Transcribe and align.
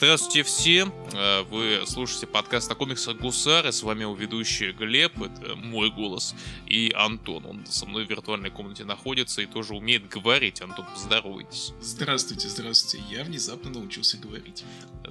Здравствуйте 0.00 0.44
все, 0.44 0.78
э, 0.80 0.90
вы 1.50 1.82
слушаете 1.86 2.26
подкаст 2.26 2.70
о 2.70 2.74
комиксах 2.74 3.16
Гусары, 3.18 3.72
с 3.72 3.82
вами 3.82 4.04
у 4.04 4.14
ведущий 4.14 4.72
Глеб, 4.72 5.20
это 5.20 5.54
мой 5.54 5.90
голос, 5.90 6.34
и 6.66 6.92
Антон, 6.94 7.44
он 7.44 7.66
со 7.66 7.84
мной 7.86 8.06
в 8.06 8.10
виртуальной 8.10 8.50
комнате 8.50 8.84
находится 8.84 9.42
и 9.42 9.46
тоже 9.46 9.74
умеет 9.74 10.08
говорить. 10.08 10.62
Антон, 10.62 10.86
поздоровайтесь. 10.86 11.72
Здравствуйте, 11.80 12.48
здравствуйте, 12.48 13.04
я 13.10 13.24
внезапно 13.24 13.70
научился 13.70 14.16
говорить. 14.16 14.64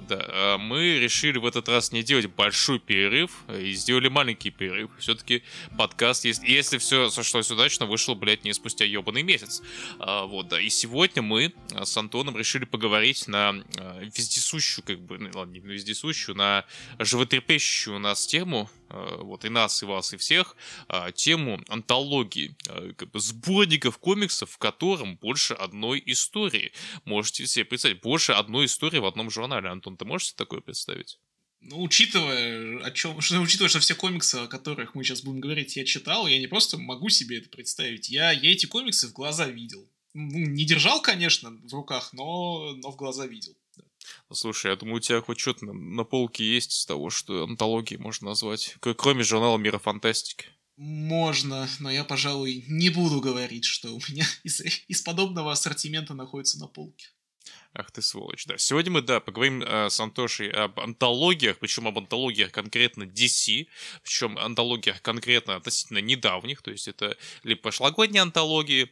Да, 0.08 0.24
э, 0.28 0.56
мы 0.58 0.98
решили 0.98 1.38
в 1.38 1.46
этот 1.46 1.68
раз 1.68 1.92
не 1.92 2.02
делать 2.02 2.26
большой 2.26 2.80
перерыв, 2.80 3.44
э, 3.48 3.62
и 3.62 3.72
сделали 3.72 4.08
маленький 4.08 4.50
перерыв. 4.50 4.90
Все-таки 4.98 5.42
подкаст, 5.78 6.24
есть, 6.24 6.42
если 6.42 6.78
все 6.78 7.10
сошлось 7.10 7.50
удачно, 7.50 7.86
вышел, 7.86 8.14
блядь, 8.14 8.44
не 8.44 8.52
спустя 8.52 8.84
ебаный 8.84 9.22
месяц. 9.22 9.62
Вот, 9.98 10.48
да, 10.48 10.60
и 10.60 10.70
сегодня 10.70 11.22
мы 11.22 11.52
с 11.70 11.96
Антоном 11.96 12.36
решили 12.36 12.64
поговорить 12.64 13.28
на 13.28 13.62
вездесущую 14.00 14.40
вездесущую, 14.40 14.84
как 14.84 15.00
бы, 15.00 15.18
ну 15.18 15.30
ладно, 15.34 15.52
не 15.52 15.60
вездесущую, 15.60 15.99
на 16.34 16.64
животрепещущую 16.98 17.98
нас 17.98 18.26
тему, 18.26 18.70
э, 18.88 19.16
вот 19.20 19.44
и 19.44 19.48
нас, 19.48 19.82
и 19.82 19.86
вас, 19.86 20.12
и 20.12 20.16
всех, 20.16 20.56
э, 20.88 21.12
тему 21.14 21.60
антологии, 21.68 22.56
э, 22.68 22.92
как 22.96 23.10
бы 23.10 23.20
сборников 23.20 23.98
комиксов, 23.98 24.50
в 24.50 24.58
котором 24.58 25.16
больше 25.16 25.54
одной 25.54 26.02
истории. 26.06 26.72
Можете 27.04 27.46
себе 27.46 27.64
представить, 27.64 28.00
больше 28.00 28.32
одной 28.32 28.66
истории 28.66 28.98
в 28.98 29.06
одном 29.06 29.30
журнале. 29.30 29.68
Антон, 29.68 29.96
ты 29.96 30.04
можешь 30.04 30.28
себе 30.28 30.36
такое 30.38 30.60
представить? 30.60 31.18
Ну, 31.60 31.82
учитывая, 31.82 32.82
о 32.82 32.90
чем, 32.90 33.20
что, 33.20 33.38
учитывая, 33.38 33.68
что 33.68 33.80
все 33.80 33.94
комиксы, 33.94 34.36
о 34.36 34.46
которых 34.46 34.94
мы 34.94 35.04
сейчас 35.04 35.20
будем 35.20 35.40
говорить, 35.40 35.76
я 35.76 35.84
читал, 35.84 36.26
я 36.26 36.38
не 36.38 36.46
просто 36.46 36.78
могу 36.78 37.10
себе 37.10 37.38
это 37.38 37.50
представить. 37.50 38.08
Я, 38.08 38.32
я 38.32 38.50
эти 38.50 38.66
комиксы 38.66 39.08
в 39.08 39.12
глаза 39.12 39.46
видел. 39.46 39.86
Ну, 40.14 40.38
не 40.38 40.64
держал, 40.64 41.02
конечно, 41.02 41.50
в 41.50 41.72
руках, 41.74 42.12
но, 42.12 42.74
но 42.76 42.90
в 42.90 42.96
глаза 42.96 43.26
видел. 43.26 43.54
Слушай, 44.32 44.70
я 44.70 44.76
думаю, 44.76 44.96
у 44.96 45.00
тебя 45.00 45.20
хоть 45.20 45.40
что-то 45.40 45.66
на, 45.66 45.72
на 45.72 46.04
полке 46.04 46.44
есть 46.44 46.72
из 46.72 46.86
того, 46.86 47.10
что 47.10 47.44
антологии 47.44 47.96
можно 47.96 48.28
назвать, 48.28 48.76
кроме 48.96 49.22
журнала 49.22 49.58
Мира 49.58 49.78
Фантастики. 49.78 50.46
Можно, 50.76 51.68
но 51.78 51.90
я, 51.90 52.04
пожалуй, 52.04 52.64
не 52.66 52.88
буду 52.88 53.20
говорить, 53.20 53.64
что 53.64 53.88
у 53.94 54.00
меня 54.08 54.24
из, 54.44 54.62
из 54.88 55.02
подобного 55.02 55.52
ассортимента 55.52 56.14
находится 56.14 56.58
на 56.58 56.68
полке. 56.68 57.08
Ах 57.72 57.90
ты 57.92 58.02
сволочь, 58.02 58.46
да. 58.46 58.58
Сегодня 58.58 58.90
мы, 58.90 59.02
да, 59.02 59.20
поговорим 59.20 59.62
э, 59.62 59.90
с 59.90 60.00
Антошей 60.00 60.50
об 60.50 60.80
антологиях, 60.80 61.58
причем 61.58 61.86
об 61.86 61.98
антологиях 61.98 62.50
конкретно 62.50 63.04
DC, 63.04 63.68
причем 64.02 64.36
антологиях 64.38 65.02
конкретно 65.02 65.54
относительно 65.54 65.98
недавних, 65.98 66.62
то 66.62 66.72
есть 66.72 66.88
это 66.88 67.16
либо 67.44 67.60
прошлогодние 67.60 68.22
антологии, 68.22 68.90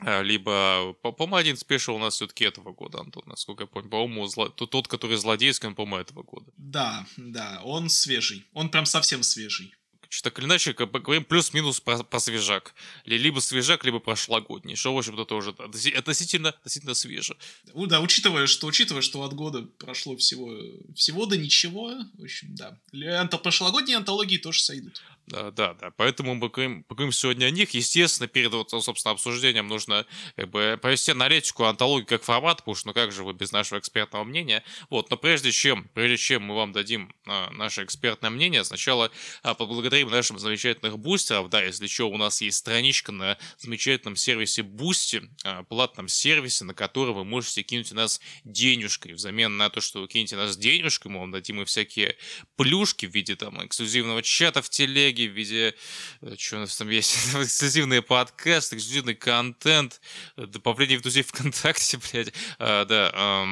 либо, 0.00 0.94
по-моему, 1.02 1.36
один 1.36 1.56
спешл 1.56 1.94
у 1.94 1.98
нас 1.98 2.14
все-таки 2.14 2.44
этого 2.44 2.72
года, 2.72 2.98
Антон, 2.98 3.22
насколько 3.26 3.64
я 3.64 3.66
помню. 3.66 3.88
По-моему, 3.88 4.26
зло... 4.26 4.48
тот, 4.48 4.88
который 4.88 5.16
злодейский, 5.16 5.68
он, 5.68 5.74
по-моему, 5.74 5.98
этого 5.98 6.22
года. 6.22 6.50
Да, 6.56 7.06
да, 7.16 7.60
он 7.64 7.88
свежий. 7.88 8.44
Он 8.52 8.68
прям 8.68 8.84
совсем 8.84 9.22
свежий. 9.22 9.74
Что 10.08 10.24
так 10.24 10.38
или 10.40 10.46
иначе, 10.46 10.74
как 10.74 10.90
бы 10.90 11.00
говорим 11.00 11.24
плюс-минус 11.24 11.80
про, 11.80 12.02
про 12.02 12.20
свежак. 12.20 12.74
Либо 13.06 13.40
свежак, 13.40 13.82
либо 13.84 13.98
прошлогодний. 13.98 14.76
Что, 14.76 14.92
в 14.94 14.98
общем-то, 14.98 15.24
тоже 15.24 15.54
относительно, 15.96 16.50
относительно 16.50 16.92
свеже. 16.92 17.34
Да, 17.74 18.00
учитывая, 18.00 18.46
что, 18.46 18.66
учитывая, 18.66 19.00
что 19.00 19.22
от 19.22 19.32
года 19.32 19.62
прошло 19.78 20.14
всего, 20.18 20.54
всего 20.94 21.24
до 21.24 21.38
ничего, 21.38 21.94
в 22.18 22.22
общем, 22.24 22.54
да. 22.54 22.78
Прошлогодние 23.38 23.96
антологии 23.96 24.36
тоже 24.36 24.60
сойдут. 24.60 25.00
Да, 25.26 25.50
да, 25.50 25.74
да. 25.74 25.90
Поэтому 25.96 26.34
мы 26.34 26.40
поговорим, 26.40 26.84
поговорим 26.84 27.12
сегодня 27.12 27.46
о 27.46 27.50
них. 27.50 27.70
Естественно, 27.70 28.26
перед, 28.26 28.52
вот, 28.52 28.70
собственно, 28.70 29.12
обсуждением 29.12 29.68
нужно 29.68 30.04
как 30.36 30.50
бы 30.50 30.78
провести 30.80 31.12
аналитику 31.12 31.64
антологии 31.64 32.04
как 32.04 32.24
формат, 32.24 32.58
потому 32.58 32.74
что, 32.74 32.88
ну 32.88 32.94
как 32.94 33.12
же 33.12 33.22
вы 33.22 33.32
без 33.32 33.52
нашего 33.52 33.78
экспертного 33.78 34.24
мнения. 34.24 34.64
Вот, 34.90 35.10
но 35.10 35.16
прежде 35.16 35.52
чем, 35.52 35.88
прежде 35.94 36.16
чем 36.16 36.42
мы 36.42 36.56
вам 36.56 36.72
дадим 36.72 37.14
а, 37.26 37.50
наше 37.50 37.84
экспертное 37.84 38.30
мнение, 38.30 38.64
сначала 38.64 39.10
а, 39.42 39.54
поблагодарим 39.54 40.10
нашим 40.10 40.38
замечательных 40.38 40.98
бустеров. 40.98 41.48
Да, 41.48 41.62
если 41.62 41.86
что, 41.86 42.10
у 42.10 42.16
нас 42.16 42.40
есть 42.40 42.58
страничка 42.58 43.12
на 43.12 43.38
замечательном 43.58 44.16
сервисе 44.16 44.62
Boosty, 44.62 45.28
а, 45.44 45.62
платном 45.62 46.08
сервисе, 46.08 46.64
на 46.64 46.74
который 46.74 47.14
вы 47.14 47.24
можете 47.24 47.62
кинуть 47.62 47.92
у 47.92 47.94
нас 47.94 48.20
денежкой. 48.44 49.12
Взамен 49.12 49.56
на 49.56 49.70
то, 49.70 49.80
что 49.80 50.00
вы 50.00 50.08
кинете 50.08 50.36
нас 50.36 50.56
денежкой, 50.56 51.12
мы 51.12 51.20
вам 51.20 51.30
дадим 51.30 51.62
и 51.62 51.64
всякие 51.64 52.16
плюшки 52.56 53.06
в 53.06 53.14
виде 53.14 53.36
там 53.36 53.64
эксклюзивного 53.64 54.22
чата 54.22 54.62
в 54.62 54.68
телеге, 54.68 55.11
телеги, 55.12 55.28
в 55.28 55.32
виде, 55.32 55.74
э, 56.20 56.34
что 56.36 56.56
у 56.56 56.60
нас 56.60 56.76
там 56.76 56.88
есть, 56.88 57.16
эксклюзивные 57.34 58.02
подкасты, 58.02 58.76
эксклюзивный 58.76 59.14
контент, 59.14 60.00
э, 60.36 60.46
добавление 60.46 60.98
друзей 61.00 61.22
ВКонтакте, 61.22 61.98
блядь, 62.12 62.32
а, 62.58 62.84
да, 62.84 63.10
а, 63.14 63.46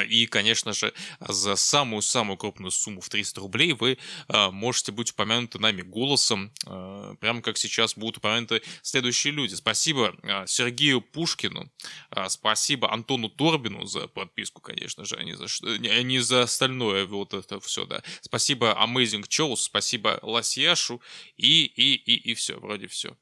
и, 0.00 0.26
конечно 0.26 0.72
же, 0.72 0.92
за 1.20 1.56
самую-самую 1.56 2.36
крупную 2.36 2.70
сумму 2.70 3.00
в 3.00 3.08
300 3.08 3.40
рублей 3.40 3.72
вы 3.74 3.98
а, 4.28 4.50
можете 4.50 4.92
быть 4.92 5.10
упомянуты 5.10 5.58
нами 5.58 5.82
голосом, 5.82 6.52
а, 6.66 7.14
прямо 7.16 7.42
как 7.42 7.58
сейчас 7.58 7.94
будут 7.94 8.18
упомянуты 8.18 8.62
следующие 8.82 9.32
люди. 9.32 9.54
Спасибо 9.54 10.14
а, 10.22 10.46
Сергею 10.46 11.02
Пушкину, 11.02 11.70
а, 12.10 12.28
спасибо 12.28 12.92
Антону 12.92 13.28
Торбину 13.28 13.84
за 13.84 14.08
подписку, 14.08 14.62
конечно 14.62 15.04
же, 15.04 15.16
а 15.16 15.24
не 15.24 15.34
за, 15.34 15.46
не, 15.78 16.18
за 16.20 16.42
остальное 16.42 17.06
вот 17.06 17.34
это 17.34 17.60
все, 17.60 17.84
да. 17.84 18.02
Спасибо 18.22 18.76
Amazing 18.80 19.28
Chows, 19.28 19.56
спасибо 19.56 20.18
Лосьяшу 20.22 21.02
и, 21.36 21.64
и, 21.64 21.94
и, 21.94 22.30
и 22.30 22.34
все, 22.34 22.58
вроде 22.58 22.86
все. 22.86 23.16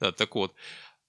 Да, 0.00 0.12
так 0.12 0.34
вот. 0.34 0.54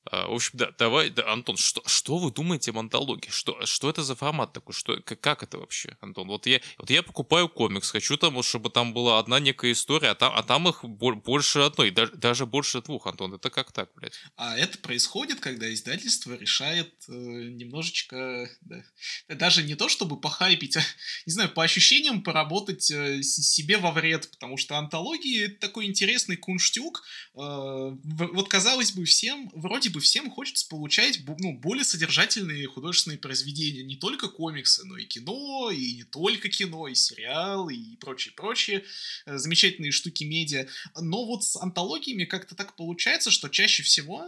А, 0.05 0.27
в 0.27 0.33
общем, 0.33 0.51
да, 0.53 0.71
давай, 0.77 1.09
да, 1.09 1.31
Антон, 1.31 1.57
что, 1.57 1.81
что 1.85 2.17
вы 2.17 2.31
думаете 2.31 2.71
об 2.71 2.79
антологии? 2.79 3.29
Что, 3.29 3.65
что 3.65 3.89
это 3.89 4.01
за 4.01 4.15
формат 4.15 4.53
такой? 4.53 4.73
Что, 4.73 5.01
как, 5.01 5.19
как 5.19 5.43
это 5.43 5.57
вообще, 5.57 5.97
Антон? 6.01 6.27
Вот 6.27 6.47
я, 6.47 6.61
вот 6.77 6.89
я 6.89 7.03
покупаю 7.03 7.49
комикс, 7.49 7.91
хочу 7.91 8.17
там, 8.17 8.41
чтобы 8.41 8.69
там 8.69 8.93
была 8.93 9.19
одна 9.19 9.39
некая 9.39 9.71
история, 9.71 10.09
а 10.09 10.15
там, 10.15 10.33
а 10.35 10.41
там 10.41 10.67
их 10.67 10.83
больше 10.83 11.59
одной, 11.59 11.91
даже, 11.91 12.13
даже 12.13 12.45
больше 12.45 12.81
двух, 12.81 13.07
Антон. 13.07 13.33
Это 13.33 13.49
как 13.49 13.71
так, 13.71 13.89
блядь? 13.95 14.19
А 14.35 14.57
это 14.57 14.77
происходит, 14.79 15.41
когда 15.41 15.71
издательство 15.71 16.33
решает 16.33 16.93
э, 17.07 17.11
немножечко, 17.11 18.49
да, 18.61 18.83
даже 19.27 19.63
не 19.63 19.75
то, 19.75 19.89
чтобы 19.89 20.19
похайпить, 20.19 20.77
а, 20.77 20.81
не 21.25 21.33
знаю, 21.33 21.49
по 21.49 21.63
ощущениям 21.63 22.23
поработать 22.23 22.89
э, 22.89 23.21
себе 23.21 23.77
во 23.77 23.91
вред, 23.91 24.31
потому 24.31 24.57
что 24.57 24.77
антологии 24.77 25.45
это 25.45 25.59
такой 25.59 25.85
интересный 25.85 26.37
кунштюк. 26.37 27.03
Э, 27.35 27.91
вот, 28.03 28.47
казалось 28.47 28.91
бы, 28.91 29.05
всем 29.05 29.49
вроде 29.53 29.88
вроде 29.89 29.93
бы 29.93 29.99
всем 30.01 30.29
хочется 30.29 30.67
получать 30.67 31.19
ну, 31.39 31.57
более 31.57 31.83
содержательные 31.83 32.67
художественные 32.67 33.17
произведения. 33.17 33.83
Не 33.83 33.95
только 33.95 34.27
комиксы, 34.27 34.85
но 34.85 34.97
и 34.97 35.05
кино, 35.05 35.71
и 35.71 35.95
не 35.95 36.03
только 36.03 36.49
кино, 36.49 36.87
и 36.87 36.95
сериалы, 36.95 37.75
и 37.75 37.97
прочие-прочие 37.97 38.83
э, 39.25 39.37
замечательные 39.37 39.91
штуки 39.91 40.23
медиа. 40.23 40.67
Но 40.99 41.25
вот 41.25 41.43
с 41.43 41.55
антологиями 41.55 42.25
как-то 42.25 42.55
так 42.55 42.75
получается, 42.75 43.31
что 43.31 43.49
чаще 43.49 43.83
всего 43.83 44.25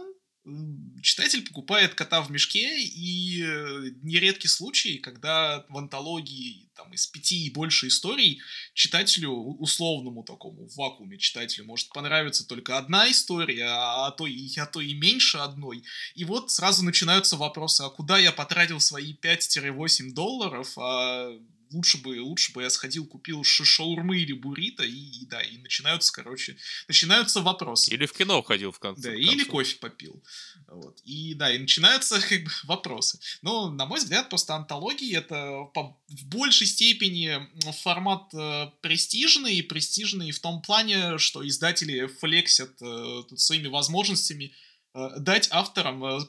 читатель 1.02 1.46
покупает 1.46 1.94
кота 1.94 2.20
в 2.20 2.30
мешке, 2.30 2.82
и 2.82 3.42
э, 3.42 3.90
нередки 4.02 4.48
случаи, 4.48 4.98
когда 4.98 5.64
в 5.68 5.78
антологии 5.78 6.68
там, 6.74 6.92
из 6.92 7.06
пяти 7.06 7.46
и 7.46 7.50
больше 7.50 7.88
историй 7.88 8.40
читателю, 8.74 9.30
условному 9.30 10.24
такому 10.24 10.66
в 10.66 10.76
вакууме 10.76 11.18
читателю, 11.18 11.66
может 11.66 11.90
понравиться 11.90 12.46
только 12.46 12.76
одна 12.76 13.08
история, 13.10 13.66
а, 13.66 14.08
а 14.08 14.10
то, 14.10 14.26
и, 14.26 14.48
а 14.58 14.66
то 14.66 14.80
и 14.80 14.94
меньше 14.94 15.38
одной. 15.38 15.84
И 16.14 16.24
вот 16.24 16.50
сразу 16.50 16.84
начинаются 16.84 17.36
вопросы, 17.36 17.82
а 17.82 17.90
куда 17.90 18.18
я 18.18 18.32
потратил 18.32 18.80
свои 18.80 19.14
5-8 19.14 20.12
долларов, 20.12 20.76
а 20.76 21.30
лучше 21.72 21.98
бы, 21.98 22.20
лучше 22.20 22.52
бы 22.52 22.62
я 22.62 22.70
сходил, 22.70 23.06
купил 23.06 23.44
шаурмы 23.44 24.18
или 24.18 24.32
буррито, 24.32 24.84
и, 24.84 24.90
и 24.90 25.26
да, 25.26 25.40
и 25.40 25.58
начинаются, 25.58 26.12
короче, 26.12 26.56
начинаются 26.88 27.40
вопросы. 27.40 27.92
Или 27.92 28.06
в 28.06 28.12
кино 28.12 28.42
ходил 28.42 28.72
в 28.72 28.78
конце. 28.78 29.10
Да, 29.10 29.10
в 29.10 29.18
или 29.18 29.44
кофе 29.44 29.76
попил. 29.76 30.22
Вот. 30.68 31.00
И 31.04 31.34
да, 31.34 31.52
и 31.52 31.58
начинаются 31.58 32.20
как 32.28 32.44
бы 32.44 32.50
вопросы. 32.64 33.18
Но, 33.42 33.70
на 33.70 33.86
мой 33.86 33.98
взгляд, 33.98 34.28
просто 34.28 34.54
антологии 34.54 35.16
это 35.16 35.64
по, 35.74 35.96
в 36.08 36.24
большей 36.26 36.66
степени 36.66 37.40
формат 37.82 38.32
э, 38.34 38.70
престижный, 38.80 39.56
и 39.56 39.62
престижный 39.62 40.30
в 40.30 40.40
том 40.40 40.62
плане, 40.62 41.18
что 41.18 41.46
издатели 41.46 42.06
флексят 42.06 42.70
э, 42.80 43.22
своими 43.36 43.68
возможностями 43.68 44.52
дать 44.94 45.48
авторам 45.50 46.04
э, 46.04 46.20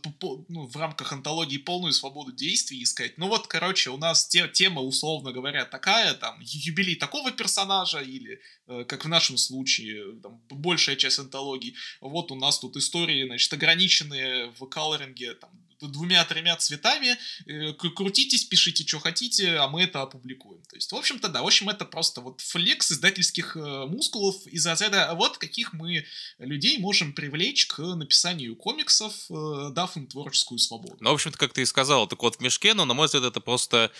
ну, 0.47 0.67
в 0.67 0.75
рамках 0.77 1.11
антологии 1.11 1.57
полную 1.57 1.91
свободу 1.91 2.31
действий 2.31 2.79
и 2.79 2.85
сказать, 2.85 3.17
ну 3.17 3.27
вот, 3.27 3.47
короче, 3.47 3.89
у 3.89 3.97
нас 3.97 4.25
те, 4.27 4.47
тема, 4.47 4.81
условно 4.81 5.33
говоря, 5.33 5.65
такая, 5.65 6.13
там, 6.13 6.39
юбилей 6.39 6.95
такого 6.95 7.31
персонажа, 7.31 7.99
или, 7.99 8.39
э, 8.67 8.85
как 8.85 9.03
в 9.03 9.09
нашем 9.09 9.37
случае, 9.37 10.19
там, 10.21 10.41
большая 10.49 10.95
часть 10.95 11.19
антологии, 11.19 11.75
вот 11.99 12.31
у 12.31 12.35
нас 12.35 12.59
тут 12.59 12.77
истории, 12.77 13.25
значит, 13.25 13.51
ограниченные 13.51 14.53
в 14.57 14.65
колоринге, 14.67 15.33
там, 15.33 15.51
двумя-тремя 15.87 16.55
цветами, 16.57 17.17
э, 17.45 17.73
крутитесь, 17.73 18.45
пишите, 18.45 18.85
что 18.87 18.99
хотите, 18.99 19.55
а 19.57 19.67
мы 19.67 19.83
это 19.83 20.01
опубликуем. 20.01 20.61
То 20.63 20.75
есть, 20.75 20.91
в 20.91 20.95
общем-то, 20.95 21.29
да, 21.29 21.41
в 21.41 21.45
общем, 21.45 21.69
это 21.69 21.85
просто 21.85 22.21
вот 22.21 22.41
флекс 22.41 22.91
издательских 22.91 23.55
э, 23.55 23.85
мускулов 23.85 24.45
из 24.47 24.65
разряда 24.65 25.13
вот 25.15 25.37
каких 25.37 25.73
мы 25.73 26.05
людей 26.39 26.77
можем 26.77 27.13
привлечь 27.13 27.67
к 27.67 27.79
написанию 27.79 28.55
комиксов, 28.55 29.13
э, 29.29 29.69
дав 29.71 29.95
им 29.97 30.07
творческую 30.07 30.59
свободу. 30.59 30.97
Ну, 30.99 31.11
в 31.11 31.13
общем-то, 31.13 31.37
как 31.37 31.53
ты 31.53 31.61
и 31.61 31.65
сказал, 31.65 32.05
это 32.05 32.15
кот 32.15 32.37
в 32.37 32.39
мешке, 32.41 32.73
но, 32.73 32.85
на 32.85 32.93
мой 32.93 33.07
взгляд, 33.07 33.23
это 33.23 33.39
просто 33.39 33.91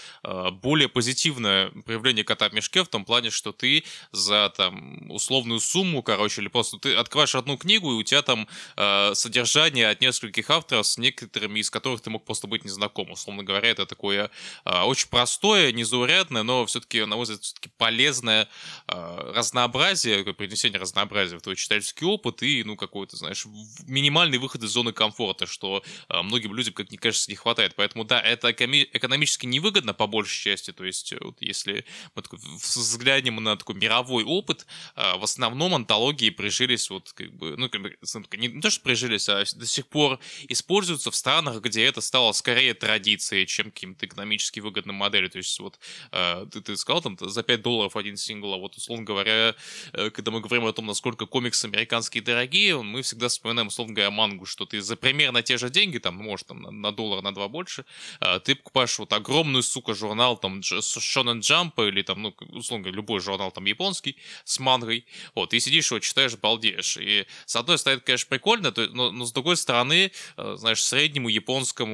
более 0.61 0.89
позитивное 0.89 1.69
проявление 1.85 2.23
кота 2.23 2.49
в 2.49 2.53
мешке 2.53 2.83
в 2.83 2.87
том 2.87 3.05
плане, 3.05 3.29
что 3.29 3.51
ты 3.51 3.83
за 4.11 4.51
там 4.55 5.09
условную 5.11 5.59
сумму, 5.59 6.03
короче, 6.03 6.41
или 6.41 6.47
просто 6.47 6.77
ты 6.77 6.95
открываешь 6.95 7.35
одну 7.35 7.57
книгу, 7.57 7.91
и 7.91 7.95
у 7.95 8.03
тебя 8.03 8.21
там 8.21 8.47
э, 8.77 9.13
содержание 9.15 9.89
от 9.89 10.01
нескольких 10.01 10.49
авторов, 10.49 10.87
с 10.87 10.97
некоторыми 10.97 11.59
из 11.59 11.69
которых 11.73 12.01
ты 12.01 12.09
мог 12.09 12.23
просто 12.23 12.47
быть 12.47 12.63
незнаком. 12.63 13.11
Условно 13.11 13.43
говоря, 13.43 13.67
это 13.67 13.85
такое 13.85 14.29
э, 14.63 14.81
очень 14.83 15.09
простое, 15.09 15.71
незаурядное, 15.71 16.43
но 16.43 16.65
все-таки, 16.65 17.03
на 17.03 17.15
мой 17.15 17.23
взгляд, 17.23 17.43
все-таки 17.43 17.69
полезное 17.77 18.47
э, 18.87 19.31
разнообразие, 19.35 20.23
принесение 20.33 20.79
разнообразия 20.79 21.37
в 21.37 21.41
твой 21.41 21.55
читательский 21.55 22.05
опыт 22.05 22.43
и, 22.43 22.63
ну, 22.63 22.77
какой-то, 22.77 23.17
знаешь, 23.17 23.45
минимальный 23.87 24.37
выход 24.37 24.63
из 24.63 24.69
зоны 24.69 24.93
комфорта, 24.93 25.47
что 25.47 25.83
э, 26.09 26.21
многим 26.21 26.53
людям, 26.53 26.73
как 26.73 26.89
мне 26.89 26.99
кажется, 26.99 27.29
не 27.29 27.35
хватает. 27.35 27.73
Поэтому, 27.75 28.05
да, 28.05 28.21
это 28.21 28.51
экономически 28.51 29.47
невыгодно 29.47 29.93
по 29.93 30.07
большей 30.07 30.43
части, 30.43 30.71
то 30.71 30.85
есть, 30.85 31.13
вот 31.19 31.41
если 31.41 31.85
мы 32.15 32.23
взглянем 32.31 33.43
на 33.43 33.57
такой 33.57 33.75
мировой 33.75 34.23
опыт, 34.23 34.65
э, 34.95 35.17
в 35.17 35.23
основном 35.23 35.73
антологии 35.73 36.29
прижились 36.29 36.89
вот, 36.91 37.11
как 37.13 37.33
бы, 37.33 37.57
ну, 37.57 37.69
как 37.69 37.81
бы, 37.81 37.97
не, 38.37 38.47
не 38.47 38.61
то, 38.61 38.69
что 38.69 38.83
прижились, 38.83 39.27
а 39.29 39.43
до 39.55 39.65
сих 39.65 39.87
пор 39.87 40.19
используются 40.47 41.09
в 41.09 41.15
странах, 41.15 41.52
где 41.61 41.85
это 41.85 42.01
стало 42.01 42.31
скорее 42.31 42.73
традицией, 42.73 43.45
чем 43.45 43.71
каким-то 43.71 44.05
экономически 44.05 44.59
выгодным 44.59 44.95
моделью. 44.95 45.29
То 45.29 45.37
есть, 45.37 45.59
вот, 45.59 45.79
э, 46.11 46.45
ты, 46.51 46.61
ты 46.61 46.77
сказал, 46.77 47.01
там, 47.01 47.17
за 47.19 47.43
5 47.43 47.61
долларов 47.61 47.95
один 47.95 48.17
сингл, 48.17 48.53
а 48.53 48.57
вот, 48.57 48.75
условно 48.75 49.05
говоря, 49.05 49.55
э, 49.93 50.09
когда 50.09 50.31
мы 50.31 50.41
говорим 50.41 50.65
о 50.65 50.73
том, 50.73 50.85
насколько 50.85 51.25
комиксы 51.25 51.65
американские 51.65 52.23
дорогие, 52.23 52.81
мы 52.81 53.01
всегда 53.01 53.27
вспоминаем, 53.27 53.67
условно 53.67 53.93
говоря, 53.93 54.11
мангу, 54.11 54.45
что 54.45 54.65
ты 54.65 54.81
за 54.81 54.95
примерно 54.95 55.41
те 55.43 55.57
же 55.57 55.69
деньги, 55.69 55.97
там, 55.97 56.17
ну, 56.17 56.23
может, 56.23 56.47
там, 56.47 56.61
на, 56.61 56.91
доллар, 56.91 57.21
на 57.21 57.33
два 57.33 57.47
больше, 57.47 57.85
э, 58.21 58.39
ты 58.39 58.55
покупаешь 58.55 58.97
вот 58.99 59.13
огромную, 59.13 59.63
сука, 59.63 59.93
журнал, 59.93 60.37
там, 60.37 60.59
Shonen 60.59 61.39
Jump 61.39 61.87
или, 61.87 62.01
там, 62.01 62.21
ну, 62.21 62.35
условно 62.51 62.83
говоря, 62.83 62.95
любой 62.95 63.19
журнал, 63.19 63.51
там, 63.51 63.65
японский, 63.65 64.17
с 64.43 64.59
мангой, 64.59 65.05
вот, 65.35 65.53
и 65.53 65.59
сидишь 65.59 65.91
его 65.91 65.99
читаешь, 65.99 66.35
балдеешь. 66.37 66.97
И, 66.97 67.25
с 67.45 67.55
одной 67.55 67.77
стороны, 67.77 67.97
это, 67.97 68.05
конечно, 68.05 68.29
прикольно, 68.29 68.73
но, 68.91 69.11
но, 69.11 69.25
с 69.25 69.31
другой 69.31 69.57
стороны, 69.57 70.11
э, 70.37 70.55
знаешь, 70.57 70.83
среднему 70.83 71.29
японскому, 71.29 71.42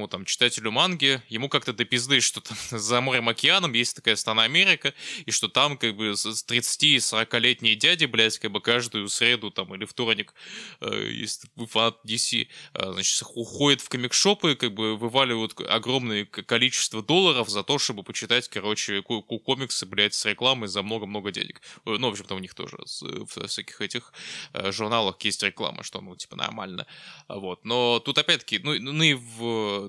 там, 0.08 0.24
читателю 0.24 0.70
манги, 0.70 1.22
ему 1.28 1.48
как-то 1.48 1.72
до 1.72 1.84
пизды, 1.84 2.20
что 2.20 2.40
там 2.40 2.56
за 2.70 3.00
морем 3.00 3.28
океаном 3.28 3.72
есть 3.72 3.96
такая 3.96 4.16
страна 4.16 4.42
Америка, 4.44 4.94
и 5.26 5.30
что 5.30 5.48
там, 5.48 5.76
как 5.76 5.96
бы, 5.96 6.10
30-40-летние 6.10 7.74
дяди, 7.74 8.06
блядь, 8.06 8.38
как 8.38 8.50
бы 8.50 8.60
каждую 8.60 9.08
среду, 9.08 9.50
там, 9.50 9.74
или 9.74 9.84
вторник, 9.84 10.34
э, 10.80 11.10
если 11.12 11.48
вы 11.56 11.66
фанат 11.66 11.98
DC, 12.06 12.48
э, 12.74 12.92
значит, 12.92 13.22
уходят 13.34 13.80
в 13.80 13.88
комикшопы, 13.88 14.56
как 14.56 14.74
бы, 14.74 14.96
вываливают 14.96 15.58
огромное 15.68 16.24
количество 16.24 17.02
долларов 17.02 17.48
за 17.48 17.62
то, 17.62 17.78
чтобы 17.78 18.02
почитать, 18.02 18.48
короче, 18.48 19.02
комиксы, 19.02 19.86
блядь, 19.86 20.14
с 20.14 20.24
рекламой 20.24 20.68
за 20.68 20.82
много-много 20.82 21.30
денег. 21.30 21.60
Э, 21.86 21.96
ну, 21.98 22.08
в 22.08 22.12
общем-то, 22.12 22.34
у 22.34 22.38
них 22.38 22.54
тоже 22.54 22.76
в 23.00 23.46
всяких 23.46 23.80
этих 23.80 24.12
э, 24.52 24.72
журналах 24.72 25.20
есть 25.22 25.42
реклама, 25.42 25.82
что, 25.82 26.00
ну, 26.00 26.16
типа, 26.16 26.36
нормально. 26.36 26.86
Вот. 27.28 27.64
Но 27.64 28.00
тут, 28.00 28.18
опять-таки, 28.18 28.58
ну, 28.58 28.78
ну 28.78 29.02
и 29.02 29.14
в 29.14 29.39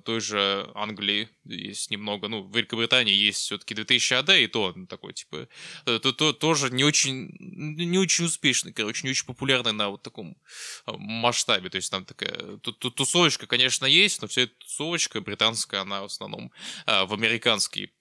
той 0.06 0.20
же 0.20 0.70
Англии 0.76 1.30
есть 1.46 1.92
немного, 1.92 2.28
ну, 2.28 2.44
в 2.44 2.56
Великобритании 2.56 3.14
есть 3.14 3.40
все-таки 3.40 3.74
2000 3.74 4.14
AD, 4.14 4.44
и 4.44 4.48
то 4.48 4.76
такой, 4.88 5.14
типа, 5.14 5.48
то, 5.86 6.00
то, 6.00 6.12
то, 6.12 6.34
тоже 6.34 6.70
не 6.70 6.84
очень, 6.84 7.36
не 7.40 7.98
очень 7.98 8.26
успешный, 8.26 8.74
короче, 8.74 9.06
не 9.06 9.12
очень 9.12 9.26
популярный 9.26 9.74
на 9.74 9.90
вот 9.90 10.04
таком 10.04 10.38
э, 10.86 10.92
масштабе. 10.98 11.70
То 11.70 11.78
есть 11.78 11.92
там 11.92 12.06
такая 12.06 12.58
тусовочка, 12.58 13.48
конечно, 13.48 13.86
есть, 13.86 14.22
но 14.22 14.28
вся 14.28 14.42
эта 14.44 14.54
тусовочка 14.60 15.22
британская, 15.22 15.82
она 15.82 16.02
в 16.02 16.06
основном 16.06 16.52
в 16.86 17.14
американский 17.14 17.92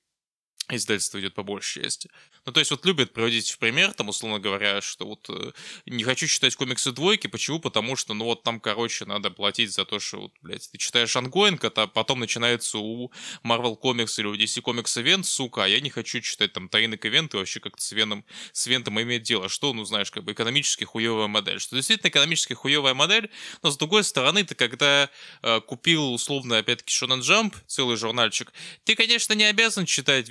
издательство 0.77 1.21
идет 1.21 1.35
по 1.35 1.43
большей 1.43 1.83
части. 1.83 2.11
Ну, 2.47 2.53
то 2.53 2.61
есть 2.61 2.71
вот 2.71 2.85
любят 2.85 3.13
приводить 3.13 3.51
в 3.51 3.59
пример, 3.59 3.93
там, 3.93 4.09
условно 4.09 4.39
говоря, 4.39 4.81
что 4.81 5.07
вот 5.07 5.27
э, 5.29 5.53
не 5.87 6.05
хочу 6.05 6.27
читать 6.27 6.55
комиксы 6.57 6.93
двойки, 6.93 7.27
почему? 7.27 7.61
Потому 7.61 7.97
что, 7.97 8.15
ну, 8.15 8.25
вот 8.25 8.43
там, 8.43 8.61
короче, 8.61 9.05
надо 9.05 9.31
платить 9.31 9.73
за 9.73 9.85
то, 9.85 9.99
что, 9.99 10.23
вот, 10.23 10.33
блядь, 10.43 10.71
ты 10.71 10.79
читаешь 10.79 11.15
ongoing, 11.17 11.65
а 11.65 11.87
потом 11.87 12.21
начинается 12.21 12.79
у 12.79 13.13
Marvel 13.45 13.79
Comics 13.81 14.19
или 14.19 14.27
у 14.27 14.35
DC 14.35 14.63
Comics 14.63 15.03
Event, 15.03 15.25
сука, 15.25 15.65
а 15.65 15.69
я 15.69 15.81
не 15.81 15.91
хочу 15.91 16.21
читать 16.21 16.53
там 16.53 16.69
tie-in 16.69 17.00
к 17.00 17.05
event 17.05 17.35
и 17.35 17.37
вообще 17.37 17.61
как-то 17.61 17.83
с 17.83 17.93
Веном, 17.93 18.25
с 18.53 18.67
Вентом 18.67 19.01
иметь 19.01 19.23
дело. 19.23 19.49
Что, 19.49 19.73
ну, 19.73 19.85
знаешь, 19.85 20.11
как 20.11 20.25
бы 20.25 20.33
экономически 20.33 20.85
хуевая 20.85 21.29
модель. 21.29 21.61
Что 21.61 21.77
действительно 21.77 22.09
экономически 22.09 22.55
хуевая 22.55 22.95
модель, 22.95 23.31
но 23.63 23.71
с 23.71 23.77
другой 23.77 24.05
стороны, 24.05 24.45
ты 24.45 24.55
когда 24.55 25.11
э, 25.43 25.61
купил, 25.61 26.13
условно, 26.13 26.59
опять-таки, 26.59 26.93
Shonen 26.93 27.21
Jump, 27.21 27.55
целый 27.67 27.97
журнальчик, 27.97 28.53
ты, 28.85 28.95
конечно, 28.95 29.35
не 29.35 29.45
обязан 29.45 29.87
читать 29.87 30.31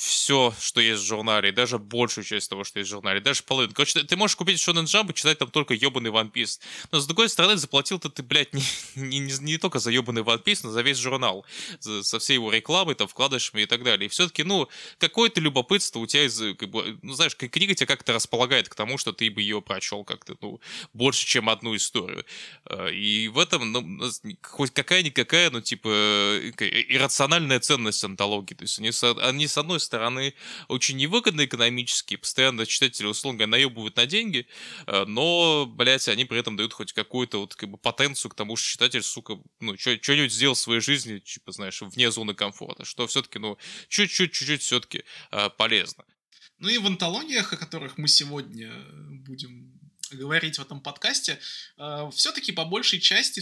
все, 0.00 0.54
что 0.58 0.80
есть 0.80 1.02
в 1.02 1.06
журнале, 1.06 1.50
и 1.50 1.52
даже 1.52 1.78
большую 1.78 2.24
часть 2.24 2.48
того, 2.48 2.64
что 2.64 2.78
есть 2.78 2.88
в 2.88 2.94
журнале, 2.94 3.20
даже 3.20 3.42
половину. 3.42 3.74
Короче, 3.74 4.02
ты 4.02 4.16
можешь 4.16 4.34
купить 4.34 4.56
Shonen 4.56 4.84
Jump 4.84 5.10
и 5.10 5.14
читать 5.14 5.38
там 5.38 5.50
только 5.50 5.74
ебаный 5.74 6.10
One 6.10 6.32
Piece. 6.32 6.58
Но 6.90 7.00
с 7.00 7.06
другой 7.06 7.28
стороны, 7.28 7.58
заплатил-то 7.58 8.08
ты, 8.08 8.22
блядь, 8.22 8.54
не, 8.54 8.62
не, 8.94 9.18
не, 9.18 9.32
не 9.40 9.58
только 9.58 9.78
за 9.78 9.90
ебаный 9.90 10.22
One 10.22 10.42
Piece, 10.42 10.60
но 10.62 10.70
за 10.70 10.80
весь 10.80 10.96
журнал. 10.96 11.44
За, 11.80 12.02
со 12.02 12.18
всей 12.18 12.34
его 12.34 12.50
рекламой, 12.50 12.94
там, 12.94 13.08
вкладышами 13.08 13.60
и 13.60 13.66
так 13.66 13.84
далее. 13.84 14.06
И 14.06 14.08
все-таки, 14.08 14.42
ну, 14.42 14.70
какое-то 14.96 15.38
любопытство 15.38 15.98
у 15.98 16.06
тебя 16.06 16.24
из, 16.24 16.40
как 16.56 16.70
бы, 16.70 16.98
ну, 17.02 17.12
знаешь, 17.12 17.36
книга 17.36 17.74
тебя 17.74 17.86
как-то 17.86 18.14
располагает 18.14 18.70
к 18.70 18.74
тому, 18.74 18.96
что 18.96 19.12
ты 19.12 19.30
бы 19.30 19.42
ее 19.42 19.60
прочел 19.60 20.04
как-то, 20.04 20.34
ну, 20.40 20.60
больше, 20.94 21.26
чем 21.26 21.50
одну 21.50 21.76
историю. 21.76 22.24
А, 22.64 22.86
и 22.86 23.28
в 23.28 23.38
этом, 23.38 23.70
ну, 23.70 24.10
хоть 24.40 24.70
какая-никакая, 24.70 25.50
ну, 25.50 25.60
типа, 25.60 25.88
иррациональная 25.88 27.60
ценность 27.60 28.02
антологии. 28.02 28.54
То 28.54 28.62
есть 28.62 28.78
они, 28.78 28.92
они 29.20 29.46
с 29.46 29.58
одной 29.58 29.78
стороны 29.78 29.89
стороны, 29.90 30.34
очень 30.68 30.96
невыгодно 30.96 31.44
экономически, 31.44 32.16
постоянно 32.16 32.64
читатели, 32.64 33.06
условно 33.06 33.46
наебывают 33.46 33.96
на 33.96 34.06
деньги, 34.06 34.46
э, 34.86 35.04
но, 35.04 35.66
блядь, 35.66 36.06
они 36.08 36.24
при 36.24 36.38
этом 36.38 36.56
дают 36.56 36.72
хоть 36.72 36.92
какую-то 36.92 37.40
вот 37.40 37.56
как 37.56 37.68
бы 37.68 37.76
потенцию 37.76 38.30
к 38.30 38.36
тому, 38.36 38.54
что 38.56 38.68
читатель, 38.68 39.02
сука, 39.02 39.40
ну, 39.58 39.76
что-нибудь 39.76 40.32
сделал 40.32 40.54
в 40.54 40.58
своей 40.58 40.80
жизни, 40.80 41.18
типа, 41.18 41.50
знаешь, 41.50 41.82
вне 41.82 42.10
зоны 42.12 42.34
комфорта, 42.34 42.84
что 42.84 43.08
все-таки, 43.08 43.40
ну, 43.40 43.58
чуть-чуть, 43.88 44.32
чуть-чуть 44.32 44.62
все-таки 44.62 45.02
э, 45.32 45.50
полезно. 45.58 46.04
Ну 46.58 46.68
и 46.68 46.78
в 46.78 46.86
антологиях, 46.86 47.52
о 47.52 47.56
которых 47.56 47.98
мы 47.98 48.06
сегодня 48.06 48.72
будем 49.26 49.72
говорить 50.12 50.58
в 50.58 50.62
этом 50.62 50.80
подкасте, 50.80 51.40
э, 51.78 52.10
все-таки 52.14 52.52
по 52.52 52.64
большей 52.64 53.00
части 53.00 53.40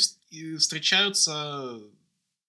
встречаются 0.56 1.78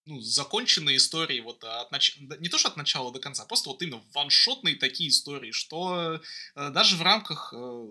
ну, 0.06 0.20
законченные 0.22 0.98
истории, 0.98 1.40
вот 1.40 1.64
от 1.64 1.92
нач... 1.92 2.18
не 2.18 2.50
то, 2.50 2.58
что 2.58 2.70
от 2.70 2.78
начала 2.78 3.12
до 3.12 3.20
конца, 3.20 3.46
просто 3.46 3.70
вот 3.70 3.82
именно 3.82 4.04
ваншотные 4.14 4.76
такие 4.76 5.10
истории, 5.10 5.52
что 5.52 6.22
э, 6.56 6.70
даже 6.72 6.96
в 6.96 7.02
рамках 7.02 7.54
э, 7.56 7.90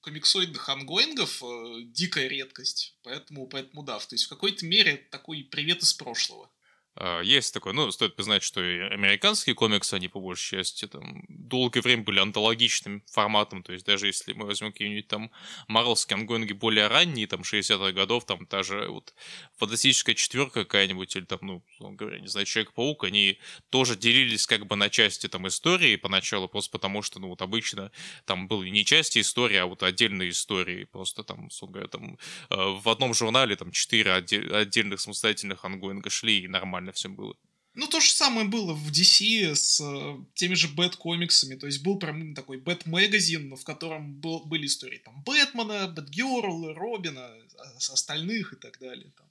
комиксоидных 0.00 0.68
ангоингов 0.68 1.42
э, 1.42 1.82
дикая 1.84 2.28
редкость. 2.28 2.96
Поэтому, 3.02 3.46
поэтому 3.46 3.82
да, 3.82 3.98
то 3.98 4.14
есть 4.14 4.24
в 4.24 4.28
какой-то 4.28 4.64
мере 4.64 4.96
такой 5.10 5.44
привет 5.44 5.82
из 5.82 5.92
прошлого. 5.94 6.50
А, 6.98 7.20
есть 7.20 7.52
такое, 7.52 7.74
ну, 7.74 7.90
стоит 7.90 8.16
признать, 8.16 8.42
что 8.42 8.64
и 8.64 8.80
американские 8.80 9.54
комиксы, 9.54 9.94
они 9.94 10.08
по 10.08 10.18
большей 10.18 10.58
части 10.58 10.86
там 10.86 11.24
долгое 11.28 11.82
время 11.82 12.02
были 12.02 12.20
антологичным 12.20 13.02
форматом, 13.06 13.62
то 13.62 13.72
есть 13.72 13.84
даже 13.84 14.06
если 14.06 14.32
мы 14.32 14.46
возьмем 14.46 14.72
какие-нибудь 14.72 15.06
там 15.06 15.30
марвелские 15.68 16.16
ангоинги 16.16 16.54
более 16.54 16.86
ранние, 16.86 17.26
там 17.26 17.42
60-х 17.42 17.92
годов, 17.92 18.24
там 18.24 18.46
та 18.46 18.62
же 18.62 18.88
вот 18.88 19.14
фантастическая 19.58 20.14
четверка 20.14 20.64
какая-нибудь, 20.64 21.14
или 21.16 21.24
там, 21.24 21.40
ну, 21.42 21.62
говоря, 21.78 22.18
не 22.18 22.28
знаю, 22.28 22.46
Человек-паук, 22.46 23.04
они 23.04 23.38
тоже 23.68 23.96
делились 23.96 24.46
как 24.46 24.66
бы 24.66 24.76
на 24.76 24.88
части 24.88 25.28
там 25.28 25.46
истории 25.48 25.96
поначалу, 25.96 26.48
просто 26.48 26.70
потому 26.70 27.02
что, 27.02 27.20
ну, 27.20 27.28
вот 27.28 27.42
обычно 27.42 27.92
там 28.24 28.48
были 28.48 28.70
не 28.70 28.84
части 28.86 29.18
истории, 29.18 29.56
а 29.56 29.66
вот 29.66 29.82
отдельные 29.82 30.30
истории, 30.30 30.84
просто 30.84 31.24
там, 31.24 31.50
говоря, 31.60 31.88
там 31.88 32.18
э, 32.48 32.56
в 32.56 32.88
одном 32.88 33.12
журнале 33.12 33.54
там 33.56 33.70
четыре 33.70 34.14
отдельных 34.14 35.00
самостоятельных 35.00 35.64
ongoing 35.64 36.02
а 36.02 36.08
шли 36.08 36.40
и 36.40 36.48
нормально 36.48 36.85
нормально 36.86 36.92
все 36.92 37.08
было. 37.08 37.34
Ну, 37.74 37.86
то 37.88 38.00
же 38.00 38.10
самое 38.10 38.48
было 38.48 38.72
в 38.72 38.90
DC 38.90 39.54
с 39.54 39.80
э, 39.80 40.16
теми 40.34 40.54
же 40.54 40.68
Бэт-комиксами. 40.68 41.56
То 41.56 41.66
есть 41.66 41.82
был 41.82 41.98
прям 41.98 42.34
такой 42.34 42.56
Бэт-магазин, 42.56 43.54
в 43.54 43.64
котором 43.64 44.14
был, 44.14 44.46
были 44.46 44.66
истории 44.66 44.98
там 45.04 45.22
Бэтмена, 45.24 45.88
Бэтгерл, 45.88 46.72
Робина, 46.74 47.20
а, 47.20 47.76
остальных 47.76 48.54
и 48.54 48.56
так 48.56 48.78
далее. 48.78 49.12
Там. 49.16 49.26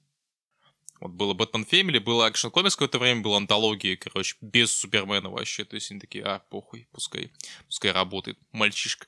Вот 1.00 1.10
было 1.10 1.34
Batman 1.34 1.64
Family, 1.64 1.98
было 1.98 2.30
Action 2.30 2.52
Comics 2.52 2.70
какое-то 2.70 3.00
время, 3.00 3.22
была 3.22 3.38
антология, 3.38 3.96
короче, 3.96 4.36
без 4.40 4.70
Супермена 4.70 5.28
вообще. 5.28 5.64
То 5.64 5.74
есть 5.74 5.90
они 5.90 5.98
такие, 5.98 6.24
а, 6.24 6.38
похуй, 6.38 6.86
пускай, 6.92 7.32
пускай 7.66 7.90
работает, 7.90 8.38
мальчишка. 8.52 9.06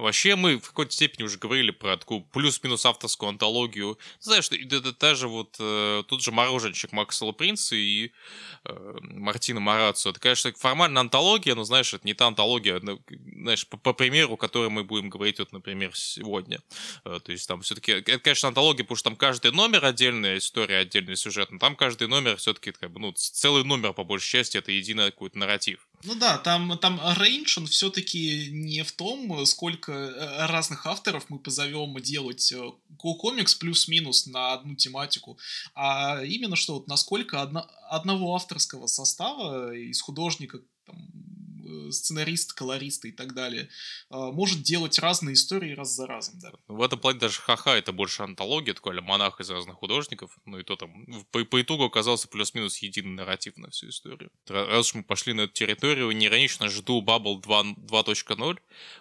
Вообще 0.00 0.34
мы 0.34 0.58
в 0.58 0.68
какой-то 0.68 0.92
степени 0.92 1.24
уже 1.24 1.38
говорили 1.38 1.70
про 1.70 1.96
такую 1.96 2.22
плюс-минус 2.22 2.86
авторскую 2.86 3.28
антологию. 3.28 3.98
Знаешь, 4.18 4.48
это, 4.50 4.92
та 4.92 5.14
же 5.14 5.28
вот 5.28 5.56
э, 5.58 6.02
тут 6.08 6.22
же 6.22 6.32
мороженщик 6.32 6.92
Максвелла 6.92 7.32
Принца 7.32 7.76
и 7.76 8.10
э, 8.64 8.98
Мартина 9.00 9.60
Марацу. 9.60 10.10
Это, 10.10 10.18
конечно, 10.18 10.52
формально 10.56 11.00
антология, 11.00 11.54
но, 11.54 11.64
знаешь, 11.64 11.92
это 11.92 12.06
не 12.06 12.14
та 12.14 12.28
антология, 12.28 12.80
знаешь, 12.80 13.66
по, 13.66 13.76
по 13.76 13.92
примеру, 13.92 14.36
который 14.36 14.70
мы 14.70 14.84
будем 14.84 15.10
говорить, 15.10 15.38
вот, 15.38 15.52
например, 15.52 15.94
сегодня. 15.94 16.60
Э, 17.04 17.20
то 17.22 17.30
есть 17.30 17.46
там 17.46 17.60
все-таки, 17.60 17.92
это, 17.92 18.18
конечно, 18.18 18.48
антология, 18.48 18.84
потому 18.84 18.96
что 18.96 19.10
там 19.10 19.16
каждый 19.16 19.52
номер 19.52 19.84
отдельная 19.84 20.38
история, 20.38 20.78
отдельный 20.78 21.16
сюжет, 21.16 21.50
но 21.50 21.58
там 21.58 21.76
каждый 21.76 22.08
номер 22.08 22.36
все-таки, 22.38 22.72
как 22.72 22.90
бы, 22.90 23.00
ну, 23.00 23.12
целый 23.12 23.64
номер, 23.64 23.92
по 23.92 24.04
большей 24.04 24.30
части, 24.30 24.56
это 24.56 24.72
единый 24.72 25.10
какой-то 25.10 25.38
нарратив. 25.38 25.89
Ну 26.02 26.14
да, 26.14 26.38
там, 26.38 26.78
там 26.78 26.98
рейндж, 27.18 27.58
он 27.58 27.66
все-таки 27.66 28.50
не 28.50 28.82
в 28.82 28.92
том, 28.92 29.44
сколько 29.44 29.92
э, 29.92 30.46
разных 30.46 30.86
авторов 30.86 31.28
мы 31.28 31.38
позовем 31.38 31.94
делать 32.00 32.50
э, 32.52 32.70
комикс 32.96 33.54
плюс-минус 33.54 34.26
на 34.26 34.54
одну 34.54 34.74
тематику, 34.76 35.38
а 35.74 36.22
именно 36.24 36.56
что 36.56 36.74
вот 36.74 36.88
насколько 36.88 37.42
одно, 37.42 37.70
одного 37.90 38.34
авторского 38.34 38.86
состава 38.86 39.74
из 39.74 40.00
художника, 40.00 40.60
там, 40.86 41.29
сценарист, 41.90 42.52
колорист 42.52 43.04
и 43.04 43.12
так 43.12 43.34
далее, 43.34 43.68
а, 44.10 44.30
может 44.32 44.62
делать 44.62 44.98
разные 44.98 45.34
истории 45.34 45.74
раз 45.74 45.94
за 45.94 46.06
разом, 46.06 46.38
да. 46.40 46.52
В 46.68 46.82
этом 46.82 46.98
плане 46.98 47.18
даже 47.18 47.40
ха-ха 47.40 47.76
это 47.76 47.92
больше 47.92 48.22
антология, 48.22 48.74
такой 48.74 49.00
монах 49.00 49.40
из 49.40 49.50
разных 49.50 49.76
художников, 49.76 50.38
ну 50.44 50.58
и 50.58 50.62
то 50.62 50.76
там 50.76 51.06
по, 51.30 51.44
по 51.44 51.60
итогу 51.60 51.84
оказался 51.84 52.28
плюс-минус 52.28 52.78
единый 52.78 53.10
нарратив 53.12 53.56
на 53.56 53.70
всю 53.70 53.88
историю. 53.88 54.30
Раз 54.48 54.88
уж 54.88 54.94
мы 54.94 55.02
пошли 55.04 55.32
на 55.32 55.42
эту 55.42 55.52
территорию, 55.52 56.10
неиронично 56.10 56.68
жду 56.68 57.02
Bubble 57.02 57.40
2.0, 57.40 58.58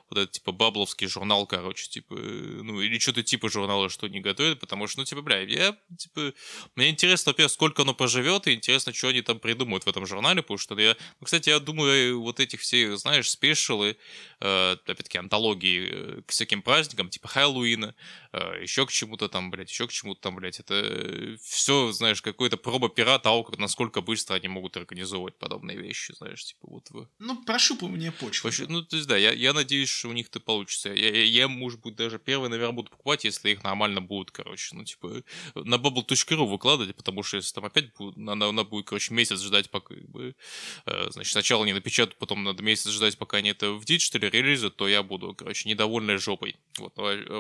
вот 0.10 0.18
этот, 0.18 0.32
типа, 0.32 0.52
бабловский 0.52 1.08
журнал, 1.08 1.46
короче, 1.46 1.88
типа, 1.88 2.16
э, 2.16 2.60
ну, 2.64 2.82
или 2.82 2.98
что-то 3.00 3.24
типа 3.24 3.50
журнала, 3.50 3.90
что 3.90 4.08
не 4.08 4.20
готовят, 4.20 4.60
потому 4.60 4.88
что, 4.88 5.00
ну, 5.00 5.06
типа, 5.06 5.22
бля, 5.22 5.42
я, 5.42 5.78
типа, 5.98 6.34
мне 6.76 6.90
интересно, 6.90 7.32
во-первых, 7.32 7.52
сколько 7.52 7.82
оно 7.84 7.94
поживет, 7.94 8.48
и 8.48 8.54
интересно, 8.54 8.94
что 8.94 9.10
они 9.10 9.22
там 9.22 9.40
придумают 9.40 9.86
в 9.86 9.88
этом 9.88 10.06
журнале, 10.06 10.42
потому 10.42 10.58
что 10.58 10.78
я, 10.80 10.96
ну, 11.20 11.26
кстати, 11.26 11.50
я 11.50 11.60
думаю, 11.60 12.22
вот 12.22 12.40
этих 12.40 12.59
все, 12.60 12.96
знаешь, 12.98 13.30
спешилы, 13.30 13.98
э, 14.40 14.78
опять-таки, 14.86 15.18
антологии 15.18 15.90
э, 15.92 16.22
к 16.26 16.32
всяким 16.32 16.62
праздникам, 16.62 17.10
типа 17.10 17.28
Хэллоуина, 17.28 17.96
еще 18.34 18.86
к 18.86 18.92
чему-то 18.92 19.28
там, 19.28 19.50
блядь, 19.50 19.70
еще 19.70 19.88
к 19.88 19.92
чему-то 19.92 20.22
там, 20.22 20.36
блядь, 20.36 20.60
это 20.60 21.38
все, 21.42 21.92
знаешь, 21.92 22.22
какой-то 22.22 22.58
проба 22.58 22.90
пера 22.90 23.18
того, 23.18 23.44
как, 23.44 23.58
насколько 23.58 24.02
быстро 24.02 24.36
они 24.36 24.48
могут 24.48 24.78
организовывать 24.78 25.38
подобные 25.38 25.78
вещи, 25.78 26.14
знаешь, 26.16 26.44
типа, 26.44 26.68
вот 26.70 26.90
вы. 26.92 27.08
Ну, 27.20 27.44
прощупывание 27.44 28.12
почвы. 28.12 28.52
Ну, 28.68 28.84
то 28.84 28.96
есть, 28.96 29.08
да, 29.08 29.18
я, 29.18 29.32
я 29.32 29.54
надеюсь, 29.54 30.06
у 30.06 30.12
них 30.12 30.28
это 30.28 30.40
получится. 30.40 30.90
Я, 30.90 31.10
я, 31.10 31.24
я, 31.24 31.48
может 31.48 31.82
быть, 31.82 31.96
даже 31.96 32.20
первый, 32.20 32.50
наверное, 32.50 32.76
буду 32.76 32.92
покупать, 32.92 33.24
если 33.24 33.50
их 33.50 33.64
нормально 33.64 34.02
будут, 34.02 34.32
короче. 34.32 34.76
Ну, 34.76 34.84
типа, 34.84 35.24
на 35.56 35.76
bubble.ru 35.76 36.48
выкладывать, 36.48 36.96
потому 36.96 37.24
что 37.24 37.38
если 37.38 37.54
там 37.54 37.66
опять 37.66 37.94
будет, 37.96 38.18
она, 38.18 38.48
она 38.48 38.64
будет, 38.64 38.86
короче, 38.86 39.14
месяц 39.14 39.42
ждать, 39.42 39.72
пока, 39.72 39.96
как 39.96 40.10
бы, 40.10 40.36
э, 40.86 41.10
значит, 41.12 41.32
сначала 41.32 41.66
не 41.66 41.74
напечатают, 41.74 42.20
потом 42.20 42.44
надо 42.44 42.62
месяц 42.62 42.92
ждать, 42.92 43.18
пока 43.18 43.38
они 43.38 43.50
это 43.50 43.72
в 43.72 43.86
digital 43.86 44.24
е 44.24 44.30
релизят, 44.30 44.76
то 44.76 44.88
я 44.88 45.02
буду, 45.02 45.34
короче, 45.34 45.68
недовольной 45.68 46.18
жопой. 46.18 46.56
Вот, 46.78 46.94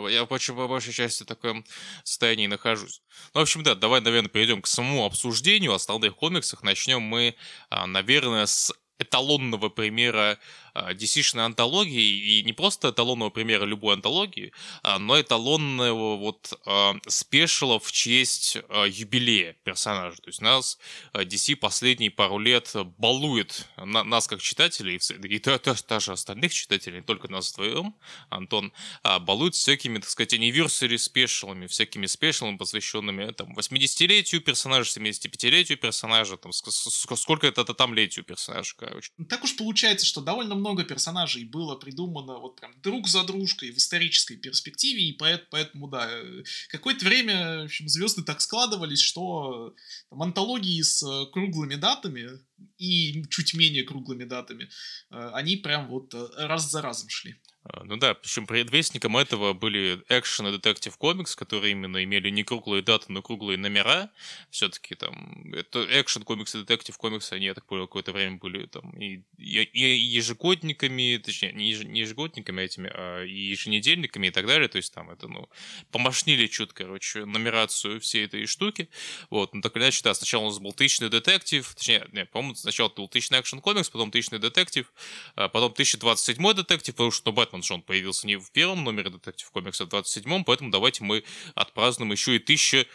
я, 0.10 0.25
почему 0.25 0.58
по 0.58 0.78
большей 0.79 0.93
части 0.93 1.24
в 1.24 1.25
таком 1.25 1.65
состоянии 2.03 2.48
нахожусь. 2.48 3.01
Ну, 3.33 3.41
в 3.41 3.43
общем, 3.43 3.63
да, 3.63 3.75
давай, 3.75 4.00
наверное, 4.00 4.29
перейдем 4.29 4.62
к 4.62 4.67
самому 4.67 5.05
обсуждению 5.05 5.74
основных 5.74 6.15
комиксах. 6.15 6.63
Начнем 6.63 7.01
мы, 7.01 7.36
а, 7.69 7.86
наверное, 7.86 8.45
с 8.45 8.74
эталонного 8.98 9.69
примера 9.69 10.39
DC-шной 10.75 11.45
антологии, 11.45 12.39
и 12.39 12.43
не 12.43 12.53
просто 12.53 12.89
эталонного 12.89 13.29
примера 13.29 13.65
любой 13.65 13.95
антологии, 13.95 14.51
а, 14.83 14.99
но 14.99 15.19
эталонного 15.19 16.17
вот 16.17 16.59
а, 16.65 16.95
спешила 17.07 17.79
в 17.79 17.91
честь 17.91 18.57
а, 18.69 18.85
юбилея 18.85 19.55
персонажа. 19.63 20.17
То 20.17 20.29
есть 20.29 20.41
нас 20.41 20.77
DC 21.13 21.55
последние 21.55 22.11
пару 22.11 22.39
лет 22.39 22.73
балует 22.97 23.67
нас 23.77 24.27
как 24.27 24.41
читателей, 24.41 24.99
и 24.99 25.39
даже 25.88 26.11
остальных 26.11 26.53
читателей, 26.53 26.97
не 26.97 27.03
только 27.03 27.27
нас 27.29 27.51
вдвоем, 27.51 27.95
Антон, 28.29 28.73
балует 29.21 29.55
всякими, 29.55 29.99
так 29.99 30.09
сказать, 30.09 30.33
anniversary 30.33 30.97
спешилами, 30.97 31.67
всякими 31.67 32.05
спешилами, 32.05 32.57
посвященными 32.57 33.31
там 33.31 33.57
80-летию 33.57 34.41
персонажа, 34.41 34.89
75-летию 34.99 35.77
персонажа, 35.77 36.38
там 36.38 36.51
сколько 36.51 37.47
это 37.47 37.65
там 37.73 37.93
летию 37.93 38.25
персонажа, 38.25 38.73
короче. 38.77 39.11
Так 39.29 39.43
уж 39.43 39.55
получается, 39.55 40.05
что 40.05 40.21
довольно 40.21 40.55
много 40.59 40.83
персонажей 40.83 41.45
было 41.45 41.75
придумано 41.75 42.37
вот 42.39 42.59
прям 42.59 42.73
друг 42.81 43.07
за 43.07 43.23
дружкой 43.23 43.71
в 43.71 43.77
исторической 43.77 44.37
перспективе, 44.37 45.09
и 45.09 45.13
поэтому, 45.13 45.87
да, 45.87 46.07
э, 46.09 46.43
какое-то 46.69 47.05
время, 47.05 47.61
в 47.61 47.65
общем, 47.65 47.87
звезды 47.89 48.23
так 48.23 48.41
складывались, 48.41 49.01
что 49.01 49.73
там, 50.09 50.21
антологии 50.21 50.81
с 50.81 51.03
э, 51.03 51.25
круглыми 51.31 51.75
датами 51.75 52.29
и 52.77 53.23
чуть 53.29 53.53
менее 53.53 53.83
круглыми 53.83 54.25
датами, 54.25 54.69
э, 55.11 55.31
они 55.33 55.55
прям 55.57 55.87
вот 55.87 56.13
раз 56.37 56.69
за 56.69 56.81
разом 56.81 57.09
шли. 57.09 57.35
А, 57.71 57.83
ну 57.83 57.97
да, 57.97 58.13
причем 58.13 58.47
предвестником 58.47 59.17
этого 59.17 59.53
были 59.53 60.03
экшен 60.09 60.47
и 60.47 60.51
детектив 60.51 60.95
комикс, 60.97 61.35
которые 61.35 61.71
именно 61.71 62.03
имели 62.03 62.29
не 62.29 62.43
круглые 62.43 62.81
даты, 62.81 63.05
но 63.09 63.21
круглые 63.21 63.57
номера. 63.57 64.09
Все-таки 64.49 64.95
там 64.95 65.53
это 65.53 65.85
экшен 66.01 66.23
комикс 66.23 66.55
и 66.55 66.59
детектив 66.59 66.97
комикс, 66.97 67.31
они, 67.31 67.45
я 67.45 67.53
так 67.53 67.65
понял, 67.65 67.88
какое-то 67.88 68.11
время 68.11 68.38
были 68.38 68.65
там 68.65 68.89
и, 68.97 69.23
и, 69.38 69.61
и 69.61 69.97
ежегодниками, 69.97 71.21
точнее, 71.23 71.51
не, 71.53 71.69
еж, 71.69 71.83
не 71.83 72.01
ежегодниками 72.01 72.61
этими, 72.61 72.89
а 72.91 73.23
и 73.23 73.49
еженедельниками 73.49 74.27
и 74.27 74.31
так 74.31 74.47
далее. 74.47 74.67
То 74.67 74.77
есть 74.77 74.93
там 74.93 75.11
это, 75.11 75.27
ну, 75.27 75.47
помашнили 75.91 76.47
чуть, 76.47 76.73
короче, 76.73 77.25
нумерацию 77.25 77.99
всей 77.99 78.25
этой 78.25 78.45
штуки. 78.47 78.89
Вот, 79.29 79.53
ну 79.53 79.61
так 79.61 79.75
или 79.75 79.83
иначе, 79.83 80.01
да, 80.03 80.13
сначала 80.13 80.43
у 80.43 80.49
нас 80.49 80.59
был 80.59 80.73
тысячный 80.73 81.09
детектив, 81.09 81.71
точнее, 81.75 82.07
не, 82.13 82.25
по-моему, 82.25 82.55
сначала 82.55 82.89
был 82.89 83.07
тысячный 83.07 83.39
экшен 83.39 83.61
комикс, 83.61 83.89
потом 83.89 84.09
тысячный 84.09 84.39
детектив, 84.39 84.91
а 85.35 85.49
потом 85.49 85.71
1027 85.71 86.53
детектив, 86.53 86.95
потому 86.95 87.11
что 87.11 87.29
ну, 87.29 87.35
Бэтмен 87.35 87.58
что 87.63 87.75
он 87.75 87.81
появился 87.81 88.27
не 88.27 88.37
в 88.37 88.51
первом 88.51 88.83
номере 88.83 89.09
Детектив 89.09 89.49
Комикса, 89.51 89.83
а 89.83 89.87
в 89.87 89.89
27-м, 89.89 90.43
поэтому 90.43 90.71
давайте 90.71 91.03
мы 91.03 91.23
отпразднуем 91.55 92.11
еще 92.11 92.35
и 92.35 92.39
тысяча 92.39 92.85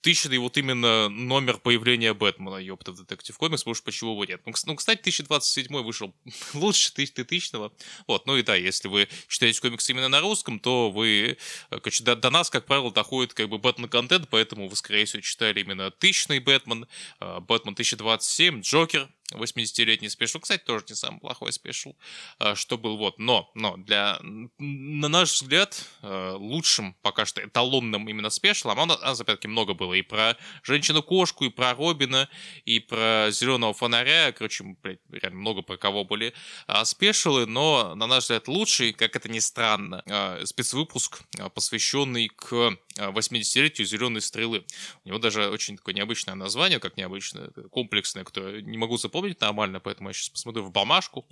тысячный 0.00 0.38
вот 0.38 0.56
именно 0.56 1.08
номер 1.08 1.58
появления 1.58 2.14
Бэтмена, 2.14 2.56
ёпта, 2.56 2.92
в 2.92 2.96
Detective 2.96 3.36
Comics, 3.36 3.62
потому 3.62 3.74
что 3.74 3.84
почему 3.84 4.16
бы 4.16 4.26
нет. 4.26 4.40
Ну, 4.46 4.52
ну 4.66 4.76
кстати, 4.76 5.00
1027 5.00 5.82
вышел 5.82 6.14
лучше 6.54 6.92
тысячного. 6.94 7.72
Вот, 8.06 8.26
ну 8.26 8.36
и 8.36 8.42
да, 8.42 8.54
если 8.56 8.88
вы 8.88 9.08
читаете 9.28 9.60
комиксы 9.60 9.92
именно 9.92 10.08
на 10.08 10.20
русском, 10.20 10.58
то 10.58 10.90
вы, 10.90 11.36
э, 11.70 11.80
короче, 11.80 12.04
до, 12.04 12.16
до 12.16 12.30
нас, 12.30 12.50
как 12.50 12.66
правило, 12.66 12.90
доходит 12.90 13.34
как 13.34 13.48
бы 13.48 13.58
Бэтмен-контент, 13.58 14.28
поэтому 14.30 14.68
вы, 14.68 14.76
скорее 14.76 15.04
всего, 15.04 15.20
читали 15.20 15.60
именно 15.60 15.90
тысячный 15.90 16.38
Бэтмен, 16.38 16.86
э, 17.20 17.40
Бэтмен 17.40 17.74
1027, 17.74 18.60
Джокер, 18.62 19.08
80-летний 19.32 20.08
special, 20.08 20.40
кстати, 20.40 20.62
тоже 20.62 20.84
не 20.88 20.94
самый 20.94 21.20
плохой 21.20 21.52
special, 21.52 21.94
э, 22.38 22.54
что 22.54 22.78
был 22.78 22.96
вот. 22.96 23.18
Но, 23.18 23.50
но 23.54 23.76
для, 23.76 24.18
на 24.58 25.08
наш 25.08 25.32
взгляд, 25.32 25.84
лучшим 26.02 26.96
пока 27.02 27.26
что 27.26 27.42
эталонным 27.42 28.08
именно 28.08 28.30
спешлом, 28.30 28.78
а 28.78 28.82
у 28.82 28.86
нас, 28.86 29.20
опять-таки, 29.20 29.48
много 29.48 29.74
было 29.74 29.94
и 29.94 30.02
про 30.02 30.36
женщину-кошку, 30.62 31.44
и 31.44 31.50
про 31.50 31.74
Робина, 31.74 32.28
и 32.64 32.80
про 32.80 33.28
зеленого 33.30 33.72
фонаря. 33.74 34.32
Короче, 34.32 34.64
блядь, 34.82 35.00
реально 35.10 35.40
много 35.40 35.62
про 35.62 35.76
кого 35.76 36.04
были 36.04 36.34
а, 36.66 36.84
спешилы, 36.84 37.46
но, 37.46 37.94
на 37.94 38.06
наш 38.06 38.24
взгляд, 38.24 38.48
лучший, 38.48 38.92
как 38.92 39.16
это 39.16 39.28
ни 39.28 39.38
странно, 39.38 40.02
а, 40.06 40.44
спецвыпуск, 40.44 41.22
посвященный 41.54 42.28
к 42.28 42.76
80-летию 42.96 43.86
зеленой 43.86 44.20
стрелы. 44.20 44.64
У 45.04 45.08
него 45.08 45.18
даже 45.18 45.48
очень 45.48 45.76
такое 45.76 45.94
необычное 45.94 46.34
название, 46.34 46.78
как 46.80 46.96
необычное, 46.96 47.50
комплексное, 47.70 48.24
которое 48.24 48.62
не 48.62 48.78
могу 48.78 48.96
запомнить 48.96 49.19
нормально, 49.40 49.80
поэтому 49.80 50.08
я 50.08 50.12
сейчас 50.12 50.30
посмотрю 50.30 50.64
в 50.64 50.72
бумажку. 50.72 51.26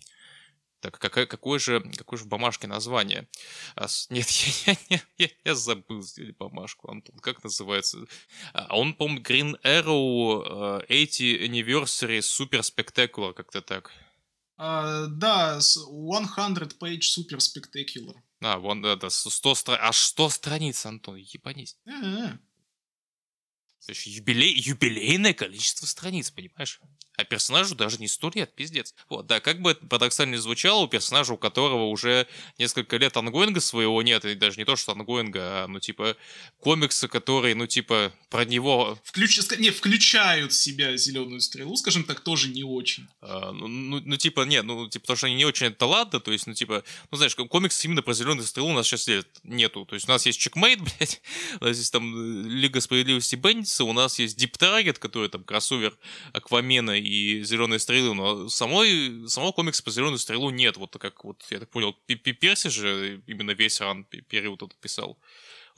Так, 0.81 0.99
какое, 0.99 1.27
какое, 1.27 1.59
же, 1.59 1.81
какое 1.97 2.19
же 2.19 2.25
в 2.25 2.29
бумажке 2.29 2.69
название? 2.69 3.29
А, 3.75 3.87
нет, 4.11 4.29
я, 4.67 4.77
я, 4.89 5.01
я, 5.19 5.29
я 5.45 5.55
забыл 5.55 6.03
сделать 6.03 6.37
бумажку, 6.37 6.91
Антон. 6.91 7.19
Как 7.19 7.43
называется? 7.43 7.99
А 8.53 8.77
он, 8.77 8.95
по-моему, 8.95 9.23
Green 9.23 9.61
Arrow 9.65 10.85
80 10.89 11.21
э, 11.21 11.47
Anniversary 11.47 12.21
Super 12.21 12.61
Spectacular, 12.61 13.33
как-то 13.33 13.61
так. 13.61 13.91
Uh, 14.57 15.07
да, 15.07 15.61
100 15.61 15.83
page 16.81 17.01
Super 17.01 17.39
Spectacular. 17.39 18.15
А, 18.41 18.59
вон, 18.59 18.83
да, 18.83 18.95
да, 18.95 19.11
100 19.11 19.55
стра... 19.55 19.79
аж 19.81 19.97
100 19.97 20.31
страниц, 20.31 20.87
Антон, 20.87 21.17
ебанись. 21.17 21.77
Uh-huh. 21.87 22.39
То 23.87 23.93
есть 23.93 24.07
юбилей, 24.07 24.53
юбилейное 24.55 25.33
количество 25.33 25.87
страниц, 25.87 26.31
понимаешь? 26.31 26.81
А 27.19 27.25
персонажу 27.25 27.75
даже 27.75 27.99
не 27.99 28.07
сто 28.07 28.31
лет, 28.33 28.55
пиздец. 28.55 28.95
Вот, 29.09 29.27
да, 29.27 29.41
как 29.41 29.61
бы 29.61 29.73
это 29.73 29.85
парадоксально 29.85 30.35
не 30.35 30.37
звучало, 30.37 30.85
у 30.85 30.87
персонажа, 30.87 31.33
у 31.33 31.37
которого 31.37 31.87
уже 31.87 32.29
несколько 32.59 32.97
лет 32.97 33.17
ongoing 33.17 33.55
а 33.55 33.61
своего 33.61 34.01
нет, 34.03 34.25
и 34.25 34.37
даже 34.37 34.57
не 34.57 34.65
то, 34.65 34.77
что 34.77 34.93
ongoing 34.93 35.49
а, 35.49 35.65
а, 35.65 35.67
ну, 35.67 35.81
типа, 35.81 36.17
комиксы, 36.61 37.09
которые, 37.09 37.57
ну, 37.57 37.67
типа, 37.67 38.13
про 38.31 38.45
него... 38.45 38.97
Включ... 39.03 39.37
Не, 39.59 39.71
включают 39.71 40.53
в 40.53 40.55
себя 40.55 40.97
зеленую 40.97 41.41
стрелу, 41.41 41.77
скажем 41.77 42.05
так, 42.05 42.21
тоже 42.21 42.51
не 42.51 42.63
очень. 42.63 43.09
А, 43.21 43.51
ну, 43.51 43.67
ну, 43.67 44.01
ну, 44.05 44.17
типа, 44.17 44.43
нет, 44.43 44.65
ну, 44.65 44.89
типа, 44.89 45.03
потому 45.03 45.17
что 45.17 45.27
они 45.27 45.35
не 45.35 45.45
очень, 45.45 45.67
это 45.67 45.87
ладно, 45.87 46.21
то 46.21 46.31
есть, 46.31 46.47
ну, 46.47 46.55
типа, 46.55 46.85
ну, 47.11 47.17
знаешь, 47.17 47.35
комиксы 47.35 47.89
именно 47.89 48.03
про 48.03 48.15
зеленую 48.15 48.47
стрелу 48.47 48.71
у 48.71 48.75
нас 48.75 48.87
сейчас 48.87 49.09
нету. 49.43 49.85
То 49.87 49.97
есть, 49.97 50.09
у 50.09 50.13
нас 50.13 50.25
есть 50.25 50.39
Checkmate, 50.39 50.79
блядь, 50.83 51.21
у 51.61 51.65
нас 51.65 51.79
есть 51.79 51.93
там 51.93 52.15
э, 52.15 52.49
Лига 52.49 52.81
справедливости 52.81 53.35
Бендиса, 53.35 53.83
у 53.83 53.93
нас 53.93 54.21
есть 54.21 54.41
Deep 54.41 54.57
Target, 54.57 55.01
который 55.01 55.29
там 55.29 55.43
кроссовер 55.43 55.97
Аквамена 56.33 57.08
и 57.09 57.43
Зеленой 57.43 57.81
Стрелы, 57.81 58.15
но 58.15 58.49
самой, 58.49 59.29
самого 59.29 59.53
комикса 59.53 59.83
про 59.83 59.91
Зеленую 59.91 60.19
Стрелу 60.19 60.51
нет, 60.51 60.77
вот 60.77 60.97
как 60.99 61.25
вот, 61.25 61.45
я 61.51 61.59
так 61.59 61.71
понял, 61.71 61.97
Перси 62.07 62.69
же 62.69 63.23
именно 63.27 63.53
весь 63.53 63.81
run 63.81 64.05
период 64.05 64.63
это 64.63 64.75
писал. 64.81 65.19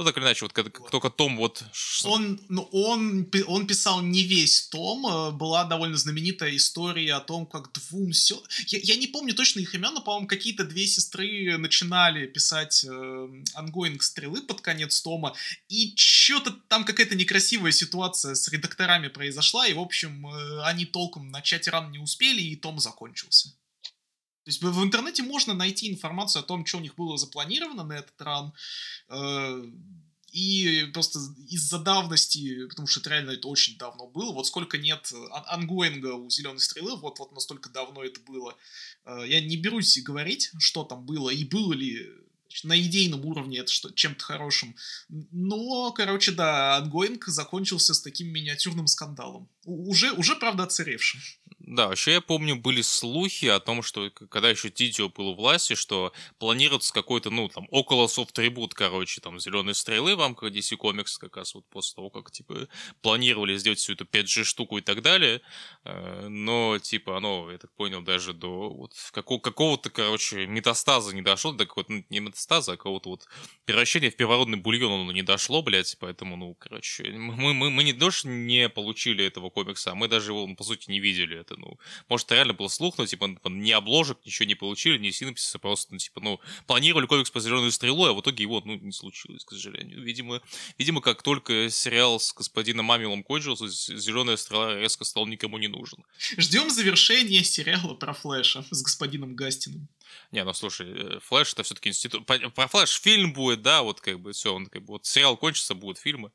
Ну, 0.01 0.07
так 0.07 0.17
или 0.17 0.25
иначе, 0.25 0.47
вот 0.47 0.55
как, 0.55 0.91
только 0.91 1.11
том 1.11 1.37
вот... 1.37 1.63
Он, 2.05 2.41
ну, 2.49 2.63
он, 2.73 3.31
он 3.47 3.67
писал 3.67 4.01
не 4.01 4.23
весь 4.23 4.63
том. 4.69 5.07
Э, 5.07 5.31
была 5.31 5.65
довольно 5.65 5.99
знаменитая 5.99 6.57
история 6.57 7.17
о 7.17 7.21
том, 7.21 7.45
как 7.45 7.71
двум 7.75 8.15
сё... 8.15 8.43
Я, 8.69 8.79
я 8.83 8.97
не 8.97 9.09
помню 9.09 9.35
точно 9.35 9.61
их 9.61 9.75
имен, 9.75 9.93
но, 9.93 10.01
по-моему, 10.01 10.27
какие-то 10.27 10.65
две 10.65 10.87
сестры 10.87 11.59
начинали 11.59 12.27
писать 12.27 12.83
э, 12.83 13.29
ongoing 13.53 14.03
стрелы 14.03 14.41
под 14.41 14.63
конец 14.63 15.03
тома, 15.03 15.35
и 15.69 15.93
что-то 15.97 16.53
там 16.69 16.87
какая-то 16.87 17.15
некрасивая 17.15 17.71
ситуация 17.71 18.35
с 18.35 18.49
редакторами 18.49 19.09
произошла, 19.09 19.67
и, 19.67 19.75
в 19.75 19.81
общем, 19.81 20.27
э, 20.27 20.63
они 20.63 20.87
толком 20.87 21.31
начать 21.31 21.69
ран 21.69 21.91
не 21.91 21.99
успели, 21.99 22.41
и 22.41 22.57
том 22.57 22.79
закончился. 22.79 23.53
Есть 24.51 24.63
в 24.63 24.83
интернете 24.83 25.23
можно 25.23 25.55
найти 25.55 25.89
информацию 25.91 26.41
о 26.41 26.45
том, 26.45 26.67
что 26.67 26.79
у 26.79 26.81
них 26.81 26.97
было 26.97 27.17
запланировано 27.17 27.85
на 27.85 27.93
этот 27.95 28.21
ран. 28.21 28.53
Э, 29.09 29.65
и 30.33 30.89
просто 30.93 31.19
из-за 31.49 31.79
давности, 31.79 32.67
потому 32.67 32.87
что 32.87 33.01
это 33.01 33.11
реально 33.11 33.31
это 33.33 33.49
очень 33.49 33.77
давно 33.79 34.07
было, 34.07 34.33
вот 34.33 34.47
сколько 34.47 34.79
нет 34.79 35.13
ангоинга 35.47 36.15
у 36.15 36.31
Зеленой 36.31 36.61
Стрелы, 36.61 36.97
вот, 36.97 37.19
вот 37.19 37.33
настолько 37.33 37.69
давно 37.69 38.05
это 38.05 38.21
было. 38.21 38.57
Э, 39.05 39.25
я 39.27 39.41
не 39.41 39.57
берусь 39.57 39.99
говорить, 40.03 40.51
что 40.59 40.85
там 40.85 41.07
было, 41.07 41.31
и 41.31 41.45
было 41.45 41.73
ли 41.73 42.09
на 42.65 42.81
идейном 42.81 43.25
уровне 43.25 43.59
это 43.59 43.71
что, 43.71 43.91
чем-то 43.91 44.25
хорошим. 44.25 44.75
Но, 45.09 45.93
короче, 45.93 46.33
да, 46.33 46.77
ongoing 46.77 47.27
закончился 47.27 47.95
с 47.95 48.03
таким 48.03 48.29
миниатюрным 48.29 48.87
скандалом. 48.87 49.49
Уже, 49.65 50.13
уже 50.13 50.37
правда, 50.37 50.65
отсыревшим. 50.65 51.21
Да, 51.59 51.89
вообще 51.89 52.13
я 52.13 52.21
помню, 52.23 52.57
были 52.57 52.81
слухи 52.81 53.45
о 53.45 53.61
том, 53.61 53.83
что 53.83 54.11
когда 54.11 54.49
еще 54.49 54.71
Дидио 54.71 55.11
был 55.11 55.29
у 55.29 55.35
власти, 55.35 55.75
что 55.75 56.13
планируется 56.39 56.93
какой-то, 56.93 57.29
ну, 57.29 57.49
там, 57.49 57.67
около 57.71 58.07
soft 58.07 58.31
reboot, 58.31 58.73
короче, 58.73 59.21
там, 59.21 59.39
Зеленые 59.39 59.75
Стрелы 59.75 60.17
в 60.17 60.21
рамках 60.21 60.53
DC 60.53 60.77
Comics, 60.79 61.19
как 61.21 61.37
раз 61.37 61.55
вот 61.55 61.67
после 61.69 61.97
того, 61.97 62.09
как, 62.09 62.31
типа, 62.31 62.67
планировали 63.03 63.57
сделать 63.59 63.79
всю 63.79 63.93
эту 63.93 64.07
5G 64.07 64.45
штуку 64.45 64.79
и 64.79 64.81
так 64.81 65.03
далее, 65.03 65.43
э, 65.85 66.29
но, 66.29 66.79
типа, 66.79 67.19
оно, 67.19 67.51
я 67.53 67.59
так 67.59 67.71
понял, 67.75 68.01
даже 68.01 68.33
до 68.33 68.71
вот 68.71 68.95
какого- 69.13 69.39
какого-то, 69.41 69.91
короче, 69.91 70.47
метастаза 70.47 71.15
не 71.15 71.21
дошло, 71.23 71.53
до 71.53 71.67
какого-то, 71.67 71.93
ну, 71.93 72.05
не 72.09 72.21
метастаза, 72.21 72.73
а 72.73 72.77
какого-то 72.79 73.11
вот 73.11 73.27
превращения 73.67 74.11
в 74.11 74.17
первородный 74.17 74.59
бульон 74.59 74.93
оно 75.03 75.13
не 75.13 75.23
дошло, 75.23 75.63
блядь, 75.63 75.95
поэтому, 76.01 76.37
ну, 76.37 76.55
короче, 76.55 77.05
мы, 77.13 77.53
мы, 77.53 77.71
мы 77.71 77.85
не 77.85 77.93
дождь 77.93 78.25
не 78.25 78.71
получили 78.71 79.25
этого 79.27 79.50
комикса, 79.51 79.93
а 79.93 79.95
мы 79.95 80.09
даже 80.09 80.33
его, 80.33 80.55
по 80.55 80.65
сути, 80.65 80.91
не 80.91 81.01
видели 81.01 81.39
это, 81.39 81.57
ну, 81.59 81.79
может, 82.09 82.31
реально 82.33 82.55
был 82.55 82.69
слух, 82.69 82.99
но, 82.99 83.07
типа, 83.07 83.27
ни 83.45 83.71
обложек, 83.71 84.19
ничего 84.25 84.47
не 84.47 84.55
получили, 84.55 84.99
ни 84.99 85.11
синопсиса, 85.11 85.59
просто, 85.59 85.93
ну, 85.93 85.99
типа, 85.99 86.21
ну, 86.21 86.41
планировали 86.67 87.07
комикс 87.07 87.31
по 87.31 87.41
зеленую 87.41 87.73
стрелу, 87.73 88.07
а 88.07 88.13
в 88.13 88.21
итоге 88.21 88.43
его, 88.43 88.63
ну, 88.65 88.77
не 88.77 88.93
случилось, 88.93 89.45
к 89.45 89.51
сожалению. 89.51 90.03
Видимо, 90.03 90.41
видимо, 90.79 91.01
как 91.01 91.23
только 91.23 91.69
сериал 91.71 92.19
с 92.21 92.33
господином 92.33 92.87
Мамилом 92.87 93.23
кончился, 93.23 93.69
зеленая 93.69 94.37
стрела 94.37 94.75
резко 94.79 95.05
стал 95.05 95.27
никому 95.27 95.59
не 95.59 95.69
нужен. 95.69 96.05
Ждем 96.37 96.71
завершения 96.71 97.45
сериала 97.45 97.95
про 97.95 98.13
Флэша 98.13 98.65
с 98.71 98.83
господином 98.83 99.35
Гастином. 99.35 99.89
Не, 100.33 100.45
ну 100.45 100.53
слушай, 100.53 100.89
э, 100.89 101.21
Флэш 101.21 101.53
это 101.53 101.63
все-таки 101.63 101.89
институт. 101.89 102.27
Про 102.27 102.69
Флэш 102.69 103.01
фильм 103.01 103.33
будет, 103.33 103.63
да, 103.63 103.83
вот 103.83 104.01
как 104.01 104.21
бы 104.21 104.33
все, 104.33 104.55
он 104.55 104.67
как 104.67 104.83
бы 104.83 104.95
вот 104.95 105.07
сериал 105.07 105.37
кончится, 105.37 105.75
будут 105.75 105.99
фильмы. 105.99 106.33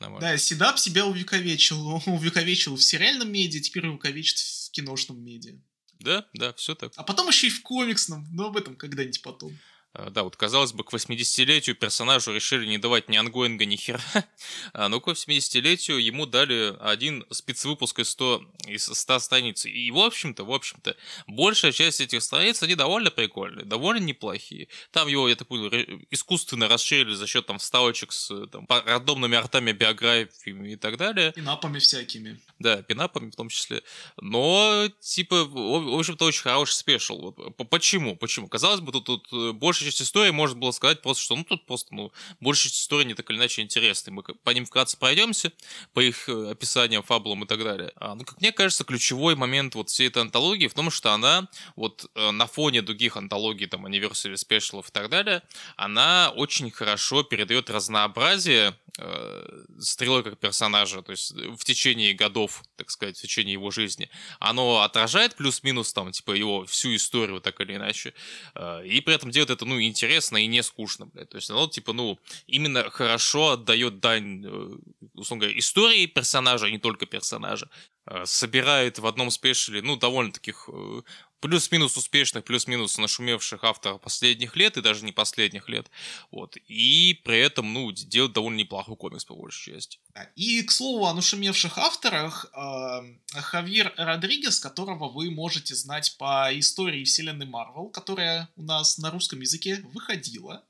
Нормально. 0.00 0.28
Да, 0.28 0.36
Седап 0.38 0.78
себя 0.78 1.06
увековечил, 1.06 2.02
увековечил 2.06 2.76
в 2.76 2.82
сериальном 2.82 3.30
медиа, 3.30 3.60
теперь 3.60 3.86
увековечит 3.86 4.38
в 4.38 4.70
киношном 4.70 5.22
медиа. 5.22 5.54
Да, 6.00 6.26
да, 6.32 6.52
все 6.54 6.74
так. 6.74 6.92
А 6.96 7.02
потом 7.02 7.28
еще 7.28 7.48
и 7.48 7.50
в 7.50 7.62
комиксном, 7.62 8.26
но 8.30 8.46
об 8.46 8.56
этом 8.56 8.76
когда-нибудь 8.76 9.22
потом. 9.22 9.56
А, 9.98 10.10
да, 10.10 10.22
вот 10.22 10.36
казалось 10.36 10.72
бы, 10.72 10.84
к 10.84 10.92
80-летию 10.92 11.74
персонажу 11.74 12.32
решили 12.32 12.66
не 12.66 12.78
давать 12.78 13.08
ни 13.08 13.16
ongoing 13.16 13.53
а, 13.53 13.64
ни 13.64 13.76
хера. 13.76 14.00
А, 14.72 14.88
но 14.88 15.00
к 15.00 15.08
80-летию 15.08 15.98
ему 15.98 16.26
дали 16.26 16.76
один 16.80 17.24
спецвыпуск 17.30 17.98
из 18.00 18.10
100, 18.10 18.42
из 18.66 18.84
100 18.84 19.18
страниц. 19.18 19.66
И, 19.66 19.90
в 19.90 19.98
общем-то, 19.98 20.44
в 20.44 20.52
общем-то, 20.52 20.96
большая 21.26 21.72
часть 21.72 22.00
этих 22.00 22.22
страниц, 22.22 22.62
они 22.62 22.74
довольно 22.74 23.10
прикольные, 23.10 23.64
довольно 23.64 24.04
неплохие. 24.04 24.68
Там 24.92 25.08
его, 25.08 25.28
я 25.28 25.34
так 25.34 25.48
понял, 25.48 25.68
искусственно 26.10 26.68
расширили 26.68 27.14
за 27.14 27.26
счет 27.26 27.46
там 27.46 27.58
вставочек 27.58 28.12
с 28.12 28.46
там, 28.48 28.66
рандомными 28.68 29.36
артами, 29.36 29.72
биографиями 29.72 30.72
и 30.72 30.76
так 30.76 30.96
далее. 30.96 31.32
Пинапами 31.32 31.78
всякими. 31.78 32.40
Да, 32.58 32.82
пинапами 32.82 33.30
в 33.30 33.36
том 33.36 33.48
числе. 33.48 33.82
Но, 34.20 34.88
типа, 35.00 35.44
в 35.44 35.98
общем-то, 35.98 36.24
очень 36.24 36.42
хороший 36.42 36.74
спешл. 36.74 37.34
Вот. 37.36 37.56
Почему? 37.70 38.16
Почему? 38.16 38.48
Казалось 38.48 38.80
бы, 38.80 38.92
тут, 38.92 39.06
тут 39.06 39.56
больше 39.56 39.87
большая 39.87 39.87
часть 39.90 40.02
истории 40.02 40.30
можно 40.30 40.58
было 40.58 40.70
сказать 40.70 41.02
просто, 41.02 41.22
что 41.22 41.36
ну 41.36 41.44
тут 41.44 41.66
просто, 41.66 41.94
ну, 41.94 42.12
большая 42.40 42.70
часть 42.70 42.82
истории 42.82 43.06
не 43.06 43.14
так 43.14 43.28
или 43.30 43.38
иначе 43.38 43.62
интересны. 43.62 44.12
Мы 44.12 44.22
по 44.22 44.50
ним 44.50 44.64
вкратце 44.64 44.96
пройдемся, 44.96 45.52
по 45.92 46.00
их 46.00 46.28
э, 46.28 46.50
описаниям, 46.50 47.02
фабулам 47.02 47.44
и 47.44 47.46
так 47.46 47.62
далее. 47.62 47.92
А, 47.96 48.14
ну, 48.14 48.24
как 48.24 48.40
мне 48.40 48.52
кажется, 48.52 48.84
ключевой 48.84 49.34
момент 49.34 49.74
вот 49.74 49.90
всей 49.90 50.08
этой 50.08 50.22
антологии 50.22 50.68
в 50.68 50.74
том, 50.74 50.90
что 50.90 51.12
она 51.12 51.48
вот 51.76 52.10
э, 52.14 52.30
на 52.30 52.46
фоне 52.46 52.82
других 52.82 53.16
антологий, 53.16 53.66
там, 53.66 53.86
Anniversary 53.86 54.34
Special 54.34 54.86
и 54.86 54.90
так 54.92 55.08
далее, 55.08 55.42
она 55.76 56.32
очень 56.34 56.70
хорошо 56.70 57.22
передает 57.22 57.70
разнообразие 57.70 58.74
э, 58.98 59.64
Стрелы 59.80 60.22
как 60.22 60.38
персонажа, 60.38 61.02
то 61.02 61.12
есть 61.12 61.32
в 61.32 61.64
течение 61.64 62.14
годов, 62.14 62.62
так 62.76 62.90
сказать, 62.90 63.16
в 63.16 63.22
течение 63.22 63.52
его 63.52 63.70
жизни. 63.70 64.10
Оно 64.40 64.82
отражает 64.82 65.36
плюс-минус 65.36 65.92
там, 65.92 66.10
типа, 66.12 66.32
его 66.32 66.66
всю 66.66 66.94
историю, 66.96 67.40
так 67.40 67.60
или 67.60 67.76
иначе. 67.76 68.14
Э, 68.54 68.84
и 68.84 69.00
при 69.00 69.14
этом 69.14 69.30
делает 69.30 69.50
это, 69.50 69.64
ну, 69.68 69.80
интересно 69.80 70.38
и 70.38 70.46
не 70.46 70.62
скучно, 70.62 71.06
блядь. 71.06 71.28
То 71.28 71.36
есть 71.36 71.50
оно, 71.50 71.68
типа, 71.68 71.92
ну, 71.92 72.18
именно 72.46 72.90
хорошо 72.90 73.50
отдает 73.50 74.00
дань, 74.00 74.44
э, 74.44 74.76
условно 75.14 75.42
говоря, 75.44 75.58
истории 75.58 76.06
персонажа, 76.06 76.66
а 76.66 76.70
не 76.70 76.78
только 76.78 77.06
персонажа. 77.06 77.68
Э, 78.10 78.24
собирает 78.24 78.98
в 78.98 79.06
одном 79.06 79.30
спешле, 79.30 79.82
ну, 79.82 79.96
довольно 79.96 80.32
таких 80.32 80.68
э, 80.72 81.02
плюс-минус 81.40 81.96
успешных, 81.96 82.44
плюс-минус 82.44 82.96
нашумевших 82.96 83.62
авторов 83.64 84.00
последних 84.00 84.56
лет 84.56 84.76
и 84.76 84.82
даже 84.82 85.04
не 85.04 85.12
последних 85.12 85.68
лет. 85.68 85.90
Вот. 86.30 86.56
И 86.68 87.20
при 87.24 87.38
этом, 87.38 87.72
ну, 87.72 87.92
делает 87.92 88.32
довольно 88.32 88.58
неплохой 88.58 88.96
комикс, 88.96 89.24
по 89.24 89.34
большей 89.34 89.74
части. 89.74 89.98
И, 90.36 90.62
к 90.62 90.70
слову, 90.70 91.04
о 91.06 91.14
нашумевших 91.14 91.76
авторах, 91.76 92.46
э, 92.54 93.40
Хавьер 93.40 93.92
Родригес, 93.96 94.58
которого 94.58 95.10
вы 95.10 95.30
можете 95.30 95.74
знать 95.74 96.16
по 96.18 96.48
истории 96.58 97.04
вселенной 97.04 97.46
Марвел, 97.46 97.90
которая 97.90 98.48
у 98.56 98.62
нас 98.62 98.96
на 98.96 99.10
русском 99.10 99.40
языке 99.40 99.84
выходила 99.92 100.64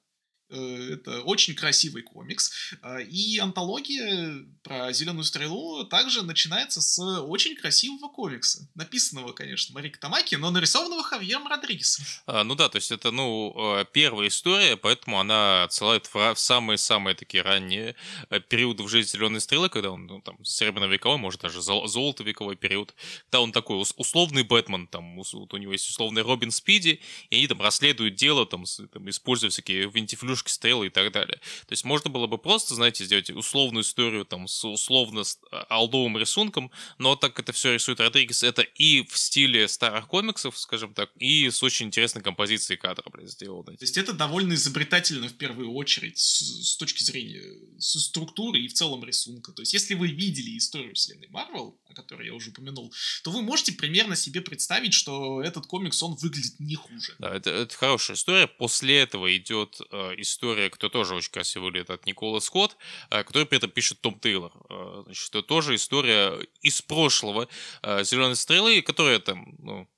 это 0.50 1.22
очень 1.22 1.54
красивый 1.54 2.02
комикс. 2.02 2.50
А, 2.82 3.00
и 3.00 3.38
антология 3.38 4.46
про 4.62 4.92
Зеленую 4.92 5.24
Стрелу 5.24 5.84
также 5.84 6.22
начинается 6.22 6.80
с 6.80 6.98
очень 7.22 7.54
красивого 7.54 8.08
комикса. 8.08 8.68
Написанного, 8.74 9.32
конечно, 9.32 9.74
Марик 9.74 9.98
Тамаки, 9.98 10.36
но 10.36 10.50
нарисованного 10.50 11.02
Хавьером 11.02 11.46
Родригесом. 11.46 12.04
А, 12.26 12.44
ну 12.44 12.54
да, 12.54 12.68
то 12.68 12.76
есть 12.76 12.90
это, 12.90 13.10
ну, 13.10 13.54
э, 13.78 13.84
первая 13.92 14.28
история, 14.28 14.76
поэтому 14.76 15.20
она 15.20 15.64
отсылает 15.64 16.08
в 16.12 16.34
самые-самые 16.36 17.14
такие 17.14 17.42
ранние 17.42 17.94
э, 18.30 18.40
периоды 18.40 18.82
в 18.82 18.88
жизни 18.88 19.10
Зеленой 19.10 19.40
Стрелы, 19.40 19.68
когда 19.68 19.90
он, 19.90 20.06
ну, 20.06 20.20
там, 20.22 20.38
серебряно-вековой, 20.42 21.18
может, 21.18 21.42
даже 21.42 21.60
золото-вековой 21.60 22.56
период, 22.56 22.94
когда 23.24 23.40
он 23.40 23.52
такой 23.52 23.82
условный 23.96 24.44
Бэтмен, 24.44 24.86
там, 24.86 25.16
вот 25.16 25.54
у 25.54 25.56
него 25.56 25.72
есть 25.72 25.88
условный 25.88 26.22
Робин 26.22 26.50
Спиди, 26.50 27.00
и 27.30 27.36
они 27.36 27.46
там 27.46 27.60
расследуют 27.60 28.14
дело, 28.14 28.46
там, 28.46 28.64
там 28.92 29.08
используя 29.10 29.50
всякие 29.50 29.90
винтифлюшки 29.90 30.37
вспышки 30.38 30.50
стрелы 30.50 30.86
и 30.86 30.90
так 30.90 31.12
далее. 31.12 31.38
То 31.66 31.72
есть 31.72 31.84
можно 31.84 32.10
было 32.10 32.26
бы 32.26 32.38
просто, 32.38 32.74
знаете, 32.74 33.04
сделать 33.04 33.30
условную 33.30 33.82
историю 33.82 34.24
там 34.24 34.48
с 34.48 34.64
условно 34.64 35.22
алдовым 35.68 36.18
рисунком, 36.18 36.70
но 36.98 37.16
так 37.16 37.38
это 37.38 37.52
все 37.52 37.74
рисует 37.74 38.00
Родригес, 38.00 38.42
это 38.42 38.62
и 38.62 39.06
в 39.06 39.16
стиле 39.16 39.68
старых 39.68 40.08
комиксов, 40.08 40.58
скажем 40.58 40.94
так, 40.94 41.10
и 41.18 41.50
с 41.50 41.62
очень 41.62 41.86
интересной 41.86 42.22
композицией 42.22 42.78
кадра, 42.78 43.04
блядь, 43.10 43.30
сделано. 43.30 43.76
То 43.76 43.84
есть 43.84 43.96
это 43.96 44.12
довольно 44.12 44.54
изобретательно 44.54 45.28
в 45.28 45.34
первую 45.34 45.72
очередь 45.72 46.18
с, 46.18 46.72
с 46.72 46.76
точки 46.76 47.02
зрения 47.02 47.42
с 47.78 47.98
структуры 48.00 48.60
и 48.60 48.68
в 48.68 48.72
целом 48.72 49.04
рисунка. 49.04 49.52
То 49.52 49.62
есть 49.62 49.74
если 49.74 49.94
вы 49.94 50.08
видели 50.08 50.56
историю 50.56 50.94
вселенной 50.94 51.28
Марвел, 51.28 51.78
о 51.88 51.94
которой 51.94 52.26
я 52.26 52.34
уже 52.34 52.50
упомянул, 52.50 52.92
то 53.22 53.30
вы 53.30 53.42
можете 53.42 53.72
примерно 53.72 54.16
себе 54.16 54.40
представить, 54.40 54.94
что 54.94 55.42
этот 55.42 55.66
комикс, 55.66 56.02
он 56.02 56.14
выглядит 56.14 56.58
не 56.60 56.74
хуже. 56.74 57.14
Да, 57.18 57.34
это, 57.34 57.50
это 57.50 57.74
хорошая 57.74 58.16
история. 58.16 58.46
После 58.46 58.98
этого 58.98 59.36
идет 59.36 59.80
э, 59.90 60.14
история, 60.18 60.27
которая 60.70 60.90
тоже 60.90 61.14
очень 61.14 61.30
красиво 61.30 61.64
выглядит 61.64 61.90
от 61.90 62.06
Никола 62.06 62.40
Скотт, 62.40 62.76
э, 63.10 63.22
который 63.24 63.46
при 63.46 63.58
этом 63.58 63.70
пишет 63.70 64.00
Том 64.00 64.18
Тейлор. 64.18 64.52
Э, 64.68 65.02
значит, 65.04 65.28
это 65.30 65.42
тоже 65.42 65.74
история 65.74 66.38
из 66.62 66.82
прошлого 66.82 67.48
э, 67.82 68.04
Зеленой 68.04 68.36
стрелы, 68.36 68.82
которая 68.82 69.18
там, 69.18 69.54
ну, 69.58 69.88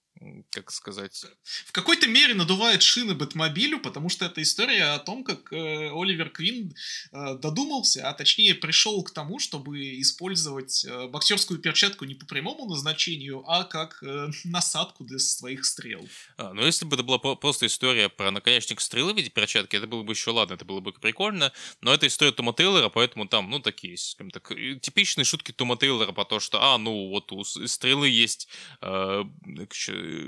как 0.50 0.70
сказать... 0.70 1.24
В 1.66 1.72
какой-то 1.72 2.06
мере 2.06 2.34
надувает 2.34 2.82
шины 2.82 3.14
Бэтмобилю, 3.14 3.80
потому 3.80 4.08
что 4.08 4.26
это 4.26 4.42
история 4.42 4.94
о 4.94 4.98
том, 4.98 5.24
как 5.24 5.52
э, 5.52 5.90
Оливер 5.90 6.30
Квин 6.30 6.74
э, 7.12 7.36
додумался, 7.36 8.08
а 8.08 8.12
точнее 8.12 8.54
пришел 8.54 9.02
к 9.02 9.12
тому, 9.12 9.38
чтобы 9.38 10.00
использовать 10.00 10.84
э, 10.84 11.06
боксерскую 11.08 11.60
перчатку 11.60 12.04
не 12.04 12.14
по 12.14 12.26
прямому 12.26 12.68
назначению, 12.68 13.44
а 13.46 13.64
как 13.64 14.02
э, 14.02 14.28
насадку 14.44 15.04
для 15.04 15.18
своих 15.18 15.64
стрел. 15.64 16.06
А, 16.36 16.52
ну 16.52 16.66
если 16.66 16.84
бы 16.84 16.96
это 16.96 17.02
была 17.02 17.18
просто 17.18 17.66
история 17.66 18.08
про 18.08 18.30
наконечник 18.30 18.80
стрелы 18.80 19.14
в 19.14 19.16
виде 19.16 19.30
перчатки, 19.30 19.76
это 19.76 19.86
было 19.86 20.02
бы 20.02 20.12
еще 20.12 20.30
ладно, 20.30 20.54
это 20.54 20.64
было 20.64 20.80
бы 20.80 20.92
прикольно, 20.92 21.52
но 21.80 21.94
это 21.94 22.06
история 22.06 22.32
Тома 22.32 22.52
Тейлора, 22.52 22.90
поэтому 22.90 23.26
там, 23.26 23.48
ну, 23.48 23.60
такие, 23.60 23.96
скажем 23.96 24.30
так, 24.30 24.48
типичные 24.80 25.24
шутки 25.24 25.52
Тома 25.52 25.76
Тейлора 25.76 26.12
по 26.12 26.24
то, 26.24 26.40
что, 26.40 26.62
а, 26.62 26.78
ну, 26.78 27.08
вот 27.08 27.32
у 27.32 27.42
стрелы 27.44 28.08
есть 28.08 28.48
э, 28.82 29.24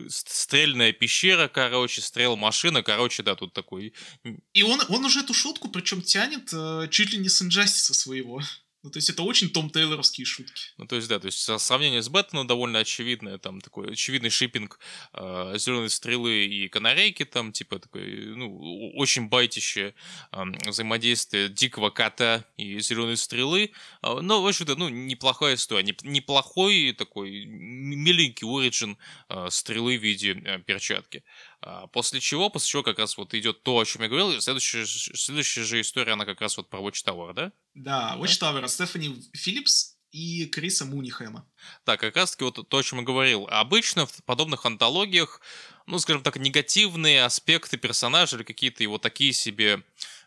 стрельная 0.09 0.92
пещера, 0.92 1.49
короче, 1.49 2.01
стрел 2.01 2.37
машина, 2.37 2.83
короче, 2.83 3.23
да, 3.23 3.35
тут 3.35 3.53
такой... 3.53 3.92
И 4.53 4.62
он, 4.62 4.81
он 4.88 5.05
уже 5.05 5.21
эту 5.21 5.35
шутку, 5.35 5.68
причем 5.68 6.03
тянет 6.03 6.51
э, 6.53 6.88
чуть 6.90 7.12
ли 7.12 7.18
не 7.18 7.29
с 7.29 7.42
инжастиса 7.42 7.95
своего. 7.95 8.40
Ну, 8.83 8.90
то 8.90 8.99
есть 8.99 9.11
это 9.11 9.23
очень 9.23 9.51
Том 9.51 9.71
Тейлоровские 9.71 10.25
шутки. 10.25 10.73
Ну, 10.77 10.87
то 10.87 10.97
есть, 10.97 11.09
да, 11.09 11.18
то 11.18 11.27
есть 11.27 11.38
сравнение 11.61 12.03
с 12.03 12.09
Бэтменом 12.09 12.47
довольно 12.47 12.81
очевидное, 12.81 13.38
там 13.38 13.61
такой 13.61 13.92
очевидный 13.92 14.31
шиппинг 14.31 14.79
э, 15.12 15.55
зеленой 15.57 15.90
стрелы 15.90 16.47
и 16.47 16.68
канарейки, 16.68 17.25
там, 17.25 17.53
типа, 17.53 17.79
такой, 17.79 18.35
ну, 18.37 18.92
очень 18.95 19.29
байтище 19.29 19.95
э, 20.33 20.42
взаимодействие 20.66 21.49
дикого 21.49 21.90
кота 21.90 22.45
и 22.57 22.79
зеленой 22.81 23.16
стрелы. 23.16 23.73
Э, 24.03 24.21
но, 24.21 24.42
в 24.42 24.47
общем-то, 24.47 24.77
ну, 24.77 24.88
неплохая 24.88 25.55
история. 25.55 25.85
Не, 25.85 25.97
неплохой 26.03 26.92
такой 26.92 27.45
миленький 27.47 28.47
оригин 28.47 28.99
э, 29.29 29.49
стрелы 29.51 29.99
в 29.99 30.03
виде 30.03 30.33
э, 30.33 30.59
перчатки. 30.61 31.25
А, 31.52 31.52
после 31.92 32.20
чего, 32.20 32.51
после 32.51 32.68
чего 32.68 32.83
как 32.83 32.98
раз 32.98 33.16
вот 33.16 33.35
идет 33.35 33.62
то, 33.62 33.79
о 33.79 33.85
чем 33.85 34.03
я 34.03 34.09
говорил, 34.09 34.40
следующая, 34.40 34.85
следующая 34.87 35.62
же 35.62 35.81
история, 35.81 36.12
она 36.12 36.25
как 36.25 36.40
раз 36.40 36.57
вот 36.57 36.68
про 36.68 36.81
Watchtower, 36.81 37.33
да? 37.35 37.53
Да, 37.75 38.16
да? 38.61 38.64
от 38.64 38.70
Стефани 38.70 39.22
Филлипс 39.33 39.96
и 40.12 40.46
Криса 40.46 40.85
Мунихэма. 40.85 41.46
Да, 41.87 41.96
как 41.96 42.16
раз 42.16 42.33
таки 42.33 42.44
вот 42.44 42.68
то, 42.68 42.77
о 42.77 42.83
чем 42.83 42.98
я 42.98 43.05
говорил. 43.05 43.46
Обычно 43.48 44.07
в 44.07 44.22
подобных 44.25 44.66
антологиях, 44.66 45.40
ну, 45.87 45.98
скажем 45.98 46.22
так, 46.22 46.37
негативные 46.37 47.25
аспекты 47.25 47.79
персонажа 47.79 48.37
или 48.37 48.44
какие-то 48.44 48.83
его 48.83 48.98
такие 48.98 49.33
себе 49.33 49.83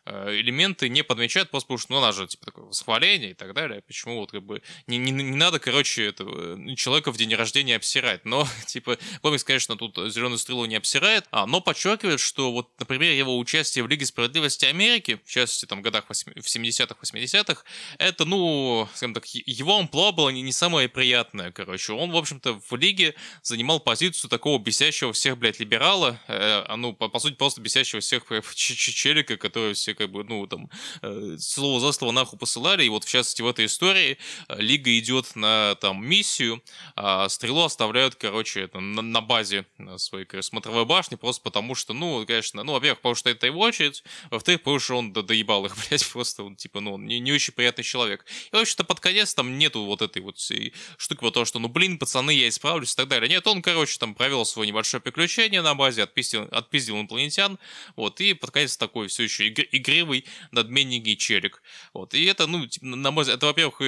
элементы 0.06 0.88
не 0.90 1.04
подмечают, 1.04 1.50
просто 1.50 1.68
потому 1.68 1.80
что, 1.80 1.94
ну, 1.94 2.08
у 2.08 2.14
же, 2.14 2.28
типа, 2.28 2.46
такое 2.46 2.66
восхваление 2.66 3.32
и 3.32 3.34
так 3.34 3.54
далее. 3.54 3.82
Почему 3.82 4.20
вот, 4.20 4.32
как 4.32 4.44
бы, 4.44 4.62
не, 4.86 4.98
не, 4.98 5.12
не 5.12 5.36
надо, 5.36 5.60
короче, 5.60 6.06
этого, 6.06 6.58
э, 6.58 6.76
человека 6.76 7.12
в 7.12 7.18
день 7.18 7.34
рождения 7.34 7.76
обсирать. 7.76 8.24
Но, 8.24 8.48
типа, 8.68 8.98
комикс, 9.22 9.44
конечно, 9.44 9.78
тут 9.78 9.98
зеленую 10.14 10.38
стрелу 10.38 10.66
не 10.66 10.76
обсирает, 10.76 11.26
а, 11.32 11.48
но 11.48 11.60
подчеркивает, 11.60 12.20
что 12.20 12.52
вот, 12.52 12.70
например, 12.80 13.14
его 13.14 13.38
участие 13.38 13.84
в 13.84 13.88
Лиге 13.88 14.06
справедливости 14.06 14.66
Америки, 14.66 15.20
в 15.26 15.30
частности, 15.30 15.66
там, 15.66 15.80
в 15.80 15.82
годах 15.82 16.06
8, 16.08 16.34
в 16.34 16.46
70-х, 16.46 16.96
80-х, 17.02 17.64
это, 17.98 18.26
ну, 18.26 18.88
скажем 18.94 19.16
так, 19.16 19.26
его 19.26 19.78
амплуа 19.78 20.12
было 20.12 20.30
не, 20.30 20.44
не 20.44 20.52
самое 20.52 20.88
приятное, 20.88 21.52
короче. 21.52 21.94
Он, 21.94 22.12
в 22.12 22.18
общем-то, 22.18 22.62
в 22.70 22.76
Лиге 22.76 23.16
занимал 23.42 23.80
позицию 23.80 24.30
такого 24.30 24.60
бесящего 24.60 25.14
всех, 25.14 25.40
блядь, 25.40 25.60
либерала, 25.60 26.20
э, 26.28 26.64
а, 26.68 26.76
ну, 26.78 26.94
по, 26.94 27.10
по 27.10 27.18
сути, 27.20 27.34
просто 27.34 27.60
бесящего 27.62 28.02
всех 28.02 28.26
челика, 28.54 29.38
который 29.38 29.74
все 29.74 29.95
как 29.96 30.12
бы, 30.12 30.24
ну, 30.24 30.46
там, 30.48 30.70
э, 31.02 31.38
слово 31.40 31.80
за 31.80 31.92
слово 31.92 32.12
нахуй 32.12 32.38
посылали, 32.38 32.84
и 32.84 32.90
вот, 32.90 33.04
в 33.04 33.10
частности, 33.10 33.42
в 33.42 33.48
этой 33.48 33.66
истории 33.66 34.18
э, 34.48 34.56
Лига 34.60 34.98
идет 34.98 35.36
на, 35.36 35.76
там, 35.82 36.06
миссию, 36.06 36.62
а 36.96 37.28
Стрелу 37.30 37.64
оставляют, 37.64 38.16
короче, 38.16 38.62
это, 38.62 38.80
на, 38.80 39.02
на 39.02 39.22
базе 39.22 39.66
своей, 39.98 40.26
короче, 40.26 40.48
смотровой 40.48 40.86
башни, 40.86 41.16
просто 41.16 41.42
потому 41.42 41.76
что, 41.76 41.94
ну, 41.94 42.26
конечно, 42.26 42.64
ну, 42.64 42.74
во-первых, 42.74 43.00
потому 43.00 43.16
что 43.16 43.30
это 43.30 43.48
его 43.48 43.60
очередь, 43.62 44.04
во-вторых, 44.30 44.62
потому 44.62 44.80
что 44.80 44.98
он 44.98 45.14
до 45.14 45.24
доебал 45.24 45.66
их, 45.66 45.76
блядь, 45.90 46.08
просто, 46.08 46.44
он, 46.44 46.56
типа, 46.56 46.80
ну, 46.80 46.94
он 46.94 47.06
не, 47.06 47.20
не 47.20 47.32
очень 47.32 47.54
приятный 47.54 47.84
человек. 47.84 48.26
И, 48.52 48.56
в 48.56 48.60
общем-то, 48.60 48.84
под 48.84 49.00
конец 49.00 49.34
там 49.34 49.58
нету 49.58 49.84
вот 49.84 50.02
этой 50.02 50.22
вот 50.22 50.40
штуки, 50.40 51.20
вот 51.22 51.34
то, 51.34 51.46
что, 51.46 51.60
ну, 51.60 51.68
блин, 51.68 51.98
пацаны, 51.98 52.32
я 52.32 52.48
исправлюсь 52.50 52.94
и 52.94 52.96
так 52.96 53.08
далее. 53.08 53.30
Нет, 53.30 53.46
он, 53.48 53.62
короче, 53.62 53.98
там 54.00 54.16
провел 54.16 54.46
свое 54.46 54.68
небольшое 54.68 55.02
приключение 55.02 55.62
на 55.62 55.76
базе, 55.76 56.04
отпиздил, 56.04 56.48
отпиздил 56.52 56.98
инопланетян, 56.98 57.60
вот, 57.96 58.22
и 58.22 58.34
под 58.34 58.52
конец 58.52 58.78
такой 58.78 59.08
все 59.08 59.24
еще 59.24 59.48
игр, 59.48 59.64
игривый, 59.86 60.26
надменненький 60.52 61.16
челик. 61.16 61.62
Вот. 61.94 62.14
И 62.14 62.26
это, 62.26 62.48
ну, 62.48 62.66
на 62.82 63.12
мой 63.12 63.24
взгляд, 63.24 63.38
это, 63.38 63.46
во-первых, 63.48 63.82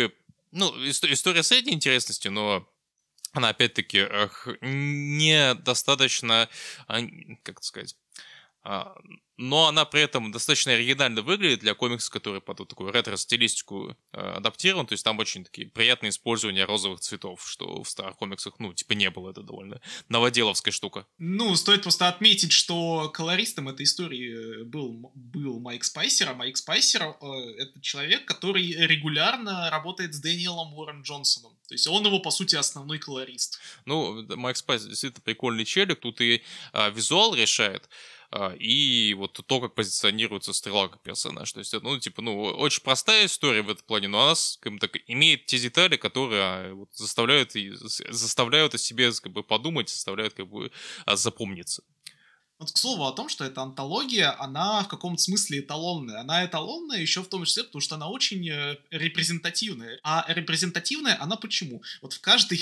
ну, 0.51 0.71
история 0.88 1.43
средней 1.43 1.73
интересности, 1.73 2.27
но 2.27 2.67
она, 3.33 3.49
опять-таки, 3.49 4.07
недостаточно, 4.62 6.49
а, 6.88 7.01
как 7.43 7.63
сказать, 7.63 7.95
но 9.38 9.67
она 9.67 9.86
при 9.86 10.01
этом 10.01 10.32
достаточно 10.32 10.73
оригинально 10.73 11.21
выглядит 11.21 11.60
для 11.60 11.75
комикса, 11.75 12.12
который 12.12 12.41
под 12.41 12.60
вот 12.60 12.69
такую 12.69 12.91
ретро-стилистику 12.91 13.95
э, 14.12 14.17
адаптирован, 14.17 14.88
то 14.88 14.93
есть 14.93 15.03
там 15.03 15.19
очень 15.19 15.43
такие 15.43 15.69
приятные 15.69 16.10
использования 16.10 16.65
розовых 16.65 16.99
цветов, 16.99 17.47
что 17.47 17.84
в 17.84 17.89
старых 17.89 18.17
комиксах, 18.17 18.56
ну, 18.60 18.73
типа 18.73 18.93
не 18.93 19.10
было, 19.12 19.30
это 19.30 19.43
довольно 19.43 19.80
новоделовская 20.10 20.71
штука. 20.71 21.06
Ну, 21.19 21.56
стоит 21.56 21.84
просто 21.84 22.08
отметить, 22.08 22.51
что 22.51 23.10
колористом 23.10 23.69
этой 23.69 23.84
истории 23.84 24.62
э, 24.62 24.63
был, 24.63 25.12
был 25.13 25.60
Майк 25.60 25.84
Спайсер, 25.84 26.30
а 26.30 26.34
Майк 26.34 26.58
Спайсер 26.58 27.03
э, 27.03 27.25
это 27.60 27.80
человек, 27.82 28.25
который 28.25 28.63
регулярно 28.88 29.69
работает 29.69 30.15
с 30.15 30.19
Дэниелом 30.19 30.73
Уоррен 30.73 31.03
Джонсоном, 31.03 31.56
то 31.67 31.73
есть 31.75 31.86
он 31.88 32.06
его, 32.06 32.19
по 32.19 32.32
сути, 32.32 32.56
основной 32.56 32.97
колорист. 32.97 33.60
Ну, 33.86 34.25
Майк 34.36 34.58
Спайсер 34.58 34.89
действительно 34.89 35.21
прикольный 35.23 35.65
челик, 35.65 35.99
тут 35.99 36.21
и 36.21 36.41
а, 36.73 36.89
визуал 36.89 37.36
решает, 37.36 37.88
а, 37.88 38.16
и 38.60 39.13
вот 39.13 39.34
то, 39.34 39.62
как 39.62 39.76
позиционируется 39.76 40.54
стрела 40.54 40.90
как 40.90 41.02
персонаж. 41.02 41.52
То 41.52 41.60
есть, 41.60 41.74
это, 41.74 41.84
ну, 41.84 41.98
типа, 42.00 42.22
ну, 42.22 42.42
очень 42.42 42.84
простая 42.84 43.26
история 43.26 43.62
в 43.62 43.70
этом 43.70 43.86
плане, 43.86 44.08
но 44.08 44.22
она, 44.22 44.36
скажем 44.36 44.80
так, 44.80 44.98
имеет 45.08 45.46
те 45.46 45.58
детали, 45.60 45.96
которые 45.96 46.42
а, 46.42 46.74
вот, 46.74 46.90
заставляют, 46.94 47.54
заставляют 48.10 48.74
о 48.74 48.78
себе 48.78 49.12
как 49.12 49.32
бы, 49.32 49.44
подумать, 49.44 49.90
заставляют 49.90 50.34
как 50.34 50.48
бы 50.48 50.72
а, 51.06 51.16
запомниться. 51.16 51.84
Вот 52.60 52.72
к 52.72 52.78
слову 52.78 53.06
о 53.06 53.12
том, 53.12 53.30
что 53.30 53.46
эта 53.46 53.62
антология, 53.62 54.36
она 54.42 54.82
в 54.82 54.88
каком-то 54.88 55.22
смысле 55.22 55.60
эталонная. 55.60 56.22
Она 56.22 56.44
эталонная 56.44 57.00
еще 57.00 57.22
в 57.22 57.28
том 57.28 57.46
числе, 57.46 57.63
потому 57.63 57.82
что 57.82 57.96
она 57.96 58.10
очень 58.10 58.50
э, 58.50 58.78
репрезентативная. 58.90 60.00
А 60.04 60.26
репрезентативная 60.28 61.22
она 61.22 61.36
почему? 61.36 61.84
Вот 62.02 62.13
в 62.13 62.22
каждой 62.22 62.60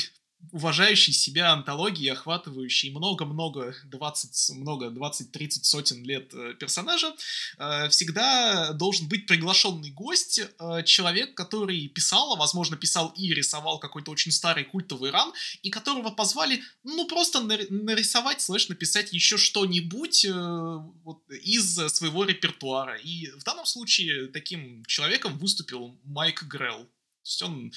уважающий 0.52 1.14
себя 1.14 1.52
антологии, 1.52 2.10
охватывающий 2.10 2.92
много-много, 2.92 3.76
20, 3.86 4.58
много, 4.58 4.88
20-30 4.88 5.50
сотен 5.64 6.04
лет 6.04 6.34
э, 6.34 6.54
персонажа, 6.60 7.14
э, 7.58 7.90
всегда 7.90 8.74
должен 8.74 9.08
быть 9.08 9.28
приглашенный 9.28 9.92
гость, 9.92 10.40
э, 10.40 10.84
человек, 10.84 11.36
который 11.36 11.88
писал, 11.88 12.34
а 12.34 12.38
возможно 12.38 12.78
писал 12.78 13.14
и 13.18 13.34
рисовал 13.34 13.80
какой-то 13.80 14.12
очень 14.12 14.32
старый 14.32 14.64
культовый 14.64 15.12
ран, 15.12 15.34
и 15.62 15.70
которого 15.70 16.12
позвали, 16.12 16.62
ну, 16.84 17.08
просто 17.08 17.42
нарисовать, 17.42 18.42
слэш, 18.42 18.70
написать 18.70 19.12
еще 19.14 19.38
что-нибудь 19.38 20.26
из 20.26 21.76
своего 21.76 22.24
репертуара. 22.24 22.96
И 22.98 23.30
в 23.32 23.44
данном 23.44 23.66
случае 23.66 24.28
таким 24.28 24.84
человеком 24.86 25.38
выступил 25.38 26.00
Майк 26.04 26.44
Грелл. 26.44 26.88
То 27.26 27.30
есть 27.30 27.42
он 27.42 27.72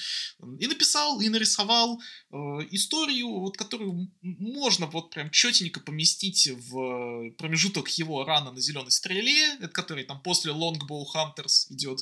и 0.58 0.66
написал, 0.66 1.22
и 1.22 1.28
нарисовал 1.30 2.02
э, 2.30 2.37
историю, 2.70 3.30
вот, 3.30 3.56
которую 3.56 4.12
можно 4.20 4.87
вот 4.87 5.11
прям 5.11 5.30
четенько 5.30 5.80
поместить 5.80 6.48
в 6.48 7.30
промежуток 7.38 7.88
его 7.88 8.24
рана 8.24 8.52
на 8.52 8.61
зеленой 8.61 8.90
стреле, 8.90 9.54
это 9.54 9.68
который 9.68 10.04
там 10.04 10.22
после 10.22 10.52
Longbow 10.52 11.02
Hunters 11.14 11.64
идет. 11.70 12.00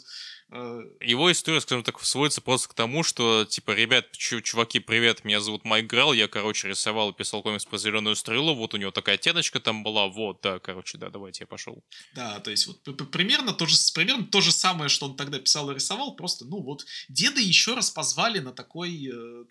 Э, 0.50 0.82
Его 1.00 1.32
история, 1.32 1.60
скажем 1.60 1.82
так, 1.82 2.00
сводится 2.04 2.40
просто 2.40 2.68
к 2.68 2.74
тому, 2.74 3.02
что, 3.02 3.44
типа, 3.44 3.72
ребят, 3.72 4.12
чуваки, 4.12 4.78
привет, 4.78 5.24
меня 5.24 5.40
зовут 5.40 5.64
Майк 5.64 5.86
Грал, 5.86 6.12
я, 6.12 6.28
короче, 6.28 6.68
рисовал 6.68 7.10
и 7.10 7.14
писал 7.14 7.42
комикс 7.42 7.64
про 7.64 7.78
зеленую 7.78 8.14
стрелу, 8.14 8.54
вот 8.54 8.72
у 8.74 8.76
него 8.76 8.92
такая 8.92 9.18
теночка 9.18 9.58
там 9.58 9.82
была, 9.82 10.06
вот, 10.06 10.40
да, 10.42 10.60
короче, 10.60 10.98
да, 10.98 11.10
давайте 11.10 11.42
я 11.42 11.46
пошел. 11.46 11.82
Да, 12.14 12.38
то 12.40 12.50
есть 12.50 12.66
вот 12.66 12.82
примерно 13.10 13.52
то, 13.52 13.66
же, 13.66 13.76
примерно 13.92 14.24
то 14.26 14.40
же 14.40 14.52
самое, 14.52 14.88
что 14.88 15.06
он 15.06 15.16
тогда 15.16 15.38
писал 15.40 15.70
и 15.70 15.74
рисовал, 15.74 16.14
просто, 16.14 16.44
ну 16.44 16.62
вот, 16.62 16.86
деда 17.08 17.40
еще 17.40 17.74
раз 17.74 17.90
позвали 17.90 18.38
на 18.38 18.52
такой 18.52 19.10
э, 19.12 19.44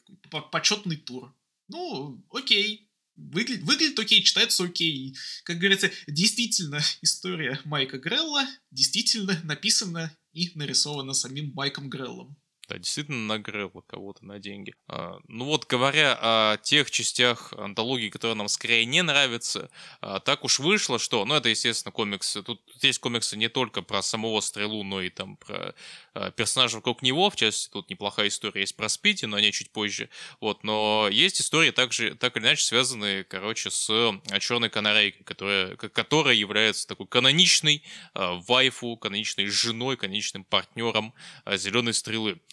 почетный 0.51 0.97
тур. 0.97 1.33
Ну, 1.67 2.23
окей, 2.31 2.89
Выглядит, 3.17 3.63
выглядит 3.63 3.97
окей, 3.97 4.21
читается 4.23 4.65
окей. 4.65 5.15
Как 5.45 5.57
говорится, 5.57 5.89
действительно 6.05 6.81
история 7.01 7.59
Майка 7.63 7.97
Грелла 7.97 8.45
действительно 8.71 9.39
написана 9.45 10.11
и 10.35 10.51
нарисована 10.55 11.13
самим 11.13 11.53
Майком 11.55 11.89
Греллом. 11.89 12.35
Да, 12.67 12.77
действительно 12.77 13.25
нагрело 13.27 13.81
кого-то 13.85 14.25
на 14.25 14.39
деньги. 14.39 14.73
А, 14.87 15.19
ну 15.27 15.45
вот, 15.45 15.65
говоря 15.67 16.17
о 16.19 16.57
тех 16.57 16.89
частях 16.89 17.53
антологии, 17.53 18.09
которые 18.09 18.35
нам 18.35 18.47
скорее 18.47 18.85
не 18.85 19.03
нравятся, 19.03 19.69
а, 20.01 20.19
так 20.19 20.43
уж 20.43 20.59
вышло, 20.59 20.97
что, 20.97 21.25
ну 21.25 21.35
это, 21.35 21.49
естественно, 21.49 21.91
комиксы. 21.91 22.41
Тут, 22.41 22.65
тут 22.65 22.83
есть 22.83 22.99
комиксы 22.99 23.37
не 23.37 23.49
только 23.49 23.81
про 23.81 24.01
самого 24.01 24.41
Стрелу, 24.41 24.83
но 24.83 25.01
и 25.01 25.09
там 25.09 25.37
про 25.37 25.75
а, 26.13 26.31
персонажей 26.31 26.77
вокруг 26.77 27.03
него. 27.03 27.29
В 27.29 27.35
частности, 27.35 27.71
тут 27.71 27.89
неплохая 27.89 28.29
история 28.29 28.61
есть 28.61 28.75
про 28.75 28.89
Спити, 28.89 29.25
но 29.25 29.37
они 29.37 29.51
чуть 29.51 29.71
позже. 29.71 30.09
Вот, 30.41 30.63
но 30.63 31.07
есть 31.11 31.41
истории 31.41 31.71
также, 31.71 32.15
так 32.15 32.35
или 32.37 32.43
иначе, 32.43 32.63
связанные, 32.63 33.23
короче, 33.23 33.69
с 33.69 33.87
а, 33.89 34.39
Черной 34.39 34.69
Канарейкой, 34.69 35.23
которая, 35.23 35.75
которая 35.75 36.33
является 36.33 36.87
такой 36.87 37.07
каноничной 37.07 37.83
а, 38.13 38.41
вайфу, 38.47 38.97
каноничной 38.97 39.47
женой, 39.47 39.97
каноничным 39.97 40.43
партнером 40.43 41.13
а, 41.43 41.57
Зеленой 41.57 41.93
Стрелы. 41.93 42.39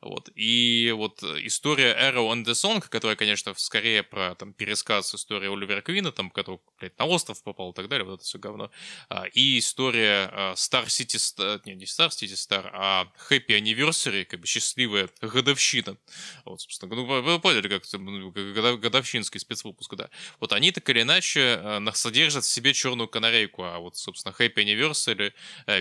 Вот. 0.00 0.30
И 0.36 0.92
вот 0.96 1.22
история 1.22 1.92
Arrow 1.92 2.32
and 2.32 2.44
the 2.44 2.52
Song, 2.52 2.80
которая, 2.88 3.16
конечно, 3.16 3.52
скорее 3.56 4.04
про 4.04 4.36
там, 4.36 4.52
пересказ 4.52 5.12
истории 5.14 5.52
Оливера 5.52 5.80
Квина, 5.80 6.12
там, 6.12 6.30
который, 6.30 6.60
блядь, 6.78 6.96
на 6.98 7.06
остров 7.06 7.42
попал 7.42 7.72
и 7.72 7.74
так 7.74 7.88
далее, 7.88 8.04
вот 8.04 8.14
это 8.14 8.24
все 8.24 8.38
говно. 8.38 8.70
А, 9.08 9.26
и 9.26 9.58
история 9.58 10.30
а, 10.32 10.52
Star 10.54 10.86
City 10.86 11.16
Star, 11.16 11.60
не, 11.64 11.74
не 11.74 11.84
Star 11.84 12.10
City 12.10 12.34
Star, 12.34 12.70
а 12.72 13.12
Happy 13.28 13.58
Anniversary, 13.60 14.24
как 14.24 14.40
бы 14.40 14.46
счастливая 14.46 15.08
годовщина. 15.20 15.96
Вот, 16.44 16.60
собственно, 16.60 16.94
ну, 16.94 17.04
вы 17.04 17.40
поняли, 17.40 17.66
как 17.66 17.82
ну, 17.92 18.30
годовщинский 18.30 19.40
спецвыпуск, 19.40 19.96
да. 19.96 20.10
Вот 20.38 20.52
они 20.52 20.70
так 20.70 20.88
или 20.90 21.02
иначе 21.02 21.58
а, 21.60 21.92
содержат 21.92 22.44
в 22.44 22.48
себе 22.48 22.72
черную 22.72 23.08
канарейку, 23.08 23.64
а 23.64 23.80
вот, 23.80 23.96
собственно, 23.96 24.32
Happy 24.38 24.54
Anniversary, 24.54 25.32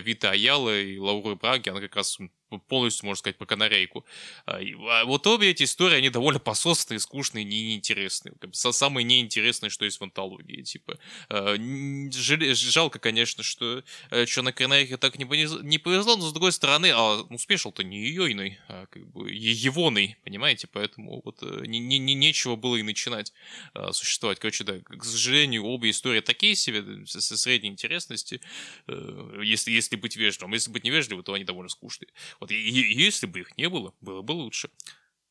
Вита 0.02 0.32
Аяла 0.32 0.80
и 0.80 0.98
Лауры 0.98 1.36
Браги, 1.36 1.70
она 1.70 1.82
как 1.82 1.96
раз 1.96 2.18
полностью, 2.68 3.06
можно 3.06 3.20
сказать, 3.20 3.38
по 3.38 3.46
канарейку. 3.46 4.06
А, 4.46 4.60
а 4.60 5.06
вот 5.06 5.26
обе 5.28 5.50
эти 5.50 5.64
истории, 5.64 5.98
они 5.98 6.10
довольно 6.10 6.40
пососные, 6.40 7.00
скучные, 7.00 7.44
неинтересные. 7.44 8.36
Как 8.40 8.52
бы, 8.52 8.56
самые 8.56 9.04
неинтересные, 9.04 9.70
что 9.70 9.86
есть 9.86 10.00
в 10.00 10.04
антологии. 10.04 10.62
Типа, 10.62 11.00
а, 11.30 11.56
жалко, 12.12 13.00
конечно, 13.00 13.44
что 13.44 13.84
э, 14.12 14.26
Черной 14.26 14.54
Канарейке 14.54 14.98
так 14.98 15.18
не, 15.18 15.26
повезло, 15.26 16.16
но 16.16 16.28
с 16.28 16.34
другой 16.34 16.52
стороны, 16.52 16.92
а 16.94 17.26
ну, 17.30 17.38
спешил-то 17.38 17.84
не 17.84 18.00
ее, 18.00 18.58
а 18.68 18.88
как 18.88 19.08
бы 19.08 19.32
егоный, 19.32 20.18
понимаете? 20.24 20.68
Поэтому 20.68 21.22
вот 21.24 21.38
э, 21.42 21.66
не, 21.66 21.80
не, 21.80 22.00
не, 22.00 22.14
нечего 22.14 22.56
было 22.56 22.76
и 22.76 22.84
начинать 22.84 23.34
существовать. 23.92 24.40
Короче, 24.40 24.64
да, 24.64 24.80
к 24.80 25.04
сожалению, 25.04 25.66
обе 25.66 25.90
истории 25.90 26.22
такие 26.22 26.56
себе, 26.56 27.06
со 27.06 27.38
средней 27.38 27.70
интересности, 27.70 28.42
э, 28.88 29.42
если, 29.44 29.72
если 29.72 29.96
быть 29.96 30.16
вежливым. 30.16 30.54
Если 30.54 30.72
быть 30.72 30.84
невежливым, 30.84 31.24
то 31.24 31.34
они 31.34 31.44
довольно 31.44 31.70
скучные. 31.70 32.10
Вот 32.40 32.52
и, 32.52 32.56
если 32.56 33.26
бы 33.26 33.40
их 33.40 33.58
не 33.58 33.70
было, 33.70 33.94
было 34.02 34.22
бы 34.22 34.32
лучше. 34.32 34.70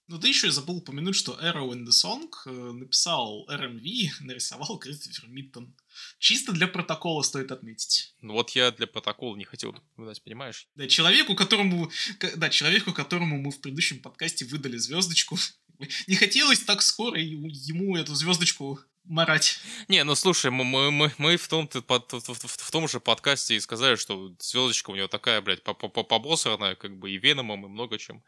Ну, 0.09 0.21
ты 0.21 0.29
еще 0.29 0.53
забыл 0.53 0.77
упомянуть, 0.77 1.17
что 1.17 1.33
Arrow 1.43 1.73
in 1.73 1.85
the 1.85 1.91
Song 1.91 2.31
э, 2.47 2.51
написал 2.51 3.45
RMV, 3.51 4.11
нарисовал 4.21 4.79
Кристофер 4.79 5.29
Миттон. 5.29 5.75
Чисто 6.21 6.53
для 6.53 6.69
протокола 6.69 7.23
стоит 7.23 7.51
отметить. 7.51 8.15
Ну 8.21 8.35
вот 8.35 8.51
я 8.51 8.71
для 8.71 8.87
протокола 8.87 9.37
не 9.37 9.45
хотел 9.45 9.71
упоминать, 9.71 10.23
понимаешь? 10.23 10.69
Да, 10.77 10.87
человеку, 10.87 11.35
которому, 11.35 11.91
да, 12.37 12.51
человеку, 12.51 12.93
которому 12.93 13.39
мы 13.39 13.51
в 13.51 13.61
предыдущем 13.61 13.99
подкасте 13.99 14.45
выдали 14.45 14.77
звездочку, 14.77 15.39
не 16.07 16.15
хотелось 16.15 16.61
так 16.61 16.83
скоро 16.83 17.21
ему 17.21 17.97
эту 17.97 18.15
звездочку 18.15 18.79
марать. 19.09 19.59
Не, 19.89 20.05
ну 20.05 20.15
слушай, 20.15 20.51
мы, 20.51 20.65
мы, 20.65 21.13
мы 21.19 21.37
в, 21.37 21.49
том, 21.49 21.69
в, 21.69 22.71
том 22.71 22.89
же 22.89 23.01
подкасте 23.01 23.57
и 23.57 23.61
сказали, 23.61 23.97
что 23.97 24.33
звездочка 24.41 24.91
у 24.91 24.97
него 24.97 25.09
такая, 25.09 25.41
блядь, 25.41 25.63
побосранная, 25.63 26.75
как 26.75 26.97
бы 26.99 27.11
и 27.11 27.19
Веномом, 27.19 27.67
и 27.67 27.69
много 27.69 27.99
чем. 27.99 28.23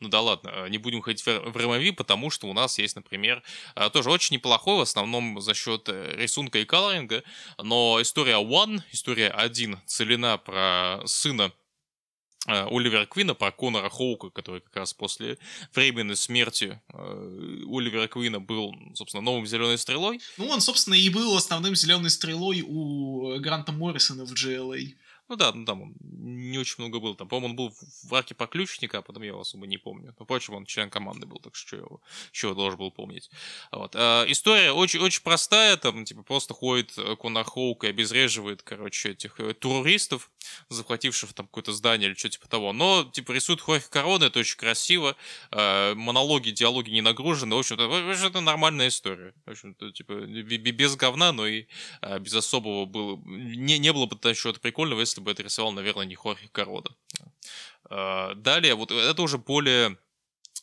Ну 0.00 0.08
да 0.08 0.20
ладно, 0.20 0.50
э, 0.52 0.68
не 0.68 0.78
будем 0.78 1.02
ходить 1.02 1.24
в, 1.24 1.26
в 1.26 1.56
РМВ, 1.56 1.96
потому 1.96 2.30
что 2.30 2.48
у 2.48 2.52
нас 2.52 2.78
есть, 2.78 2.96
например, 2.96 3.42
э, 3.76 3.90
тоже 3.90 4.10
очень 4.10 4.34
неплохой, 4.34 4.78
в 4.78 4.80
основном 4.80 5.40
за 5.40 5.54
счет 5.54 5.88
э, 5.88 6.14
рисунка 6.16 6.58
и 6.58 6.64
колоринга, 6.64 7.22
но 7.58 7.98
история 8.00 8.42
One, 8.42 8.82
история 8.92 9.28
один 9.28 9.80
целена 9.86 10.38
про 10.38 11.02
сына 11.06 11.52
Оливера 12.46 13.06
Квина, 13.06 13.34
про 13.34 13.50
Конора 13.50 13.88
Хоука, 13.88 14.30
который 14.30 14.60
как 14.60 14.76
раз 14.76 14.92
после 14.92 15.38
временной 15.74 16.16
смерти 16.16 16.80
э, 16.92 17.62
Оливера 17.66 18.06
Квина 18.06 18.38
был, 18.40 18.74
собственно, 18.94 19.22
новым 19.22 19.46
зеленой 19.46 19.78
стрелой. 19.78 20.20
Ну, 20.36 20.48
он, 20.48 20.60
собственно, 20.60 20.94
и 20.94 21.08
был 21.08 21.36
основным 21.36 21.74
зеленой 21.74 22.10
стрелой 22.10 22.62
у 22.66 23.38
Гранта 23.38 23.72
Моррисона 23.72 24.24
в 24.26 24.32
GLA. 24.32 24.94
Ну 25.28 25.36
да, 25.36 25.52
ну 25.52 25.64
там 25.64 25.82
он 25.82 25.94
не 26.00 26.58
очень 26.58 26.76
много 26.78 27.00
был. 27.00 27.14
Там, 27.14 27.28
по-моему, 27.28 27.50
он 27.50 27.56
был 27.56 27.74
в 28.04 28.14
арке 28.14 28.34
по 28.34 28.46
ключника, 28.46 28.98
а 28.98 29.02
потом 29.02 29.22
я 29.22 29.30
его 29.30 29.40
особо 29.40 29.66
не 29.66 29.78
помню. 29.78 30.14
Но, 30.18 30.24
впрочем, 30.24 30.54
он 30.54 30.64
член 30.66 30.90
команды 30.90 31.26
был, 31.26 31.38
так 31.38 31.54
что 31.54 31.76
его, 31.76 32.00
что 32.32 32.48
я 32.48 32.54
должен 32.54 32.78
был 32.78 32.90
помнить. 32.90 33.30
Вот. 33.72 33.94
А, 33.96 34.24
история 34.28 34.72
очень, 34.72 35.00
очень 35.00 35.22
простая, 35.22 35.76
там, 35.76 36.04
типа, 36.04 36.22
просто 36.22 36.54
ходит 36.54 36.92
э, 36.96 37.16
Конор 37.16 37.44
Хоук 37.44 37.84
и 37.84 37.88
обезвреживает, 37.88 38.62
короче, 38.62 39.10
этих 39.10 39.38
э, 39.40 39.54
террористов, 39.54 40.30
захвативших 40.68 41.32
там 41.32 41.46
какое-то 41.46 41.72
здание 41.72 42.08
или 42.08 42.16
что-то 42.16 42.34
типа 42.34 42.48
того. 42.48 42.72
Но, 42.72 43.04
типа, 43.04 43.32
рисует 43.32 43.60
Хорих 43.60 43.88
Корона, 43.90 44.24
это 44.24 44.40
очень 44.40 44.58
красиво. 44.58 45.16
А, 45.50 45.94
монологи, 45.94 46.50
диалоги 46.50 46.90
не 46.90 47.00
нагружены. 47.00 47.56
В 47.56 47.58
общем-то, 47.58 48.26
это 48.26 48.40
нормальная 48.40 48.88
история. 48.88 49.34
В 49.46 49.50
общем-то, 49.50 49.92
типа, 49.92 50.12
без 50.14 50.96
говна, 50.96 51.32
но 51.32 51.46
и 51.46 51.66
а, 52.00 52.18
без 52.18 52.34
особого 52.34 52.84
было... 52.86 53.20
Не, 53.24 53.78
не 53.78 53.92
было 53.92 54.06
бы 54.06 54.16
чего-то 54.34 54.60
прикольного, 54.60 55.00
если 55.00 55.13
если 55.14 55.20
бы 55.20 55.30
это 55.30 55.44
рисовал, 55.44 55.70
наверное, 55.70 56.06
не 56.06 56.16
Хорхе 56.16 56.48
Корода. 56.48 56.90
А, 57.84 58.34
далее, 58.34 58.74
вот 58.74 58.90
это 58.90 59.22
уже 59.22 59.38
более 59.38 59.96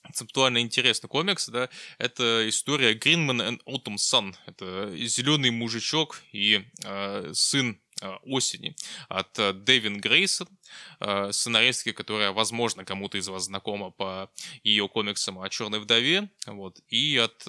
концептуально 0.03 0.59
интересный 0.59 1.07
комикс, 1.07 1.47
да, 1.47 1.69
это 1.97 2.49
история 2.49 2.93
Greenman 2.93 3.39
and 3.39 3.63
Autumn 3.65 3.95
Sun. 3.95 4.35
Это 4.47 4.91
зеленый 5.07 5.51
мужичок 5.51 6.21
и 6.33 6.65
э, 6.83 7.31
сын 7.33 7.79
осени 8.23 8.75
от 9.09 9.37
э, 9.39 9.53
Дэвин 9.53 9.99
Грейсон, 9.99 10.47
э, 10.99 11.31
сценаристки, 11.31 11.91
которая, 11.91 12.31
возможно, 12.31 12.85
кому-то 12.85 13.17
из 13.17 13.27
вас 13.27 13.45
знакома 13.45 13.91
по 13.91 14.29
ее 14.63 14.87
комиксам 14.87 15.39
о 15.39 15.49
Черной 15.49 15.79
вдове, 15.79 16.29
вот, 16.45 16.79
и 16.89 17.17
от 17.17 17.47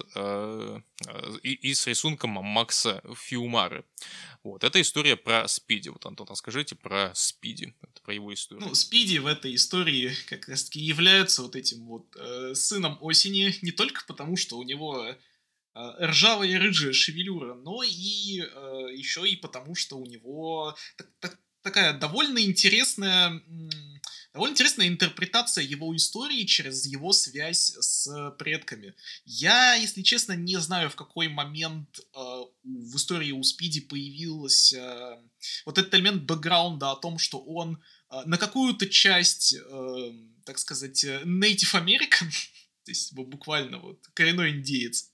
и, 1.43 1.53
и 1.53 1.75
с 1.75 1.87
рисунком 1.87 2.31
Макса 2.31 3.03
Фиумары. 3.17 3.85
Вот, 4.45 4.65
это 4.65 4.81
история 4.81 5.17
про 5.17 5.47
Спиди. 5.49 5.89
Вот, 5.89 6.05
Антон, 6.07 6.29
расскажите 6.29 6.75
про 6.75 7.13
Спиди, 7.15 7.75
про 8.05 8.15
его 8.15 8.33
историю. 8.33 8.67
Ну, 8.67 8.75
Спиди 8.75 9.19
в 9.19 9.27
этой 9.27 9.55
истории 9.55 10.13
как 10.29 10.49
раз-таки 10.49 10.81
является 10.81 11.43
вот 11.43 11.57
этим 11.57 11.87
вот 11.87 12.07
э, 12.17 12.55
сыном 12.55 12.99
осени, 13.01 13.57
не 13.63 13.73
только 13.73 14.05
потому, 14.07 14.37
что 14.37 14.59
у 14.59 14.63
него 14.63 14.93
Э, 14.93 15.17
ржавая 15.75 16.49
и 16.49 16.57
рыжая 16.57 16.93
шевелюра, 16.93 17.55
но 17.55 17.83
и 17.83 18.41
э, 18.41 18.87
еще 18.95 19.29
и 19.29 19.37
потому, 19.37 19.75
что 19.75 19.99
у 19.99 20.07
него 20.07 20.77
так, 20.97 21.09
так, 21.19 21.39
такая 21.63 21.99
довольно 21.99 22.41
интересная, 22.41 23.41
довольно 24.35 24.53
интересная 24.53 24.89
интерпретация 24.89 25.65
его 25.65 25.95
истории 25.97 26.45
через 26.45 26.87
его 26.87 27.13
связь 27.13 27.75
с 27.79 28.31
предками. 28.39 28.95
Я, 29.25 29.75
если 29.75 30.03
честно, 30.03 30.35
не 30.35 30.57
знаю, 30.61 30.91
в 30.91 30.97
какой 30.97 31.29
момент 31.29 32.01
э, 32.01 32.19
в 32.65 32.97
истории 32.97 33.33
у 33.33 33.43
Спиди 33.43 33.81
появился 33.81 34.79
э, 34.79 35.23
вот 35.65 35.79
этот 35.79 35.95
элемент 35.95 36.25
бэкграунда 36.25 36.91
о 36.91 36.97
том, 36.97 37.19
что 37.19 37.39
он 37.39 37.83
э, 38.11 38.23
на 38.27 38.37
какую-то 38.37 38.89
часть, 38.89 39.55
э, 39.55 40.13
так 40.45 40.59
сказать, 40.59 41.05
Native 41.05 41.75
American, 41.75 42.31
То 42.85 42.91
есть 42.91 43.13
буквально 43.15 43.79
вот 43.79 44.05
коренной 44.15 44.51
индеец. 44.51 45.12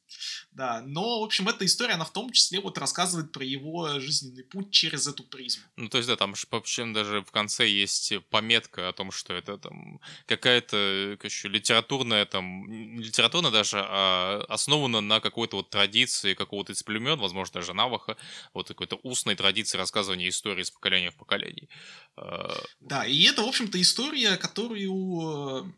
Да, 0.52 0.82
но, 0.84 1.20
в 1.20 1.24
общем, 1.24 1.48
эта 1.48 1.64
история, 1.64 1.94
она 1.94 2.04
в 2.04 2.12
том 2.12 2.32
числе 2.32 2.60
вот 2.60 2.78
рассказывает 2.78 3.32
про 3.32 3.44
его 3.44 4.00
жизненный 4.00 4.44
путь 4.44 4.70
через 4.70 5.06
эту 5.06 5.24
призму. 5.24 5.64
Ну, 5.76 5.88
то 5.88 5.98
есть, 5.98 6.08
да, 6.08 6.16
там, 6.16 6.34
в 6.34 6.54
общем, 6.54 6.92
даже 6.92 7.22
в 7.22 7.30
конце 7.30 7.68
есть 7.68 8.12
пометка 8.30 8.88
о 8.88 8.92
том, 8.92 9.10
что 9.10 9.34
это 9.34 9.58
там 9.58 10.00
какая-то, 10.26 11.16
короче, 11.18 11.48
литературная, 11.48 12.26
там, 12.26 12.66
не 12.68 13.02
литературная 13.02 13.50
даже, 13.50 13.78
а 13.80 14.44
основана 14.48 15.00
на 15.00 15.20
какой-то 15.20 15.56
вот 15.56 15.70
традиции 15.70 16.34
какого-то 16.34 16.72
из 16.72 16.82
племен, 16.82 17.18
возможно, 17.18 17.54
даже 17.54 17.74
Наваха, 17.74 18.16
вот 18.54 18.68
какой-то 18.68 18.96
устной 19.02 19.34
традиции 19.34 19.78
рассказывания 19.78 20.28
истории 20.28 20.62
с 20.62 20.70
поколения 20.70 21.10
в 21.10 21.16
поколение. 21.16 21.68
А, 22.16 22.54
да, 22.80 23.06
и 23.06 23.22
это, 23.24 23.42
в 23.42 23.48
общем-то, 23.48 23.80
история, 23.80 24.36
которую 24.36 25.74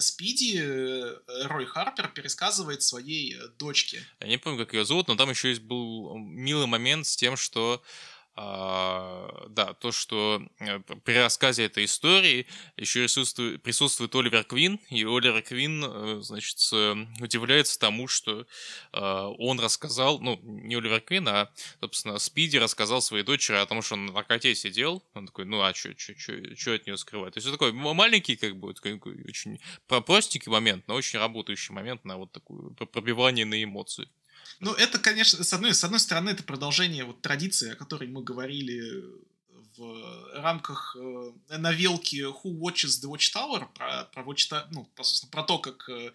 Спиди 0.00 0.58
э, 0.58 1.16
Рой 1.44 1.66
Харпер 1.66 2.08
пересказывает 2.08 2.82
своей 2.82 3.34
э, 3.34 3.48
дочке. 3.58 4.06
Я 4.20 4.28
не 4.28 4.38
помню, 4.38 4.58
как 4.58 4.74
ее 4.74 4.84
зовут, 4.84 5.08
но 5.08 5.16
там 5.16 5.30
еще 5.30 5.48
есть 5.48 5.62
был 5.62 6.16
милый 6.16 6.66
момент 6.66 7.06
с 7.06 7.16
тем, 7.16 7.36
что 7.36 7.82
да, 8.36 9.74
то, 9.80 9.92
что 9.92 10.42
э, 10.60 10.78
при 11.04 11.14
рассказе 11.14 11.64
этой 11.64 11.84
истории 11.84 12.46
еще 12.76 13.00
присутствует, 13.00 13.62
присутствует 13.62 14.14
Оливер 14.14 14.44
Квин, 14.44 14.78
и 14.88 15.04
Оливер 15.04 15.42
Квин, 15.42 15.84
э, 15.84 16.20
значит, 16.22 16.58
удивляется 17.20 17.78
тому, 17.78 18.08
что 18.08 18.46
а, 18.92 19.28
он 19.28 19.60
рассказал, 19.60 20.20
ну, 20.20 20.38
не 20.42 20.76
Оливер 20.76 21.00
Квин, 21.00 21.28
а, 21.28 21.50
собственно, 21.80 22.18
Спиди 22.18 22.56
рассказал 22.56 23.02
своей 23.02 23.24
дочери 23.24 23.56
о 23.56 23.66
том, 23.66 23.82
что 23.82 23.94
он 23.94 24.06
на 24.06 24.12
наркоте 24.12 24.54
сидел. 24.54 25.04
Он 25.14 25.26
такой, 25.26 25.44
ну, 25.44 25.60
а 25.60 25.74
что 25.74 25.90
от 25.90 26.86
нее 26.86 26.96
скрывать? 26.96 27.34
То 27.34 27.38
есть, 27.38 27.46
это 27.46 27.58
такой 27.58 27.72
маленький, 27.72 28.36
как 28.36 28.56
бы, 28.56 28.72
такой, 28.74 29.00
очень 29.28 29.60
простенький 29.86 30.50
момент, 30.50 30.86
но 30.88 30.94
очень 30.94 31.18
работающий 31.18 31.74
момент 31.74 32.04
на 32.04 32.16
вот 32.16 32.32
такое 32.32 32.70
пробивание 32.70 33.44
на 33.44 33.62
эмоции. 33.62 34.08
Ну, 34.60 34.74
это, 34.74 34.98
конечно, 34.98 35.42
с 35.42 35.52
одной, 35.54 35.74
с 35.74 35.82
одной 35.84 36.00
стороны, 36.00 36.30
это 36.30 36.42
продолжение 36.42 37.04
вот 37.04 37.22
традиции, 37.22 37.72
о 37.72 37.76
которой 37.76 38.08
мы 38.08 38.22
говорили 38.22 39.02
в 39.76 40.32
рамках 40.34 40.96
э, 40.98 41.56
новелки 41.56 42.16
Who 42.16 42.58
Watches 42.58 43.02
the 43.02 43.10
Watchtower, 43.10 43.66
про, 43.72 44.04
про, 44.04 44.22
Watch, 44.22 44.52
ну, 44.70 44.84
про, 44.94 45.04
про 45.30 45.42
то, 45.44 45.58
как 45.58 45.88
э, 45.88 46.12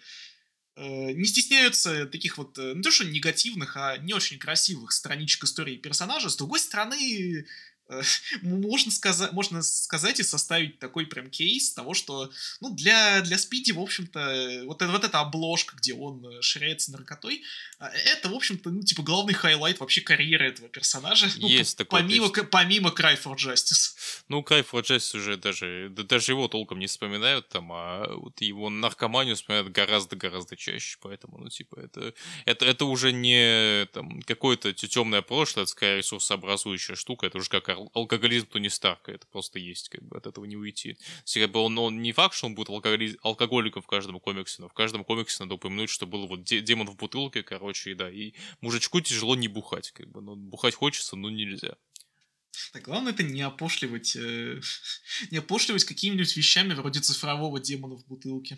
э, 0.76 1.12
не 1.14 1.26
стесняются 1.26 2.06
таких 2.06 2.38
вот, 2.38 2.58
э, 2.60 2.74
не 2.76 2.84
то 2.84 2.92
что 2.92 3.06
негативных, 3.06 3.78
а 3.78 3.98
не 3.98 4.14
очень 4.14 4.38
красивых 4.38 4.92
страничек 4.92 5.46
истории 5.46 5.78
персонажа. 5.78 6.30
С 6.30 6.38
другой 6.38 6.60
стороны, 6.60 7.48
можно 8.42 8.92
сказать, 8.92 9.32
можно 9.32 9.62
сказать 9.62 10.20
и 10.20 10.24
составить 10.24 10.80
такой 10.80 11.06
прям 11.06 11.30
кейс 11.30 11.72
того, 11.74 11.94
что, 11.94 12.32
ну, 12.62 12.74
для, 12.74 13.22
для 13.22 13.38
Спиди, 13.38 13.72
в 13.72 13.80
общем-то, 13.80 14.64
вот, 14.66 14.82
вот 14.82 15.04
эта 15.04 15.20
обложка, 15.20 15.76
где 15.76 15.94
он 15.94 16.26
э, 16.26 16.42
ширяется 16.42 16.92
наркотой, 16.92 17.44
а, 17.80 17.90
это, 17.90 18.30
в 18.30 18.34
общем-то, 18.34 18.70
ну, 18.70 18.82
типа, 18.82 19.04
главный 19.04 19.34
highlight 19.34 19.80
вообще 19.80 20.02
карьеры 20.02 20.48
этого 20.48 20.70
персонажа. 20.70 21.28
Ну, 21.38 21.48
есть 21.48 21.78
такой. 21.78 22.02
Помимо, 22.02 22.26
есть. 22.26 22.50
помимо 22.50 22.90
Cry 22.90 23.22
for 23.22 23.36
Justice. 23.36 23.96
Ну, 24.30 24.42
Cry 24.42 24.66
for 24.68 24.82
Justice 24.82 25.18
уже 25.18 25.38
даже, 25.38 25.90
да, 25.92 26.04
даже 26.04 26.32
его 26.32 26.48
толком 26.48 26.80
не 26.80 26.88
вспоминают 26.88 27.50
там, 27.50 27.72
а 27.72 28.08
вот 28.16 28.42
его 28.42 28.70
наркоманию 28.70 29.36
вспоминают 29.36 29.72
гораздо-гораздо 29.72 30.56
чаще, 30.56 30.98
поэтому, 31.02 31.38
ну, 31.38 31.50
типа, 31.50 31.80
это, 31.80 32.14
это, 32.46 32.66
это 32.66 32.86
уже 32.86 33.12
не 33.12 33.86
там 33.94 34.22
какое-то 34.22 34.74
темное 34.74 35.22
прошлое, 35.22 35.64
это 35.64 35.72
скорее 35.72 35.98
ресурсообразующая 35.98 36.96
штука, 36.96 37.28
это 37.28 37.38
уже 37.38 37.50
как 37.50 37.75
алкоголизм 37.94 38.48
Тони 38.48 38.68
Старка, 38.68 39.12
это 39.12 39.28
просто 39.28 39.60
есть, 39.60 39.90
как 39.90 40.04
бы 40.04 40.18
от 40.18 40.28
этого 40.28 40.46
не 40.46 40.56
уйти. 40.56 40.98
Бы 41.36 41.60
он, 41.60 41.78
он 41.78 42.02
не 42.02 42.12
факт, 42.12 42.36
что 42.36 42.48
он 42.48 42.56
будет 42.56 42.70
алкоголи... 42.70 43.18
алкоголиком 43.22 43.82
в 43.82 43.88
каждом 43.88 44.20
комиксе, 44.20 44.62
но 44.62 44.70
в 44.70 44.74
каждом 44.74 45.04
комиксе 45.04 45.44
надо 45.44 45.56
упомянуть, 45.56 45.90
что 45.90 46.08
был 46.08 46.28
вот 46.28 46.44
демон 46.44 46.88
в 46.88 46.96
бутылке, 46.96 47.44
короче, 47.44 47.92
и 47.92 47.94
да, 47.94 48.10
и 48.10 48.34
мужичку 48.62 49.02
тяжело 49.02 49.36
не 49.36 49.48
бухать, 49.48 49.92
как 49.92 50.10
бы, 50.10 50.22
но 50.22 50.36
бухать 50.36 50.76
хочется, 50.76 51.16
но 51.16 51.30
нельзя. 51.30 51.78
Так, 52.74 52.84
главное 52.84 53.14
это 53.14 53.24
не 53.24 53.42
опошливать, 53.42 54.16
э, 54.16 54.60
не 55.32 55.38
опошливать 55.38 55.86
какими-нибудь 55.86 56.36
вещами 56.36 56.74
вроде 56.74 57.00
цифрового 57.00 57.60
демона 57.60 57.96
в 57.96 58.06
бутылке. 58.08 58.58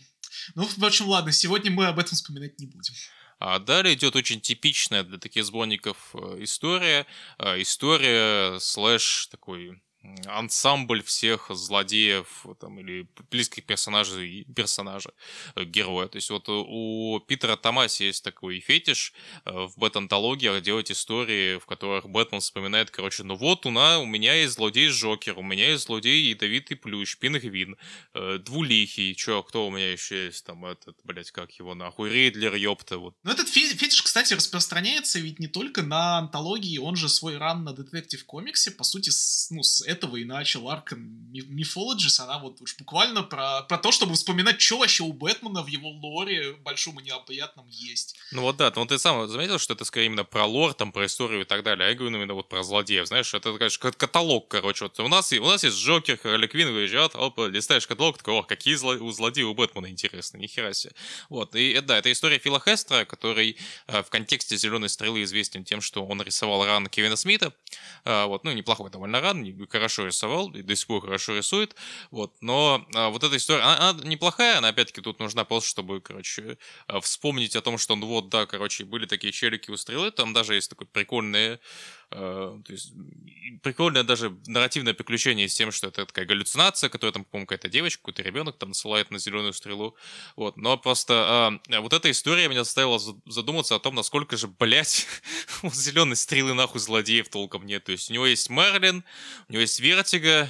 Ну, 0.55 0.65
в 0.65 0.85
общем, 0.85 1.07
ладно, 1.07 1.31
сегодня 1.31 1.71
мы 1.71 1.87
об 1.87 1.99
этом 1.99 2.15
вспоминать 2.15 2.59
не 2.59 2.67
будем. 2.67 2.93
А 3.39 3.59
далее 3.59 3.93
идет 3.93 4.15
очень 4.15 4.41
типичная 4.41 5.03
для 5.03 5.17
таких 5.19 5.45
сборников 5.45 6.15
э, 6.15 6.37
история. 6.43 7.05
Э, 7.37 7.61
история 7.61 8.59
слэш 8.59 9.27
такой 9.27 9.79
ансамбль 10.25 11.03
всех 11.03 11.47
злодеев 11.49 12.45
там, 12.59 12.79
или 12.79 13.07
близких 13.29 13.65
персонажей 13.65 14.45
персонажа, 14.55 15.11
э, 15.55 15.63
героя. 15.63 16.07
То 16.07 16.17
есть 16.17 16.29
вот 16.29 16.45
у 16.49 17.19
Питера 17.27 17.55
Томаси 17.55 18.05
есть 18.05 18.23
такой 18.23 18.59
фетиш 18.59 19.13
э, 19.45 19.51
в 19.51 19.77
бэт-антологиях 19.77 20.61
делать 20.61 20.91
истории, 20.91 21.57
в 21.57 21.65
которых 21.65 22.09
Бэтмен 22.09 22.39
вспоминает, 22.39 22.91
короче, 22.91 23.23
ну 23.23 23.35
вот 23.35 23.65
у, 23.65 23.71
нас, 23.71 23.99
у 23.99 24.05
меня 24.05 24.33
есть 24.33 24.53
злодей 24.53 24.87
Жокер, 24.87 25.37
у 25.37 25.43
меня 25.43 25.71
есть 25.71 25.85
злодей 25.85 26.29
Ядовитый 26.29 26.77
Плющ, 26.77 27.17
Пингвин, 27.17 27.77
э, 28.13 28.37
Двулихий, 28.37 29.15
чё, 29.15 29.43
кто 29.43 29.67
у 29.67 29.71
меня 29.71 29.91
еще 29.91 30.25
есть, 30.25 30.45
там, 30.45 30.65
этот, 30.65 30.97
блядь, 31.03 31.31
как 31.31 31.51
его 31.53 31.75
нахуй, 31.75 32.09
Рейдлер, 32.09 32.55
ёпта, 32.55 32.97
вот. 32.97 33.15
Ну 33.23 33.31
этот 33.31 33.49
фетиш, 33.49 34.01
кстати, 34.01 34.33
распространяется 34.33 35.19
ведь 35.19 35.39
не 35.39 35.47
только 35.47 35.81
на 35.81 36.17
антологии, 36.17 36.77
он 36.77 36.95
же 36.95 37.09
свой 37.09 37.37
ран 37.37 37.63
на 37.63 37.73
детектив 37.73 38.23
комиксе, 38.25 38.71
по 38.71 38.83
сути, 38.83 39.09
с, 39.09 39.49
ну, 39.51 39.63
с 39.63 39.86
этого 39.87 40.17
и 40.17 40.25
начал 40.25 40.69
Arkham 40.69 41.17
Mythologies, 41.33 42.19
она 42.19 42.39
вот 42.39 42.61
уж 42.61 42.75
буквально 42.77 43.23
про, 43.23 43.61
про 43.63 43.77
то, 43.77 43.91
чтобы 43.91 44.13
вспоминать, 44.13 44.61
что 44.61 44.79
вообще 44.79 45.03
у 45.03 45.13
Бэтмена 45.13 45.61
в 45.61 45.67
его 45.67 45.89
лоре 45.89 46.53
большом 46.53 46.99
и 46.99 47.03
необъятном 47.03 47.67
есть. 47.67 48.15
Ну 48.31 48.41
вот 48.41 48.57
да, 48.57 48.71
ну 48.75 48.85
ты 48.85 48.97
сам 48.97 49.27
заметил, 49.27 49.59
что 49.59 49.73
это 49.73 49.85
скорее 49.85 50.07
именно 50.07 50.23
про 50.23 50.45
лор, 50.45 50.73
там, 50.73 50.91
про 50.91 51.05
историю 51.05 51.41
и 51.41 51.45
так 51.45 51.63
далее, 51.63 51.87
а 51.87 51.89
я 51.89 51.95
говорю 51.95 52.15
именно 52.15 52.33
вот 52.33 52.49
про 52.49 52.63
злодеев, 52.63 53.07
знаешь, 53.07 53.33
это, 53.33 53.57
конечно, 53.57 53.91
каталог, 53.91 54.47
короче, 54.47 54.85
вот 54.85 54.99
у 54.99 55.07
нас, 55.07 55.31
у 55.33 55.45
нас 55.45 55.63
есть 55.63 55.77
Джокер, 55.77 56.17
Харли 56.17 56.47
Квин 56.47 56.73
выезжает, 56.73 57.15
опа, 57.15 57.47
листаешь 57.47 57.87
каталог, 57.87 58.17
такой, 58.17 58.39
о, 58.39 58.43
какие 58.43 58.75
зло, 58.75 58.93
у 58.93 59.11
злодеев 59.11 59.49
у 59.49 59.53
Бэтмена 59.53 59.87
интересные, 59.87 60.41
нихера 60.41 60.73
себе. 60.73 60.93
Вот, 61.29 61.55
и 61.55 61.79
да, 61.81 61.97
это 61.97 62.11
история 62.11 62.39
Фила 62.39 62.59
Хестера, 62.59 63.05
который 63.05 63.57
э, 63.87 64.01
в 64.01 64.09
контексте 64.09 64.57
«Зеленой 64.57 64.89
стрелы» 64.89 65.23
известен 65.23 65.63
тем, 65.63 65.81
что 65.81 66.05
он 66.05 66.21
рисовал 66.21 66.65
ран 66.65 66.87
Кевина 66.87 67.15
Смита, 67.15 67.53
э, 68.05 68.25
вот, 68.25 68.43
ну, 68.43 68.51
неплохой 68.51 68.89
довольно 68.89 69.21
ран, 69.21 69.43
хорошо 69.77 70.05
рисовал, 70.05 70.51
и 70.51 70.61
до 70.61 70.75
сих 70.75 70.87
пор 70.87 71.01
хорошо 71.01 71.37
рисует, 71.37 71.75
вот, 72.11 72.35
но 72.41 72.85
а, 72.93 73.09
вот 73.09 73.23
эта 73.23 73.37
история, 73.37 73.61
она, 73.61 73.89
она 73.89 74.03
неплохая, 74.03 74.57
она 74.57 74.69
опять-таки 74.69 75.01
тут 75.01 75.19
нужна 75.19 75.45
просто, 75.45 75.69
чтобы, 75.69 76.01
короче, 76.01 76.57
а, 76.87 76.99
вспомнить 76.99 77.55
о 77.55 77.61
том, 77.61 77.77
что, 77.77 77.95
ну 77.95 78.07
вот, 78.07 78.29
да, 78.29 78.45
короче, 78.45 78.85
были 78.85 79.05
такие 79.05 79.31
челики 79.31 79.71
у 79.71 79.77
стрелы, 79.77 80.11
там 80.11 80.33
даже 80.33 80.55
есть 80.55 80.69
такой 80.69 80.87
прикольный 80.87 81.59
то 82.09 82.63
есть 82.69 82.93
прикольное 83.61 84.03
даже 84.03 84.37
нарративное 84.47 84.93
приключение 84.93 85.49
с 85.49 85.53
тем, 85.53 85.71
что 85.71 85.87
это 85.87 86.05
такая 86.05 86.25
галлюцинация, 86.25 86.89
которая 86.89 87.11
там, 87.11 87.25
по-моему, 87.25 87.47
какая-то 87.47 87.69
девочка, 87.69 88.01
какой-то 88.01 88.23
ребенок 88.23 88.57
там 88.57 88.69
насылает 88.69 89.11
на 89.11 89.19
зеленую 89.19 89.53
стрелу. 89.53 89.95
Вот. 90.35 90.57
Но 90.57 90.77
просто 90.77 91.59
а, 91.69 91.81
вот 91.81 91.93
эта 91.93 92.09
история 92.09 92.47
меня 92.47 92.63
заставила 92.63 92.99
задуматься 93.25 93.75
о 93.75 93.79
том, 93.79 93.95
насколько 93.95 94.37
же, 94.37 94.47
блядь, 94.47 95.05
у 95.63 95.69
зеленой 95.69 96.15
стрелы 96.15 96.53
нахуй 96.53 96.79
злодеев 96.79 97.27
толком 97.29 97.65
нет. 97.65 97.83
То 97.83 97.91
есть 97.91 98.09
у 98.09 98.13
него 98.13 98.25
есть 98.25 98.49
Мерлин, 98.49 99.03
у 99.49 99.53
него 99.53 99.61
есть 99.61 99.79
Вертига, 99.79 100.49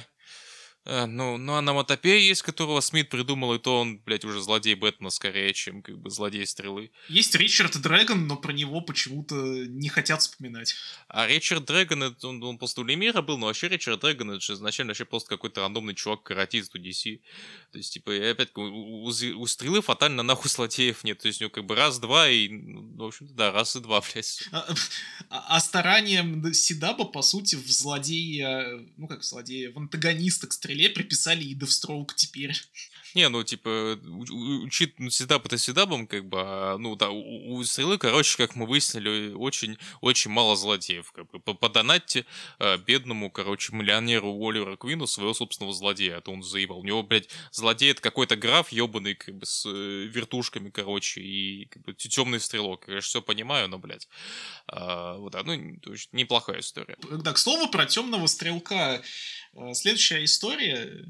ну, 0.88 1.36
ну, 1.36 1.54
Ономатопея 1.54 2.18
есть, 2.18 2.40
которого 2.40 2.80
Смит 2.80 3.10
придумал, 3.10 3.52
и 3.52 3.58
то 3.58 3.80
он, 3.80 3.98
блядь, 3.98 4.24
уже 4.24 4.40
злодей 4.40 4.74
Бэтмена 4.74 5.10
скорее, 5.10 5.52
чем 5.52 5.82
как 5.82 5.98
бы 5.98 6.08
злодей 6.08 6.46
Стрелы. 6.46 6.90
Есть 7.10 7.34
Ричард 7.34 7.78
Дрэгон, 7.78 8.26
но 8.26 8.36
про 8.36 8.52
него 8.52 8.80
почему-то 8.80 9.34
не 9.34 9.90
хотят 9.90 10.22
вспоминать. 10.22 10.74
А 11.08 11.26
Ричард 11.26 11.66
Дрэгон, 11.66 12.16
он, 12.22 12.42
он 12.42 12.56
просто 12.56 12.80
у 12.80 12.84
Лемира 12.84 13.20
был, 13.20 13.36
но 13.36 13.46
вообще 13.46 13.68
Ричард 13.68 14.00
Дрэгон, 14.00 14.30
это 14.30 14.40
же 14.40 14.54
изначально 14.54 14.92
вообще 14.92 15.04
просто 15.04 15.28
какой-то 15.28 15.60
рандомный 15.60 15.94
чувак-каратист 15.94 16.74
у 16.74 16.78
DC. 16.78 17.20
То 17.72 17.78
есть, 17.78 17.92
типа, 17.92 18.12
опять 18.30 18.56
у, 18.56 18.62
у, 18.62 19.08
у 19.08 19.46
Стрелы 19.46 19.82
фатально 19.82 20.22
нахуй 20.22 20.50
злодеев 20.50 21.04
нет. 21.04 21.18
То 21.18 21.28
есть, 21.28 21.42
у 21.42 21.44
него 21.44 21.50
как 21.50 21.66
бы 21.66 21.74
раз-два 21.74 22.30
и, 22.30 22.48
ну, 22.48 23.04
в 23.04 23.08
общем-то, 23.08 23.34
да, 23.34 23.52
раз 23.52 23.76
и 23.76 23.80
два, 23.80 24.00
блядь. 24.12 24.48
А, 24.52 24.66
а, 25.28 25.56
а 25.56 25.60
старанием 25.60 26.54
Сидаба, 26.54 27.04
по 27.04 27.20
сути, 27.20 27.56
в 27.56 27.70
злодея, 27.70 28.86
ну 28.96 29.06
как 29.06 29.22
злодея, 29.22 29.70
в 29.70 29.76
антагониста 29.76 30.46
к 30.46 30.52
Стреле 30.54 30.77
стреле 30.78 30.90
приписали 30.90 31.44
и 31.44 31.54
Девстроук 31.54 32.14
теперь. 32.14 32.52
Не, 33.14 33.28
ну, 33.28 33.42
типа, 33.42 33.98
учит 34.30 34.98
ну, 34.98 35.10
седап 35.10 35.46
это 35.46 35.58
седабом, 35.58 36.06
как 36.06 36.28
бы, 36.28 36.38
а, 36.40 36.78
ну, 36.78 36.96
да, 36.96 37.10
у, 37.10 37.54
у 37.54 37.64
Стрелы, 37.64 37.98
короче, 37.98 38.36
как 38.36 38.54
мы 38.54 38.66
выяснили, 38.66 39.32
очень-очень 39.32 40.30
мало 40.30 40.56
злодеев. 40.56 41.10
Как 41.12 41.30
бы, 41.30 41.40
подонатьте 41.40 42.26
а, 42.58 42.76
бедному, 42.76 43.30
короче, 43.30 43.74
миллионеру 43.74 44.32
Оливера 44.46 44.76
Квину 44.76 45.06
своего 45.06 45.34
собственного 45.34 45.74
злодея, 45.74 46.18
а 46.18 46.20
то 46.20 46.32
он 46.32 46.42
заебал. 46.42 46.80
У 46.80 46.84
него, 46.84 47.02
блядь, 47.02 47.28
злодей 47.52 47.92
это 47.92 48.02
какой-то 48.02 48.36
граф 48.36 48.70
ебаный, 48.70 49.14
как 49.14 49.36
бы, 49.36 49.46
с 49.46 49.66
э, 49.66 50.04
вертушками, 50.04 50.70
короче, 50.70 51.20
и, 51.20 51.66
как 51.66 51.82
бы, 51.82 51.94
темный 51.94 52.40
стрелок. 52.40 52.88
Я 52.88 53.00
все 53.00 53.22
понимаю, 53.22 53.68
но, 53.68 53.78
блядь, 53.78 54.08
а, 54.66 55.16
вот, 55.16 55.34
а, 55.34 55.42
ну, 55.44 55.54
неплохая 56.12 56.60
история. 56.60 56.96
Да, 57.10 57.32
к 57.32 57.38
слову, 57.38 57.68
про 57.68 57.86
темного 57.86 58.26
стрелка. 58.26 59.02
Э, 59.54 59.74
следующая 59.74 60.24
история 60.24 61.04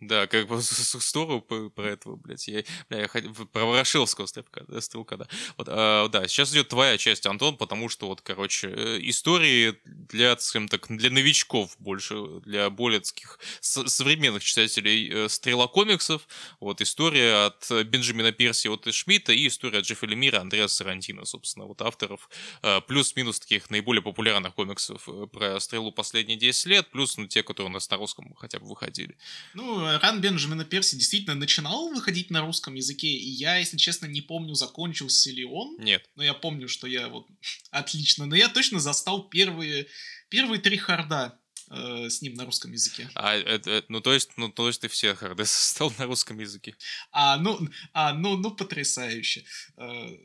Да, 0.00 0.26
как 0.26 0.48
бы 0.48 0.58
здорово 0.60 1.40
про 1.40 1.86
этого, 1.86 2.16
блядь. 2.16 2.48
Я, 2.48 2.64
бля, 2.88 3.00
я 3.00 3.08
про 3.52 3.64
Ворошиловского 3.66 4.26
стрелка, 4.26 4.64
да, 4.66 4.80
стрелка, 4.80 5.18
да. 5.18 5.26
Вот, 5.58 5.68
а, 5.70 6.08
да, 6.08 6.26
сейчас 6.26 6.52
идет 6.52 6.68
твоя 6.68 6.96
часть, 6.96 7.26
Антон, 7.26 7.58
потому 7.58 7.90
что 7.90 8.06
вот, 8.06 8.22
короче, 8.22 8.68
э, 8.68 8.98
истории 9.02 9.76
для, 9.84 10.38
скажем 10.38 10.68
так, 10.68 10.86
для 10.88 11.10
новичков 11.10 11.76
больше, 11.78 12.40
для 12.46 12.70
более 12.70 13.00
таких 13.00 13.38
современных 13.60 14.42
читателей 14.42 15.10
э, 15.12 15.28
стрела 15.28 15.68
комиксов. 15.68 16.26
Вот 16.60 16.80
история 16.80 17.46
от 17.46 17.70
Бенджамина 17.86 18.32
Перси 18.32 18.68
от 18.68 18.92
Шмидта 18.92 19.32
и 19.32 19.48
история 19.48 19.80
от 19.80 19.84
Джеффа 19.84 20.06
Лемира, 20.06 20.40
Андреа 20.40 20.66
Сарантино, 20.68 21.26
собственно, 21.26 21.66
вот 21.66 21.82
авторов 21.82 22.30
э, 22.62 22.80
плюс-минус 22.80 23.38
таких 23.38 23.68
наиболее 23.68 24.02
популярных 24.02 24.54
комиксов 24.54 25.06
про 25.30 25.60
стрелу 25.60 25.92
последние 25.92 26.38
10 26.38 26.66
лет, 26.66 26.90
плюс, 26.90 27.18
ну, 27.18 27.26
те, 27.26 27.42
которые 27.42 27.68
у 27.68 27.72
нас 27.74 27.90
на 27.90 27.98
русском 27.98 28.34
хотя 28.34 28.58
бы 28.58 28.66
выходили. 28.66 29.18
Ну, 29.52 29.89
ран 29.98 30.20
Бенджамина 30.20 30.64
Перси 30.64 30.96
действительно 30.96 31.34
начинал 31.34 31.88
выходить 31.90 32.30
на 32.30 32.40
русском 32.40 32.74
языке, 32.74 33.08
и 33.08 33.28
я, 33.28 33.56
если 33.56 33.76
честно, 33.76 34.06
не 34.06 34.20
помню, 34.20 34.54
закончился 34.54 35.30
ли 35.30 35.44
он. 35.44 35.76
Нет. 35.78 36.08
Но 36.14 36.22
я 36.22 36.34
помню, 36.34 36.68
что 36.68 36.86
я 36.86 37.08
вот... 37.08 37.26
Отлично. 37.70 38.26
Но 38.26 38.36
я 38.36 38.48
точно 38.48 38.80
застал 38.80 39.28
первые, 39.28 39.86
первые 40.28 40.60
три 40.60 40.76
харда 40.76 41.40
э, 41.70 42.08
с 42.08 42.22
ним 42.22 42.34
на 42.34 42.44
русском 42.44 42.72
языке. 42.72 43.10
А, 43.14 43.34
это, 43.34 43.70
это, 43.70 43.86
ну, 43.88 44.00
то 44.00 44.12
есть, 44.12 44.30
ну, 44.36 44.48
то 44.48 44.68
есть 44.68 44.80
ты 44.80 44.88
все 44.88 45.14
харды 45.14 45.44
застал 45.44 45.92
на 45.98 46.06
русском 46.06 46.38
языке. 46.38 46.76
А, 47.12 47.36
ну, 47.38 47.58
а, 47.92 48.12
ну, 48.12 48.36
ну, 48.36 48.50
потрясающе. 48.50 49.44
Э, 49.76 50.16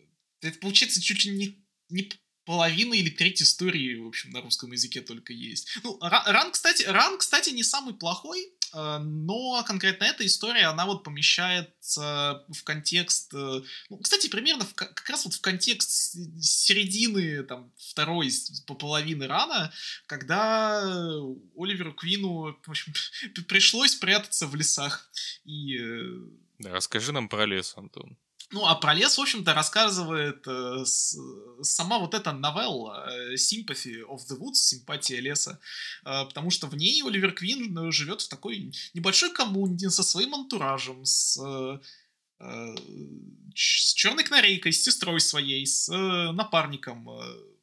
это, 0.41 0.59
получается, 0.59 1.01
чуть 1.01 1.25
ли 1.25 1.31
не, 1.31 1.65
не 1.89 2.09
половина 2.45 2.93
или 2.93 3.09
треть 3.09 3.41
истории, 3.41 3.95
в 3.95 4.07
общем, 4.07 4.29
на 4.31 4.41
русском 4.41 4.71
языке 4.71 5.01
только 5.01 5.33
есть. 5.33 5.77
Ну, 5.83 5.97
ран, 6.01 6.51
кстати, 6.51 6.83
ран, 6.83 7.17
кстати, 7.17 7.49
не 7.49 7.63
самый 7.63 7.95
плохой, 7.95 8.53
но 8.99 9.63
конкретно 9.65 10.05
эта 10.05 10.25
история, 10.25 10.65
она 10.65 10.85
вот 10.85 11.03
помещается 11.03 12.43
в 12.49 12.63
контекст, 12.63 13.33
э, 13.33 13.61
ну, 13.89 13.97
кстати, 13.97 14.27
примерно 14.27 14.65
в, 14.65 14.73
как 14.73 15.09
раз 15.09 15.25
вот 15.25 15.33
в 15.33 15.41
контекст 15.41 16.17
середины, 16.41 17.43
там, 17.43 17.71
второй 17.77 18.29
по 18.67 18.75
половины 18.75 19.27
рана, 19.27 19.71
когда 20.07 20.81
Оливеру 21.55 21.93
Квину, 21.93 22.57
в 22.65 22.69
общем, 22.69 22.93
пришлось 23.47 23.95
прятаться 23.95 24.47
в 24.47 24.55
лесах. 24.55 25.09
И... 25.45 25.77
Э, 25.77 26.19
да, 26.59 26.71
расскажи 26.71 27.11
нам 27.11 27.29
про 27.29 27.45
лес, 27.45 27.73
Антон. 27.77 28.17
Ну, 28.51 28.65
а 28.65 28.75
про 28.75 28.93
лес, 28.93 29.17
в 29.17 29.21
общем-то, 29.21 29.53
рассказывает 29.53 30.45
э, 30.47 30.85
с, 30.85 31.17
сама 31.61 31.99
вот 31.99 32.13
эта 32.13 32.31
новелла 32.31 33.07
э, 33.09 33.35
Sympathy 33.35 34.01
of 34.07 34.19
the 34.29 34.37
Woods, 34.37 34.55
Симпатия 34.55 35.19
леса, 35.19 35.59
э, 36.05 36.25
потому 36.25 36.51
что 36.51 36.67
в 36.67 36.75
ней 36.75 37.01
Оливер 37.03 37.31
Квин 37.33 37.91
живет 37.91 38.21
в 38.21 38.29
такой 38.29 38.71
небольшой 38.93 39.31
коммуне 39.33 39.89
со 39.89 40.03
своим 40.03 40.35
антуражем, 40.35 41.03
с, 41.05 41.37
э, 41.43 41.79
э, 42.39 42.75
с 43.55 43.93
черной 43.93 44.23
канарейкой, 44.23 44.73
с 44.73 44.83
сестрой 44.83 45.19
своей, 45.21 45.65
с 45.65 45.89
э, 45.89 46.31
напарником, 46.31 47.09
э, 47.09 47.55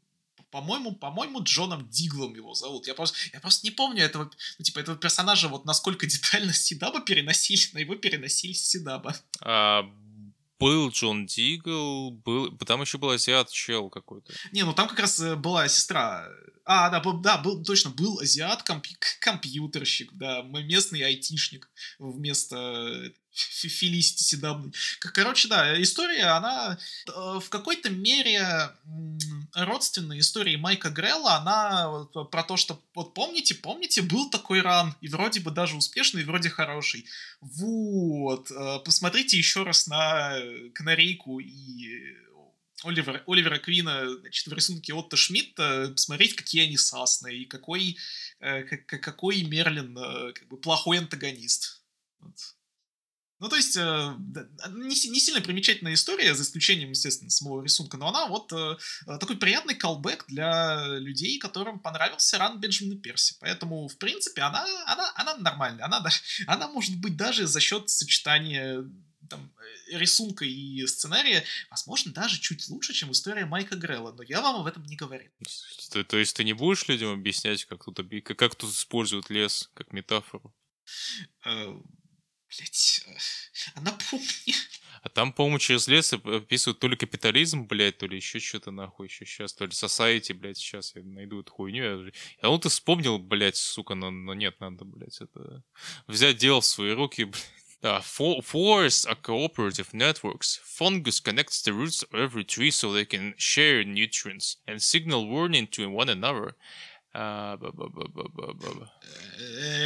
по-моему, 0.52 0.92
по-моему, 0.92 1.42
Джоном 1.42 1.88
Диглом 1.88 2.34
его 2.34 2.54
зовут. 2.54 2.86
Я 2.86 2.94
просто, 2.94 3.16
я 3.32 3.40
просто 3.40 3.66
не 3.66 3.70
помню 3.70 4.04
этого, 4.04 4.30
ну, 4.58 4.64
типа, 4.64 4.80
этого 4.80 4.98
персонажа, 4.98 5.48
вот 5.48 5.64
насколько 5.64 6.06
детально 6.06 6.52
Сидаба 6.52 7.00
переносили, 7.00 7.72
на 7.72 7.78
его 7.78 7.94
переносили 7.94 8.52
Сидаба. 8.52 9.16
А, 9.40 9.90
был 10.62 10.88
Джон 10.90 11.26
Дигл, 11.26 12.10
был... 12.10 12.56
Там 12.58 12.80
еще 12.82 12.98
был 12.98 13.10
азиат 13.10 13.50
чел 13.50 13.90
какой-то. 13.90 14.32
Не, 14.52 14.64
ну 14.64 14.72
там 14.72 14.88
как 14.88 15.00
раз 15.00 15.20
э, 15.20 15.36
была 15.36 15.68
сестра. 15.68 16.26
А, 16.64 16.90
да, 16.90 17.00
был, 17.00 17.20
да, 17.20 17.38
был, 17.38 17.62
точно, 17.64 17.90
был 17.90 18.20
азиат 18.20 18.62
комп- 18.62 18.86
компьютерщик, 19.20 20.12
да, 20.12 20.42
местный 20.42 21.02
айтишник 21.02 21.70
вместо 21.98 23.12
Фелисити 23.32 24.22
Седабной. 24.22 24.72
Короче, 25.00 25.48
да, 25.48 25.80
история, 25.80 26.24
она 26.24 26.78
э, 27.06 27.10
в 27.40 27.48
какой-то 27.48 27.88
мере 27.88 28.70
родственная 29.54 30.18
истории 30.18 30.56
Майка 30.56 30.90
Грелла, 30.90 31.36
она 31.36 32.04
про 32.30 32.42
то, 32.42 32.56
что, 32.56 32.82
вот 32.94 33.14
помните, 33.14 33.54
помните, 33.54 34.02
был 34.02 34.28
такой 34.30 34.60
ран, 34.60 34.94
и 35.00 35.08
вроде 35.08 35.40
бы 35.40 35.50
даже 35.50 35.76
успешный, 35.76 36.22
и 36.22 36.24
вроде 36.24 36.50
хороший. 36.50 37.06
Вот, 37.40 38.50
э, 38.50 38.78
посмотрите 38.84 39.38
еще 39.38 39.62
раз 39.62 39.86
на 39.86 40.36
Канарейку 40.74 41.40
и 41.40 42.16
Оливера, 42.84 43.22
Оливера 43.26 43.58
Квина 43.58 44.14
значит, 44.20 44.46
в 44.46 44.52
рисунке 44.52 44.92
Отто 44.92 45.16
Шмидта, 45.16 45.90
посмотреть, 45.92 46.34
какие 46.34 46.64
они 46.64 46.76
сасные, 46.76 47.38
и 47.38 47.44
какой, 47.46 47.96
э, 48.40 48.62
какой 48.64 49.42
Мерлин 49.44 49.94
как 50.34 50.48
бы 50.48 50.58
плохой 50.58 50.98
антагонист. 50.98 51.82
Вот. 52.20 52.36
Ну, 53.42 53.48
то 53.48 53.56
есть, 53.56 53.76
э, 53.76 54.14
не, 54.70 55.10
не 55.10 55.18
сильно 55.18 55.40
примечательная 55.40 55.94
история, 55.94 56.32
за 56.32 56.44
исключением, 56.44 56.90
естественно, 56.90 57.28
самого 57.28 57.60
рисунка, 57.64 57.96
но 57.96 58.06
она 58.06 58.28
вот 58.28 58.52
э, 58.52 58.76
э, 59.08 59.18
такой 59.18 59.36
приятный 59.36 59.74
колбэк 59.74 60.26
для 60.28 60.86
людей, 60.98 61.40
которым 61.40 61.80
понравился 61.80 62.38
ран 62.38 62.60
Бенджамина 62.60 63.00
Перси. 63.00 63.34
Поэтому, 63.40 63.88
в 63.88 63.98
принципе, 63.98 64.42
она, 64.42 64.64
она, 64.86 65.12
она 65.16 65.36
нормальная. 65.38 65.84
Она, 65.84 66.04
она 66.46 66.68
может 66.68 66.96
быть 67.00 67.16
даже 67.16 67.48
за 67.48 67.58
счет 67.58 67.90
сочетания 67.90 68.88
там, 69.28 69.52
рисунка 69.90 70.44
и 70.44 70.86
сценария, 70.86 71.42
возможно, 71.68 72.12
даже 72.12 72.38
чуть 72.38 72.68
лучше, 72.68 72.92
чем 72.92 73.10
история 73.10 73.44
Майка 73.44 73.74
Грелла, 73.74 74.12
но 74.12 74.22
я 74.22 74.40
вам 74.40 74.60
об 74.60 74.68
этом 74.68 74.84
не 74.84 74.94
говорю. 74.94 75.28
То, 75.90 76.04
то 76.04 76.16
есть 76.16 76.36
ты 76.36 76.44
не 76.44 76.52
будешь 76.52 76.86
людям 76.86 77.10
объяснять, 77.10 77.64
как 77.64 77.84
тут, 77.84 77.98
как 78.36 78.54
тут 78.54 78.70
используют 78.70 79.30
лес 79.30 79.68
как 79.74 79.92
метафору? 79.92 80.54
Блять, 82.58 83.04
а 83.74 83.80
напомни. 83.80 84.54
А 85.02 85.08
там, 85.08 85.32
по-моему, 85.32 85.58
через 85.58 85.88
лес 85.88 86.12
описывают 86.12 86.78
то 86.78 86.86
ли 86.86 86.96
капитализм, 86.96 87.66
блядь, 87.66 87.98
то 87.98 88.06
ли 88.06 88.16
еще 88.16 88.38
что-то 88.38 88.70
нахуй 88.70 89.08
еще 89.08 89.24
сейчас, 89.24 89.54
то 89.54 89.64
ли 89.64 89.72
society, 89.72 90.34
блядь, 90.34 90.58
сейчас 90.58 90.94
я 90.94 91.02
найду 91.02 91.40
эту 91.40 91.52
хуйню. 91.52 92.04
Я, 92.04 92.12
а 92.42 92.50
вот 92.50 92.62
ты 92.62 92.68
вспомнил, 92.68 93.18
блядь, 93.18 93.56
сука, 93.56 93.94
но, 93.94 94.10
но 94.10 94.34
нет, 94.34 94.60
надо, 94.60 94.84
блядь, 94.84 95.20
это... 95.20 95.64
Взять 96.06 96.36
дело 96.36 96.60
в 96.60 96.66
свои 96.66 96.92
руки, 96.92 97.24
блядь. 97.24 97.42
For, 97.82 98.40
forests 98.42 99.04
are 99.04 99.16
cooperative 99.16 99.92
networks. 99.92 100.60
Fungus 100.62 101.18
connects 101.18 101.60
the 101.62 101.72
roots 101.72 102.04
of 102.04 102.14
every 102.14 102.44
tree 102.44 102.70
so 102.70 102.92
they 102.92 103.04
can 103.04 103.34
share 103.36 103.82
nutrients 103.82 104.58
and 104.68 104.80
signal 104.80 105.28
warning 105.28 105.66
to 105.66 105.90
one 105.90 106.08
another. 106.08 106.54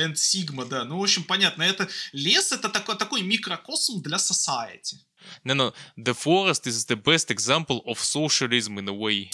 Энд 0.02 0.18
Сигма, 0.18 0.64
да. 0.64 0.84
Ну, 0.84 0.98
в 0.98 1.02
общем, 1.02 1.24
понятно. 1.24 1.62
Это 1.64 1.88
лес 2.12 2.52
это 2.52 2.68
такой, 2.68 2.96
такой 2.96 3.22
микрокосм 3.22 4.00
для 4.02 4.18
society. 4.18 4.96
No, 5.44 5.54
no. 5.54 5.74
The 5.96 6.14
forest 6.14 6.66
is 6.66 6.84
the 6.86 6.96
best 6.96 7.30
example 7.30 7.82
of 7.84 7.98
socialism 7.98 8.78
in 8.78 8.88
a 8.88 8.92
way. 8.92 9.30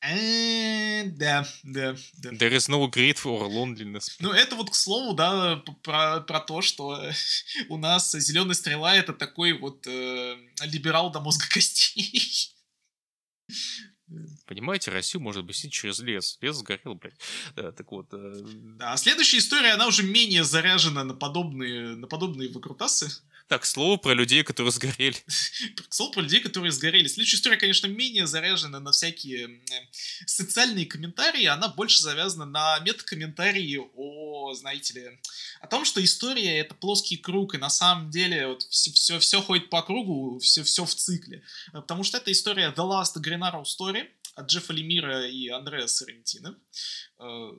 Э, 0.00 1.04
да, 1.06 1.46
да, 1.64 1.96
да. 2.22 2.30
There 2.30 2.52
is 2.52 2.68
no 2.68 2.88
great 2.88 3.18
for 3.18 3.48
loneliness. 3.48 4.16
Ну, 4.20 4.30
это 4.30 4.54
вот, 4.54 4.70
к 4.70 4.74
слову, 4.74 5.12
да, 5.14 5.56
про, 5.82 6.20
про 6.20 6.40
то, 6.40 6.62
что 6.62 7.02
у 7.68 7.76
нас 7.76 8.12
зеленая 8.12 8.54
стрела 8.54 8.94
это 8.94 9.12
такой 9.12 9.52
вот 9.52 9.86
э, 9.86 10.36
либерал 10.62 11.10
до 11.10 11.20
мозга 11.20 11.46
костей. 11.50 12.54
Понимаете, 14.46 14.90
Россию 14.90 15.22
можно 15.22 15.40
объяснить 15.40 15.72
через 15.72 15.98
лес. 16.00 16.38
Лес 16.40 16.56
сгорел, 16.56 16.94
блядь. 16.94 17.18
Да, 17.56 17.72
так 17.72 17.90
вот. 17.92 18.06
Э... 18.12 18.42
Да, 18.78 18.92
а 18.92 18.96
следующая 18.96 19.38
история, 19.38 19.72
она 19.72 19.86
уже 19.86 20.02
менее 20.02 20.44
заряжена 20.44 21.04
на 21.04 21.14
подобные, 21.14 21.96
на 21.96 22.06
подобные 22.06 22.48
выкрутасы. 22.48 23.10
Так, 23.48 23.64
слово 23.64 23.96
про 23.96 24.12
людей, 24.12 24.42
которые 24.44 24.72
сгорели. 24.72 25.16
Слово 25.88 26.12
про 26.12 26.20
людей, 26.20 26.40
которые 26.40 26.70
сгорели. 26.70 27.08
Следующая 27.08 27.38
история, 27.38 27.56
конечно, 27.56 27.86
менее 27.86 28.26
заряжена 28.26 28.78
на 28.78 28.92
всякие 28.92 29.62
социальные 30.26 30.84
комментарии. 30.84 31.46
Она 31.46 31.68
больше 31.68 32.02
завязана 32.02 32.44
на 32.44 32.78
метакомментарии 32.80 33.80
о, 33.96 34.52
знаете 34.52 34.94
ли, 34.94 35.18
о 35.62 35.66
том, 35.66 35.86
что 35.86 36.04
история— 36.04 36.58
это 36.60 36.74
плоский 36.74 37.16
круг, 37.16 37.54
и 37.54 37.58
на 37.58 37.70
самом 37.70 38.10
деле 38.10 38.48
вот 38.48 38.62
все, 38.64 38.92
все, 38.92 39.18
все 39.18 39.40
ходит 39.40 39.70
по 39.70 39.80
кругу, 39.80 40.38
все, 40.40 40.62
все 40.62 40.84
в 40.84 40.94
цикле. 40.94 41.42
Потому 41.72 42.04
что 42.04 42.18
это 42.18 42.30
история 42.30 42.70
The 42.76 42.84
Last 42.84 43.16
Green 43.16 43.40
Arrow 43.40 43.64
Story 43.64 43.97
от 44.38 44.46
Джеффа 44.50 44.72
Лемира 44.72 45.26
и 45.28 45.48
Андреа 45.48 45.86
Соррентино. 45.86 46.58
Э, 47.18 47.50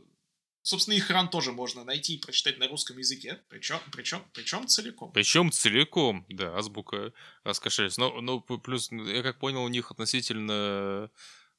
Собственно, 0.61 0.93
их 0.93 1.09
ран 1.09 1.30
тоже 1.30 1.51
можно 1.51 1.84
найти 1.84 2.15
и 2.15 2.19
прочитать 2.19 2.59
на 2.59 2.67
русском 2.67 2.97
языке. 2.97 3.41
Причем, 3.47 3.80
причем, 3.91 4.23
причем 4.34 4.67
целиком. 4.67 5.11
Причем 5.13 5.51
целиком, 5.51 6.25
да, 6.30 6.55
азбука 6.55 7.13
раскошелись. 7.43 7.97
Но, 7.97 8.21
но 8.21 8.41
плюс, 8.41 8.91
я 8.91 9.23
как 9.23 9.39
понял, 9.39 9.63
у 9.63 9.69
них 9.69 9.89
относительно 9.89 11.09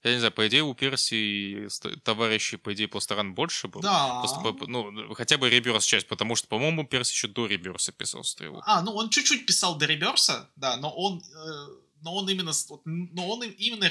я 0.02 0.12
не 0.12 0.18
знаю, 0.18 0.32
по 0.32 0.46
идее, 0.48 0.62
у 0.62 0.74
Перси 0.74 1.68
товарищей, 2.04 2.56
по 2.56 2.72
идее, 2.72 2.88
по 2.88 3.00
сторон 3.00 3.34
больше 3.34 3.68
было. 3.68 3.82
Да. 3.82 4.20
Просто, 4.20 4.66
ну, 4.66 5.14
хотя 5.14 5.36
бы 5.36 5.50
реберс 5.50 5.84
часть, 5.84 6.08
потому 6.08 6.36
что, 6.36 6.48
по-моему, 6.48 6.86
Перси 6.86 7.12
еще 7.12 7.28
до 7.28 7.46
реберса 7.46 7.92
писал 7.92 8.24
стрелу. 8.24 8.62
А, 8.64 8.80
ну 8.80 8.92
он 8.92 9.10
чуть-чуть 9.10 9.44
писал 9.44 9.76
до 9.76 9.84
реберса, 9.84 10.50
да, 10.56 10.78
но 10.78 10.90
он, 10.90 11.18
э, 11.20 11.66
но 12.02 12.14
он 12.14 12.28
именно, 12.28 12.52
вот, 12.68 12.82
но 12.84 13.28
он 13.28 13.42
именно 13.42 13.84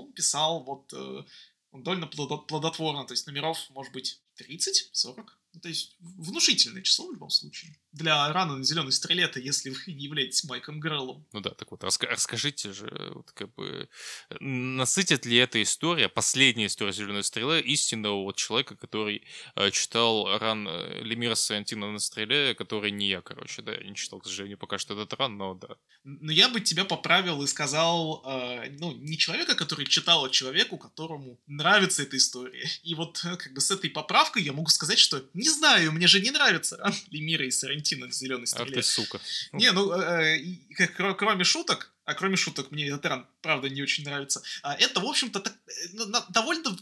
он 0.00 0.12
писал 0.12 0.64
вот 0.64 0.92
э, 0.92 1.24
довольно 1.72 2.06
плодотворно, 2.06 3.06
то 3.06 3.12
есть 3.12 3.26
номеров, 3.26 3.58
может 3.70 3.92
быть, 3.92 4.20
30, 4.36 4.90
40. 4.92 5.38
Ну, 5.52 5.60
то 5.60 5.68
есть 5.68 5.96
внушительное 5.98 6.82
число 6.82 7.08
в 7.08 7.12
любом 7.12 7.30
случае. 7.30 7.79
Для 7.92 8.32
рана 8.32 8.56
на 8.56 8.64
зеленой 8.64 8.92
стреле 8.92 9.30
если 9.36 9.70
вы 9.70 9.92
не 9.92 10.04
являетесь 10.04 10.44
Майком 10.44 10.80
Греллом. 10.80 11.26
Ну 11.32 11.40
да, 11.40 11.50
так 11.50 11.70
вот, 11.70 11.82
раска- 11.82 12.06
расскажите 12.06 12.72
же, 12.72 13.12
вот 13.14 13.30
как 13.32 13.52
бы, 13.54 13.88
насытит 14.40 15.26
ли 15.26 15.36
эта 15.36 15.62
история, 15.62 16.08
последняя 16.08 16.66
история 16.66 16.92
зеленой 16.92 17.24
стрелы, 17.24 17.60
истинного 17.60 18.22
вот 18.22 18.36
человека, 18.36 18.76
который 18.76 19.24
э, 19.56 19.70
читал 19.70 20.38
ран 20.38 20.68
э, 20.68 21.02
Лемира 21.02 21.34
Сарантино 21.34 21.90
на 21.90 21.98
стреле, 21.98 22.54
который 22.54 22.90
не 22.90 23.08
я, 23.08 23.22
короче, 23.22 23.62
да, 23.62 23.72
я 23.72 23.82
не 23.82 23.94
читал, 23.94 24.20
к 24.20 24.26
сожалению, 24.26 24.58
пока 24.58 24.78
что 24.78 24.94
этот 24.94 25.12
ран, 25.18 25.36
но 25.36 25.54
да. 25.54 25.76
Но 26.04 26.32
я 26.32 26.48
бы 26.48 26.60
тебя 26.60 26.84
поправил 26.84 27.42
и 27.42 27.46
сказал, 27.46 28.22
э, 28.24 28.70
ну, 28.78 28.92
не 28.92 29.18
человека, 29.18 29.54
который 29.54 29.86
читал, 29.86 30.24
а 30.24 30.30
человеку, 30.30 30.78
которому 30.78 31.40
нравится 31.46 32.02
эта 32.02 32.16
история. 32.16 32.68
И 32.82 32.94
вот 32.94 33.20
э, 33.24 33.36
как 33.36 33.52
бы 33.52 33.60
с 33.60 33.70
этой 33.70 33.90
поправкой 33.90 34.42
я 34.42 34.52
могу 34.52 34.68
сказать, 34.68 34.98
что 34.98 35.24
не 35.34 35.48
знаю, 35.48 35.92
мне 35.92 36.06
же 36.06 36.20
не 36.20 36.30
нравится 36.30 36.76
ран 36.76 36.94
Лемира 37.10 37.46
и 37.46 37.50
Сарантино 37.50 37.79
на 37.96 38.10
зеленой 38.10 38.46
стреле. 38.46 38.70
Ах 38.70 38.74
ты 38.74 38.82
сука. 38.82 39.20
Не, 39.52 39.72
ну, 39.72 39.92
э, 39.92 40.38
э, 40.78 40.86
кр- 40.86 41.16
кроме 41.16 41.44
шуток, 41.44 41.92
а 42.04 42.14
кроме 42.14 42.36
шуток 42.36 42.70
мне 42.70 42.88
этот 42.88 43.06
ран, 43.06 43.26
правда, 43.42 43.68
не 43.68 43.82
очень 43.82 44.04
нравится, 44.04 44.42
а 44.62 44.74
это, 44.74 45.00
в 45.00 45.06
общем-то, 45.06 45.40
так, 45.40 45.54
э, 45.54 46.06
довольно 46.30 46.76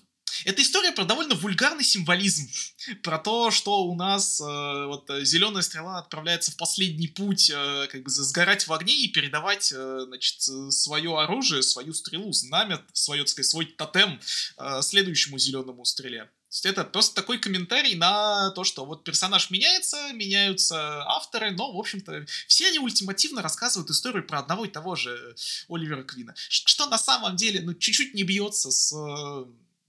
это 0.45 0.63
история 0.63 0.93
про 0.93 1.05
довольно 1.05 1.35
вульгарный 1.35 1.85
символизм. 1.85 2.49
Про 3.03 3.19
то, 3.19 3.51
что 3.51 3.85
у 3.85 3.95
нас 3.97 4.41
э, 4.41 4.45
вот 4.45 5.11
зеленая 5.23 5.63
стрела 5.63 5.99
отправляется 5.99 6.53
в 6.53 6.57
последний 6.57 7.09
путь, 7.09 7.51
э, 7.51 7.87
как 7.91 8.03
бы 8.03 8.11
сгорать 8.11 8.67
в 8.67 8.73
огне 8.73 8.95
и 8.95 9.09
передавать, 9.09 9.73
э, 9.75 10.01
значит, 10.07 10.41
свое 10.41 11.19
оружие, 11.19 11.63
свою 11.63 11.93
стрелу, 11.93 12.33
знамя, 12.33 12.83
свое, 12.93 13.23
так 13.23 13.29
сказать, 13.29 13.51
свой 13.51 13.67
тотем 13.67 14.21
э, 14.59 14.83
следующему 14.83 15.39
зеленому 15.39 15.85
стреле. 15.85 16.31
Это 16.65 16.85
просто 16.85 17.15
такой 17.15 17.39
комментарий 17.39 17.95
на 17.95 18.51
то, 18.53 18.65
что 18.65 18.85
вот 18.87 19.05
персонаж 19.05 19.51
меняется, 19.51 20.13
меняются 20.13 21.03
авторы, 21.05 21.51
но, 21.51 21.73
в 21.73 21.79
общем-то, 21.79 22.27
все 22.47 22.69
они 22.69 22.79
ультимативно 22.79 23.43
рассказывают 23.43 23.91
историю 23.91 24.27
про 24.27 24.39
одного 24.39 24.65
и 24.65 24.71
того 24.71 24.97
же 24.97 25.35
Оливера 25.69 26.05
Квина. 26.05 26.35
Что 26.37 26.87
на 26.87 26.99
самом 26.99 27.37
деле, 27.37 27.61
ну, 27.61 27.75
чуть-чуть 27.75 28.15
не 28.15 28.23
бьется 28.23 28.71
с 28.71 28.95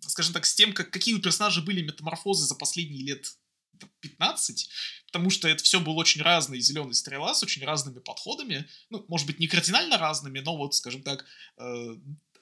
скажем 0.08 0.34
так, 0.34 0.46
с 0.46 0.56
тем, 0.56 0.74
как, 0.74 0.92
какие 0.92 1.14
у 1.14 1.20
персонажей 1.20 1.64
были 1.64 1.82
метаморфозы 1.82 2.46
за 2.46 2.56
последние 2.56 3.04
лет 3.04 3.36
15, 4.02 4.70
потому 5.08 5.30
что 5.30 5.48
это 5.48 5.64
все 5.64 5.80
было 5.80 5.94
очень 5.94 6.22
разный 6.22 6.60
зеленый 6.60 6.94
стрела 6.94 7.34
с 7.34 7.44
очень 7.44 7.64
разными 7.64 8.00
подходами, 8.00 8.68
ну, 8.90 9.06
может 9.08 9.28
быть, 9.28 9.40
не 9.40 9.48
кардинально 9.48 9.98
разными, 9.98 10.40
но 10.40 10.58
вот, 10.58 10.76
скажем 10.76 11.02
так, 11.02 11.26
э, 11.58 11.96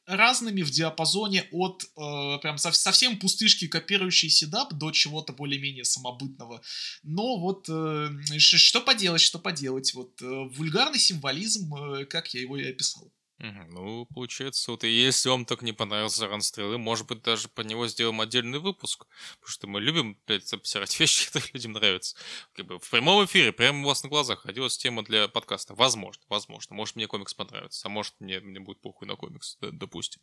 разными 0.08 0.62
в 0.62 0.72
диапазоне 0.72 1.48
от 1.52 1.84
э, 1.84 2.40
прям 2.42 2.58
сов- 2.58 2.76
совсем 2.76 3.20
пустышки, 3.20 3.68
копирующей 3.68 4.30
седап, 4.30 4.74
до 4.74 4.92
чего-то 4.92 5.34
более-менее 5.34 5.84
самобытного. 5.84 6.62
Но 7.04 7.38
вот 7.38 7.68
э, 7.70 8.10
что 8.38 8.82
поделать, 8.82 9.22
что 9.22 9.38
поделать, 9.38 9.94
вот 9.94 10.22
э, 10.22 10.26
вульгарный 10.26 11.00
символизм, 11.00 11.76
э, 11.76 12.06
как 12.06 12.34
я 12.34 12.42
его 12.42 12.58
и 12.58 12.70
описал. 12.70 13.12
Ну, 13.40 14.06
получается, 14.06 14.72
вот 14.72 14.84
и 14.84 14.90
если 14.90 15.30
вам 15.30 15.46
так 15.46 15.62
не 15.62 15.72
понравился 15.72 16.28
ран 16.28 16.42
стрелы, 16.42 16.78
может 16.80 17.08
быть, 17.08 17.22
даже 17.22 17.48
по 17.48 17.62
него 17.62 17.88
сделаем 17.88 18.20
отдельный 18.20 18.58
выпуск. 18.60 19.06
Потому 19.40 19.52
что 19.52 19.68
мы 19.68 19.80
любим, 19.80 20.18
блядь, 20.26 20.52
обсирать 20.54 21.00
вещи, 21.00 21.28
которые 21.28 21.52
людям 21.54 21.74
нравятся. 21.74 22.16
Как 22.54 22.66
бы 22.66 22.80
в 22.80 22.90
прямом 22.90 23.24
эфире, 23.26 23.52
прямо 23.52 23.84
у 23.84 23.88
вас 23.88 24.02
на 24.04 24.10
глазах 24.10 24.46
родилась 24.46 24.78
тема 24.78 25.04
для 25.04 25.28
подкаста. 25.28 25.76
Возможно, 25.76 26.24
возможно. 26.30 26.76
Может, 26.76 26.96
мне 26.96 27.08
комикс 27.08 27.34
понравится, 27.36 27.88
а 27.88 27.90
может, 27.90 28.16
мне, 28.20 28.40
мне 28.40 28.60
будет 28.60 28.82
похуй 28.82 29.08
на 29.08 29.16
комикс, 29.16 29.58
да, 29.62 29.70
допустим. 29.72 30.20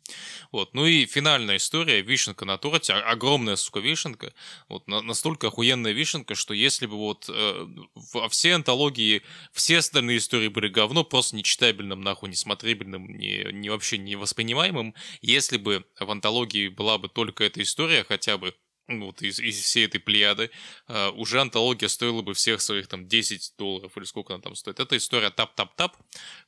Вот. 0.51 0.73
Ну 0.73 0.85
и 0.85 1.05
финальная 1.05 1.57
история, 1.57 2.01
вишенка 2.01 2.43
на 2.43 2.57
торте, 2.57 2.93
огромная, 2.93 3.55
сука, 3.55 3.79
вишенка. 3.79 4.33
Вот 4.67 4.87
на, 4.87 5.01
настолько 5.01 5.47
охуенная 5.47 5.93
вишенка, 5.93 6.35
что 6.35 6.53
если 6.53 6.85
бы 6.85 6.97
вот 6.97 7.29
э, 7.29 7.67
во 7.95 8.27
все 8.27 8.55
антологии, 8.55 9.21
все 9.53 9.77
остальные 9.77 10.17
истории 10.17 10.49
были 10.49 10.67
говно, 10.67 11.05
просто 11.05 11.37
нечитабельным, 11.37 12.01
нахуй, 12.01 12.29
несмотрибельным, 12.29 13.04
не, 13.07 13.51
не 13.51 13.69
вообще 13.69 13.97
не 13.97 14.15
воспринимаемым, 14.15 14.93
если 15.21 15.57
бы 15.57 15.85
в 15.99 16.09
антологии 16.09 16.67
была 16.67 16.97
бы 16.97 17.09
только 17.09 17.43
эта 17.43 17.61
история, 17.61 18.03
хотя 18.03 18.37
бы 18.37 18.53
вот 18.87 19.21
из, 19.21 19.39
из 19.39 19.59
всей 19.59 19.85
этой 19.85 19.99
плеяды, 19.99 20.51
uh, 20.87 21.11
уже 21.11 21.41
антология 21.41 21.87
стоила 21.87 22.21
бы 22.21 22.33
всех 22.33 22.61
своих 22.61 22.87
там 22.87 23.07
10 23.07 23.53
долларов 23.57 23.97
или 23.97 24.05
сколько 24.05 24.33
она 24.33 24.41
там 24.41 24.55
стоит. 24.55 24.79
Это 24.79 24.95
история 24.97 25.31
тап-тап-тап, 25.31 25.97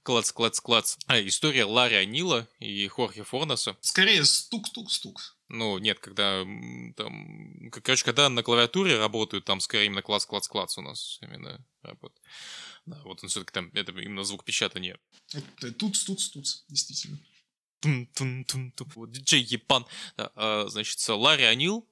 клац-клац-клац. 0.03 0.97
А, 1.07 1.19
история 1.19 1.65
Ларри 1.65 1.95
Анила 1.95 2.47
и 2.59 2.87
Хорхе 2.87 3.23
Форнеса. 3.23 3.75
Скорее 3.81 4.23
стук-стук-стук. 4.23 5.37
Ну, 5.49 5.77
нет, 5.77 5.99
когда 5.99 6.43
там... 6.95 7.71
Короче, 7.71 8.03
когда 8.03 8.29
на 8.29 8.43
клавиатуре 8.43 8.97
работают, 8.97 9.45
там 9.45 9.61
скорее 9.61 9.85
именно 9.85 10.01
класс-класс-класс 10.01 10.77
у 10.77 10.81
нас 10.81 11.19
именно 11.21 11.65
работает. 11.81 12.21
Да, 12.85 13.01
вот 13.03 13.23
он 13.23 13.29
все-таки 13.29 13.53
там, 13.53 13.71
это 13.73 13.91
именно 13.93 14.23
звук 14.23 14.43
печатания. 14.43 14.99
Это 15.33 15.71
тут, 15.71 15.97
тут, 16.05 16.19
тут, 16.33 16.45
действительно. 16.67 17.17
Тун, 17.79 18.07
тун, 18.07 18.43
тун, 18.45 18.71
тун. 18.71 18.91
Вот 18.95 19.11
диджей 19.11 19.41
Епан. 19.41 19.85
Да, 20.17 20.31
а, 20.35 20.67
значит, 20.67 20.99
Ларри 21.07 21.43
Анил, 21.43 21.87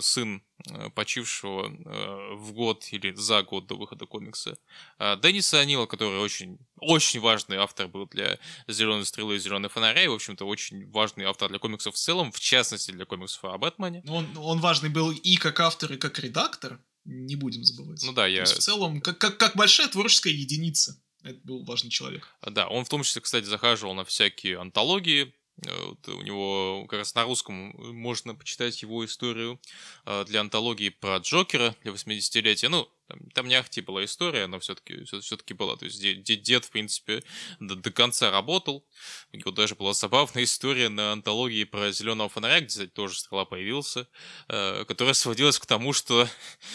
сын 0.00 0.42
э, 0.68 0.90
почившего 0.90 1.68
э, 1.68 2.34
в 2.34 2.52
год 2.52 2.86
или 2.92 3.14
за 3.14 3.42
год 3.42 3.66
до 3.66 3.76
выхода 3.76 4.06
комикса 4.06 4.58
Денниса 4.98 5.60
Анила, 5.60 5.86
который 5.86 6.18
очень, 6.18 6.58
очень 6.78 7.20
важный 7.20 7.56
автор 7.56 7.88
был 7.88 8.06
для 8.06 8.38
«Зеленой 8.68 9.04
стрелы» 9.04 9.36
и 9.36 9.38
«Зеленой 9.38 9.68
фонаря», 9.68 10.04
и, 10.04 10.08
в 10.08 10.14
общем-то, 10.14 10.44
очень 10.44 10.90
важный 10.90 11.24
автор 11.24 11.48
для 11.48 11.58
комиксов 11.58 11.94
в 11.94 11.98
целом, 11.98 12.32
в 12.32 12.40
частности, 12.40 12.90
для 12.90 13.04
комиксов 13.04 13.44
о 13.44 13.58
Бэтмене. 13.58 14.02
Он, 14.08 14.26
он 14.36 14.60
важный 14.60 14.88
был 14.88 15.10
и 15.10 15.36
как 15.36 15.60
автор, 15.60 15.92
и 15.92 15.96
как 15.96 16.18
редактор, 16.18 16.80
не 17.04 17.36
будем 17.36 17.64
забывать. 17.64 18.02
Ну 18.04 18.12
да, 18.12 18.26
я... 18.26 18.44
То 18.44 18.50
есть 18.50 18.62
в 18.62 18.64
целом, 18.64 19.00
как, 19.00 19.18
как, 19.18 19.38
как 19.38 19.56
большая 19.56 19.88
творческая 19.88 20.32
единица. 20.32 21.00
Это 21.22 21.38
был 21.44 21.64
важный 21.64 21.90
человек. 21.90 22.34
Да, 22.42 22.66
он 22.68 22.84
в 22.84 22.88
том 22.88 23.02
числе, 23.02 23.20
кстати, 23.20 23.44
захаживал 23.44 23.94
на 23.94 24.04
всякие 24.04 24.58
антологии, 24.58 25.24
Э, 25.24 25.39
вот 25.62 26.08
у 26.08 26.22
него 26.22 26.86
как 26.88 27.00
раз 27.00 27.14
на 27.14 27.24
русском 27.24 27.74
можно 27.94 28.34
почитать 28.34 28.80
его 28.82 29.04
историю 29.04 29.60
э, 30.06 30.24
для 30.26 30.40
антологии 30.40 30.88
про 30.88 31.18
Джокера 31.18 31.76
для 31.82 31.92
80-летия. 31.92 32.68
Ну, 32.68 32.88
там, 33.34 33.48
не 33.48 33.54
ахти 33.54 33.80
была 33.80 34.04
история, 34.04 34.46
но 34.46 34.58
все-таки 34.60 35.04
все-таки 35.04 35.54
была. 35.54 35.76
То 35.76 35.84
есть 35.84 36.00
дед, 36.00 36.42
дед 36.42 36.64
в 36.64 36.70
принципе, 36.70 37.22
до, 37.58 37.74
до 37.76 37.90
конца 37.90 38.30
работал. 38.30 38.86
У 39.32 39.36
него 39.36 39.50
даже 39.50 39.74
была 39.74 39.92
забавная 39.92 40.44
история 40.44 40.88
на 40.88 41.12
антологии 41.12 41.64
про 41.64 41.92
зеленого 41.92 42.28
фонаря, 42.28 42.60
где, 42.60 42.68
кстати, 42.68 42.90
тоже 42.90 43.18
стрела 43.18 43.44
появился, 43.44 44.08
э, 44.48 44.84
которая 44.86 45.14
сводилась 45.14 45.58
к 45.58 45.66
тому, 45.66 45.92
что 45.92 46.28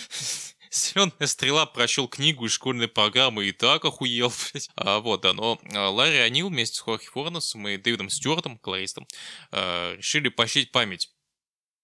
Зеленая 0.75 1.27
стрела 1.27 1.65
прочел 1.65 2.09
книгу 2.09 2.45
из 2.45 2.51
школьной 2.51 2.89
программы 2.89 3.45
и 3.45 3.53
так 3.53 3.85
охуел, 3.85 4.31
блядь. 4.51 4.69
А, 4.75 4.99
вот, 4.99 5.21
да, 5.21 5.33
но 5.33 5.57
а, 5.73 5.89
Ларри 5.89 6.17
Анил 6.17 6.49
вместе 6.49 6.75
с 6.75 6.79
Хорхи 6.79 7.07
Форнесом 7.07 7.67
и 7.67 7.77
Дэвидом 7.77 8.09
Стюартом, 8.09 8.57
колористом, 8.59 9.07
а, 9.51 9.95
решили 9.95 10.27
пощадить 10.27 10.71
память 10.71 11.13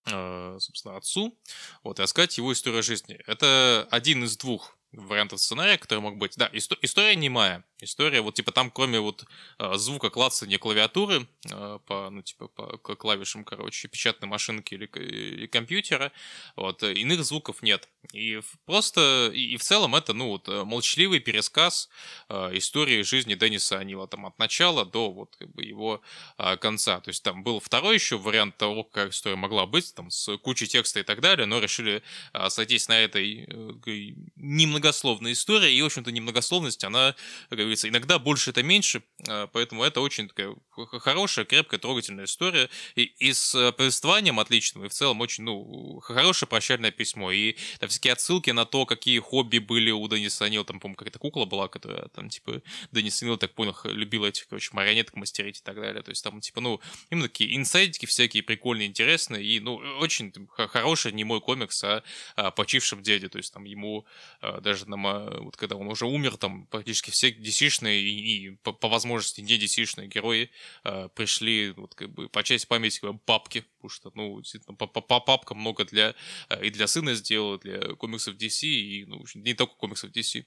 а, 0.06 0.58
собственно, 0.60 0.98
отцу, 0.98 1.40
вот, 1.84 2.00
и 2.00 2.04
рассказать 2.04 2.38
его 2.38 2.52
историю 2.52 2.84
жизни. 2.84 3.20
Это 3.28 3.88
один 3.92 4.24
из 4.26 4.36
двух 4.36 4.78
вариантов 4.92 5.40
сценария, 5.40 5.78
который 5.78 6.00
мог 6.00 6.18
быть. 6.18 6.36
Да, 6.36 6.50
исто- 6.52 6.78
история 6.82 7.16
немая. 7.16 7.64
История, 7.82 8.22
вот, 8.22 8.36
типа, 8.36 8.52
там, 8.52 8.70
кроме 8.70 9.00
вот 9.00 9.26
э, 9.58 9.74
звука 9.74 10.12
клацания 10.12 10.60
клавиатуры 10.60 11.28
э, 11.50 11.80
по, 11.88 12.10
ну, 12.12 12.22
типа, 12.22 12.48
по 12.48 12.78
клавишам, 12.78 13.44
короче, 13.44 13.88
печатной 13.88 14.30
машинки 14.30 14.76
или, 14.76 14.86
или 14.86 15.48
компьютера, 15.48 16.12
вот, 16.56 16.84
иных 16.84 17.24
звуков 17.26 17.64
нет. 17.64 17.90
И 18.14 18.40
просто, 18.66 19.32
и, 19.34 19.54
и 19.54 19.58
в 19.58 19.64
целом 19.64 19.96
это, 19.96 20.14
ну, 20.14 20.28
вот, 20.28 20.48
молчаливый 20.48 21.20
пересказ 21.20 21.90
э, 22.30 22.56
истории 22.58 23.02
жизни 23.02 23.34
Денниса 23.34 23.80
Анила, 23.80 24.08
там, 24.08 24.28
от 24.28 24.38
начала 24.38 24.86
до, 24.86 25.12
вот, 25.12 25.36
как 25.38 25.52
бы, 25.52 25.64
его 25.64 26.02
э, 26.38 26.58
конца. 26.58 27.00
То 27.00 27.10
есть, 27.10 27.24
там 27.24 27.44
был 27.44 27.60
второй 27.60 27.96
еще 27.96 28.20
вариант 28.20 28.58
того, 28.58 28.84
как 28.84 29.10
история 29.12 29.38
могла 29.38 29.66
быть, 29.66 29.96
там, 29.96 30.12
с 30.12 30.38
кучей 30.38 30.68
текста 30.68 31.00
и 31.00 31.04
так 31.04 31.20
далее, 31.20 31.48
но 31.48 31.58
решили 31.58 32.04
э, 32.34 32.50
сойтись 32.52 32.88
на 32.88 33.00
этой 33.00 33.48
э, 33.48 34.14
немногословной 34.36 35.32
истории, 35.32 35.74
и, 35.74 35.82
в 35.82 35.86
общем-то, 35.86 36.12
немногословность, 36.12 36.84
она, 36.84 37.16
как 37.50 37.71
говорится, 37.72 37.90
иногда 37.90 38.20
больше 38.20 38.52
это 38.52 38.64
меньше, 38.64 39.02
а, 39.28 39.48
поэтому 39.48 39.84
это 39.84 40.02
очень 40.02 40.28
такая 40.28 40.56
хорошая, 40.72 41.46
крепкая, 41.46 41.80
трогательная 41.80 42.26
история. 42.26 42.70
И, 42.96 43.04
и 43.04 43.34
с 43.34 43.56
э, 43.56 43.72
повествованием 43.72 44.40
отличным, 44.40 44.86
и 44.86 44.90
в 44.90 44.94
целом 44.94 45.22
очень, 45.22 45.44
ну, 45.44 46.00
хорошее 46.00 46.48
прощальное 46.48 46.92
письмо. 46.92 47.32
И 47.32 47.56
там 47.80 47.90
всякие 47.90 48.14
отсылки 48.14 48.52
на 48.52 48.66
то, 48.66 48.86
какие 48.86 49.20
хобби 49.20 49.60
были 49.60 49.92
у 49.92 50.08
Дениса 50.08 50.50
Нил, 50.50 50.66
там, 50.66 50.80
по-моему, 50.80 50.96
какая-то 50.96 51.20
кукла 51.20 51.46
была, 51.46 51.68
которая 51.68 52.08
там, 52.10 52.30
типа, 52.30 52.62
Денис 52.92 53.22
Нил, 53.22 53.38
так 53.38 53.54
понял, 53.54 53.76
любил 53.84 54.26
этих, 54.26 54.48
короче, 54.48 54.70
марионеток 54.74 55.16
мастерить 55.16 55.60
и 55.60 55.64
так 55.64 55.76
далее. 55.76 56.02
То 56.04 56.10
есть 56.10 56.24
там, 56.24 56.40
типа, 56.42 56.62
ну, 56.62 56.82
именно 57.10 57.28
такие 57.28 57.56
инсайдики 57.56 58.06
всякие 58.06 58.44
прикольные, 58.44 58.88
интересные, 58.88 59.44
и, 59.44 59.60
ну, 59.60 59.76
очень 60.00 60.34
хороший 60.48 61.12
не 61.12 61.24
мой 61.24 61.42
комикс 61.42 61.84
о, 61.84 62.04
о 62.36 62.52
почившем 62.52 63.04
деде. 63.04 63.30
То 63.30 63.38
есть 63.38 63.54
там 63.54 63.66
ему 63.66 64.06
а, 64.42 64.60
даже 64.62 64.90
нам, 64.90 65.04
вот 65.44 65.58
когда 65.58 65.76
он 65.76 65.88
уже 65.88 66.06
умер, 66.06 66.38
там 66.38 66.66
практически 66.68 67.12
все 67.12 67.32
dc 67.32 67.61
и, 67.70 68.48
и 68.48 68.50
по, 68.64 68.74
по 68.74 68.90
возможности 68.90 69.42
не 69.42 69.58
dc 69.58 70.08
герои 70.08 70.50
э, 70.84 71.10
пришли 71.16 71.72
вот 71.72 71.96
как 71.96 72.10
бы 72.12 72.30
по 72.30 72.44
части 72.44 72.68
памяти 72.68 73.02
бы, 73.02 73.18
папки, 73.20 73.66
потому 73.78 73.90
что, 73.90 74.12
ну, 74.16 74.40
действительно, 74.40 74.76
папка 74.76 75.60
много 75.60 75.86
для 75.86 76.16
э, 76.50 76.66
и 76.66 76.70
для 76.70 76.88
сына 76.88 77.16
сделал, 77.16 77.58
для 77.60 77.80
комиксов 77.96 78.36
DC, 78.36 78.66
и, 78.66 79.06
ну, 79.06 79.24
не 79.36 79.54
только 79.54 79.76
комиксов 79.76 80.12
DC. 80.12 80.46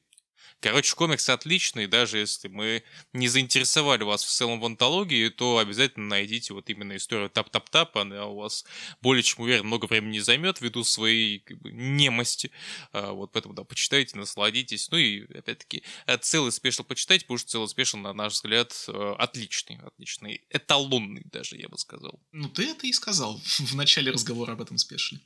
Короче, 0.61 0.95
комикс 0.95 1.29
отличный, 1.29 1.87
даже 1.87 2.19
если 2.19 2.49
мы 2.49 2.85
не 3.13 3.29
заинтересовали 3.29 4.03
вас 4.03 4.25
в 4.25 4.31
целом 4.31 4.61
в 4.61 4.65
антологии, 4.65 5.29
то 5.29 5.59
обязательно 5.59 6.07
найдите 6.07 6.55
вот 6.55 6.71
именно 6.71 6.97
историю 6.97 7.29
Tap-Tap-Tap, 7.29 7.97
она 7.99 8.27
у 8.27 8.37
вас 8.37 8.65
более 9.03 9.23
чем 9.23 9.45
уверен 9.45 9.67
много 9.67 9.87
времени 9.87 10.13
не 10.13 10.21
займет 10.21 10.61
ввиду 10.61 10.83
своей 10.85 11.41
как 11.41 11.59
бы, 11.59 11.71
немости, 11.71 12.51
а, 12.93 13.13
вот 13.13 13.33
поэтому, 13.33 13.55
да, 13.55 13.65
почитайте, 13.65 14.17
насладитесь, 14.17 14.91
ну 14.91 14.97
и, 14.97 15.25
опять-таки, 15.37 15.83
э, 16.07 16.17
целый 16.19 16.51
special 16.53 16.85
почитайте, 16.85 17.25
потому 17.25 17.39
что 17.39 17.51
целый 17.51 17.69
special, 17.69 17.99
на 17.99 18.13
наш 18.13 18.33
взгляд, 18.33 18.73
э, 18.89 19.15
отличный, 19.19 19.79
отличный, 19.85 20.47
эталонный 20.51 21.25
даже, 21.27 21.57
я 21.57 21.69
бы 21.69 21.77
сказал. 21.77 22.19
Ну, 22.33 22.49
ты 22.49 22.71
это 22.71 22.87
и 22.87 22.93
сказал 22.93 23.39
в 23.45 23.75
начале 23.75 24.11
разговора 24.11 24.53
об 24.53 24.63
этом 24.63 24.79
спешле. 24.79 25.21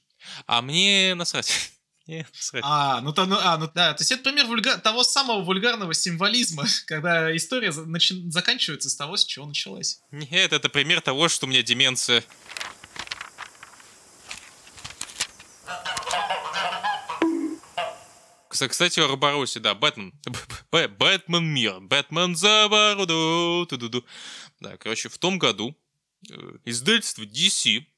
А 0.46 0.62
мне 0.62 1.14
насрать. 1.14 1.72
А, 2.62 3.00
ну, 3.00 3.12
то, 3.12 3.26
ну, 3.26 3.36
а, 3.38 3.58
ну 3.58 3.70
да, 3.74 3.92
то 3.94 4.00
есть 4.00 4.12
это 4.12 4.22
пример 4.22 4.46
вульга... 4.46 4.78
того 4.78 5.04
самого 5.04 5.42
вульгарного 5.42 5.94
символизма, 5.94 6.64
когда 6.86 7.34
история 7.36 7.72
за... 7.72 7.84
начи... 7.84 8.30
заканчивается 8.30 8.88
с 8.88 8.96
того, 8.96 9.16
с 9.16 9.24
чего 9.24 9.46
началась. 9.46 10.00
Нет, 10.10 10.52
это 10.52 10.68
пример 10.68 11.00
того, 11.00 11.28
что 11.28 11.46
у 11.46 11.48
меня 11.48 11.62
деменция. 11.62 12.24
Кстати, 18.48 18.98
о 18.98 19.06
Роборосе, 19.06 19.60
да, 19.60 19.74
Бэтмен. 19.74 20.12
Бэтмен 20.72 21.44
мир. 21.44 21.78
Бэтмен 21.80 22.34
за 22.34 22.68
бороду. 22.68 23.68
Да, 24.58 24.76
короче, 24.78 25.08
в 25.08 25.18
том 25.18 25.38
году 25.38 25.76
э, 26.28 26.34
издательство 26.64 27.22
DC 27.22 27.84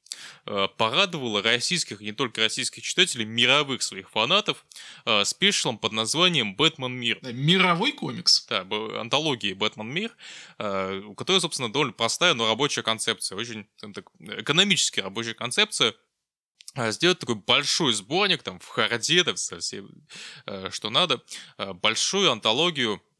порадовала 0.77 1.41
российских, 1.41 2.01
не 2.01 2.11
только 2.11 2.41
российских 2.41 2.83
читателей, 2.83 3.25
мировых 3.25 3.81
своих 3.81 4.09
фанатов 4.09 4.65
э, 5.05 5.23
спешлом 5.25 5.77
под 5.77 5.91
названием 5.91 6.55
«Бэтмен 6.55 6.91
Мир». 6.91 7.19
Мировой 7.21 7.91
комикс? 7.91 8.45
Да, 8.47 8.61
антологии 8.99 9.53
«Бэтмен 9.53 9.87
Мир», 9.87 10.15
э, 10.57 11.01
у 11.05 11.15
которой, 11.15 11.41
собственно, 11.41 11.71
довольно 11.71 11.93
простая, 11.93 12.33
но 12.33 12.47
рабочая 12.47 12.83
концепция, 12.83 13.37
очень 13.37 13.67
так, 13.79 14.05
экономически 14.19 14.99
рабочая 14.99 15.33
концепция, 15.33 15.93
сделать 16.75 17.19
такой 17.19 17.35
большой 17.35 17.93
сборник 17.93 18.43
там 18.43 18.59
в 18.59 18.67
харде, 18.67 19.23
там, 19.23 19.35
совсем, 19.35 19.89
что 20.69 20.89
надо, 20.89 21.21
большую 21.57 22.31
антологию 22.31 23.01
Э, 23.01 23.10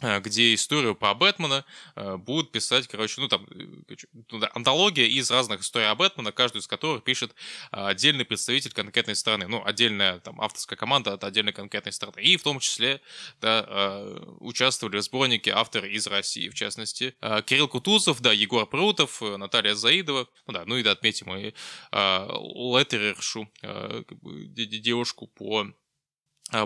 где 0.00 0.54
историю 0.54 0.94
про 0.94 1.14
Бэтмена 1.14 1.64
э, 1.96 2.16
будут 2.16 2.52
писать, 2.52 2.88
короче, 2.88 3.20
ну 3.20 3.28
там, 3.28 3.46
э, 3.50 3.94
ну, 4.30 4.40
антология 4.54 5.06
из 5.06 5.30
разных 5.30 5.60
историй 5.60 5.88
о 5.88 5.94
Бэтмена, 5.94 6.32
каждую 6.32 6.62
из 6.62 6.66
которых 6.66 7.04
пишет 7.04 7.34
отдельный 7.70 8.24
представитель 8.24 8.72
конкретной 8.72 9.14
страны, 9.14 9.46
ну, 9.46 9.62
отдельная 9.64 10.20
там 10.20 10.40
авторская 10.40 10.76
команда 10.78 11.12
от 11.14 11.24
отдельной 11.24 11.52
конкретной 11.52 11.92
страны. 11.92 12.20
И 12.20 12.36
в 12.36 12.42
том 12.42 12.60
числе, 12.60 13.00
да, 13.40 14.04
участвовали 14.40 14.98
в 14.98 15.02
сборнике 15.02 15.52
авторы 15.52 15.90
из 15.92 16.06
России, 16.06 16.48
в 16.48 16.54
частности, 16.54 17.14
Кирилл 17.46 17.68
Кутузов, 17.68 18.20
да, 18.20 18.32
Егор 18.32 18.66
Прутов, 18.66 19.20
Наталья 19.20 19.74
Заидова, 19.74 20.28
ну 20.46 20.52
да, 20.52 20.64
ну 20.66 20.76
и 20.76 20.82
да, 20.82 20.92
отметим 20.92 21.34
и 21.34 21.52
Леттерершу, 21.92 23.48
девушку 24.80 25.26
по 25.26 25.66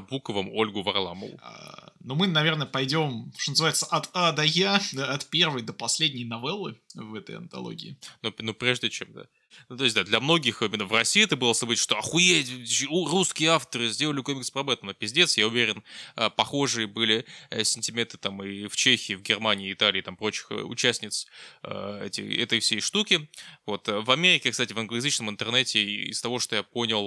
Буковым 0.08 0.50
Ольгу 0.52 0.82
Варламову. 0.82 1.38
А, 1.42 1.92
ну, 2.00 2.14
мы, 2.14 2.26
наверное, 2.26 2.66
пойдем, 2.66 3.32
что 3.36 3.52
называется, 3.52 3.86
от 3.86 4.10
А 4.12 4.32
до 4.32 4.42
Я, 4.42 4.80
от 4.96 5.26
первой 5.26 5.62
до 5.62 5.72
последней 5.72 6.24
новеллы 6.24 6.80
в 6.94 7.14
этой 7.14 7.36
антологии. 7.36 7.98
Но, 8.22 8.30
но 8.30 8.34
ну, 8.38 8.54
прежде 8.54 8.90
чем, 8.90 9.12
да. 9.12 9.26
Ну, 9.68 9.76
то 9.76 9.84
есть, 9.84 9.96
да, 9.96 10.04
для 10.04 10.20
многих 10.20 10.62
именно 10.62 10.84
в 10.84 10.92
России 10.92 11.24
это 11.24 11.36
было 11.36 11.52
событие, 11.52 11.82
что 11.82 11.98
охуеть, 11.98 12.50
русские 12.88 13.50
авторы 13.50 13.88
сделали 13.88 14.22
комикс 14.22 14.50
про 14.50 14.62
Бэтмена. 14.62 14.94
Пиздец, 14.94 15.36
я 15.36 15.46
уверен, 15.46 15.82
а, 16.16 16.30
похожие 16.30 16.86
были 16.86 17.24
э, 17.50 17.64
сентименты 17.64 18.18
там 18.18 18.42
и 18.42 18.66
в 18.66 18.76
Чехии, 18.76 19.14
в 19.14 19.22
Германии, 19.22 19.72
Италии, 19.72 20.00
там 20.00 20.16
прочих 20.16 20.50
э, 20.50 20.54
участниц 20.56 21.26
э, 21.62 22.06
эти, 22.06 22.20
этой 22.38 22.60
всей 22.60 22.80
штуки. 22.80 23.28
Вот. 23.66 23.88
В 23.88 24.10
Америке, 24.10 24.50
кстати, 24.50 24.72
в 24.72 24.78
англоязычном 24.78 25.30
интернете, 25.30 25.82
из 25.82 26.20
того, 26.20 26.38
что 26.38 26.56
я 26.56 26.62
понял, 26.62 27.04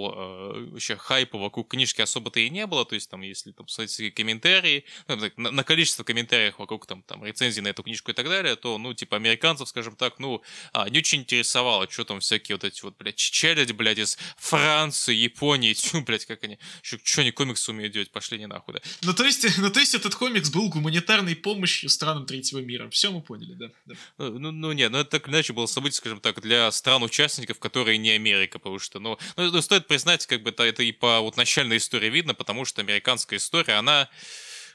вообще 0.71 0.95
хайпа 0.95 1.37
вокруг 1.37 1.69
книжки 1.69 2.01
особо-то 2.01 2.39
и 2.39 2.49
не 2.49 2.65
было. 2.65 2.85
То 2.85 2.95
есть, 2.95 3.09
там, 3.09 3.21
если 3.21 3.51
там 3.51 3.65
посмотреть 3.65 4.13
комментарии, 4.13 4.85
ну, 5.07 5.17
на, 5.37 5.51
на 5.51 5.63
количество 5.63 6.03
комментариев 6.03 6.59
вокруг 6.59 6.85
там, 6.85 7.03
там 7.03 7.23
рецензий 7.23 7.61
на 7.61 7.69
эту 7.69 7.83
книжку 7.83 8.11
и 8.11 8.13
так 8.13 8.27
далее, 8.27 8.55
то, 8.55 8.77
ну, 8.77 8.93
типа, 8.93 9.17
американцев, 9.17 9.69
скажем 9.69 9.95
так, 9.95 10.19
ну, 10.19 10.41
а, 10.73 10.89
не 10.89 10.99
очень 10.99 11.19
интересовало, 11.19 11.89
что 11.89 12.05
там 12.05 12.21
всякие 12.37 12.55
вот 12.55 12.63
эти 12.63 12.81
вот, 12.83 12.97
блядь, 12.97 13.15
челядь, 13.15 13.71
блядь, 13.73 13.97
из 13.97 14.17
Франции, 14.37 15.13
Японии, 15.13 15.73
тьфу, 15.73 16.01
блядь, 16.01 16.25
как 16.25 16.43
они, 16.43 16.59
что 16.81 17.21
они 17.21 17.31
комиксы 17.31 17.71
умеют 17.71 17.93
делать, 17.93 18.11
пошли 18.11 18.37
не 18.37 18.47
нахуй, 18.47 18.75
да. 18.75 18.81
Ну, 19.01 19.13
то 19.13 19.25
есть, 19.25 19.45
ну, 19.57 19.69
то 19.69 19.79
есть 19.79 19.95
этот 19.95 20.15
комикс 20.15 20.49
был 20.49 20.69
гуманитарной 20.69 21.35
помощью 21.35 21.89
странам 21.89 22.25
третьего 22.25 22.59
мира, 22.59 22.89
все 22.89 23.11
мы 23.11 23.21
поняли, 23.21 23.53
да? 23.53 23.67
да. 23.85 23.95
Ну, 24.17 24.39
ну, 24.39 24.51
ну, 24.51 24.71
нет, 24.71 24.91
ну, 24.91 24.99
это 24.99 25.09
так 25.09 25.29
иначе 25.29 25.53
было 25.53 25.65
событие, 25.65 25.97
скажем 25.97 26.19
так, 26.19 26.41
для 26.41 26.71
стран-участников, 26.71 27.59
которые 27.59 27.97
не 27.97 28.11
Америка, 28.11 28.59
потому 28.59 28.79
что, 28.79 28.99
ну, 28.99 29.17
ну, 29.35 29.51
ну 29.51 29.61
стоит 29.61 29.87
признать, 29.87 30.25
как 30.25 30.43
бы, 30.43 30.51
это, 30.51 30.63
это 30.63 30.83
и 30.83 30.91
по 30.91 31.19
вот 31.21 31.37
начальной 31.37 31.77
истории 31.77 32.09
видно, 32.09 32.33
потому 32.33 32.65
что 32.65 32.81
американская 32.81 33.39
история, 33.39 33.73
она 33.73 34.09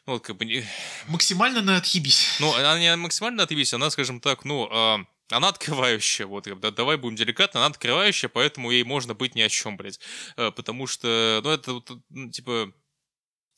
ну, 0.06 0.14
вот 0.14 0.24
как 0.24 0.36
бы 0.36 0.44
не... 0.44 0.64
Максимально 1.06 1.62
на 1.62 1.76
отъебись. 1.76 2.26
Ну, 2.40 2.52
она 2.54 2.78
не 2.78 2.96
максимально 2.96 3.38
на 3.38 3.42
отъебись, 3.44 3.72
она, 3.72 3.88
скажем 3.90 4.20
так, 4.20 4.44
ну, 4.44 4.68
э, 4.68 5.04
она 5.32 5.48
открывающая, 5.48 6.26
вот, 6.26 6.48
да, 6.60 6.70
давай 6.70 6.96
будем 6.96 7.16
деликатно, 7.16 7.60
она 7.60 7.66
открывающая, 7.68 8.28
поэтому 8.28 8.70
ей 8.70 8.84
можно 8.84 9.14
быть 9.14 9.34
ни 9.34 9.40
о 9.40 9.48
чем, 9.48 9.76
блядь. 9.76 10.00
Э, 10.36 10.50
потому 10.50 10.86
что, 10.86 11.40
ну, 11.42 11.50
это, 11.50 11.82
ну, 12.10 12.30
типа, 12.30 12.72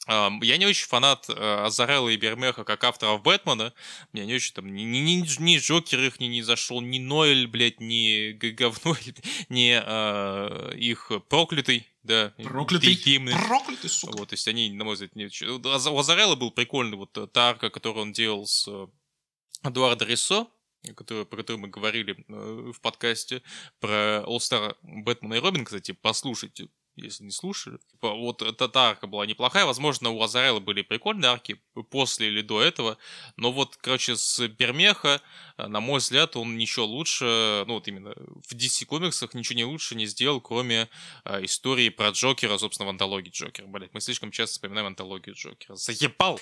я 0.07 0.59
не 0.59 0.67
очень 0.67 0.87
фанат 0.87 1.31
э, 1.31 1.65
Азарелла 1.65 2.11
и 2.11 2.17
Бермеха 2.17 2.65
как 2.65 2.85
авторов 2.85 3.23
Бэтмена. 3.23 3.73
Мне 4.13 4.27
не 4.27 4.35
очень 4.35 4.53
там 4.53 4.75
ни, 4.75 4.83
ни, 4.83 5.25
ни, 5.41 5.59
Джокер 5.59 5.99
их 6.01 6.21
не, 6.21 6.29
не 6.29 6.43
зашел, 6.43 6.83
ни 6.83 6.99
Ноэль, 6.99 7.47
блядь, 7.47 7.81
ни 7.81 8.33
говно, 8.33 8.97
ни 9.49 9.81
э, 9.83 10.77
их 10.77 11.11
проклятый, 11.31 11.89
да. 12.03 12.35
Проклятый. 12.43 12.95
Гимны. 12.95 13.33
Проклятый, 13.33 13.89
сука. 13.89 14.19
Вот, 14.19 14.29
то 14.29 14.35
есть 14.35 14.47
они, 14.47 14.71
на 14.73 14.85
мой 14.85 14.95
взгляд, 14.95 15.17
не... 15.17 15.27
У 15.27 15.99
Азарелла 15.99 16.37
был 16.37 16.51
прикольный 16.51 16.99
вот 16.99 17.13
та 17.33 17.49
арка, 17.49 17.71
которую 17.71 18.03
он 18.03 18.13
делал 18.13 18.47
с 18.47 18.69
Эдуардо 19.63 20.05
Рисо, 20.05 20.49
который, 20.93 21.25
про 21.25 21.39
который 21.39 21.57
мы 21.57 21.69
говорили 21.69 22.25
э, 22.29 22.73
в 22.73 22.81
подкасте, 22.81 23.43
про 23.81 24.23
All 24.27 24.39
Star 24.39 24.77
Бэтмена 24.83 25.35
и 25.35 25.39
Робин, 25.39 25.65
кстати, 25.65 25.93
послушайте, 25.93 26.69
если 26.97 27.25
не 27.25 27.31
слушали. 27.31 27.79
Типа, 27.91 28.13
вот 28.13 28.43
эта 28.43 28.71
арка 28.75 29.07
была 29.07 29.27
неплохая, 29.27 29.67
возможно, 29.67 30.11
у 30.11 30.23
Азарелла 30.23 30.61
были 30.61 30.83
прикольные 30.83 31.31
арки 31.31 31.61
после 31.91 32.29
или 32.29 32.43
до 32.43 32.63
этого, 32.63 32.99
но 33.37 33.53
вот, 33.53 33.77
короче, 33.77 34.17
с 34.17 34.47
Бермеха, 34.49 35.21
э, 35.57 35.67
на 35.67 35.81
мой 35.81 35.99
взгляд, 35.99 36.37
он 36.37 36.57
ничего 36.57 36.87
лучше, 36.87 37.65
ну 37.67 37.75
вот 37.75 37.89
именно 37.89 38.15
в 38.49 38.55
DC 38.55 38.85
комиксах 38.87 39.35
ничего 39.35 39.57
не 39.57 39.65
лучше 39.65 39.95
не 39.95 40.07
сделал, 40.07 40.41
кроме 40.41 40.89
э, 41.25 41.45
истории 41.45 41.89
про 41.89 42.11
Джокера, 42.11 42.59
собственно, 42.59 42.87
в 42.87 42.91
антологии 42.91 43.31
Джокера. 43.31 43.67
Блять, 43.67 43.93
мы 43.93 44.01
слишком 44.01 44.31
часто 44.31 44.55
вспоминаем 44.55 44.87
антологию 44.87 45.35
Джокера. 45.35 45.75
Заебал! 45.75 46.41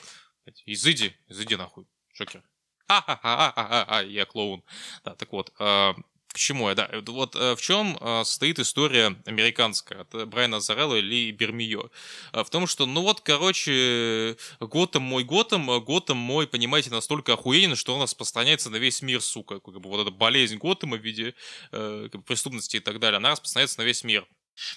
Изыди, 0.67 1.15
изыди 1.29 1.55
нахуй, 1.55 1.87
Джокер. 2.15 2.43
Ха-ха-ха-ха-ха, 2.89 4.01
я 4.03 4.25
клоун. 4.25 4.63
Да, 5.05 5.15
так 5.15 5.33
вот, 5.33 5.53
э, 5.59 5.95
к 6.29 6.37
чему 6.39 6.69
я, 6.69 6.75
да, 6.75 6.91
вот 7.07 7.37
э, 7.37 7.55
в 7.55 7.61
чем 7.61 7.97
э, 8.01 8.23
стоит 8.25 8.59
история 8.59 9.17
американская 9.27 10.01
от 10.03 10.29
Брайана 10.29 10.61
Зарелла 10.61 10.97
или 10.97 11.31
Бермио? 11.31 11.91
В 12.33 12.49
том, 12.51 12.67
что, 12.67 12.87
ну 12.87 13.03
вот, 13.03 13.21
короче, 13.21 14.37
Готэм 14.61 15.03
мой 15.03 15.25
Готэм, 15.25 15.81
Готэм 15.85 16.17
мой, 16.17 16.47
понимаете, 16.47 16.91
настолько 16.91 17.35
охуенен, 17.35 17.77
что 17.77 17.95
он 17.95 18.03
распространяется 18.03 18.71
на 18.71 18.77
весь 18.77 19.03
мир, 19.03 19.21
сука. 19.21 19.61
Как 19.61 19.81
бы 19.81 19.89
вот 19.89 20.01
эта 20.01 20.11
болезнь 20.11 20.57
Готэма 20.57 20.97
в 20.97 21.03
виде 21.03 21.35
э, 21.73 22.09
преступности 22.27 22.77
и 22.77 22.81
так 22.81 22.99
далее, 23.01 23.19
она 23.19 23.31
распространяется 23.31 23.81
на 23.81 23.85
весь 23.85 24.05
мир. 24.05 24.27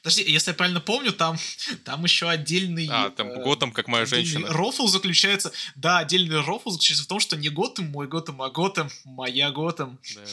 Подожди, 0.02 0.24
если 0.24 0.52
я 0.52 0.56
правильно 0.56 0.82
помню, 0.82 1.12
там, 1.12 1.38
там 1.84 2.04
еще 2.04 2.30
отдельный... 2.30 2.88
А, 2.90 3.10
там 3.10 3.30
э, 3.30 3.44
Готэм, 3.44 3.72
как 3.72 3.88
моя 3.88 4.06
женщина. 4.06 4.48
Рофл 4.50 4.88
заключается... 4.88 5.52
Да, 5.76 6.00
отдельный 6.00 6.42
рофл 6.42 6.70
заключается 6.70 7.04
в 7.04 7.08
том, 7.08 7.20
что 7.20 7.38
не 7.38 7.50
Готэм 7.50 7.92
мой 7.92 8.08
Готэм, 8.08 8.42
а 8.42 8.50
Готэм 8.50 8.90
моя 9.04 9.52
Готэм. 9.52 10.00
Да, 10.16 10.24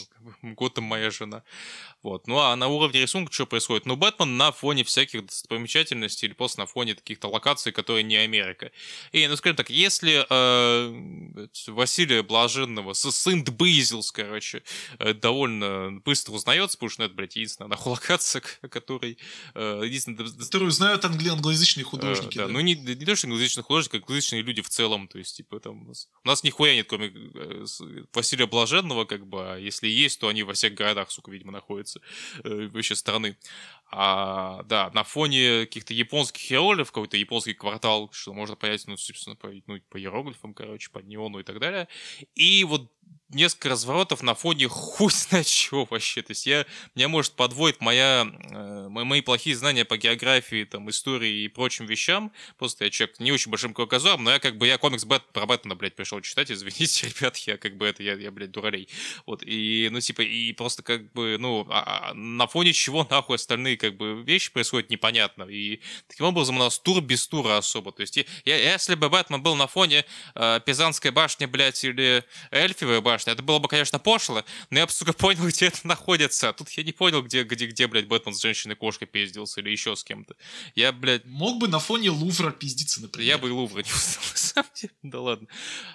Готэм 0.43 0.85
моя 0.85 1.11
жена. 1.11 1.43
Вот. 2.03 2.27
Ну 2.27 2.39
а 2.39 2.57
на 2.57 2.67
уровне 2.67 3.01
рисунка 3.01 3.33
что 3.33 3.47
происходит? 3.47 3.87
Ну, 3.87 3.97
Бэтмен 3.97 4.37
на 4.37 4.51
фоне 4.51 4.83
всяких 4.83 5.27
достопримечательностей 5.27 6.27
или 6.27 6.35
просто 6.35 6.61
на 6.61 6.67
фоне 6.67 6.95
каких-то 6.95 7.29
локаций, 7.29 7.71
которые 7.71 8.03
не 8.03 8.17
Америка. 8.17 8.73
И, 9.13 9.27
ну, 9.29 9.37
скажем 9.37 9.57
так, 9.57 9.71
если 9.71 10.27
э, 10.29 11.49
Василия 11.69 12.23
Блаженного, 12.23 12.93
сын 12.95 13.45
Бейзилс, 13.45 14.11
короче, 14.11 14.63
э, 14.99 15.15
довольно 15.15 16.01
быстро 16.05 16.33
узнается, 16.33 16.77
потому 16.77 16.91
что 16.91 17.03
ну, 17.03 17.07
это, 17.07 17.15
блядь, 17.15 17.37
единственная 17.37 17.69
нахуй 17.69 17.93
локация, 17.93 18.43
которой 18.69 19.19
единственное, 19.85 20.29
Которую 20.39 20.71
знают 20.71 21.05
англи- 21.05 21.29
англоязычные 21.29 21.85
художники. 21.85 22.37
да, 22.39 22.47
да. 22.47 22.53
ну 22.53 22.61
не, 22.61 22.75
не 22.75 22.95
то, 23.05 23.17
что 23.17 23.27
англоязычные 23.27 23.63
художники, 23.65 23.97
а 23.97 23.99
англоязычные 23.99 24.43
люди 24.43 24.63
в 24.63 24.69
целом. 24.69 25.09
То 25.09 25.19
есть, 25.19 25.37
типа, 25.37 25.61
там 25.61 25.83
у 25.83 25.89
нас, 25.89 26.09
у 26.25 26.29
нас 26.29 26.43
нихуя 26.45 26.75
нет, 26.75 26.87
кроме 26.89 27.09
э, 27.15 27.65
Василия 28.13 28.47
Блаженного, 28.47 29.05
как 29.05 29.27
бы, 29.27 29.55
а 29.55 29.57
если 29.57 29.89
есть, 29.89 30.21
то 30.21 30.29
они 30.29 30.43
во 30.43 30.53
всех 30.53 30.75
городах, 30.75 31.11
сука, 31.11 31.31
видимо, 31.31 31.53
находятся 31.53 32.01
э, 32.45 32.69
вообще 32.73 32.95
страны. 32.97 33.37
А, 33.95 34.63
да, 34.65 34.91
на 34.95 35.05
фоне 35.05 35.67
каких-то 35.67 35.93
японских 35.93 36.51
иероглифов, 36.51 36.93
какой-то 36.93 37.19
японский 37.19 37.53
квартал, 37.53 38.09
что 38.13 38.33
можно 38.33 38.57
понять, 38.57 38.87
ну, 38.87 38.97
собственно, 38.97 39.37
по, 39.37 39.51
ну, 39.67 39.79
по 39.91 39.99
иероглифам, 40.01 40.55
короче, 40.55 40.91
по 40.91 41.01
неону 41.01 41.41
и 41.41 41.43
так 41.43 41.61
далее. 41.61 41.89
И 42.35 42.65
вот 42.65 42.91
несколько 43.29 43.71
разворотов 43.71 44.23
на 44.23 44.35
фоне 44.35 44.69
хуй 44.69 45.11
знает 45.11 45.47
чего 45.47 45.87
вообще. 45.91 46.23
То 46.23 46.33
есть 46.33 46.47
я, 46.47 46.67
меня 46.95 47.09
может 47.09 47.33
подводит 47.33 47.81
моя, 47.81 48.27
э, 48.51 48.89
мои 48.89 49.21
плохие 49.21 49.57
знания 49.57 49.85
по 49.85 49.97
географии, 49.97 50.65
там, 50.65 50.89
истории 50.91 51.45
и 51.45 51.49
прочим 51.49 51.87
вещам. 51.87 52.33
Просто 52.59 52.85
я 52.85 52.91
человек 52.91 53.19
не 53.21 53.33
очень 53.33 53.51
большим 53.51 53.75
кругозором, 53.75 54.25
но 54.25 54.33
я 54.33 54.39
как 54.39 54.59
бы, 54.59 54.67
я 54.67 54.79
комикс 54.79 55.05
Бэт, 55.05 55.33
про 55.33 55.47
Бэтмена, 55.47 55.75
блядь, 55.77 55.97
пришел 55.97 56.21
читать, 56.21 56.51
извините, 56.51 57.09
ребят, 57.21 57.37
я 57.39 57.57
как 57.57 57.77
бы 57.77 57.87
это, 57.87 58.03
я, 58.03 58.15
я 58.15 58.31
блядь, 58.31 58.51
дуралей. 58.51 58.89
Вот, 59.27 59.43
и, 59.45 59.89
ну, 59.91 60.01
типа, 60.01 60.23
и 60.23 60.53
просто 60.53 60.83
как 60.83 61.13
бы, 61.13 61.37
ну, 61.39 61.67
а- 61.71 62.11
а 62.11 62.15
на 62.15 62.47
фоне 62.47 62.73
чего 62.73 63.07
нахуй 63.11 63.37
остальные 63.37 63.77
как 63.83 63.97
бы 63.97 64.23
вещи 64.23 64.53
происходят 64.53 64.91
непонятно. 64.91 65.43
И 65.45 65.81
таким 66.07 66.27
образом 66.27 66.57
у 66.57 66.59
нас 66.61 66.79
тур 66.79 67.01
без 67.03 67.27
тура 67.27 67.59
особо. 67.59 67.91
То 67.93 68.03
есть 68.03 68.17
я, 68.45 68.73
если 68.73 68.95
бы 68.95 69.11
Бэтмен 69.11 69.43
был 69.43 69.57
на 69.57 69.67
фоне 69.67 70.05
э, 70.35 70.61
Пизанской 70.65 71.11
башни, 71.11 71.47
блядь, 71.47 71.83
или 71.85 72.25
Эльфивой 72.53 73.01
башни, 73.01 73.33
это 73.33 73.43
было 73.43 73.59
бы, 73.59 73.69
конечно, 73.69 73.99
пошло, 73.99 74.45
но 74.71 74.79
я 74.79 74.87
бы, 74.87 74.93
сука, 74.93 75.13
понял, 75.25 75.47
где 75.49 75.67
это 75.67 75.87
находится. 75.87 76.49
А 76.51 76.53
тут 76.53 76.71
я 76.71 76.85
не 76.85 76.93
понял, 76.93 77.23
где, 77.23 77.43
где, 77.43 77.67
где, 77.67 77.87
блядь, 77.89 78.07
Бэтмен 78.07 78.35
с 78.35 78.41
женщиной-кошкой 78.41 79.09
пиздился 79.09 79.61
или 79.61 79.71
еще 79.71 79.97
с 79.97 80.05
кем-то. 80.05 80.37
Я, 80.75 80.93
блядь, 80.93 81.25
Мог 81.25 81.59
бы 81.59 81.67
на 81.69 81.81
фоне 81.81 82.11
Лувра 82.11 82.51
пиздиться, 82.53 83.03
например. 83.03 83.29
я 83.29 83.39
бы 83.39 83.49
и 83.49 83.51
Лувра 83.51 83.83
не 83.83 83.91
узнал, 83.91 84.25
на 84.33 84.39
самом 84.39 84.71
деле. 84.75 84.93
Да 85.03 85.21
ладно. 85.21 85.49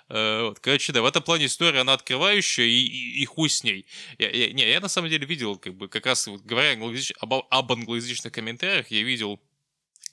Э, 0.09 0.41
вот. 0.43 0.59
Короче, 0.59 0.91
да, 0.93 1.01
в 1.01 1.05
этом 1.05 1.23
плане 1.23 1.45
история, 1.45 1.79
она 1.81 1.93
открывающая, 1.93 2.65
и, 2.65 2.79
и, 2.85 3.21
и 3.21 3.25
хуй 3.25 3.49
с 3.49 3.63
ней. 3.63 3.85
Я, 4.19 4.29
я- 4.29 4.51
не, 4.51 4.69
я 4.69 4.79
на 4.79 4.89
самом 4.89 5.09
деле 5.09 5.25
видел, 5.25 5.57
как 5.57 5.75
бы, 5.75 5.87
как 5.87 6.05
раз, 6.05 6.27
вот, 6.27 6.41
говоря 6.41 6.77
об, 7.19 7.33
об 7.49 7.71
англоязычных 7.77 8.33
комментариях, 8.33 8.91
я 8.91 9.03
видел 9.03 9.41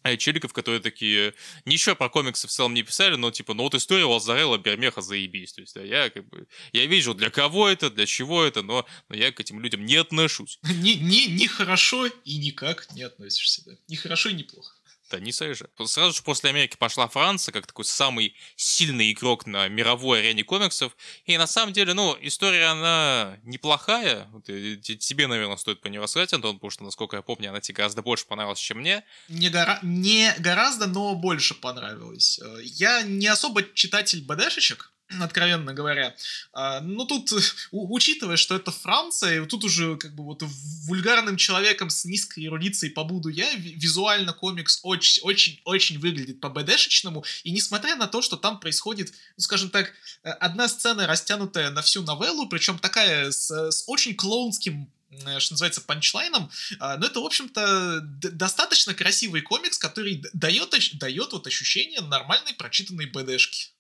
э, 0.05 0.17
челиков, 0.17 0.53
которые 0.53 0.81
такие, 0.81 1.35
ничего 1.65 1.95
про 1.95 2.09
комиксы 2.09 2.47
в 2.47 2.51
целом 2.51 2.75
не 2.75 2.83
писали, 2.83 3.17
но 3.17 3.31
типа, 3.31 3.55
ну 3.55 3.65
вот 3.65 3.75
история 3.75 4.05
Лазарелла 4.05 4.59
Бермеха 4.59 5.01
заебись. 5.01 5.53
То 5.53 5.61
есть, 5.61 5.75
да, 5.75 5.83
я 5.83 6.11
как 6.11 6.29
бы, 6.29 6.47
я 6.73 6.87
вижу, 6.87 7.15
для 7.15 7.31
кого 7.31 7.69
это, 7.69 7.91
для 7.91 8.07
чего 8.07 8.43
это, 8.45 8.62
но, 8.62 8.87
но 9.09 9.17
я 9.17 9.33
к 9.33 9.41
этим 9.41 9.61
людям 9.61 9.85
не 9.85 9.97
отношусь. 9.97 10.59
Ни, 10.62 10.93
ни, 10.93 11.31
ни 11.31 11.47
хорошо 11.47 12.07
и 12.07 12.37
никак 12.39 12.93
не 12.95 13.03
относишься, 13.03 13.62
да. 13.67 13.73
Ни 13.89 13.97
хорошо 13.97 14.31
и 14.31 14.35
ни 14.35 14.43
плохо. 14.43 14.74
Не 15.21 15.33
же. 15.55 15.69
Сразу 15.87 16.12
же 16.12 16.23
после 16.23 16.51
Америки 16.51 16.77
пошла 16.79 17.09
Франция, 17.09 17.53
как 17.53 17.67
такой 17.67 17.85
самый 17.85 18.35
сильный 18.57 19.12
игрок 19.12 19.47
на 19.47 19.69
мировой 19.69 20.21
арене 20.21 20.45
комиксов. 20.45 20.97
И 21.27 21.37
на 21.39 21.47
самом 21.47 21.73
деле, 21.73 21.95
ну, 21.95 22.17
история, 22.21 22.67
она 22.67 23.39
неплохая. 23.43 24.29
Э, 24.49 24.77
те- 24.83 24.97
тебе, 24.97 25.27
наверное, 25.27 25.57
стоит 25.57 25.81
по 25.81 25.89
ней 25.89 25.99
рассказать, 25.99 26.33
Антон, 26.33 26.57
потому 26.57 26.71
что, 26.71 26.85
насколько 26.85 27.17
я 27.17 27.23
помню, 27.23 27.51
она 27.51 27.61
тебе 27.61 27.77
гораздо 27.77 28.03
больше 28.03 28.27
понравилась, 28.27 28.59
чем 28.61 28.79
мне. 28.79 29.05
Не, 29.29 29.49
гора... 29.51 29.79
не 29.83 30.33
гораздо, 30.39 30.87
но 30.87 31.15
больше 31.15 31.55
понравилось. 31.55 32.39
Э, 32.43 32.59
Я 32.62 33.03
не 33.03 33.27
особо 33.27 33.62
читатель 33.75 34.23
БДшечек, 34.23 34.93
откровенно 35.20 35.74
говоря. 35.74 36.14
А, 36.52 36.80
Ну, 36.80 37.05
тут, 37.05 37.32
учитывая, 37.70 38.36
что 38.36 38.57
это 38.57 38.70
Франция, 38.70 39.42
и 39.42 39.46
тут 39.46 39.64
уже 39.64 39.96
как 39.96 40.14
бы 40.14 40.24
вот 40.24 40.42
вульгарным 40.42 41.36
человеком 41.36 41.90
с 41.90 42.05
низкой 42.05 42.46
эрудицией 42.46 42.92
побуду 42.92 43.28
я, 43.28 43.55
ви- 43.55 43.74
визуально 43.74 44.32
комикс 44.32 44.80
очень-очень-очень 44.82 45.98
выглядит 45.98 46.40
по 46.40 46.48
БДшечному, 46.48 47.24
и 47.42 47.50
несмотря 47.52 47.96
на 47.96 48.07
то, 48.07 48.22
что 48.22 48.36
там 48.36 48.61
происходит, 48.61 49.12
ну, 49.36 49.42
скажем 49.42 49.70
так, 49.70 49.92
э, 50.22 50.30
одна 50.30 50.68
сцена, 50.68 51.07
растянутая 51.07 51.70
на 51.70 51.82
всю 51.82 52.02
новеллу, 52.02 52.48
причем 52.48 52.78
такая 52.78 53.30
с, 53.30 53.50
с 53.50 53.84
очень 53.86 54.14
клоунским 54.14 54.90
что 55.38 55.55
называется, 55.55 55.80
панчлайном, 55.80 56.50
а, 56.80 56.96
но 56.96 57.07
это, 57.07 57.20
в 57.20 57.24
общем-то, 57.24 58.00
достаточно 58.00 58.94
красивый 58.94 59.42
комикс, 59.42 59.78
который 59.78 60.24
дает, 60.32 60.74
дает 60.94 61.32
вот 61.32 61.46
ощущение 61.46 62.00
нормальной 62.00 62.52
прочитанной 62.55 63.07
БДшки. 63.07 63.74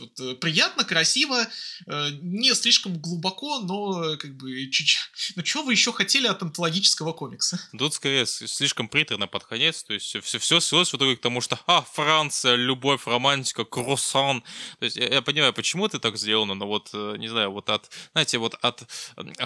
Вот, 0.00 0.20
э, 0.20 0.34
приятно, 0.34 0.84
красиво, 0.84 1.46
э, 1.86 2.08
не 2.20 2.54
слишком 2.54 2.98
глубоко, 2.98 3.60
но 3.60 4.04
э, 4.04 4.16
как 4.16 4.36
бы 4.36 4.68
чуть-чуть... 4.70 4.98
Ну, 5.36 5.44
что 5.44 5.62
вы 5.62 5.72
еще 5.72 5.92
хотели 5.92 6.26
от 6.26 6.42
антологического 6.42 7.12
комикса? 7.12 7.60
Тут, 7.78 7.94
скорее, 7.94 8.26
слишком 8.26 8.88
приторно 8.88 9.26
под 9.26 9.44
конец. 9.44 9.84
То 9.84 9.94
есть 9.94 10.16
все, 10.24 10.38
все, 10.38 10.60
свелось 10.60 10.92
в 10.92 10.96
итоге 10.96 11.16
к 11.16 11.20
тому, 11.20 11.40
что 11.40 11.58
а, 11.66 11.82
Франция, 11.82 12.56
любовь, 12.56 13.06
романтика, 13.06 13.64
круассан. 13.64 14.42
То 14.78 14.84
есть 14.84 14.96
я, 14.96 15.08
я 15.08 15.22
понимаю, 15.22 15.52
почему 15.52 15.86
это 15.86 16.00
так 16.00 16.16
сделано, 16.16 16.54
но 16.54 16.66
вот, 16.66 16.92
не 16.92 17.28
знаю, 17.28 17.52
вот 17.52 17.68
от, 17.68 17.90
знаете, 18.12 18.38
вот 18.38 18.54
от 18.60 18.82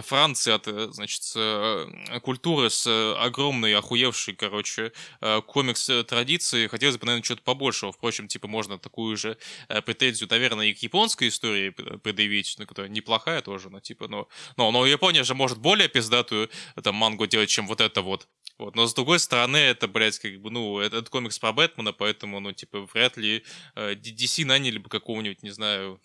Франции, 0.06 0.52
от, 0.52 0.94
значит, 0.94 2.22
культуры 2.22 2.70
с 2.70 2.86
огромной, 3.18 3.74
охуевшей, 3.74 4.34
короче, 4.34 4.92
комикс-традиции, 5.20 6.68
хотелось 6.68 6.96
бы, 6.96 7.06
наверное, 7.06 7.24
что-то 7.24 7.42
побольшего. 7.42 7.92
Впрочем, 7.92 8.28
типа, 8.28 8.48
можно 8.48 8.78
такую 8.78 9.16
же 9.16 9.36
э, 9.68 9.80
претензию, 10.22 10.28
наверное, 10.30 10.66
и 10.66 10.74
к 10.74 10.82
японской 10.82 11.28
истории 11.28 11.70
предъявить, 11.70 12.56
ну, 12.58 12.66
которая 12.66 12.90
неплохая 12.90 13.42
тоже, 13.42 13.70
но, 13.70 13.80
типа, 13.80 14.08
но, 14.08 14.28
но, 14.56 14.70
но 14.70 14.86
Япония 14.86 15.24
же 15.24 15.34
может 15.34 15.58
более 15.58 15.88
пиздатую 15.88 16.48
там 16.82 16.94
мангу 16.94 17.26
делать, 17.26 17.50
чем 17.50 17.66
вот 17.66 17.80
это 17.80 18.02
вот. 18.02 18.28
Вот, 18.58 18.76
но 18.76 18.86
с 18.86 18.94
другой 18.94 19.18
стороны, 19.18 19.56
это, 19.56 19.88
блядь, 19.88 20.18
как 20.18 20.40
бы, 20.40 20.50
ну, 20.50 20.78
это, 20.78 20.98
это 20.98 21.10
комикс 21.10 21.38
про 21.38 21.52
Бэтмена, 21.52 21.92
поэтому, 21.92 22.40
ну, 22.40 22.52
типа, 22.52 22.86
вряд 22.94 23.16
ли 23.16 23.42
э, 23.74 23.94
DC 23.94 24.44
наняли 24.44 24.78
бы 24.78 24.88
какого-нибудь, 24.88 25.42
не 25.42 25.50
знаю, 25.50 26.00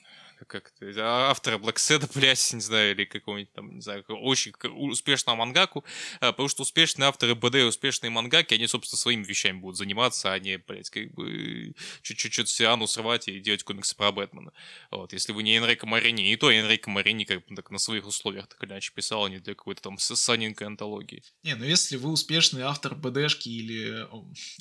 как 0.46 0.74
это, 0.80 1.30
автора 1.30 1.58
Black 1.58 1.76
Sad, 1.76 2.10
блядь, 2.16 2.54
не 2.54 2.62
знаю, 2.62 2.92
или 2.92 3.06
какого-нибудь 3.06 3.54
там, 3.54 3.76
не 3.76 3.82
знаю, 3.82 4.04
очень 4.08 4.54
успешного 4.76 5.36
мангаку, 5.36 5.84
а, 6.20 6.32
потому 6.32 6.50
что 6.50 6.64
успешные 6.64 7.08
авторы 7.08 7.36
БД 7.36 7.56
и 7.56 7.62
успешные 7.64 8.10
мангаки, 8.10 8.54
они, 8.54 8.68
собственно, 8.68 8.98
своими 8.98 9.24
вещами 9.24 9.60
будут 9.60 9.78
заниматься, 9.78 10.32
а 10.32 10.40
не, 10.40 10.58
блядь, 10.58 10.90
как 10.90 11.14
бы 11.14 11.74
чуть-чуть 12.02 12.50
Сиану 12.50 12.88
срывать 12.88 13.28
и 13.28 13.40
делать 13.40 13.64
комиксы 13.64 13.96
про 13.96 14.12
Бэтмена. 14.12 14.52
Вот, 14.92 15.14
если 15.14 15.34
вы 15.34 15.44
не 15.44 15.58
Энрико 15.58 15.86
Марини, 15.88 16.32
и 16.32 16.36
то 16.36 16.52
Энрико 16.52 16.90
Марини 16.90 17.24
как 17.24 17.46
бы 17.46 17.56
так 17.56 17.72
на 17.72 17.78
своих 17.78 18.06
условиях 18.06 18.48
так 18.48 18.64
или 18.64 18.72
иначе 18.72 18.92
писал, 18.94 19.26
а 19.26 19.30
не 19.30 19.40
для 19.40 19.56
какой-то 19.56 19.82
там 19.82 19.98
саненькой 19.98 20.68
антологии. 20.68 21.24
Не, 21.44 21.56
ну 21.56 21.66
если 21.66 21.98
вы 21.98 22.12
успешный 22.12 22.62
автор 22.62 22.96
БДшки 22.96 23.50
или, 23.50 24.08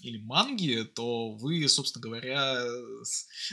или 0.03 0.19
манги, 0.19 0.83
то 0.95 1.31
вы, 1.33 1.69
собственно 1.69 2.03
говоря, 2.03 2.63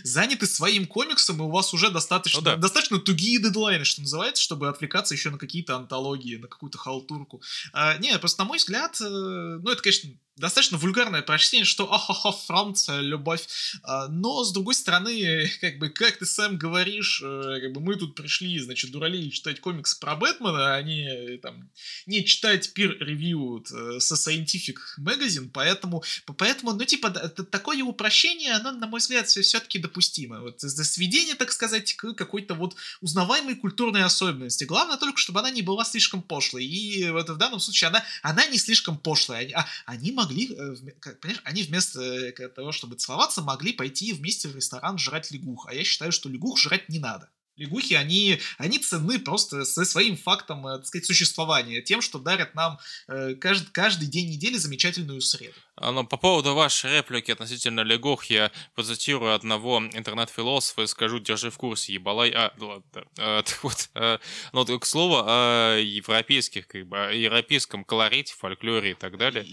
заняты 0.04 0.46
своим 0.46 0.88
комиксом, 0.88 1.38
и 1.38 1.42
у 1.42 1.50
вас 1.50 1.74
уже 1.74 1.90
достаточно, 1.90 2.13
Ну 2.34 2.42
да. 2.42 2.56
достаточно 2.56 3.00
тугие 3.00 3.40
дедлайны, 3.40 3.86
что 3.86 4.02
называется, 4.02 4.42
чтобы 4.42 4.70
отвлекаться 4.70 5.14
еще 5.14 5.30
на 5.30 5.38
какие-то 5.38 5.76
антологии, 5.76 6.38
на 6.38 6.48
какую-то 6.48 6.78
халтурку. 6.78 7.42
А, 7.72 7.98
не, 7.98 8.18
просто 8.20 8.42
на 8.44 8.48
мой 8.48 8.58
взгляд, 8.58 9.00
э, 9.02 9.04
ну 9.06 9.70
это, 9.70 9.82
конечно, 9.82 10.10
достаточно 10.36 10.78
вульгарное 10.78 11.22
прочтение, 11.22 11.66
что 11.66 11.92
ахаха, 11.92 12.32
Франция, 12.32 13.02
любовь. 13.02 13.48
А, 13.84 14.08
но, 14.08 14.44
с 14.44 14.52
другой 14.52 14.76
стороны, 14.76 15.50
как 15.62 15.78
бы, 15.78 15.90
как 15.90 16.18
ты 16.18 16.26
сам 16.26 16.58
говоришь, 16.58 17.22
э, 17.24 17.60
как 17.62 17.74
бы 17.74 17.82
мы 17.82 17.96
тут 17.96 18.16
пришли, 18.16 18.58
значит, 18.60 18.92
дуралей 18.92 19.30
читать 19.32 19.60
комикс 19.60 19.96
про 19.96 20.16
Бэтмена, 20.16 20.76
а 20.76 20.82
не 20.82 21.08
э, 21.08 21.38
там 21.38 21.70
не 22.06 22.26
читать 22.26 22.72
peer 22.76 22.98
review 23.00 23.64
э, 23.72 24.00
со 24.00 24.16
Scientific 24.16 24.78
Magazine, 25.00 25.50
поэтому, 25.54 26.04
по- 26.26 26.34
поэтому, 26.34 26.74
ну, 26.74 26.84
типа, 26.84 27.10
такое 27.12 27.84
упрощение, 27.84 28.54
оно, 28.54 28.72
на 28.72 28.88
мой 28.88 29.00
взгляд, 29.00 29.28
все-таки 29.28 29.80
допустимо. 29.80 30.42
Вот, 30.42 30.62
за 30.62 30.84
сведение, 30.84 31.36
так 31.36 31.52
сказать, 31.52 31.94
к 31.94 32.14
какой-то 32.14 32.56
вот 32.56 32.76
узнаваемой 33.02 33.56
культурной 33.56 34.04
особенности. 34.04 34.64
Главное 34.64 34.98
только, 34.98 35.18
чтобы 35.18 35.40
она 35.40 35.52
не 35.52 35.62
была 35.62 35.86
слишком 35.86 36.22
пошлой. 36.22 36.66
И 36.66 37.10
вот 37.10 37.30
в 37.30 37.38
данном 37.38 37.60
случае 37.60 37.90
она, 37.90 38.04
она 38.22 38.46
не 38.48 38.58
слишком 38.58 38.98
пошлая. 38.98 39.42
Они, 39.42 39.54
а, 39.54 39.68
они 39.86 40.12
могли, 40.24 40.54
э, 40.54 40.76
понимаешь, 41.22 41.42
они 41.44 41.64
вместо 41.64 42.02
э, 42.02 42.32
того, 42.50 42.72
чтобы 42.72 42.96
целоваться, 42.96 43.42
могли 43.42 43.74
пойти 43.74 44.14
вместе 44.14 44.48
в 44.48 44.56
ресторан 44.56 44.98
жрать 44.98 45.32
лягух. 45.32 45.68
А 45.68 45.74
я 45.74 45.84
считаю, 45.84 46.12
что 46.12 46.30
лягух 46.30 46.58
жрать 46.58 46.90
не 46.90 47.00
надо. 47.00 47.30
Лягухи, 47.56 47.94
они, 47.94 48.40
они 48.58 48.80
ценны 48.80 49.20
просто 49.20 49.64
со 49.66 49.86
своим 49.86 50.18
фактом, 50.18 50.66
э, 50.68 50.78
так 50.78 50.88
сказать, 50.88 51.06
существования, 51.06 51.82
тем, 51.82 52.02
что 52.02 52.20
дарят 52.20 52.56
нам 52.56 52.80
э, 53.08 53.34
кажд- 53.36 53.68
каждый 53.72 54.08
день 54.08 54.30
недели 54.30 54.58
замечательную 54.58 55.22
среду. 55.22 55.56
А, 55.76 55.92
но 55.92 56.04
по 56.04 56.18
поводу 56.18 56.54
вашей 56.54 56.98
реплики 56.98 57.32
относительно 57.32 57.82
легох, 57.82 58.26
я 58.26 58.52
процитирую 58.76 59.34
одного 59.34 59.80
интернет-философа 59.80 60.84
и 60.84 60.88
скажу, 60.88 61.20
держи 61.20 61.50
в 61.50 61.58
курсе, 61.58 61.94
ебалай... 61.94 62.32
А, 62.32 62.54
ну 62.58 62.68
ладно, 62.68 62.84
да. 62.94 63.04
а, 63.18 63.42
так 63.44 63.64
вот, 63.64 63.90
а, 63.96 64.20
ну, 64.52 64.80
к 64.80 64.86
слову 64.86 65.24
о 65.26 65.78
европейских, 65.78 66.68
как 66.68 66.88
бы, 66.88 66.98
о 66.98 67.12
европейском 67.12 67.84
колорите, 67.84 68.36
фольклоре 68.38 68.92
и 68.92 68.94
так 68.94 69.18
далее. 69.18 69.46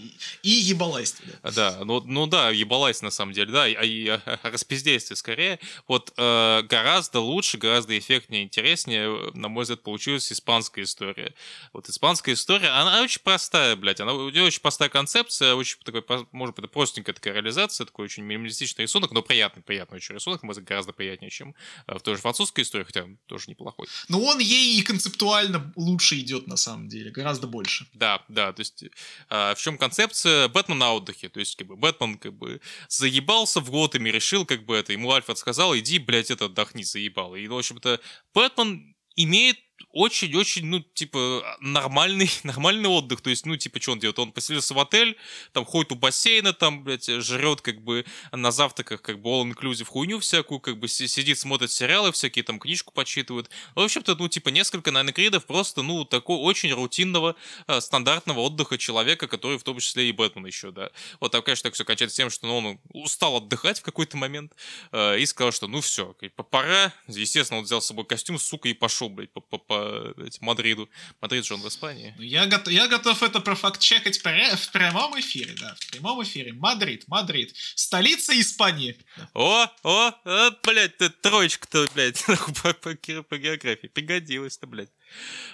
И 0.43 0.49
ебалайстве, 0.49 1.39
да. 1.43 1.51
Да, 1.51 1.85
ну, 1.85 2.01
ну 2.01 2.27
да, 2.27 2.51
ебалайс 2.51 3.01
на 3.01 3.09
самом 3.09 3.33
деле, 3.33 3.51
да, 3.51 3.67
и, 3.67 3.73
и 3.87 4.07
о, 4.09 4.21
о 4.43 4.51
распиздействе 4.51 5.15
скорее. 5.15 5.59
Вот 5.87 6.13
э, 6.17 6.61
гораздо 6.63 7.19
лучше, 7.19 7.57
гораздо 7.57 7.90
эффектнее, 7.99 8.43
интереснее, 8.43 9.31
на 9.33 9.47
мой 9.47 9.63
взгляд, 9.63 9.83
получилась 9.83 10.31
испанская 10.31 10.85
история. 10.85 11.33
Вот 11.73 11.89
испанская 11.89 12.35
история, 12.35 12.69
она 12.69 13.01
очень 13.01 13.21
простая, 13.21 13.75
блядь, 13.75 13.99
она 13.99 14.13
у 14.13 14.29
нее 14.29 14.43
очень 14.43 14.61
простая 14.61 14.89
концепция, 14.89 15.55
очень 15.55 15.77
такой, 15.83 16.03
может 16.31 16.55
быть, 16.55 16.69
простенькая 16.71 17.13
такая 17.13 17.33
реализация, 17.33 17.85
такой 17.85 18.05
очень 18.05 18.23
минималистичный 18.23 18.83
рисунок, 18.83 19.11
но 19.11 19.21
приятный, 19.21 19.63
приятный 19.63 19.97
очень 19.97 20.15
рисунок, 20.15 20.43
может, 20.43 20.63
гораздо 20.63 20.93
приятнее, 20.93 21.29
чем 21.29 21.55
э, 21.87 21.97
в 21.97 22.01
той 22.01 22.15
же 22.15 22.21
французской 22.21 22.61
истории, 22.61 22.83
хотя 22.83 23.05
тоже 23.25 23.45
неплохой. 23.47 23.87
Но 24.07 24.21
он 24.21 24.39
ей 24.39 24.79
и 24.79 24.81
концептуально 24.83 25.71
лучше 25.75 26.19
идет, 26.19 26.47
на 26.47 26.57
самом 26.57 26.87
деле, 26.87 27.11
гораздо 27.11 27.47
больше. 27.47 27.87
Да, 27.93 28.23
да, 28.27 28.53
то 28.53 28.61
есть 28.61 28.83
э, 28.83 28.89
в 29.29 29.57
чем 29.57 29.77
концепция? 29.77 30.47
Бэтмен 30.47 30.77
на 30.77 30.93
отдыхе, 30.93 31.29
то 31.29 31.39
есть 31.39 31.55
как 31.55 31.67
бы 31.67 31.75
Бэтмен 31.75 32.17
как 32.17 32.33
бы 32.33 32.61
заебался 32.87 33.59
в 33.59 33.69
Готэме, 33.69 34.11
решил 34.11 34.45
как 34.45 34.65
бы 34.65 34.75
это, 34.75 34.93
ему 34.93 35.11
Альфред 35.11 35.37
сказал, 35.37 35.75
иди, 35.77 35.99
блядь, 35.99 36.31
это 36.31 36.45
отдохни, 36.45 36.83
заебал. 36.83 37.35
И, 37.35 37.47
в 37.47 37.80
общем-то, 37.81 37.99
Бэтмен 38.33 38.95
имеет 39.15 39.57
очень-очень, 39.91 40.65
ну, 40.65 40.79
типа, 40.79 41.57
нормальный, 41.59 42.29
нормальный 42.43 42.89
отдых. 42.89 43.21
То 43.21 43.29
есть, 43.29 43.45
ну, 43.45 43.55
типа, 43.57 43.81
что 43.81 43.93
он 43.93 43.99
делает? 43.99 44.19
Он 44.19 44.31
поселился 44.31 44.73
в 44.73 44.79
отель, 44.79 45.17
там, 45.53 45.65
ходит 45.65 45.91
у 45.91 45.95
бассейна, 45.95 46.53
там, 46.53 46.83
блядь, 46.83 47.05
жрет, 47.05 47.61
как 47.61 47.81
бы, 47.81 48.05
на 48.31 48.51
завтраках, 48.51 49.01
как 49.01 49.21
бы, 49.21 49.29
all-inclusive 49.29 49.85
хуйню 49.85 50.19
всякую, 50.19 50.59
как 50.59 50.79
бы, 50.79 50.87
сидит, 50.87 51.39
смотрит 51.39 51.71
сериалы 51.71 52.11
всякие, 52.11 52.43
там, 52.43 52.59
книжку 52.59 52.93
почитывает. 52.93 53.49
В 53.75 53.79
общем-то, 53.79 54.15
ну, 54.15 54.27
типа, 54.27 54.49
несколько, 54.49 54.91
наверное, 54.91 55.13
grid 55.13 55.34
ов 55.34 55.45
просто, 55.45 55.81
ну, 55.83 56.05
такого 56.05 56.41
очень 56.41 56.71
рутинного, 56.73 57.35
э, 57.67 57.81
стандартного 57.81 58.39
отдыха 58.41 58.77
человека, 58.77 59.27
который 59.27 59.57
в 59.57 59.63
том 59.63 59.79
числе 59.79 60.09
и 60.09 60.11
Бэтмен 60.11 60.45
еще, 60.45 60.71
да. 60.71 60.89
Вот, 61.19 61.31
там, 61.31 61.41
конечно, 61.41 61.63
так 61.63 61.73
все 61.73 61.85
кончается 61.85 62.17
тем, 62.17 62.29
что, 62.29 62.47
ну, 62.47 62.57
он 62.57 62.79
устал 62.93 63.37
отдыхать 63.37 63.79
в 63.79 63.83
какой-то 63.83 64.17
момент 64.17 64.53
э, 64.91 65.19
и 65.19 65.25
сказал, 65.25 65.51
что, 65.51 65.67
ну, 65.67 65.81
все, 65.81 66.15
пора. 66.49 66.93
Естественно, 67.07 67.59
он 67.59 67.65
взял 67.65 67.81
с 67.81 67.87
собой 67.87 68.05
костюм, 68.05 68.37
сука, 68.37 68.69
и 68.69 68.73
пошел, 68.73 69.09
блядь, 69.09 69.31
по, 69.31 69.41
по, 69.71 70.13
Мадриду. 70.41 70.89
Мадрид 71.21 71.45
же 71.45 71.53
он 71.53 71.61
в 71.61 71.67
Испании. 71.67 72.13
Ну, 72.17 72.23
я, 72.23 72.45
готов, 72.45 72.73
я 72.73 72.87
готов 72.87 73.23
это 73.23 73.39
про 73.39 73.54
fact-check 73.54 74.02
ать 74.02 74.17
в 74.17 74.71
прямом 74.71 75.17
эфире, 75.19 75.55
да, 75.59 75.75
в 75.79 75.91
прямом 75.91 76.21
эфире. 76.23 76.51
Мадрид, 76.51 77.07
Мадрид. 77.07 77.55
Столица 77.75 78.37
Испании. 78.39 78.97
О, 79.33 79.65
о, 79.83 80.11
о 80.25 80.51
блядь, 80.63 80.97
ты 80.97 81.09
троечка-то, 81.09 81.87
блядь, 81.93 82.23
по, 82.63 82.73
по, 82.73 82.95
по 83.23 83.37
географии. 83.37 83.87
Пригодилась-то, 83.87 84.67
блядь. 84.67 84.91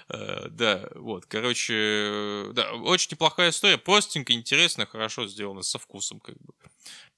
Uh, 0.10 0.50
да, 0.50 0.88
вот, 0.96 1.26
короче, 1.26 2.46
да, 2.54 2.74
очень 2.74 3.10
неплохая 3.12 3.50
история, 3.50 3.78
простенькая, 3.78 4.38
интересная, 4.38 4.86
хорошо 4.86 5.28
сделана, 5.28 5.64
со 5.64 5.80
вкусом, 5.80 6.20
как 6.20 6.36
бы. 6.40 6.54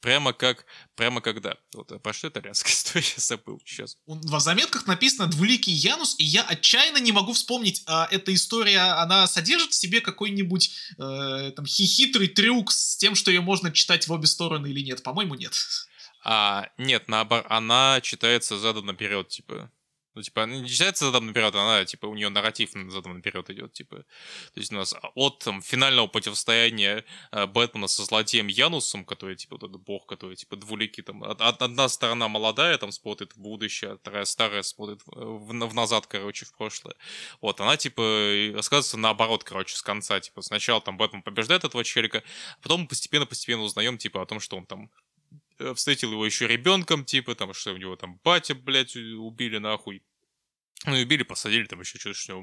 Прямо 0.02 0.32
как, 0.32 0.66
прямо 0.96 1.20
когда. 1.22 1.58
Вот, 1.74 1.92
а 1.92 2.00
про 2.00 2.14
что 2.14 2.30
итальянская 2.30 2.72
история 2.74 3.14
забыл 3.18 3.62
сейчас. 3.66 3.98
В 4.06 4.40
заметках 4.40 4.88
написано 4.88 5.28
«Двуликий 5.28 5.74
Янус», 5.74 6.16
и 6.18 6.24
я 6.24 6.42
отчаянно 6.44 6.98
не 6.98 7.12
могу 7.12 7.34
вспомнить, 7.34 7.84
а 7.86 8.08
эта 8.10 8.34
история, 8.34 8.80
она 8.80 9.28
содержит 9.28 9.72
в 9.72 9.76
себе 9.76 10.02
какой-нибудь 10.02 10.72
э, 10.98 11.52
там 11.56 11.66
хитрый 11.66 12.30
трюк 12.30 12.72
с 12.72 12.98
тем, 12.98 13.14
что 13.16 13.30
ее 13.30 13.42
можно 13.42 13.72
читать 13.72 14.08
в 14.08 14.12
обе 14.12 14.26
стороны 14.26 14.68
или 14.68 14.80
нет? 14.80 15.04
По-моему, 15.04 15.36
нет. 15.36 15.54
А, 16.24 16.70
нет, 16.78 17.08
наоборот, 17.08 17.46
она 17.50 18.00
читается 18.02 18.58
задом 18.58 18.86
наперед, 18.86 19.28
типа. 19.30 19.72
Ну, 20.16 20.22
типа, 20.24 20.44
она 20.44 20.56
не 20.58 20.68
читается 20.68 21.06
задом 21.06 21.28
наперед, 21.28 21.54
она, 21.56 21.86
типа, 21.86 22.08
у 22.08 22.16
нее 22.16 22.30
нарратив 22.30 22.72
задом 22.92 23.14
наперед 23.14 23.50
идет, 23.52 23.74
типа. 23.74 23.98
То 24.54 24.60
есть 24.60 24.72
у 24.72 24.76
нас 24.76 24.96
от 25.16 25.40
там, 25.40 25.62
финального 25.62 26.08
противостояния 26.08 27.06
э, 27.32 27.46
Бэтмена 27.46 27.88
со 27.88 28.04
злодеем 28.04 28.48
Янусом, 28.48 29.06
который, 29.06 29.36
типа, 29.36 29.56
вот 29.56 29.70
этот 29.70 29.82
бог, 29.82 30.08
который, 30.08 30.36
типа, 30.36 30.56
двуликий, 30.56 31.04
там, 31.04 31.22
од- 31.22 31.42
одна 31.42 31.88
сторона 31.90 32.28
молодая, 32.28 32.78
там, 32.78 32.92
смотрит 32.92 33.34
в 33.34 33.40
будущее, 33.40 33.98
вторая 33.98 34.26
старая 34.26 34.64
смотрит 34.64 35.02
в, 35.06 35.48
в 35.48 35.74
назад, 35.74 36.08
короче, 36.08 36.46
в 36.46 36.54
прошлое. 36.54 36.96
Вот, 37.42 37.62
она, 37.62 37.78
типа, 37.78 38.02
рассказывается 38.56 38.98
наоборот, 38.98 39.44
короче, 39.44 39.76
с 39.76 39.82
конца, 39.82 40.20
типа, 40.20 40.42
сначала 40.42 40.82
там 40.82 40.98
Бэтмен 40.98 41.22
побеждает 41.22 41.64
этого 41.64 41.84
челика, 41.84 42.24
а 42.58 42.62
потом 42.62 42.88
постепенно-постепенно 42.88 43.64
узнаем, 43.64 43.98
типа, 43.98 44.22
о 44.22 44.26
том, 44.26 44.40
что 44.40 44.58
он 44.58 44.66
там 44.66 44.90
Э, 44.90 45.09
встретил 45.76 46.12
его 46.12 46.26
еще 46.26 46.48
ребенком, 46.48 47.06
типа, 47.06 47.36
там, 47.36 47.54
что 47.54 47.74
у 47.74 47.78
него 47.78 47.96
там 47.96 48.20
батя, 48.24 48.56
блядь, 48.56 48.96
убили 48.96 49.58
нахуй. 49.58 50.04
Ну, 50.86 50.98
убили, 50.98 51.24
посадили 51.24 51.66
там 51.66 51.82
еще 51.82 52.00
что-то, 52.00 52.18
что 52.18 52.42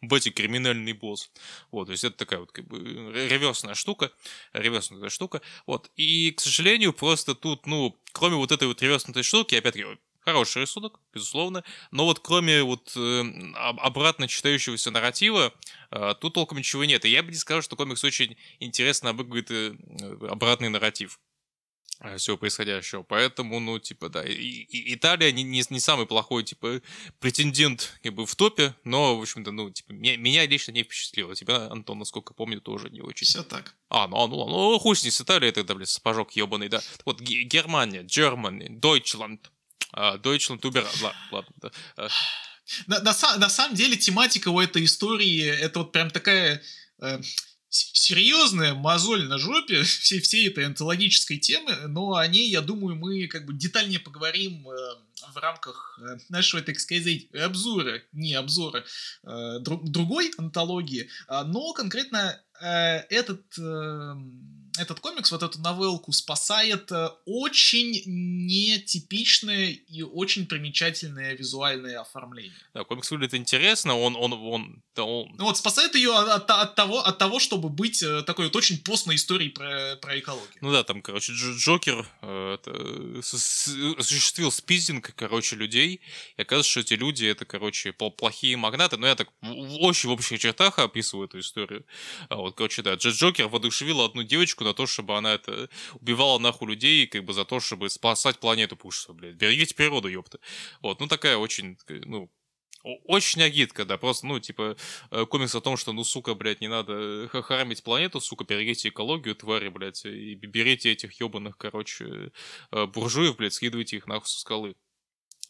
батя 0.00 0.30
криминальный 0.30 0.94
босс. 0.94 1.30
Вот, 1.70 1.86
то 1.86 1.92
есть 1.92 2.04
это 2.04 2.16
такая 2.16 2.40
вот 2.40 2.50
как 2.50 2.66
бы 2.66 2.78
реверсная 2.78 3.74
штука, 3.74 4.10
реверсная 4.54 5.10
штука. 5.10 5.42
Вот, 5.66 5.90
и, 5.94 6.30
к 6.30 6.40
сожалению, 6.40 6.94
просто 6.94 7.34
тут, 7.34 7.66
ну, 7.66 8.00
кроме 8.12 8.36
вот 8.36 8.52
этой 8.52 8.68
вот 8.68 8.80
реверсной 8.80 9.22
штуки, 9.22 9.54
опять-таки, 9.54 9.84
хороший 10.24 10.62
рисунок, 10.62 10.98
безусловно, 11.12 11.62
но 11.90 12.06
вот 12.06 12.20
кроме 12.20 12.62
вот 12.62 12.94
э, 12.96 13.24
обратно 13.54 14.28
читающегося 14.28 14.90
нарратива, 14.90 15.52
э, 15.90 16.14
тут 16.20 16.34
толком 16.34 16.58
ничего 16.58 16.84
нет. 16.84 17.04
И 17.04 17.10
я 17.10 17.22
бы 17.22 17.30
не 17.30 17.36
сказал, 17.36 17.60
что 17.60 17.76
комикс 17.76 18.02
очень 18.02 18.36
интересно 18.60 19.10
обыгрывает 19.10 19.50
э, 19.50 19.76
обратный 20.30 20.70
нарратив. 20.70 21.20
Э, 22.04 22.18
всего 22.18 22.36
происходящего. 22.36 23.02
Поэтому, 23.02 23.60
ну, 23.60 23.78
типа, 23.78 24.10
да, 24.10 24.22
и, 24.22 24.34
и 24.34 24.94
Италия 24.94 25.32
не, 25.32 25.42
не, 25.42 25.62
не 25.68 25.80
самый 25.80 26.06
плохой, 26.06 26.44
типа, 26.44 26.82
претендент, 27.18 27.98
как 28.02 28.12
бы, 28.12 28.26
в 28.26 28.36
топе, 28.36 28.74
но, 28.84 29.16
в 29.16 29.22
общем-то, 29.22 29.50
ну, 29.52 29.70
типа, 29.70 29.92
меня, 29.92 30.18
меня 30.18 30.46
лично 30.46 30.72
не 30.72 30.82
впечатлило. 30.82 31.34
Тебя, 31.34 31.68
Антон, 31.70 31.98
насколько 31.98 32.34
помню, 32.34 32.60
тоже 32.60 32.90
не 32.90 33.00
очень. 33.00 33.26
Все 33.26 33.42
так. 33.42 33.74
А, 33.88 34.06
ну, 34.06 34.26
ну, 34.26 34.46
ну, 34.46 34.78
хуй 34.78 34.96
с 34.96 35.02
ней, 35.02 35.10
с 35.10 35.20
Италией 35.20 35.52
тогда, 35.52 35.74
блин, 35.74 35.86
сапожок 35.86 36.32
ебаный, 36.32 36.68
да. 36.68 36.82
Вот 37.06 37.20
Германия, 37.20 38.02
Germany, 38.02 38.68
Deutschland, 38.68 39.40
uh, 39.96 40.20
Deutschland, 40.20 40.60
Uber, 40.60 40.86
ладно, 41.30 41.54
да. 41.56 41.70
Uh. 41.96 42.10
На, 42.86 43.00
на, 43.00 43.14
на 43.38 43.48
самом 43.48 43.76
деле, 43.76 43.96
тематика 43.96 44.48
у 44.48 44.60
этой 44.60 44.84
истории, 44.84 45.42
это 45.42 45.80
вот 45.80 45.92
прям 45.92 46.10
такая... 46.10 46.62
Серьезная 47.74 48.72
мозоль 48.74 49.26
на 49.26 49.36
жопе 49.36 49.82
всей, 49.82 50.20
всей 50.20 50.48
этой 50.48 50.64
антологической 50.64 51.38
темы, 51.38 51.74
но 51.88 52.14
о 52.14 52.26
ней, 52.28 52.48
я 52.48 52.60
думаю, 52.60 52.94
мы 52.94 53.26
как 53.26 53.46
бы 53.46 53.52
детальнее 53.52 53.98
поговорим 53.98 54.68
э, 54.68 54.74
в 55.32 55.36
рамках 55.38 55.98
э, 56.00 56.18
нашего, 56.28 56.62
так 56.62 56.78
сказать, 56.78 57.26
обзора, 57.34 58.00
не 58.12 58.34
обзора, 58.34 58.84
э, 59.24 59.58
друг, 59.58 59.90
другой 59.90 60.30
антологии, 60.38 61.08
а, 61.26 61.42
но 61.42 61.72
конкретно 61.72 62.40
э, 62.60 62.98
этот... 63.10 63.42
Этот 64.76 64.98
комикс, 64.98 65.30
вот 65.30 65.42
эту 65.42 65.60
новелку 65.60 66.10
спасает 66.12 66.90
э, 66.90 67.10
очень 67.26 68.02
нетипичное 68.06 69.68
и 69.68 70.02
очень 70.02 70.46
примечательное 70.46 71.34
визуальное 71.34 72.00
оформление. 72.00 72.52
Да, 72.74 72.82
комикс 72.82 73.08
выглядит 73.10 73.34
интересно, 73.34 73.96
он, 73.96 74.16
он, 74.16 74.32
он, 74.32 74.82
он... 74.96 75.34
Ну 75.38 75.44
вот 75.44 75.56
спасает 75.56 75.94
ее 75.94 76.16
от, 76.16 76.50
от, 76.50 76.74
того, 76.74 76.98
от 76.98 77.18
того, 77.18 77.38
чтобы 77.38 77.68
быть 77.68 78.02
э, 78.02 78.22
такой 78.22 78.46
вот 78.46 78.56
очень 78.56 78.78
постной 78.78 79.14
историей 79.14 79.50
про, 79.50 79.96
про 80.02 80.18
экологию. 80.18 80.58
Ну 80.60 80.72
да, 80.72 80.82
там, 80.82 81.02
короче, 81.02 81.32
Джокер 81.32 82.04
э, 82.22 82.56
осуществил 83.96 84.50
спиздинг, 84.50 85.14
короче, 85.14 85.54
людей, 85.54 86.00
и 86.36 86.42
оказывается, 86.42 86.70
что 86.70 86.80
эти 86.80 86.94
люди, 86.94 87.26
это, 87.26 87.44
короче, 87.44 87.92
плохие 87.92 88.56
магнаты, 88.56 88.96
но 88.96 89.06
я 89.06 89.14
так 89.14 89.28
в 89.40 89.76
очень 89.82 90.08
в 90.08 90.12
общих 90.12 90.40
чертах 90.40 90.80
описываю 90.80 91.28
эту 91.28 91.38
историю. 91.38 91.86
А 92.28 92.36
вот, 92.36 92.56
короче, 92.56 92.82
да, 92.82 92.94
Джокер 92.94 93.46
воодушевил 93.46 94.00
одну 94.00 94.24
девочку 94.24 94.63
на 94.64 94.74
то, 94.74 94.86
чтобы 94.86 95.16
она 95.16 95.34
это 95.34 95.68
убивала 95.94 96.38
нахуй 96.38 96.68
людей, 96.68 97.06
как 97.06 97.24
бы 97.24 97.32
за 97.32 97.44
то, 97.44 97.60
чтобы 97.60 97.88
спасать 97.90 98.38
планету, 98.40 98.76
потому 98.76 98.92
что, 98.92 99.12
блядь, 99.14 99.36
берегите 99.36 99.74
природу, 99.74 100.08
ёпта. 100.08 100.38
Вот, 100.80 101.00
ну 101.00 101.06
такая 101.06 101.36
очень, 101.36 101.78
ну, 101.88 102.30
очень 103.04 103.42
агитка, 103.42 103.84
да, 103.84 103.96
просто, 103.96 104.26
ну, 104.26 104.38
типа, 104.40 104.76
э, 105.10 105.24
комикс 105.26 105.54
о 105.54 105.60
том, 105.60 105.76
что, 105.76 105.92
ну, 105.92 106.04
сука, 106.04 106.34
блядь, 106.34 106.60
не 106.60 106.68
надо 106.68 107.28
харамить 107.28 107.82
планету, 107.82 108.20
сука, 108.20 108.44
берегите 108.44 108.90
экологию, 108.90 109.34
твари, 109.34 109.68
блядь, 109.70 110.04
и 110.04 110.34
берите 110.34 110.92
этих 110.92 111.18
ебаных, 111.20 111.56
короче, 111.56 112.30
э, 112.72 112.86
буржуев, 112.86 113.36
блядь, 113.36 113.54
скидывайте 113.54 113.96
их 113.96 114.06
нахуй 114.06 114.28
со 114.28 114.38
скалы. 114.40 114.76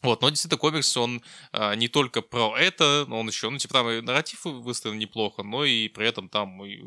Вот, 0.05 0.21
но 0.21 0.29
действительно 0.29 0.59
комикс, 0.59 0.95
он 0.97 1.21
а, 1.51 1.75
не 1.75 1.87
только 1.87 2.21
про 2.21 2.55
это, 2.57 3.07
он 3.09 3.27
еще, 3.27 3.49
ну, 3.49 3.57
типа, 3.57 3.73
там 3.73 3.89
и 3.89 4.01
нарратив 4.01 4.45
выставлен 4.45 4.99
неплохо, 4.99 5.43
но 5.43 5.65
и 5.65 5.87
при 5.87 6.07
этом 6.07 6.29
там 6.29 6.63
и, 6.63 6.79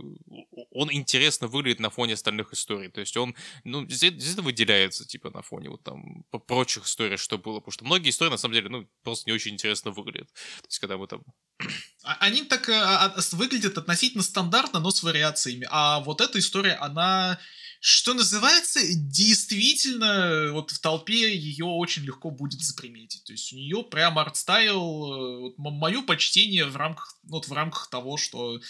он 0.71 0.93
интересно 0.93 1.49
выглядит 1.49 1.81
на 1.81 1.91
фоне 1.91 2.15
остальных 2.15 2.53
историй. 2.53 2.89
То 2.91 3.01
есть 3.01 3.17
он, 3.17 3.35
ну, 3.65 3.85
действительно 3.85 4.43
выделяется, 4.43 5.07
типа, 5.07 5.31
на 5.31 5.43
фоне 5.43 5.71
вот 5.71 5.83
там 5.83 6.25
прочих 6.47 6.87
историй, 6.87 7.17
что 7.17 7.39
было. 7.39 7.59
Потому 7.61 7.73
что 7.73 7.85
многие 7.85 8.11
истории, 8.11 8.31
на 8.31 8.37
самом 8.37 8.55
деле, 8.55 8.69
ну, 8.69 8.89
просто 9.03 9.29
не 9.29 9.35
очень 9.35 9.53
интересно 9.53 9.91
выглядят. 9.91 10.33
То 10.33 10.69
есть, 10.69 10.79
когда 10.79 10.97
мы 10.97 11.07
там... 11.07 11.23
А, 12.05 12.17
они 12.21 12.45
так 12.45 12.69
а, 12.69 13.13
выглядят 13.33 13.77
относительно 13.77 14.23
стандартно, 14.23 14.79
но 14.79 14.93
с 14.93 15.03
вариациями. 15.03 15.67
А 15.69 15.99
вот 16.01 16.21
эта 16.21 16.39
история, 16.39 16.75
она 16.75 17.39
что 17.81 18.15
называется, 18.15 18.81
действительно, 18.95 20.53
вот 20.53 20.71
в 20.71 20.81
толпе 20.81 21.37
ее 21.37 21.65
очень 21.65 22.05
легко 22.05 22.31
будет 22.31 22.61
заприметить. 22.61 23.25
То 23.25 23.33
есть 23.33 23.53
у 23.53 23.57
нее 23.57 23.85
прям 23.85 24.19
артстайл, 24.19 25.41
вот, 25.41 25.59
мое 25.59 26.03
почтение 26.03 26.67
в 26.67 26.77
рамках, 26.77 27.17
вот 27.25 27.47
в 27.49 27.53
рамках 27.53 27.89
того, 27.89 28.17
что 28.17 28.59
Э, 28.59 28.61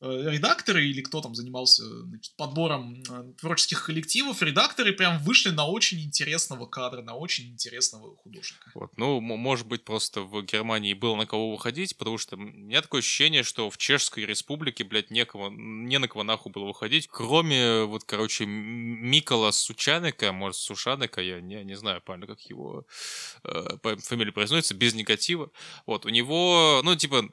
редакторы 0.00 0.86
или 0.86 1.02
кто 1.02 1.20
там 1.20 1.34
занимался 1.34 1.82
значит, 2.04 2.34
подбором 2.36 3.02
э, 3.10 3.32
творческих 3.40 3.86
коллективов, 3.86 4.42
редакторы 4.42 4.92
прям 4.92 5.18
вышли 5.18 5.50
на 5.50 5.66
очень 5.66 6.00
интересного 6.00 6.66
кадра, 6.66 7.02
на 7.02 7.14
очень 7.16 7.48
интересного 7.48 8.16
художника. 8.16 8.70
Вот, 8.74 8.96
ну, 8.96 9.20
может 9.20 9.66
быть, 9.66 9.84
просто 9.84 10.22
в 10.22 10.42
Германии 10.42 10.94
было 10.94 11.16
на 11.16 11.26
кого 11.26 11.50
выходить, 11.50 11.96
потому 11.96 12.16
что 12.18 12.36
у 12.36 12.40
меня 12.40 12.80
такое 12.80 13.00
ощущение, 13.00 13.42
что 13.42 13.70
в 13.70 13.76
Чешской 13.76 14.24
Республике, 14.24 14.84
блядь, 14.84 15.10
некого, 15.10 15.50
не 15.50 15.98
на 15.98 16.06
кого 16.06 16.22
нахуй 16.22 16.52
было 16.52 16.66
выходить, 16.66 17.08
кроме, 17.08 17.82
вот, 17.84 18.04
короче, 18.04 18.46
Микола 18.46 19.50
Сучаника, 19.50 20.32
может, 20.32 20.60
Сушаника, 20.60 21.20
я 21.20 21.40
не, 21.40 21.64
не 21.64 21.74
знаю 21.74 22.00
правильно, 22.02 22.28
как 22.28 22.40
его 22.42 22.86
э, 23.42 23.78
фамилия 23.98 24.32
произносится, 24.32 24.74
без 24.74 24.94
негатива. 24.94 25.50
Вот, 25.86 26.06
у 26.06 26.08
него, 26.08 26.82
ну, 26.84 26.94
типа, 26.94 27.28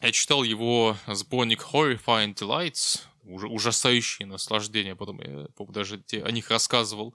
я 0.00 0.12
читал 0.12 0.42
его 0.42 0.96
сборник 1.06 1.62
Horrifying 1.62 2.34
Delights, 2.34 3.02
ужасающие 3.24 4.26
наслаждения, 4.26 4.96
потом 4.96 5.20
я 5.20 5.46
даже 5.68 6.02
о 6.24 6.30
них 6.30 6.50
рассказывал 6.50 7.14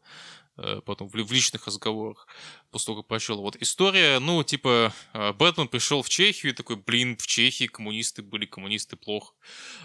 э, 0.57 0.81
потом 0.85 1.09
в 1.09 1.15
личных 1.15 1.65
разговорах 1.65 2.27
после 2.75 2.87
того, 2.87 3.03
как 3.03 3.07
прочел. 3.07 3.41
Вот 3.41 3.55
история, 3.61 4.19
ну, 4.19 4.43
типа, 4.43 4.93
э, 5.13 5.31
Бэтмен 5.31 5.69
пришел 5.69 6.01
в 6.01 6.09
Чехию 6.09 6.51
и 6.51 6.55
такой, 6.55 6.75
блин, 6.75 7.15
в 7.15 7.25
Чехии 7.25 7.67
коммунисты 7.67 8.21
были, 8.21 8.45
коммунисты 8.45 8.97
плохо. 8.97 9.33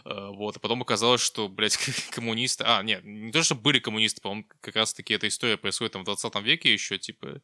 Э, 0.04 0.30
вот, 0.30 0.56
а 0.56 0.58
потом 0.58 0.82
оказалось, 0.82 1.20
что, 1.20 1.48
блядь, 1.48 1.76
коммунисты... 2.10 2.64
А, 2.66 2.82
нет, 2.82 3.04
не 3.04 3.30
то, 3.30 3.44
что 3.44 3.54
были 3.54 3.78
коммунисты, 3.78 4.20
по-моему, 4.20 4.44
как 4.60 4.74
раз-таки 4.74 5.14
эта 5.14 5.28
история 5.28 5.56
происходит 5.56 5.92
там 5.92 6.02
в 6.02 6.06
20 6.06 6.34
веке 6.42 6.72
еще, 6.72 6.98
типа... 6.98 7.40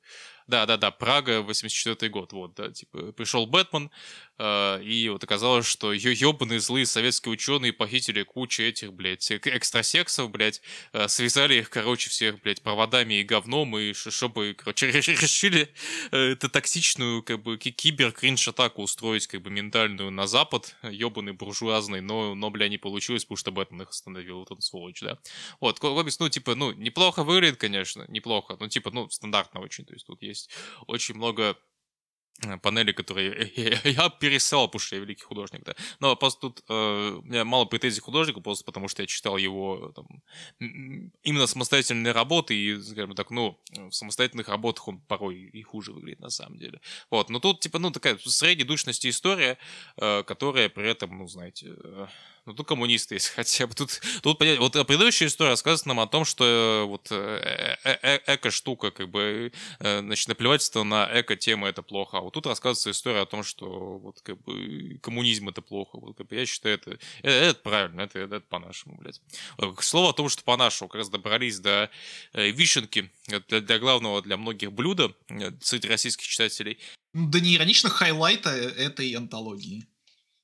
Да-да-да, 0.49 0.93
Прага, 0.93 1.43
84 1.43 2.11
год, 2.11 2.33
вот, 2.33 2.55
да, 2.55 2.71
типа, 2.71 3.13
пришел 3.13 3.47
Бэтмен, 3.47 3.91
э, 4.39 4.83
и 4.83 5.09
вот 5.09 5.23
оказалось, 5.23 5.67
что 5.67 5.93
ебаные 5.93 6.59
злые 6.59 6.87
советские 6.87 7.33
ученые 7.33 7.73
похитили 7.73 8.25
кучу 8.25 8.63
этих, 8.63 8.93
блядь, 8.93 9.31
экстрасексов, 9.31 10.31
блядь, 10.31 10.61
связали 11.07 11.55
их, 11.55 11.71
короче, 11.71 12.11
всех, 12.11 12.41
блядь, 12.41 12.63
проводами 12.63 13.15
и 13.15 13.25
говном, 13.25 13.77
и 13.79 13.93
чтобы, 13.93 14.55
короче, 14.57 14.87
решили 15.37 15.69
э, 16.13 16.33
это 16.33 16.49
токсичную, 16.49 17.23
как 17.23 17.43
бы, 17.43 17.59
кибер-кринж-атаку 17.59 18.83
устроить, 18.83 19.27
как 19.27 19.43
бы, 19.43 19.51
ментальную 19.51 20.11
на 20.11 20.27
Запад, 20.27 20.77
ебаный 20.83 21.33
буржуазный, 21.33 22.01
но, 22.01 22.35
но, 22.35 22.51
бля, 22.51 22.69
не 22.69 22.79
получилось, 22.79 23.25
потому 23.25 23.37
что 23.37 23.53
Бэтмен 23.53 23.83
их 23.83 23.91
остановил, 23.91 24.39
вот 24.39 24.53
он 24.53 24.61
сволочь, 24.61 25.01
да. 25.01 25.19
Вот, 25.61 25.79
комикс, 25.79 26.19
ну, 26.19 26.29
типа, 26.29 26.55
ну, 26.55 26.73
неплохо 26.73 27.25
выглядит, 27.25 27.59
конечно, 27.59 28.05
неплохо, 28.09 28.57
ну, 28.59 28.69
типа, 28.69 28.91
ну, 28.91 29.09
стандартно 29.11 29.61
очень, 29.61 29.85
то 29.85 29.93
есть 29.93 30.07
тут 30.07 30.23
есть 30.23 30.51
очень 30.87 31.15
много 31.15 31.57
панели, 32.63 32.93
которые 32.93 33.53
я 33.85 34.09
пересал, 34.11 34.69
потому 34.69 34.81
что 34.81 34.97
я 34.97 35.03
великий 35.03 35.25
художник, 35.25 35.65
да. 35.65 35.75
Но 36.01 36.17
просто 36.17 36.41
тут 36.41 36.63
э, 36.69 37.19
у 37.19 37.23
меня 37.23 37.45
мало 37.45 37.65
претензий 37.65 38.01
к 38.01 38.05
художнику, 38.05 38.41
просто 38.41 38.65
потому 38.65 38.89
что 38.89 39.03
я 39.03 39.07
читал 39.07 39.37
его 39.37 39.93
там, 39.95 40.07
именно 40.59 41.47
самостоятельные 41.47 42.13
работы, 42.13 42.55
и, 42.55 42.81
скажем 42.81 43.15
так, 43.15 43.31
ну, 43.31 43.59
в 43.73 43.93
самостоятельных 43.93 44.49
работах 44.49 44.89
он 44.89 45.01
порой 45.01 45.37
и 45.37 45.63
хуже 45.63 45.93
выглядит 45.93 46.21
на 46.21 46.31
самом 46.31 46.59
деле. 46.59 46.81
Вот, 47.11 47.31
но 47.31 47.41
тут, 47.41 47.61
типа, 47.61 47.79
ну, 47.79 47.91
такая 47.91 48.19
средней 48.19 48.65
душности 48.65 49.09
история, 49.09 49.59
э, 49.97 50.23
которая 50.23 50.69
при 50.69 50.89
этом, 50.91 51.19
ну, 51.19 51.29
знаете, 51.29 51.75
э, 51.83 52.07
ну, 52.47 52.55
тут 52.55 52.69
коммунисты 52.69 53.17
есть 53.17 53.29
хотя 53.37 53.67
бы. 53.67 53.75
Тут, 53.75 54.01
тут 54.23 54.41
вот 54.41 54.87
предыдущая 54.87 55.29
история 55.29 55.51
рассказывает 55.51 55.87
нам 55.87 56.01
о 56.01 56.07
том, 56.07 56.25
что 56.25 56.45
э, 56.45 56.85
вот 56.85 57.09
э, 57.11 57.77
э, 57.85 58.21
эко-штука, 58.27 58.93
как 58.93 59.11
бы, 59.11 59.53
значит, 59.81 60.29
наплевательство 60.29 60.85
на 60.85 61.09
эко-темы 61.13 61.69
это 61.69 61.83
плохо. 61.83 62.19
А 62.19 62.21
вот 62.21 62.35
тут 62.35 62.47
рассказывается 62.47 62.93
история 62.93 63.23
о 63.23 63.27
том, 63.27 63.43
что 63.43 63.99
вот 63.99 64.21
как 64.23 64.41
бы 64.43 64.99
коммунизм 65.03 65.49
это 65.49 65.61
плохо. 65.61 65.99
Вот, 65.99 66.17
как 66.17 66.29
бы, 66.29 66.37
я 66.37 66.47
считаю, 66.47 66.77
это, 66.77 66.93
это, 67.23 67.31
это 67.31 67.61
правильно, 67.61 68.03
это, 68.03 68.21
это, 68.21 68.41
по-нашему, 68.41 68.97
блядь. 68.97 69.21
К 69.59 69.83
слову 69.83 70.09
о 70.09 70.13
том, 70.13 70.29
что 70.29 70.45
по-нашему 70.45 70.89
как 70.89 71.01
раз 71.01 71.09
добрались 71.09 71.59
до 71.59 71.91
вишенки, 72.33 73.11
для, 73.27 73.61
для 73.61 73.79
главного 73.79 74.23
для 74.23 74.37
многих 74.37 74.73
блюда 74.73 75.13
среди 75.61 75.89
российских 75.89 76.27
читателей. 76.27 76.79
Да 77.13 77.41
не 77.41 77.57
иронично 77.57 77.89
хайлайта 77.89 78.51
этой 78.51 79.11
антологии. 79.13 79.87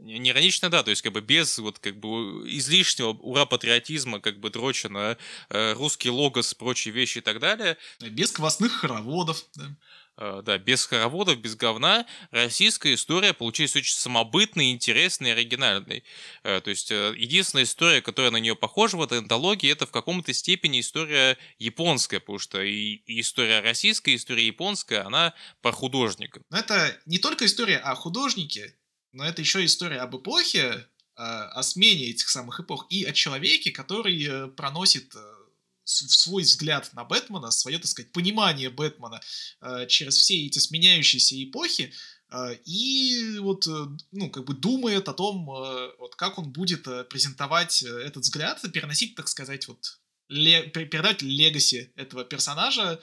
Не 0.03 0.31
иронично, 0.31 0.69
да, 0.69 0.83
то 0.83 0.91
есть 0.91 1.03
как 1.03 1.13
бы 1.13 1.21
без 1.21 1.59
вот 1.59 1.79
как 1.79 1.99
бы 1.99 2.49
излишнего 2.51 3.11
ура-патриотизма, 3.11 4.21
как 4.21 4.41
бы 4.41 4.51
дроча 4.51 4.89
на 4.89 5.17
э, 5.49 5.73
русский 5.75 6.11
логос, 6.11 6.55
прочие 6.55 6.93
вещи 6.93 7.19
и 7.19 7.21
так 7.21 7.39
далее. 7.39 7.77
Без 8.01 8.33
квасных 8.33 8.73
хороводов, 8.73 9.45
да. 9.55 9.77
Uh, 10.19 10.43
да, 10.43 10.59
без 10.59 10.85
хороводов, 10.85 11.39
без 11.39 11.57
говна, 11.57 12.05
российская 12.31 12.93
история 12.93 13.33
получилась 13.33 13.75
очень 13.75 13.97
самобытной, 13.97 14.71
интересной, 14.71 15.33
оригинальной. 15.33 16.05
Uh, 16.45 16.61
то 16.61 16.69
есть 16.69 16.91
единственная 16.91 17.65
история, 17.65 18.03
которая 18.03 18.31
на 18.31 18.37
нее 18.37 18.55
похожа 18.55 18.99
в 18.99 19.03
этой 19.03 19.19
антологии, 19.19 19.73
это 19.73 19.87
в 19.87 19.91
каком-то 19.91 20.35
степени 20.35 20.81
история 20.81 21.39
японская, 21.59 22.21
потому 22.21 22.39
что 22.39 22.61
и, 22.61 22.97
и 23.07 23.21
история 23.21 23.61
российская, 23.61 24.13
и 24.13 24.17
история 24.17 24.47
японская, 24.47 25.07
она 25.07 25.33
про 25.63 25.73
художника. 25.73 26.43
Но 26.51 26.59
это 26.59 26.95
не 27.07 27.17
только 27.17 27.47
история 27.47 27.79
о 27.79 27.95
художнике, 27.95 28.77
но 29.13 29.25
это 29.25 29.43
еще 29.43 29.65
история 29.65 30.01
об 30.01 30.17
эпохе, 30.17 30.87
а, 31.15 31.49
о 31.49 31.63
смене 31.63 32.11
этих 32.11 32.29
самых 32.29 32.61
эпох 32.61 32.87
и 32.89 33.05
о 33.05 33.13
человеке, 33.13 33.71
который 33.71 34.25
э, 34.25 34.49
проносит 34.49 35.15
э, 35.15 35.19
свой 35.85 36.43
взгляд 36.43 36.91
на 36.95 37.05
Бэтмена, 37.05 37.51
свое, 37.51 37.79
так 37.79 37.87
сказать, 37.87 38.13
понимание 38.13 38.71
Бэтмена 38.71 39.21
э, 39.61 39.87
через 39.89 40.17
все 40.17 40.47
эти 40.47 40.59
сменяющиеся 40.59 41.43
эпохи, 41.43 41.93
и 42.65 43.37
вот, 43.41 43.67
ну, 44.11 44.31
как 44.31 44.47
бы 44.47 44.55
думает 44.55 45.07
о 45.07 45.13
том, 45.13 45.45
вот 45.99 46.15
как 46.17 46.39
он 46.39 46.51
будет 46.51 46.85
презентовать 47.11 47.83
этот 47.83 48.23
взгляд, 48.23 48.59
переносить, 48.73 49.17
так 49.17 49.29
сказать, 49.29 49.69
вот, 49.69 50.01
ле- 50.31 50.67
передать 50.71 51.21
легаси 51.21 51.93
этого 51.95 52.25
персонажа 52.25 53.03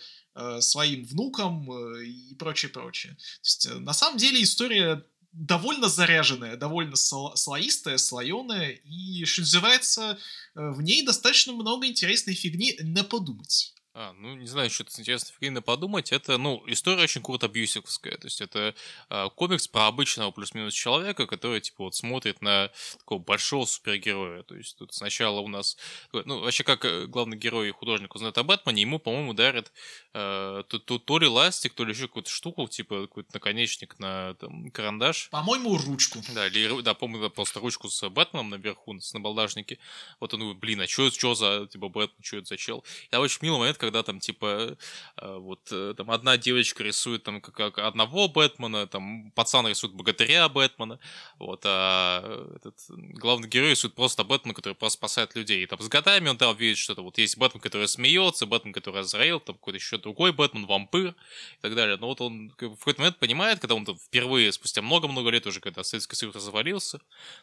своим 0.62 1.06
внукам 1.06 1.72
и 2.02 2.34
прочее, 2.40 2.70
прочее. 2.72 3.14
То 3.14 3.44
есть, 3.44 3.70
на 3.70 3.94
самом 3.94 4.18
деле 4.18 4.42
история 4.42 5.06
довольно 5.32 5.88
заряженная, 5.88 6.58
довольно 6.58 6.96
слоистая, 6.96 7.98
слоеная, 7.98 8.72
и, 8.72 9.26
что 9.26 9.42
называется, 9.42 10.18
э, 10.56 10.72
в 10.72 10.82
ней 10.82 11.06
достаточно 11.06 11.54
много 11.54 11.88
интересной 11.88 12.34
фигни 12.34 12.76
на 12.82 13.04
подумать. 13.04 13.74
А, 14.02 14.14
ну, 14.14 14.36
не 14.36 14.46
знаю, 14.48 14.70
что-то 14.70 14.92
интересно 14.98 15.34
фигурно 15.38 15.62
подумать. 15.62 16.12
Это, 16.12 16.38
ну, 16.38 16.64
история 16.68 17.04
очень 17.04 17.22
круто 17.22 17.48
абьюсиковская. 17.48 18.18
То 18.18 18.28
есть 18.28 18.40
это 18.40 18.76
э, 19.10 19.30
комикс 19.36 19.68
про 19.68 19.88
обычного 19.88 20.32
плюс-минус 20.32 20.74
человека, 20.74 21.26
который, 21.26 21.60
типа, 21.60 21.86
вот 21.86 21.96
смотрит 21.96 22.42
на 22.42 22.72
такого 23.00 23.20
большого 23.20 23.66
супергероя. 23.66 24.44
То 24.44 24.56
есть 24.56 24.78
тут 24.78 24.94
сначала 24.94 25.40
у 25.40 25.48
нас... 25.48 25.76
Ну, 26.14 26.40
вообще, 26.40 26.64
как 26.64 26.86
э, 26.86 27.08
главный 27.08 27.36
герой 27.36 27.70
и 27.70 27.72
художник 27.72 28.14
узнает 28.14 28.38
о 28.38 28.44
Бэтмене, 28.44 28.84
ему, 28.84 29.00
по-моему, 29.00 29.34
дарят 29.34 29.72
э, 30.14 30.64
то, 30.68 30.80
то, 30.80 31.00
то 31.00 31.20
ли 31.20 31.28
ластик, 31.28 31.74
то 31.74 31.86
ли 31.86 31.94
еще 31.94 32.08
какую-то 32.08 32.30
штуку, 32.30 32.68
типа, 32.68 33.08
какой-то 33.08 33.30
наконечник 33.34 34.00
на 34.00 34.34
там, 34.36 34.72
карандаш. 34.72 35.30
По-моему, 35.30 35.78
ручку. 35.78 36.20
Да, 36.34 36.48
или, 36.48 36.82
да, 36.82 36.94
помню, 36.94 37.30
просто 37.30 37.60
ручку 37.60 37.90
с 37.90 38.10
Бэтменом 38.10 38.50
наверху, 38.50 38.94
на 38.94 39.20
балдажнике. 39.20 39.78
Вот 40.20 40.34
он, 40.34 40.58
блин, 40.58 40.82
а 40.82 40.88
что, 40.88 41.10
что 41.12 41.36
за, 41.36 41.68
типа, 41.68 41.90
Бэтмен, 41.90 42.24
что 42.24 42.38
это 42.38 42.48
за 42.48 42.58
чел? 42.58 42.84
Я 43.12 43.20
очень 43.20 43.40
милый 43.42 43.60
момент, 43.60 43.78
когда 43.78 44.04
там, 44.04 44.20
типа, 44.20 44.78
э, 45.18 45.38
вот, 45.38 45.62
э, 45.72 45.94
там, 45.96 46.12
одна 46.12 46.38
девочка 46.38 46.84
рисует, 46.84 47.24
там, 47.24 47.42
как, 47.42 47.56
как 47.56 47.78
одного 47.80 48.28
Бэтмена, 48.28 48.88
там, 48.88 49.32
пацан 49.32 49.68
рисует 49.68 49.94
богатыря 49.94 50.50
Бэтмена, 50.50 51.00
вот, 51.38 51.62
а 51.66 52.48
этот 52.56 52.76
главный 52.90 53.48
герой 53.48 53.72
рисует 53.72 53.94
просто 53.94 54.24
Бэтмена, 54.24 54.54
который 54.54 54.74
просто 54.74 54.98
спасает 54.98 55.36
людей. 55.36 55.64
И 55.64 55.66
там 55.68 55.80
с 55.80 55.88
годами 55.88 56.30
он 56.30 56.38
там 56.38 56.56
видит 56.56 56.78
что-то, 56.78 57.02
вот, 57.04 57.18
есть 57.18 57.38
Бэтмен, 57.38 57.62
который 57.62 57.88
смеется, 57.88 58.46
Бэтмен, 58.46 58.74
который 58.74 59.02
Азраил, 59.02 59.40
там, 59.40 59.56
какой-то 59.56 59.78
еще 59.78 59.99
другой 60.00 60.32
Бэтмен, 60.32 60.66
вампир 60.66 61.10
и 61.10 61.62
так 61.62 61.76
далее. 61.76 61.98
Но 61.98 62.08
вот 62.08 62.22
он 62.22 62.50
в 62.50 62.56
какой-то 62.56 63.02
момент 63.02 63.20
понимает, 63.20 63.60
когда 63.60 63.76
он 63.76 63.86
впервые, 63.86 64.52
спустя 64.52 64.82
много-много 64.82 65.30
лет 65.30 65.46
уже, 65.48 65.60
когда 65.60 65.84
Советский 65.84 66.16
Союз 66.16 66.36
развалился, 66.36 67.00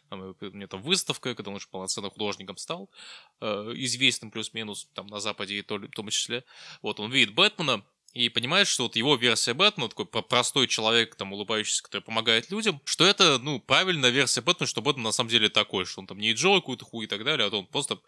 там, 0.09 0.35
у 0.39 0.45
меня 0.45 0.67
там 0.67 0.81
выставка, 0.81 1.35
когда 1.35 1.51
он 1.51 1.57
уже 1.57 1.67
полноценным 1.67 2.11
художником 2.11 2.57
стал, 2.57 2.89
э, 3.41 3.73
известным 3.75 4.31
плюс-минус, 4.31 4.87
там, 4.93 5.07
на 5.07 5.19
Западе 5.19 5.55
и 5.55 5.61
то, 5.61 5.75
в 5.75 5.89
том 5.89 6.09
числе, 6.09 6.43
вот, 6.81 6.99
он 6.99 7.11
видит 7.11 7.33
Бэтмена, 7.33 7.83
и 8.17 8.29
понимает, 8.29 8.67
что 8.67 8.83
вот 8.83 8.95
его 8.95 9.15
версия 9.15 9.53
Бэтмена, 9.53 9.89
такой 9.89 10.05
простой 10.05 10.67
человек, 10.67 11.15
там, 11.15 11.33
улыбающийся, 11.33 11.83
который 11.83 12.01
помогает 12.01 12.49
людям, 12.49 12.81
что 12.83 13.05
это, 13.05 13.37
ну, 13.37 13.59
правильная 13.59 14.09
версия 14.09 14.41
Бэтмена, 14.41 14.67
что 14.67 14.81
Бэтмен 14.81 15.03
на 15.03 15.11
самом 15.11 15.29
деле 15.29 15.49
такой, 15.49 15.85
что 15.85 16.01
он 16.01 16.07
там 16.07 16.17
не 16.17 16.33
Джо 16.33 16.55
какую-то 16.55 16.85
хуй 16.85 17.05
и 17.05 17.07
так 17.07 17.23
далее, 17.23 17.47
а 17.47 17.55
он 17.55 17.67
просто 17.67 17.99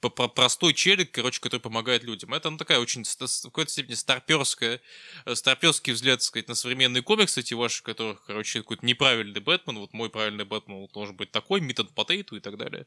простой 0.00 0.72
челик, 0.72 1.10
короче, 1.10 1.40
который 1.40 1.60
помогает 1.60 2.02
людям. 2.02 2.32
Это, 2.32 2.48
ну, 2.50 2.56
такая 2.56 2.78
очень, 2.78 3.04
в 3.04 3.42
какой-то 3.42 3.70
степени 3.70 3.94
старперская, 3.94 4.80
э, 5.26 5.34
старперский 5.34 5.92
взгляд, 5.92 6.20
так 6.20 6.24
сказать, 6.24 6.48
на 6.48 6.54
современные 6.54 7.02
комиксы, 7.02 7.40
эти 7.40 7.54
ваши, 7.54 7.82
которых, 7.82 8.24
короче, 8.26 8.60
какой-то 8.60 8.86
неправильный 8.86 9.40
Бэтмен, 9.40 9.78
вот 9.78 9.92
мой 9.92 10.08
правильный 10.08 10.44
Бэтмен 10.44 10.88
должен 10.94 11.16
быть 11.16 11.30
такой, 11.30 11.60
Митан 11.60 11.88
Потейту 11.88 12.36
и 12.36 12.40
так 12.40 12.56
далее. 12.56 12.86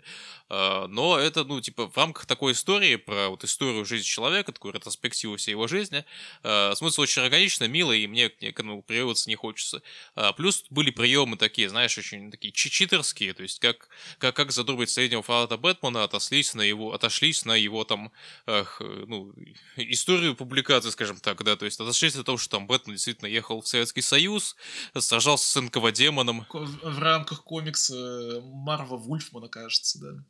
А, 0.50 0.88
но 0.88 1.20
это, 1.20 1.44
ну, 1.44 1.62
типа, 1.62 1.90
в 1.90 1.98
рамках 1.98 2.26
такой 2.26 2.54
истории, 2.54 2.96
про 2.96 3.30
вот 3.30 3.44
историю 3.44 3.86
жизни 3.86 4.06
человека, 4.06 4.52
такую 4.52 4.74
ретроспективу 4.74 5.36
всей 5.38 5.52
его 5.52 5.68
жизни, 5.68 6.06
а, 6.44 6.70
смысл 6.76 7.01
очень 7.01 7.22
органично, 7.22 7.67
мило, 7.67 7.91
и 7.91 8.07
мне 8.07 8.30
к 8.30 8.43
этому 8.43 8.82
приводиться 8.84 9.30
не 9.30 9.36
хочется. 9.36 9.82
А, 10.15 10.34
плюс 10.34 10.65
были 10.69 10.91
приемы 10.91 11.38
такие, 11.38 11.69
знаешь, 11.69 11.97
очень 11.97 12.32
такие 12.32 12.51
читерские, 12.51 13.34
то 13.34 13.43
есть 13.43 13.59
как, 13.59 13.89
как, 14.17 14.36
как 14.36 14.51
задумать 14.51 14.89
среднего 14.89 15.22
фаната 15.22 15.57
Бэтмена, 15.57 16.03
отослись 16.03 16.53
на 16.53 16.61
его, 16.61 16.93
отошлись 16.93 17.45
на 17.45 17.55
его 17.55 17.84
там, 17.84 18.11
эх, 18.45 18.82
ну, 18.82 19.34
историю 19.78 20.36
публикации, 20.36 20.89
скажем 20.89 21.19
так, 21.19 21.43
да, 21.43 21.55
то 21.55 21.65
есть 21.65 21.80
отошлись 21.80 22.15
от 22.15 22.26
того, 22.26 22.38
что 22.38 22.57
там 22.57 22.67
Бэтмен 22.67 22.95
действительно 22.95 23.28
ехал 23.28 23.61
в 23.61 23.67
Советский 23.67 24.01
Союз, 24.01 24.55
сражался 24.97 25.47
с 25.47 25.61
НКВД-демоном. 25.61 26.45
В 26.51 26.99
рамках 26.99 27.43
комикса 27.43 28.41
Марва 28.43 28.97
Вульфмана, 28.97 29.47
кажется, 29.47 29.99
да. 29.99 30.24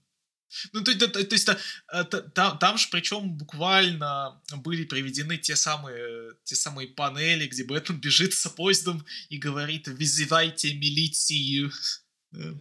Ну, 0.74 0.84
то, 0.84 0.98
то, 0.98 1.08
то, 1.08 1.24
то 1.24 1.36
есть 1.36 1.46
та, 1.46 2.04
та, 2.04 2.52
там 2.56 2.78
же 2.78 2.88
причем 2.92 3.38
буквально 3.38 4.42
были 4.58 4.86
приведены 4.86 5.38
те 5.38 5.56
самые, 5.56 6.34
те 6.44 6.56
самые 6.56 6.88
панели, 6.88 7.48
где 7.48 7.64
Бэтмен 7.64 8.00
бежит 8.00 8.34
с 8.34 8.48
поездом 8.50 9.06
и 9.30 9.38
говорит 9.38 9.88
«Вызывайте 9.88 10.74
милицию». 10.74 11.72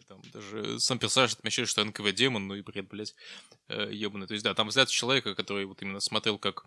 Там 0.09 0.21
даже 0.33 0.81
сам 0.81 0.99
персонаж 0.99 1.33
отмечает, 1.33 1.69
что 1.69 1.85
НКВ 1.85 2.13
демон, 2.13 2.49
ну 2.49 2.57
и 2.57 2.63
бред, 2.63 2.89
блядь, 2.89 3.15
ебаный. 3.69 4.27
То 4.27 4.35
есть, 4.35 4.45
да, 4.45 4.53
там 4.55 4.69
взгляд 4.69 4.89
человека, 4.89 5.35
который 5.35 5.65
вот 5.65 5.81
именно 5.83 6.01
смотрел, 6.01 6.39
как 6.39 6.67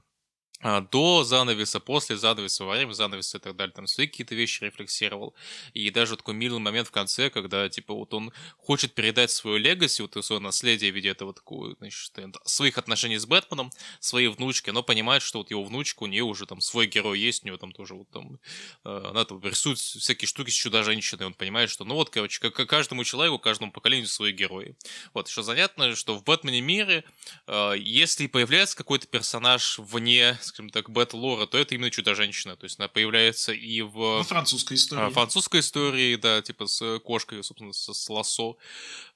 до 0.64 1.24
занавеса, 1.24 1.80
после 1.80 2.18
занавеса, 2.18 2.64
во 2.66 2.74
время 2.74 2.94
занавеса 2.94 3.38
и 3.38 3.42
так 3.42 3.56
далее, 3.56 3.74
там 3.74 3.88
свои 3.88 4.08
какие-то 4.08 4.36
вещи 4.36 4.64
рефлексировал. 4.64 5.36
И 5.74 5.90
даже 5.90 6.18
такой 6.18 6.34
милый 6.34 6.60
момент 6.60 6.88
в 6.88 6.92
конце, 6.92 7.30
когда, 7.30 7.68
типа, 7.70 7.94
вот 7.94 8.14
он 8.14 8.32
хочет 8.58 8.94
передать 8.94 9.32
свою 9.32 9.58
легаси, 9.58 10.02
вот 10.02 10.24
свое 10.24 10.42
наследие 10.42 10.92
в 10.92 10.96
виде 10.96 11.10
этого 11.10 11.34
такого, 11.34 11.76
значит, 11.76 12.12
своих 12.46 12.78
отношений 12.78 13.18
с 13.18 13.26
Бэтменом, 13.26 13.72
своей 14.00 14.28
внучке, 14.28 14.72
но 14.72 14.84
понимает, 14.84 15.22
что 15.22 15.40
вот 15.40 15.52
его 15.52 15.64
внучка, 15.64 16.04
у 16.04 16.08
нее 16.08 16.24
уже 16.24 16.46
там 16.46 16.62
свой 16.62 16.88
герой 16.88 17.20
есть, 17.20 17.44
у 17.44 17.48
нее 17.48 17.58
там 17.58 17.72
тоже 17.72 17.96
вот 17.96 18.10
там, 18.10 18.40
э, 18.86 19.04
она 19.10 19.26
там 19.26 19.42
рисует 19.44 19.78
всякие 19.78 20.28
штуки 20.28 20.50
с 20.50 20.54
чудо-женщиной, 20.54 21.26
он 21.26 21.34
понимает, 21.34 21.70
что, 21.70 21.84
ну 21.86 21.96
вот, 21.96 22.10
короче, 22.10 22.40
как, 22.40 22.56
каждому 22.68 23.04
человеку, 23.04 23.40
каждому 23.40 23.72
поколению 23.72 24.08
свои 24.08 24.32
герои. 24.32 24.76
Вот, 25.14 25.28
что 25.28 25.44
занятно, 25.44 25.96
что 25.96 26.16
в 26.16 26.24
Бэтмене 26.24 26.62
мире, 26.62 27.04
э, 27.48 27.74
если 27.78 28.28
появляется 28.28 28.78
какой-то 28.78 29.08
персонаж 29.08 29.80
вне, 29.80 30.38
скажем 30.54 30.70
так, 30.70 30.90
бэт-лора, 30.92 31.48
то 31.48 31.58
это 31.58 31.74
именно 31.74 31.90
Чудо-женщина. 31.90 32.56
То 32.56 32.66
есть 32.66 32.80
она 32.80 32.88
появляется 32.88 33.54
и 33.54 33.82
в... 33.82 33.94
Во 33.94 34.24
французской 34.24 34.76
истории. 34.76 35.02
А, 35.02 35.10
французской 35.10 35.62
истории, 35.62 36.16
да, 36.16 36.44
типа 36.44 36.68
с 36.68 37.00
кошкой, 37.00 37.44
собственно, 37.44 37.74
с, 37.74 37.92
с 37.92 38.10
лосо 38.10 38.56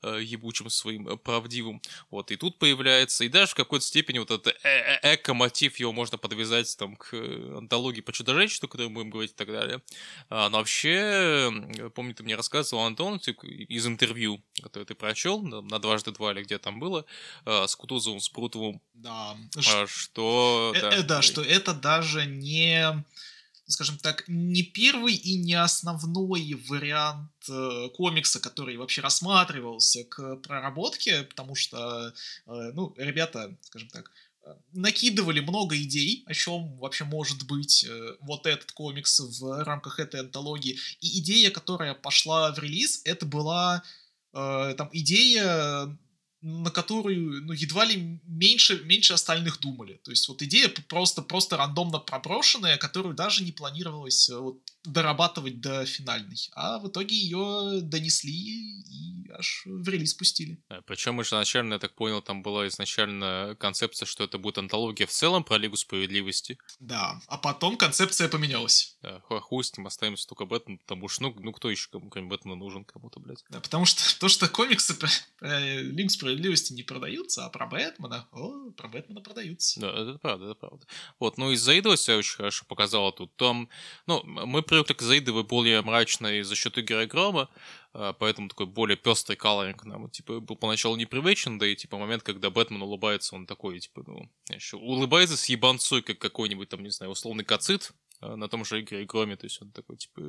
э, 0.02 0.20
ебучим 0.24 0.72
своим 0.72 1.08
э, 1.08 1.16
правдивым. 1.16 1.80
Вот, 2.10 2.32
и 2.32 2.38
тут 2.38 2.58
появляется, 2.58 3.24
и 3.24 3.30
даже 3.30 3.52
в 3.52 3.56
какой-то 3.56 3.86
степени 3.86 4.18
вот 4.18 4.32
этот 4.32 4.48
э 4.48 5.00
-э 5.04 5.14
эко-мотив 5.14 5.78
его 5.78 5.94
можно 5.94 6.18
подвязать 6.18 6.76
там 6.76 6.96
к 6.96 7.14
э, 7.14 7.58
антологии 7.58 8.02
по 8.02 8.12
Чудо-женщину, 8.12 8.66
о 8.66 8.70
которой 8.70 8.88
мы 8.88 8.96
будем 8.96 9.12
говорить 9.12 9.32
и 9.32 9.36
так 9.36 9.48
далее. 9.48 9.84
А, 10.30 10.50
но 10.50 10.58
вообще, 10.58 11.54
помню, 11.94 12.16
ты 12.16 12.24
мне 12.24 12.36
рассказывал, 12.36 12.84
Антон, 12.84 13.18
из 13.18 13.86
интервью, 13.86 14.42
которое 14.64 14.86
ты 14.86 14.96
прочел 14.96 15.44
на 15.44 15.78
дважды 15.78 16.12
два 16.12 16.32
или 16.32 16.42
где 16.44 16.58
там 16.58 16.80
было, 16.80 17.06
с 17.46 17.76
Кутузовым, 17.76 18.20
с 18.20 18.30
Прутовым. 18.30 18.82
Да. 18.96 19.38
Что... 19.86 20.74
Э, 20.76 20.82
да, 20.82 21.04
да 21.04 21.22
что 21.28 21.42
это 21.42 21.74
даже 21.74 22.26
не 22.26 23.04
скажем 23.68 23.98
так, 23.98 24.24
не 24.28 24.64
первый 24.64 25.14
и 25.14 25.38
не 25.38 25.54
основной 25.54 26.54
вариант 26.68 27.32
э, 27.50 27.90
комикса, 27.96 28.40
который 28.40 28.78
вообще 28.78 29.02
рассматривался 29.02 30.06
к 30.06 30.38
проработке, 30.38 31.24
потому 31.24 31.54
что, 31.56 32.14
э, 32.46 32.72
ну, 32.74 32.94
ребята, 32.98 33.54
скажем 33.62 33.90
так, 33.90 34.12
э, 34.46 34.54
накидывали 34.72 35.42
много 35.42 35.76
идей, 35.78 36.24
о 36.28 36.34
чем 36.34 36.78
вообще 36.78 37.04
может 37.04 37.46
быть 37.46 37.84
э, 37.84 38.16
вот 38.22 38.46
этот 38.46 38.72
комикс 38.72 39.20
в 39.20 39.64
рамках 39.64 40.00
этой 40.00 40.22
антологии. 40.22 40.80
И 41.02 41.20
идея, 41.20 41.52
которая 41.52 41.94
пошла 41.94 42.54
в 42.54 42.60
релиз, 42.60 43.02
это 43.04 43.26
была 43.26 43.84
э, 44.34 44.76
там 44.78 44.90
идея 44.94 45.94
на 46.48 46.72
которую, 46.72 47.46
ну, 47.46 47.52
едва 47.52 47.84
ли 47.84 48.22
меньше, 48.26 48.82
меньше 48.86 49.14
остальных 49.14 49.60
думали. 49.60 50.00
То 50.04 50.12
есть 50.12 50.30
вот 50.30 50.42
идея 50.42 50.70
просто, 50.88 51.22
просто 51.22 51.58
рандомно 51.58 52.00
проброшенная, 52.00 52.78
которую 52.78 53.16
даже 53.16 53.44
не 53.44 53.52
планировалось 53.52 54.30
э, 54.30 54.38
вот, 54.38 54.62
дорабатывать 54.88 55.62
до 55.62 55.86
финальной. 55.86 56.50
А 56.54 56.80
в 56.80 56.88
итоге 56.88 57.16
ее 57.16 57.82
донесли 57.82 58.32
и 58.32 59.30
аж 59.32 59.64
в 59.66 59.88
релиз 59.88 60.14
пустили. 60.14 60.60
Да, 60.70 60.82
причем 60.82 61.22
изначально, 61.22 61.74
я 61.74 61.80
так 61.80 61.94
понял, 61.94 62.22
там 62.22 62.42
была 62.42 62.68
изначально 62.68 63.56
концепция, 63.60 64.06
что 64.06 64.24
это 64.24 64.38
будет 64.38 64.58
антология 64.58 65.06
в 65.06 65.12
целом 65.12 65.44
про 65.44 65.58
Лигу 65.58 65.78
Справедливости. 65.78 66.58
Да, 66.80 67.22
а 67.28 67.38
потом 67.38 67.78
концепция 67.78 68.30
поменялась. 68.30 68.98
Да, 69.02 69.22
хуй 69.22 69.64
с 69.64 69.78
ним, 69.78 69.88
оставимся 69.88 70.28
только 70.28 70.46
Бэтмен, 70.46 70.80
потому 70.80 71.08
что, 71.08 71.24
ну, 71.24 71.36
ну 71.40 71.52
кто 71.52 71.70
еще, 71.70 71.90
кому, 71.90 72.10
кроме 72.10 72.28
Бэтмена, 72.28 72.56
нужен 72.56 72.86
кому-то, 72.86 73.20
блядь. 73.20 73.44
Да, 73.50 73.60
потому 73.60 73.86
что 73.86 74.02
то, 74.20 74.28
что 74.30 74.48
комиксы 74.48 74.94
про, 74.96 75.10
про 75.38 75.60
Лигу 75.82 76.10
Справедливости 76.10 76.74
не 76.74 76.84
продаются, 76.84 77.46
а 77.46 77.50
про 77.50 77.68
Бэтмена, 77.68 78.28
о, 78.32 78.72
про 78.72 78.88
Бэтмена 78.88 79.22
продаются. 79.22 79.80
Да, 79.80 79.90
это 79.90 80.18
правда, 80.20 80.46
это 80.46 80.56
правда. 80.56 80.86
Вот, 81.20 81.38
ну, 81.38 81.52
этого 81.52 81.98
себя 81.98 82.18
очень 82.18 82.36
хорошо 82.36 82.66
показала 82.68 83.12
тут. 83.12 83.36
Там, 83.36 83.70
ну, 84.06 84.24
мы 84.24 84.62
привыкли 84.78 84.94
к 84.94 85.02
Заидовой 85.02 85.44
более 85.44 85.82
мрачной 85.82 86.44
за 86.44 86.56
счет 86.56 86.78
Игоря 86.78 87.08
Грома, 87.08 87.50
а, 87.94 88.14
поэтому 88.14 88.48
такой 88.48 88.68
более 88.68 88.96
пестрый 88.96 89.36
колоринг 89.36 89.86
нам, 89.86 90.08
типа, 90.10 90.40
был 90.40 90.56
поначалу 90.56 90.96
непривычен, 90.96 91.58
да 91.58 91.66
и, 91.66 91.76
типа, 91.76 91.98
момент, 91.98 92.22
когда 92.22 92.52
Бэтмен 92.52 92.84
улыбается, 92.84 93.36
он 93.36 93.48
такой, 93.48 93.80
типа, 93.80 94.04
ну, 94.06 94.30
еще 94.54 94.78
улыбается 94.78 95.36
с 95.36 95.46
ебанцой, 95.46 96.04
как 96.04 96.20
какой-нибудь, 96.20 96.70
там, 96.70 96.84
не 96.84 96.92
знаю, 96.92 97.12
условный 97.12 97.44
кацит, 97.44 97.92
а, 98.22 98.36
на 98.36 98.48
том 98.48 98.66
же 98.66 98.82
Игоре 98.82 99.06
Громе, 99.06 99.36
то 99.36 99.48
есть 99.48 99.60
он 99.62 99.72
такой, 99.72 99.98
типа, 99.98 100.22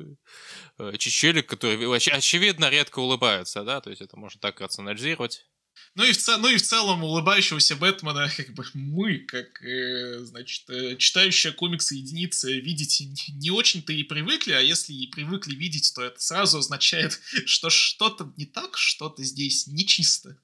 э, 0.79 0.97
чечелик, 0.97 1.45
который, 1.45 1.95
очевидно, 1.95 2.69
редко 2.69 2.99
улыбается, 2.99 3.63
да, 3.63 3.81
то 3.81 3.91
есть 3.91 4.01
это 4.01 4.17
можно 4.17 4.41
так 4.41 4.59
рационализировать. 4.61 5.47
Ну 5.95 6.03
и, 6.05 6.11
в 6.11 6.17
цел, 6.17 6.37
ну 6.39 6.47
и 6.47 6.57
в 6.57 6.61
целом 6.61 7.03
улыбающегося 7.03 7.75
Бэтмена, 7.75 8.31
как 8.37 8.53
бы 8.53 8.65
мы, 8.73 9.19
как, 9.19 9.61
э, 9.63 10.19
значит, 10.19 10.69
э, 10.69 10.95
читающая 10.97 11.51
комиксы 11.51 11.95
единицы, 11.95 12.59
видеть 12.59 13.01
не 13.29 13.51
очень-то 13.51 13.91
и 13.91 14.03
привыкли, 14.03 14.53
а 14.53 14.61
если 14.61 14.93
и 14.93 15.07
привыкли 15.07 15.55
видеть, 15.55 15.91
то 15.93 16.03
это 16.03 16.19
сразу 16.21 16.59
означает, 16.59 17.19
что 17.45 17.69
что-то 17.69 18.31
не 18.37 18.45
так, 18.45 18.77
что-то 18.77 19.23
здесь 19.23 19.67
нечисто. 19.67 20.37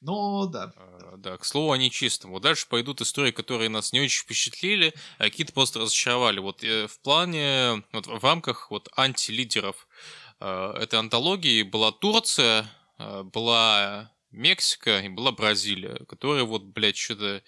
Но 0.00 0.46
да. 0.46 0.72
А, 0.76 1.16
да, 1.16 1.36
к 1.36 1.44
слову 1.44 1.72
о 1.72 1.78
нечистом. 1.78 2.30
Вот 2.32 2.42
дальше 2.42 2.66
пойдут 2.68 3.00
истории, 3.00 3.30
которые 3.30 3.68
нас 3.68 3.92
не 3.92 4.00
очень 4.00 4.22
впечатлили, 4.22 4.94
а 5.18 5.24
какие-то 5.24 5.52
просто 5.52 5.80
разочаровали. 5.80 6.38
Вот 6.38 6.62
э, 6.62 6.86
в 6.86 7.00
плане, 7.00 7.84
вот 7.92 8.06
в 8.06 8.22
рамках 8.22 8.70
вот 8.70 8.88
антилидеров 8.96 9.86
э, 10.40 10.74
этой 10.80 10.98
антологии 10.98 11.62
была 11.62 11.92
Турция, 11.92 12.70
э, 12.98 13.22
была 13.22 14.10
Мексика 14.30 15.00
и 15.00 15.08
была 15.08 15.32
Бразилия, 15.32 16.04
которая 16.06 16.44
вот, 16.44 16.64
блядь, 16.64 16.96
что-то 16.96 17.42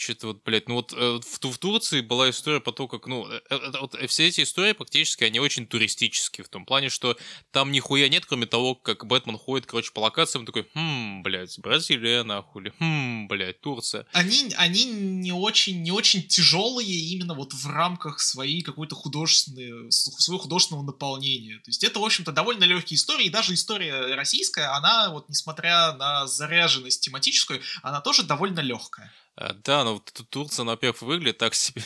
что-то 0.00 0.28
вот, 0.28 0.42
блядь, 0.44 0.68
ну 0.68 0.76
вот 0.76 0.92
э, 0.92 1.20
в, 1.22 1.52
в 1.52 1.58
Турции 1.58 2.00
была 2.00 2.30
история 2.30 2.60
по 2.60 2.72
тому, 2.72 2.88
как, 2.88 3.06
ну, 3.06 3.26
э, 3.26 3.40
вот 3.80 3.94
все 4.08 4.28
эти 4.28 4.42
истории 4.42 4.72
практически, 4.72 5.24
они 5.24 5.40
очень 5.40 5.66
туристические, 5.66 6.44
в 6.44 6.48
том 6.48 6.64
плане, 6.64 6.88
что 6.88 7.16
там 7.50 7.70
нихуя 7.70 8.08
нет, 8.08 8.24
кроме 8.24 8.46
того, 8.46 8.74
как 8.74 9.06
Бэтмен 9.06 9.36
ходит, 9.36 9.66
короче, 9.66 9.92
по 9.92 10.00
локациям, 10.00 10.46
такой, 10.46 10.66
хм, 10.74 11.22
блядь, 11.22 11.58
Бразилия, 11.58 12.22
нахуй, 12.22 12.62
или, 12.62 12.72
хм, 12.78 13.28
блядь, 13.28 13.60
Турция. 13.60 14.06
Они, 14.12 14.54
они 14.56 14.84
не 14.84 15.32
очень, 15.32 15.82
не 15.82 15.92
очень 15.92 16.22
тяжелые 16.22 16.88
именно 16.88 17.34
вот 17.34 17.52
в 17.52 17.66
рамках 17.66 18.20
своей 18.20 18.62
какой-то 18.62 18.94
художественной, 18.94 19.92
своего 19.92 20.42
художественного 20.42 20.84
наполнения. 20.84 21.56
То 21.56 21.68
есть 21.68 21.84
это, 21.84 22.00
в 22.00 22.04
общем-то, 22.04 22.32
довольно 22.32 22.64
легкие 22.64 22.96
истории, 22.96 23.26
и 23.26 23.30
даже 23.30 23.52
история 23.52 24.14
российская, 24.14 24.74
она 24.74 25.10
вот, 25.10 25.28
несмотря 25.28 25.92
на 25.92 26.26
заряженность 26.26 27.04
тематическую, 27.04 27.60
она 27.82 28.00
тоже 28.00 28.22
довольно 28.22 28.60
легкая. 28.60 29.12
Э, 29.40 29.54
да, 29.64 29.84
но 29.84 29.98
Турция, 30.28 30.64
ну, 30.64 30.72
во-первых, 30.72 31.02
выглядит 31.02 31.38
так 31.38 31.54
себе. 31.54 31.82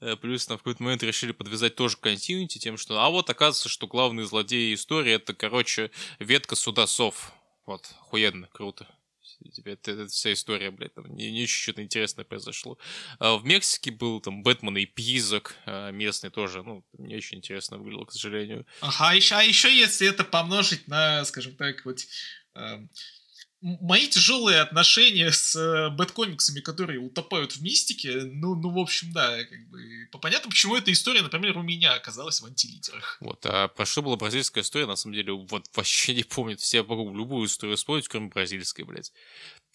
Э, 0.00 0.16
плюс 0.16 0.48
на 0.48 0.56
какой-то 0.56 0.82
момент 0.82 1.02
решили 1.02 1.32
подвязать 1.32 1.74
тоже 1.74 1.96
континенте 1.96 2.58
тем, 2.58 2.76
что 2.76 3.00
а 3.00 3.10
вот 3.10 3.28
оказывается, 3.28 3.68
что 3.68 3.86
главные 3.86 4.26
злодеи 4.26 4.74
истории 4.74 5.12
это, 5.12 5.34
короче, 5.34 5.90
ветка 6.18 6.56
судасов. 6.56 7.32
Вот, 7.66 7.86
охуенно, 8.00 8.48
круто. 8.52 8.86
Типа, 9.52 9.68
это, 9.68 9.92
это 9.92 10.06
вся 10.08 10.32
история, 10.32 10.70
блядь, 10.70 10.94
там 10.94 11.14
не, 11.14 11.30
не 11.30 11.46
что-то 11.46 11.82
интересное 11.82 12.24
произошло. 12.24 12.78
А 13.18 13.36
в 13.36 13.44
Мексике 13.44 13.90
был 13.90 14.20
там 14.20 14.42
Бэтмен 14.42 14.76
и 14.76 14.84
Пизок 14.84 15.54
а, 15.64 15.90
местный 15.90 16.30
тоже, 16.30 16.62
ну, 16.62 16.84
не 16.98 17.16
очень 17.16 17.38
интересно 17.38 17.78
выглядело, 17.78 18.04
к 18.04 18.12
сожалению. 18.12 18.66
Ага, 18.80 19.10
а 19.10 19.14
еще, 19.14 19.34
а 19.36 19.42
еще 19.42 19.74
если 19.74 20.08
это 20.08 20.24
помножить 20.24 20.88
на, 20.88 21.24
скажем 21.24 21.56
так, 21.56 21.84
вот 21.86 22.00
э, 22.54 22.78
мои 23.62 24.08
тяжелые 24.08 24.60
отношения 24.60 25.30
с 25.30 25.54
э, 25.54 25.90
бэткомиксами, 25.90 26.60
которые 26.60 26.98
утопают 26.98 27.52
в 27.52 27.62
мистике, 27.62 28.22
ну, 28.24 28.54
ну, 28.54 28.70
в 28.70 28.78
общем, 28.78 29.12
да, 29.12 29.44
как 29.44 29.68
бы, 29.68 29.80
понятно, 30.20 30.50
почему 30.50 30.76
эта 30.76 30.92
история, 30.92 31.22
например, 31.22 31.58
у 31.58 31.62
меня 31.62 31.94
оказалась 31.94 32.40
в 32.40 32.46
антилитерах. 32.46 33.18
Вот, 33.20 33.44
а 33.44 33.68
про 33.68 33.84
что 33.84 34.02
была 34.02 34.16
бразильская 34.16 34.62
история, 34.62 34.86
на 34.86 34.96
самом 34.96 35.14
деле, 35.14 35.32
вот 35.32 35.66
вообще 35.74 36.14
не 36.14 36.22
помню, 36.22 36.56
все 36.56 36.82
могу 36.82 37.14
любую 37.14 37.46
историю 37.46 37.76
вспомнить, 37.76 38.08
кроме 38.08 38.28
бразильской, 38.28 38.84
блядь. 38.84 39.12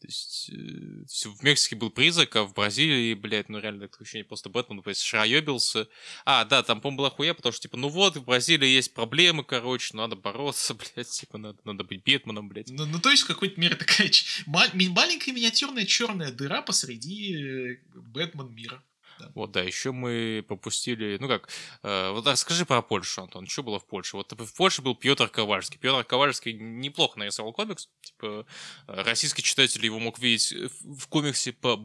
То 0.02 0.08
есть, 0.08 0.50
э, 0.50 1.30
в 1.30 1.44
Мексике 1.44 1.76
был 1.76 1.90
призрак, 1.90 2.36
а 2.36 2.44
в 2.44 2.54
Бразилии, 2.54 3.14
блядь, 3.14 3.50
ну 3.50 3.60
реально 3.60 3.88
такое 3.88 4.02
ощущение, 4.02 4.26
просто 4.26 4.50
Бэтмен, 4.50 4.82
то 4.82 4.90
есть, 4.90 5.02
шароебился. 5.02 5.88
А, 6.26 6.44
да, 6.46 6.64
там, 6.64 6.82
по-моему, 6.82 7.00
была 7.00 7.10
хуя, 7.10 7.34
потому 7.34 7.54
что, 7.54 7.62
типа, 7.64 7.78
ну 7.78 7.88
вот, 7.88 8.18
в 8.18 8.24
Бразилии 8.26 8.68
есть 8.68 8.94
проблемы, 8.94 9.44
короче, 9.44 9.96
надо 9.96 10.16
бороться, 10.16 10.74
блядь, 10.96 11.10
типа, 11.10 11.38
надо, 11.38 11.60
надо 11.64 11.84
быть 11.84 12.04
Бэтменом, 12.04 12.50
блядь. 12.50 12.70
Ну, 12.70 12.86
ну, 12.86 13.00
то 13.00 13.10
есть, 13.10 13.24
в 13.24 13.28
какой-то 13.28 13.60
мере 13.60 13.76
такая 13.76 14.12
маленькая 14.46 15.32
миниатюрная 15.32 15.86
черная 15.86 16.32
дыра 16.32 16.62
посреди 16.62 17.36
э, 17.36 17.78
Бэтмен 17.96 18.54
мира. 18.54 18.84
Да. 19.20 19.32
Вот, 19.36 19.52
да, 19.52 19.62
еще 19.62 19.92
мы 19.92 20.44
пропустили, 20.48 21.18
ну 21.20 21.28
как, 21.28 21.50
э, 21.84 22.12
вот 22.12 22.28
расскажи 22.28 22.66
про 22.66 22.82
Польшу, 22.82 23.24
Антон, 23.24 23.48
что 23.48 23.64
было 23.64 23.80
в 23.80 23.86
Польше? 23.86 24.18
Вот 24.18 24.32
в 24.32 24.54
Польше 24.54 24.82
был 24.82 24.96
Петр 24.96 25.30
Ковальский. 25.30 25.78
Петр 25.80 26.04
Ковальский 26.04 26.54
неплохо 26.54 27.20
нарисовал 27.20 27.54
комикс, 27.54 27.90
типа, 28.02 28.46
э, 28.88 29.02
российский 29.04 29.42
читатель 29.42 29.86
его 29.86 30.00
мог 30.00 30.20
видеть 30.20 30.54
в 30.82 31.08
комиксе 31.08 31.54
по, 31.54 31.78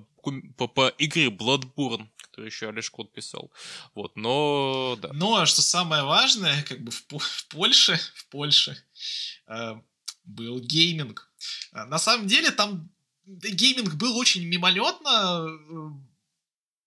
по, 0.56 0.68
по 0.68 0.92
игре 0.98 1.28
Bloodborne, 1.28 2.08
который 2.16 2.46
еще 2.46 2.68
Олеж 2.68 2.90
Кот 2.90 3.12
писал. 3.12 3.50
Вот, 3.94 4.16
но, 4.16 4.96
да. 5.00 5.10
Ну, 5.12 5.36
а 5.36 5.46
что 5.46 5.62
самое 5.62 6.04
важное, 6.04 6.62
как 6.64 6.82
бы 6.82 6.90
в, 6.90 7.04
в 7.18 7.46
Польше, 7.48 7.98
в 8.14 8.26
Польше 8.26 8.76
э, 9.46 9.74
был 10.24 10.60
гейминг. 10.60 11.30
Э, 11.72 11.84
на 11.84 11.98
самом 11.98 12.26
деле 12.26 12.50
там 12.50 12.90
гейминг 13.26 13.94
был 13.94 14.16
очень 14.16 14.46
мимолетно, 14.46 15.46
э, 15.46 16.09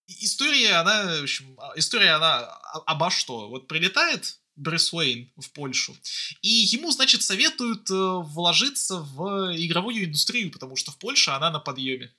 история, 0.08 0.74
она, 0.76 1.20
в 1.20 1.24
общем, 1.24 1.58
а, 1.60 1.74
история, 1.76 2.12
она 2.12 2.42
обо 2.86 3.10
что? 3.10 3.50
Вот 3.50 3.68
прилетает 3.68 4.40
Брюс 4.56 4.94
Уэйн 4.94 5.32
в 5.38 5.52
Польшу, 5.52 5.96
и 6.42 6.50
ему, 6.50 6.92
значит, 6.92 7.24
советуют 7.24 7.90
э, 7.90 7.94
вложиться 7.94 8.98
в 9.00 9.56
игровую 9.56 10.06
индустрию, 10.06 10.52
потому 10.52 10.76
что 10.76 10.92
в 10.92 10.98
Польше 10.98 11.32
она 11.32 11.50
на 11.50 11.60
подъеме. 11.60 12.14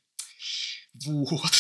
Вот. 1.05 1.53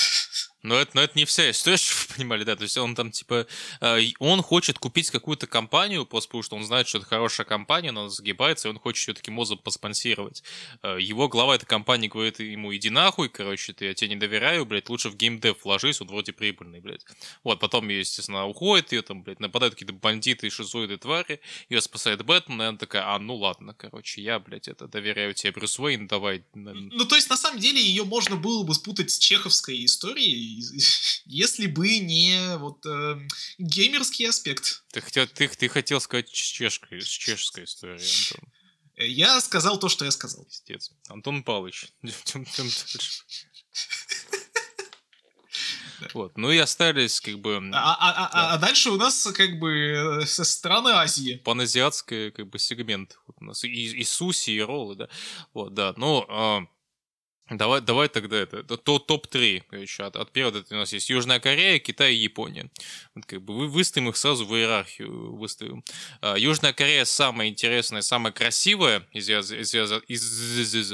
Но 0.62 0.76
это, 0.76 0.92
но 0.94 1.02
это 1.02 1.18
не 1.18 1.26
вся 1.26 1.50
история, 1.50 1.78
понимали, 2.14 2.44
да. 2.44 2.56
То 2.56 2.62
есть 2.62 2.76
он 2.76 2.94
там, 2.94 3.10
типа, 3.10 3.46
э, 3.80 3.98
он 4.18 4.42
хочет 4.42 4.78
купить 4.78 5.10
какую-то 5.10 5.46
компанию, 5.46 6.06
просто 6.06 6.28
потому 6.28 6.42
что 6.42 6.56
он 6.56 6.64
знает, 6.64 6.88
что 6.88 6.98
это 6.98 7.06
хорошая 7.06 7.46
компания, 7.46 7.92
но 7.92 8.02
она 8.02 8.10
загибается, 8.10 8.68
и 8.68 8.70
он 8.70 8.78
хочет 8.78 9.08
ее 9.08 9.14
таким 9.14 9.38
образом 9.38 9.58
поспонсировать. 9.58 10.42
Э, 10.82 10.98
его 11.00 11.28
глава 11.28 11.54
этой 11.56 11.66
компании 11.66 12.08
говорит 12.08 12.40
ему, 12.40 12.74
иди 12.74 12.90
нахуй, 12.90 13.28
короче, 13.28 13.72
ты, 13.72 13.86
я 13.86 13.94
тебе 13.94 14.10
не 14.10 14.16
доверяю, 14.16 14.66
блядь, 14.66 14.88
лучше 14.88 15.10
в 15.10 15.16
геймдев 15.16 15.64
вложись, 15.64 16.00
он 16.00 16.08
вроде 16.08 16.32
прибыльный, 16.32 16.80
блядь. 16.80 17.04
Вот, 17.42 17.60
потом, 17.60 17.88
естественно, 17.88 18.46
уходит 18.46 18.92
ее, 18.92 19.02
там, 19.02 19.22
блядь, 19.22 19.40
нападают 19.40 19.74
какие-то 19.74 19.94
бандиты 19.94 20.50
шизоиды 20.50 20.96
твари, 20.98 21.40
ее 21.68 21.80
спасает 21.80 22.24
Бэтмен, 22.24 22.60
и 22.62 22.64
она 22.64 22.78
такая, 22.78 23.14
а, 23.14 23.18
ну 23.18 23.36
ладно, 23.36 23.74
короче, 23.74 24.22
я, 24.22 24.38
блядь, 24.38 24.68
это 24.68 24.86
доверяю 24.88 25.34
тебе, 25.34 25.52
Брюс 25.52 25.78
Уэйн, 25.78 26.06
давай. 26.06 26.44
Ну, 26.54 27.04
то 27.04 27.16
есть, 27.16 27.30
на 27.30 27.36
самом 27.36 27.58
деле, 27.58 27.80
ее 27.80 28.04
можно 28.04 28.36
было 28.36 28.62
бы 28.62 28.74
спутать 28.74 29.10
с 29.10 29.18
чеховской 29.18 29.84
историей, 29.84 30.62
если 31.26 31.66
бы 31.66 31.88
не 32.04 32.56
вот 32.58 32.84
э, 32.86 33.18
геймерский 33.58 34.28
аспект. 34.28 34.84
Ты 34.92 35.00
хотел, 35.00 35.26
ты, 35.26 35.48
ты 35.48 35.68
хотел 35.68 36.00
сказать 36.00 36.30
чешской, 36.30 37.00
чешской 37.00 37.64
истории, 37.64 38.00
Антон. 38.00 38.52
Я 38.96 39.40
сказал 39.40 39.78
то, 39.78 39.88
что 39.88 40.04
я 40.04 40.10
сказал. 40.10 40.44
Пиздец. 40.44 40.92
Антон 41.08 41.42
Павлович. 41.42 41.92
Вот. 46.12 46.36
Ну 46.36 46.50
и 46.50 46.58
остались 46.58 47.20
как 47.20 47.38
бы... 47.40 47.56
А, 47.72 47.94
а, 47.94 48.26
а, 48.26 48.32
да. 48.32 48.52
а 48.52 48.58
дальше 48.58 48.90
у 48.90 48.96
нас 48.96 49.26
как 49.34 49.58
бы 49.58 50.22
со 50.26 50.44
стороны 50.44 50.90
Азии. 50.90 51.40
Паназиатский 51.44 52.30
как 52.30 52.48
бы 52.48 52.58
сегмент. 52.58 53.18
Вот 53.26 53.36
у 53.40 53.44
нас 53.44 53.64
и, 53.64 53.68
и 53.68 54.04
суси, 54.04 54.50
и 54.50 54.60
роллы, 54.60 54.96
да. 54.96 55.08
Вот, 55.54 55.72
да. 55.72 55.94
Ну, 55.96 56.68
Давай, 57.50 57.82
давай 57.82 58.08
тогда 58.08 58.38
это, 58.38 58.64
то 58.64 58.98
топ-3, 58.98 59.64
короче, 59.68 60.02
от, 60.04 60.16
от 60.16 60.32
первого 60.32 60.64
у 60.70 60.74
нас 60.76 60.94
есть 60.94 61.10
Южная 61.10 61.40
Корея, 61.40 61.78
Китай 61.78 62.14
и 62.14 62.16
Япония. 62.16 62.70
Вот 63.14 63.26
как 63.26 63.42
бы 63.42 63.54
вы 63.54 63.68
выставим 63.68 64.08
их 64.08 64.16
сразу 64.16 64.46
в 64.46 64.56
иерархию, 64.56 65.36
выставим. 65.36 65.84
А, 66.22 66.36
Южная 66.38 66.72
Корея 66.72 67.04
самая 67.04 67.48
интересная, 67.48 68.00
самая 68.00 68.32
красивая 68.32 69.06
из, 69.12 69.28
из, 69.28 69.52
из, 69.52 69.74
из, 70.08 70.74
из, 70.74 70.92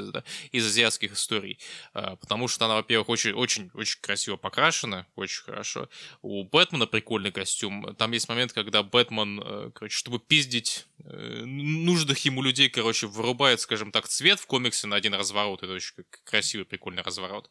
из 0.50 0.66
азиатских 0.66 1.12
историй, 1.12 1.60
а, 1.94 2.16
потому 2.16 2.48
что 2.48 2.64
она, 2.64 2.74
во-первых, 2.74 3.10
очень, 3.10 3.30
очень, 3.30 3.70
очень 3.74 4.00
красиво 4.00 4.36
покрашена, 4.36 5.06
очень 5.14 5.44
хорошо. 5.44 5.88
У 6.20 6.42
Бэтмена 6.42 6.88
прикольный 6.88 7.30
костюм. 7.30 7.94
Там 7.94 8.10
есть 8.10 8.28
момент, 8.28 8.52
когда 8.52 8.82
Бэтмен, 8.82 9.40
э, 9.40 9.70
короче, 9.72 9.96
чтобы 9.96 10.18
пиздить 10.18 10.86
э, 11.04 11.42
нужных 11.44 12.24
ему 12.24 12.42
людей, 12.42 12.68
короче, 12.68 13.06
вырубает, 13.06 13.60
скажем 13.60 13.92
так, 13.92 14.08
цвет 14.08 14.40
в 14.40 14.46
комиксе 14.46 14.88
на 14.88 14.96
один 14.96 15.14
разворот. 15.14 15.62
Это 15.62 15.74
очень 15.74 15.94
красиво 16.24 16.39
красивый, 16.40 16.66
прикольный 16.66 17.02
разворот. 17.02 17.50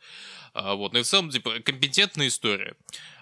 А, 0.54 0.76
вот, 0.76 0.94
ну 0.94 1.00
и 1.00 1.04
в 1.04 1.08
целом, 1.08 1.30
типа, 1.30 1.60
компетентная 1.60 2.28
история. 2.28 2.76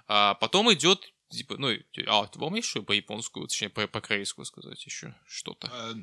А 0.07 0.34
потом 0.35 0.72
идет 0.73 1.14
Типа, 1.30 1.57
ну, 1.57 1.73
а, 2.07 2.30
вам 2.35 2.56
есть 2.56 2.69
что 2.69 2.81
по 2.84 2.94
японскую, 2.94 3.48
точнее, 3.48 3.68
по, 3.68 3.85
по 3.85 3.99
корейскую 3.99 4.45
сказать 4.45 4.85
еще 4.85 5.14
что-то? 5.27 5.68
А, 5.73 5.94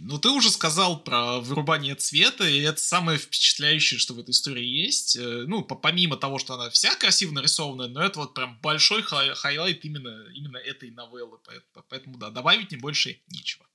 ну, 0.00 0.18
ты 0.18 0.30
уже 0.30 0.50
сказал 0.50 1.04
про 1.04 1.38
вырубание 1.38 1.94
цвета, 1.96 2.48
и 2.48 2.60
это 2.60 2.80
самое 2.80 3.18
впечатляющее, 3.18 4.00
что 4.00 4.14
в 4.14 4.20
этой 4.20 4.30
истории 4.30 4.64
есть. 4.64 5.16
Э, 5.16 5.44
ну, 5.46 5.62
по, 5.62 5.74
помимо 5.74 6.16
того, 6.16 6.38
что 6.38 6.54
она 6.54 6.70
вся 6.70 6.96
красиво 6.96 7.32
нарисованная, 7.32 7.88
но 7.88 8.02
это 8.02 8.20
вот 8.20 8.32
прям 8.32 8.58
большой 8.62 9.02
high 9.02 9.34
highlight 9.34 9.84
именно, 9.84 10.26
именно 10.32 10.56
этой 10.56 10.90
новеллы. 10.92 11.38
Поэтому, 11.44 11.84
поэтому, 11.90 12.16
да, 12.16 12.30
добавить 12.30 12.70
не 12.70 12.78
больше 12.78 13.20
нечего. 13.28 13.66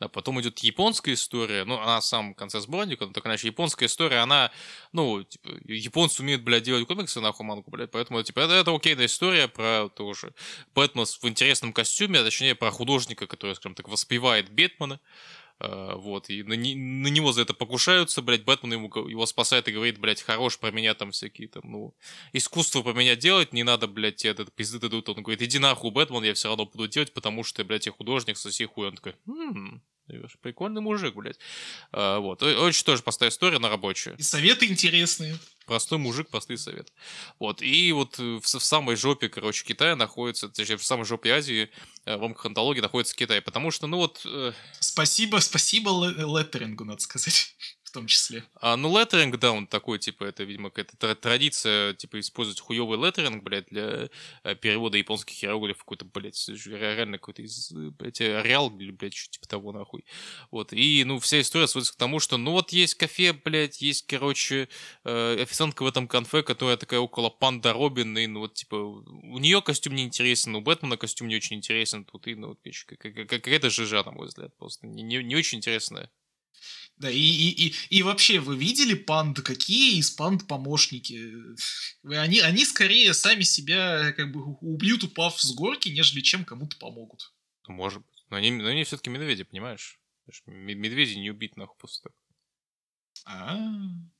Да, 0.00 0.08
потом 0.08 0.40
идет 0.40 0.58
японская 0.60 1.14
история, 1.14 1.64
ну, 1.64 1.78
она 1.78 2.00
в 2.00 2.04
самом 2.04 2.34
конце 2.34 2.60
сборника, 2.60 3.06
но 3.06 3.12
так 3.12 3.26
иначе 3.26 3.48
японская 3.48 3.88
история, 3.88 4.18
она, 4.18 4.50
ну, 4.92 5.22
типа, 5.22 5.48
японцы 5.64 6.22
умеют, 6.22 6.42
блядь, 6.42 6.62
делать 6.62 6.86
комиксы 6.86 7.20
нахуй 7.20 7.46
мангу, 7.46 7.70
блядь, 7.70 7.90
поэтому, 7.90 8.22
типа, 8.22 8.40
это, 8.40 8.54
это 8.54 8.74
окейная 8.74 9.06
история 9.06 9.48
про 9.48 9.88
тоже 9.88 10.34
Бэтмен 10.74 11.04
в 11.04 11.28
интересном 11.28 11.72
костюме, 11.72 12.20
а 12.20 12.24
точнее, 12.24 12.54
про 12.54 12.70
художника, 12.70 13.26
который, 13.26 13.54
скажем 13.54 13.74
так, 13.74 13.88
воспевает 13.88 14.50
Бэтмена, 14.50 15.00
вот, 15.60 16.30
и 16.30 16.42
на, 16.42 16.54
не, 16.54 16.74
на 16.74 17.08
него 17.08 17.32
за 17.32 17.42
это 17.42 17.54
покушаются, 17.54 18.22
блядь, 18.22 18.44
Бэтмен 18.44 18.72
ему, 18.72 19.08
его 19.08 19.26
спасает 19.26 19.68
и 19.68 19.72
говорит, 19.72 19.98
блядь, 19.98 20.22
хорош 20.22 20.58
про 20.58 20.70
меня 20.70 20.94
там 20.94 21.12
всякие 21.12 21.48
там, 21.48 21.62
ну, 21.64 21.94
искусство 22.32 22.82
про 22.82 22.92
меня 22.92 23.16
делать, 23.16 23.52
не 23.52 23.62
надо, 23.62 23.86
блядь, 23.86 24.24
этот 24.24 24.52
пизды 24.52 24.78
дадут. 24.78 25.08
Он 25.08 25.22
говорит, 25.22 25.42
иди 25.42 25.58
нахуй, 25.58 25.90
Бэтмен, 25.90 26.24
я 26.24 26.34
все 26.34 26.48
равно 26.48 26.66
буду 26.66 26.88
делать, 26.88 27.12
потому 27.12 27.44
что, 27.44 27.64
блядь, 27.64 27.86
я 27.86 27.92
художник, 27.92 28.36
соси 28.36 28.64
хуй. 28.66 28.88
Он 28.88 28.96
такой, 28.96 29.14
Прикольный 30.40 30.80
мужик, 30.80 31.14
блядь. 31.14 31.38
А, 31.92 32.18
вот. 32.18 32.42
Очень 32.42 32.84
тоже 32.84 33.02
простая 33.02 33.30
история, 33.30 33.58
на 33.58 33.68
рабочая. 33.68 34.14
И 34.18 34.22
советы 34.22 34.66
интересные. 34.66 35.38
Простой 35.66 35.98
мужик, 35.98 36.28
простые 36.28 36.58
советы. 36.58 36.92
Вот. 37.38 37.62
И 37.62 37.92
вот 37.92 38.18
в, 38.18 38.40
в 38.40 38.46
самой 38.46 38.96
жопе, 38.96 39.28
короче, 39.28 39.64
Китая 39.64 39.96
находится, 39.96 40.48
точнее, 40.48 40.76
в 40.76 40.84
самой 40.84 41.04
жопе 41.04 41.32
Азии 41.32 41.70
э, 42.04 42.16
в 42.16 42.20
рамках 42.20 42.46
антологии 42.46 42.80
находится 42.80 43.14
Китай. 43.14 43.40
Потому 43.40 43.70
что, 43.70 43.86
ну 43.86 43.98
вот... 43.98 44.22
Э... 44.24 44.52
Спасибо, 44.80 45.38
спасибо 45.38 45.90
леттерингу, 46.08 46.84
надо 46.84 47.00
сказать 47.00 47.54
в 47.92 47.94
том 47.94 48.06
числе. 48.06 48.42
А, 48.54 48.78
ну, 48.78 48.88
леттеринг, 48.98 49.38
да, 49.38 49.52
он 49.52 49.66
такой, 49.66 49.98
типа, 49.98 50.24
это, 50.24 50.44
видимо, 50.44 50.70
какая-то 50.70 51.14
традиция, 51.14 51.92
типа, 51.92 52.20
использовать 52.20 52.58
хуёвый 52.58 52.98
леттеринг, 52.98 53.42
блядь, 53.42 53.66
для 53.66 54.08
э, 54.44 54.54
перевода 54.54 54.96
японских 54.96 55.44
иероглифов 55.44 55.84
какой-то, 55.84 56.06
блядь, 56.06 56.48
реально 56.48 57.18
какой-то 57.18 57.42
из, 57.42 57.70
блядь, 57.70 58.18
реал, 58.20 58.70
блядь, 58.70 59.12
что 59.12 59.32
типа 59.32 59.46
того, 59.46 59.72
нахуй. 59.72 60.06
Вот, 60.50 60.72
и, 60.72 61.04
ну, 61.04 61.18
вся 61.18 61.42
история 61.42 61.66
сводится 61.66 61.92
к 61.92 61.98
тому, 61.98 62.18
что, 62.18 62.38
ну, 62.38 62.52
вот 62.52 62.72
есть 62.72 62.94
кафе, 62.94 63.34
блядь, 63.34 63.82
есть, 63.82 64.06
короче, 64.06 64.70
э, 65.04 65.42
официантка 65.42 65.82
в 65.82 65.86
этом 65.86 66.08
конфе, 66.08 66.42
которая 66.42 66.78
такая 66.78 67.00
около 67.00 67.28
панда 67.28 67.74
Робин, 67.74 68.16
и, 68.16 68.26
ну, 68.26 68.40
вот, 68.40 68.54
типа, 68.54 68.76
у 68.76 69.38
нее 69.38 69.60
костюм 69.60 69.94
не 69.96 70.04
интересен, 70.04 70.54
у 70.54 70.62
Бэтмена 70.62 70.96
костюм 70.96 71.28
не 71.28 71.36
очень 71.36 71.58
интересен, 71.58 72.06
тут, 72.06 72.26
и, 72.26 72.36
ну, 72.36 72.56
какая-то 73.28 73.68
жижа, 73.68 74.02
на 74.02 74.12
мой 74.12 74.28
взгляд, 74.28 74.56
просто 74.56 74.86
не, 74.86 75.02
не, 75.02 75.22
не 75.22 75.36
очень 75.36 75.58
интересная. 75.58 76.10
Да, 77.02 77.10
и, 77.10 77.18
и, 77.18 77.66
и, 77.66 77.74
и 77.90 78.02
вообще, 78.04 78.38
вы 78.38 78.56
видели 78.56 78.94
панд? 78.94 79.40
Какие 79.40 79.98
из 79.98 80.12
панд 80.12 80.46
помощники? 80.46 81.34
Они, 82.04 82.38
они 82.38 82.64
скорее 82.64 83.12
сами 83.12 83.42
себя 83.42 84.12
как 84.12 84.30
бы 84.30 84.54
убьют, 84.60 85.02
упав 85.02 85.40
с 85.40 85.52
горки, 85.52 85.88
нежели 85.88 86.20
чем 86.20 86.44
кому-то 86.44 86.76
помогут. 86.76 87.34
Ну, 87.66 87.74
может 87.74 88.06
быть. 88.06 88.24
Но 88.30 88.36
они, 88.36 88.52
но 88.52 88.68
они 88.68 88.84
все-таки 88.84 89.10
медведи, 89.10 89.42
понимаешь? 89.42 90.00
Медведи 90.46 91.18
не 91.18 91.30
убить 91.30 91.56
нахуй 91.56 91.76
просто 91.76 92.08
так. 92.08 92.12
А, 93.24 93.56
-а, 93.56 93.58
-а. 93.58 94.12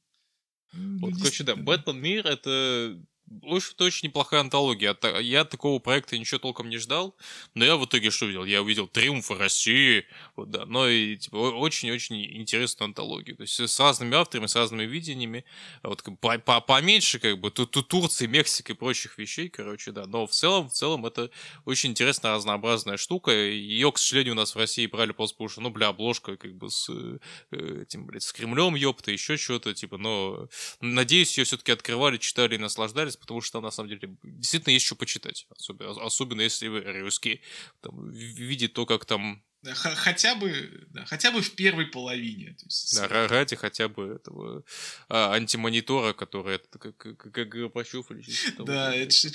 Ну, 0.73 0.99
вот, 0.99 1.15
короче, 1.19 1.45
да, 1.45 1.55
Бэтмен 1.55 2.01
Мир— 2.01 2.27
это 2.27 3.01
очень, 3.43 3.75
очень 3.79 4.09
неплохая 4.09 4.41
антология. 4.41 4.97
Я 5.21 5.45
такого 5.45 5.79
проекта 5.79 6.19
ничего 6.19 6.39
толком 6.39 6.69
не 6.69 6.79
ждал, 6.79 7.17
но 7.55 7.65
я 7.65 7.77
в 7.77 7.85
итоге 7.85 8.11
что 8.11 8.27
увидел? 8.27 8.45
Я 8.45 8.63
увидел 8.63 8.87
«Триумф 8.89 9.31
России», 9.31 10.07
вот, 10.37 10.51
да, 10.51 10.67
но 10.67 10.89
и 10.89 11.17
типа, 11.17 11.37
очень-очень 11.37 12.25
интересную 12.41 12.87
антологию. 12.87 13.37
То 13.37 13.43
есть 13.43 13.59
с 13.59 13.81
разными 13.81 14.17
авторами, 14.17 14.47
с 14.47 14.57
разными 14.57 14.85
видениями. 14.85 15.45
Вот, 15.83 16.03
по 16.21 16.35
-по 16.35 16.61
поменьше, 16.61 17.19
как 17.19 17.39
бы, 17.39 17.51
тут 17.51 17.71
Турции, 17.89 18.27
Мексика 18.27 18.73
и 18.73 18.77
прочих 18.77 19.19
вещей, 19.19 19.49
короче, 19.49 19.93
да. 19.93 20.07
Но 20.07 20.27
в 20.27 20.31
целом, 20.33 20.69
в 20.69 20.73
целом 20.73 21.07
это 21.07 21.31
очень 21.65 21.91
интересная, 21.91 22.35
разнообразная 22.35 22.97
штука. 22.97 23.33
Ее, 23.33 23.91
к 23.93 23.99
сожалению, 23.99 24.35
у 24.35 24.37
нас 24.37 24.55
в 24.55 24.59
России 24.59 24.87
брали 24.87 25.13
просто 25.13 25.35
потому 25.35 25.49
что, 25.49 25.61
ну, 25.61 25.71
бля, 25.71 25.89
обложка 25.89 26.37
как 26.37 26.55
бы 26.55 26.71
с 26.71 26.89
э, 26.91 27.83
этим, 27.83 28.07
блядь, 28.07 28.23
с 28.23 28.33
Кремлем, 28.33 28.75
ёпта, 28.75 29.11
еще 29.11 29.37
что-то, 29.37 29.75
типа, 29.75 29.99
но 29.99 30.49
надеюсь, 30.81 31.37
ее 31.39 31.45
все-таки 31.45 31.73
открывали, 31.73 32.19
читали 32.19 32.55
и 32.55 32.59
наслаждались, 32.59 33.17
потому 33.23 33.41
что 33.41 33.61
на 33.61 33.71
самом 33.71 33.89
деле 33.89 34.17
действительно 34.25 34.73
есть 34.73 34.85
что 34.85 34.97
почитать. 34.97 35.47
Особенно, 35.57 35.93
особенно 36.05 36.43
если 36.43 36.67
вы 36.69 36.81
русские. 36.81 37.41
Там, 37.81 38.11
видеть 38.11 38.75
то, 38.75 38.85
как 38.85 39.05
там 39.05 39.43
хотя 39.75 40.35
бы, 40.35 40.89
да, 40.91 41.05
хотя 41.05 41.31
бы 41.31 41.41
в 41.41 41.55
первой 41.55 41.87
половине. 41.87 42.55
То 42.55 42.65
есть, 42.67 42.97
да, 42.97 43.29
ради 43.29 43.55
хотя 43.55 43.89
бы 43.89 44.17
этого 44.17 44.65
а, 45.09 45.35
антимонитора, 45.35 46.15
который 46.15 46.57
это 46.57 46.79
как, 46.79 46.97
как, 46.97 47.33
как 47.33 47.49
Горбачев 47.49 48.11
или 48.11 48.23
что-то. 48.23 48.65
Да, 48.65 48.95
это 48.95 49.15
же 49.15 49.31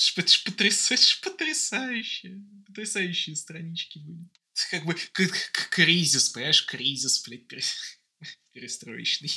потрясающе, 1.24 2.42
потрясающие 2.68 3.38
странички 3.38 4.00
были. 4.00 4.28
Как 4.70 4.86
бы 4.86 4.96
кризис, 5.72 6.30
понимаешь, 6.30 6.66
кризис, 6.66 7.26
блядь, 7.26 7.48
перестроечный. 8.52 9.32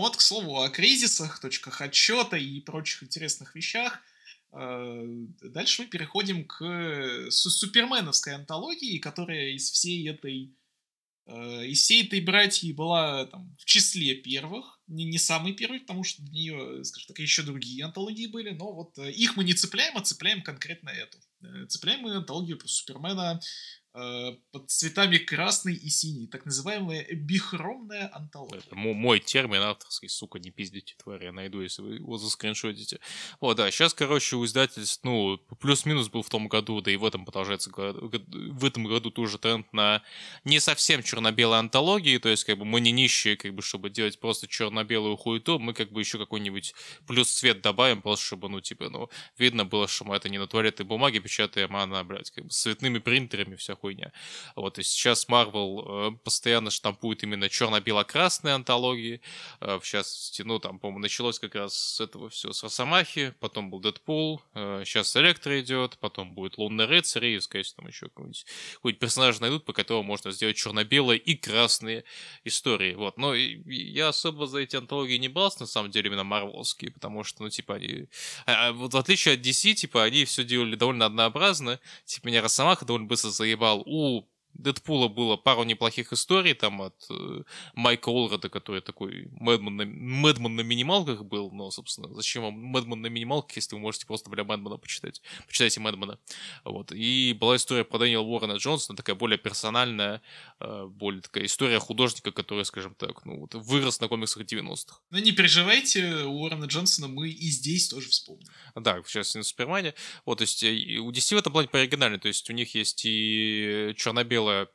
Ну 0.00 0.06
вот, 0.06 0.16
к 0.16 0.22
слову, 0.22 0.62
о 0.62 0.70
кризисах, 0.70 1.40
точках 1.40 1.82
отчета 1.82 2.38
и 2.38 2.58
прочих 2.60 3.02
интересных 3.02 3.54
вещах. 3.54 4.00
Э, 4.50 5.02
дальше 5.42 5.82
мы 5.82 5.88
переходим 5.88 6.46
к 6.46 7.30
суперменовской 7.30 8.34
антологии, 8.34 8.96
которая 8.96 9.50
из 9.50 9.70
всей 9.70 10.08
этой 10.08 10.56
э, 11.26 11.66
из 11.66 11.82
всей 11.82 12.06
этой 12.06 12.22
братьи 12.22 12.72
была 12.72 13.26
там, 13.26 13.54
в 13.58 13.66
числе 13.66 14.14
первых, 14.14 14.80
не, 14.86 15.04
не 15.04 15.18
самый 15.18 15.52
первый, 15.52 15.80
потому 15.80 16.02
что 16.02 16.22
для 16.22 16.32
нее, 16.32 16.82
скажем 16.82 17.08
так, 17.08 17.18
еще 17.18 17.42
другие 17.42 17.84
антологии 17.84 18.26
были, 18.26 18.52
но 18.52 18.72
вот 18.72 18.96
э, 18.96 19.12
их 19.12 19.36
мы 19.36 19.44
не 19.44 19.52
цепляем, 19.52 19.98
а 19.98 20.00
цепляем 20.00 20.40
конкретно 20.40 20.88
эту. 20.88 21.18
Цепляем 21.68 22.00
мы 22.00 22.16
антологию 22.16 22.56
про 22.56 22.68
Супермена 22.68 23.38
под 23.92 24.70
цветами 24.70 25.18
красный 25.18 25.74
и 25.74 25.88
синий, 25.88 26.28
так 26.28 26.44
называемая 26.44 27.06
бихромная 27.12 28.08
антология. 28.14 28.62
Это 28.64 28.76
мой 28.76 29.18
термин 29.18 29.62
авторский, 29.62 30.08
сука, 30.08 30.38
не 30.38 30.50
пиздите, 30.50 30.94
тварь, 30.96 31.24
я 31.24 31.32
найду, 31.32 31.60
если 31.60 31.82
вы 31.82 31.94
его 31.96 32.16
заскриншотите. 32.16 33.00
Вот, 33.40 33.56
да, 33.56 33.70
сейчас, 33.70 33.92
короче, 33.92 34.36
у 34.36 34.44
издательств, 34.44 35.00
ну, 35.02 35.38
плюс-минус 35.60 36.08
был 36.08 36.22
в 36.22 36.30
том 36.30 36.46
году, 36.46 36.80
да 36.80 36.92
и 36.92 36.96
в 36.96 37.04
этом 37.04 37.24
продолжается, 37.24 37.70
в 37.72 38.64
этом 38.64 38.84
году 38.84 39.10
тоже 39.10 39.38
тренд 39.38 39.72
на 39.72 40.02
не 40.44 40.60
совсем 40.60 41.02
черно-белые 41.02 41.58
антологии, 41.58 42.18
то 42.18 42.28
есть, 42.28 42.44
как 42.44 42.58
бы, 42.58 42.64
мы 42.64 42.80
не 42.80 42.92
нищие, 42.92 43.36
как 43.36 43.54
бы, 43.54 43.62
чтобы 43.62 43.90
делать 43.90 44.20
просто 44.20 44.46
черно-белую 44.46 45.16
хуету, 45.16 45.58
мы, 45.58 45.74
как 45.74 45.90
бы, 45.90 46.00
еще 46.00 46.18
какой-нибудь 46.18 46.74
плюс-цвет 47.06 47.60
добавим, 47.60 48.02
просто 48.02 48.24
чтобы, 48.24 48.48
ну, 48.48 48.60
типа, 48.60 48.88
ну, 48.88 49.08
видно 49.36 49.64
было, 49.64 49.88
что 49.88 50.04
мы 50.04 50.14
это 50.14 50.28
не 50.28 50.38
на 50.38 50.46
туалетной 50.46 50.86
бумаге 50.86 51.18
печатаем, 51.18 51.74
а 51.74 51.86
на, 51.86 52.04
блядь, 52.04 52.30
как 52.30 52.44
бы, 52.44 52.50
с 52.50 52.60
цветными 52.60 52.98
принтерами, 52.98 53.56
вся 53.56 53.74
хуйня. 53.80 54.12
Вот, 54.56 54.78
и 54.78 54.82
сейчас 54.82 55.28
Marvel 55.28 56.14
э, 56.14 56.16
постоянно 56.24 56.70
штампует 56.70 57.22
именно 57.22 57.48
черно-бело-красные 57.48 58.54
антологии. 58.54 59.20
Э, 59.60 59.78
в 59.78 59.84
частности, 59.84 60.42
ну, 60.42 60.58
там, 60.58 60.78
по-моему, 60.78 61.00
началось 61.00 61.38
как 61.38 61.54
раз 61.54 61.74
с 61.74 62.00
этого 62.00 62.28
все, 62.28 62.52
с 62.52 62.62
Росомахи, 62.62 63.34
потом 63.40 63.70
был 63.70 63.80
Дэдпул, 63.80 64.42
э, 64.54 64.82
сейчас 64.84 65.16
Электро 65.16 65.60
идет, 65.60 65.98
потом 65.98 66.34
будет 66.34 66.58
Лунный 66.58 66.86
рыцарь, 66.86 67.26
и, 67.26 67.40
скорее 67.40 67.64
всего, 67.64 67.76
там 67.82 67.88
еще 67.88 68.06
какой-нибудь, 68.08 68.46
какой 68.74 68.92
персонаж 68.92 69.40
найдут, 69.40 69.64
по 69.64 69.72
которому 69.72 70.04
можно 70.04 70.30
сделать 70.30 70.56
черно-белые 70.56 71.18
и 71.18 71.36
красные 71.36 72.04
истории. 72.44 72.94
Вот, 72.94 73.18
но 73.18 73.34
я 73.34 74.08
особо 74.08 74.46
за 74.46 74.60
эти 74.60 74.76
антологии 74.76 75.16
не 75.18 75.28
брался, 75.28 75.62
на 75.62 75.66
самом 75.66 75.90
деле, 75.90 76.08
именно 76.08 76.24
марвелские, 76.24 76.90
потому 76.90 77.24
что, 77.24 77.42
ну, 77.42 77.50
типа, 77.50 77.76
они... 77.76 78.06
А, 78.46 78.60
а 78.68 78.72
вот 78.72 78.94
в 78.94 78.96
отличие 78.96 79.34
от 79.34 79.40
DC, 79.40 79.74
типа, 79.74 80.04
они 80.04 80.24
все 80.24 80.44
делали 80.44 80.76
довольно 80.76 81.06
однообразно. 81.06 81.80
Типа, 82.04 82.28
меня 82.28 82.42
Росомаха 82.42 82.84
довольно 82.84 83.06
быстро 83.06 83.30
заебал 83.30 83.69
читал 83.70 83.82
у 83.86 84.22
Дэдпула 84.54 85.08
было 85.08 85.36
пару 85.36 85.64
неплохих 85.64 86.12
историй 86.12 86.54
там 86.54 86.82
от 86.82 86.94
э, 87.10 87.42
Майка 87.74 88.10
Олрода, 88.10 88.48
который 88.48 88.80
такой 88.80 89.28
Мэдман 89.32 89.76
на, 89.76 89.84
Мэдман 89.86 90.56
на 90.56 90.60
минималках 90.60 91.24
был, 91.24 91.50
но, 91.50 91.70
собственно, 91.70 92.12
зачем 92.14 92.42
вам 92.42 92.54
Мэдман 92.54 93.00
на 93.00 93.06
минималках, 93.06 93.56
если 93.56 93.74
вы 93.74 93.80
можете 93.80 94.06
просто, 94.06 94.28
бля, 94.28 94.44
Мэдмана 94.44 94.76
почитать. 94.76 95.22
Почитайте 95.46 95.80
Мэдмана. 95.80 96.18
Вот. 96.64 96.92
И 96.92 97.36
была 97.38 97.56
история 97.56 97.84
про 97.84 97.98
Дэниела 97.98 98.22
Уоррена 98.22 98.56
Джонсона, 98.56 98.96
такая 98.96 99.16
более 99.16 99.38
персональная, 99.38 100.20
э, 100.60 100.86
более 100.86 101.22
такая 101.22 101.46
история 101.46 101.78
художника, 101.78 102.32
который, 102.32 102.64
скажем 102.64 102.94
так, 102.94 103.24
ну, 103.24 103.40
вот, 103.40 103.54
вырос 103.54 104.00
на 104.00 104.08
комиксах 104.08 104.44
90-х. 104.44 104.98
Ну, 105.10 105.18
не 105.18 105.32
переживайте, 105.32 106.24
Уоррена 106.24 106.64
Джонсона 106.64 107.08
мы 107.08 107.28
и 107.30 107.48
здесь 107.48 107.88
тоже 107.88 108.08
вспомним. 108.10 108.46
Да, 108.74 109.02
сейчас 109.06 109.34
на 109.34 109.42
Супермане. 109.42 109.94
Вот, 110.26 110.38
то 110.38 110.42
есть 110.42 110.62
э, 110.62 110.98
у 110.98 111.10
DC 111.10 111.34
в 111.34 111.38
этом 111.38 111.52
плане 111.52 111.68
пооригинальный, 111.68 112.18
то 112.18 112.28
есть 112.28 112.48
у 112.50 112.52
них 112.52 112.74
есть 112.74 113.02
и 113.04 113.94
черно-белый 113.96 114.39
черно-белая 114.40 114.68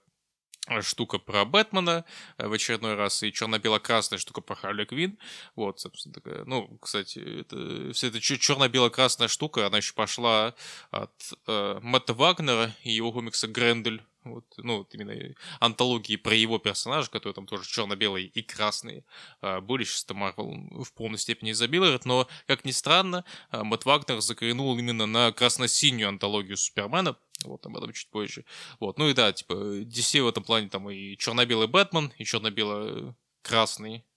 э, 0.67 0.81
штука 0.81 1.19
про 1.19 1.45
Бэтмена 1.45 2.05
э, 2.37 2.47
в 2.47 2.53
очередной 2.53 2.95
раз 2.95 3.23
и 3.23 3.31
черно-бело-красная 3.31 4.19
штука 4.19 4.41
про 4.41 4.55
Харли 4.55 4.85
Квин. 4.85 5.17
Вот, 5.55 5.79
собственно, 5.79 6.13
такая. 6.13 6.43
Ну, 6.45 6.77
кстати, 6.81 7.19
это, 7.41 7.93
вся 7.93 8.07
эта 8.07 8.19
черно-бело-красная 8.19 9.27
штука, 9.27 9.67
она 9.67 9.77
еще 9.77 9.93
пошла 9.93 10.55
от 10.91 11.33
э, 11.47 11.79
Мэтта 11.81 12.13
Вагнера 12.13 12.75
и 12.83 12.91
его 12.91 13.11
комикса 13.11 13.47
Грендель 13.47 14.01
вот, 14.25 14.45
ну, 14.57 14.79
вот 14.79 14.93
именно 14.93 15.35
антологии 15.59 16.15
про 16.15 16.35
его 16.35 16.57
персонажа, 16.59 17.09
которые 17.09 17.33
там 17.33 17.45
тоже 17.45 17.67
черно-белые 17.67 18.27
и 18.27 18.41
красные 18.41 19.05
а, 19.41 19.61
были. 19.61 19.83
Сейчас 19.83 20.05
Марвел 20.09 20.83
в 20.83 20.93
полной 20.93 21.17
степени 21.17 21.51
изобилует, 21.51 22.05
но, 22.05 22.27
как 22.47 22.65
ни 22.65 22.71
странно, 22.71 23.23
а, 23.49 23.63
Мэтт 23.63 23.85
Вагнер 23.85 24.21
закоренул 24.21 24.77
именно 24.77 25.05
на 25.05 25.31
красно-синюю 25.31 26.09
антологию 26.09 26.57
Супермена, 26.57 27.15
вот 27.43 27.65
об 27.65 27.77
этом 27.77 27.93
чуть 27.93 28.09
позже. 28.09 28.45
Вот, 28.79 28.97
ну 28.97 29.09
и 29.09 29.13
да, 29.13 29.31
типа, 29.31 29.53
DC 29.53 30.21
в 30.21 30.27
этом 30.27 30.43
плане 30.43 30.69
там 30.69 30.89
и 30.89 31.15
черно-белый 31.17 31.67
Бэтмен, 31.67 32.11
и 32.17 32.25
черно-бело-красный 32.25 33.97
Э, 33.97 34.14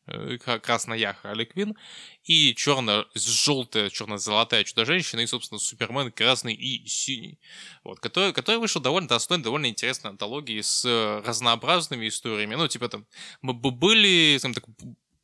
красная 0.63 1.13
Харли 1.15 1.45
Квин, 1.45 1.77
и 2.25 2.55
черно-желтая, 2.55 3.91
черно-золотая 3.91 4.65
Чудо-женщина, 4.65 5.21
и, 5.21 5.27
собственно, 5.27 5.59
Супермен 5.59 6.13
красный 6.13 6.55
и 6.55 6.87
синий. 6.87 7.39
Вот, 7.85 8.01
который, 8.01 8.33
который 8.33 8.57
вышел 8.57 8.81
довольно 8.81 9.09
достойно, 9.09 9.45
довольно 9.45 9.67
интересной 9.67 10.11
антологии 10.11 10.61
с 10.61 10.85
э, 10.85 11.23
разнообразными 11.27 12.09
историями. 12.09 12.55
Ну, 12.55 12.69
типа 12.69 12.89
там, 12.89 13.07
мы 13.43 13.55
бы 13.55 13.71
были, 13.71 14.37
скажем 14.39 14.55
так, 14.55 14.65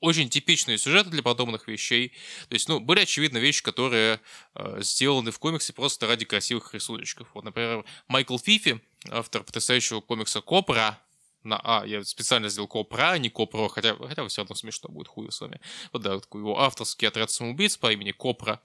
очень 0.00 0.28
типичные 0.28 0.76
сюжеты 0.76 1.10
для 1.10 1.22
подобных 1.22 1.66
вещей. 1.66 2.10
То 2.48 2.54
есть, 2.54 2.68
ну, 2.68 2.78
были, 2.78 3.00
очевидно, 3.00 3.38
вещи, 3.38 3.62
которые 3.62 4.20
э, 4.54 4.82
сделаны 4.82 5.30
в 5.30 5.38
комиксе 5.38 5.72
просто 5.72 6.06
ради 6.06 6.26
красивых 6.26 6.74
рисуночков. 6.74 7.28
Вот, 7.34 7.44
например, 7.44 7.84
Майкл 8.06 8.38
Фифи, 8.38 8.80
автор 9.10 9.42
потрясающего 9.42 10.00
комикса 10.00 10.42
Копра, 10.42 11.00
на 11.44 11.60
А. 11.62 11.84
Я 11.86 12.04
специально 12.04 12.48
сделал 12.48 12.68
Копра, 12.68 13.10
а 13.10 13.18
не 13.18 13.30
Копро, 13.30 13.68
хотя, 13.68 13.96
хотя 13.96 14.26
все 14.28 14.42
равно 14.42 14.54
смешно 14.54 14.88
будет, 14.90 15.08
хуй 15.08 15.30
с 15.30 15.40
вами. 15.40 15.60
Вот, 15.92 16.02
да, 16.02 16.18
такой 16.18 16.40
его 16.40 16.60
авторский 16.60 17.08
отряд 17.08 17.30
самоубийц 17.30 17.76
по 17.76 17.92
имени 17.92 18.12
Копра. 18.12 18.60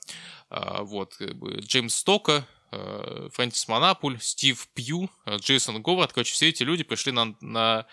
А, 0.49 0.83
вот, 0.83 1.15
как 1.15 1.35
бы, 1.35 1.59
Джеймс 1.59 1.95
Стока, 1.95 2.45
Фрэнсис 2.71 3.67
Монапуль, 3.67 4.19
Стив 4.21 4.67
Пью, 4.73 5.09
а, 5.25 5.37
Джейсон 5.37 5.81
Говард, 5.81 6.13
короче, 6.13 6.33
все 6.33 6.49
эти 6.49 6.63
люди 6.63 6.83
пришли 6.83 7.11
на, 7.11 7.35
на 7.41 7.87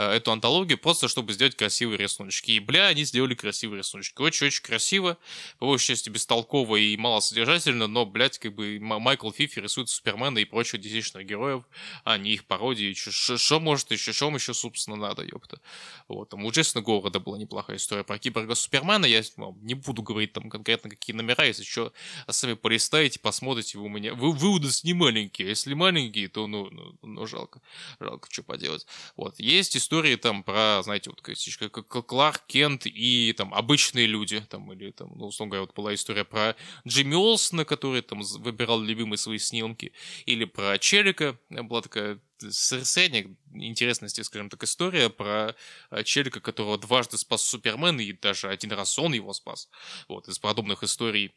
Э, 0.00 0.12
эту 0.12 0.32
антологию 0.32 0.78
просто 0.78 1.08
чтобы 1.08 1.32
сделать 1.32 1.56
красивые 1.56 1.98
рисуночки. 1.98 2.52
И, 2.52 2.60
бля, 2.60 2.86
они 2.86 3.04
сделали 3.04 3.34
красивые 3.34 3.78
рисуночки. 3.78 4.20
Очень-очень 4.20 4.62
красиво, 4.62 5.18
по 5.58 5.66
большей 5.66 5.88
части 5.88 6.08
бестолково 6.08 6.76
и 6.76 6.96
малосодержательно, 6.96 7.86
но, 7.86 8.06
блядь, 8.06 8.38
как 8.38 8.54
бы 8.54 8.78
Майкл 8.80 9.30
Фифи 9.30 9.58
рисует 9.58 9.88
Супермена 9.88 10.38
и 10.38 10.44
прочих 10.44 10.80
десятичных 10.80 11.26
героев, 11.26 11.64
а 12.04 12.18
не 12.18 12.30
их 12.30 12.46
пародии. 12.46 12.94
Что 12.94 13.60
может 13.60 13.90
еще, 13.90 14.12
что 14.12 14.30
еще, 14.30 14.54
собственно, 14.54 14.96
надо, 14.96 15.22
ёпта. 15.22 15.60
Вот, 16.08 16.30
там 16.30 16.44
у 16.44 16.50
Джейсона 16.50 16.82
Говарда 16.82 17.20
была 17.20 17.38
неплохая 17.38 17.76
история 17.76 18.04
про 18.04 18.18
киборга 18.18 18.54
Супермена, 18.54 19.06
я 19.06 19.22
ну, 19.36 19.58
не 19.60 19.74
буду 19.74 20.02
говорить 20.02 20.32
там 20.32 20.48
конкретно 20.48 20.90
какие 20.90 21.14
номера, 21.14 21.44
если 21.44 21.64
что, 21.64 21.92
сами 22.28 22.54
полистаете, 22.54 23.18
посмотрите, 23.18 23.78
вы 23.78 23.84
у 23.84 23.88
меня, 23.88 24.14
вы, 24.20 24.32
выводы 24.32 24.68
не 24.84 24.94
маленькие. 24.94 25.48
Если 25.48 25.74
маленькие, 25.74 26.28
то, 26.28 26.46
ну, 26.46 26.70
ну, 26.70 26.98
ну 27.02 27.26
жалко. 27.26 27.60
Жалко, 27.98 28.28
что 28.30 28.42
поделать. 28.42 28.86
Вот. 29.16 29.38
Есть 29.40 29.76
истории 29.76 30.16
там 30.16 30.44
про, 30.44 30.82
знаете, 30.82 31.10
вот 31.10 31.20
как 31.20 32.06
Кларк 32.06 32.42
Кент 32.46 32.86
и 32.86 33.32
там 33.36 33.52
обычные 33.54 34.06
люди. 34.06 34.40
Там, 34.48 34.72
или 34.72 34.90
там, 34.92 35.10
ну, 35.16 35.26
условно 35.26 35.50
говоря, 35.50 35.66
вот 35.66 35.74
была 35.74 35.94
история 35.94 36.24
про 36.24 36.54
Джимми 36.86 37.14
Олсона, 37.14 37.64
который 37.64 38.02
там 38.02 38.20
выбирал 38.20 38.80
любимые 38.80 39.18
свои 39.18 39.38
снимки. 39.38 39.92
Или 40.26 40.44
про 40.44 40.78
Челика. 40.78 41.38
Была 41.48 41.82
такая 41.82 42.20
средних 42.48 43.26
интересности, 43.52 44.22
скажем 44.22 44.48
так, 44.48 44.62
история 44.62 45.10
про 45.10 45.54
э, 45.90 46.02
челика, 46.04 46.40
которого 46.40 46.78
дважды 46.78 47.18
спас 47.18 47.42
Супермен, 47.42 48.00
и 48.00 48.12
даже 48.12 48.48
один 48.48 48.72
раз 48.72 48.98
он 48.98 49.12
его 49.12 49.32
спас. 49.32 49.68
Вот, 50.08 50.28
из 50.28 50.38
подобных 50.38 50.82
историй 50.82 51.34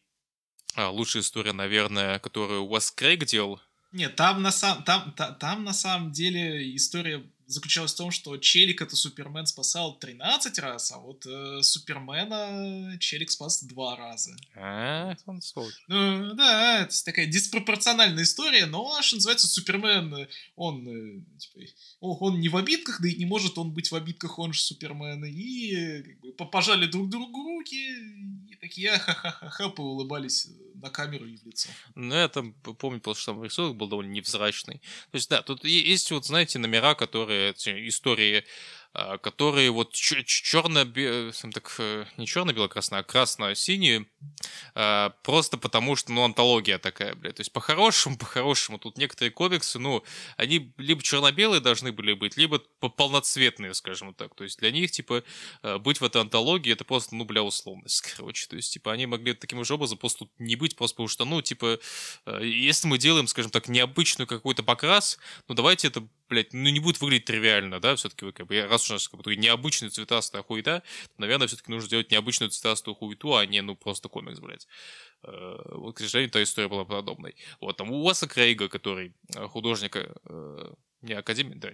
а, 0.75 0.89
лучшая 0.89 1.23
история, 1.23 1.53
наверное, 1.53 2.19
которую 2.19 2.65
Уэс 2.65 2.91
Крейг 2.91 3.25
делал. 3.25 3.59
Нет, 3.91 4.15
там 4.15 4.41
на, 4.41 4.51
сам, 4.51 4.83
там, 4.83 5.13
та, 5.15 5.31
там 5.33 5.63
на 5.63 5.73
самом 5.73 6.11
деле 6.11 6.75
история 6.75 7.23
заключалась 7.45 7.93
в 7.93 7.97
том, 7.97 8.11
что 8.11 8.37
Челик 8.37 8.81
это 8.81 8.95
Супермен 8.95 9.45
спасал 9.45 9.97
13 9.99 10.59
раз, 10.59 10.91
а 10.91 10.97
вот 10.97 11.25
э, 11.25 11.61
Супермена 11.61 12.97
Челик 12.99 13.31
спас 13.31 13.63
два 13.63 13.95
раза. 13.95 14.35
А, 14.55 15.15
он 15.25 15.41
Ну, 15.87 16.33
да, 16.33 16.81
это 16.81 17.05
такая 17.05 17.27
диспропорциональная 17.27 18.23
история, 18.23 18.65
но, 18.65 19.01
что 19.01 19.17
называется, 19.17 19.47
Супермен, 19.47 20.27
он, 20.55 20.87
э, 20.87 21.23
типа, 21.37 21.59
он 21.99 22.39
не 22.39 22.49
в 22.49 22.57
обидках, 22.57 23.01
да 23.01 23.07
и 23.07 23.15
не 23.15 23.25
может 23.25 23.57
он 23.57 23.73
быть 23.73 23.91
в 23.91 23.95
обидках, 23.95 24.39
он 24.39 24.53
же 24.53 24.61
Супермен, 24.61 25.23
и 25.25 26.01
как 26.01 26.19
бы, 26.19 26.31
пожали 26.49 26.87
друг 26.87 27.09
другу 27.09 27.43
руки, 27.43 27.93
и 28.49 28.55
такие 28.59 28.91
ха-ха-ха-ха, 28.97 29.69
поулыбались 29.69 30.47
на 30.83 30.89
камеру 30.89 31.25
и 31.25 31.37
в 31.37 31.45
лицо. 31.45 31.69
Ну, 31.95 32.13
я 32.13 32.27
там 32.27 32.53
помню, 32.53 32.99
потому 32.99 33.15
что 33.15 33.33
там 33.33 33.43
рисунок 33.43 33.77
был 33.77 33.87
довольно 33.87 34.11
невзрачный. 34.11 34.79
То 35.11 35.15
есть, 35.15 35.29
да, 35.29 35.41
тут 35.41 35.63
есть 35.63 36.11
вот, 36.11 36.25
знаете, 36.25 36.59
номера, 36.59 36.93
которые, 36.93 37.53
истории 37.53 38.43
которые 38.93 39.71
вот 39.71 39.93
черно 39.93 40.85
так 41.51 41.75
э, 41.79 42.05
не 42.17 42.27
черно-бело-красно, 42.27 42.99
а 42.99 43.03
красно-синие, 43.03 44.05
а, 44.75 45.09
просто 45.23 45.57
потому 45.57 45.95
что, 45.95 46.11
ну, 46.11 46.23
антология 46.23 46.77
такая, 46.77 47.15
блядь. 47.15 47.35
То 47.35 47.41
есть 47.41 47.51
по-хорошему, 47.51 48.17
по-хорошему, 48.19 48.77
тут 48.77 48.99
некоторые 48.99 49.31
комиксы, 49.31 49.79
ну, 49.79 50.03
они 50.37 50.71
либо 50.77 51.01
черно-белые 51.01 51.59
должны 51.59 51.91
были 51.91 52.13
быть, 52.13 52.37
либо 52.37 52.59
полноцветные, 52.79 53.73
скажем 53.73 54.13
так. 54.13 54.35
То 54.35 54.43
есть 54.43 54.59
для 54.59 54.69
них, 54.69 54.91
типа, 54.91 55.23
а, 55.63 55.79
быть 55.79 55.99
в 55.99 56.03
этой 56.03 56.21
антологии, 56.21 56.71
это 56.71 56.83
просто, 56.83 57.15
ну, 57.15 57.25
бля, 57.25 57.41
условность, 57.41 58.01
короче. 58.15 58.47
То 58.47 58.55
есть, 58.55 58.73
типа, 58.73 58.91
они 58.91 59.07
могли 59.07 59.33
таким 59.33 59.65
же 59.65 59.73
образом 59.73 59.97
просто 59.97 60.19
тут 60.19 60.31
не 60.37 60.55
быть, 60.55 60.75
просто 60.75 60.95
потому 60.95 61.07
что, 61.07 61.25
ну, 61.25 61.41
типа, 61.41 61.79
если 62.41 62.87
мы 62.87 62.99
делаем, 62.99 63.27
скажем 63.27 63.49
так, 63.49 63.67
необычную 63.67 64.27
какой-то 64.27 64.61
покрас, 64.61 65.17
ну, 65.47 65.55
давайте 65.55 65.87
это 65.87 66.07
блядь, 66.33 66.53
ну 66.53 66.69
не 66.69 66.79
будет 66.79 66.99
выглядеть 66.99 67.25
тривиально, 67.25 67.79
да, 67.79 67.95
все-таки, 67.95 68.31
как 68.31 68.47
бы, 68.47 68.61
раз 68.65 68.89
у 68.89 68.93
нас 68.93 69.07
как 69.07 69.21
бы, 69.21 69.35
необычная 69.35 69.89
цветастая 69.89 70.43
хуета, 70.43 70.83
то, 71.15 71.21
наверное, 71.21 71.47
все-таки 71.47 71.71
нужно 71.71 71.87
сделать 71.87 72.11
необычную 72.11 72.49
цветастую 72.49 72.95
хуету, 72.95 73.35
а 73.35 73.45
не, 73.45 73.61
ну, 73.61 73.75
просто 73.75 74.09
комикс, 74.09 74.39
блядь. 74.39 74.67
Э, 75.23 75.57
вот, 75.75 75.95
к 75.95 75.99
сожалению, 75.99 76.31
та 76.31 76.41
история 76.41 76.67
была 76.67 76.85
подобной. 76.85 77.35
Вот, 77.61 77.77
там 77.77 77.91
у 77.91 78.03
Уэса 78.05 78.27
Крейга, 78.27 78.67
который 78.67 79.13
э, 79.35 79.47
художник 79.47 79.95
э, 79.95 80.73
не 81.03 81.13
Академия, 81.13 81.55
да, 81.55 81.69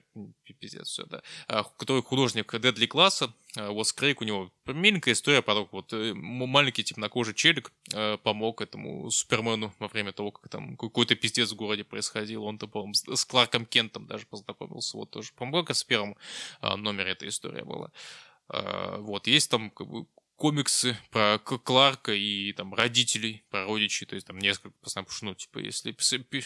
пиздец, 0.59 0.87
все, 0.87 1.05
да, 1.05 1.21
а, 1.47 1.63
который 1.63 2.03
художник 2.03 2.53
Дедли 2.59 2.85
класса, 2.85 3.33
вот 3.55 3.91
Крейг, 3.93 4.21
у 4.21 4.25
него 4.25 4.51
миленькая 4.65 5.13
история 5.13 5.41
про 5.41 5.67
вот 5.71 5.93
э, 5.93 6.13
маленький 6.13 6.83
темнокожий 6.83 7.33
челик 7.33 7.71
э, 7.93 8.17
помог 8.17 8.61
этому 8.61 9.09
Супермену 9.09 9.73
во 9.79 9.87
время 9.87 10.11
того, 10.11 10.31
как 10.31 10.49
там 10.49 10.77
какой-то 10.77 11.15
пиздец 11.15 11.51
в 11.51 11.55
городе 11.55 11.83
происходил, 11.83 12.43
он-то, 12.43 12.67
по 12.67 12.87
с 12.93 13.25
Кларком 13.25 13.65
Кентом 13.65 14.05
даже 14.07 14.25
познакомился, 14.25 14.97
вот 14.97 15.09
тоже, 15.11 15.31
по-моему, 15.35 15.67
с 15.73 15.83
первым 15.83 16.15
а, 16.61 16.77
номере 16.77 17.11
эта 17.11 17.27
история 17.27 17.63
была. 17.63 17.91
А, 18.49 18.97
вот, 18.97 19.27
есть 19.27 19.49
там 19.49 19.71
комиксы 20.39 20.97
про 21.11 21.37
Кларка 21.37 22.13
и 22.13 22.53
там 22.53 22.73
родителей, 22.73 23.43
про 23.49 23.65
родичей, 23.65 24.07
то 24.07 24.15
есть 24.15 24.25
там 24.25 24.39
несколько 24.39 24.73
что, 25.09 25.25
ну, 25.25 25.35
типа, 25.35 25.59
если... 25.59 25.91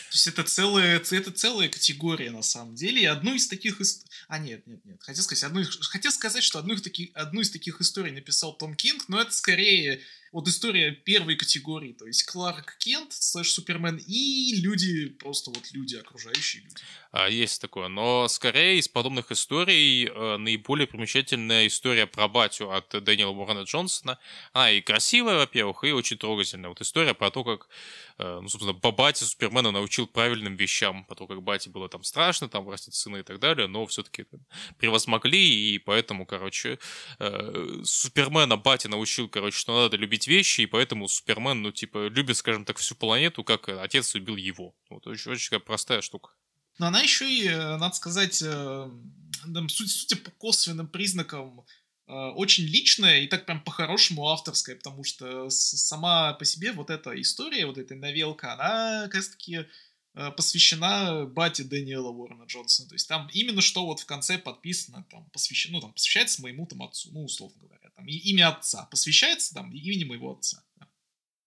То 0.09 0.15
есть 0.15 0.27
это 0.27 0.43
целая, 0.43 0.97
это 0.99 1.31
целая 1.31 1.69
категория 1.69 2.31
на 2.31 2.41
самом 2.41 2.73
деле, 2.73 3.03
и 3.03 3.05
одну 3.05 3.35
из 3.35 3.47
таких... 3.47 3.79
А, 4.27 4.39
нет, 4.39 4.65
нет, 4.65 4.83
нет, 4.83 5.01
хотел 5.01 5.23
сказать, 5.23 5.43
одну... 5.43 5.63
хотел 5.81 6.11
сказать, 6.11 6.43
что 6.43 6.57
одну 6.57 6.73
из, 6.73 6.81
таких, 6.81 7.11
одну 7.13 7.41
из 7.41 7.51
таких 7.51 7.79
историй 7.81 8.11
написал 8.11 8.57
Том 8.57 8.75
Кинг, 8.75 9.07
но 9.07 9.21
это 9.21 9.31
скорее 9.31 10.01
вот 10.33 10.47
история 10.47 10.91
первой 10.91 11.35
категории, 11.35 11.93
то 11.93 12.05
есть 12.05 12.23
Кларк 12.23 12.75
Кент, 12.79 13.13
слэш 13.13 13.51
Супермен 13.51 13.97
и 13.97 14.55
люди, 14.55 15.09
просто 15.09 15.51
вот 15.51 15.71
люди, 15.71 15.95
окружающие 15.95 16.63
люди. 16.63 16.75
А, 17.11 17.29
есть 17.29 17.61
такое, 17.61 17.87
но 17.87 18.27
скорее 18.27 18.79
из 18.79 18.87
подобных 18.87 19.31
историй 19.31 20.07
э, 20.07 20.37
наиболее 20.37 20.87
примечательная 20.87 21.67
история 21.67 22.07
про 22.07 22.27
батю 22.27 22.71
от 22.71 22.89
Дэниела 23.03 23.29
Уоррена 23.29 23.63
Джонсона. 23.63 24.17
Она 24.51 24.71
и 24.71 24.81
красивая, 24.81 25.37
во-первых, 25.37 25.83
и 25.83 25.91
очень 25.91 26.17
трогательная. 26.17 26.69
Вот 26.69 26.81
история 26.81 27.13
про 27.13 27.29
то, 27.29 27.43
как 27.43 27.69
Э, 28.17 28.39
ну, 28.41 28.49
собственно, 28.49 28.73
батя 28.73 29.25
Супермена 29.25 29.71
научил 29.71 30.07
правильным 30.07 30.55
вещам, 30.55 31.05
потому 31.05 31.27
как 31.27 31.41
бате 31.41 31.69
было 31.69 31.89
там 31.89 32.03
страшно, 32.03 32.47
там 32.47 32.69
растить 32.69 32.93
сына 32.93 33.17
и 33.17 33.23
так 33.23 33.39
далее, 33.39 33.67
но 33.67 33.85
все-таки 33.87 34.25
превозмогли, 34.77 35.73
и 35.73 35.79
поэтому, 35.79 36.25
короче, 36.25 36.79
э, 37.19 37.81
Супермена 37.83 38.57
батя 38.57 38.89
научил, 38.89 39.27
короче, 39.29 39.57
что 39.57 39.83
надо 39.83 39.97
любить 39.97 40.22
вещи, 40.27 40.61
и 40.61 40.65
поэтому 40.65 41.07
Супермен, 41.07 41.61
ну, 41.61 41.71
типа, 41.71 42.07
любит, 42.07 42.37
скажем 42.37 42.65
так, 42.65 42.77
всю 42.77 42.95
планету, 42.95 43.43
как 43.43 43.69
отец 43.69 44.13
любил 44.15 44.35
его. 44.35 44.75
Вот 44.89 45.07
очень, 45.07 45.31
очень 45.31 45.59
простая 45.59 46.01
штука. 46.01 46.31
Но 46.79 46.87
она 46.87 47.01
еще 47.01 47.31
и, 47.31 47.47
э, 47.47 47.77
надо 47.77 47.95
сказать, 47.95 48.35
судя 48.35 50.15
по 50.17 50.31
косвенным 50.31 50.87
признакам 50.87 51.65
Э, 52.07 52.31
очень 52.35 52.65
личная 52.65 53.19
и 53.19 53.27
так 53.27 53.45
прям 53.45 53.63
по-хорошему 53.63 54.27
авторская, 54.27 54.75
потому 54.75 55.03
что 55.03 55.49
сама 55.49 56.33
по 56.33 56.45
себе 56.45 56.73
вот 56.73 56.89
эта 56.89 57.19
история, 57.21 57.65
вот 57.65 57.77
эта 57.77 57.95
новелка, 57.95 58.53
она 58.53 59.03
как 59.05 59.15
раз-таки 59.15 59.55
э, 59.55 59.65
посвящена 60.13 61.25
бате 61.25 61.63
Дэниела 61.63 62.09
Уоррена 62.09 62.43
Джонсона. 62.45 62.87
То 62.89 62.95
есть 62.95 63.07
там 63.07 63.29
именно 63.33 63.61
что 63.61 63.85
вот 63.85 63.99
в 63.99 64.05
конце 64.05 64.37
подписано, 64.37 65.05
там, 65.09 65.29
посвящено, 65.31 65.77
ну, 65.77 65.81
там, 65.81 65.93
посвящается 65.93 66.41
моему 66.41 66.65
там 66.65 66.83
отцу, 66.83 67.09
ну, 67.11 67.23
условно 67.23 67.57
говоря, 67.61 67.89
там, 67.95 68.07
и, 68.07 68.15
имя 68.15 68.49
отца, 68.49 68.85
посвящается 68.91 69.53
там 69.53 69.71
имени 69.71 70.03
моего 70.03 70.33
отца. 70.33 70.63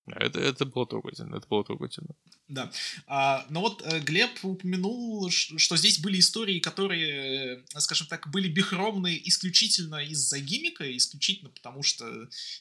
Это, 0.07 0.39
это 0.39 0.65
было 0.65 0.87
трогательно, 0.87 1.37
это 1.37 1.49
было 1.49 1.65
трогательно. 1.65 2.15
Да. 2.49 2.71
А, 3.09 3.45
но 3.51 3.61
вот 3.61 3.83
э, 3.85 3.99
Глеб 4.01 4.31
упомянул, 4.45 5.29
что 5.31 5.77
здесь 5.77 5.99
были 5.99 6.21
истории, 6.21 6.61
которые, 6.61 7.57
э, 7.57 7.81
скажем 7.81 8.07
так, 8.07 8.31
были 8.31 8.49
бихромны 8.49 9.21
исключительно 9.25 9.97
из-за 10.05 10.39
гимика, 10.39 10.97
исключительно 10.97 11.51
потому 11.51 11.83
что, 11.83 12.07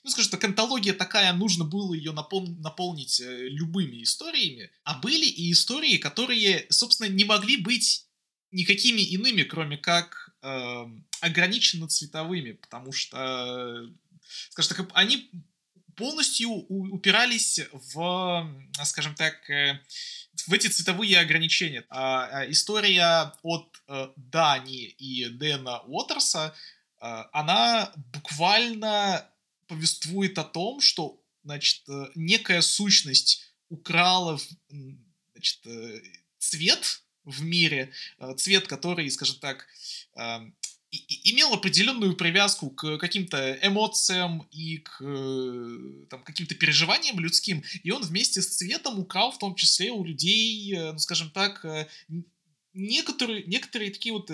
ну, 0.04 0.10
скажем 0.10 0.32
так, 0.32 0.44
антология 0.44 0.94
такая, 0.94 1.32
нужно 1.34 1.66
было 1.66 1.94
ее 1.94 2.14
напол- 2.14 2.60
наполнить 2.62 3.20
э, 3.22 3.48
любыми 3.50 4.02
историями. 4.02 4.72
А 4.84 4.98
были 4.98 5.26
и 5.26 5.52
истории, 5.52 5.98
которые, 5.98 6.66
собственно, 6.72 7.08
не 7.08 7.26
могли 7.26 7.58
быть 7.58 8.08
никакими 8.52 9.02
иными, 9.02 9.44
кроме 9.44 9.78
как 9.78 10.36
э, 10.42 10.86
ограниченно 11.22 11.88
цветовыми, 11.88 12.54
потому 12.54 12.92
что, 12.92 13.88
скажем 14.50 14.78
так, 14.78 14.90
они 14.94 15.30
полностью 15.96 16.50
упирались 16.50 17.60
в, 17.72 18.50
скажем 18.84 19.16
так, 19.16 19.50
э, 19.50 19.80
в 20.48 20.54
эти 20.54 20.68
цветовые 20.68 21.20
ограничения. 21.20 21.86
А, 21.90 22.26
а, 22.26 22.52
история 22.52 23.34
от 23.42 23.82
э, 23.88 24.10
Дани 24.16 24.86
и 24.86 25.30
Дэна 25.30 25.82
Уотерса, 25.82 26.54
э, 27.02 27.24
она 27.32 27.92
буквально 28.14 29.30
повествует 29.68 30.38
о 30.38 30.44
том, 30.44 30.82
что, 30.82 31.22
значит, 31.44 31.84
некая 32.14 32.62
сущность 32.62 33.54
украла, 33.70 34.40
значит, 35.34 35.62
цвет 36.38 37.02
в 37.24 37.42
мире, 37.42 37.92
цвет, 38.38 38.68
который, 38.68 39.10
скажем 39.10 39.40
так, 39.40 39.66
имел 41.24 41.54
определенную 41.54 42.16
привязку 42.16 42.70
к 42.70 42.98
каким-то 42.98 43.58
эмоциям 43.62 44.48
и 44.52 44.78
к 44.78 45.02
э, 45.02 46.06
там, 46.10 46.24
каким-то 46.24 46.56
переживаниям 46.56 47.20
людским, 47.20 47.64
и 47.84 47.92
он 47.92 48.02
вместе 48.02 48.42
с 48.42 48.56
цветом 48.56 49.00
украл 49.00 49.32
в 49.32 49.40
том 49.40 49.56
числе 49.56 49.92
у 49.92 50.04
людей, 50.04 50.76
э, 50.76 50.92
ну, 50.94 51.00
скажем 51.00 51.30
так, 51.30 51.64
э, 51.66 51.88
некоторые, 52.74 53.44
некоторые 53.44 53.92
такие 53.92 54.14
вот 54.14 54.32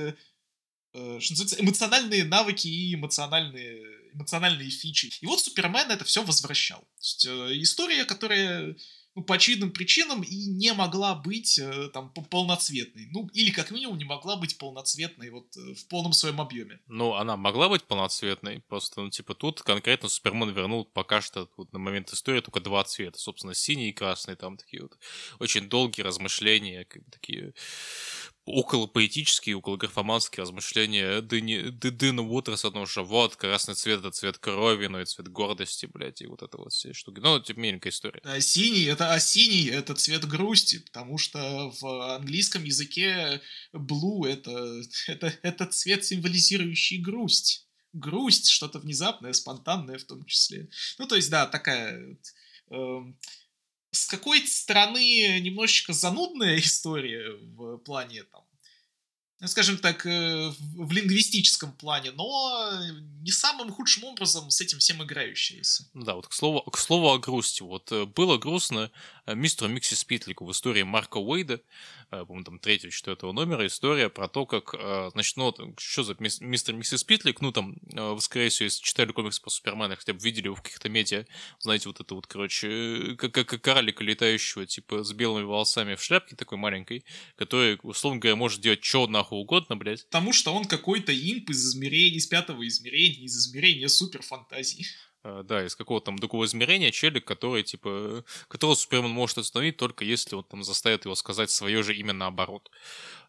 что 0.93 1.31
называется, 1.31 1.55
эмоциональные 1.61 2.25
навыки 2.25 2.67
и 2.67 2.95
эмоциональные, 2.95 3.81
эмоциональные 4.13 4.69
фичи. 4.69 5.09
И 5.21 5.25
вот 5.25 5.39
Супермен 5.39 5.89
это 5.89 6.03
все 6.03 6.21
возвращал. 6.21 6.81
То 6.81 7.47
есть, 7.49 7.63
история, 7.63 8.03
которая 8.03 8.75
ну, 9.15 9.23
по 9.23 9.35
очевидным 9.35 9.71
причинам 9.71 10.21
и 10.21 10.45
не 10.45 10.73
могла 10.73 11.15
быть 11.15 11.59
э, 11.59 11.89
там 11.93 12.11
полноцветной. 12.11 13.09
Ну, 13.11 13.29
или 13.33 13.51
как 13.51 13.71
минимум 13.71 13.97
не 13.97 14.05
могла 14.05 14.37
быть 14.37 14.57
полноцветной 14.57 15.29
вот 15.31 15.55
э, 15.57 15.73
в 15.73 15.87
полном 15.87 16.13
своем 16.13 16.39
объеме. 16.39 16.79
Ну, 16.87 17.15
она 17.15 17.35
могла 17.35 17.67
быть 17.67 17.83
полноцветной, 17.83 18.61
просто, 18.67 19.01
ну, 19.01 19.09
типа, 19.09 19.33
тут 19.33 19.61
конкретно 19.63 20.07
Супермен 20.07 20.51
вернул 20.51 20.85
пока 20.85 21.21
что 21.21 21.49
вот, 21.57 21.73
на 21.73 21.79
момент 21.79 22.11
истории 22.13 22.39
только 22.39 22.61
два 22.61 22.83
цвета, 22.85 23.19
собственно, 23.19 23.53
синий 23.53 23.89
и 23.89 23.93
красный, 23.93 24.35
там 24.35 24.55
такие 24.57 24.83
вот 24.83 24.97
очень 25.39 25.67
долгие 25.67 26.03
размышления, 26.03 26.85
как 26.85 27.03
бы 27.03 27.11
такие 27.11 27.53
около 28.45 28.87
поэтические, 28.87 29.57
около 29.57 29.77
графоманские 29.77 30.41
размышления 30.41 31.21
Дэни, 31.21 31.69
Дэна 31.69 32.23
Уотерса 32.23 32.69
о 32.69 32.71
том, 32.71 32.85
что 32.85 33.03
вот, 33.03 33.35
красный 33.35 33.75
цвет— 33.75 33.99
это 34.01 34.11
цвет 34.11 34.37
крови, 34.37 34.87
ну 34.87 34.99
и 34.99 35.05
цвет 35.05 35.27
гордости, 35.27 35.85
блядь, 35.85 36.21
и 36.21 36.27
вот 36.27 36.41
это 36.41 36.57
вот 36.57 36.73
все 36.73 36.93
штуки. 36.93 37.19
Ну, 37.19 37.39
типа, 37.39 37.59
миленькая 37.59 37.91
история. 37.91 38.21
А 38.23 38.39
синий— 38.41 38.83
это, 38.85 39.13
а 39.13 39.19
синий— 39.19 39.69
это 39.71 39.93
цвет 39.95 40.27
грусти, 40.27 40.79
потому 40.79 41.17
что 41.17 41.71
в 41.79 42.15
английском 42.15 42.63
языке 42.63 43.41
blue— 43.73 44.27
это, 44.27 44.81
это, 45.07 45.33
это 45.43 45.65
цвет, 45.67 46.03
символизирующий 46.03 46.97
грусть. 46.97 47.67
Грусть, 47.93 48.49
что-то 48.49 48.79
внезапное, 48.79 49.33
спонтанное 49.33 49.97
в 49.97 50.05
том 50.05 50.25
числе. 50.25 50.69
Ну, 50.97 51.07
то 51.07 51.15
есть, 51.15 51.29
да, 51.29 51.45
такая... 51.45 52.17
Э, 52.71 52.99
с 53.91 54.07
какой-то 54.07 54.47
стороны 54.47 55.39
немножечко 55.39 55.93
занудная 55.93 56.57
история 56.59 57.33
в 57.33 57.77
плане 57.79 58.23
там 58.23 58.43
скажем 59.47 59.77
так, 59.77 60.05
э, 60.05 60.51
в 60.75 60.91
лингвистическом 60.91 61.71
плане, 61.73 62.11
но 62.11 62.71
не 63.21 63.31
самым 63.31 63.71
худшим 63.71 64.03
образом 64.03 64.49
с 64.51 64.61
этим 64.61 64.79
всем 64.79 65.03
играющаяся. 65.03 65.85
Ну 65.93 66.03
да, 66.03 66.15
вот 66.15 66.27
к 66.27 66.33
слову, 66.33 66.61
к 66.61 66.77
слову 66.77 67.09
о 67.09 67.17
грусти. 67.17 67.63
Вот 67.63 67.91
э, 67.91 68.05
было 68.05 68.37
грустно 68.37 68.91
э, 69.25 69.33
мистеру 69.33 69.69
Микси 69.71 69.95
Спитлику 69.95 70.45
в 70.45 70.51
истории 70.51 70.83
Марка 70.83 71.17
Уэйда, 71.17 71.61
по-моему, 72.09 72.43
там 72.43 72.59
третьего, 72.59 72.91
четвертого 72.91 73.31
номера, 73.31 73.65
история 73.65 74.09
про 74.09 74.27
то, 74.27 74.45
как, 74.45 74.75
значит, 75.13 75.37
ну, 75.37 75.55
что 75.77 76.03
за 76.03 76.17
мистер 76.19 76.75
Микси 76.75 76.97
Спитлик, 76.97 77.39
ну, 77.39 77.53
там, 77.53 77.77
скорее 78.19 78.49
всего, 78.49 78.65
если 78.65 78.83
читали 78.83 79.13
комикс 79.13 79.39
по 79.39 79.49
Супермену, 79.49 79.95
хотя 79.95 80.11
бы 80.13 80.19
видели 80.19 80.47
его 80.47 80.55
в 80.55 80.61
каких-то 80.61 80.89
медиа, 80.89 81.25
знаете, 81.59 81.87
вот 81.87 82.01
это 82.01 82.13
вот, 82.13 82.27
короче, 82.27 83.15
как, 83.17 83.31
как 83.31 83.61
карлика 83.61 84.03
летающего, 84.03 84.65
типа, 84.65 85.05
с 85.05 85.13
белыми 85.13 85.45
волосами 85.45 85.95
в 85.95 86.03
шляпке 86.03 86.35
такой 86.35 86.57
маленькой, 86.57 87.05
который, 87.37 87.79
условно 87.81 88.19
говоря, 88.19 88.35
может 88.35 88.59
делать 88.59 88.83
что 88.83 89.07
нахуй 89.07 89.30
нахуй 89.31 89.41
угодно, 89.41 89.75
блядь. 89.75 90.05
Потому 90.05 90.33
что 90.33 90.53
он 90.53 90.65
какой-то 90.65 91.13
имп 91.13 91.49
из 91.49 91.69
измерения, 91.69 92.17
из 92.17 92.27
пятого 92.27 92.67
измерения, 92.67 93.25
из 93.25 93.37
измерения 93.37 93.87
суперфантазии. 93.87 94.85
Uh, 95.23 95.43
да, 95.43 95.63
из 95.63 95.75
какого-то 95.75 96.07
там 96.07 96.17
другого 96.17 96.45
измерения 96.45 96.89
челик, 96.89 97.25
который, 97.25 97.61
типа, 97.61 98.25
которого 98.47 98.73
Супермен 98.73 99.11
может 99.11 99.37
остановить 99.37 99.77
только 99.77 100.03
если 100.03 100.33
он 100.35 100.43
там 100.43 100.63
заставит 100.63 101.05
его 101.05 101.13
сказать 101.13 101.51
свое 101.51 101.83
же 101.83 101.95
имя 101.95 102.13
наоборот. 102.13 102.71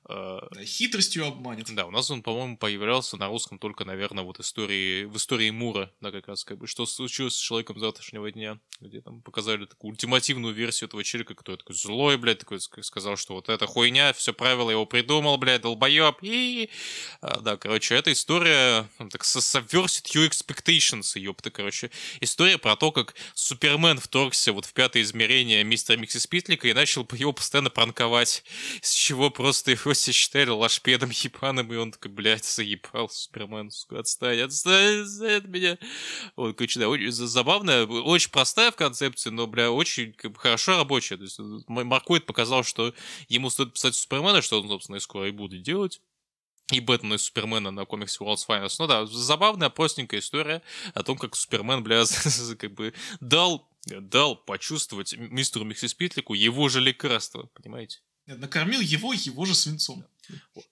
Э, 0.08 0.40
да, 0.50 0.64
хитростью 0.64 1.26
обманет. 1.26 1.72
Да, 1.74 1.86
у 1.86 1.90
нас 1.90 2.10
он, 2.10 2.22
по-моему, 2.22 2.56
появлялся 2.56 3.16
на 3.16 3.28
русском 3.28 3.58
только, 3.58 3.84
наверное, 3.84 4.24
вот 4.24 4.40
истории, 4.40 5.04
в 5.04 5.16
истории 5.16 5.50
Мура, 5.50 5.92
да, 6.00 6.10
как 6.10 6.26
раз, 6.26 6.44
как 6.44 6.58
бы, 6.58 6.66
что 6.66 6.86
случилось 6.86 7.36
с 7.36 7.40
человеком 7.40 7.78
завтрашнего 7.78 8.30
дня, 8.32 8.58
где 8.80 9.00
там 9.00 9.22
показали 9.22 9.64
такую 9.64 9.92
ультимативную 9.92 10.54
версию 10.54 10.88
этого 10.88 11.04
челика, 11.04 11.34
который 11.34 11.56
такой 11.56 11.76
злой, 11.76 12.16
блядь, 12.16 12.40
такой 12.40 12.60
сказал, 12.60 13.16
что 13.16 13.34
вот 13.34 13.48
эта 13.48 13.66
хуйня, 13.66 14.12
все 14.12 14.32
правила 14.32 14.70
его 14.70 14.86
придумал, 14.86 15.38
блядь, 15.38 15.62
долбоеб, 15.62 16.16
и... 16.22 16.68
А, 17.20 17.40
да, 17.40 17.56
короче, 17.56 17.94
эта 17.94 18.12
история, 18.12 18.88
так, 18.98 19.22
subversive 19.22 20.02
your 20.14 20.28
expectations, 20.28 21.16
ёпта, 21.16 21.50
короче, 21.50 21.92
история 22.20 22.58
про 22.58 22.74
то, 22.74 22.90
как 22.90 23.14
Супермен 23.34 23.98
вторгся 23.98 24.52
вот 24.52 24.66
в 24.66 24.72
пятое 24.72 25.04
измерение 25.04 25.62
мистера 25.62 25.96
Микси 25.96 26.18
Спитлика 26.18 26.66
и 26.66 26.72
начал 26.72 27.06
его 27.12 27.32
постоянно 27.32 27.70
пранковать, 27.70 28.42
с 28.80 28.92
чего 28.92 29.30
просто 29.30 29.70
его 29.70 29.91
все 29.94 30.12
считали 30.12 30.50
лошпедом 30.50 31.10
ебаным, 31.10 31.72
и 31.72 31.76
он 31.76 31.92
такой, 31.92 32.10
блядь, 32.10 32.44
заебал 32.44 33.08
Супермен, 33.08 33.70
сука, 33.70 34.00
отстань, 34.00 34.40
отстань, 34.40 35.02
отстань 35.02 35.34
от 35.34 35.44
меня. 35.46 35.78
Вот, 36.36 36.56
короче, 36.56 36.80
да, 36.80 36.88
очень 36.88 37.10
забавная, 37.10 37.86
очень 37.86 38.30
простая 38.30 38.70
в 38.70 38.76
концепции, 38.76 39.30
но, 39.30 39.46
бля, 39.46 39.70
очень 39.70 40.12
как 40.12 40.36
хорошо 40.36 40.78
рабочая. 40.78 41.16
То 41.16 41.24
есть 41.24 41.38
Маркоид 41.68 42.26
показал, 42.26 42.64
что 42.64 42.94
ему 43.28 43.50
стоит 43.50 43.72
писать 43.72 43.94
Супермена, 43.94 44.42
что 44.42 44.60
он, 44.60 44.68
собственно, 44.68 44.96
и 44.96 45.00
скоро 45.00 45.28
и 45.28 45.32
будет 45.32 45.62
делать 45.62 46.00
и 46.70 46.80
Бэтмена, 46.80 47.14
и 47.14 47.18
Супермена 47.18 47.70
на 47.70 47.84
комиксе 47.84 48.24
World's 48.24 48.46
Finest. 48.48 48.76
Ну 48.78 48.86
да, 48.86 49.06
забавная, 49.06 49.70
простенькая 49.70 50.20
история 50.20 50.62
о 50.94 51.02
том, 51.02 51.18
как 51.18 51.36
Супермен, 51.36 51.82
бля, 51.82 52.04
как 52.58 52.72
бы 52.72 52.94
дал, 53.20 53.68
дал 53.86 54.36
почувствовать 54.36 55.14
мистеру 55.16 55.64
Миксиспитлику 55.64 56.34
его 56.34 56.68
же 56.68 56.80
лекарство, 56.80 57.48
понимаете? 57.54 58.00
Накормил 58.26 58.80
его 58.80 59.12
его 59.12 59.44
же 59.44 59.54
свинцом. 59.54 60.04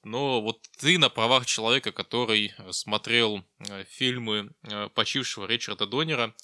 Но 0.05 0.40
вот 0.40 0.62
ты 0.78 0.98
на 0.98 1.09
правах 1.09 1.47
человека, 1.47 1.93
который 1.93 2.55
э, 2.56 2.72
смотрел 2.72 3.44
э, 3.59 3.85
фильмы 3.85 4.52
э, 4.62 4.89
почившего 4.94 5.47
Ричарда 5.47 5.86
Донера, 5.86 6.35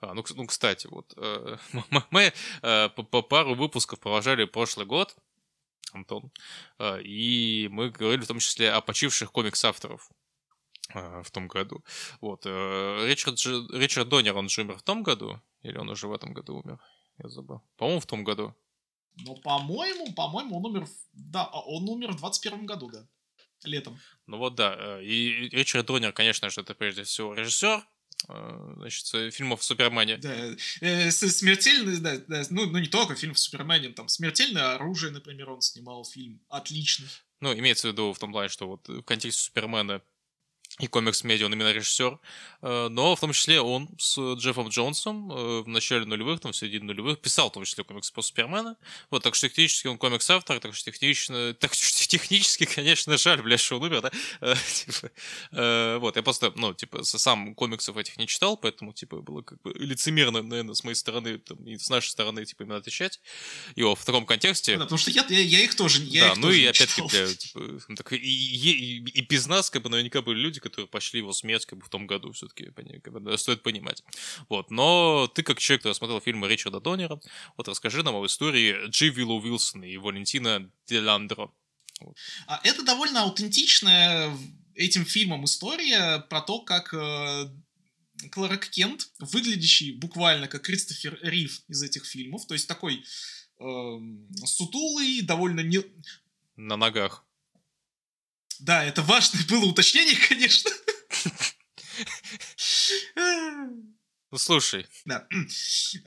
а, 0.00 0.14
ну, 0.14 0.24
ну, 0.34 0.46
кстати, 0.46 0.88
вот 0.88 1.16
мы 2.10 2.32
по 2.60 3.22
пару 3.22 3.54
выпусков 3.54 3.98
провожали 3.98 4.44
прошлый 4.44 4.84
год, 4.84 5.16
Антон, 5.92 6.30
и 7.02 7.68
мы 7.70 7.88
говорили 7.88 8.24
в 8.24 8.26
том 8.26 8.38
числе 8.38 8.72
о 8.72 8.82
почивших 8.82 9.32
комикс-авторов 9.32 10.10
в 10.92 11.30
том 11.30 11.48
году. 11.48 11.82
Вот. 12.20 12.44
Ричард, 12.44 13.38
Ричард 13.72 14.10
Донер, 14.10 14.36
он 14.36 14.50
же 14.50 14.60
умер 14.60 14.76
в 14.76 14.82
том 14.82 15.02
году? 15.02 15.40
Или 15.62 15.78
он 15.78 15.88
уже 15.88 16.08
в 16.08 16.12
этом 16.12 16.34
году 16.34 16.60
умер? 16.62 16.78
Я 17.16 17.30
забыл. 17.30 17.62
По-моему, 17.78 18.00
в 18.00 18.06
том 18.06 18.22
году. 18.22 18.54
Но, 19.16 19.34
по-моему, 19.34 20.12
по-моему, 20.12 20.58
он 20.58 20.66
умер... 20.66 20.88
Да, 21.12 21.44
а 21.44 21.60
он 21.60 21.88
умер 21.88 22.12
в 22.12 22.16
21 22.16 22.66
году, 22.66 22.90
да. 22.90 23.06
Летом. 23.64 23.98
Ну 24.26 24.38
вот 24.38 24.54
да. 24.54 24.76
Э, 24.78 25.02
и 25.02 25.48
Ричард 25.48 25.86
Донер, 25.86 26.12
конечно 26.12 26.50
же, 26.50 26.60
это 26.60 26.74
прежде 26.74 27.04
всего 27.04 27.34
режиссер, 27.34 27.82
э, 28.28 28.74
значит, 28.76 29.14
э, 29.14 29.30
фильмов 29.30 29.60
о 29.60 29.62
Супермене. 29.62 30.18
Да, 30.18 30.54
смертельный, 31.10 31.98
да, 31.98 32.18
да, 32.28 32.42
ну, 32.50 32.66
ну 32.66 32.78
не 32.78 32.88
только 32.88 33.14
фильм 33.14 33.32
о 33.32 33.36
Супермене, 33.36 33.88
там 33.88 34.08
«Смертельное 34.08 34.74
оружие», 34.74 35.10
например, 35.10 35.50
он 35.50 35.62
снимал 35.62 36.04
фильм, 36.04 36.40
отличный. 36.48 37.08
Ну, 37.40 37.52
имеется 37.54 37.88
в 37.88 37.92
виду 37.92 38.12
в 38.12 38.18
том 38.18 38.30
плане, 38.30 38.50
что 38.50 38.68
вот 38.68 38.86
в 38.88 39.02
контексте 39.02 39.42
Супермена 39.42 40.02
и 40.78 40.88
комикс-медиа, 40.88 41.46
он 41.46 41.54
именно 41.54 41.72
режиссер, 41.72 42.18
э, 42.62 42.88
но 42.90 43.16
в 43.16 43.20
том 43.20 43.32
числе 43.32 43.62
он 43.62 43.88
с 43.98 44.18
Джеффом 44.34 44.68
Джонсом 44.68 45.32
э, 45.32 45.62
в 45.62 45.68
начале 45.68 46.04
нулевых, 46.04 46.40
там, 46.40 46.52
в 46.52 46.56
середине 46.56 46.84
нулевых, 46.84 47.18
писал 47.18 47.48
в 47.48 47.54
том 47.54 47.64
числе 47.64 47.82
комиксы 47.82 48.12
по 48.12 48.20
Супермена, 48.20 48.76
вот, 49.10 49.22
так 49.22 49.34
что 49.34 49.48
технически 49.48 49.86
он 49.86 49.96
комикс-автор, 49.96 50.60
так 50.60 50.74
что 50.74 50.90
технично, 50.90 51.54
так 51.60 51.72
что 51.72 52.06
технически, 52.06 52.66
конечно, 52.66 53.16
жаль, 53.16 53.40
бля, 53.40 53.56
что 53.56 53.76
он 53.76 53.84
умер, 53.84 54.02
да, 54.02 54.10
э, 54.42 54.54
типа, 54.74 55.98
вот, 55.98 56.16
я 56.16 56.22
просто, 56.22 56.52
ну, 56.56 56.74
типа, 56.74 57.04
сам 57.04 57.54
комиксов 57.54 57.96
этих 57.96 58.18
не 58.18 58.26
читал, 58.26 58.58
поэтому, 58.58 58.92
типа, 58.92 59.22
было 59.22 59.40
как 59.40 59.60
бы 59.62 59.72
лицемерно, 59.72 60.42
наверное, 60.42 60.74
с 60.74 60.84
моей 60.84 60.96
стороны, 60.96 61.38
там, 61.38 61.56
и 61.66 61.78
с 61.78 61.88
нашей 61.88 62.10
стороны, 62.10 62.44
типа, 62.44 62.64
именно 62.64 62.76
отвечать. 62.76 63.20
Его 63.76 63.94
в 63.94 64.04
таком 64.04 64.26
контексте. 64.26 64.76
Да, 64.76 64.84
потому 64.84 64.98
что 64.98 65.10
я, 65.10 65.24
я, 65.30 65.40
я 65.40 65.60
их 65.60 65.74
тоже, 65.74 66.02
я 66.02 66.20
да, 66.20 66.32
их 66.32 66.36
ну 66.36 66.42
тоже 66.48 66.60
и 66.60 66.66
опять-таки, 66.66 67.36
типа, 67.36 68.14
и, 68.14 68.16
и, 68.16 68.98
и, 68.98 69.20
и 69.20 69.20
без 69.22 69.46
нас, 69.46 69.70
как 69.70 69.82
бы, 69.82 69.88
наверняка 69.88 70.20
были 70.20 70.38
люди, 70.38 70.60
которые 70.68 70.88
пошли 70.88 71.20
его 71.20 71.32
смерть 71.32 71.66
как 71.66 71.78
бы 71.78 71.84
в 71.84 71.88
том 71.88 72.06
году 72.06 72.32
все-таки, 72.32 72.70
стоит 73.36 73.62
понимать. 73.62 74.02
Вот, 74.48 74.70
но 74.70 75.26
ты 75.34 75.42
как 75.42 75.58
человек, 75.58 75.82
который 75.82 75.94
смотрел 75.94 76.20
фильмы 76.20 76.48
Ричарда 76.48 76.80
Доннера, 76.80 77.20
вот 77.56 77.68
расскажи 77.68 78.02
нам 78.02 78.16
об 78.16 78.26
истории 78.26 78.88
Джи 78.88 79.08
Виллу 79.08 79.40
Уилсона 79.40 79.84
и 79.84 79.96
Валентина 79.96 80.70
Деландро. 80.86 81.50
А 82.46 82.60
это 82.62 82.82
довольно 82.82 83.22
аутентичная 83.22 84.36
этим 84.74 85.04
фильмом 85.04 85.44
история 85.44 86.20
про 86.28 86.42
то, 86.42 86.60
как 86.60 86.92
э, 86.92 87.48
Кларк 88.30 88.68
Кент, 88.68 89.08
выглядящий 89.18 89.92
буквально 89.92 90.48
как 90.48 90.62
Кристофер 90.62 91.18
Рив 91.22 91.62
из 91.68 91.82
этих 91.82 92.04
фильмов, 92.04 92.46
то 92.46 92.54
есть 92.54 92.68
такой 92.68 93.04
э, 93.58 93.98
сутулый, 94.44 95.22
довольно 95.22 95.60
не... 95.60 95.82
На 96.56 96.76
ногах. 96.76 97.25
Да, 98.60 98.84
это 98.84 99.02
важное 99.02 99.44
было 99.46 99.66
уточнение, 99.66 100.16
конечно. 100.28 100.70
Ну, 104.30 104.38
слушай. 104.38 104.86
Да. 105.04 105.26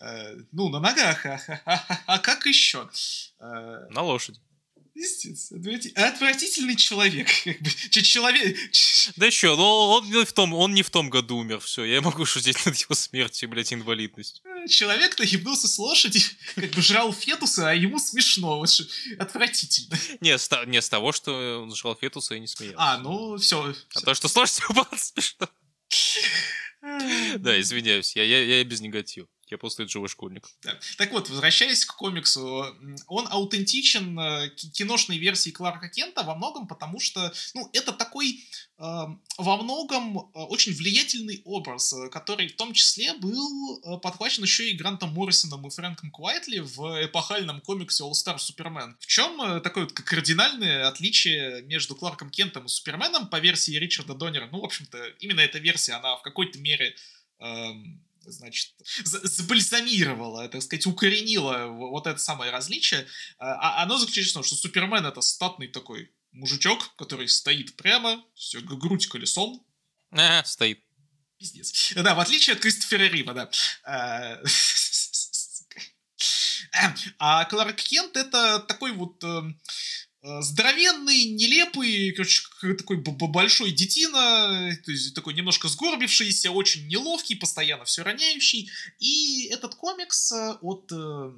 Э, 0.01 0.35
ну, 0.51 0.69
на 0.69 0.79
ногах. 0.79 1.25
А, 1.25 2.03
а, 2.05 2.19
как 2.19 2.45
еще? 2.45 2.89
Э, 3.39 3.87
на 3.89 4.01
лошади. 4.01 4.39
Естественно. 4.99 5.79
Отвратительный 5.95 6.75
человек. 6.75 7.29
Человек... 7.89 8.57
Да 9.15 9.27
еще, 9.27 9.55
но 9.55 9.91
он 9.91 10.09
не, 10.09 10.25
в 10.25 10.33
том, 10.33 10.53
он 10.53 10.73
не 10.73 10.83
в 10.83 10.89
том 10.89 11.09
году 11.09 11.37
умер, 11.37 11.59
все. 11.61 11.85
Я 11.85 12.01
могу 12.01 12.25
шутить 12.25 12.65
над 12.65 12.75
его 12.75 12.93
смертью, 12.95 13.47
блядь, 13.47 13.71
инвалидность. 13.71 14.41
Э, 14.43 14.67
человек 14.67 15.17
нахибнулся 15.17 15.69
с 15.69 15.79
лошади, 15.79 16.21
как 16.55 16.71
бы 16.71 16.81
жрал 16.81 17.13
фетусы, 17.13 17.59
а 17.59 17.73
ему 17.73 17.97
смешно. 17.97 18.57
Вот, 18.57 18.69
отвратительно. 19.17 19.97
Не 20.19 20.37
с, 20.37 20.49
не, 20.65 20.81
с 20.81 20.89
того, 20.89 21.13
что 21.13 21.61
он 21.61 21.73
жрал 21.73 21.95
фетусы 21.95 22.35
и 22.35 22.39
не 22.41 22.47
смеялся. 22.47 22.77
А, 22.79 22.97
ну, 22.97 23.37
все. 23.37 23.73
А 23.95 24.01
то, 24.01 24.13
что 24.13 24.27
с 24.27 24.35
лошадью 24.35 24.67
было 24.73 24.89
смешно. 24.97 25.49
Да, 27.37 27.59
извиняюсь, 27.59 28.15
я, 28.15 28.23
я, 28.23 28.43
я 28.43 28.63
без 28.65 28.81
негатива. 28.81 29.27
Я 29.49 29.57
просто 29.57 29.87
живой 29.87 30.09
школьник. 30.09 30.47
Да. 30.63 30.79
Так 30.97 31.11
вот, 31.11 31.29
возвращаясь 31.29 31.83
к 31.83 31.95
комиксу, 31.95 32.65
он 33.07 33.27
аутентичен 33.29 34.19
э, 34.19 34.49
киношной 34.49 35.17
версии 35.17 35.49
Кларка 35.49 35.89
Кента 35.89 36.21
во 36.21 36.35
многом 36.35 36.67
потому, 36.67 36.99
что, 36.99 37.33
ну, 37.55 37.67
это 37.73 37.91
такой 37.91 38.43
э, 38.77 38.83
во 39.37 39.57
многом 39.57 40.19
э, 40.19 40.39
очень 40.39 40.73
влиятельный 40.73 41.41
образ, 41.45 41.93
э, 41.93 42.09
который 42.09 42.47
в 42.49 42.55
том 42.57 42.73
числе 42.73 43.13
был 43.15 43.99
подхвачен 44.01 44.43
еще 44.43 44.69
и 44.69 44.77
Грантом 44.77 45.13
Моррисоном 45.13 45.65
и 45.65 45.71
Фрэнком 45.71 46.11
Куайтли 46.11 46.59
в 46.59 47.05
эпохальном 47.05 47.61
комиксе 47.61 48.03
All 48.03 48.11
Star 48.11 48.37
Superman. 48.37 48.93
В 48.99 49.07
чем 49.07 49.61
такое 49.61 49.85
вот 49.85 49.93
кардинальное 49.93 50.87
отличие 50.87 51.63
между 51.63 51.95
Кларком 51.95 52.29
Кентом 52.29 52.65
и 52.65 52.69
Суперменом 52.69 53.27
по 53.27 53.39
версии 53.39 53.71
Ричарда 53.71 54.13
Доннера? 54.13 54.47
Ну, 54.51 54.61
в 54.61 54.65
общем-то, 54.65 55.03
именно 55.19 55.39
эта 55.39 55.57
версия, 55.57 55.93
она 55.93 56.15
в 56.17 56.21
какой-то 56.21 56.59
мере 56.59 56.95
эм, 57.39 58.03
значит, 58.21 58.73
забальзамировала, 59.03 60.47
так 60.49 60.61
сказать, 60.61 60.85
укоренила 60.85 61.67
вот 61.67 62.07
это 62.07 62.19
самое 62.19 62.51
различие, 62.51 63.07
а, 63.37 63.79
а 63.79 63.83
оно 63.83 63.97
заключается 63.97 64.31
в 64.31 64.33
том, 64.35 64.43
что 64.43 64.55
Супермен 64.55 65.05
это 65.05 65.21
статный 65.21 65.67
такой 65.67 66.11
мужичок, 66.31 66.95
который 66.95 67.27
стоит 67.27 67.75
прямо, 67.75 68.23
все, 68.35 68.59
грудь 68.61 69.07
колесом. 69.07 69.65
Ага, 70.11 70.43
стоит. 70.45 70.83
Пиздец. 71.37 71.93
Да, 71.95 72.15
в 72.15 72.19
отличие 72.19 72.55
от 72.55 72.61
Кристофера 72.61 73.03
Рима, 73.03 73.33
да. 73.33 73.49
А, 73.83 74.41
а 77.17 77.45
Кларк 77.45 77.77
Кент 77.77 78.17
это 78.17 78.59
такой 78.59 78.91
вот 78.91 79.23
эм, 79.23 79.59
Э, 79.59 79.61
здоровенный, 80.21 81.25
нелепый, 81.31 82.11
короче, 82.11 82.43
такой 82.77 82.97
большой 82.97 83.71
детина, 83.71 84.75
то 84.85 84.91
есть 84.91 85.13
такой 85.15 85.33
немножко 85.33 85.67
сгорбившийся, 85.67 86.51
очень 86.51 86.87
неловкий, 86.87 87.35
постоянно 87.35 87.85
все 87.85 88.03
роняющий. 88.03 88.69
И 88.99 89.47
этот 89.51 89.75
комикс 89.75 90.31
э, 90.31 90.57
от 90.61 90.91
э, 90.91 91.31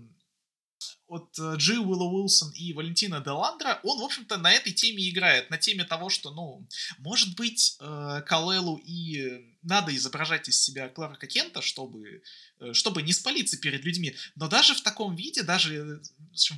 от 1.11 1.37
Джи 1.57 1.77
Уилла 1.77 2.05
Уилсон 2.05 2.51
и 2.51 2.71
Валентина 2.71 3.19
Деландра, 3.19 3.81
он, 3.83 3.99
в 3.99 4.03
общем-то, 4.03 4.37
на 4.37 4.51
этой 4.51 4.71
теме 4.71 5.09
играет, 5.09 5.49
на 5.49 5.57
теме 5.57 5.83
того, 5.83 6.09
что, 6.09 6.31
ну, 6.31 6.65
может 6.99 7.35
быть, 7.35 7.75
э, 7.81 8.21
Калелу 8.25 8.77
и 8.77 9.57
надо 9.63 9.95
изображать 9.95 10.49
из 10.49 10.61
себя 10.61 10.89
Кларка 10.89 11.27
Кента, 11.27 11.61
чтобы, 11.61 12.23
э, 12.59 12.73
чтобы 12.73 13.01
не 13.01 13.13
спалиться 13.13 13.57
перед 13.57 13.83
людьми, 13.83 14.15
но 14.35 14.47
даже 14.47 14.73
в 14.73 14.81
таком 14.81 15.15
виде, 15.15 15.43
даже 15.43 16.01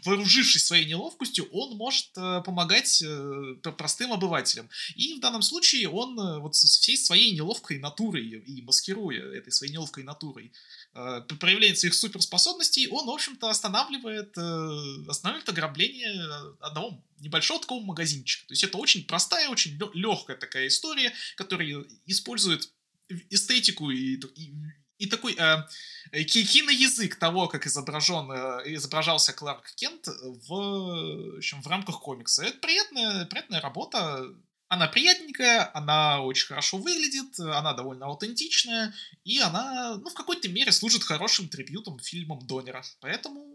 вооружившись 0.05 0.65
своей 0.65 0.85
неловкостью, 0.85 1.47
он 1.51 1.75
может 1.77 2.09
э, 2.15 2.41
помогать 2.45 3.01
э, 3.01 3.55
простым 3.77 4.13
обывателям. 4.13 4.69
И 4.95 5.15
в 5.15 5.19
данном 5.19 5.41
случае 5.41 5.89
он 5.89 6.19
э, 6.19 6.39
вот 6.39 6.55
со 6.55 6.67
всей 6.67 6.97
своей 6.97 7.31
неловкой 7.31 7.80
натурой 7.80 8.25
и 8.25 8.61
маскируя 8.61 9.34
этой 9.34 9.51
своей 9.51 9.73
неловкой 9.73 10.03
натурой 10.03 10.51
э, 10.93 11.21
проявление 11.39 11.75
своих 11.75 11.93
суперспособностей, 11.93 12.88
он, 12.88 13.05
в 13.05 13.09
общем-то, 13.09 13.49
останавливает, 13.49 14.38
э, 14.38 15.09
останавливает 15.09 15.49
ограбление 15.49 16.13
одного 16.59 17.03
небольшого 17.19 17.59
такого 17.59 17.84
магазинчика. 17.84 18.47
То 18.47 18.51
есть 18.53 18.63
это 18.63 18.77
очень 18.77 19.05
простая, 19.05 19.49
очень 19.49 19.80
легкая 19.93 20.38
такая 20.38 20.67
история, 20.67 21.13
которая 21.35 21.85
использует 22.05 22.71
эстетику 23.30 23.89
и, 23.89 24.15
и, 24.15 24.53
и 24.97 25.07
такой 25.07 25.35
э, 25.35 26.23
киноязык 26.23 27.15
того, 27.15 27.47
как 27.47 27.67
изображен, 27.67 28.31
э, 28.31 28.73
изображался 28.75 29.34
Кларк 29.34 29.73
Кент 29.75 30.07
в, 30.07 30.47
в, 30.47 31.38
общем, 31.38 31.61
в 31.61 31.67
рамках 31.67 31.99
комикса. 32.01 32.43
Это 32.43 32.57
приятная, 32.59 33.25
приятная 33.25 33.61
работа. 33.61 34.25
Она 34.69 34.88
приятненькая, 34.88 35.69
она 35.75 36.21
очень 36.21 36.47
хорошо 36.47 36.77
выглядит, 36.77 37.39
она 37.39 37.73
довольно 37.73 38.07
аутентичная, 38.07 38.93
и 39.23 39.38
она, 39.38 39.97
ну, 39.97 40.09
в 40.09 40.13
какой-то 40.15 40.49
мере 40.49 40.71
служит 40.71 41.03
хорошим 41.03 41.47
трибютом 41.47 41.99
фильмам 41.99 42.39
Донера. 42.47 42.84
Поэтому 42.99 43.53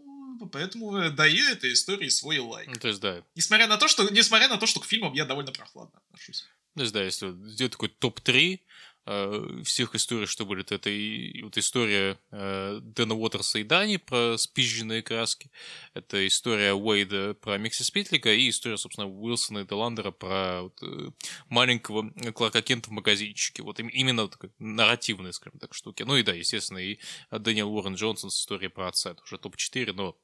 поэтому 0.51 1.09
даю 1.11 1.45
этой 1.49 1.73
истории 1.73 2.09
свой 2.09 2.39
лайк. 2.39 2.69
Ну, 2.69 2.75
то 2.75 2.87
есть, 2.87 2.99
да. 3.01 3.23
Несмотря 3.35 3.67
на 3.67 3.77
то, 3.77 3.87
что, 3.87 4.07
несмотря 4.09 4.47
на 4.47 4.57
то, 4.57 4.65
что 4.65 4.79
к 4.79 4.85
фильмам 4.85 5.13
я 5.13 5.25
довольно 5.25 5.51
прохладно 5.51 5.99
отношусь. 6.07 6.45
То 6.75 6.81
есть, 6.81 6.93
да, 6.93 7.03
если 7.03 7.31
сделать 7.49 7.73
такой 7.73 7.89
топ-3 7.89 8.59
э, 9.05 9.61
всех 9.63 9.95
историй, 9.95 10.25
что 10.25 10.45
были, 10.45 10.63
то 10.63 10.75
это 10.75 10.89
и, 10.89 11.41
вот 11.41 11.57
история 11.57 12.19
э, 12.31 12.79
Дэна 12.81 13.15
Уотерса 13.15 13.59
и 13.59 13.63
Дани 13.63 13.97
про 13.97 14.37
спизженные 14.37 15.01
краски, 15.01 15.51
это 15.93 16.25
история 16.27 16.73
Уэйда 16.73 17.35
про 17.35 17.57
Микси 17.57 17.83
Спитлика 17.83 18.33
и 18.33 18.49
история, 18.49 18.77
собственно, 18.77 19.07
Уилсона 19.07 19.59
и 19.59 19.67
Деландера 19.67 20.11
про 20.11 20.63
вот, 20.63 20.77
э, 20.81 21.11
маленького 21.49 22.09
Кларка 22.33 22.61
Кента 22.61 22.89
в 22.89 22.93
магазинчике. 22.93 23.63
Вот 23.63 23.79
именно 23.79 24.23
вот, 24.23 24.31
такой 24.31 24.51
нарративные, 24.59 25.33
скажем 25.33 25.59
так, 25.59 25.73
штуки. 25.73 26.03
Ну 26.03 26.15
и 26.15 26.23
да, 26.23 26.33
естественно, 26.33 26.79
и 26.79 26.99
Дэниел 27.31 27.69
Уоррен 27.73 27.95
Джонсон 27.95 28.29
с 28.29 28.39
историей 28.39 28.69
про 28.69 28.87
отца, 28.87 29.11
это 29.11 29.23
уже 29.23 29.37
топ-4, 29.37 29.93
но 29.93 30.17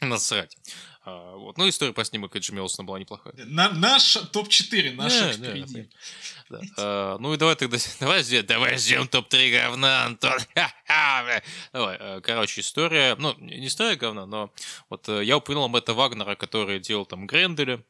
Насрать. 0.00 0.56
А, 1.06 1.36
вот. 1.36 1.58
Ну, 1.58 1.68
история 1.68 1.92
по 1.92 2.02
снимок 2.04 2.34
Эджи 2.34 2.52
Мелсона 2.52 2.86
была 2.86 2.98
неплохая. 2.98 3.34
На, 3.36 3.70
наш 3.70 4.14
топ-4, 4.32 4.94
наш 4.94 5.12
не, 5.12 5.32
впереди. 5.32 5.76
Не, 5.76 5.88
да. 6.48 6.60
а, 6.78 7.18
ну 7.18 7.34
и 7.34 7.36
давай 7.36 7.56
тогда, 7.56 7.76
давай, 8.00 8.42
давай 8.42 8.78
ждем 8.78 9.06
топ-3 9.06 9.52
говна, 9.52 10.06
Антон. 10.06 10.38
давай, 11.72 11.96
э, 12.00 12.20
короче, 12.22 12.62
история, 12.62 13.16
ну, 13.16 13.34
не 13.38 13.66
история 13.66 13.96
говна, 13.96 14.24
но 14.24 14.50
вот 14.88 15.06
э, 15.10 15.22
я 15.24 15.36
упомянул 15.36 15.66
об 15.66 15.76
это 15.76 15.92
Вагнера, 15.92 16.36
который 16.36 16.80
делал 16.80 17.04
там 17.04 17.26
Гренделя, 17.26 17.84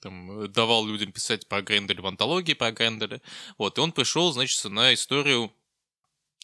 там, 0.00 0.42
э, 0.42 0.48
давал 0.48 0.84
людям 0.84 1.12
писать 1.12 1.46
про 1.46 1.62
Гренделя 1.62 2.02
в 2.02 2.06
антологии 2.08 2.54
про 2.54 2.72
Гренделя. 2.72 3.20
Вот, 3.56 3.78
и 3.78 3.80
он 3.80 3.92
пришел, 3.92 4.32
значит, 4.32 4.64
на 4.64 4.92
историю 4.94 5.52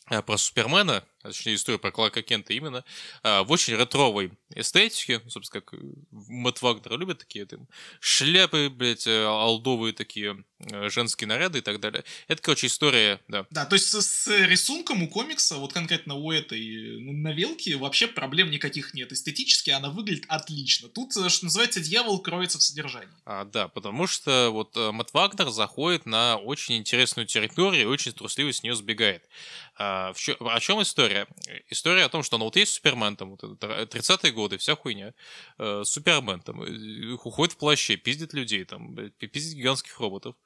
про 0.06 0.38
Супермена, 0.38 1.04
а 1.22 1.28
точнее 1.28 1.56
историю 1.56 1.80
про 1.80 1.90
Кларка 1.90 2.22
Кента 2.22 2.52
именно, 2.52 2.84
а, 3.22 3.42
в 3.42 3.50
очень 3.50 3.74
ретровой 3.74 4.32
эстетике, 4.54 5.20
собственно, 5.28 5.62
как 5.62 5.78
Мэтт 6.10 6.62
Вагнер 6.62 6.96
любит 6.96 7.18
такие 7.18 7.44
там, 7.44 7.66
шляпы, 8.00 8.70
блядь, 8.70 9.06
э, 9.06 9.24
алдовые 9.24 9.92
такие 9.92 10.44
э, 10.60 10.88
женские 10.90 11.26
наряды 11.26 11.58
и 11.58 11.60
так 11.60 11.80
далее. 11.80 12.04
Это, 12.28 12.40
короче, 12.40 12.68
история, 12.68 13.20
да. 13.26 13.46
Да, 13.50 13.66
то 13.66 13.74
есть 13.74 13.88
с, 13.88 14.00
с 14.00 14.28
рисунком 14.46 15.02
у 15.02 15.08
комикса, 15.08 15.56
вот 15.56 15.72
конкретно 15.72 16.14
у 16.14 16.30
этой 16.30 17.00
новелки, 17.00 17.74
вообще 17.74 18.06
проблем 18.06 18.50
никаких 18.50 18.94
нет. 18.94 19.12
Эстетически 19.12 19.70
она 19.70 19.90
выглядит 19.90 20.24
отлично. 20.28 20.88
Тут, 20.88 21.16
э, 21.16 21.28
что 21.28 21.46
называется, 21.46 21.80
дьявол 21.80 22.20
кроется 22.20 22.58
в 22.58 22.62
содержании. 22.62 23.08
А, 23.24 23.44
да, 23.44 23.66
потому 23.66 24.06
что 24.06 24.50
вот 24.50 24.76
Мэтт 24.76 25.12
Вагнер 25.12 25.50
заходит 25.50 26.06
на 26.06 26.36
очень 26.36 26.76
интересную 26.76 27.26
территорию 27.26 27.82
и 27.82 27.86
очень 27.86 28.12
трусливо 28.12 28.52
с 28.52 28.62
нее 28.62 28.76
сбегает. 28.76 29.28
А, 29.76 30.12
в 30.12 30.18
чё, 30.18 30.36
о 30.40 30.60
чем 30.60 30.82
история? 30.82 31.07
История. 31.08 31.26
История 31.70 32.04
о 32.04 32.08
том, 32.08 32.22
что 32.22 32.38
ну 32.38 32.44
вот 32.44 32.56
есть 32.56 32.74
Супермен, 32.74 33.16
там, 33.16 33.30
вот, 33.30 33.42
30-е 33.42 34.32
годы, 34.32 34.58
вся 34.58 34.76
хуйня. 34.76 35.14
Э, 35.58 35.82
Супермен, 35.84 36.40
там, 36.40 36.62
э, 36.62 37.12
уходит 37.12 37.54
в 37.54 37.58
плаще, 37.58 37.96
пиздит 37.96 38.32
людей, 38.32 38.64
там, 38.64 38.94
пиздит 39.18 39.56
гигантских 39.56 39.98
роботов. 40.00 40.36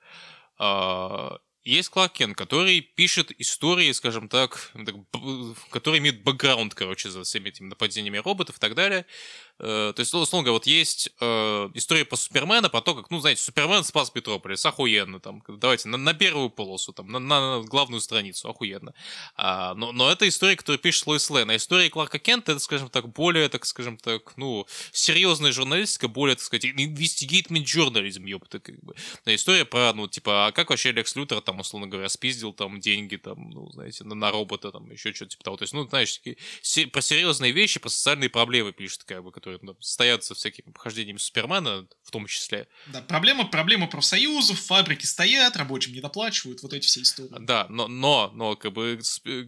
А, 0.59 1.39
есть 1.65 1.91
Кларк 1.91 2.13
Кен, 2.15 2.35
который 2.35 2.81
пишет 2.81 3.31
истории, 3.41 3.93
скажем 3.93 4.29
так, 4.29 4.73
который 5.71 5.99
имеет 5.99 6.23
бэкграунд, 6.25 6.75
короче, 6.75 7.09
за 7.09 7.23
всеми 7.23 7.51
этими 7.51 7.69
нападениями 7.69 8.19
роботов 8.19 8.57
и 8.57 8.61
так 8.61 8.75
далее. 8.75 9.07
Э, 9.59 9.93
то 9.95 10.01
есть, 10.01 10.13
условно 10.13 10.45
говоря, 10.45 10.53
вот 10.53 10.67
есть 10.67 11.11
э, 11.21 11.71
история 11.75 12.05
по 12.05 12.17
Супермена, 12.17 12.69
по 12.69 12.81
то, 12.81 12.95
как, 12.95 13.11
ну, 13.11 13.21
знаете, 13.21 13.43
Супермен 13.43 13.85
спас 13.85 14.11
Петрополис, 14.11 14.65
охуенно, 14.67 15.21
там, 15.21 15.43
давайте, 15.49 15.89
на, 15.89 15.97
на 15.97 16.15
первую 16.15 16.51
полосу, 16.51 16.93
там, 16.93 17.09
на, 17.09 17.19
на 17.19 17.63
главную 17.63 18.01
страницу, 18.01 18.49
охуенно. 18.49 18.95
А, 19.37 19.75
но, 19.75 19.93
но 19.93 20.11
это 20.11 20.27
история, 20.27 20.57
которую 20.57 20.79
пишет 20.79 21.07
Лоис 21.07 21.29
Лейн, 21.31 21.51
а 21.51 21.57
история 21.57 21.91
Кларка 21.91 22.19
Кента, 22.19 22.53
это, 22.53 22.61
скажем 22.61 22.89
так, 22.89 23.09
более, 23.09 23.49
так 23.49 23.65
скажем 23.65 23.99
так, 23.99 24.37
ну, 24.37 24.67
серьезная 24.93 25.53
журналистика, 25.53 26.09
более, 26.09 26.37
так 26.37 26.45
сказать, 26.45 26.65
investigative 26.65 27.65
journalism, 27.65 28.27
ёпта, 28.29 28.59
как 28.59 28.83
бы. 28.83 28.95
История 29.27 29.65
про, 29.65 29.93
ну, 29.93 30.09
типа, 30.09 30.47
а 30.47 30.53
как 30.53 30.71
вообще 30.71 30.93
Лекс 30.93 31.15
Лютер, 31.15 31.41
там, 31.41 31.61
условно 31.61 31.89
говоря, 31.89 32.09
спиздил, 32.09 32.53
там, 32.53 32.81
деньги, 32.81 33.17
там, 33.17 33.51
ну, 33.51 33.71
знаете, 33.71 34.05
на, 34.05 34.15
на 34.15 34.31
робота, 34.31 34.73
там, 34.73 34.91
еще 34.91 35.13
что-то 35.13 35.33
типа 35.33 35.45
того. 35.45 35.57
То 35.57 35.63
есть, 35.63 35.75
ну, 35.75 35.89
знаешь, 35.89 36.19
такие, 36.19 36.37
про 36.89 37.01
серьезные 37.01 37.53
вещи, 37.53 37.81
про 37.81 37.89
социальные 37.89 38.31
проблемы 38.31 38.73
пишет, 38.73 39.05
как 39.05 39.23
бы, 39.23 39.31
которые 39.43 39.59
ну, 39.63 39.77
стоят 39.81 40.23
со 40.23 40.35
всякими 40.35 40.71
похождениями 40.73 41.19
Супермена, 41.19 41.87
в 42.05 42.11
том 42.13 42.27
числе. 42.27 42.69
Да, 42.87 43.03
проблема, 43.03 43.45
проблема 43.45 43.89
профсоюзов, 43.89 44.61
фабрики 44.61 45.05
стоят, 45.05 45.57
рабочим 45.57 45.93
не 45.93 46.01
доплачивают, 46.01 46.63
вот 46.63 46.73
эти 46.73 46.87
все 46.87 47.03
истории. 47.03 47.31
Да, 47.41 47.67
но, 47.69 47.89
но, 47.89 48.31
но 48.35 48.55
как 48.55 48.73
бы 48.73 49.01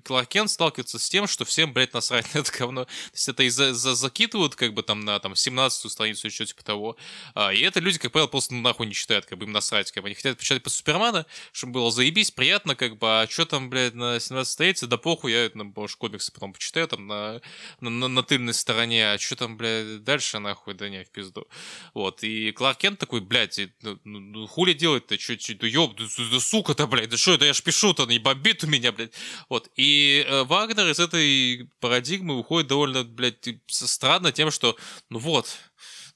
Кларк 0.05 0.29
Кент 0.29 0.51
сталкивается 0.51 0.99
с 0.99 1.09
тем, 1.09 1.29
что 1.29 1.45
всем, 1.45 1.73
блядь, 1.73 1.95
насрать 1.95 2.35
на 2.35 2.41
это 2.41 2.51
говно. 2.51 2.85
То 2.87 2.91
есть 3.13 3.29
это 3.29 3.45
и 3.45 3.49
за, 3.49 3.73
за, 3.73 3.95
закидывают 3.95 4.57
как 4.57 4.75
бы 4.75 4.83
там 4.83 5.05
на 5.05 5.21
там 5.21 5.35
17-ю 5.35 5.89
страницу 5.89 6.27
еще 6.27 6.45
типа 6.45 6.65
того. 6.65 6.97
А, 7.35 7.53
и 7.53 7.61
это 7.61 7.79
люди, 7.79 7.99
как 7.99 8.11
правило, 8.11 8.29
просто 8.29 8.53
ну, 8.53 8.63
нахуй 8.63 8.87
не 8.87 8.95
читают, 8.95 9.27
как 9.27 9.39
бы 9.39 9.45
им 9.45 9.53
насрать. 9.53 9.93
Как 9.93 10.03
бы 10.03 10.09
они 10.09 10.17
хотят 10.17 10.37
почитать 10.37 10.63
по 10.63 10.71
Супермена, 10.71 11.25
чтобы 11.53 11.75
было 11.75 11.93
заебись, 11.93 12.33
приятно, 12.33 12.75
как 12.75 12.99
бы, 12.99 13.23
а 13.23 13.29
что 13.29 13.45
там, 13.45 13.71
блядь, 13.71 13.95
на 13.95 14.19
17 14.19 14.53
странице, 14.53 14.87
да 14.89 14.97
похуй, 14.97 15.33
я, 15.33 15.49
там, 15.51 15.73
может, 15.77 15.97
комиксы 15.97 16.33
потом 16.33 16.53
почитаю 16.53 16.89
там 16.89 17.07
на, 17.07 17.41
на, 17.81 17.91
на, 17.91 18.09
на 18.09 18.23
тыльной 18.25 18.55
стороне, 18.55 19.13
а 19.13 19.19
что 19.19 19.37
там, 19.37 19.57
блядь, 19.57 19.84
давай 19.85 20.15
дальше 20.15 20.39
нахуй, 20.39 20.75
да 20.75 20.89
не, 20.89 21.05
в 21.05 21.11
пизду. 21.11 21.47
Вот, 21.95 22.23
и 22.23 22.53
Кларк 22.53 22.79
Кент 22.79 22.99
такой, 22.99 23.21
блядь, 23.21 23.61
ну, 23.83 23.99
ну, 24.05 24.21
ну 24.21 24.47
хули 24.47 24.73
делать-то, 24.73 25.19
чё, 25.19 25.37
чё, 25.37 25.55
да 25.55 25.67
ёб, 25.67 25.97
да, 25.97 26.05
да, 26.31 26.41
сука-то, 26.41 26.87
блядь, 26.87 27.11
да 27.11 27.17
что, 27.17 27.37
да 27.37 27.47
я 27.47 27.53
ж 27.53 27.63
пишу-то, 27.63 28.07
не 28.07 28.19
бомбит 28.19 28.65
у 28.65 28.67
меня, 28.67 28.93
блядь. 28.93 29.13
Вот, 29.49 29.69
и 29.77 30.25
э, 30.27 30.45
Вагнер 30.45 30.89
из 30.89 31.01
этой 31.01 31.69
парадигмы 31.81 32.39
уходит 32.39 32.69
довольно, 32.69 33.05
блядь, 33.05 33.49
странно 33.67 34.33
тем, 34.33 34.51
что, 34.51 34.77
ну 35.11 35.19
вот, 35.19 35.59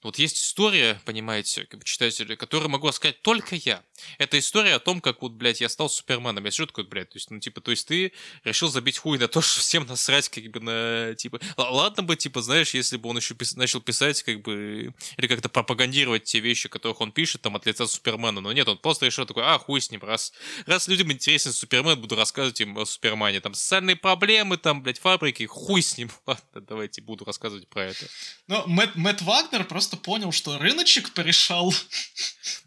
вот 0.03 0.19
есть 0.19 0.37
история, 0.37 1.01
понимаете, 1.05 1.65
как 1.65 1.83
читатели, 1.85 2.37
которую 2.37 2.71
могу 2.71 2.89
рассказать 2.89 3.21
только 3.23 3.57
я. 3.57 3.83
Это 4.19 4.39
история 4.39 4.75
о 4.75 4.79
том, 4.79 5.01
как 5.01 5.23
вот, 5.23 5.33
блядь, 5.33 5.61
я 5.61 5.69
стал 5.69 5.89
Суперменом. 5.91 6.45
Я 6.45 6.51
сижу 6.51 6.67
такой, 6.67 6.85
блядь, 6.85 7.11
то 7.11 7.17
есть, 7.17 7.31
ну, 7.31 7.41
типа, 7.41 7.61
то 7.61 7.73
есть 7.73 7.89
ты 7.89 8.13
решил 8.45 8.69
забить 8.69 8.99
хуй 8.99 9.19
на 9.19 9.29
то, 9.29 9.41
что 9.43 9.61
всем 9.61 9.87
насрать, 9.87 10.29
как 10.29 10.45
бы, 10.45 10.61
на, 10.61 11.15
типа... 11.15 11.41
Ладно 11.57 12.03
бы, 12.03 12.17
типа, 12.17 12.43
знаешь, 12.43 12.75
если 12.75 12.97
бы 12.97 13.09
он 13.09 13.17
еще 13.17 13.35
пис... 13.35 13.57
начал 13.57 13.81
писать, 13.81 14.23
как 14.23 14.43
бы, 14.43 14.95
или 15.17 15.27
как-то 15.27 15.49
пропагандировать 15.49 16.25
те 16.25 16.41
вещи, 16.41 16.69
которых 16.69 17.01
он 17.01 17.13
пишет, 17.13 17.43
там, 17.43 17.57
от 17.57 17.67
лица 17.67 17.87
Супермена. 17.87 18.41
Но 18.41 18.53
нет, 18.53 18.69
он 18.69 18.79
просто 18.79 19.07
решил 19.07 19.27
такой, 19.27 19.45
а, 19.45 19.59
хуй 19.59 19.81
с 19.81 19.91
ним, 19.91 20.03
раз, 20.03 20.33
раз 20.67 20.89
людям 20.89 21.11
интересен 21.11 21.53
Супермен, 21.53 22.01
буду 22.01 22.17
рассказывать 22.17 22.61
им 22.61 22.79
о 22.79 22.87
Супермане. 22.87 23.41
Там, 23.41 23.55
социальные 23.55 23.97
проблемы, 23.97 24.59
там, 24.59 24.83
блядь, 24.83 24.99
фабрики, 24.99 25.45
хуй 25.47 25.83
с 25.83 25.99
ним. 25.99 26.11
Ладно, 26.27 26.61
давайте 26.61 27.03
буду 27.03 27.25
рассказывать 27.25 27.69
про 27.69 27.87
это. 27.87 28.07
Но 28.47 28.65
Мэтт, 28.67 28.95
Мэтт 28.95 29.23
Вагнер 29.23 29.65
просто 29.65 29.88
просто 29.89 29.97
понял, 29.97 30.33
что 30.33 30.59
рыночек 30.59 31.13
порешал. 31.13 31.73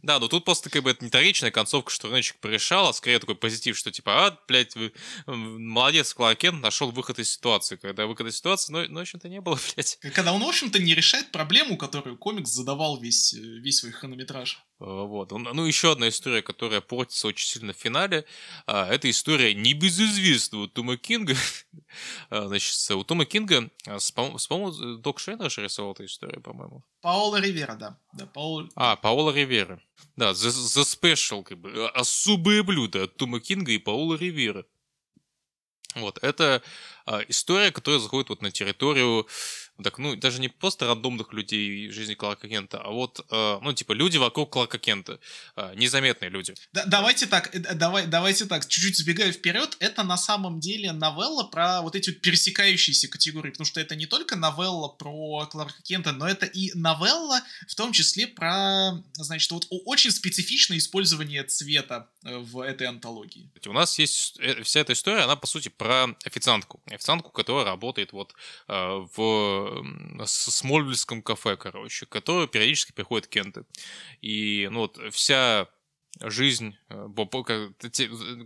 Да, 0.03 0.19
но 0.19 0.27
тут 0.27 0.45
просто 0.45 0.71
как 0.71 0.81
бы 0.81 0.89
это 0.89 1.03
не 1.03 1.09
вторичная 1.09 1.51
концовка, 1.51 1.91
что 1.91 2.07
рыночек 2.07 2.39
порешал, 2.39 2.89
а 2.89 2.93
скорее 2.93 3.19
такой 3.19 3.35
позитив, 3.35 3.77
что 3.77 3.91
типа, 3.91 4.27
а, 4.27 4.39
блядь, 4.47 4.75
вы, 4.75 4.93
молодец, 5.27 6.13
Кларк 6.15 6.39
Кент 6.39 6.59
нашел 6.59 6.89
выход 6.89 7.19
из 7.19 7.31
ситуации, 7.31 7.75
когда 7.75 8.07
выход 8.07 8.25
из 8.25 8.37
ситуации, 8.37 8.73
ну, 8.73 8.83
ну, 8.87 8.99
в 8.99 9.01
общем-то, 9.01 9.29
не 9.29 9.41
было, 9.41 9.59
блядь. 9.75 9.99
Когда 10.15 10.33
он, 10.33 10.43
в 10.43 10.47
общем-то, 10.47 10.79
не 10.79 10.95
решает 10.95 11.31
проблему, 11.31 11.77
которую 11.77 12.17
комикс 12.17 12.49
задавал 12.49 12.99
весь, 12.99 13.33
весь 13.33 13.77
свой 13.77 13.91
хронометраж. 13.91 14.63
Э, 14.81 15.05
вот. 15.05 15.31
Ну, 15.31 15.65
еще 15.65 15.91
одна 15.91 16.09
история, 16.09 16.41
которая 16.41 16.81
портится 16.81 17.27
очень 17.27 17.47
сильно 17.47 17.73
в 17.73 17.77
финале, 17.77 18.25
а, 18.65 18.87
это 18.87 19.09
история 19.09 19.53
небезызвестного 19.53 20.67
Тома 20.67 20.97
Кинга. 20.97 21.35
А, 22.29 22.47
значит, 22.47 22.73
у 22.91 23.03
Тома 23.03 23.25
Кинга, 23.25 23.69
а, 23.85 23.97
по-моему, 24.15 24.97
Док 24.97 25.19
Шейнер 25.19 25.51
же 25.51 25.61
рисовал 25.61 25.91
эту 25.91 26.05
историю, 26.05 26.41
по-моему. 26.41 26.83
Паоло 27.01 27.35
Ривера, 27.35 27.75
да. 27.75 27.97
да 28.13 28.25
Паол... 28.27 28.69
А, 28.75 28.95
Паоло 28.95 29.31
Ривера. 29.31 29.81
Да, 30.15 30.31
The 30.31 30.83
Special, 30.83 31.43
как 31.43 31.57
бы, 31.57 31.89
особое 31.89 32.63
блюдо 32.63 33.03
от 33.03 33.17
Тома 33.17 33.41
Кинга 33.41 33.73
и 33.73 33.77
Паула 33.77 34.15
Ривера. 34.15 34.65
Вот, 35.95 36.17
это 36.21 36.63
история, 37.27 37.71
которая 37.71 37.99
заходит 37.99 38.29
вот 38.29 38.41
на 38.41 38.51
территорию 38.51 39.27
так, 39.83 39.97
ну, 39.97 40.15
даже 40.15 40.39
не 40.41 40.49
просто 40.49 40.87
рандомных 40.87 41.33
людей 41.33 41.87
в 41.89 41.93
жизни 41.93 42.13
Кларка 42.13 42.47
Кента, 42.47 42.81
а 42.81 42.89
вот, 42.89 43.25
э, 43.29 43.59
ну, 43.61 43.73
типа, 43.73 43.93
люди 43.93 44.17
вокруг 44.17 44.51
Кларка 44.51 44.77
Кента, 44.77 45.19
э, 45.55 45.73
незаметные 45.75 46.29
люди. 46.29 46.53
Да, 46.73 46.85
давайте 46.85 47.27
так, 47.27 47.55
э, 47.55 47.59
давай, 47.75 48.07
давайте 48.07 48.45
так, 48.45 48.67
чуть-чуть 48.67 48.97
сбегая 48.97 49.31
вперед, 49.31 49.77
это 49.79 50.03
на 50.03 50.17
самом 50.17 50.59
деле 50.59 50.91
новелла 50.91 51.43
про 51.43 51.81
вот 51.81 51.95
эти 51.95 52.09
вот 52.09 52.21
пересекающиеся 52.21 53.07
категории, 53.07 53.51
потому 53.51 53.65
что 53.65 53.79
это 53.79 53.95
не 53.95 54.05
только 54.05 54.35
новелла 54.35 54.87
про 54.87 55.45
Кларка 55.47 55.81
Кента, 55.83 56.11
но 56.11 56.27
это 56.27 56.45
и 56.45 56.71
новелла, 56.73 57.41
в 57.67 57.75
том 57.75 57.91
числе 57.91 58.27
про, 58.27 59.03
значит, 59.13 59.51
вот 59.51 59.67
очень 59.85 60.11
специфичное 60.11 60.77
использование 60.77 61.43
цвета 61.43 62.07
э, 62.23 62.37
в 62.37 62.59
этой 62.59 62.87
антологии. 62.87 63.49
У 63.65 63.73
нас 63.73 63.99
есть 63.99 64.39
э, 64.39 64.63
вся 64.63 64.81
эта 64.81 64.93
история, 64.93 65.21
она, 65.21 65.35
по 65.35 65.47
сути, 65.47 65.69
про 65.69 66.07
официантку. 66.25 66.81
Официантку, 66.87 67.31
которая 67.31 67.65
работает 67.65 68.11
вот 68.13 68.33
э, 68.67 69.05
в 69.15 69.70
с 70.25 70.51
Смольвильском 70.51 71.21
кафе, 71.21 71.57
короче, 71.57 72.05
которое 72.05 72.47
периодически 72.47 72.91
приходит 72.91 73.27
Кенты. 73.27 73.65
И, 74.21 74.67
ну, 74.71 74.81
вот, 74.81 74.99
вся 75.11 75.67
жизнь, 76.19 76.75
э, 76.89 77.07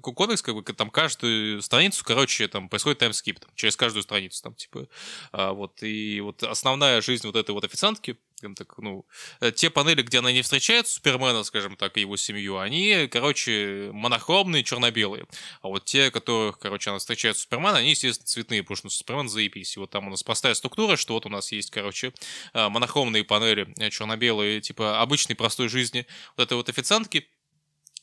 комикс, 0.02 0.42
как 0.42 0.56
бы, 0.56 0.64
там 0.64 0.90
каждую 0.90 1.62
страницу, 1.62 2.04
короче, 2.06 2.48
там 2.48 2.70
происходит 2.70 3.00
таймскип, 3.00 3.40
там, 3.40 3.50
через 3.56 3.76
каждую 3.76 4.04
страницу, 4.04 4.42
там, 4.44 4.56
типа, 4.56 4.88
а, 5.32 5.52
вот, 5.52 5.82
и 5.84 6.22
вот 6.22 6.44
основная 6.44 7.02
жизнь 7.02 7.26
вот 7.26 7.36
этой 7.36 7.52
вот 7.52 7.64
официантки, 7.64 8.18
так, 8.56 8.78
ну, 8.78 9.06
э, 9.40 9.52
те 9.52 9.70
панели, 9.70 10.02
где 10.02 10.20
она 10.20 10.32
не 10.32 10.42
встречает 10.42 10.88
Супермена, 10.88 11.44
скажем 11.44 11.76
так, 11.76 11.98
и 11.98 12.02
его 12.02 12.18
семью, 12.18 12.60
они, 12.60 13.08
короче, 13.12 13.90
монохромные, 13.94 14.64
черно-белые. 14.64 15.26
А 15.62 15.70
вот 15.70 15.86
те, 15.86 16.12
которых, 16.12 16.60
короче, 16.60 16.92
она 16.92 17.00
встречает 17.00 17.38
Супермена, 17.38 17.78
они, 17.78 17.92
естественно, 17.92 18.28
цветные, 18.28 18.62
потому 18.62 18.78
что 18.78 18.90
Супермен 18.90 19.30
заебись. 19.30 19.76
И 19.78 19.80
вот 19.80 19.90
там 19.90 20.08
у 20.08 20.10
нас 20.10 20.22
простая 20.22 20.54
структура, 20.54 20.98
что 20.98 21.14
вот 21.14 21.26
у 21.26 21.30
нас 21.30 21.52
есть, 21.52 21.72
короче, 21.72 22.14
э, 22.54 22.70
монохромные 22.70 23.24
панели, 23.24 23.74
черно-белые, 23.90 24.62
типа 24.62 25.02
обычной 25.02 25.36
простой 25.36 25.70
жизни 25.70 26.06
вот 26.38 26.44
этой 26.44 26.56
вот 26.56 26.70
официантки, 26.70 27.28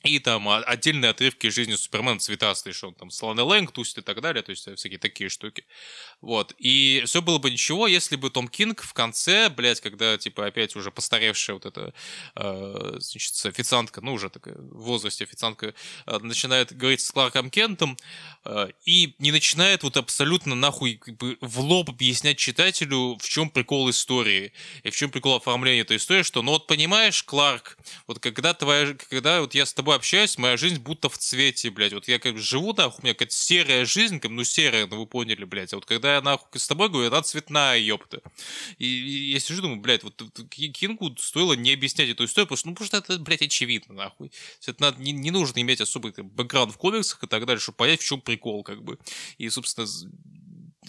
и 0.02 0.18
там 0.18 0.48
отдельные 0.48 1.10
отрывки 1.10 1.48
жизни 1.48 1.74
Супермена 1.74 2.18
цветастые, 2.18 2.72
что 2.72 2.88
он 2.88 2.94
там 2.94 3.10
Слоны 3.10 3.42
Лэнг 3.42 3.72
тусит 3.72 3.98
и 3.98 4.00
так 4.02 4.20
далее, 4.20 4.42
то 4.42 4.50
есть 4.50 4.66
э, 4.66 4.74
всякие 4.74 4.98
такие 4.98 5.30
штуки. 5.30 5.64
Вот. 6.20 6.54
И 6.58 7.02
все 7.06 7.22
было 7.22 7.38
бы 7.38 7.50
ничего, 7.50 7.86
если 7.86 8.16
бы 8.16 8.30
Том 8.30 8.48
Кинг 8.48 8.82
в 8.82 8.92
конце, 8.94 9.48
блядь, 9.48 9.80
когда, 9.80 10.16
типа, 10.18 10.46
опять 10.46 10.76
уже 10.76 10.90
постаревшая 10.90 11.54
вот 11.54 11.66
эта, 11.66 11.94
э, 12.36 12.96
значит, 12.98 13.46
официантка, 13.46 14.00
ну, 14.00 14.14
уже 14.14 14.30
такая 14.30 14.56
в 14.56 14.82
возрасте 14.82 15.24
официантка, 15.24 15.74
э, 16.06 16.18
начинает 16.18 16.72
говорить 16.76 17.00
с 17.00 17.10
Кларком 17.10 17.50
Кентом, 17.50 17.96
э, 18.44 18.68
и 18.84 19.14
не 19.18 19.30
начинает 19.32 19.82
вот 19.82 19.96
абсолютно 19.96 20.54
нахуй 20.54 20.96
как 20.96 21.16
бы 21.16 21.38
в 21.40 21.60
лоб 21.60 21.90
объяснять 21.90 22.38
читателю, 22.38 23.16
в 23.20 23.28
чем 23.28 23.50
прикол 23.50 23.90
истории, 23.90 24.52
и 24.82 24.90
в 24.90 24.96
чем 24.96 25.10
прикол 25.10 25.36
оформления 25.36 25.82
этой 25.82 25.96
истории, 25.96 26.22
что, 26.22 26.42
ну, 26.42 26.52
вот 26.52 26.66
понимаешь, 26.66 27.22
Кларк, 27.22 27.78
вот 28.06 28.18
когда 28.18 28.54
твоя, 28.54 28.94
когда 29.10 29.40
вот 29.40 29.54
я 29.54 29.66
с 29.66 29.72
тобой 29.72 29.91
общаюсь, 29.94 30.38
моя 30.38 30.56
жизнь 30.56 30.80
будто 30.80 31.08
в 31.08 31.18
цвете, 31.18 31.70
блядь. 31.70 31.92
Вот 31.92 32.08
я 32.08 32.18
как 32.18 32.34
бы 32.34 32.40
живу, 32.40 32.72
нахуй, 32.72 33.00
у 33.00 33.04
меня 33.04 33.14
какая-то 33.14 33.34
серая 33.34 33.84
жизнь, 33.84 34.20
как, 34.20 34.30
ну 34.30 34.44
серая, 34.44 34.86
ну 34.86 34.98
вы 34.98 35.06
поняли, 35.06 35.44
блядь. 35.44 35.72
А 35.72 35.76
вот 35.76 35.86
когда 35.86 36.14
я 36.14 36.20
нахуй 36.20 36.60
с 36.60 36.66
тобой 36.66 36.88
говорю, 36.88 37.08
она 37.08 37.22
цветная, 37.22 37.78
ёпта. 37.78 38.20
И, 38.78 38.86
и 38.86 39.32
я 39.32 39.40
сижу, 39.40 39.62
думаю, 39.62 39.80
блядь, 39.80 40.02
вот 40.02 40.20
Кингу 40.50 41.16
стоило 41.16 41.54
не 41.54 41.72
объяснять 41.72 42.08
эту 42.08 42.24
историю, 42.24 42.46
потому 42.46 42.56
что, 42.56 42.68
ну, 42.68 42.74
потому 42.74 42.86
что 42.86 42.96
это, 42.98 43.18
блядь, 43.18 43.42
очевидно, 43.42 43.94
нахуй. 43.94 44.32
Это 44.66 44.80
надо, 44.80 45.00
не, 45.00 45.12
не 45.12 45.30
нужно 45.30 45.60
иметь 45.60 45.80
особый 45.80 46.12
бэкграунд 46.12 46.74
в 46.74 46.76
комиксах 46.76 47.22
и 47.24 47.26
так 47.26 47.46
далее, 47.46 47.60
чтобы 47.60 47.76
понять, 47.76 48.00
в 48.00 48.06
чем 48.06 48.20
прикол, 48.20 48.62
как 48.62 48.82
бы. 48.82 48.98
И, 49.38 49.48
собственно, 49.48 49.86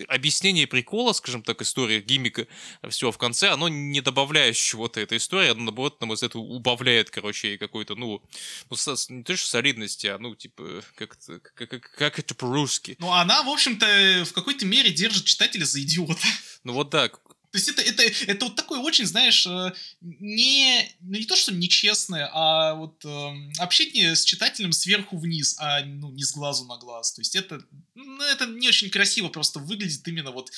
объяснение 0.08 0.68
прикола, 0.68 1.14
скажем 1.14 1.44
так, 1.44 1.62
история 1.62 2.02
гиммика 2.02 2.48
всего 2.90 3.12
в 3.12 3.18
конце, 3.18 3.50
оно 3.50 3.70
не 3.70 4.02
добавляет 4.02 4.56
чего-то 4.56 5.00
этой 5.00 5.18
истории, 5.18 5.50
оно, 5.50 5.64
наоборот, 5.64 6.00
на 6.02 6.08
мой 6.08 6.16
взгляд, 6.16 6.36
убавляет, 6.36 7.10
короче, 7.10 7.58
какой-то, 7.58 7.96
ну, 7.96 8.22
ну 8.70 8.78
не 9.10 9.24
то 9.24 9.38
что 9.38 9.48
солидности, 9.50 10.08
а, 10.08 10.18
ну, 10.18 10.36
типа, 10.36 10.84
как 10.96 11.18
как, 11.56 11.70
как, 11.70 11.92
как 11.98 12.20
это 12.20 12.36
по-русски. 12.36 12.96
Ну, 13.00 13.12
она, 13.12 13.44
в 13.44 13.50
общем-то, 13.50 14.24
в 14.26 14.34
какой-то 14.34 14.66
мере 14.66 14.92
держит 14.92 15.26
читателя 15.26 15.66
за 15.66 15.82
идиота. 15.82 16.28
Ну, 16.64 16.74
вот 16.74 16.90
так, 16.90 17.20
то 17.54 17.60
есть 17.60 17.70
это, 17.70 17.84
это, 17.84 18.04
это 18.26 18.46
вот 18.46 18.56
такое 18.56 18.80
очень, 18.80 19.06
знаешь, 19.06 19.46
э, 19.46 19.74
не, 20.02 20.90
ну 21.02 21.20
не 21.20 21.26
то, 21.26 21.36
что 21.36 21.54
нечестное, 21.54 22.28
а 22.34 22.74
вот 22.74 23.06
э, 23.06 23.52
общение 23.60 24.16
с 24.16 24.26
читателем 24.26 24.72
сверху 24.72 25.20
вниз, 25.20 25.56
а 25.60 25.86
ну, 25.86 26.12
не 26.12 26.24
с 26.24 26.32
глазу 26.32 26.66
на 26.66 26.80
глаз. 26.80 27.14
То 27.14 27.22
есть 27.22 27.36
это, 27.36 27.64
ну, 27.94 28.24
это 28.24 28.48
не 28.48 28.68
очень 28.68 28.90
красиво 28.90 29.30
просто 29.30 29.60
выглядит 29.60 30.08
именно 30.08 30.32
вот 30.32 30.52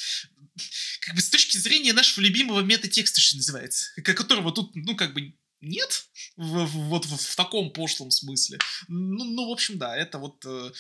как 1.01 1.15
бы 1.15 1.21
с 1.21 1.29
точки 1.29 1.57
зрения 1.57 1.91
нашего 1.91 2.23
любимого 2.23 2.61
метатекста, 2.61 3.19
что 3.19 3.35
называется, 3.35 3.89
которого 4.01 4.53
тут, 4.53 4.73
ну, 4.73 4.95
как 4.95 5.13
бы 5.13 5.33
нет, 5.61 6.09
в, 6.35 6.65
в, 6.65 6.89
вот 6.89 7.05
в, 7.05 7.17
в 7.17 7.35
таком 7.35 7.71
пошлом 7.71 8.11
смысле. 8.11 8.59
Ну, 8.87 9.23
ну, 9.23 9.49
в 9.49 9.51
общем, 9.51 9.77
да, 9.77 9.95
это 9.95 10.19
вот 10.19 10.45
э, 10.45 10.71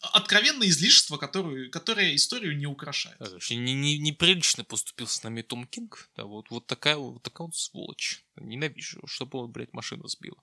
откровенное 0.00 0.68
излишество, 0.68 1.16
которое, 1.16 1.68
которое 1.70 2.14
историю 2.14 2.56
не 2.56 2.66
украшает. 2.66 3.18
Да, 3.18 3.28
не, 3.50 3.74
не, 3.74 3.98
неприлично 3.98 4.64
поступил 4.64 5.06
с 5.06 5.22
нами 5.22 5.42
Том 5.42 5.66
Кинг. 5.66 6.10
Да, 6.16 6.24
вот, 6.24 6.50
вот, 6.50 6.66
такая, 6.66 6.96
вот 6.96 7.22
такая 7.22 7.46
вот 7.46 7.56
сволочь. 7.56 8.25
Ненавижу, 8.40 9.00
чтобы 9.06 9.38
он, 9.38 9.50
блядь, 9.50 9.72
машину 9.72 10.08
сбил. 10.08 10.36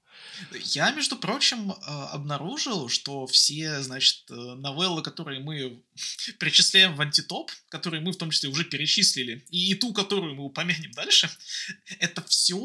Я, 0.52 0.92
между 0.92 1.16
прочим, 1.16 1.72
э, 1.72 1.76
обнаружил, 2.12 2.90
что 2.90 3.28
все, 3.28 3.82
значит, 3.82 4.30
э, 4.30 4.34
новеллы, 4.34 5.02
которые 5.02 5.40
мы 5.40 5.82
причисляем 6.40 6.96
в 6.96 7.02
антитоп, 7.02 7.52
которые 7.70 8.02
мы 8.02 8.12
в 8.12 8.18
том 8.18 8.32
числе 8.32 8.50
уже 8.50 8.64
перечислили, 8.64 9.46
и 9.50 9.76
ту, 9.76 9.94
которую 9.94 10.36
мы 10.36 10.44
упомянем 10.44 10.92
дальше, 10.92 11.30
это 12.00 12.24
все 12.24 12.58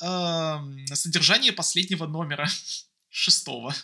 э, 0.00 0.94
содержание 0.94 1.52
последнего 1.52 2.06
номера, 2.06 2.48
шестого. 3.08 3.74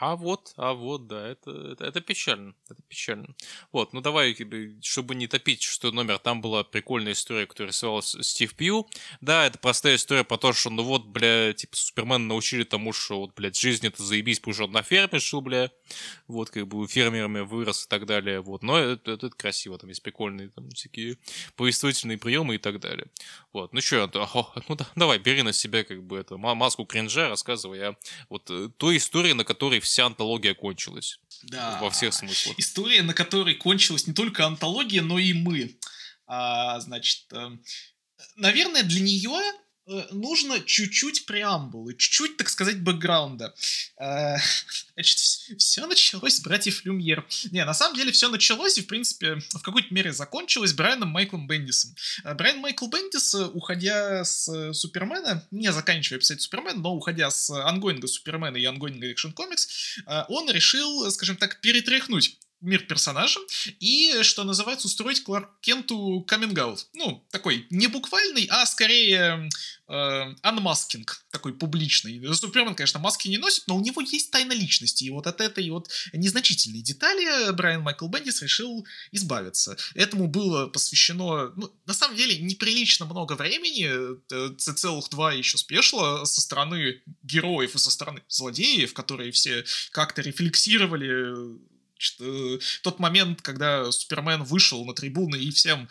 А 0.00 0.14
вот, 0.14 0.52
а 0.56 0.74
вот, 0.74 1.08
да, 1.08 1.26
это, 1.26 1.50
это, 1.50 1.84
это 1.84 2.00
печально, 2.00 2.54
это 2.70 2.80
печально. 2.88 3.34
Вот, 3.72 3.92
ну 3.92 4.00
давай, 4.00 4.36
чтобы 4.80 5.16
не 5.16 5.26
топить 5.26 5.62
что 5.62 5.90
номер, 5.90 6.18
там 6.18 6.40
была 6.40 6.62
прикольная 6.62 7.14
история, 7.14 7.46
которую 7.46 7.70
рисовал 7.70 8.00
Стив 8.02 8.54
Пью. 8.54 8.88
Да, 9.20 9.44
это 9.46 9.58
простая 9.58 9.96
история 9.96 10.22
про 10.22 10.36
то, 10.36 10.52
что, 10.52 10.70
ну 10.70 10.84
вот, 10.84 11.06
бля, 11.06 11.52
типа, 11.52 11.76
Супермен 11.76 12.28
научили 12.28 12.62
тому, 12.62 12.92
что, 12.92 13.18
вот, 13.18 13.34
блядь, 13.34 13.58
жизнь 13.58 13.88
это 13.88 14.00
заебись, 14.00 14.38
потому 14.38 14.54
что 14.54 14.64
он 14.64 14.70
на 14.70 14.82
ферме 14.82 15.18
жил, 15.18 15.40
бля, 15.40 15.72
вот, 16.28 16.50
как 16.50 16.68
бы, 16.68 16.86
фермерами 16.86 17.40
вырос 17.40 17.86
и 17.86 17.88
так 17.88 18.06
далее, 18.06 18.40
вот. 18.40 18.62
Но 18.62 18.78
это, 18.78 19.10
это, 19.10 19.26
это 19.26 19.36
красиво, 19.36 19.78
там 19.78 19.88
есть 19.88 20.04
прикольные, 20.04 20.50
там, 20.50 20.70
всякие 20.70 21.18
повествовательные 21.56 22.18
приемы 22.18 22.54
и 22.54 22.58
так 22.58 22.78
далее. 22.78 23.08
Вот, 23.52 23.72
ну 23.72 23.80
что, 23.80 24.08
ну 24.68 24.76
да, 24.76 24.86
давай, 24.94 25.18
бери 25.18 25.42
на 25.42 25.52
себя, 25.52 25.82
как 25.82 26.04
бы, 26.04 26.18
это, 26.18 26.36
маску 26.36 26.84
кринжа, 26.84 27.28
рассказывай 27.28 27.88
о 27.88 27.96
вот 28.28 28.48
э, 28.50 28.68
той 28.76 28.98
истории, 28.98 29.32
на 29.32 29.44
которой 29.44 29.80
вся 29.88 30.06
антология 30.06 30.54
кончилась. 30.54 31.18
Да. 31.44 31.78
Во 31.80 31.90
всех 31.90 32.14
смыслах. 32.14 32.58
История, 32.58 33.02
на 33.02 33.14
которой 33.14 33.54
кончилась 33.54 34.06
не 34.06 34.14
только 34.14 34.46
антология, 34.46 35.02
но 35.02 35.18
и 35.18 35.32
мы. 35.32 35.78
А, 36.26 36.78
значит, 36.80 37.32
э, 37.32 37.50
наверное, 38.36 38.82
для 38.82 39.00
нее 39.00 39.40
нужно 40.10 40.60
чуть-чуть 40.60 41.26
преамбулы, 41.26 41.94
чуть-чуть, 41.94 42.36
так 42.36 42.48
сказать, 42.48 42.80
бэкграунда. 42.80 43.54
Э, 43.98 44.36
значит, 44.94 45.18
все 45.58 45.86
началось 45.86 46.36
с 46.36 46.40
братьев 46.40 46.84
Люмьер. 46.84 47.26
Не, 47.50 47.64
на 47.64 47.74
самом 47.74 47.96
деле 47.96 48.12
все 48.12 48.28
началось 48.28 48.78
и, 48.78 48.82
в 48.82 48.86
принципе, 48.86 49.38
в 49.50 49.62
какой-то 49.62 49.92
мере 49.92 50.12
закончилось 50.12 50.72
Брайаном 50.72 51.08
Майклом 51.08 51.46
Бендисом. 51.46 51.94
Э, 52.24 52.34
Брайан 52.34 52.58
Майкл 52.58 52.86
Бендис, 52.88 53.34
уходя 53.34 54.24
с 54.24 54.72
Супермена, 54.72 55.46
не 55.50 55.72
заканчивая 55.72 56.20
писать 56.20 56.42
Супермен, 56.42 56.80
но 56.80 56.94
уходя 56.94 57.30
с 57.30 57.50
ongoing 57.50 57.99
а 57.99 58.06
Супермена 58.06 58.56
и 58.56 58.64
ongoing 58.64 59.10
а 59.10 59.13
Action 59.13 59.30
Comics, 59.30 59.96
он 60.28 60.50
решил, 60.50 61.10
скажем 61.10 61.36
так, 61.36 61.60
перетряхнуть 61.60 62.38
мир 62.60 62.82
персонажа 62.86 63.40
и, 63.80 64.22
что 64.22 64.44
называется, 64.44 64.86
устроить 64.86 65.22
Кларк 65.22 65.50
Кенту 65.60 66.24
каминг 66.26 66.58
-аут. 66.58 66.86
Ну, 66.94 67.24
такой 67.30 67.66
не 67.70 67.86
буквальный, 67.86 68.46
а 68.50 68.66
скорее 68.66 69.48
э, 69.88 70.34
анмаскинг, 70.42 71.24
такой 71.30 71.54
публичный. 71.54 72.20
Супермен, 72.34 72.74
конечно, 72.74 73.00
маски 73.00 73.28
не 73.28 73.38
носит, 73.38 73.64
но 73.68 73.76
у 73.76 73.80
него 73.80 74.00
есть 74.00 74.30
тайна 74.30 74.52
личности, 74.52 75.04
и 75.04 75.10
вот 75.10 75.26
от 75.26 75.40
этой 75.40 75.68
вот 75.70 75.88
незначительной 76.12 76.82
детали 76.82 77.52
Брайан 77.52 77.82
Майкл 77.82 78.08
Бендис 78.08 78.42
решил 78.42 78.86
избавиться. 79.12 79.76
Этому 79.94 80.26
было 80.26 80.66
посвящено, 80.66 81.52
ну, 81.56 81.72
на 81.86 81.94
самом 81.94 82.16
деле, 82.16 82.38
неприлично 82.38 83.06
много 83.06 83.34
времени, 83.34 83.88
э, 84.32 84.54
целых 84.56 85.08
два 85.10 85.32
еще 85.32 85.58
спешла 85.58 86.24
со 86.26 86.40
стороны 86.40 87.02
героев 87.22 87.74
и 87.74 87.78
со 87.78 87.90
стороны 87.90 88.22
злодеев, 88.28 88.92
которые 88.94 89.32
все 89.32 89.64
как-то 89.92 90.22
рефлексировали 90.22 91.58
что 91.98 92.58
тот 92.82 92.98
момент, 92.98 93.42
когда 93.42 93.90
Супермен 93.92 94.42
вышел 94.44 94.84
на 94.84 94.94
трибуны 94.94 95.36
и 95.36 95.50
всем 95.50 95.88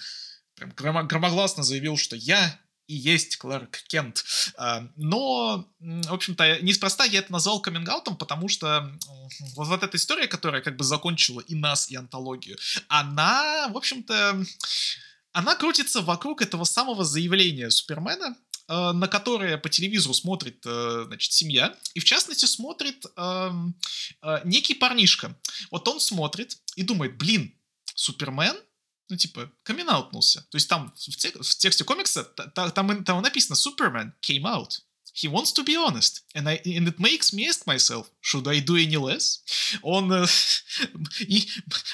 прям 0.56 0.72
громогласно 1.08 1.64
заявил, 1.64 1.98
что 1.98 2.16
я 2.16 2.60
и 2.88 2.96
есть 2.96 3.38
Кларк 3.38 3.84
Кент. 3.88 4.24
А, 4.56 4.88
но, 4.96 5.68
в 5.80 6.14
общем-то, 6.14 6.62
неспроста 6.62 7.04
я 7.04 7.20
это 7.20 7.32
назвал 7.32 7.62
каминг 7.62 7.90
потому 8.18 8.48
что 8.48 8.92
вот, 9.56 9.68
вот 9.68 9.84
эта 9.84 9.98
история, 9.98 10.28
которая 10.28 10.62
как 10.62 10.78
бы 10.78 10.84
закончила 10.84 11.42
и 11.42 11.54
нас, 11.54 11.92
и 11.92 11.96
антологию, 11.96 12.58
она, 12.88 13.68
в 13.68 13.78
общем-то, 13.78 14.42
она 15.34 15.56
крутится 15.56 16.02
вокруг 16.02 16.42
этого 16.42 16.64
самого 16.64 17.04
заявления 17.04 17.70
Супермена, 17.70 18.36
Э, 18.38 18.47
на 18.68 19.07
которые 19.07 19.57
по 19.57 19.69
телевизору 19.69 20.14
смотрит, 20.14 20.61
э, 20.65 21.03
значит, 21.07 21.31
семья, 21.31 21.76
и 21.94 21.99
в 21.99 22.03
частности 22.03 22.45
смотрит 22.45 23.06
эм, 23.15 23.76
э, 24.22 24.41
некий 24.44 24.73
парнишка. 24.73 25.38
Вот 25.72 25.88
он 25.88 25.99
смотрит 25.99 26.57
и 26.76 26.84
думает, 26.84 27.18
блин, 27.18 27.53
Супермен, 27.95 28.56
ну, 29.10 29.15
типа, 29.15 29.52
камин 29.64 29.88
То 29.88 30.41
есть 30.53 30.68
там 30.68 30.94
в, 30.95 31.15
тек- 31.15 31.41
в 31.41 31.57
тексте 31.57 31.84
комикса 31.84 32.23
та- 32.23 32.69
там, 32.69 33.03
там 33.03 33.22
написано 33.22 33.56
Superman 33.56 34.11
came 34.22 34.44
out. 34.44 34.81
He 35.14 35.31
wants 35.31 35.52
to 35.53 35.65
be 35.65 35.76
honest. 35.76 36.22
And, 36.35 36.48
I, 36.48 36.61
and 36.65 36.88
it 36.88 36.99
makes 36.99 37.34
me 37.34 37.48
ask 37.48 37.65
myself, 37.65 38.07
should 38.22 38.48
I 38.48 38.60
do 38.60 38.76
any 38.76 38.98
less? 38.98 39.39
Он 39.81 40.11
э, 40.14 40.27
и 41.22 41.49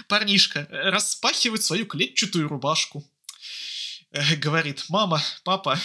парнишка 0.09 0.67
распахивает 0.69 1.63
свою 1.63 1.85
клетчатую 1.85 2.49
рубашку. 2.49 3.05
Э, 4.13 4.35
говорит, 4.37 4.85
мама, 4.89 5.21
папа, 5.43 5.77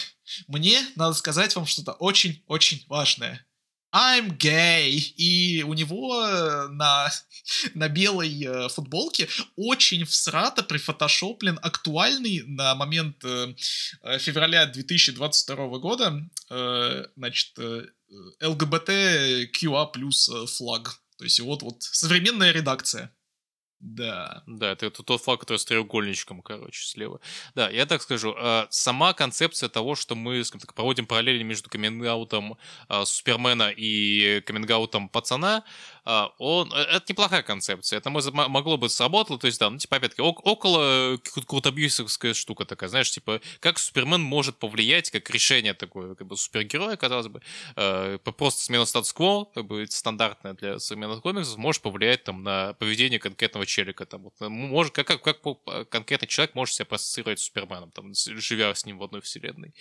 мне 0.47 0.79
надо 0.95 1.15
сказать 1.15 1.57
вам 1.57 1.67
что-то 1.67 1.93
очень-очень 1.93 2.85
важное. 2.89 3.45
I'm 3.91 4.37
gay. 4.37 4.91
И 5.17 5.63
у 5.63 5.73
него 5.73 6.23
э, 6.23 6.69
на, 6.69 7.11
на 7.75 7.89
белой 7.89 8.45
э, 8.45 8.69
футболке 8.69 9.29
очень 9.57 10.05
всрато 10.05 10.63
прифотошоплен 10.63 11.59
актуальный 11.63 12.43
на 12.47 12.75
момент 12.75 13.25
э, 13.25 13.55
э 14.03 14.19
февраля 14.19 14.67
2022 14.67 15.79
года 15.79 16.21
э, 16.51 17.05
значит, 17.17 17.59
э, 17.59 17.87
ЛГБТQA 18.43 19.91
плюс 19.93 20.31
флаг. 20.55 21.01
То 21.17 21.25
есть 21.25 21.41
вот, 21.41 21.63
вот 21.63 21.83
современная 21.83 22.53
редакция. 22.53 23.11
Да. 23.81 24.43
Да, 24.47 24.73
это, 24.73 24.87
это 24.87 25.03
тот 25.05 25.23
флаг, 25.23 25.41
который 25.41 25.59
с 25.59 25.65
треугольничком, 25.65 26.43
короче, 26.43 26.85
слева. 26.85 27.21
Да, 27.55 27.71
я 27.71 27.87
так 27.87 28.03
скажу, 28.03 28.35
э, 28.37 28.67
сама 28.71 29.13
концепция 29.13 29.69
того, 29.69 29.95
что 29.95 30.17
мы, 30.17 30.45
скажем 30.45 30.61
так, 30.61 30.75
проводим 30.75 31.07
параллели 31.07 31.45
между 31.45 31.71
каминг 31.71 32.05
э, 32.89 33.05
Супермена 33.05 33.71
и 33.71 34.41
каминг 34.41 34.69
пацана, 35.13 35.59
а, 35.59 35.63
он, 36.39 36.73
э, 36.73 36.77
это 36.77 37.05
неплохая 37.13 37.43
концепция, 37.43 37.99
это 37.99 38.09
могло 38.09 38.79
бы 38.79 38.89
сработало, 38.89 39.39
то 39.39 39.47
есть, 39.47 39.61
да, 39.61 39.69
ну, 39.69 39.77
типа, 39.77 39.97
опять-таки, 39.97 40.23
около 40.23 41.19
крутобьюсовская 41.47 42.33
штука 42.33 42.65
такая, 42.65 42.89
знаешь, 42.89 43.11
типа, 43.11 43.43
как 43.61 43.79
Супермен 43.79 44.23
может 44.23 44.57
повлиять, 44.57 45.11
как 45.11 45.29
решение 45.29 45.75
такое, 45.75 46.15
как 46.15 46.27
бы, 46.27 46.39
супергероя, 46.39 46.97
казалось 46.97 47.29
бы, 47.29 47.43
э, 47.77 48.19
просто 48.25 48.63
смена 48.63 48.87
статус-кво, 48.87 49.51
как 49.55 49.67
бы, 49.67 49.87
стандартная 49.87 50.55
для 50.55 50.79
современных 50.79 51.21
комиксов, 51.21 51.59
может 51.59 51.83
повлиять, 51.83 52.25
там, 52.25 52.43
на 52.43 52.73
поведение 52.73 53.19
конкретного 53.19 53.67
челика, 53.67 54.07
там, 54.07 54.23
вот, 54.23 54.33
может, 54.41 54.95
как, 54.95 55.09
как, 55.09 55.23
как 55.23 55.89
конкретный 55.91 56.29
человек 56.29 56.55
может 56.55 56.75
себя 56.75 56.87
проассоциировать 56.87 57.39
с 57.39 57.45
Суперменом, 57.45 57.91
там, 57.91 58.15
живя 58.15 58.75
с 58.75 58.87
ним 58.87 58.97
в 58.97 59.03
одной 59.03 59.21
вселенной. 59.21 59.75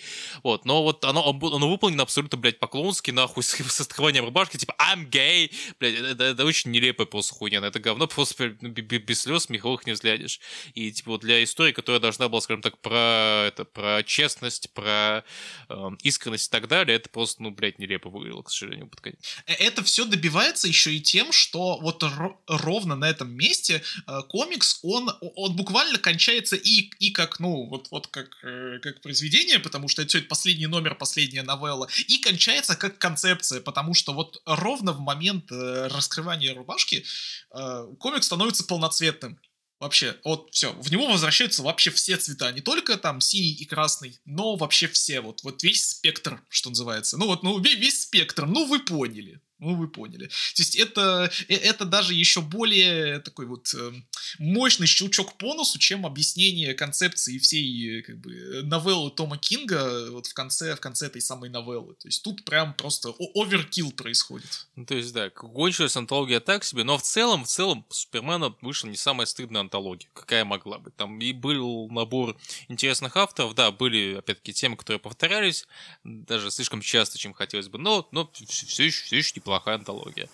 Вот, 0.43 0.65
но 0.65 0.83
вот 0.83 1.05
оно, 1.05 1.29
оно 1.29 1.69
выполнено 1.69 2.03
абсолютно, 2.03 2.37
блядь, 2.37 2.59
по-клоунски, 2.59 3.11
нахуй, 3.11 3.43
с, 3.43 3.55
с 3.71 3.79
открыванием 3.79 4.25
рубашки, 4.25 4.57
типа, 4.57 4.75
I'm 4.77 5.09
gay, 5.09 5.53
блядь, 5.79 6.16
это, 6.17 6.23
это 6.25 6.45
очень 6.45 6.71
нелепая 6.71 7.05
просто 7.05 7.35
хуйня. 7.35 7.59
Это 7.59 7.79
говно 7.79 8.07
просто 8.07 8.49
без 8.61 9.21
слез 9.21 9.43
смеховых 9.43 9.85
не 9.85 9.93
взглянешь. 9.93 10.39
И 10.73 10.91
типа 10.91 11.11
вот 11.11 11.21
для 11.21 11.43
истории, 11.43 11.71
которая 11.71 11.99
должна 11.99 12.27
была, 12.27 12.41
скажем 12.41 12.61
так, 12.61 12.79
про 12.79 13.45
это, 13.47 13.65
про 13.65 14.03
честность, 14.03 14.71
про 14.73 15.23
э, 15.69 15.89
искренность 16.03 16.47
и 16.47 16.51
так 16.51 16.67
далее, 16.67 16.97
это 16.97 17.09
просто, 17.09 17.43
ну, 17.43 17.51
блядь, 17.51 17.79
нелепо 17.79 18.09
выглядело, 18.09 18.41
к 18.41 18.49
сожалению, 18.49 18.87
под 18.87 19.01
конец. 19.01 19.19
Э, 19.45 19.53
это 19.53 19.83
все 19.83 20.05
добивается 20.05 20.67
еще 20.67 20.93
и 20.93 21.01
тем, 21.01 21.31
что 21.31 21.79
вот 21.79 22.03
ровно 22.47 22.95
на 22.95 23.09
этом 23.09 23.31
месте 23.31 23.83
э, 24.07 24.21
комикс, 24.29 24.79
он, 24.83 25.09
он 25.35 25.55
буквально 25.55 25.97
кончается 25.97 26.55
и, 26.55 26.89
и 26.99 27.11
как, 27.11 27.39
ну, 27.39 27.65
вот, 27.67 27.87
вот 27.91 28.07
как, 28.07 28.37
э, 28.43 28.79
как 28.81 29.01
произведение, 29.01 29.59
потому 29.59 29.87
что 29.87 30.01
это 30.01 30.09
все 30.09 30.19
это 30.19 30.27
последний 30.27 30.67
номер, 30.67 30.95
последняя 30.95 31.43
новелла, 31.43 31.87
и 32.07 32.17
кончается 32.17 32.75
как 32.75 32.97
концепция, 32.97 33.61
потому 33.61 33.93
что 33.93 34.13
вот 34.13 34.41
ровно 34.45 34.93
в 34.93 34.99
момент 34.99 35.51
э, 35.51 35.87
раскрывания 36.07 36.55
рубашки 36.55 37.05
э, 37.53 37.87
комик 37.99 38.23
становится 38.23 38.63
полноцветным. 38.63 39.39
Вообще, 39.79 40.15
вот 40.23 40.49
все, 40.51 40.73
в 40.73 40.91
него 40.91 41.07
возвращаются 41.07 41.61
вообще 41.61 41.91
все 41.91 42.17
цвета, 42.17 42.51
не 42.51 42.61
только 42.61 42.97
там 42.97 43.21
синий 43.21 43.53
и 43.53 43.65
красный, 43.65 44.19
но 44.25 44.55
вообще 44.55 44.87
все, 44.87 45.21
вот, 45.21 45.43
вот 45.43 45.61
весь 45.61 45.89
спектр, 45.89 46.43
что 46.49 46.69
называется. 46.69 47.15
Ну 47.17 47.27
вот, 47.27 47.43
ну 47.43 47.59
весь 47.59 48.01
спектр, 48.01 48.47
ну 48.47 48.65
вы 48.65 48.79
поняли. 48.79 49.39
Ну, 49.59 49.75
вы 49.75 49.87
поняли. 49.87 50.27
То 50.27 50.61
есть 50.61 50.75
это, 50.75 51.31
э, 51.47 51.55
это 51.55 51.85
даже 51.85 52.13
еще 52.13 52.41
более 52.41 53.19
такой 53.19 53.47
вот 53.47 53.73
э, 53.73 53.91
мощный 54.37 54.85
щелчок 54.85 55.37
по 55.37 55.55
носу, 55.55 55.79
чем 55.79 56.05
объяснение 56.05 56.75
концепции 56.75 57.39
всей 57.39 58.03
как 58.03 58.19
бы 58.19 58.61
новеллы 58.63 59.09
Тома 59.11 59.37
Кинга 59.37 60.11
вот 60.11 60.27
в 60.27 60.33
конце, 60.33 60.75
в 60.75 60.79
конце 60.79 61.07
этой 61.07 61.21
самой 61.21 61.49
новеллы. 61.49 61.95
То 61.95 62.07
есть 62.07 62.21
тут 62.23 62.45
прям 62.45 62.75
просто 62.75 63.13
оверкил 63.33 63.91
происходит. 63.91 64.67
Ну, 64.75 64.85
то 64.85 64.95
есть, 64.95 65.11
да, 65.13 65.29
кончилась 65.29 65.97
антология 65.97 66.39
так 66.39 66.63
себе, 66.63 66.83
но 66.83 66.97
в 66.97 67.01
целом, 67.01 67.43
в 67.43 67.47
целом 67.47 67.85
Супермена 67.89 68.55
вышла 68.61 68.87
не 68.87 68.97
самая 68.97 69.25
стыдная 69.25 69.61
антология, 69.61 70.09
какая 70.13 70.45
могла 70.45 70.77
быть. 70.77 70.95
Там 70.95 71.19
и 71.19 71.33
был 71.33 71.89
набор 71.89 72.37
интересных 72.67 73.17
авторов, 73.17 73.55
да, 73.55 73.71
были, 73.71 74.15
опять-таки, 74.15 74.53
темы, 74.53 74.77
которые 74.77 74.99
повторялись, 74.99 75.65
даже 76.03 76.51
слишком 76.51 76.81
часто, 76.81 77.17
чем 77.17 77.33
хотелось 77.33 77.69
бы, 77.69 77.79
но, 77.79 78.07
но 78.11 78.31
все 78.33 78.85
еще, 78.85 79.03
все 79.03 79.17
еще 79.17 79.33
неплохая 79.47 79.75
антология. 79.75 80.29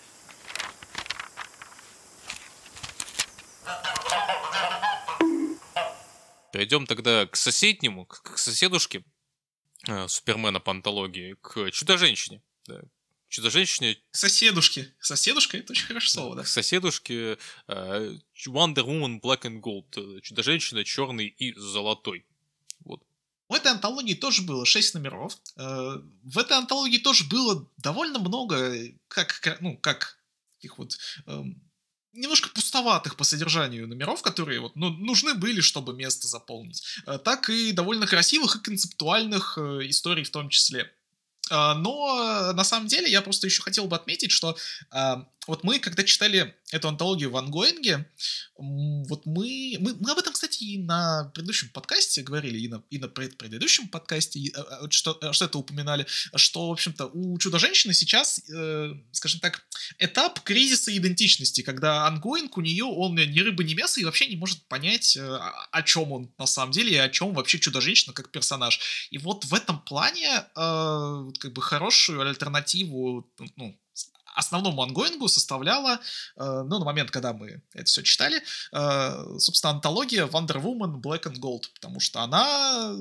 Перейдем 6.52 6.86
тогда 6.86 7.26
к 7.26 7.36
соседнему, 7.36 8.06
к 8.06 8.38
соседушке 8.38 9.04
э, 9.88 10.08
Супермена 10.08 10.60
по 10.60 10.70
антологии, 10.72 11.36
к 11.40 11.70
Чудо-женщине. 11.70 12.42
Да. 12.66 12.80
Чудо-женщине... 13.28 13.98
Соседушки. 14.12 14.94
Соседушка— 15.00 15.56
это 15.58 15.72
очень 15.72 15.86
хорошо 15.86 16.08
слово, 16.08 16.36
да. 16.36 16.44
Соседушки 16.44 17.36
э, 17.66 18.16
Wonder 18.46 18.84
Woman 18.84 19.20
Black 19.20 19.42
and 19.42 19.60
Gold. 19.60 20.18
э, 20.18 20.20
Чудо-женщина 20.20 20.84
черный 20.84 21.26
и 21.26 21.52
золотой. 21.54 22.24
В 23.48 23.54
этой 23.54 23.72
антологии 23.72 24.14
тоже 24.14 24.42
было 24.42 24.64
6 24.64 24.94
номеров. 24.94 25.36
Э, 25.56 25.98
В 26.22 26.38
этой 26.38 26.56
антологии 26.56 26.98
тоже 26.98 27.24
было 27.24 27.68
довольно 27.76 28.18
много, 28.18 28.74
как, 29.08 29.58
ну, 29.60 29.76
как 29.78 30.16
таких 30.56 30.78
вот 30.78 30.96
эм, 31.26 31.60
немножко 32.12 32.48
пустоватых 32.48 33.16
по 33.16 33.24
содержанию 33.24 33.86
номеров, 33.86 34.22
которые 34.22 34.60
вот, 34.60 34.76
ну, 34.76 34.90
нужны 34.90 35.34
были, 35.34 35.60
чтобы 35.60 35.92
место 35.94 36.26
заполнить. 36.26 36.82
Э, 37.06 37.18
Так 37.18 37.50
и 37.50 37.72
довольно 37.72 38.06
красивых 38.06 38.56
и 38.56 38.60
концептуальных 38.60 39.58
э, 39.58 39.88
историй 39.88 40.24
в 40.24 40.30
том 40.30 40.48
числе. 40.48 40.90
Но 41.50 42.48
э, 42.50 42.52
на 42.54 42.64
самом 42.64 42.86
деле 42.86 43.10
я 43.10 43.20
просто 43.20 43.46
еще 43.46 43.60
хотел 43.60 43.86
бы 43.86 43.96
отметить, 43.96 44.30
что 44.30 44.56
вот 45.46 45.64
мы, 45.64 45.78
когда 45.78 46.02
читали 46.02 46.54
эту 46.70 46.88
антологию 46.88 47.30
в 47.30 47.36
ongoing 47.36 47.92
е, 47.92 48.08
вот 48.56 49.26
мы, 49.26 49.76
мы, 49.78 49.94
мы 49.94 50.10
об 50.10 50.18
этом, 50.18 50.32
кстати, 50.32 50.64
и 50.64 50.78
на 50.78 51.30
предыдущем 51.34 51.68
подкасте 51.68 52.22
говорили, 52.22 52.58
и 52.58 52.68
на, 52.68 52.82
и 52.90 52.98
на 52.98 53.08
пред- 53.08 53.36
предыдущем 53.36 53.88
подкасте, 53.88 54.38
и, 54.38 54.52
а, 54.54 54.60
а, 54.60 54.90
что, 54.90 55.18
а, 55.20 55.32
что 55.32 55.44
это 55.44 55.58
упоминали, 55.58 56.06
что, 56.34 56.68
в 56.68 56.72
общем-то, 56.72 57.06
у 57.06 57.38
Чудо-женщины 57.38 57.92
сейчас, 57.94 58.40
э, 58.50 58.94
скажем 59.12 59.40
так, 59.40 59.66
этап 59.98 60.40
кризиса 60.40 60.96
идентичности, 60.96 61.62
когда 61.62 62.06
ongoing 62.06 62.56
у 62.56 62.60
нее, 62.60 62.84
он 62.84 63.14
ни 63.14 63.40
рыба, 63.40 63.64
ни 63.64 63.74
мясо, 63.74 64.00
и 64.00 64.04
вообще 64.04 64.26
не 64.26 64.36
может 64.36 64.66
понять, 64.66 65.16
э, 65.16 65.38
о 65.70 65.82
чем 65.82 66.12
он 66.12 66.32
на 66.38 66.46
самом 66.46 66.72
деле, 66.72 66.92
и 66.92 66.98
о 66.98 67.08
чем 67.08 67.34
вообще 67.34 67.58
Чудо-женщина 67.58 68.12
как 68.12 68.30
персонаж. 68.30 69.08
И 69.10 69.18
вот 69.18 69.44
в 69.44 69.54
этом 69.54 69.80
плане 69.80 70.28
э, 70.28 71.32
как 71.38 71.52
бы 71.52 71.62
хорошую 71.62 72.20
альтернативу 72.20 73.30
ну, 73.56 73.78
основному 74.34 74.82
ангоингу 74.82 75.28
составляла, 75.28 76.00
э, 76.36 76.62
ну, 76.66 76.78
на 76.78 76.84
момент, 76.84 77.10
когда 77.10 77.32
мы 77.32 77.62
это 77.72 77.84
все 77.84 78.02
читали, 78.02 78.42
э, 78.72 79.38
собственно, 79.38 79.74
антология 79.74 80.26
Wonder 80.26 80.60
Woman 80.62 81.00
Black 81.00 81.22
and 81.22 81.38
Gold, 81.38 81.64
потому 81.74 82.00
что 82.00 82.20
она, 82.20 82.96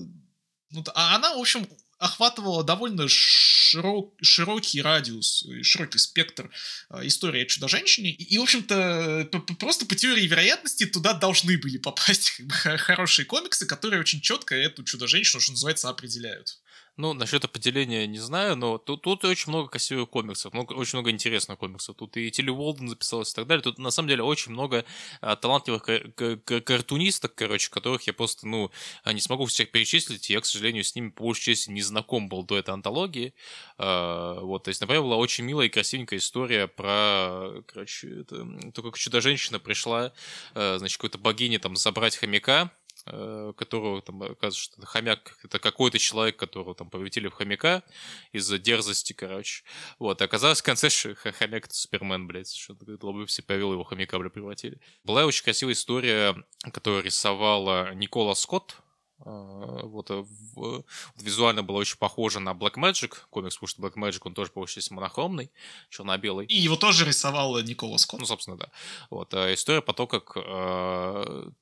ну, 0.69 0.83
а 0.95 1.15
она, 1.15 1.35
в 1.35 1.39
общем, 1.39 1.67
охватывала 2.03 2.63
довольно 2.63 3.07
широк, 3.07 4.13
широкий 4.21 4.81
радиус, 4.81 5.45
широкий 5.61 5.97
спектр 5.97 6.51
э, 6.89 7.07
истории 7.07 7.43
о 7.43 7.45
Чудо-женщине. 7.45 8.11
И, 8.11 8.35
и, 8.35 8.37
в 8.37 8.43
общем-то, 8.43 9.29
просто 9.57 9.85
по 9.85 9.95
теории 9.95 10.27
вероятности 10.27 10.85
туда 10.85 11.13
должны 11.13 11.57
были 11.57 11.77
попасть 11.77 12.31
как 12.37 12.45
бы, 12.47 12.77
хорошие 12.77 13.25
комиксы, 13.25 13.65
которые 13.65 14.01
очень 14.01 14.21
четко 14.21 14.55
эту 14.55 14.83
Чудо-женщину, 14.83 15.39
что 15.39 15.53
называется, 15.53 15.89
определяют. 15.89 16.59
Ну, 16.95 17.13
насчет 17.13 17.43
определения 17.43 18.05
не 18.05 18.19
знаю, 18.19 18.55
но 18.55 18.77
тут, 18.77 19.01
тут 19.01 19.25
очень 19.25 19.49
много 19.49 19.67
красивых 19.67 20.11
комиксов, 20.11 20.53
много, 20.53 20.73
очень 20.73 20.99
много 20.99 21.09
интересных 21.09 21.57
комиксов. 21.57 21.95
Тут 21.95 22.15
и 22.17 22.29
Тилли 22.29 22.51
Уолден 22.51 22.87
записалась 22.87 23.31
и 23.31 23.35
так 23.35 23.47
далее. 23.47 23.63
Тут 23.63 23.79
на 23.79 23.89
самом 23.89 24.09
деле 24.09 24.21
очень 24.21 24.51
много 24.51 24.85
а, 25.19 25.35
талантливых 25.35 25.81
кар- 25.81 26.11
кар- 26.11 26.37
кар- 26.37 26.61
картунисток, 26.61 27.33
короче, 27.33 27.71
которых 27.71 28.03
я 28.03 28.13
просто, 28.13 28.47
ну, 28.47 28.69
а, 29.03 29.11
не 29.11 29.21
смогу 29.21 29.45
всех 29.45 29.71
перечислить. 29.71 30.29
Я, 30.29 30.39
к 30.39 30.45
сожалению, 30.45 30.83
с 30.83 30.93
ними 30.93 31.09
по 31.09 31.23
большей 31.23 31.55
части 31.55 31.71
не 31.71 31.81
знаком 31.81 32.29
был 32.29 32.43
до 32.43 32.59
этой 32.59 32.75
антологии. 32.75 33.33
А, 33.79 34.39
вот, 34.41 34.65
то 34.65 34.69
есть, 34.69 34.79
например, 34.79 35.01
была 35.01 35.15
очень 35.15 35.45
милая 35.45 35.65
и 35.65 35.69
красивенькая 35.69 36.19
история 36.19 36.67
про, 36.67 37.63
короче, 37.65 38.21
это, 38.21 38.45
то, 38.71 38.83
как 38.83 38.97
чудо-женщина 38.99 39.57
пришла, 39.57 40.13
э, 40.53 40.77
значит, 40.77 40.97
какой-то 40.97 41.17
богине 41.17 41.57
там 41.57 41.75
забрать 41.75 42.17
хомяка, 42.17 42.71
которого 43.05 44.01
там 44.01 44.23
оказывается, 44.23 44.61
что 44.61 44.75
это 44.77 44.85
хомяк, 44.85 45.37
это 45.43 45.59
какой-то 45.59 45.99
человек, 45.99 46.37
которого 46.37 46.73
там 46.73 46.89
превратили 46.89 47.27
в 47.27 47.33
хомяка 47.33 47.83
из-за 48.31 48.57
дерзости, 48.57 49.13
короче. 49.13 49.63
Вот, 49.99 50.21
и 50.21 50.23
оказалось 50.23 50.61
в 50.61 50.63
конце, 50.63 50.89
что 50.89 51.15
хомяк 51.15 51.65
это 51.65 51.75
Супермен, 51.75 52.27
блядь, 52.27 52.53
что 52.53 52.77
Лобовси 53.01 53.41
повел 53.41 53.73
его 53.73 53.83
хомяка, 53.83 54.17
блядь, 54.19 54.33
превратили. 54.33 54.79
Была 55.03 55.25
очень 55.25 55.43
красивая 55.43 55.73
история, 55.73 56.35
которую 56.71 57.03
рисовала 57.03 57.93
Никола 57.93 58.35
Скотт, 58.35 58.77
а, 58.77 58.82
вот, 59.25 60.11
э, 60.11 60.15
в- 60.15 60.53
вот 60.55 60.85
визуально 61.17 61.63
было 61.63 61.77
очень 61.77 61.97
похоже 61.97 62.39
на 62.39 62.51
Black 62.51 62.75
Magic 62.75 63.13
комикс, 63.29 63.55
потому 63.55 63.67
что 63.67 63.81
Black 63.81 63.93
Magic, 63.95 64.19
он 64.25 64.33
тоже, 64.33 64.51
получается, 64.51 64.93
монохромный, 64.93 65.51
черно-белый. 65.89 66.45
И 66.47 66.55
его 66.55 66.75
тоже 66.75 67.05
рисовал 67.05 67.59
Никола 67.61 67.97
Скотт. 67.97 68.19
Ну, 68.19 68.25
собственно, 68.25 68.57
да. 68.57 68.67
Вот, 69.09 69.33
а 69.33 69.53
история 69.53 69.81
про 69.81 69.93
то, 69.93 70.07
как 70.07 70.33
э, 70.35 70.41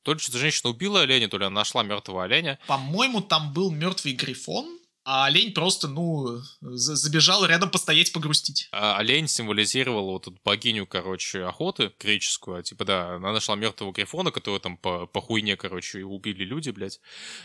то 0.04 0.14
ли 0.14 0.20
что-то 0.20 0.38
женщина 0.38 0.70
убила 0.72 1.02
оленя, 1.02 1.28
то 1.28 1.38
ли 1.38 1.46
она 1.46 1.56
нашла 1.56 1.84
мертвого 1.84 2.24
оленя. 2.24 2.60
По-моему, 2.68 3.22
там 3.22 3.54
был 3.54 3.72
мертвый 3.72 4.14
грифон, 4.14 4.80
а 5.04 5.26
олень 5.26 5.54
просто, 5.54 5.88
ну, 5.88 6.38
за- 6.62 6.96
забежал 6.96 7.44
рядом 7.46 7.72
постоять, 7.72 8.14
погрустить. 8.14 8.70
А 8.72 8.98
олень 8.98 9.28
символизировал 9.28 10.12
вот 10.12 10.28
эту 10.28 10.40
богиню, 10.44 10.86
короче, 10.86 11.44
охоты 11.44 11.92
греческую. 12.00 12.58
А, 12.60 12.64
Типа, 12.64 12.86
да, 12.86 13.16
она 13.16 13.32
нашла 13.34 13.56
мертвого 13.56 13.92
грифона, 13.92 14.32
которого 14.32 14.60
там 14.60 14.78
по, 14.78 15.08
по 15.08 15.20
хуйне, 15.20 15.58
короче, 15.58 16.04
убили 16.04 16.44
люди, 16.44 16.70
блядь. 16.70 17.02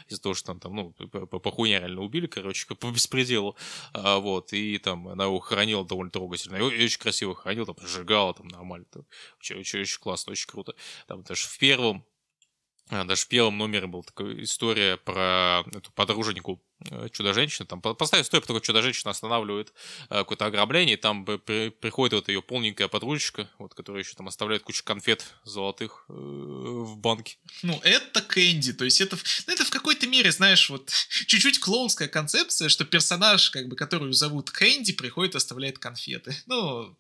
Из-за 0.08 0.20
того, 0.20 0.34
что 0.34 0.48
там, 0.48 0.60
там 0.60 0.74
ну, 0.74 0.90
по, 0.92 1.26
по- 1.26 1.50
хуйне 1.50 1.78
реально 1.78 2.02
убили, 2.02 2.26
короче, 2.26 2.66
по 2.66 2.90
беспределу. 2.90 3.56
А, 3.94 4.18
вот, 4.18 4.52
и 4.52 4.76
там 4.78 5.08
она 5.08 5.24
его 5.24 5.40
хоронила 5.40 5.84
довольно 5.84 6.10
трогательно. 6.10 6.56
И 6.56 6.84
очень 6.84 7.00
красиво 7.00 7.34
хоронила, 7.34 7.66
там, 7.66 7.76
сжигала 7.86 8.34
там 8.34 8.48
нормально. 8.48 8.86
Там, 8.92 9.06
очень, 9.40 9.56
очень, 9.56 9.80
очень 9.80 9.98
классно, 10.00 10.32
очень 10.32 10.46
круто. 10.48 10.74
Там 11.06 11.22
даже 11.22 11.46
в 11.46 11.58
первом 11.58 12.04
а, 12.88 13.04
даже 13.04 13.22
в 13.22 13.28
первом 13.28 13.58
номере 13.58 13.86
была 13.88 14.02
такая 14.02 14.42
история 14.42 14.96
про 14.96 15.64
эту 15.74 15.90
подруженику 15.92 16.62
э, 16.90 17.08
Чудо-женщины. 17.12 17.66
Там 17.66 17.80
по- 17.80 17.94
поставь 17.94 18.22
историю, 18.22 18.42
про 18.42 18.48
то, 18.48 18.54
как 18.54 18.62
Чудо-женщина 18.64 19.10
останавливает 19.10 19.72
э, 20.10 20.18
какое-то 20.18 20.46
ограбление, 20.46 20.94
и 20.96 21.00
там 21.00 21.24
при- 21.24 21.70
приходит 21.70 22.14
вот 22.14 22.28
ее 22.28 22.42
полненькая 22.42 22.88
подружечка, 22.88 23.48
вот, 23.58 23.74
которая 23.74 24.02
еще 24.02 24.14
там 24.14 24.28
оставляет 24.28 24.62
кучу 24.62 24.82
конфет 24.84 25.24
золотых 25.44 26.04
э, 26.08 26.12
в 26.12 26.96
банке. 26.98 27.38
Ну, 27.62 27.80
это 27.82 28.20
Кэнди, 28.22 28.72
то 28.72 28.84
есть 28.84 29.00
это, 29.00 29.16
ну, 29.46 29.52
это 29.54 29.64
в 29.64 29.70
какой-то 29.70 30.06
мере, 30.06 30.30
знаешь, 30.32 30.68
вот 30.70 30.90
чуть-чуть 31.26 31.58
клоунская 31.60 32.08
концепция, 32.08 32.68
что 32.68 32.84
персонаж, 32.84 33.50
как 33.50 33.68
бы, 33.68 33.76
которую 33.76 34.12
зовут 34.12 34.50
Кэнди, 34.50 34.92
приходит 34.92 35.34
и 35.34 35.38
оставляет 35.38 35.78
конфеты. 35.78 36.34
Ну, 36.46 36.96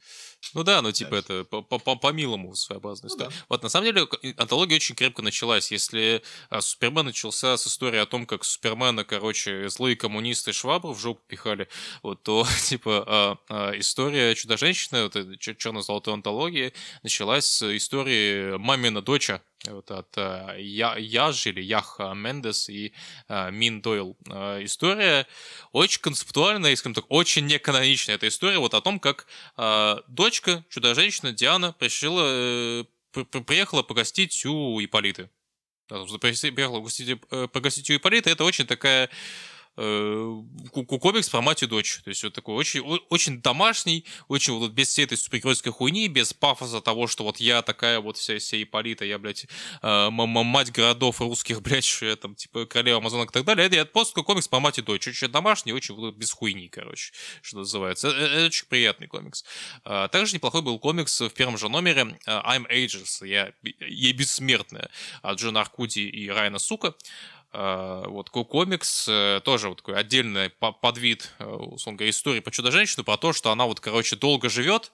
Ну 0.54 0.62
да, 0.64 0.82
ну 0.82 0.92
типа 0.92 1.14
это 1.16 1.44
по- 1.44 1.62
по- 1.62 1.78
по- 1.78 1.96
по-милому 1.96 2.54
своеобразная 2.54 3.08
Ну 3.08 3.14
история. 3.14 3.30
да. 3.30 3.44
Вот 3.48 3.62
на 3.62 3.68
самом 3.68 3.86
деле 3.86 4.06
антология 4.36 4.76
очень 4.76 4.94
крепко 4.94 5.22
началась. 5.22 5.72
Если 5.72 6.22
а, 6.50 6.60
Супермен 6.60 7.06
начался 7.06 7.56
с 7.56 7.66
истории 7.66 7.98
о 7.98 8.06
том, 8.06 8.26
как 8.26 8.44
Супермена, 8.44 9.04
короче, 9.04 9.65
злые 9.68 9.96
коммунисты 9.96 10.52
швабру 10.52 10.92
в 10.92 11.00
жопу 11.00 11.22
пихали, 11.26 11.68
вот, 12.02 12.22
то 12.22 12.46
типа 12.64 13.04
а, 13.06 13.36
а, 13.48 13.78
история 13.78 14.34
Чудо-женщины, 14.34 15.04
вот 15.04 15.40
черно-золотой 15.40 16.14
антологии, 16.14 16.72
началась 17.02 17.46
с 17.46 17.76
истории 17.76 18.56
мамина 18.56 19.02
доча, 19.02 19.42
вот 19.66 19.90
от 19.90 20.08
а, 20.16 20.56
Я, 20.56 20.96
Яж 20.96 21.46
или 21.46 21.60
Ях 21.60 21.96
а, 21.98 22.14
Мендес 22.14 22.68
и 22.68 22.92
а, 23.28 23.50
Мин 23.50 23.80
Дойл. 23.80 24.16
А, 24.28 24.62
история 24.62 25.26
очень 25.72 26.00
концептуальная, 26.00 26.72
и, 26.72 26.76
скажем 26.76 26.94
так, 26.94 27.06
очень 27.08 27.46
неканоничная. 27.46 28.16
Это 28.16 28.28
история 28.28 28.58
вот 28.58 28.74
о 28.74 28.80
том, 28.80 29.00
как 29.00 29.26
а, 29.56 30.02
дочка, 30.08 30.64
чудо-женщина 30.70 31.32
Диана, 31.32 31.74
решила, 31.80 32.22
э, 32.24 32.84
при- 33.12 33.24
при- 33.24 33.42
приехала 33.42 33.82
погостить 33.82 34.44
у 34.46 34.80
собственно, 35.88 36.18
приехала 36.18 36.78
погостить, 36.78 37.18
э, 37.30 37.48
погостить 37.48 37.90
у 37.90 37.96
Ипполита. 37.96 38.30
Это 38.30 38.44
очень 38.44 38.66
такая 38.66 39.08
комикс 39.76 41.28
про 41.28 41.42
мать 41.42 41.62
и 41.62 41.66
дочь. 41.66 42.00
То 42.02 42.08
есть 42.08 42.24
вот 42.24 42.32
такой 42.32 42.54
очень, 42.54 42.80
очень 43.10 43.42
домашний, 43.42 44.04
очень 44.28 44.54
вот 44.54 44.72
без 44.72 44.88
всей 44.88 45.04
этой 45.04 45.18
супергеройской 45.18 45.70
хуйни, 45.70 46.08
без 46.08 46.32
пафоса 46.32 46.80
того, 46.80 47.06
что 47.06 47.24
вот 47.24 47.38
я 47.38 47.62
такая 47.62 48.00
вот 48.00 48.16
вся, 48.16 48.38
вся 48.38 48.62
Ипполита, 48.62 49.04
я, 49.04 49.18
блядь, 49.18 49.46
э, 49.82 50.10
мать 50.10 50.72
городов 50.72 51.20
русских, 51.20 51.60
блядь, 51.62 51.84
что 51.84 52.06
я 52.06 52.16
там, 52.16 52.34
типа, 52.34 52.66
королева 52.66 52.98
амазонок 52.98 53.30
и 53.30 53.32
так 53.32 53.44
далее. 53.44 53.66
Это, 53.66 53.76
это 53.76 53.90
просто 53.90 54.22
комикс 54.22 54.48
про 54.48 54.60
мать 54.60 54.78
и 54.78 54.82
дочь. 54.82 55.06
Очень 55.06 55.28
домашний, 55.28 55.72
очень 55.72 55.94
вот 55.94 56.14
без 56.14 56.32
хуйни, 56.32 56.68
короче, 56.68 57.12
что 57.42 57.58
называется. 57.58 58.08
Это, 58.08 58.18
это 58.18 58.46
очень 58.46 58.66
приятный 58.66 59.08
комикс. 59.08 59.44
А, 59.84 60.08
Также 60.08 60.34
неплохой 60.34 60.62
был 60.62 60.78
комикс 60.78 61.20
в 61.20 61.30
первом 61.30 61.58
же 61.58 61.68
номере 61.68 62.18
э, 62.26 62.30
I'm 62.30 62.66
Ages, 62.70 63.26
я, 63.26 63.52
я 63.62 64.12
бессмертная, 64.12 64.90
от 65.22 65.38
Джона 65.38 65.60
Аркуди 65.60 66.00
и 66.00 66.28
Райана 66.30 66.58
Сука. 66.58 66.94
Вот 67.58 68.28
ко- 68.30 68.44
комикс 68.44 69.06
э, 69.08 69.40
тоже 69.44 69.68
вот 69.68 69.78
такой 69.78 69.96
отдельный 69.96 70.50
по- 70.50 70.72
подвид, 70.72 71.32
э, 71.38 71.46
условно 71.46 71.96
говоря, 71.98 72.10
истории 72.10 72.40
про 72.40 72.50
чудо-женщину, 72.50 73.04
про 73.04 73.16
то, 73.16 73.32
что 73.32 73.50
она 73.50 73.64
вот, 73.66 73.80
короче, 73.80 74.16
долго 74.16 74.48
живет, 74.48 74.92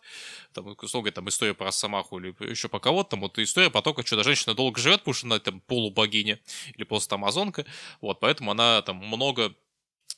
там, 0.53 0.67
условно 0.69 1.05
говоря, 1.07 1.15
там 1.15 1.29
история 1.29 1.55
про 1.55 1.73
Самаху 1.73 2.19
или 2.19 2.35
еще 2.51 2.69
про 2.69 2.79
кого-то, 2.79 3.11
там 3.11 3.21
вот 3.21 3.39
история 3.39 3.71
про 3.71 3.83
то, 3.83 3.95
как 3.95 4.05
чудо-женщина 4.05 4.55
долго 4.55 4.81
живет, 4.81 5.01
потому 5.01 5.15
что 5.15 5.27
она 5.27 5.39
там 5.41 5.61
полубогиня 5.61 6.39
или 6.77 6.85
просто 6.85 7.17
амазонка, 7.17 7.67
вот, 8.01 8.21
поэтому 8.21 8.51
она 8.53 8.83
там 8.83 8.97
много 8.97 9.53
Э, 9.53 9.55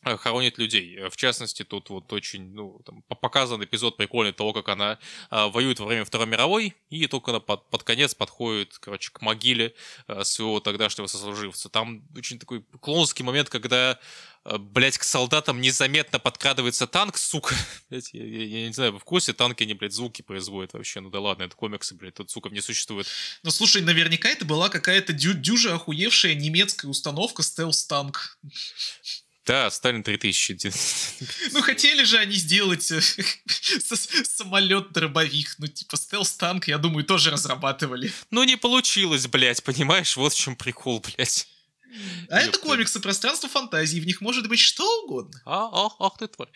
хоронит 0.05 0.59
людей. 0.59 0.97
Э, 0.97 1.09
в 1.10 1.16
частности, 1.16 1.64
тут 1.64 1.90
вот 1.90 2.12
очень, 2.12 2.52
ну, 2.55 2.81
там, 2.85 3.02
показан 3.02 3.62
эпизод 3.62 3.97
прикольный 3.97 4.32
того, 4.32 4.52
как 4.52 4.68
она 4.68 4.98
э, 5.31 5.47
воюет 5.48 5.81
во 5.81 5.86
время 5.86 6.05
Второй 6.05 6.26
мировой, 6.26 6.74
и 6.90 7.06
только 7.06 7.31
она 7.31 7.40
под, 7.40 7.68
под 7.70 7.82
конец 7.82 8.14
подходит, 8.14 8.78
короче, 8.78 9.10
к 9.10 9.20
могиле 9.20 9.74
э, 10.09 10.24
своего 10.24 10.60
тогдашнего 10.60 11.06
сослуживца. 11.06 11.68
Там 11.68 12.05
очень 12.16 12.39
такой 12.39 12.64
клоунский 12.81 13.24
момент, 13.24 13.48
когда 13.48 13.98
э, 14.44 14.59
блять, 14.59 14.98
к 14.98 15.05
солдатам 15.05 15.60
незаметно 15.60 16.18
подкрадывается 16.18 16.86
танк, 16.86 17.16
сука. 17.16 17.55
Блять, 17.90 18.10
я, 18.12 18.24
я, 18.24 18.44
я 18.44 18.66
не 18.68 18.72
знаю, 18.72 18.98
в 18.98 19.05
курсе 19.05 19.32
танки, 19.32 19.62
они, 19.62 19.74
блядь, 19.74 19.93
звуки 19.93 20.22
производят 20.22 20.74
вообще. 20.74 21.01
Ну 21.01 21.10
да 21.10 21.20
ладно, 21.20 21.44
это 21.44 21.56
комиксы, 21.56 21.94
блядь, 21.94 22.14
тут, 22.14 22.31
сука, 22.31 22.51
не 22.51 22.60
существует. 22.60 23.06
Ну 23.43 23.51
слушай, 23.51 23.82
наверняка 23.82 24.28
это 24.28 24.44
была 24.44 24.68
какая-то 24.68 25.12
дю 25.12 25.32
дюжа 25.35 25.74
охуевшая 25.74 26.35
немецкая 26.35 26.89
установка 26.89 27.43
стелс-танк. 27.43 28.39
Да, 29.47 29.71
Сталин 29.71 30.03
3000. 30.03 30.73
Ну, 31.53 31.61
хотели 31.61 32.05
же 32.05 32.16
они 32.19 32.35
сделать 32.35 32.91
э, 32.91 33.01
самолет-дробовик. 34.25 35.55
Ну, 35.59 35.66
типа, 35.66 35.97
стелс-танк, 35.97 36.66
я 36.69 36.79
думаю, 36.79 37.05
тоже 37.05 37.31
разрабатывали. 37.31 38.11
Ну, 38.31 38.43
не 38.45 38.57
получилось, 38.57 39.27
блядь, 39.27 39.62
понимаешь? 39.62 40.16
Вот 40.16 40.33
в 40.33 40.39
чем 40.39 40.57
прикол, 40.57 41.01
блядь. 41.01 41.47
А 42.29 42.41
это 42.41 42.59
комиксы 42.59 43.01
пространства 43.01 43.49
фантазии, 43.49 44.01
в 44.01 44.07
них 44.07 44.21
может 44.21 44.49
быть 44.49 44.59
что 44.59 45.05
угодно. 45.05 45.41
А, 45.45 45.69
ах, 45.73 45.93
ах 46.01 46.19
ты 46.19 46.27
тварь. 46.27 46.51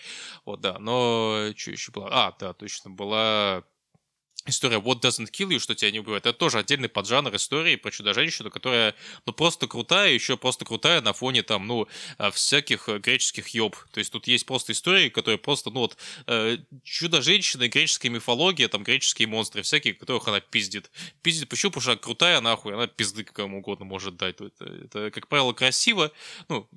Вот, 0.44 0.60
да, 0.60 0.78
но 0.78 1.52
что 1.56 1.70
еще 1.70 1.92
было? 1.92 2.08
А, 2.10 2.36
да, 2.40 2.52
точно, 2.54 2.90
была 2.90 3.62
история 4.48 4.78
What 4.78 5.00
Doesn't 5.00 5.30
Kill 5.30 5.48
You, 5.48 5.58
что 5.58 5.74
тебя 5.74 5.90
не 5.90 6.00
убивает, 6.00 6.26
это 6.26 6.38
тоже 6.38 6.58
отдельный 6.58 6.88
поджанр 6.88 7.34
истории 7.34 7.76
про 7.76 7.90
чудо-женщину, 7.90 8.50
которая, 8.50 8.94
ну, 9.26 9.32
просто 9.32 9.66
крутая, 9.66 10.12
еще 10.12 10.36
просто 10.36 10.64
крутая 10.64 11.00
на 11.00 11.12
фоне, 11.12 11.42
там, 11.42 11.66
ну, 11.66 11.86
а, 12.18 12.30
всяких 12.30 12.88
э, 12.88 12.98
греческих 12.98 13.48
ёб. 13.48 13.76
То 13.92 13.98
есть 13.98 14.12
тут 14.12 14.26
есть 14.26 14.46
просто 14.46 14.72
истории, 14.72 15.08
которые 15.08 15.38
просто, 15.38 15.70
ну, 15.70 15.80
вот, 15.80 15.96
э, 16.26 16.58
чудо-женщина, 16.84 17.68
греческая 17.68 18.10
мифология, 18.10 18.68
там, 18.68 18.82
греческие 18.82 19.28
монстры 19.28 19.62
всякие, 19.62 19.94
которых 19.94 20.28
она 20.28 20.40
пиздит. 20.40 20.90
Пиздит, 21.22 21.48
почему? 21.48 21.70
Потому 21.70 21.82
что 21.82 21.90
она 21.92 21.98
крутая, 22.00 22.40
нахуй, 22.40 22.74
она 22.74 22.86
пизды 22.86 23.24
кому 23.24 23.58
угодно 23.58 23.84
может 23.84 24.16
дать. 24.16 24.40
Это, 24.40 24.64
это 24.64 25.10
как 25.10 25.28
правило, 25.28 25.52
красиво, 25.52 26.12
ну, 26.48 26.68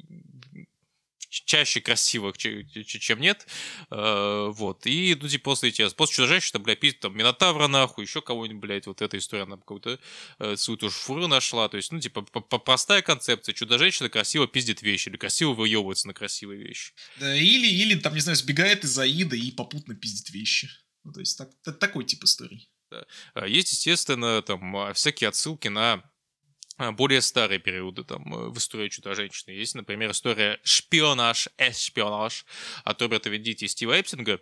чаще 1.32 1.80
красивых, 1.82 2.38
чем 2.38 3.20
нет. 3.20 3.48
Э, 3.90 4.50
вот. 4.52 4.86
И, 4.86 5.18
ну, 5.20 5.28
типа, 5.28 5.46
после 5.46 5.70
этих, 5.70 5.96
после 5.96 6.16
чудо-женщины, 6.16 6.60
бля, 6.60 6.76
пиздит 6.76 7.00
там 7.00 7.18
Минотавра, 7.18 7.68
нахуй, 7.68 8.04
еще 8.04 8.22
кого-нибудь, 8.22 8.62
блядь, 8.62 8.88
вот 8.88 9.02
эта 9.02 9.18
история, 9.18 9.44
она 9.44 9.58
какую-то 9.58 10.00
э, 10.40 10.56
свою 10.58 10.78
тоже 10.78 10.94
фуру 10.94 11.28
нашла. 11.28 11.70
То 11.70 11.78
есть, 11.78 11.92
ну, 11.92 12.00
типа, 12.00 12.22
простая 12.22 13.02
концепция. 13.02 13.54
Чудо-женщина 13.54 14.10
красиво 14.10 14.48
пиздит 14.48 14.82
вещи, 14.82 15.10
или 15.10 15.18
красиво 15.18 15.54
выебывается 15.54 16.08
на 16.08 16.14
красивые 16.14 16.62
вещи. 16.62 16.94
Да, 17.20 17.36
или, 17.36 17.68
или, 17.68 17.98
там, 17.98 18.14
не 18.14 18.20
знаю, 18.20 18.36
сбегает 18.36 18.84
из 18.84 18.98
Аида 19.00 19.36
и 19.36 19.52
попутно 19.52 19.96
пиздит 19.96 20.30
вещи. 20.32 20.70
Ну, 21.04 21.14
то 21.14 21.22
есть, 21.22 21.38
так, 21.38 21.80
такой 21.80 22.04
тип 22.04 22.24
истории. 22.24 22.68
Да. 22.92 23.06
А 23.34 23.48
есть, 23.48 23.72
естественно, 23.72 24.42
там 24.42 24.76
а, 24.76 24.94
всякие 24.94 25.30
отсылки 25.30 25.70
на 25.70 26.04
более 26.92 27.22
старые 27.22 27.60
периоды 27.60 28.04
там 28.04 28.34
э, 28.34 28.50
в 28.50 28.58
истории 28.58 28.90
Чудо-женщины. 28.90 29.52
Есть, 29.52 29.76
например, 29.76 30.12
история 30.12 30.60
«Шпионаж, 30.64 31.48
эс-шпионаж» 31.58 32.46
от 32.84 33.02
Роберта 33.02 33.30
Вендити 33.30 33.66
и 33.66 33.68
Стива 33.68 34.00
Эптинга, 34.00 34.42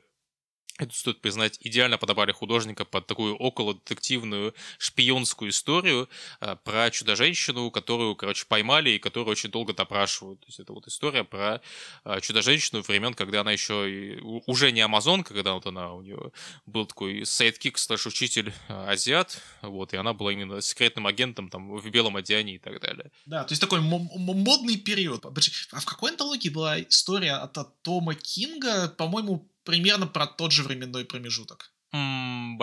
это 0.80 0.96
стоит 0.96 1.22
признать, 1.22 1.58
идеально 1.62 1.98
подобрали 1.98 2.32
художника 2.32 2.86
под 2.86 3.06
такую 3.06 3.36
около-детективную 3.36 4.56
шпионскую 4.78 5.52
историю 5.52 6.10
э, 6.40 6.56
про 6.64 6.90
чудо-женщину, 6.90 7.70
которую, 7.70 8.16
короче, 8.16 8.46
поймали 8.48 8.92
и 8.92 9.00
которую 9.00 9.32
очень 9.32 9.52
долго 9.52 9.74
допрашивают. 9.74 10.40
То 10.40 10.48
есть 10.48 10.60
это 10.60 10.72
вот 10.72 10.88
история 10.88 11.26
про 11.26 11.62
э, 12.06 12.22
чудо-женщину 12.22 12.82
времен, 12.82 13.14
когда 13.14 13.42
она 13.42 13.52
еще 13.52 13.92
и, 13.92 14.20
уже 14.22 14.72
не 14.72 14.80
амазонка, 14.80 15.34
когда 15.34 15.54
вот 15.54 15.68
она 15.68 15.94
у 15.94 16.02
нее 16.02 16.32
был 16.66 16.86
такой 16.86 17.26
sidekick 17.26 17.78
slash 17.78 18.08
учитель 18.08 18.54
э, 18.70 18.92
азиат, 18.92 19.42
вот, 19.62 19.94
и 19.94 19.98
она 19.98 20.14
была 20.14 20.32
именно 20.32 20.62
секретным 20.62 21.08
агентом 21.08 21.50
там 21.50 21.76
в 21.76 21.90
белом 21.90 22.16
одеянии 22.16 22.56
и 22.56 22.60
так 22.60 22.80
далее. 22.80 23.12
Да, 23.26 23.44
то 23.44 23.52
есть 23.52 23.62
такой 23.62 23.82
модный 23.82 24.78
период. 24.78 25.26
А 25.26 25.80
в 25.80 25.86
какой 25.86 26.12
антологии 26.12 26.50
была 26.50 26.80
история 26.82 27.34
от 27.34 27.82
Тома 27.82 28.16
Кинга, 28.16 28.88
по-моему, 28.88 29.50
примерно 29.64 30.08
про 30.08 30.28
тот 30.28 30.52
же 30.52 30.64
временной 30.64 31.06
промежуток. 31.06 31.72
Mm, 31.94 32.58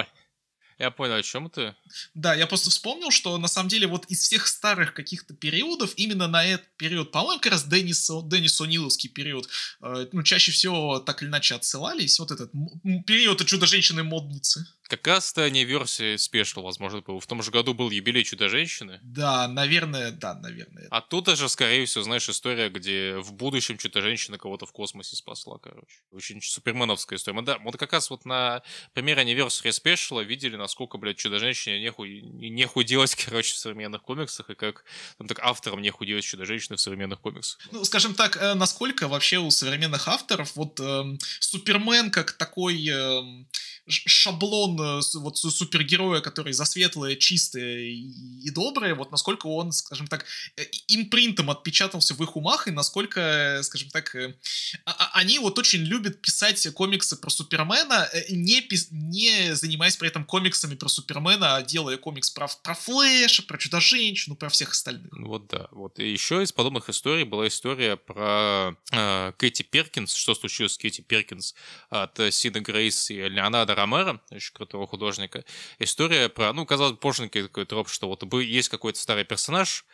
я 0.78 0.90
понял, 0.90 1.14
о 1.14 1.22
чем 1.22 1.48
ты. 1.48 1.74
Да, 2.14 2.34
я 2.34 2.46
просто 2.46 2.68
вспомнил, 2.68 3.10
что 3.10 3.38
на 3.38 3.48
самом 3.48 3.70
деле 3.70 3.86
вот 3.86 4.04
из 4.06 4.20
всех 4.20 4.46
старых 4.46 4.92
каких-то 4.92 5.32
периодов, 5.32 5.94
именно 5.96 6.28
на 6.28 6.44
этот 6.44 6.68
период, 6.76 7.12
по-моему, 7.12 7.40
как 7.40 7.52
раз 7.52 7.64
Деннис, 7.64 8.10
Деннис 8.24 8.60
О'Ниловский 8.60 9.08
период, 9.08 9.48
э, 9.80 10.06
ну, 10.12 10.22
чаще 10.22 10.52
всего 10.52 10.98
так 10.98 11.22
или 11.22 11.30
иначе 11.30 11.54
отсылались, 11.54 12.18
вот 12.18 12.30
этот 12.30 12.52
период 13.06 13.44
Чудо-женщины-модницы. 13.46 14.66
Как 14.88 15.04
раз-то 15.06 15.50
не 15.50 15.64
версия 15.64 16.16
спешл, 16.16 16.62
возможно, 16.62 17.00
был. 17.00 17.18
В 17.18 17.26
том 17.26 17.42
же 17.42 17.50
году 17.50 17.74
был 17.74 17.90
юбилей 17.90 18.22
Чудо-женщины. 18.22 19.00
Да, 19.02 19.48
наверное, 19.48 20.12
да, 20.12 20.34
наверное. 20.34 20.86
А 20.90 21.00
тут 21.00 21.24
даже, 21.24 21.48
скорее 21.48 21.86
всего, 21.86 22.04
знаешь, 22.04 22.28
история, 22.28 22.68
где 22.68 23.16
в 23.18 23.32
будущем 23.32 23.78
Чудо-женщина 23.78 24.38
кого-то 24.38 24.64
в 24.64 24.72
космосе 24.72 25.16
спасла, 25.16 25.58
короче. 25.58 26.02
Очень 26.12 26.40
суперменовская 26.40 27.18
история. 27.18 27.36
Мы, 27.36 27.42
да, 27.42 27.58
вот 27.58 27.76
как 27.76 27.92
раз 27.92 28.10
вот 28.10 28.24
на 28.24 28.62
примере 28.92 29.22
Anniversary 29.22 29.70
Special 29.70 30.22
видели, 30.24 30.54
насколько, 30.54 30.98
блядь, 30.98 31.16
Чудо-женщине 31.16 31.80
нехуй, 31.80 32.20
нехуй 32.20 32.84
делать, 32.84 33.16
короче, 33.24 33.54
в 33.54 33.58
современных 33.58 34.02
комиксах, 34.02 34.50
и 34.50 34.54
как 34.54 34.84
там 35.18 35.26
так 35.26 35.40
авторам 35.40 35.82
нехуй 35.82 36.06
делать 36.06 36.24
Чудо-женщины 36.24 36.76
в 36.76 36.80
современных 36.80 37.20
комиксах. 37.20 37.58
Ну, 37.72 37.84
скажем 37.84 38.14
так, 38.14 38.36
э, 38.36 38.54
насколько 38.54 39.08
вообще 39.08 39.38
у 39.38 39.50
современных 39.50 40.06
авторов 40.06 40.54
вот 40.54 40.78
э, 40.78 41.16
Супермен 41.40 42.12
как 42.12 42.32
такой... 42.32 42.88
Э, 42.88 43.22
шаблон 43.88 44.80
э, 44.80 45.00
вот 45.14 45.38
супергероя, 45.38 46.20
который 46.20 46.52
за 46.52 46.64
светлое, 46.64 47.16
чистое 47.16 47.78
и, 47.78 48.50
доброе, 48.50 48.94
вот 48.94 49.12
насколько 49.12 49.46
он, 49.46 49.72
скажем 49.72 50.08
так, 50.08 50.24
э, 50.56 50.64
импринтом 50.88 51.50
отпечатался 51.50 52.14
в 52.14 52.22
их 52.22 52.36
умах, 52.36 52.66
и 52.66 52.72
насколько, 52.72 53.60
скажем 53.62 53.90
так, 53.90 54.14
э, 54.14 54.34
а, 54.84 54.92
а, 54.92 55.10
они 55.14 55.38
вот 55.38 55.58
очень 55.58 55.80
любят 55.80 56.20
писать 56.20 56.66
комиксы 56.74 57.16
про 57.16 57.30
Супермена, 57.30 58.08
не, 58.30 58.60
пис... 58.60 58.88
не 58.90 59.54
занимаясь 59.54 59.96
при 59.96 60.08
этом 60.08 60.24
комиксами 60.24 60.74
про 60.74 60.88
Супермена, 60.88 61.56
а 61.56 61.62
делая 61.62 61.96
комикс 61.96 62.30
про, 62.30 62.48
про 62.62 62.74
Флэша, 62.74 63.44
про 63.44 63.56
Чудо-женщину, 63.56 64.34
про 64.34 64.48
всех 64.48 64.70
остальных. 64.70 65.12
Вот 65.12 65.46
да. 65.46 65.68
Вот. 65.70 65.98
И 66.00 66.10
еще 66.10 66.42
из 66.42 66.52
подобных 66.52 66.88
историй 66.88 67.24
была 67.24 67.46
история 67.46 67.96
про 67.96 68.74
э, 68.90 69.32
Кэти 69.38 69.62
Перкинс, 69.62 70.14
что 70.14 70.34
случилось 70.34 70.72
с 70.72 70.78
Кэти 70.78 71.02
Перкинс 71.02 71.54
от 71.90 72.18
Сина 72.30 72.60
Грейс 72.60 73.10
и 73.10 73.28
Леонардо 73.28 73.75
Ромеро, 73.76 74.20
очень 74.30 74.52
крутого 74.52 74.86
художника. 74.86 75.44
История 75.78 76.28
про, 76.28 76.52
ну, 76.52 76.66
казалось 76.66 76.92
бы, 76.92 76.98
пошленький 76.98 77.42
такой 77.42 77.66
троп, 77.66 77.88
что 77.88 78.08
вот 78.08 78.24
есть 78.42 78.68
какой-то 78.68 78.98
старый 78.98 79.24
персонаж, 79.24 79.84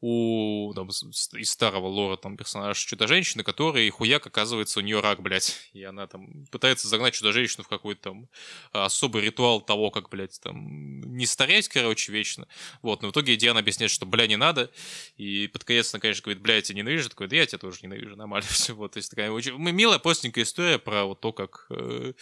у 0.00 0.72
там, 0.74 0.88
из 0.88 1.50
старого 1.50 1.86
лора 1.86 2.16
там 2.16 2.36
персонаж 2.36 2.78
Чудо-женщины, 2.78 3.42
который 3.42 3.88
хуяк 3.90 4.26
оказывается 4.26 4.78
у 4.78 4.82
нее 4.82 5.00
рак, 5.00 5.22
блядь. 5.22 5.56
И 5.72 5.82
она 5.82 6.06
там 6.06 6.46
пытается 6.52 6.86
загнать 6.86 7.14
Чудо-женщину 7.14 7.64
в 7.64 7.68
какой-то 7.68 8.10
там 8.10 8.28
особый 8.72 9.22
ритуал 9.22 9.60
того, 9.60 9.90
как, 9.90 10.08
блядь, 10.08 10.40
там 10.40 11.00
не 11.16 11.26
стареть, 11.26 11.68
короче, 11.68 12.12
вечно. 12.12 12.46
Вот, 12.82 13.02
но 13.02 13.08
в 13.08 13.10
итоге 13.10 13.36
Диана 13.36 13.60
объясняет, 13.60 13.90
что, 13.90 14.06
бля, 14.06 14.26
не 14.26 14.36
надо. 14.36 14.70
И 15.16 15.48
под 15.48 15.64
конец 15.64 15.92
она, 15.92 16.00
конечно, 16.00 16.22
говорит, 16.22 16.42
бля, 16.42 16.56
я 16.56 16.62
тебя 16.62 16.78
ненавижу. 16.78 17.08
Такой, 17.10 17.26
да 17.26 17.36
я 17.36 17.46
тебя 17.46 17.58
тоже 17.58 17.80
ненавижу, 17.82 18.16
нормально 18.16 18.46
все. 18.48 18.74
Вот, 18.74 18.92
то 18.92 18.98
есть 18.98 19.10
такая 19.10 19.30
очень 19.30 19.58
милая, 19.58 19.98
простенькая 19.98 20.44
история 20.44 20.78
про 20.78 21.04
вот 21.04 21.20
то, 21.20 21.32
как 21.32 21.66
э, 21.70 22.12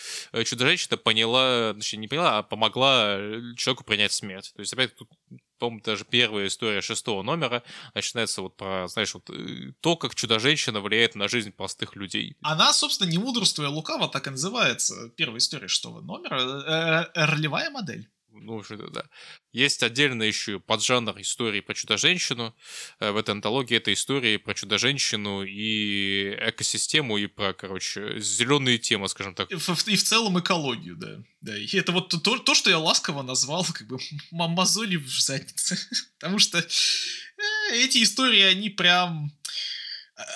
Чудо-женщина 0.45 0.97
поняла, 1.07 1.73
значит, 1.73 2.01
не 2.01 2.09
поняла, 2.09 2.39
а 2.39 2.43
помогла 2.43 3.17
человеку 3.57 3.85
принять 3.85 4.13
смерть. 4.13 4.53
То 4.57 4.61
есть, 4.61 4.73
опять 4.73 4.97
тут 4.97 5.09
по-моему, 5.59 5.81
даже 5.85 6.05
первая 6.05 6.49
история 6.49 6.81
шестого 6.81 7.23
номера 7.23 7.63
начинается 7.95 8.43
вот 8.43 8.57
про, 8.57 8.89
знаешь, 8.89 9.15
вот 9.15 9.31
э, 9.31 9.73
то, 9.81 9.97
как 9.97 10.17
чудо-женщина 10.17 10.81
влияет 10.81 11.15
на 11.15 11.29
жизнь 11.29 11.53
простых 11.53 11.95
людей. 11.95 12.37
Она, 12.43 12.73
собственно, 12.73 13.09
не 13.09 13.19
мудрствуя 13.19 13.69
лукаво, 13.69 14.09
так 14.09 14.27
и 14.27 14.31
называется. 14.31 15.11
Первая 15.17 15.39
история 15.39 15.69
шестого 15.69 16.01
номера. 16.01 16.41
Э, 16.41 17.21
э, 17.21 17.25
ролевая 17.25 17.71
модель 17.71 18.11
ну, 18.41 18.57
уже, 18.57 18.77
да. 18.77 19.05
Есть 19.53 19.83
отдельно 19.83 20.23
еще 20.23 20.61
поджанр 20.61 21.21
истории 21.21 21.61
про 21.61 21.75
чудо-женщину. 21.75 22.55
Э, 23.01 23.11
в 23.11 23.17
этой 23.17 23.31
антологии 23.31 23.77
это 23.77 23.93
истории 23.93 24.37
про 24.37 24.55
чудо-женщину 24.55 25.43
и 25.43 26.37
экосистему, 26.41 27.19
и 27.19 27.27
про, 27.27 27.53
короче, 27.53 28.21
зеленые 28.21 28.79
темы, 28.79 29.09
скажем 29.09 29.35
так. 29.35 29.51
И 29.51 29.57
в, 29.57 29.89
и 29.89 29.97
в 29.97 30.03
целом 30.03 30.39
экологию, 30.39 30.97
да. 30.97 31.23
да. 31.41 31.57
И 31.57 31.77
это 31.77 31.93
вот 31.93 32.09
то, 32.09 32.39
то, 32.39 32.55
что 32.55 32.71
я 32.71 32.79
ласково 32.79 33.23
назвал, 33.23 33.65
как 33.73 33.87
бы, 33.87 33.99
мозоли 34.31 34.97
в 34.97 35.09
заднице. 35.09 35.79
Потому 36.19 36.39
что 36.39 36.59
э, 36.59 36.65
эти 37.73 38.03
истории, 38.03 38.43
они 38.43 38.71
прям 38.71 39.33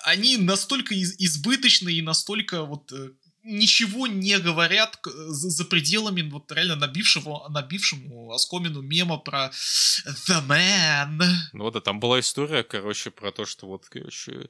они 0.04 0.36
настолько 0.36 0.94
избыточны 0.94 1.90
и 1.90 2.02
настолько 2.02 2.64
вот 2.64 2.92
э, 2.92 3.12
ничего 3.42 4.06
не 4.06 4.38
говорят 4.38 4.98
за 5.04 5.64
пределами 5.64 6.22
вот 6.22 6.50
реально 6.52 6.76
набившего, 6.76 7.48
набившему 7.48 8.32
оскомину 8.32 8.82
мема 8.82 9.18
про 9.18 9.50
The 9.52 10.46
Man. 10.46 11.22
Ну 11.52 11.70
да, 11.70 11.80
там 11.80 12.00
была 12.00 12.20
история, 12.20 12.62
короче, 12.62 13.10
про 13.10 13.32
то, 13.32 13.46
что 13.46 13.66
вот, 13.66 13.86
короче, 13.88 14.48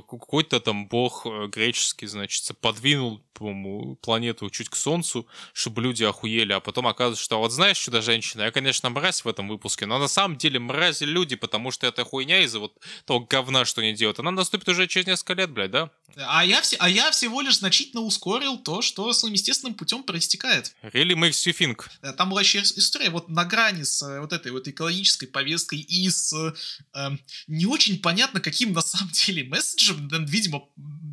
какой-то 0.00 0.60
там 0.60 0.88
бог 0.88 1.26
э, 1.26 1.48
греческий, 1.48 2.06
значит, 2.06 2.56
подвинул, 2.60 3.20
по-моему, 3.34 3.96
планету 3.96 4.48
чуть 4.50 4.68
к 4.68 4.76
Солнцу, 4.76 5.26
чтобы 5.52 5.82
люди 5.82 6.04
охуели, 6.04 6.52
а 6.52 6.60
потом 6.60 6.86
оказывается, 6.86 7.24
что 7.24 7.38
вот 7.38 7.52
знаешь, 7.52 7.78
чудо-женщина, 7.78 8.42
я, 8.42 8.50
конечно, 8.50 8.88
мразь 8.90 9.24
в 9.24 9.28
этом 9.28 9.48
выпуске, 9.48 9.86
но 9.86 9.98
на 9.98 10.08
самом 10.08 10.36
деле 10.38 10.58
мрази 10.58 11.04
люди, 11.04 11.36
потому 11.36 11.70
что 11.70 11.86
это 11.86 12.04
хуйня 12.04 12.40
из-за 12.44 12.60
вот 12.60 12.74
того 13.04 13.20
говна, 13.20 13.64
что 13.64 13.80
они 13.80 13.92
делают. 13.92 14.18
Она 14.18 14.30
наступит 14.30 14.68
уже 14.68 14.86
через 14.86 15.06
несколько 15.06 15.34
лет, 15.34 15.50
блядь, 15.50 15.70
да? 15.70 15.90
А 16.16 16.44
я, 16.44 16.62
а 16.78 16.88
я 16.88 17.10
всего 17.10 17.40
лишь 17.40 17.58
значительно 17.58 18.02
ускорил 18.02 18.58
то, 18.58 18.82
что 18.82 19.12
своим 19.12 19.32
естественным 19.32 19.74
путем 19.74 20.02
проистекает. 20.02 20.74
Really 20.82 21.14
makes 21.14 21.46
you 21.46 21.56
think. 21.56 21.88
Э, 22.02 22.12
там 22.12 22.30
была 22.30 22.42
еще 22.42 22.60
история 22.60 23.10
вот 23.10 23.28
на 23.28 23.44
грани 23.44 23.82
с 23.82 24.02
э, 24.02 24.20
вот 24.20 24.32
этой 24.32 24.52
вот 24.52 24.68
экологической 24.68 25.26
повесткой 25.26 25.80
и 25.80 26.08
с 26.10 26.34
э, 26.94 27.10
не 27.46 27.66
очень 27.66 28.00
понятно, 28.00 28.40
каким 28.40 28.72
на 28.72 28.82
самом 28.82 29.10
деле 29.12 29.44
месседжем, 29.44 29.81
видимо, 29.90 30.62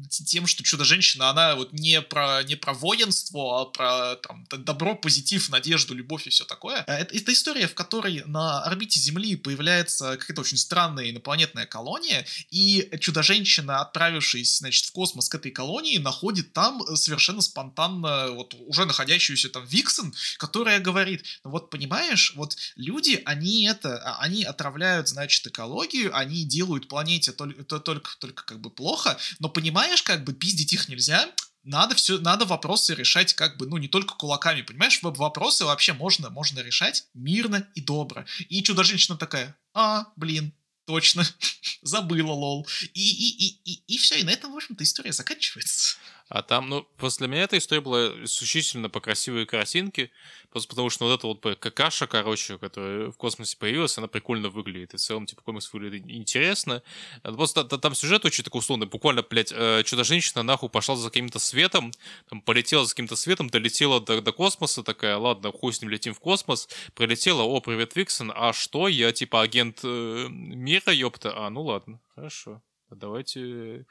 тем, 0.09 0.47
что 0.47 0.63
Чудо-женщина, 0.63 1.29
она 1.29 1.55
вот 1.55 1.71
не 1.73 2.01
про, 2.01 2.43
не 2.43 2.55
про 2.55 2.73
воинство, 2.73 3.61
а 3.61 3.65
про 3.65 4.15
там, 4.15 4.45
добро, 4.51 4.95
позитив, 4.95 5.49
надежду, 5.49 5.93
любовь 5.93 6.27
и 6.27 6.29
все 6.29 6.45
такое. 6.45 6.83
Э, 6.87 6.93
это, 6.93 7.15
это 7.15 7.31
история, 7.31 7.67
в 7.67 7.73
которой 7.73 8.23
на 8.25 8.63
орбите 8.63 8.99
Земли 8.99 9.35
появляется 9.35 10.17
какая-то 10.17 10.41
очень 10.41 10.57
странная 10.57 11.09
инопланетная 11.09 11.65
колония, 11.65 12.25
и 12.49 12.89
Чудо-женщина, 12.99 13.81
отправившись, 13.81 14.57
значит, 14.57 14.85
в 14.85 14.91
космос 14.91 15.29
к 15.29 15.35
этой 15.35 15.51
колонии, 15.51 15.97
находит 15.97 16.53
там 16.53 16.81
совершенно 16.95 17.41
спонтанно 17.41 18.31
вот 18.31 18.55
уже 18.67 18.85
находящуюся 18.85 19.49
там 19.49 19.65
Виксен, 19.65 20.13
которая 20.37 20.79
говорит, 20.79 21.23
ну 21.43 21.51
вот 21.51 21.69
понимаешь, 21.69 22.33
вот 22.35 22.57
люди, 22.75 23.21
они 23.25 23.65
это, 23.65 23.97
а, 23.97 24.19
они 24.21 24.43
отравляют, 24.43 25.07
значит, 25.07 25.45
экологию, 25.47 26.15
они 26.15 26.43
делают 26.43 26.87
планете 26.87 27.31
только, 27.31 27.79
только, 27.79 28.17
только 28.19 28.43
как 28.43 28.58
бы 28.59 28.69
плохо, 28.69 29.17
но 29.39 29.49
понимаешь, 29.49 30.01
как 30.03 30.23
бы 30.23 30.33
пиздить 30.33 30.73
их 30.73 30.89
нельзя, 30.89 31.29
надо 31.63 31.95
все, 31.95 32.19
надо 32.19 32.45
вопросы 32.45 32.95
решать 32.95 33.33
как 33.33 33.57
бы, 33.57 33.67
ну, 33.67 33.77
не 33.77 33.87
только 33.87 34.15
кулаками, 34.15 34.61
понимаешь? 34.61 34.99
Вопросы 35.01 35.65
вообще 35.65 35.93
можно, 35.93 36.29
можно 36.29 36.59
решать 36.59 37.05
мирно 37.13 37.67
и 37.75 37.81
добро. 37.81 38.25
И 38.47 38.63
чудо-женщина 38.63 39.17
такая, 39.17 39.57
а, 39.73 40.07
блин, 40.15 40.53
точно, 40.85 41.23
забыла, 41.81 42.31
лол. 42.31 42.67
И, 42.93 43.11
и, 43.11 43.45
и, 43.45 43.61
и, 43.63 43.83
и 43.87 43.97
все, 43.97 44.19
и 44.19 44.23
на 44.23 44.31
этом, 44.31 44.53
в 44.53 44.55
общем-то, 44.55 44.83
история 44.83 45.13
заканчивается. 45.13 45.97
А 46.29 46.43
там, 46.43 46.69
ну, 46.69 46.87
после 46.97 47.27
меня 47.27 47.43
эта 47.43 47.57
история 47.57 47.81
была 47.81 48.07
исключительно 48.23 48.87
по 48.87 48.99
красивой 49.01 49.47
картинке, 49.47 50.11
просто 50.51 50.69
потому 50.69 50.91
что 50.91 51.05
вот 51.05 51.17
эта 51.17 51.25
вот 51.27 51.59
какаша, 51.59 52.05
короче, 52.05 52.59
которая 52.59 53.09
в 53.09 53.17
космосе 53.17 53.57
появилась, 53.57 53.97
она 53.97 54.07
прикольно 54.07 54.49
выглядит, 54.49 54.93
и 54.93 54.97
в 54.97 54.99
целом, 54.99 55.25
типа, 55.25 55.41
комикс 55.41 55.73
выглядит 55.73 56.07
интересно. 56.07 56.83
Просто 57.23 57.63
там 57.63 57.95
сюжет 57.95 58.25
очень 58.25 58.43
такой 58.43 58.59
условный, 58.59 58.85
буквально, 58.85 59.23
блядь, 59.23 59.51
э, 59.51 59.81
чудо-женщина 59.83 60.43
нахуй 60.43 60.69
пошла 60.69 60.95
за 60.95 61.09
каким-то 61.09 61.39
светом, 61.39 61.91
там, 62.29 62.41
полетела 62.41 62.85
за 62.85 62.91
каким-то 62.91 63.15
светом, 63.15 63.49
долетела 63.49 63.99
до, 63.99 64.21
до 64.21 64.31
космоса, 64.31 64.83
такая, 64.83 65.17
ладно, 65.17 65.51
хуй 65.51 65.73
с 65.73 65.81
ним 65.81 65.89
летим 65.89 66.13
в 66.13 66.19
космос, 66.19 66.69
прилетела, 66.93 67.41
о, 67.41 67.59
привет, 67.59 67.95
Виксон, 67.95 68.31
а 68.35 68.53
что, 68.53 68.87
я, 68.87 69.11
типа, 69.11 69.41
агент 69.41 69.79
э, 69.83 70.27
мира, 70.29 70.93
ёпта, 70.93 71.33
а, 71.35 71.49
ну 71.49 71.63
ладно, 71.63 71.99
хорошо. 72.13 72.61
Давайте 72.91 73.85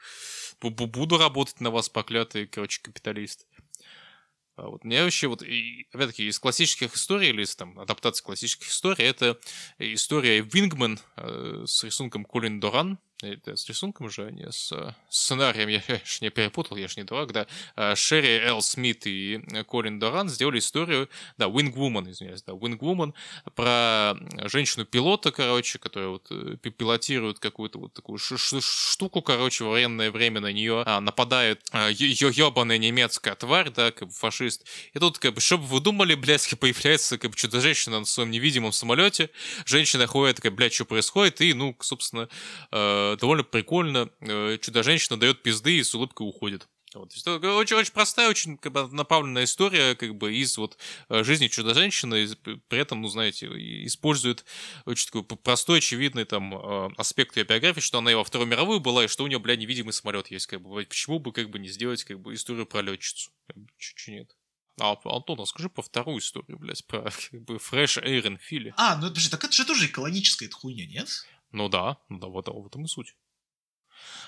буду 0.61 1.17
работать 1.17 1.61
на 1.61 1.71
вас, 1.71 1.89
проклятый, 1.89 2.47
короче, 2.47 2.81
капиталист. 2.81 3.47
А 4.55 4.67
вот 4.67 4.83
мне 4.83 5.03
вообще 5.03 5.27
вот, 5.27 5.41
и, 5.41 5.87
опять-таки, 5.93 6.27
из 6.27 6.37
классических 6.37 6.93
историй, 6.93 7.29
или 7.29 7.43
из 7.43 7.55
там, 7.55 7.79
адаптации 7.79 8.23
классических 8.23 8.67
историй, 8.67 9.05
это 9.05 9.39
история 9.77 10.41
Вингман 10.41 10.99
э, 11.15 11.63
с 11.65 11.83
рисунком 11.85 12.25
Колин 12.25 12.59
Доран, 12.59 12.99
это 13.21 13.55
с 13.55 13.67
рисунком 13.67 14.09
же, 14.09 14.27
а 14.27 14.31
не 14.31 14.49
с 14.49 14.71
э, 14.71 14.93
сценарием, 15.09 15.67
я, 15.67 15.81
я 15.87 16.01
ж 16.03 16.21
не 16.21 16.29
перепутал, 16.29 16.77
я 16.77 16.87
ж 16.87 16.95
не 16.97 17.03
дурак, 17.03 17.33
да, 17.33 17.47
а 17.75 17.95
Шерри 17.95 18.39
Эл 18.39 18.61
Смит 18.61 19.05
и 19.05 19.41
Колин 19.67 19.99
Доран 19.99 20.29
сделали 20.29 20.59
историю, 20.59 21.09
да, 21.37 21.47
Wing 21.47 21.73
Woman, 21.73 22.09
извиняюсь, 22.09 22.43
да, 22.43 22.53
Wing 22.53 22.79
Woman, 22.79 23.13
про 23.55 24.15
женщину-пилота, 24.47 25.31
короче, 25.31 25.79
которая 25.79 26.09
вот 26.09 26.27
э, 26.31 26.55
пилотирует 26.55 27.39
какую-то 27.39 27.79
вот 27.79 27.93
такую 27.93 28.19
штуку, 28.19 29.21
короче, 29.21 29.65
в 29.65 29.67
военное 29.67 30.11
время 30.11 30.39
на 30.39 30.51
нее 30.51 30.83
а, 30.85 31.01
нападает 31.01 31.61
а, 31.71 31.89
ее 31.89 32.29
ебаная 32.29 32.77
немецкая 32.77 33.35
тварь, 33.35 33.69
да, 33.69 33.91
как 33.91 34.07
бы 34.07 34.13
фашист, 34.13 34.65
и 34.93 34.99
тут, 34.99 35.19
как 35.19 35.33
бы, 35.33 35.41
чтобы 35.41 35.65
вы 35.65 35.81
думали, 35.81 36.15
блядь, 36.15 36.47
появляется, 36.59 37.17
как 37.17 37.31
бы, 37.31 37.37
чудо-женщина 37.37 37.99
на 37.99 38.05
своем 38.05 38.31
невидимом 38.31 38.71
самолете, 38.71 39.29
женщина 39.65 40.07
ходит, 40.07 40.37
такая, 40.37 40.51
блядь, 40.53 40.73
что 40.73 40.85
происходит, 40.85 41.41
и, 41.41 41.53
ну, 41.53 41.75
собственно, 41.81 42.29
э, 42.71 43.08
довольно 43.15 43.43
прикольно. 43.43 44.09
Э, 44.21 44.57
Чудо-женщина 44.61 45.19
дает 45.19 45.43
пизды 45.43 45.77
и 45.77 45.83
с 45.83 45.93
улыбкой 45.95 46.27
уходит. 46.27 46.67
Вот. 46.95 47.15
Это 47.15 47.53
очень, 47.53 47.75
очень 47.75 47.93
простая, 47.93 48.29
очень 48.29 48.57
как 48.57 48.71
бы, 48.71 48.87
направленная 48.87 49.43
история 49.43 49.95
как 49.95 50.15
бы 50.15 50.35
из 50.35 50.57
вот 50.57 50.77
э, 51.09 51.23
жизни 51.23 51.47
чудо-женщины, 51.47 52.27
при 52.67 52.79
этом, 52.79 53.01
ну, 53.01 53.07
знаете, 53.07 53.47
использует 53.85 54.43
очень 54.85 55.05
такой 55.07 55.23
простой, 55.23 55.77
очевидный 55.79 56.25
там 56.25 56.55
э, 56.55 56.89
аспект 56.97 57.37
ее 57.37 57.43
биографии, 57.43 57.79
что 57.79 57.99
она 57.99 58.11
и 58.11 58.15
во 58.15 58.23
Вторую 58.23 58.49
мировую 58.49 58.79
была, 58.79 59.05
и 59.05 59.07
что 59.07 59.23
у 59.23 59.27
нее, 59.27 59.39
бля, 59.39 59.55
невидимый 59.55 59.93
самолет 59.93 60.31
есть, 60.31 60.47
как 60.47 60.61
бы, 60.61 60.83
почему 60.83 61.19
бы 61.19 61.31
как 61.31 61.49
бы 61.51 61.59
не 61.59 61.69
сделать 61.69 62.03
как 62.03 62.19
бы 62.19 62.33
историю 62.33 62.65
про 62.65 62.81
летчицу? 62.81 63.29
Чуть-чуть 63.77 64.15
нет. 64.15 64.35
А, 64.79 64.97
Антон, 65.03 65.39
расскажи 65.39 65.69
по 65.69 65.81
вторую 65.81 66.19
историю, 66.19 66.57
блядь, 66.57 66.85
про 66.85 67.11
как 67.31 67.41
бы 67.43 67.59
Фрэш 67.59 67.97
Эйрон 67.99 68.37
Филли. 68.37 68.73
А, 68.77 68.95
ну 68.95 69.09
подожди, 69.09 69.29
так 69.29 69.43
это 69.43 69.53
же 69.53 69.65
тоже 69.65 69.87
экологическая 69.87 70.49
хуйня, 70.49 70.87
нет? 70.87 71.09
Ну 71.51 71.69
да, 71.69 71.97
ну 72.09 72.19
да, 72.19 72.27
вот 72.27 72.47
в 72.47 72.67
этом 72.67 72.85
и 72.85 72.87
суть. 72.87 73.15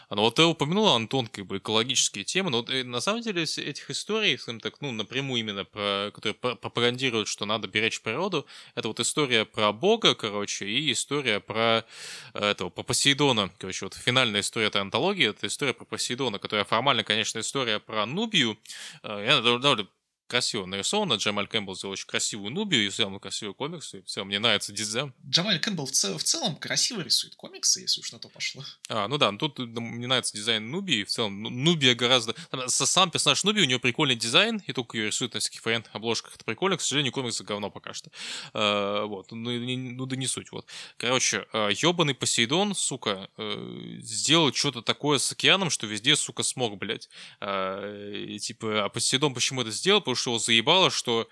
Ну 0.09 0.21
вот 0.23 0.35
ты 0.35 0.43
упомянул, 0.43 0.89
Антон, 0.89 1.27
как 1.27 1.45
бы 1.45 1.57
экологические 1.57 2.25
темы, 2.25 2.49
но 2.49 2.65
э, 2.67 2.83
на 2.83 2.99
самом 2.99 3.21
деле 3.21 3.43
этих 3.43 3.89
историй, 3.89 4.37
скажем 4.37 4.59
так, 4.59 4.81
ну, 4.81 4.91
напрямую 4.91 5.39
именно 5.39 5.63
про, 5.63 6.11
которые 6.13 6.33
пропагандируют, 6.35 7.27
что 7.27 7.45
надо 7.45 7.67
беречь 7.67 8.01
природу, 8.01 8.45
это 8.75 8.87
вот 8.89 8.99
история 8.99 9.45
про 9.45 9.71
Бога, 9.71 10.15
короче, 10.15 10.67
и 10.67 10.91
история 10.91 11.39
про 11.39 11.85
э, 12.33 12.45
этого, 12.51 12.69
про 12.69 12.83
Посейдона, 12.83 13.51
короче, 13.57 13.85
вот 13.85 13.93
финальная 13.93 14.41
история 14.41 14.67
этой 14.67 14.81
антологии, 14.81 15.29
это 15.29 15.47
история 15.47 15.73
про 15.73 15.85
Посейдона, 15.85 16.39
которая 16.39 16.65
формально, 16.65 17.03
конечно, 17.03 17.39
история 17.39 17.79
про 17.79 18.05
Нубию, 18.05 18.57
э, 19.03 19.23
я 19.25 19.41
довольно 19.41 19.87
красиво 20.31 20.65
нарисовано. 20.65 21.15
Джамаль 21.15 21.47
Кэмпбелл 21.47 21.75
сделал 21.75 21.91
очень 21.91 22.07
красивую 22.07 22.53
Нубию 22.53 22.85
и 22.85 22.89
в 22.89 22.95
целом 22.95 23.19
красивый 23.19 23.53
комикс. 23.53 23.93
И 23.93 24.01
в 24.01 24.05
целом 24.05 24.29
мне 24.29 24.39
нравится 24.39 24.71
дизайн. 24.71 25.13
Джамаль 25.27 25.59
Кэмпбелл 25.59 25.85
в, 25.85 25.91
цел, 25.91 26.17
в 26.17 26.23
целом 26.23 26.55
красиво 26.55 27.01
рисует 27.01 27.35
комиксы, 27.35 27.81
если 27.81 27.99
уж 27.99 28.13
на 28.13 28.19
то 28.19 28.29
пошло. 28.29 28.63
А, 28.87 29.09
ну 29.09 29.17
да, 29.17 29.29
ну 29.33 29.37
тут 29.37 29.59
мне 29.59 30.07
нравится 30.07 30.33
дизайн 30.33 30.71
Нубии. 30.71 31.03
В 31.03 31.09
целом 31.09 31.43
ну, 31.43 31.49
Нубия 31.49 31.95
гораздо... 31.95 32.33
Сам 32.67 33.11
персонаж 33.11 33.43
Нубии, 33.43 33.59
у 33.59 33.65
него 33.65 33.81
прикольный 33.81 34.15
дизайн, 34.15 34.63
и 34.65 34.71
только 34.71 34.97
ее 34.97 35.07
рисуют 35.07 35.33
на 35.33 35.41
всяких 35.41 35.65
вариантных 35.65 35.93
обложках. 35.93 36.35
Это 36.35 36.45
прикольно. 36.45 36.77
К 36.77 36.81
сожалению, 36.81 37.11
комиксы 37.11 37.43
говно 37.43 37.69
пока 37.69 37.93
что. 37.93 38.09
А, 38.53 39.03
вот, 39.03 39.33
ну, 39.33 39.51
не, 39.51 39.75
ну 39.75 40.05
да 40.05 40.15
не 40.15 40.27
суть. 40.27 40.53
Вот. 40.53 40.65
Короче, 40.95 41.45
ебаный 41.53 42.13
а, 42.13 42.15
Посейдон, 42.15 42.73
сука, 42.73 43.29
э, 43.37 43.97
сделал 43.99 44.53
что-то 44.53 44.81
такое 44.81 45.17
с 45.17 45.29
океаном, 45.29 45.69
что 45.69 45.87
везде, 45.87 46.15
сука, 46.15 46.43
смог, 46.43 46.77
блядь. 46.77 47.09
А, 47.41 48.13
и, 48.13 48.39
типа, 48.39 48.85
а 48.85 48.89
Посейдон 48.89 49.33
почему 49.33 49.61
это 49.61 49.71
сделал? 49.71 49.99
Потому 49.99 50.15
что 50.15 50.20
его 50.27 50.39
заебало, 50.39 50.89
что 50.89 51.27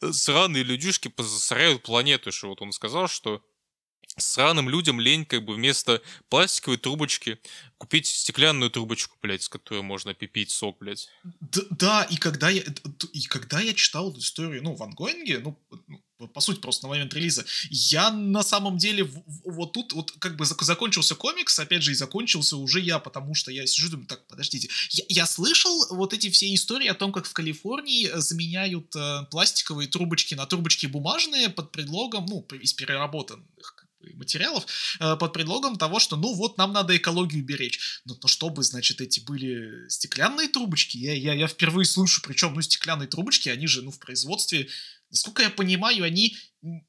э, 0.00 0.12
сраные 0.12 0.62
людюшки 0.62 1.12
засоряют 1.16 1.82
планету, 1.82 2.32
что 2.32 2.48
вот 2.48 2.62
он 2.62 2.72
сказал, 2.72 3.08
что 3.08 3.42
сраным 4.18 4.68
людям 4.68 5.00
лень 5.00 5.24
как 5.26 5.44
бы 5.44 5.54
вместо 5.54 6.02
пластиковой 6.28 6.78
трубочки 6.78 7.38
купить 7.78 8.06
стеклянную 8.06 8.70
трубочку, 8.70 9.16
блядь, 9.20 9.42
с 9.42 9.48
которой 9.48 9.82
можно 9.82 10.14
пипить 10.14 10.50
сок, 10.50 10.78
блядь. 10.78 11.08
Да, 11.40 11.62
да 11.70 12.02
и 12.04 12.16
когда 12.16 12.48
я 12.48 12.62
и 13.12 13.22
когда 13.24 13.60
я 13.60 13.74
читал 13.74 14.10
эту 14.10 14.20
историю, 14.20 14.62
ну, 14.62 14.74
в 14.74 14.82
ангоинге, 14.82 15.40
ну, 15.40 15.58
ну, 15.86 16.02
по 16.32 16.40
сути, 16.40 16.60
просто 16.60 16.86
на 16.86 16.90
момент 16.90 17.12
релиза, 17.14 17.44
я 17.70 18.10
на 18.10 18.42
самом 18.42 18.78
деле 18.78 19.10
вот 19.44 19.72
тут 19.72 19.92
вот 19.92 20.12
как 20.12 20.36
бы 20.36 20.46
закончился 20.46 21.14
комикс, 21.14 21.58
опять 21.58 21.82
же, 21.82 21.92
и 21.92 21.94
закончился 21.94 22.56
уже 22.56 22.80
я, 22.80 22.98
потому 22.98 23.34
что 23.34 23.50
я 23.50 23.66
сижу, 23.66 23.90
думаю, 23.90 24.06
так, 24.06 24.26
подождите, 24.26 24.68
я, 24.90 25.04
я 25.08 25.26
слышал 25.26 25.86
вот 25.90 26.14
эти 26.14 26.30
все 26.30 26.52
истории 26.54 26.88
о 26.88 26.94
том, 26.94 27.12
как 27.12 27.26
в 27.26 27.32
Калифорнии 27.32 28.10
заменяют 28.14 28.94
э, 28.96 29.26
пластиковые 29.30 29.88
трубочки 29.88 30.34
на 30.34 30.46
трубочки 30.46 30.86
бумажные 30.86 31.50
под 31.50 31.70
предлогом, 31.72 32.26
ну, 32.26 32.46
из 32.60 32.72
переработанных 32.72 33.86
материалов 34.14 34.66
э, 35.00 35.16
под 35.16 35.32
предлогом 35.32 35.76
того, 35.76 35.98
что 35.98 36.16
ну 36.16 36.32
вот 36.34 36.58
нам 36.58 36.72
надо 36.72 36.96
экологию 36.96 37.44
беречь. 37.44 38.00
Но, 38.04 38.16
но 38.20 38.28
чтобы, 38.28 38.62
значит, 38.62 39.00
эти 39.00 39.20
были 39.20 39.88
стеклянные 39.88 40.48
трубочки, 40.48 40.96
я, 40.96 41.14
я, 41.14 41.34
я 41.34 41.46
впервые 41.46 41.86
слышу, 41.86 42.22
причем, 42.22 42.54
ну, 42.54 42.62
стеклянные 42.62 43.08
трубочки, 43.08 43.48
они 43.48 43.66
же, 43.66 43.82
ну, 43.82 43.90
в 43.90 43.98
производстве 43.98 44.68
насколько 45.10 45.42
я 45.42 45.50
понимаю, 45.50 46.04
они 46.04 46.36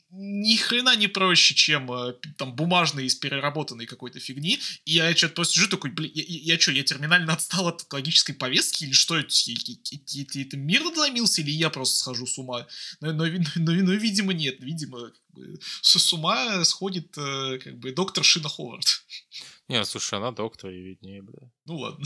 ни 0.10 0.56
хрена 0.56 0.96
не 0.96 1.08
проще, 1.08 1.54
чем 1.54 1.92
э, 1.92 2.14
там 2.38 2.56
бумажные 2.56 3.06
из 3.06 3.16
переработанной 3.16 3.86
какой-то 3.86 4.20
фигни. 4.20 4.60
И 4.86 4.94
я 4.94 5.16
что-то 5.16 5.36
просто 5.36 5.56
сижу 5.56 5.68
такой, 5.70 5.92
блин, 5.92 6.12
я, 6.16 6.24
я, 6.26 6.54
я 6.54 6.60
что, 6.60 6.72
я 6.72 6.84
терминально 6.84 7.34
отстал 7.34 7.68
от 7.68 7.92
логической 7.94 8.34
повестки 8.34 8.86
или 8.86 8.94
что? 8.94 9.18
Это, 9.18 9.30
это 10.40 10.58
мир 10.58 10.84
надломился 10.84 11.42
или 11.42 11.52
я 11.52 11.70
просто 11.70 11.98
схожу 12.00 12.26
с 12.26 12.38
ума? 12.38 12.68
Но, 13.02 13.14
но, 13.14 13.26
но, 13.26 13.40
но, 13.56 13.72
но 13.74 13.94
видимо, 13.94 14.34
нет. 14.34 14.58
Видимо, 14.60 15.12
как 15.12 15.32
бы, 15.32 15.60
с, 15.82 16.00
с 16.00 16.14
ума 16.14 16.64
сходит 16.64 17.16
э, 17.18 17.60
как 17.60 17.78
бы 17.78 17.92
доктор 17.92 18.24
Шина 18.24 18.50
Ховард. 18.50 19.04
Не, 19.68 19.84
слушай, 19.86 20.18
она 20.18 20.32
доктор 20.32 20.72
и 20.72 20.82
виднее, 20.82 21.22
бля. 21.22 21.52
Ну 21.66 21.78
ладно. 21.78 22.06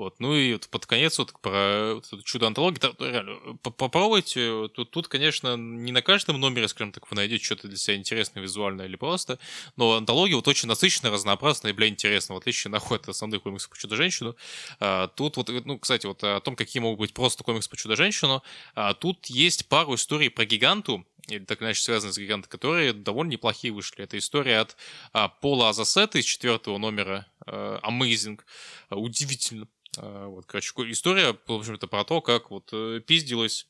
Вот. 0.00 0.18
Ну 0.18 0.34
и 0.34 0.54
вот 0.54 0.66
под 0.68 0.86
конец 0.86 1.18
вот 1.18 1.34
про 1.42 1.96
вот 1.96 2.24
чудо 2.24 2.46
антологии, 2.46 2.80
реально, 2.98 3.58
попробуйте. 3.58 4.68
Тут, 4.68 4.90
тут, 4.90 5.08
конечно, 5.08 5.58
не 5.58 5.92
на 5.92 6.00
каждом 6.00 6.40
номере, 6.40 6.68
скажем 6.68 6.90
так, 6.90 7.10
вы 7.10 7.16
найдете 7.16 7.44
что-то 7.44 7.68
для 7.68 7.76
себя 7.76 7.96
интересное, 7.96 8.42
визуальное 8.42 8.86
или 8.86 8.96
просто, 8.96 9.38
но 9.76 9.92
антология 9.96 10.36
вот 10.36 10.48
очень 10.48 10.68
насыщенная, 10.68 11.12
разнообразная 11.12 11.72
и, 11.72 11.74
бля, 11.74 11.86
интересная, 11.86 12.34
в 12.34 12.38
отличие 12.38 12.74
от 12.74 13.08
основных 13.10 13.42
комиксов 13.42 13.68
по 13.68 13.76
Чудо-женщину. 13.76 14.36
А, 14.78 15.08
тут 15.08 15.36
вот, 15.36 15.50
ну, 15.66 15.78
кстати, 15.78 16.06
вот 16.06 16.24
о 16.24 16.40
том, 16.40 16.56
какие 16.56 16.80
могут 16.80 16.98
быть 16.98 17.12
просто 17.12 17.44
комиксы 17.44 17.68
по 17.68 17.76
Чудо-женщину, 17.76 18.42
а, 18.74 18.94
тут 18.94 19.26
есть 19.26 19.68
пару 19.68 19.96
историй 19.96 20.30
про 20.30 20.46
гиганту, 20.46 21.04
или 21.28 21.44
так 21.44 21.62
иначе 21.62 21.82
связаны 21.82 22.12
с 22.12 22.18
гигантом, 22.18 22.50
которые 22.50 22.92
довольно 22.92 23.30
неплохие 23.30 23.72
вышли. 23.72 24.04
Это 24.04 24.18
история 24.18 24.58
от 24.58 24.76
а, 25.12 25.28
Пола 25.28 25.70
Азасета 25.70 26.18
из 26.18 26.24
четвертого 26.24 26.78
номера 26.78 27.26
а, 27.46 27.80
Amazing. 27.82 28.40
А, 28.88 28.96
удивительно 28.96 29.68
а, 29.98 30.28
вот, 30.28 30.46
короче, 30.46 30.72
история, 30.90 31.36
в 31.46 31.52
общем-то, 31.52 31.86
про 31.86 32.04
то, 32.04 32.20
как 32.20 32.50
вот 32.50 32.68
э, 32.72 33.00
пиздилась 33.00 33.66
а, 33.66 33.69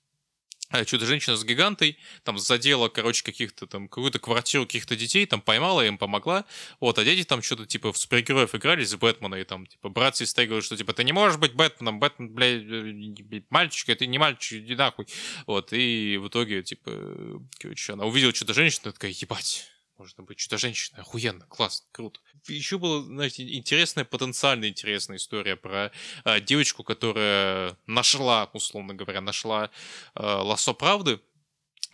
Чудо-женщина 0.86 1.36
с 1.36 1.44
гигантой, 1.44 1.98
там 2.22 2.38
задела, 2.38 2.88
короче, 2.88 3.24
каких-то 3.24 3.66
там, 3.66 3.88
какую-то 3.88 4.18
квартиру 4.18 4.66
каких-то 4.66 4.96
детей, 4.96 5.26
там 5.26 5.40
поймала, 5.40 5.84
им 5.86 5.98
помогла, 5.98 6.44
вот, 6.80 6.98
а 6.98 7.04
дети 7.04 7.24
там 7.24 7.42
что-то, 7.42 7.66
типа, 7.66 7.92
в 7.92 7.98
супергероев 7.98 8.54
играли 8.54 8.84
с 8.84 8.94
Бэтмена, 8.94 9.36
и 9.36 9.44
там, 9.44 9.66
типа, 9.66 9.88
брат 9.88 10.16
с 10.16 10.20
сестрой 10.20 10.46
говорят, 10.46 10.64
что, 10.64 10.76
типа, 10.76 10.92
ты 10.92 11.04
не 11.04 11.12
можешь 11.12 11.38
быть 11.38 11.54
Бэтменом, 11.54 11.98
Бэтмен, 11.98 12.32
блядь, 12.32 12.62
э, 12.62 13.42
мальчик, 13.50 13.96
ты 13.96 14.06
не 14.06 14.18
мальчик, 14.18 14.62
иди 14.62 14.74
нахуй, 14.74 15.06
вот, 15.46 15.72
и 15.72 16.18
в 16.18 16.28
итоге, 16.28 16.62
типа, 16.62 17.40
короче, 17.58 17.92
она 17.92 18.04
увидела 18.04 18.32
Чудо-женщину, 18.32 18.92
такая, 18.92 19.12
ебать, 19.12 19.66
можно 20.00 20.24
быть 20.24 20.38
чудо-женщиной. 20.38 21.02
Охуенно, 21.02 21.44
классно, 21.44 21.86
круто. 21.92 22.20
Еще 22.48 22.78
была, 22.78 23.02
знаете, 23.02 23.46
интересная, 23.54 24.06
потенциально 24.06 24.66
интересная 24.66 25.18
история 25.18 25.56
про 25.56 25.92
э, 26.24 26.40
девочку, 26.40 26.82
которая 26.82 27.76
нашла, 27.86 28.48
условно 28.54 28.94
говоря, 28.94 29.20
нашла 29.20 29.70
э, 30.14 30.22
лосо 30.22 30.72
правды, 30.72 31.20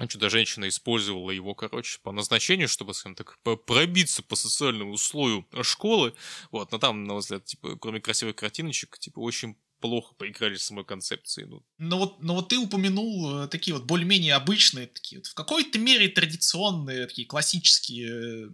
Чудо-женщина 0.08 0.68
использовала 0.68 1.30
его, 1.30 1.54
короче, 1.54 1.98
по 2.02 2.12
назначению, 2.12 2.68
чтобы, 2.68 2.92
скажем 2.92 3.14
так, 3.14 3.38
пробиться 3.64 4.22
по 4.22 4.36
социальному 4.36 4.98
слою 4.98 5.46
школы. 5.62 6.12
Вот, 6.50 6.70
но 6.70 6.78
там, 6.78 7.04
на 7.04 7.14
мой 7.14 7.20
взгляд, 7.22 7.46
типа, 7.46 7.76
кроме 7.76 8.00
красивых 8.00 8.36
картиночек, 8.36 8.98
типа, 8.98 9.20
очень 9.20 9.56
плохо 9.80 10.14
поиграли 10.14 10.56
с 10.56 10.64
самой 10.64 10.84
концепцией. 10.84 11.46
Ну. 11.46 11.64
Но, 11.78 11.98
вот, 11.98 12.22
но 12.22 12.34
вот 12.34 12.48
ты 12.48 12.58
упомянул 12.58 13.42
э, 13.42 13.48
такие 13.48 13.74
вот 13.74 13.84
более-менее 13.84 14.34
обычные, 14.34 14.86
такие 14.86 15.18
вот 15.18 15.26
в 15.26 15.34
какой-то 15.34 15.78
мере 15.78 16.08
традиционные, 16.08 17.06
такие 17.06 17.26
классические 17.26 18.46
э, 18.46 18.48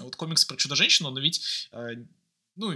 вот 0.00 0.16
комиксы 0.16 0.46
про 0.46 0.56
Чудо-женщину, 0.56 1.10
но 1.10 1.20
ведь, 1.20 1.68
э, 1.72 2.04
ну, 2.56 2.74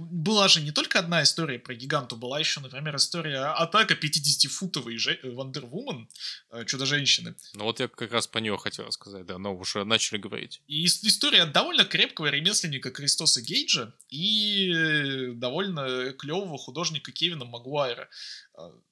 была 0.00 0.48
же 0.48 0.60
не 0.60 0.72
только 0.72 0.98
одна 0.98 1.22
история 1.22 1.58
про 1.58 1.74
гиганту, 1.74 2.16
была 2.16 2.38
еще, 2.38 2.60
например, 2.60 2.96
история 2.96 3.52
атака 3.52 3.94
50-футовой 3.94 4.96
же... 4.96 5.18
Вандервумен, 5.22 6.08
э, 6.50 6.64
Чудо-женщины. 6.64 7.34
Ну 7.54 7.64
вот 7.64 7.80
я 7.80 7.88
как 7.88 8.12
раз 8.12 8.26
по 8.26 8.38
нее 8.38 8.56
хотел 8.56 8.86
рассказать, 8.86 9.26
да, 9.26 9.38
но 9.38 9.54
уже 9.54 9.84
начали 9.84 10.18
говорить. 10.18 10.62
И 10.66 10.84
история 10.84 11.46
довольно 11.46 11.84
крепкого 11.84 12.26
ремесленника 12.26 12.90
Кристоса 12.90 13.42
Гейджа 13.42 13.92
и 14.08 15.32
довольно 15.34 16.12
клевого 16.12 16.58
художника 16.58 17.12
Кевина 17.12 17.44
Магуайра. 17.44 18.08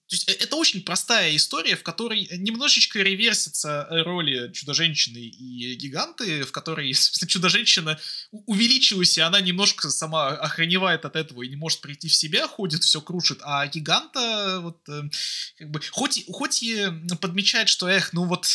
То 0.09 0.15
есть 0.15 0.29
э, 0.29 0.33
это 0.33 0.57
очень 0.57 0.83
простая 0.83 1.37
история, 1.37 1.77
в 1.77 1.83
которой 1.83 2.29
немножечко 2.33 3.01
реверсятся 3.01 3.87
роли 3.91 4.51
Чудо-женщины 4.53 5.19
и 5.19 5.75
гиганты, 5.75 6.45
в 6.45 6.53
которой 6.53 6.93
Чудо-женщина 7.27 8.01
увеличилась, 8.31 9.19
и 9.19 9.21
она 9.21 9.41
немножко 9.41 9.91
сама 9.91 10.29
охреневает 10.29 10.98
от 11.05 11.17
этого 11.17 11.43
и 11.43 11.49
не 11.49 11.57
может 11.57 11.81
прийти 11.81 12.09
в 12.09 12.15
себя, 12.15 12.47
ходит, 12.49 12.85
все 12.85 13.01
крушит, 13.01 13.41
а 13.43 13.67
гиганта 13.67 14.61
вот 14.63 14.89
э, 14.89 15.03
как 15.59 15.71
бы 15.71 15.81
хоть, 15.91 16.25
хоть 16.31 16.63
и 16.63 16.89
подмечает, 17.21 17.69
что 17.69 17.89
эх, 17.89 18.13
ну 18.13 18.25
вот 18.25 18.47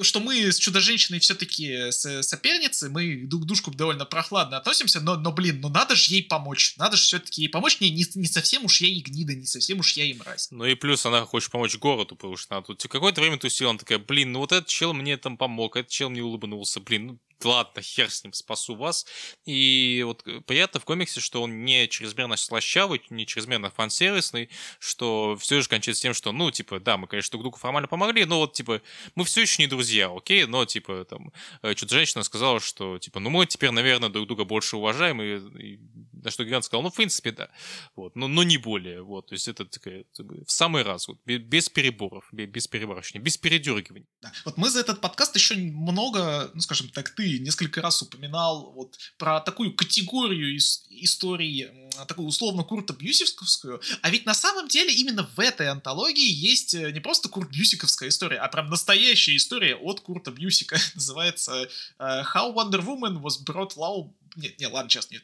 что 0.00 0.20
мы 0.20 0.50
с 0.50 0.58
Чудо-женщиной 0.58 1.18
все-таки 1.18 1.90
соперницы, 1.90 2.88
мы 2.88 3.26
друг 3.26 3.42
к 3.42 3.46
дружку 3.46 3.70
довольно 3.70 4.06
прохладно 4.06 4.56
относимся, 4.56 5.00
но, 5.00 5.16
но 5.16 5.32
блин, 5.32 5.60
ну 5.60 5.68
надо 5.68 5.94
же 5.94 6.14
ей 6.14 6.22
помочь, 6.22 6.76
надо 6.76 6.96
же 6.96 7.02
все-таки 7.02 7.42
ей 7.42 7.48
помочь, 7.48 7.80
не, 7.80 7.90
не, 7.90 8.04
не 8.14 8.26
совсем 8.26 8.64
уж 8.64 8.80
я 8.80 8.88
и 8.88 9.00
гнида, 9.00 9.34
не 9.34 9.46
совсем 9.46 9.80
уж 9.80 9.92
я 9.92 10.04
и 10.04 10.14
мразь. 10.14 10.48
Ну 10.50 10.64
и 10.64 10.74
плюс 10.74 11.04
она 11.04 11.24
хочет 11.26 11.50
помочь 11.50 11.76
городу, 11.76 12.16
потому 12.16 12.36
что 12.36 12.56
она 12.56 12.62
тут 12.62 12.82
какое-то 12.82 13.20
время 13.20 13.38
тусила, 13.38 13.70
она 13.70 13.78
такая, 13.78 13.98
блин, 13.98 14.32
ну 14.32 14.38
вот 14.38 14.52
этот 14.52 14.68
чел 14.68 14.94
мне 14.94 15.16
там 15.16 15.36
помог, 15.36 15.76
этот 15.76 15.90
чел 15.90 16.08
мне 16.08 16.22
улыбнулся, 16.22 16.80
блин, 16.80 17.06
ну 17.06 17.18
ладно, 17.44 17.82
хер 17.82 18.10
с 18.10 18.24
ним, 18.24 18.32
спасу 18.32 18.74
вас. 18.74 19.06
И 19.44 20.02
вот 20.04 20.22
э, 20.26 20.40
приятно 20.40 20.80
в 20.80 20.84
комиксе, 20.84 21.20
что 21.20 21.42
он 21.42 21.64
не 21.64 21.88
чрезмерно 21.88 22.36
слащавый, 22.36 23.02
не 23.10 23.26
чрезмерно 23.26 23.70
фан-сервисный, 23.70 24.48
что 24.78 25.36
все 25.38 25.60
же 25.60 25.68
кончается 25.68 26.02
тем, 26.02 26.14
что, 26.14 26.32
ну, 26.32 26.50
типа, 26.50 26.80
да, 26.80 26.96
мы, 26.96 27.06
конечно, 27.06 27.32
друг 27.32 27.42
другу 27.42 27.58
формально 27.58 27.88
помогли, 27.88 28.24
но 28.24 28.38
вот, 28.38 28.52
типа, 28.52 28.82
мы 29.14 29.24
все 29.24 29.42
еще 29.42 29.62
не 29.62 29.68
друзья, 29.68 30.10
окей, 30.14 30.46
но, 30.46 30.64
типа, 30.64 31.04
там, 31.04 31.32
э, 31.62 31.74
что-то 31.74 31.94
женщина 31.94 32.22
сказала, 32.22 32.60
что, 32.60 32.98
типа, 32.98 33.20
ну, 33.20 33.30
мы 33.30 33.46
теперь, 33.46 33.70
наверное, 33.70 34.08
друг 34.08 34.26
друга 34.26 34.44
больше 34.44 34.76
уважаем, 34.76 35.20
и, 35.22 35.38
и 35.62 35.80
на 36.12 36.30
что 36.30 36.44
Гигант 36.44 36.64
сказал, 36.64 36.82
ну, 36.82 36.90
в 36.90 36.94
принципе, 36.94 37.32
да, 37.32 37.50
вот, 37.96 38.16
но, 38.16 38.28
но 38.28 38.42
не 38.42 38.58
более, 38.58 39.02
вот, 39.02 39.28
то 39.28 39.34
есть 39.34 39.48
это 39.48 39.64
такая, 39.64 40.04
в 40.18 40.50
самый 40.50 40.82
раз, 40.82 41.08
вот, 41.08 41.18
без 41.24 41.68
переборов, 41.68 42.28
без 42.32 42.68
перебарщения, 42.68 43.22
без 43.22 43.36
передергиваний. 43.36 44.06
Да. 44.20 44.32
Вот 44.44 44.56
мы 44.56 44.70
за 44.70 44.80
этот 44.80 45.00
подкаст 45.00 45.34
еще 45.36 45.54
много, 45.56 46.50
ну, 46.54 46.60
скажем 46.60 46.88
так, 46.88 47.10
ты 47.10 47.31
несколько 47.38 47.80
раз 47.80 48.02
упоминал 48.02 48.72
вот 48.72 48.98
про 49.18 49.40
такую 49.40 49.74
категорию 49.74 50.56
из 50.56 50.84
истории, 50.90 51.70
такую 52.06 52.28
условно 52.28 52.62
Курта 52.62 52.92
Бьюсиковскую, 52.92 53.80
а 54.02 54.10
ведь 54.10 54.26
на 54.26 54.34
самом 54.34 54.68
деле 54.68 54.92
именно 54.92 55.28
в 55.34 55.38
этой 55.40 55.68
антологии 55.68 56.30
есть 56.30 56.74
э, 56.74 56.90
не 56.92 57.00
просто 57.00 57.28
Курт 57.28 57.50
Бьюсиковская 57.50 58.08
история, 58.08 58.38
а 58.38 58.48
прям 58.48 58.68
настоящая 58.70 59.36
история 59.36 59.76
от 59.76 60.00
Курта 60.00 60.30
Бьюсика. 60.30 60.78
Называется 60.94 61.68
э, 61.98 62.22
How 62.34 62.54
Wonder 62.54 62.84
Woman 62.84 63.20
was 63.20 63.42
brought 63.44 63.76
low 63.76 64.12
нет, 64.36 64.58
не, 64.58 64.66
ладно, 64.66 64.88
сейчас, 64.88 65.10
нет, 65.10 65.22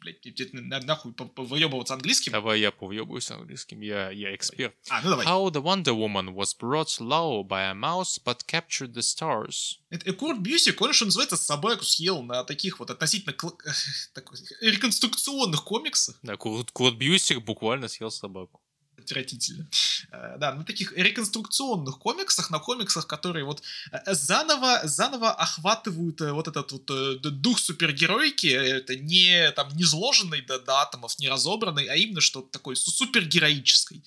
блядь, 0.00 0.84
нахуй 0.84 1.14
выебываться 1.36 1.94
английским. 1.94 2.32
Давай 2.32 2.60
я 2.60 2.70
повъебываюсь 2.70 3.30
английским, 3.30 3.80
я, 3.80 4.10
я 4.10 4.34
эксперт. 4.34 4.74
А, 4.88 5.02
ну 5.02 5.10
давай. 5.10 5.26
How 5.26 5.50
the 5.50 5.62
Wonder 5.62 5.94
Woman 5.94 6.34
was 6.34 6.56
brought 6.56 7.00
low 7.00 7.42
by 7.42 7.70
a 7.70 7.74
mouse, 7.74 8.18
but 8.22 8.44
captured 8.46 8.92
the 8.92 9.02
stars. 9.02 9.78
Это 9.90 10.12
Курт 10.12 10.40
Бьюсик, 10.40 10.80
он, 10.80 10.92
что 10.92 11.06
называется, 11.06 11.36
собаку 11.36 11.84
съел 11.84 12.22
на 12.22 12.44
таких 12.44 12.78
вот 12.78 12.90
относительно 12.90 13.32
такой, 14.12 14.38
реконструкционных 14.60 15.64
комиксах. 15.64 16.18
Да, 16.22 16.36
Курт, 16.36 16.70
Курт 16.70 16.96
Бьюсик 16.96 17.42
буквально 17.42 17.88
съел 17.88 18.10
собаку 18.10 18.60
отвратительно. 19.08 19.66
Э, 20.10 20.36
да, 20.38 20.54
на 20.54 20.64
таких 20.64 20.92
реконструкционных 20.96 21.98
комиксах, 21.98 22.50
на 22.50 22.58
комиксах, 22.58 23.06
которые 23.06 23.44
вот 23.44 23.62
э, 23.92 24.14
заново, 24.14 24.80
заново 24.84 25.30
охватывают 25.30 26.20
э, 26.22 26.32
вот 26.32 26.48
этот 26.48 26.72
вот 26.72 27.20
дух 27.42 27.58
супергеройки, 27.58 28.46
это 28.46 28.96
не 28.96 29.50
там 29.52 29.68
не 29.76 29.84
сложенный 29.84 30.40
до, 30.40 30.58
до 30.60 30.80
атомов, 30.80 31.18
не 31.18 31.28
разобранный, 31.28 31.86
а 31.86 31.94
именно 31.94 32.20
что-то 32.20 32.50
такое 32.50 32.74
супергероической. 32.74 34.02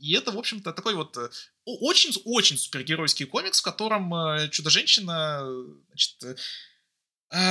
И 0.00 0.14
это, 0.14 0.30
в 0.30 0.38
общем-то, 0.38 0.72
такой 0.72 0.94
вот 0.94 1.16
очень-очень 1.64 2.58
супергеройский 2.58 3.26
комикс, 3.26 3.60
в 3.60 3.64
котором 3.64 4.12
Чудо-женщина 4.50 5.42
значит, 5.88 6.38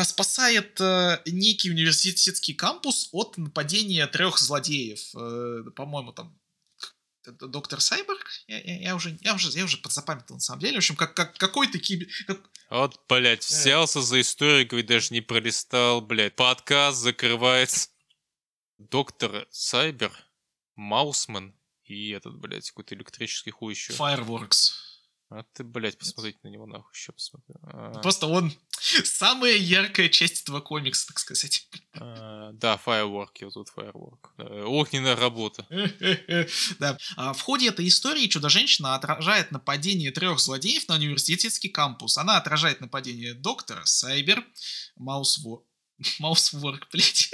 спасает 0.07 0.79
некий 1.25 1.71
университетский 1.71 2.53
кампус 2.53 3.09
от 3.11 3.37
нападения 3.37 4.07
трех 4.07 4.39
злодеев. 4.39 5.11
По-моему, 5.75 6.13
там 6.13 6.39
доктор 7.31 7.81
Сайберг, 7.81 8.29
я, 8.47 8.59
я, 8.59 8.79
я 8.81 8.95
уже, 8.95 9.17
я 9.21 9.33
уже, 9.33 9.49
я 9.57 9.65
уже 9.65 9.77
подзапамятовал 9.77 10.37
на 10.37 10.41
самом 10.41 10.61
деле. 10.61 10.75
В 10.75 10.77
общем, 10.77 10.95
как, 10.95 11.13
как 11.13 11.37
какой-то 11.37 11.79
кибер... 11.79 12.07
Как... 12.27 12.39
Вот, 12.69 13.01
блядь, 13.07 13.43
взялся 13.43 14.01
за 14.01 14.21
историю, 14.21 14.67
говорит, 14.67 14.87
даже 14.87 15.13
не 15.13 15.21
пролистал, 15.21 16.01
блядь. 16.01 16.35
Подкаст 16.35 16.99
закрывается. 16.99 17.89
Доктор 18.77 19.47
Сайбер, 19.51 20.11
Маусман 20.75 21.55
и 21.83 22.11
этот, 22.11 22.37
блядь, 22.37 22.69
какой-то 22.69 22.95
электрический 22.95 23.51
хуй 23.51 23.73
еще. 23.73 23.93
Fireworks. 23.93 24.71
А 25.31 25.43
ты, 25.53 25.63
блядь, 25.63 25.97
посмотрите 25.97 26.39
на 26.41 26.47
него 26.47 26.65
нахуй, 26.65 26.91
еще 26.93 27.11
посмотри. 27.11 27.53
А, 27.61 27.99
Просто 28.01 28.25
он 28.25 28.51
самая 29.03 29.55
яркая 29.57 30.09
часть 30.09 30.41
этого 30.41 30.59
комикса, 30.59 31.07
так 31.07 31.19
сказать. 31.19 31.67
а, 31.93 32.51
Да, 32.53 32.79
Firework, 32.83 33.29
его 33.39 33.51
тут 33.51 33.69
Firework. 33.75 34.29
Да, 34.37 34.45
Огненная 34.65 35.15
работа. 35.15 35.67
Да. 36.79 36.97
А 37.15 37.33
В 37.33 37.41
ходе 37.41 37.67
этой 37.69 37.87
истории 37.87 38.25
Чудо-женщина 38.27 38.95
отражает 38.95 39.51
нападение 39.51 40.11
трех 40.11 40.39
злодеев 40.39 40.87
на 40.87 40.95
университетский 40.95 41.69
кампус. 41.69 42.17
Она 42.17 42.37
отражает 42.37 42.81
нападение 42.81 43.33
доктора, 43.35 43.85
Сайбер, 43.85 44.43
Маусвор... 44.95 45.61
Маусворк, 46.19 46.87
блядь. 46.91 47.29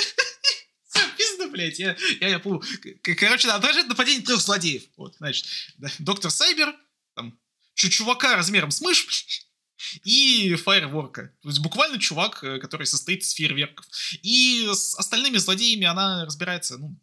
Записано, 0.90 1.48
блядь. 1.48 1.80
Я, 1.80 1.96
я, 2.20 2.28
я 2.30 2.40
помню. 2.40 2.62
Короче, 3.02 3.48
она 3.48 3.56
отражает 3.58 3.88
нападение 3.88 4.22
трех 4.26 4.42
злодеев. 4.42 4.84
Вот, 4.98 5.16
значит, 5.16 5.46
да, 5.78 5.90
доктор 6.00 6.30
Сайбер, 6.32 6.76
там, 7.16 7.40
чувака 7.76 8.36
размером 8.36 8.72
с 8.72 8.82
мышь, 8.82 9.46
и 10.04 10.56
фаерворка. 10.56 11.34
То 11.42 11.50
есть 11.50 11.60
буквально 11.60 12.00
чувак, 12.00 12.44
э, 12.44 12.60
который 12.60 12.88
состоит 12.88 13.22
из 13.22 13.32
фейерверков. 13.32 13.86
И 14.22 14.68
с 14.72 14.96
остальными 14.96 15.38
злодеями 15.38 15.86
она 15.86 16.26
разбирается, 16.26 16.78
ну, 16.78 16.98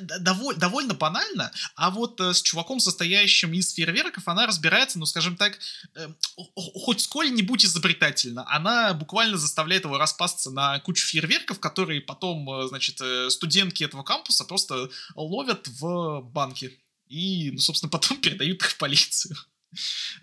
д- 0.00 0.18
доволь- 0.20 0.56
довольно 0.56 0.94
банально, 0.94 1.52
а 1.76 1.90
вот 1.90 2.20
э, 2.20 2.32
с 2.32 2.42
чуваком, 2.42 2.80
состоящим 2.80 3.52
из 3.52 3.72
фейерверков, 3.72 4.26
она 4.28 4.46
разбирается, 4.46 4.98
ну, 4.98 5.06
скажем 5.06 5.36
так, 5.36 5.58
э, 5.94 6.08
хоть 6.56 7.00
сколь-нибудь 7.00 7.64
изобретательно. 7.64 8.44
Она 8.50 8.94
буквально 8.94 9.38
заставляет 9.38 9.84
его 9.84 9.98
распасться 9.98 10.50
на 10.50 10.78
кучу 10.80 11.06
фейерверков, 11.06 11.60
которые 11.60 12.00
потом, 12.00 12.48
э, 12.50 12.68
значит, 12.68 13.00
э, 13.00 13.30
студентки 13.30 13.84
этого 13.84 14.02
кампуса 14.02 14.44
просто 14.44 14.90
ловят 15.14 15.68
в 15.68 16.20
банке. 16.22 16.72
И, 17.06 17.50
ну, 17.52 17.58
собственно, 17.58 17.90
потом 17.98 18.20
передают 18.20 18.62
их 18.62 18.70
в 18.70 18.78
полицию. 18.78 19.36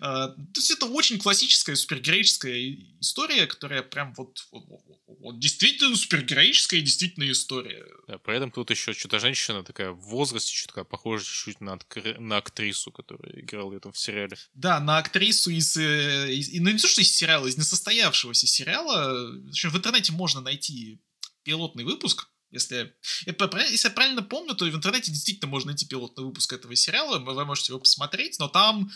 То 0.00 0.56
есть 0.56 0.70
это 0.70 0.86
очень 0.86 1.18
классическая 1.18 1.76
супергероическая 1.76 2.76
история, 3.00 3.46
которая 3.46 3.82
прям 3.82 4.14
вот, 4.14 4.46
вот- 4.50 4.64
вот- 5.06 5.38
действительно 5.38 5.96
супергероическая 5.96 6.80
и 6.80 6.82
действительно 6.82 7.30
история. 7.30 7.84
Да, 8.08 8.18
при 8.18 8.36
этом 8.36 8.50
тут 8.50 8.70
еще 8.70 8.92
что-то 8.92 9.18
женщина 9.18 9.62
такая 9.62 9.90
в 9.90 10.00
возрасте, 10.00 10.54
что 10.54 10.68
такая 10.68 10.84
похожа 10.84 11.24
чуть-чуть 11.24 11.60
на, 11.60 11.78
на 12.18 12.36
актрису, 12.38 12.90
которая 12.90 13.40
играла 13.40 13.74
этом 13.74 13.92
в 13.92 13.98
сериале. 13.98 14.36
Да, 14.54 14.80
на 14.80 14.98
актрису 14.98 15.50
из, 15.50 15.76
э, 15.76 16.32
из- 16.32 16.52
ну 16.60 16.70
не 16.70 16.78
то, 16.78 16.88
что 16.88 17.00
из 17.00 17.10
сериала, 17.14 17.46
из 17.46 17.56
несостоявшегося 17.56 18.46
сериала. 18.46 19.30
В 19.32 19.76
интернете 19.76 20.12
можно 20.12 20.40
найти 20.40 21.00
пилотный 21.44 21.84
выпуск. 21.84 22.28
Если, 22.50 22.92
если 23.26 23.88
я 23.88 23.94
правильно 23.94 24.22
помню, 24.22 24.54
то 24.54 24.66
в 24.66 24.74
интернете 24.74 25.10
действительно 25.10 25.48
можно 25.48 25.70
найти 25.70 25.86
пилотный 25.86 26.24
выпуск 26.24 26.52
этого 26.52 26.76
сериала, 26.76 27.18
вы 27.18 27.44
можете 27.46 27.72
его 27.72 27.80
посмотреть, 27.80 28.38
но 28.38 28.48
там, 28.48 28.90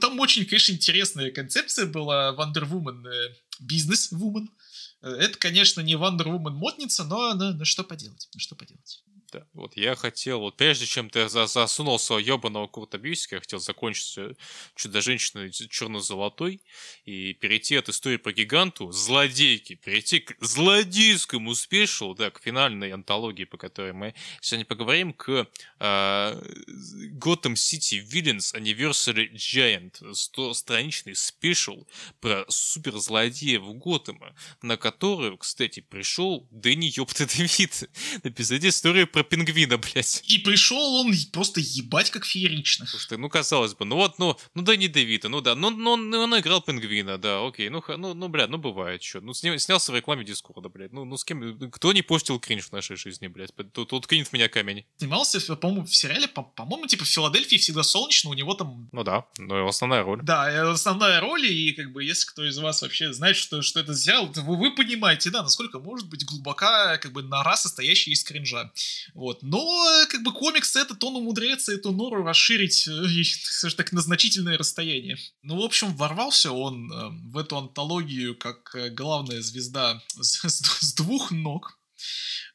там 0.00 0.18
очень, 0.20 0.44
конечно, 0.44 0.72
интересная 0.72 1.30
концепция 1.30 1.86
была 1.86 2.34
Wonder 2.34 2.68
Woman, 2.68 3.06
э, 3.06 3.34
бизнес-вумен. 3.60 4.50
Э, 5.02 5.08
Это, 5.08 5.38
конечно, 5.38 5.80
не 5.80 5.94
Wonder 5.94 6.26
Woman 6.26 6.52
модница, 6.52 7.04
но 7.04 7.34
ну, 7.34 7.52
ну 7.52 7.64
что 7.64 7.84
поделать, 7.84 8.28
ну 8.34 8.40
что 8.40 8.54
поделать. 8.54 9.02
Да, 9.30 9.46
вот 9.52 9.76
я 9.76 9.94
хотел, 9.94 10.40
вот 10.40 10.56
прежде 10.56 10.86
чем 10.86 11.10
ты 11.10 11.28
за- 11.28 11.46
засунул 11.46 11.98
своего 11.98 12.36
ебаного 12.36 12.66
Курта 12.66 12.96
Бьюсика, 12.96 13.34
я 13.34 13.40
хотел 13.40 13.58
закончить 13.58 14.16
э, 14.16 14.32
Чудо-женщиной 14.74 15.50
черно-золотой 15.50 16.62
и 17.04 17.34
перейти 17.34 17.76
от 17.76 17.90
истории 17.90 18.16
про 18.16 18.32
гиганту, 18.32 18.90
злодейки, 18.90 19.74
перейти 19.74 20.20
к 20.20 20.34
злодейскому 20.40 21.54
спешлу, 21.54 22.14
да, 22.14 22.30
к 22.30 22.40
финальной 22.40 22.90
антологии, 22.90 23.44
по 23.44 23.58
которой 23.58 23.92
мы 23.92 24.14
сегодня 24.40 24.64
поговорим, 24.64 25.12
к 25.12 25.46
а, 25.78 26.40
Gotham 27.12 27.52
City 27.52 28.00
Villains 28.02 28.54
Anniversary 28.54 29.30
Giant, 29.34 30.00
100-страничный 30.00 31.14
спешл 31.14 31.86
про 32.20 32.46
суперзлодеев 32.48 33.62
Готэма, 33.76 34.34
на 34.62 34.78
которую, 34.78 35.36
кстати, 35.36 35.80
пришел 35.80 36.46
Дэнни 36.50 36.90
Ёпта 36.96 37.26
Девит 37.26 37.90
написать 38.22 38.64
историю 38.64 39.06
про 39.06 39.17
пингвина, 39.22 39.78
блядь. 39.78 40.22
И 40.26 40.38
пришел 40.38 40.94
он 40.96 41.14
просто 41.32 41.60
ебать 41.60 42.10
как 42.10 42.24
феерично. 42.24 42.86
Что, 42.86 43.16
ну, 43.18 43.28
казалось 43.28 43.74
бы, 43.74 43.84
ну 43.84 43.96
вот, 43.96 44.18
ну, 44.18 44.36
ну 44.54 44.62
Дэнни 44.62 44.86
Девита, 44.86 45.28
ну 45.28 45.40
да, 45.40 45.54
ну, 45.54 45.70
ну 45.70 45.92
он, 45.92 46.10
ну, 46.10 46.20
он 46.22 46.38
играл 46.38 46.60
пингвина, 46.62 47.18
да, 47.18 47.46
окей, 47.46 47.68
ну, 47.68 47.82
ну, 47.96 48.14
ну, 48.14 48.28
блядь, 48.28 48.50
ну 48.50 48.58
бывает, 48.58 49.02
что. 49.02 49.20
Ну, 49.20 49.32
сня- 49.32 49.58
снялся 49.58 49.92
в 49.92 49.94
рекламе 49.96 50.24
Дискорда, 50.24 50.68
блядь, 50.68 50.92
ну, 50.92 51.04
ну, 51.04 51.16
с 51.16 51.24
кем, 51.24 51.70
кто 51.70 51.92
не 51.92 52.02
постил 52.02 52.38
кринж 52.38 52.66
в 52.66 52.72
нашей 52.72 52.96
жизни, 52.96 53.26
блядь, 53.28 53.50
тут, 53.72 53.88
тут 53.90 54.06
кинет 54.06 54.28
в 54.28 54.32
меня 54.32 54.48
камень. 54.48 54.84
Снимался, 54.98 55.38
по-моему, 55.56 55.86
в 55.86 55.94
сериале, 55.94 56.28
по- 56.28 56.42
по-моему, 56.42 56.86
типа 56.86 57.04
в 57.04 57.08
Филадельфии 57.08 57.56
всегда 57.56 57.82
солнечно, 57.82 58.30
у 58.30 58.34
него 58.34 58.54
там 58.54 58.88
Ну 58.92 59.04
да, 59.04 59.24
его 59.38 59.68
основная 59.68 60.02
роль. 60.02 60.20
Да, 60.22 60.50
э, 60.50 60.70
основная 60.70 61.20
роль, 61.20 61.46
и 61.46 61.72
как 61.72 61.92
бы 61.92 62.04
если 62.04 62.26
кто 62.26 62.44
из 62.44 62.58
вас 62.58 62.82
вообще 62.82 63.12
знает, 63.12 63.36
что, 63.36 63.62
что 63.62 63.80
это 63.80 63.94
сериал, 63.94 64.30
то 64.32 64.42
вы, 64.42 64.56
вы 64.56 64.74
понимаете, 64.74 65.30
да, 65.30 65.42
насколько 65.42 65.78
может 65.78 66.08
быть 66.08 66.24
глубока, 66.24 66.98
как 66.98 67.12
бы, 67.12 67.22
нора, 67.22 67.56
состоящая 67.56 68.12
из 68.12 68.22
кринжа. 68.24 68.72
Вот. 69.14 69.42
Но, 69.42 69.58
э, 70.02 70.06
как 70.06 70.22
бы, 70.22 70.32
комикс 70.32 70.76
этот, 70.76 71.02
он 71.04 71.16
умудряется 71.16 71.72
эту 71.72 71.92
нору 71.92 72.22
расширить, 72.24 72.86
э, 72.88 73.24
скажем 73.24 73.76
так, 73.76 73.92
на 73.92 74.00
значительное 74.00 74.58
расстояние. 74.58 75.16
Ну, 75.42 75.60
в 75.60 75.64
общем, 75.64 75.94
ворвался 75.96 76.52
он 76.52 76.92
э, 76.92 77.08
в 77.30 77.38
эту 77.38 77.56
антологию 77.56 78.36
как 78.36 78.74
э, 78.74 78.90
главная 78.90 79.42
звезда 79.42 80.02
с, 80.20 80.40
с- 80.44 80.94
двух 80.94 81.30
ног. 81.30 81.78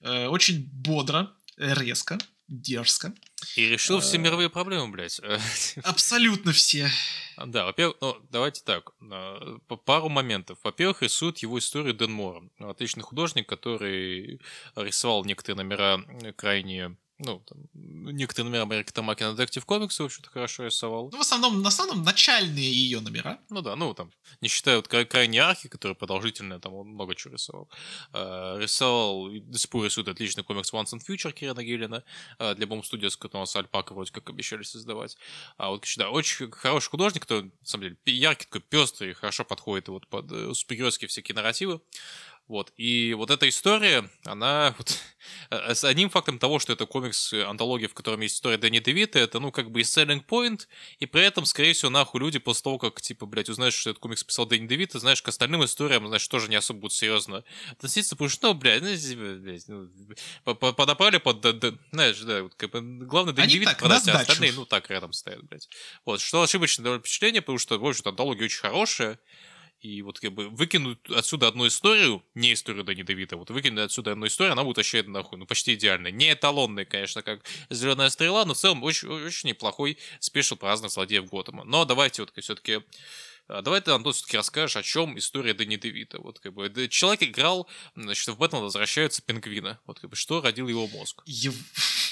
Э, 0.02 0.28
очень 0.28 0.70
бодро, 0.72 1.32
резко, 1.58 2.18
дерзко. 2.48 3.14
И 3.56 3.68
решил 3.68 4.00
все 4.00 4.18
Э. 4.18 4.20
мировые 4.20 4.50
проблемы, 4.50 4.90
блядь. 4.92 5.20
Абсолютно 5.84 6.52
все. 6.52 6.90
Да, 7.38 7.66
во-первых, 7.66 7.98
ну, 8.02 8.18
давайте 8.30 8.62
так, 8.64 8.92
э, 9.02 9.58
пару 9.86 10.10
моментов. 10.10 10.60
Во-первых, 10.64 11.02
рисует 11.02 11.40
его 11.40 11.58
историю 11.60 11.94
Дэн 11.94 12.12
Мор. 12.12 12.44
Отличный 12.60 13.04
художник, 13.04 13.48
который 13.48 14.40
рисовал 14.76 15.26
некоторые 15.26 15.64
номера 15.64 16.04
крайне 16.36 16.96
ну, 17.26 17.40
там, 17.40 17.58
некоторые 17.74 18.50
номера 18.50 18.64
Америка 18.64 18.94
Тамаки 18.94 19.24
на 19.24 19.34
Detective 19.34 19.66
Comics, 19.66 20.02
в 20.02 20.06
общем-то, 20.06 20.30
хорошо 20.30 20.66
рисовал. 20.66 21.10
Ну, 21.12 21.18
в 21.18 21.22
основном, 21.22 21.62
на 21.62 21.70
основном, 21.70 22.04
начальные 22.04 22.72
ее 22.72 23.00
номера. 23.00 23.40
Ну 23.50 23.62
да, 23.62 23.76
ну 23.76 23.94
там, 23.94 24.12
не 24.42 24.50
считая 24.50 24.78
вот 24.78 24.88
край- 24.88 25.06
крайней 25.06 25.40
архи, 25.40 25.70
которая 25.70 25.96
продолжительная, 25.96 26.60
там 26.60 26.74
он 26.74 26.88
много 26.88 27.16
чего 27.16 27.34
рисовал. 27.34 27.70
Э, 28.14 28.58
рисовал, 28.60 29.30
до 29.30 29.58
сих 29.58 29.70
пор 29.70 29.86
рисует 29.86 30.08
отличный 30.08 30.44
комикс 30.44 30.74
Once 30.74 30.94
and 30.94 31.02
Future 31.08 31.32
Кирана 31.32 31.64
Гиллина 31.64 32.04
э, 32.40 32.56
для 32.56 32.68
Бом 32.68 32.82
Studios, 32.82 33.18
который 33.18 33.46
с 33.46 33.56
Альпака 33.56 33.94
вроде 33.94 34.12
как 34.12 34.30
обещали 34.30 34.64
создавать. 34.64 35.18
А 35.58 35.70
вот, 35.70 35.86
да, 35.98 36.10
очень 36.10 36.52
хороший 36.52 36.90
художник, 36.90 37.24
который, 37.24 37.46
на 37.46 37.66
самом 37.66 37.84
деле, 37.84 37.98
яркий, 38.06 38.46
такой 38.46 38.62
пестрый, 38.62 39.14
хорошо 39.14 39.46
подходит 39.46 39.88
вот 39.88 40.08
под 40.08 40.32
э, 40.32 40.54
супергеройские 40.54 41.08
всякие 41.08 41.36
нарративы. 41.36 41.82
Вот, 42.50 42.74
и 42.76 43.14
вот 43.14 43.32
эта 43.32 43.48
история, 43.48 44.10
она 44.26 44.76
вот, 44.78 45.00
э, 45.50 45.74
с 45.74 45.86
одним 45.86 46.10
фактом 46.10 46.38
того, 46.40 46.60
что 46.60 46.74
это 46.74 46.86
комикс, 46.86 47.32
э, 47.32 47.46
антология, 47.46 47.88
в 47.88 47.94
котором 47.94 48.20
есть 48.20 48.36
история 48.36 48.58
Дэнни 48.58 48.80
Девита, 48.80 49.18
это, 49.18 49.40
ну, 49.40 49.50
как 49.52 49.72
бы 49.72 49.80
и 49.80 49.84
selling 49.84 50.26
point, 50.26 50.68
и 51.00 51.06
при 51.06 51.24
этом, 51.24 51.46
скорее 51.46 51.72
всего, 51.72 51.90
нахуй 51.90 52.20
люди 52.20 52.40
после 52.40 52.64
того, 52.64 52.80
как, 52.80 53.02
типа, 53.02 53.26
блядь, 53.26 53.48
узнаешь, 53.48 53.76
что 53.76 53.92
этот 53.92 54.02
комикс 54.02 54.26
писал 54.26 54.46
Дэнни 54.46 54.68
Девита, 54.68 55.00
знаешь, 55.00 55.22
к 55.22 55.28
остальным 55.30 55.64
историям, 55.64 56.06
знаешь, 56.06 56.28
тоже 56.28 56.50
не 56.50 56.58
особо 56.58 56.82
будут 56.82 56.94
серьезно 56.94 57.46
относиться, 57.72 58.16
потому 58.16 58.30
что, 58.30 58.50
ну, 58.50 58.54
блядь, 58.56 58.82
ну, 58.82 58.94
типа, 58.96 59.22
блядь, 59.40 59.68
ну, 59.70 59.90
по- 60.44 60.54
по- 60.54 60.74
подопали 60.74 61.18
под, 61.20 61.40
да, 61.40 61.54
да, 61.54 61.72
знаешь, 61.94 62.20
да, 62.20 62.44
вот, 62.44 62.56
как 62.56 62.72
бы, 62.72 62.82
главное, 63.06 63.34
Дэнни 63.34 63.46
Они 63.46 63.54
Девит 63.54 63.70
так, 63.70 63.80
продать, 63.80 64.06
а 64.10 64.20
остальные, 64.20 64.52
ну, 64.52 64.66
так 64.66 64.90
рядом 64.90 65.14
стоят, 65.14 65.44
блядь. 65.44 65.70
Вот, 66.04 66.20
что 66.20 66.42
ошибочное 66.42 66.84
довольно 66.84 67.02
впечатление, 67.02 67.42
потому 67.42 67.58
что, 67.58 67.80
в 67.80 67.86
общем-то, 67.86 68.10
антология 68.10 68.44
очень 68.46 68.60
хорошая, 68.60 69.18
и 69.84 70.02
вот 70.02 70.20
как 70.20 70.32
бы 70.32 70.50
выкинуть 70.50 70.98
отсюда 71.10 71.50
одну 71.50 71.68
историю, 71.68 72.24
не 72.36 72.54
историю 72.54 72.86
Дани 72.86 73.04
Девита, 73.04 73.36
вот 73.36 73.50
выкинуть 73.50 73.86
отсюда 73.86 74.14
одну 74.14 74.28
историю, 74.28 74.54
она 74.54 74.64
будет 74.64 74.78
вообще 74.78 75.04
нахуй, 75.04 75.38
ну 75.38 75.46
почти 75.46 75.74
идеальная. 75.74 76.10
Не 76.10 76.32
эталонная, 76.32 76.86
конечно, 76.86 77.22
как 77.22 77.44
Зеленая 77.70 78.10
стрела, 78.10 78.46
но 78.46 78.54
в 78.54 78.58
целом 78.58 78.82
очень, 78.84 79.10
очень 79.10 79.50
неплохой 79.50 79.98
спешл 80.20 80.56
про 80.56 80.70
разных 80.70 80.92
злодеев 80.92 81.26
Готэма. 81.30 81.66
Но 81.66 81.84
давайте 81.84 82.22
вот 82.22 82.32
все-таки 82.38 82.82
Давай 83.50 83.82
ты, 83.82 83.92
Антон, 83.92 84.14
все-таки 84.14 84.38
расскажешь, 84.38 84.78
о 84.78 84.84
чем 84.84 85.18
история 85.18 85.54
Дани 85.54 85.76
Девита. 85.76 86.18
Вот 86.18 86.40
как 86.40 86.54
бы 86.54 86.88
человек 86.88 87.24
играл, 87.24 87.68
значит, 87.94 88.26
в 88.30 88.38
Бэтмен 88.38 88.62
возвращаются 88.62 89.22
пингвина. 89.22 89.82
Вот 89.86 90.00
как 90.00 90.10
бы 90.10 90.16
что 90.16 90.42
родил 90.42 90.70
его 90.70 90.88
мозг. 90.88 91.24
Ев- 91.26 91.54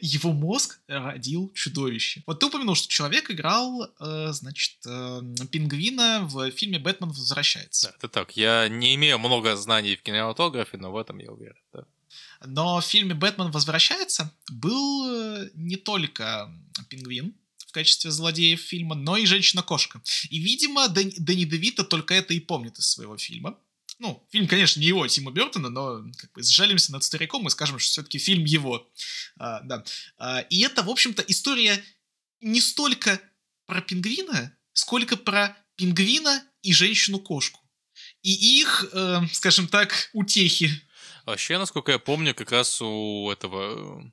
Его 0.00 0.32
мозг 0.32 0.80
родил 0.88 1.52
чудовище. 1.54 2.22
Вот 2.26 2.40
ты 2.40 2.46
упомянул, 2.46 2.74
что 2.74 2.88
человек 2.88 3.30
играл, 3.30 3.90
э, 4.00 4.32
значит, 4.32 4.76
э, 4.86 5.20
пингвина 5.50 6.26
в 6.26 6.50
фильме 6.50 6.78
«Бэтмен 6.78 7.10
возвращается». 7.10 7.88
Да, 7.88 7.94
это 7.96 8.08
так. 8.08 8.36
Я 8.36 8.68
не 8.68 8.94
имею 8.94 9.18
много 9.18 9.56
знаний 9.56 9.96
в 9.96 10.02
кинематографе, 10.02 10.76
но 10.76 10.92
в 10.92 10.96
этом 10.96 11.18
я 11.18 11.30
уверен. 11.30 11.56
Да. 11.72 11.84
Но 12.44 12.80
в 12.80 12.84
фильме 12.84 13.14
«Бэтмен 13.14 13.50
возвращается» 13.50 14.32
был 14.50 15.08
э, 15.08 15.50
не 15.54 15.76
только 15.76 16.50
пингвин 16.88 17.34
в 17.58 17.72
качестве 17.72 18.10
злодея 18.10 18.56
фильма, 18.56 18.94
но 18.94 19.16
и 19.16 19.26
женщина-кошка. 19.26 20.00
И, 20.30 20.38
видимо, 20.38 20.86
Дэн- 20.86 21.14
Дэнни 21.18 21.44
Девита 21.44 21.84
только 21.84 22.14
это 22.14 22.34
и 22.34 22.40
помнит 22.40 22.78
из 22.78 22.88
своего 22.88 23.16
фильма. 23.18 23.58
Ну, 23.98 24.26
фильм, 24.30 24.46
конечно, 24.46 24.78
не 24.78 24.86
его, 24.86 25.06
Тима 25.06 25.30
Бертона, 25.30 25.70
но 25.70 26.04
как 26.18 26.32
бы 26.32 26.42
сжалимся 26.42 26.92
над 26.92 27.02
стариком 27.02 27.46
и 27.46 27.50
скажем, 27.50 27.78
что 27.78 27.90
все-таки 27.90 28.18
фильм 28.18 28.44
его. 28.44 28.86
А, 29.38 29.60
да. 29.60 29.84
А, 30.18 30.40
и 30.40 30.60
это, 30.60 30.82
в 30.82 30.90
общем-то, 30.90 31.22
история 31.22 31.82
не 32.40 32.60
столько 32.60 33.20
про 33.64 33.80
пингвина, 33.80 34.56
сколько 34.72 35.16
про 35.16 35.56
пингвина 35.76 36.44
и 36.62 36.72
женщину-кошку. 36.72 37.60
И 38.22 38.60
их, 38.60 38.88
э, 38.92 39.20
скажем 39.32 39.68
так, 39.68 40.10
утехи. 40.12 40.70
Вообще, 41.24 41.58
насколько 41.58 41.92
я 41.92 41.98
помню, 41.98 42.34
как 42.34 42.52
раз 42.52 42.80
у 42.82 43.30
этого... 43.30 44.12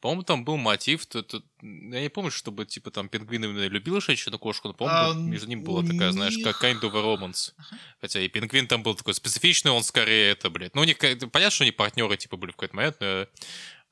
По-моему, 0.00 0.22
там 0.22 0.44
был 0.44 0.56
мотив, 0.56 1.06
то, 1.06 1.22
то, 1.22 1.42
я 1.62 2.00
не 2.02 2.08
помню, 2.08 2.30
чтобы, 2.30 2.64
типа, 2.66 2.90
там, 2.92 3.08
пингвин 3.08 3.44
именно 3.44 3.66
любил 3.66 4.00
женщину-кошку, 4.00 4.68
но, 4.68 4.74
по-моему, 4.74 5.10
А, 5.10 5.14
между 5.14 5.48
ними 5.48 5.62
была 5.62 5.82
такая, 5.82 6.12
знаешь, 6.12 6.36
как 6.44 6.62
kind 6.62 6.80
of 6.82 6.90
a 6.96 7.02
romance. 7.02 7.52
Хотя 8.00 8.20
и 8.20 8.28
пингвин 8.28 8.68
там 8.68 8.82
был 8.84 8.94
такой 8.94 9.14
специфичный, 9.14 9.72
он 9.72 9.82
скорее 9.82 10.30
это, 10.30 10.50
блядь. 10.50 10.74
Ну, 10.76 10.82
у 10.82 10.84
них, 10.84 10.98
как- 10.98 11.18
понятно, 11.32 11.50
что 11.50 11.64
они 11.64 11.72
партнеры, 11.72 12.16
типа, 12.16 12.36
были 12.36 12.52
в 12.52 12.56
какой-то 12.56 12.76
момент, 12.76 12.96
но... 13.00 13.26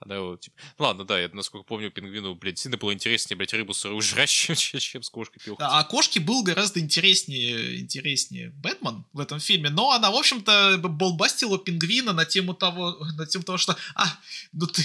Да, 0.04 0.20
вот, 0.20 0.40
типа... 0.40 0.56
Ну, 0.78 0.84
ладно, 0.84 1.04
да, 1.04 1.18
я, 1.18 1.28
насколько 1.32 1.66
помню, 1.66 1.90
пингвину, 1.90 2.34
блядь, 2.34 2.58
сильно 2.58 2.76
было 2.76 2.92
интереснее, 2.92 3.36
блядь, 3.36 3.54
рыбу 3.54 3.72
сырую 3.72 4.02
жрать, 4.02 4.28
чем, 4.30 4.54
чем- 4.54 5.02
с 5.02 5.10
кошкой 5.10 5.40
пил. 5.42 5.56
А 5.58 5.82
кошке 5.84 6.20
был 6.20 6.42
гораздо 6.42 6.80
интереснее, 6.80 7.80
интереснее 7.80 8.50
Бэтмен 8.50 9.04
в 9.12 9.20
этом 9.20 9.40
фильме, 9.40 9.70
но 9.70 9.92
она, 9.92 10.10
в 10.10 10.16
общем-то, 10.16 10.78
болбастила 10.78 11.58
пингвина 11.58 12.12
на 12.12 12.24
тему 12.26 12.54
того, 12.54 12.98
на 13.16 13.26
тему 13.26 13.44
того, 13.44 13.58
что, 13.58 13.76
а, 13.94 14.06
ну 14.52 14.66
ты, 14.66 14.84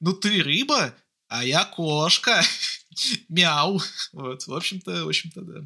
ну 0.00 0.12
ты 0.12 0.42
рыба, 0.42 0.94
а 1.28 1.44
я 1.44 1.64
кошка, 1.64 2.42
мяу, 3.28 3.80
вот, 4.12 4.46
в 4.46 4.52
общем-то, 4.52 5.04
в 5.04 5.08
общем-то, 5.08 5.40
да. 5.42 5.64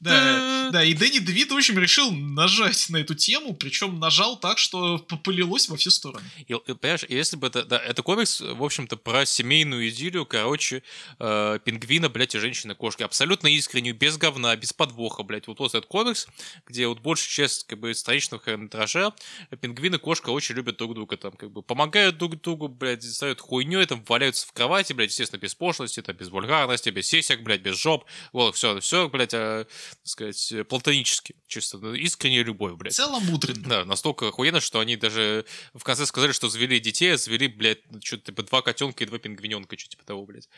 Да, 0.00 0.70
да, 0.72 0.84
и 0.84 0.94
Дэнни 0.94 1.18
Девит, 1.18 1.50
в 1.50 1.56
общем, 1.56 1.78
решил 1.78 2.10
нажать 2.10 2.88
на 2.90 2.98
эту 2.98 3.14
тему, 3.14 3.54
причем 3.54 3.98
нажал 3.98 4.38
так, 4.38 4.58
что 4.58 4.98
п- 4.98 5.16
полилось 5.16 5.68
во 5.68 5.76
все 5.76 5.90
стороны. 5.90 6.24
И, 6.46 6.52
и, 6.52 6.74
понимаешь, 6.74 7.04
если 7.08 7.36
бы 7.36 7.46
это... 7.48 7.64
Да, 7.64 7.78
это 7.78 8.02
комикс, 8.02 8.40
в 8.40 8.62
общем-то, 8.62 8.96
про 8.96 9.26
семейную 9.26 9.88
идиллию, 9.88 10.26
короче, 10.26 10.82
э, 11.18 11.58
пингвина, 11.64 12.08
блядь, 12.08 12.34
и 12.34 12.38
женщины-кошки. 12.38 13.02
Абсолютно 13.02 13.48
искреннюю, 13.48 13.94
без 13.96 14.16
говна, 14.16 14.54
без 14.56 14.72
подвоха, 14.72 15.22
блядь. 15.22 15.46
Вот, 15.46 15.58
вот 15.58 15.74
этот 15.74 15.86
комикс, 15.86 16.26
где 16.66 16.86
вот 16.86 17.00
большая 17.00 17.28
часть, 17.48 17.66
как 17.66 17.80
бы, 17.80 17.92
историчного 17.92 18.42
хронометража, 18.42 19.12
пингвин 19.60 19.94
и 19.94 19.98
кошка 19.98 20.30
очень 20.30 20.54
любят 20.54 20.76
друг 20.76 20.94
друга, 20.94 21.16
там, 21.16 21.32
как 21.32 21.50
бы, 21.50 21.62
помогают 21.62 22.18
друг 22.18 22.40
другу, 22.40 22.68
блядь, 22.68 23.02
ставят 23.02 23.40
хуйней, 23.40 23.84
там, 23.86 24.04
валяются 24.08 24.46
в 24.46 24.52
кровати, 24.52 24.92
блядь, 24.92 25.10
естественно, 25.10 25.40
без 25.40 25.54
пошлости, 25.54 26.00
там, 26.02 26.16
без 26.16 26.28
вульгарности, 26.28 26.90
без 26.90 27.06
сисек, 27.06 27.42
блядь, 27.42 27.62
без 27.62 27.76
жоп. 27.90 28.04
Вот, 28.32 28.56
все, 28.56 28.78
все, 28.80 29.08
блядь, 29.08 29.34
э, 29.34 29.66
так 29.66 30.06
сказать, 30.06 30.52
платонически, 30.68 31.34
чисто, 31.46 31.78
ну, 31.78 31.94
искренняя 31.94 32.44
любовь, 32.44 32.74
блядь. 32.74 32.94
целом 32.94 33.24
мудренно. 33.24 33.68
Да, 33.68 33.84
настолько 33.84 34.28
охуенно, 34.28 34.60
что 34.60 34.80
они 34.80 34.96
даже 34.96 35.44
в 35.74 35.82
конце 35.82 36.06
сказали, 36.06 36.32
что 36.32 36.48
завели 36.48 36.80
детей, 36.80 37.14
а 37.14 37.16
завели, 37.16 37.48
блядь, 37.48 37.80
что-то 38.02 38.26
типа 38.26 38.42
два 38.42 38.62
котенка 38.62 39.04
и 39.04 39.06
два 39.06 39.18
пингвиненка, 39.18 39.78
что 39.78 39.90
типа 39.90 40.04
того, 40.04 40.24
блядь. 40.24 40.48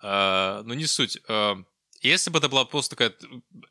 А, 0.00 0.62
но 0.64 0.74
не 0.74 0.86
суть. 0.86 1.18
А, 1.28 1.62
если 2.02 2.30
бы 2.30 2.38
это 2.38 2.48
была 2.48 2.64
просто 2.64 2.96
такая 2.96 3.14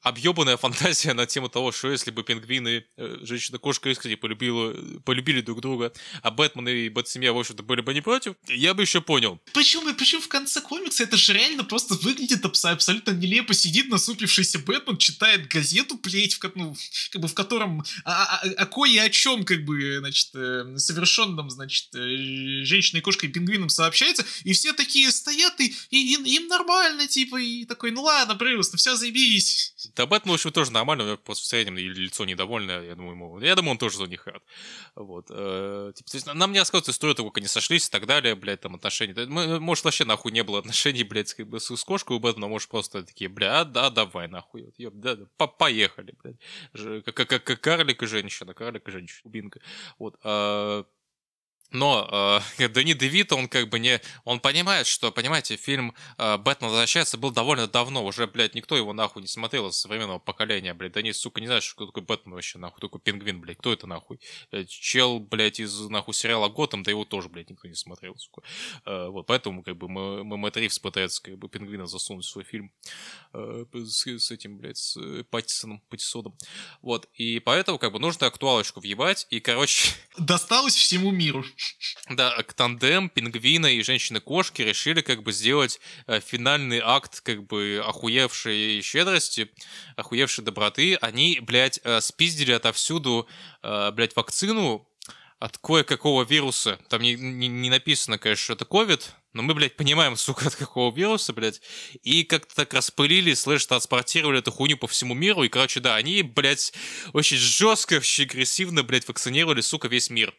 объебанная 0.01 0.57
фантазия 0.57 1.13
на 1.13 1.25
тему 1.25 1.49
того, 1.49 1.71
что 1.71 1.91
если 1.91 2.11
бы 2.11 2.23
пингвины, 2.23 2.85
э, 2.97 3.17
женщина-кошка 3.21 3.89
искренне 3.89 4.17
полюбила, 4.17 4.73
полюбили 5.05 5.41
друг 5.41 5.61
друга, 5.61 5.93
а 6.21 6.31
Бэтмен 6.31 6.67
и 6.67 6.89
Бэтсемья, 6.89 7.33
в 7.33 7.37
общем-то, 7.39 7.63
были 7.63 7.81
бы 7.81 7.93
не 7.93 8.01
против, 8.01 8.35
я 8.47 8.73
бы 8.73 8.83
еще 8.83 9.01
понял. 9.01 9.39
Почему, 9.53 9.93
почему 9.93 10.21
в 10.21 10.27
конце 10.27 10.61
комикса 10.61 11.03
это 11.03 11.17
же 11.17 11.33
реально 11.33 11.63
просто 11.63 11.93
выглядит 11.95 12.43
абс- 12.45 12.65
абсолютно 12.65 13.11
нелепо. 13.11 13.53
Сидит 13.53 13.89
насупившийся 13.89 14.59
Бэтмен, 14.59 14.97
читает 14.97 15.47
газету, 15.47 15.97
плеть, 15.97 16.35
в, 16.35 16.51
ну, 16.55 16.75
как 17.11 17.21
бы 17.21 17.27
в 17.27 17.33
котором 17.33 17.83
а- 18.03 18.39
а- 18.41 18.47
о 18.57 18.65
кое 18.65 18.91
и 18.91 18.97
о 18.97 19.09
чем, 19.09 19.43
как 19.45 19.63
бы, 19.65 19.97
значит, 19.99 20.29
э, 20.35 20.75
совершенном, 20.77 21.49
значит, 21.49 21.93
э, 21.95 22.63
женщиной, 22.63 23.01
кошкой 23.01 23.29
и 23.29 23.31
пингвином 23.31 23.69
сообщается, 23.69 24.25
и 24.43 24.53
все 24.53 24.73
такие 24.73 25.11
стоят, 25.11 25.59
и, 25.59 25.73
и- 25.89 26.13
и- 26.15 26.35
им 26.35 26.47
нормально, 26.47 27.07
типа, 27.07 27.37
и 27.41 27.65
такой, 27.65 27.91
ну 27.91 28.03
ладно, 28.03 28.16
Брюс, 28.25 28.71
ну 28.71 28.77
все 28.77 28.95
заебись. 28.95 29.73
Да, 29.95 30.05
Бэтмен, 30.05 30.31
в 30.31 30.35
общем, 30.35 30.51
тоже 30.51 30.71
нормально, 30.71 31.03
у 31.03 31.07
него 31.07 31.17
просто 31.17 31.43
в 31.43 31.47
среднем 31.47 31.77
лицо 31.77 32.25
недовольное, 32.25 32.83
я 32.83 32.95
думаю, 32.95 33.11
ему, 33.13 33.39
я 33.39 33.55
думаю, 33.55 33.71
он 33.71 33.77
тоже 33.77 33.97
за 33.97 34.05
них 34.05 34.25
рад. 34.27 34.41
Вот. 34.95 35.27
э, 35.29 35.91
типа, 35.95 36.09
то 36.11 36.17
есть, 36.17 36.27
нам 36.33 36.51
не 36.51 36.59
рассказывают 36.59 36.89
историю 36.89 37.15
того, 37.15 37.29
как 37.29 37.37
они 37.37 37.47
сошлись 37.47 37.87
и 37.87 37.91
так 37.91 38.05
далее, 38.05 38.35
блядь, 38.35 38.61
там, 38.61 38.75
отношения. 38.75 39.13
Мы- 39.25 39.59
Может, 39.59 39.85
вообще 39.85 40.05
нахуй 40.05 40.31
не 40.31 40.43
было 40.43 40.59
отношений, 40.59 41.03
блядь, 41.03 41.33
как 41.33 41.47
бы 41.47 41.59
с, 41.59 41.83
кошкой 41.83 42.17
у 42.17 42.19
Бэтмена, 42.19 42.47
может, 42.47 42.69
просто 42.69 43.03
такие, 43.03 43.29
бля, 43.29 43.61
а, 43.61 43.65
да, 43.65 43.89
давай, 43.89 44.27
нахуй, 44.27 44.63
вот, 44.63 44.73
ёб, 44.77 44.93
да, 44.95 45.15
да, 45.15 45.25
по- 45.37 45.47
поехали, 45.47 46.13
блядь. 46.23 47.03
Как, 47.05 47.15
как, 47.27 47.43
как 47.43 47.61
карлик 47.61 48.03
и 48.03 48.07
женщина, 48.07 48.53
карлик 48.53 48.87
и 48.87 48.91
женщина, 48.91 49.21
кубинка. 49.23 49.59
Вот. 49.99 50.15
а, 50.23 50.85
но 51.71 52.41
э, 52.59 52.67
Дани 52.69 52.93
Девита, 52.93 53.35
он 53.35 53.47
как 53.47 53.69
бы 53.69 53.79
не... 53.79 54.01
Он 54.23 54.39
понимает, 54.39 54.87
что, 54.87 55.11
понимаете, 55.11 55.57
фильм 55.57 55.93
э, 56.17 56.37
«Бэтмен 56.37 56.69
возвращается» 56.69 57.17
был 57.17 57.31
довольно 57.31 57.67
давно. 57.67 58.05
Уже, 58.05 58.27
блядь, 58.27 58.55
никто 58.55 58.77
его 58.77 58.93
нахуй 58.93 59.21
не 59.21 59.27
смотрел 59.27 59.71
с 59.71 59.79
современного 59.79 60.19
поколения, 60.19 60.73
блядь. 60.73 60.93
Дани, 60.93 61.11
сука, 61.11 61.41
не 61.41 61.47
знаешь, 61.47 61.63
что 61.63 61.85
такое 61.85 62.03
Бэтмен 62.03 62.33
вообще, 62.35 62.57
нахуй. 62.57 62.79
Такой 62.79 63.01
пингвин, 63.01 63.41
блядь. 63.41 63.57
Кто 63.57 63.73
это, 63.73 63.87
нахуй? 63.87 64.19
Э, 64.51 64.63
Чел, 64.65 65.19
блядь, 65.19 65.59
из, 65.59 65.77
нахуй, 65.89 66.13
сериала 66.13 66.47
«Готэм», 66.47 66.83
да 66.83 66.91
его 66.91 67.05
тоже, 67.05 67.29
блядь, 67.29 67.49
никто 67.49 67.67
не 67.67 67.75
смотрел, 67.75 68.15
сука. 68.17 68.41
Э, 68.85 69.07
вот, 69.07 69.25
поэтому, 69.25 69.63
как 69.63 69.77
бы, 69.77 69.89
мы, 69.89 70.23
мы 70.23 70.37
Мэтт 70.37 70.57
Ривз 70.57 70.79
пытается, 70.79 71.21
как 71.21 71.37
бы, 71.37 71.49
пингвина 71.49 71.85
засунуть 71.85 72.25
в 72.25 72.29
свой 72.29 72.45
фильм 72.45 72.71
э, 73.33 73.65
с, 73.73 74.07
с 74.07 74.31
этим, 74.31 74.57
блядь, 74.57 74.77
с 74.77 74.97
э, 74.97 75.23
Паттисоном, 75.29 75.81
Паттисоном. 75.89 76.37
Вот, 76.81 77.07
и 77.13 77.39
поэтому, 77.39 77.77
как 77.77 77.91
бы, 77.91 77.99
нужно 77.99 78.27
актуалочку 78.27 78.79
въебать, 78.79 79.27
и, 79.29 79.39
короче... 79.39 79.91
Досталось 80.17 80.75
всему 80.75 81.11
миру. 81.11 81.43
Да, 82.09 82.41
тандем 82.55 83.09
пингвина 83.09 83.67
и 83.67 83.81
женщины-кошки 83.81 84.61
решили 84.61 85.01
как 85.01 85.23
бы 85.23 85.31
сделать 85.31 85.79
э, 86.07 86.19
финальный 86.19 86.81
акт 86.83 87.21
как 87.21 87.45
бы 87.45 87.83
охуевшей 87.85 88.81
щедрости, 88.81 89.49
охуевшей 89.95 90.43
доброты. 90.43 90.95
Они, 90.95 91.39
блядь, 91.41 91.79
э, 91.83 92.01
спиздили 92.01 92.51
отовсюду, 92.51 93.27
э, 93.63 93.91
блядь, 93.91 94.15
вакцину 94.15 94.87
от 95.39 95.57
кое-какого 95.59 96.23
вируса. 96.23 96.79
Там 96.89 97.01
не, 97.01 97.15
не- 97.15 97.47
не 97.47 97.69
написано, 97.69 98.17
конечно, 98.17 98.43
что 98.43 98.53
это 98.53 98.65
ковид, 98.65 99.13
но 99.33 99.43
мы, 99.43 99.53
блядь, 99.53 99.75
понимаем, 99.75 100.15
сука, 100.15 100.45
от 100.47 100.55
какого 100.55 100.95
вируса, 100.95 101.31
блядь. 101.31 101.61
И 102.01 102.23
как-то 102.23 102.55
так 102.55 102.73
распылили, 102.73 103.33
слэш, 103.35 103.65
транспортировали 103.67 104.39
эту 104.39 104.51
хуйню 104.51 104.77
по 104.77 104.87
всему 104.87 105.13
миру. 105.13 105.43
И, 105.43 105.49
короче, 105.49 105.79
да, 105.79 105.95
они, 105.95 106.23
блядь, 106.23 106.73
очень 107.13 107.37
жестко, 107.37 107.95
очень 107.95 108.23
агрессивно, 108.23 108.83
блядь, 108.83 109.07
вакцинировали, 109.07 109.61
сука, 109.61 109.87
весь 109.87 110.09
мир 110.09 110.33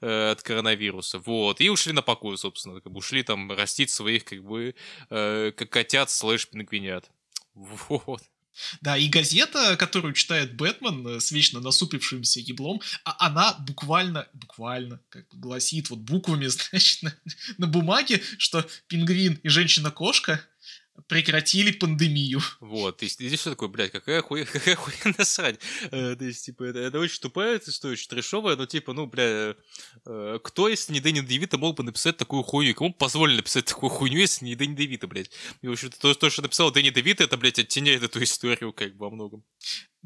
э, 0.00 0.30
от 0.30 0.42
коронавируса. 0.42 1.18
Вот. 1.18 1.60
И 1.60 1.68
ушли 1.68 1.92
на 1.92 2.02
покой, 2.02 2.38
собственно. 2.38 2.80
Как 2.80 2.92
бы 2.92 2.98
ушли 2.98 3.24
там 3.24 3.50
растить 3.50 3.90
своих, 3.90 4.24
как 4.24 4.44
бы, 4.44 4.76
э, 5.10 5.52
как 5.56 5.70
котят 5.70 6.10
слэш 6.10 6.48
пингвинят. 6.48 7.10
Вот. 7.88 8.22
Да, 8.80 8.96
и 8.96 9.08
газета, 9.08 9.76
которую 9.76 10.14
читает 10.14 10.56
Бэтмен 10.56 11.06
э, 11.06 11.20
с 11.20 11.30
вечно 11.30 11.60
насупившимся 11.60 12.40
еблом, 12.40 12.80
а 13.04 13.26
она 13.26 13.54
буквально, 13.60 14.28
буквально, 14.32 15.00
как 15.08 15.26
гласит 15.28 15.90
вот 15.90 16.00
буквами, 16.00 16.46
значит, 16.70 17.02
на, 17.02 17.14
на 17.58 17.66
бумаге, 17.66 18.22
что 18.38 18.66
пингвин 18.88 19.38
и 19.42 19.48
женщина-кошка 19.48 20.40
прекратили 21.08 21.72
пандемию. 21.72 22.40
Вот, 22.60 23.02
и 23.02 23.08
здесь 23.08 23.40
что 23.40 23.50
такое, 23.50 23.68
блядь, 23.68 23.92
какая 23.92 24.22
хуя, 24.22 24.44
какая 24.52 24.76
хуйня 24.76 25.24
срать. 25.24 25.60
Э, 25.90 26.16
то 26.16 26.24
есть, 26.24 26.44
типа, 26.44 26.64
это, 26.64 26.78
это 26.78 26.98
очень 26.98 27.20
тупая 27.20 27.60
история, 27.64 27.94
очень 27.94 28.08
трешовая, 28.08 28.56
но, 28.56 28.66
типа, 28.66 28.92
ну, 28.92 29.06
бля, 29.06 29.56
э, 30.06 30.38
кто, 30.42 30.68
если 30.68 30.92
не 30.92 31.00
Дэнни 31.00 31.20
Девита, 31.20 31.58
мог 31.58 31.76
бы 31.76 31.82
написать 31.82 32.16
такую 32.16 32.42
хуйню? 32.42 32.74
Кому 32.74 32.92
позволили 32.92 33.36
написать 33.36 33.66
такую 33.66 33.90
хуйню, 33.90 34.18
если 34.18 34.44
не 34.44 34.54
Дэнни 34.54 34.74
Девита, 34.74 35.06
блядь? 35.06 35.30
И, 35.62 35.68
в 35.68 35.72
общем-то, 35.72 35.98
то, 35.98 36.14
то, 36.14 36.30
что 36.30 36.42
написал 36.42 36.70
Дэнни 36.70 36.90
Девита, 36.90 37.24
это, 37.24 37.36
блядь, 37.36 37.58
оттеняет 37.58 38.02
эту 38.02 38.22
историю, 38.22 38.72
как 38.72 38.96
бы, 38.96 39.06
во 39.06 39.10
многом. 39.10 39.44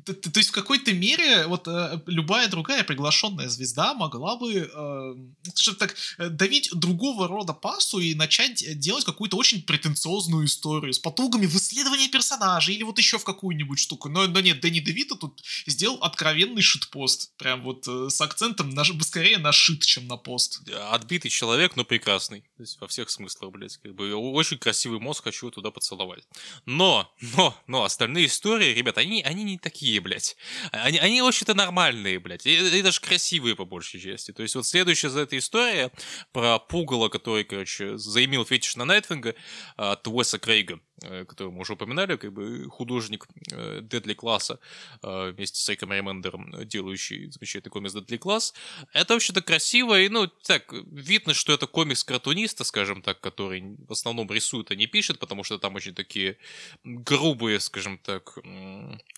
Т- 0.05 0.15
т- 0.15 0.31
То 0.31 0.39
есть 0.39 0.51
в 0.51 0.53
какой-то 0.53 0.93
мере 0.93 1.47
вот 1.47 1.67
э, 1.69 2.01
любая 2.07 2.49
другая 2.49 2.85
приглашенная 2.85 3.49
звезда 3.49 3.95
могла 3.95 4.37
бы, 4.37 4.53
э, 4.53 5.15
скажем 5.55 5.77
так, 5.77 5.97
э, 6.19 6.29
давить 6.29 6.71
другого 6.73 7.29
рода 7.29 7.53
пасу 7.53 7.99
и 7.99 8.15
начать 8.15 8.63
э, 8.63 8.75
делать 8.75 9.05
какую-то 9.05 9.37
очень 9.37 9.63
претенциозную 9.63 10.47
историю 10.47 10.93
с 10.93 10.99
потугами 10.99 11.47
в 11.47 11.57
исследовании 11.57 12.09
персонажей 12.09 12.75
или 12.75 12.83
вот 12.83 12.99
еще 12.99 13.19
в 13.19 13.25
какую-нибудь 13.25 13.79
штуку. 13.79 14.09
Но, 14.09 14.27
но 14.27 14.41
нет, 14.41 14.61
Дэнни 14.61 14.81
Девита 14.81 15.17
тут 15.17 15.43
сделал 15.67 15.99
откровенный 16.03 16.63
шит-пост. 16.63 17.37
Прям 17.37 17.63
вот 17.63 17.87
э, 17.89 18.09
с 18.11 18.21
акцентом 18.21 18.71
на, 18.71 18.85
скорее 19.03 19.39
на 19.39 19.53
шит, 19.53 19.85
чем 19.85 20.07
на 20.07 20.17
пост. 20.17 20.63
Отбитый 20.91 21.31
человек, 21.31 21.77
но 21.77 21.85
прекрасный. 21.85 22.41
То 22.57 22.63
есть, 22.63 22.81
во 22.81 22.87
всех 22.87 23.11
смыслах, 23.11 23.51
блядь. 23.53 23.77
Как 23.79 23.95
бы, 23.95 24.15
очень 24.15 24.59
красивый 24.59 25.01
мозг, 25.01 25.25
хочу 25.25 25.51
туда 25.51 25.71
поцеловать. 25.71 26.25
Но, 26.67 27.13
но, 27.37 27.57
но, 27.67 27.85
остальные 27.85 28.27
истории, 28.27 28.75
ребят, 28.75 28.99
они, 28.99 29.23
они 29.23 29.43
не 29.43 29.59
такие, 29.59 29.90
блядь. 29.99 30.37
Они, 30.73 30.99
они 30.99 31.21
в 31.23 31.27
общем-то, 31.27 31.55
нормальные, 31.55 32.19
блядь. 32.19 32.47
И, 32.47 32.79
и 32.79 32.83
даже 32.83 33.01
красивые, 33.01 33.57
по 33.57 33.65
большей 33.65 34.01
части. 34.01 34.33
То 34.33 34.43
есть, 34.43 34.55
вот 34.55 34.67
следующая 34.67 35.11
за 35.11 35.21
этой 35.21 35.39
история 35.39 35.91
про 36.33 36.59
пугало, 36.59 37.09
который, 37.09 37.45
короче, 37.45 37.99
заимел 37.99 38.45
фетиш 38.45 38.77
на 38.77 38.85
Найтвинга 38.85 39.35
от 39.77 40.07
Уэса 40.07 40.39
Крейга. 40.39 40.81
Э, 41.03 41.25
который 41.25 41.53
мы 41.53 41.61
уже 41.61 41.75
упоминали, 41.75 42.17
как 42.17 42.33
бы 42.33 42.69
художник 42.69 43.27
э, 43.53 43.81
Deadly 43.81 44.15
класса 44.15 44.59
э, 45.03 45.31
вместе 45.31 45.61
с 45.61 45.69
Риком 45.69 45.93
Ремендером, 45.93 46.67
делающий 46.67 47.31
замечательный 47.31 47.71
комикс 47.71 47.95
Deadly 47.95 48.19
класс. 48.19 48.55
Это 48.93 49.15
вообще-то 49.15 49.43
красиво, 49.43 50.01
и, 50.01 50.09
ну, 50.09 50.27
так, 50.27 50.73
видно, 50.91 51.35
что 51.35 51.53
это 51.53 51.67
комикс 51.67 52.05
cartoonist 52.05 52.55
а, 52.55 52.65
скажем 52.65 53.03
так, 53.03 53.21
который 53.21 53.77
в 53.89 53.93
основном 53.93 54.31
рисует, 54.31 54.71
а 54.71 54.75
не 54.75 54.87
пишет, 54.87 55.19
потому 55.19 55.45
что 55.45 55.59
там 55.59 55.75
очень 55.75 55.95
такие 55.95 56.37
грубые, 56.85 57.61
скажем 57.61 57.99
так, 57.99 58.39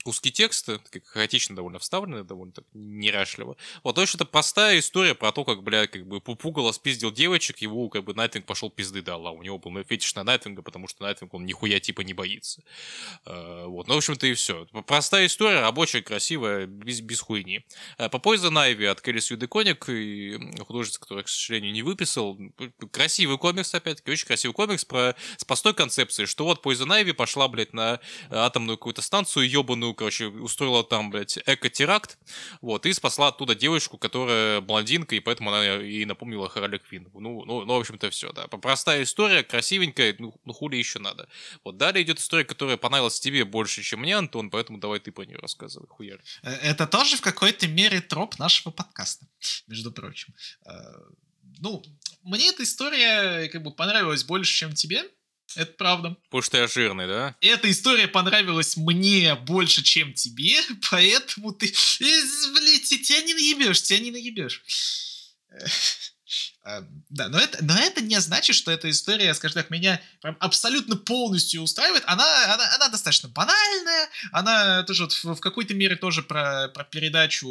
куски 0.05 0.31
текста, 0.31 0.79
такие 0.79 1.03
хаотично 1.05 1.57
довольно 1.57 1.79
вставлены, 1.79 2.25
довольно 2.25 2.53
так 2.53 2.65
неряшливо. 2.73 3.57
Вот, 3.83 3.95
то 3.95 4.01
есть 4.01 4.15
это 4.15 4.25
простая 4.25 4.79
история 4.79 5.15
про 5.15 5.33
то, 5.33 5.45
как, 5.45 5.63
бля, 5.63 5.87
как 5.87 6.07
бы 6.07 6.21
Пугало 6.21 6.73
спиздил 6.73 7.13
девочек, 7.13 7.59
его, 7.59 7.89
как 7.89 8.05
бы, 8.05 8.15
Найтвинг 8.15 8.47
пошел 8.47 8.71
пизды 8.71 9.03
дал, 9.03 9.27
а 9.27 9.31
у 9.31 9.43
него 9.43 9.59
был 9.59 9.83
фетиш 9.85 10.15
на 10.15 10.25
Найтвинга, 10.25 10.63
потому 10.63 10.89
что 10.89 11.03
Найтвинг, 11.03 11.35
он 11.35 11.45
нихуя 11.45 11.72
типа 11.81 12.03
не 12.03 12.15
боится. 12.15 12.63
Э, 13.27 13.67
вот, 13.67 13.89
ну, 13.89 13.95
в 13.95 13.99
общем-то 13.99 14.27
и 14.27 14.35
все. 14.35 14.67
Простая 14.87 15.27
история, 15.27 15.61
рабочая, 15.61 16.03
красивая, 16.03 16.67
без, 16.67 17.01
без 17.01 17.21
хуйни. 17.21 17.65
Uh, 17.99 18.09
по 18.09 18.17
Poison 18.17 18.53
Ivy 18.53 18.87
от 18.87 19.01
Келли 19.01 19.21
Сьюдеконик, 19.21 19.85
художница, 20.65 21.01
который, 21.01 21.25
к 21.25 21.29
сожалению, 21.29 21.73
не 21.73 21.83
выписал. 21.83 22.39
Красивый 22.91 23.39
комикс, 23.39 23.75
опять-таки, 23.75 24.11
очень 24.11 24.27
красивый 24.27 24.55
комикс 24.55 24.85
про, 24.85 25.15
с 25.37 25.45
простой 25.45 25.75
концепцией, 25.75 26.27
что 26.27 26.45
вот 26.45 26.65
Poison 26.65 26.89
Ivy 26.89 27.15
пошла, 27.15 27.49
блядь, 27.49 27.73
на 27.73 28.01
атомную 28.31 28.79
какую-то 28.79 29.03
станцию 29.03 29.49
ебаную, 29.49 29.95
короче, 29.95 30.27
устроила 30.27 30.85
там, 30.85 31.11
блядь, 31.11 31.39
эко-теракт, 31.47 32.19
вот, 32.61 32.87
и 32.87 32.93
спасла 32.93 33.29
оттуда 33.29 33.55
девочку, 33.55 33.99
которая 33.99 34.61
блондинка, 34.61 35.15
и 35.15 35.21
поэтому 35.21 35.51
она 35.51 35.77
и 35.83 36.05
напомнила 36.05 36.49
Харли 36.49 36.79
Квин. 36.79 37.09
Ну, 37.15 37.45
ну, 37.45 37.65
ну, 37.65 37.77
в 37.77 37.81
общем-то, 37.81 38.11
все, 38.11 38.33
да. 38.33 38.47
Простая 38.49 39.03
история, 39.03 39.43
красивенькая, 39.43 40.15
ну, 40.19 40.35
ну 40.45 40.53
хули 40.53 40.77
еще 40.77 40.99
надо. 40.99 41.29
Вот 41.65 41.77
далее 41.77 42.03
идет 42.03 42.19
история, 42.19 42.45
которая 42.45 42.77
понравилась 42.77 43.21
тебе 43.21 43.45
больше, 43.45 43.83
чем 43.83 44.01
мне, 44.01 44.17
Антон, 44.17 44.51
поэтому 44.51 44.79
давай 44.79 44.99
ты 44.99 45.13
про 45.13 45.25
нее 45.25 45.39
рассказывай, 45.39 45.87
хуяр. 45.87 46.21
Э, 46.43 46.51
это 46.51 46.87
тоже 46.87 47.17
в 47.17 47.21
какой-то 47.21 47.69
мере 47.69 48.01
троп 48.01 48.39
нашего 48.39 48.73
подкаста, 48.73 49.27
между 49.67 49.93
прочим. 49.93 50.35
Э, 50.67 50.73
ну, 51.61 51.83
мне 52.23 52.49
эта 52.49 52.65
история 52.65 53.49
как 53.49 53.63
бы 53.63 53.73
понравилась 53.73 54.25
больше, 54.25 54.53
чем 54.53 54.75
тебе. 54.75 55.05
Это 55.55 55.73
правда. 55.73 56.17
Потому 56.25 56.43
что 56.43 56.57
я 56.57 56.67
жирный, 56.67 57.07
да? 57.07 57.37
Эта 57.41 57.71
история 57.71 58.09
понравилась 58.09 58.77
мне 58.77 59.35
больше, 59.35 59.83
чем 59.83 60.15
тебе, 60.15 60.57
поэтому 60.91 61.53
ты... 61.53 61.73
Блин, 62.01 62.81
тебя 62.81 63.23
не 63.23 63.35
наебешь, 63.35 63.83
тебя 63.83 64.01
не 64.01 64.11
наебешь. 64.11 64.63
Э, 66.65 66.83
да, 67.11 67.29
но 67.29 67.39
это, 67.39 67.59
но 67.65 67.77
это 67.77 68.01
не 68.01 68.21
значит, 68.21 68.55
что 68.55 68.71
эта 68.71 68.89
история, 68.89 69.35
скажем 69.35 69.55
так, 69.55 69.71
меня 69.71 70.01
прям 70.21 70.37
абсолютно 70.39 70.97
полностью 70.97 71.63
устраивает. 71.63 72.05
Она, 72.07 72.55
она, 72.55 72.75
она 72.77 72.89
достаточно 72.89 73.29
банальная, 73.29 74.09
она 74.31 74.83
тоже 74.85 75.05
вот 75.05 75.13
в, 75.13 75.25
в 75.35 75.41
какой-то 75.41 75.75
мере 75.75 75.97
тоже 75.97 76.23
про, 76.23 76.69
про 76.69 76.85
передачу, 76.85 77.49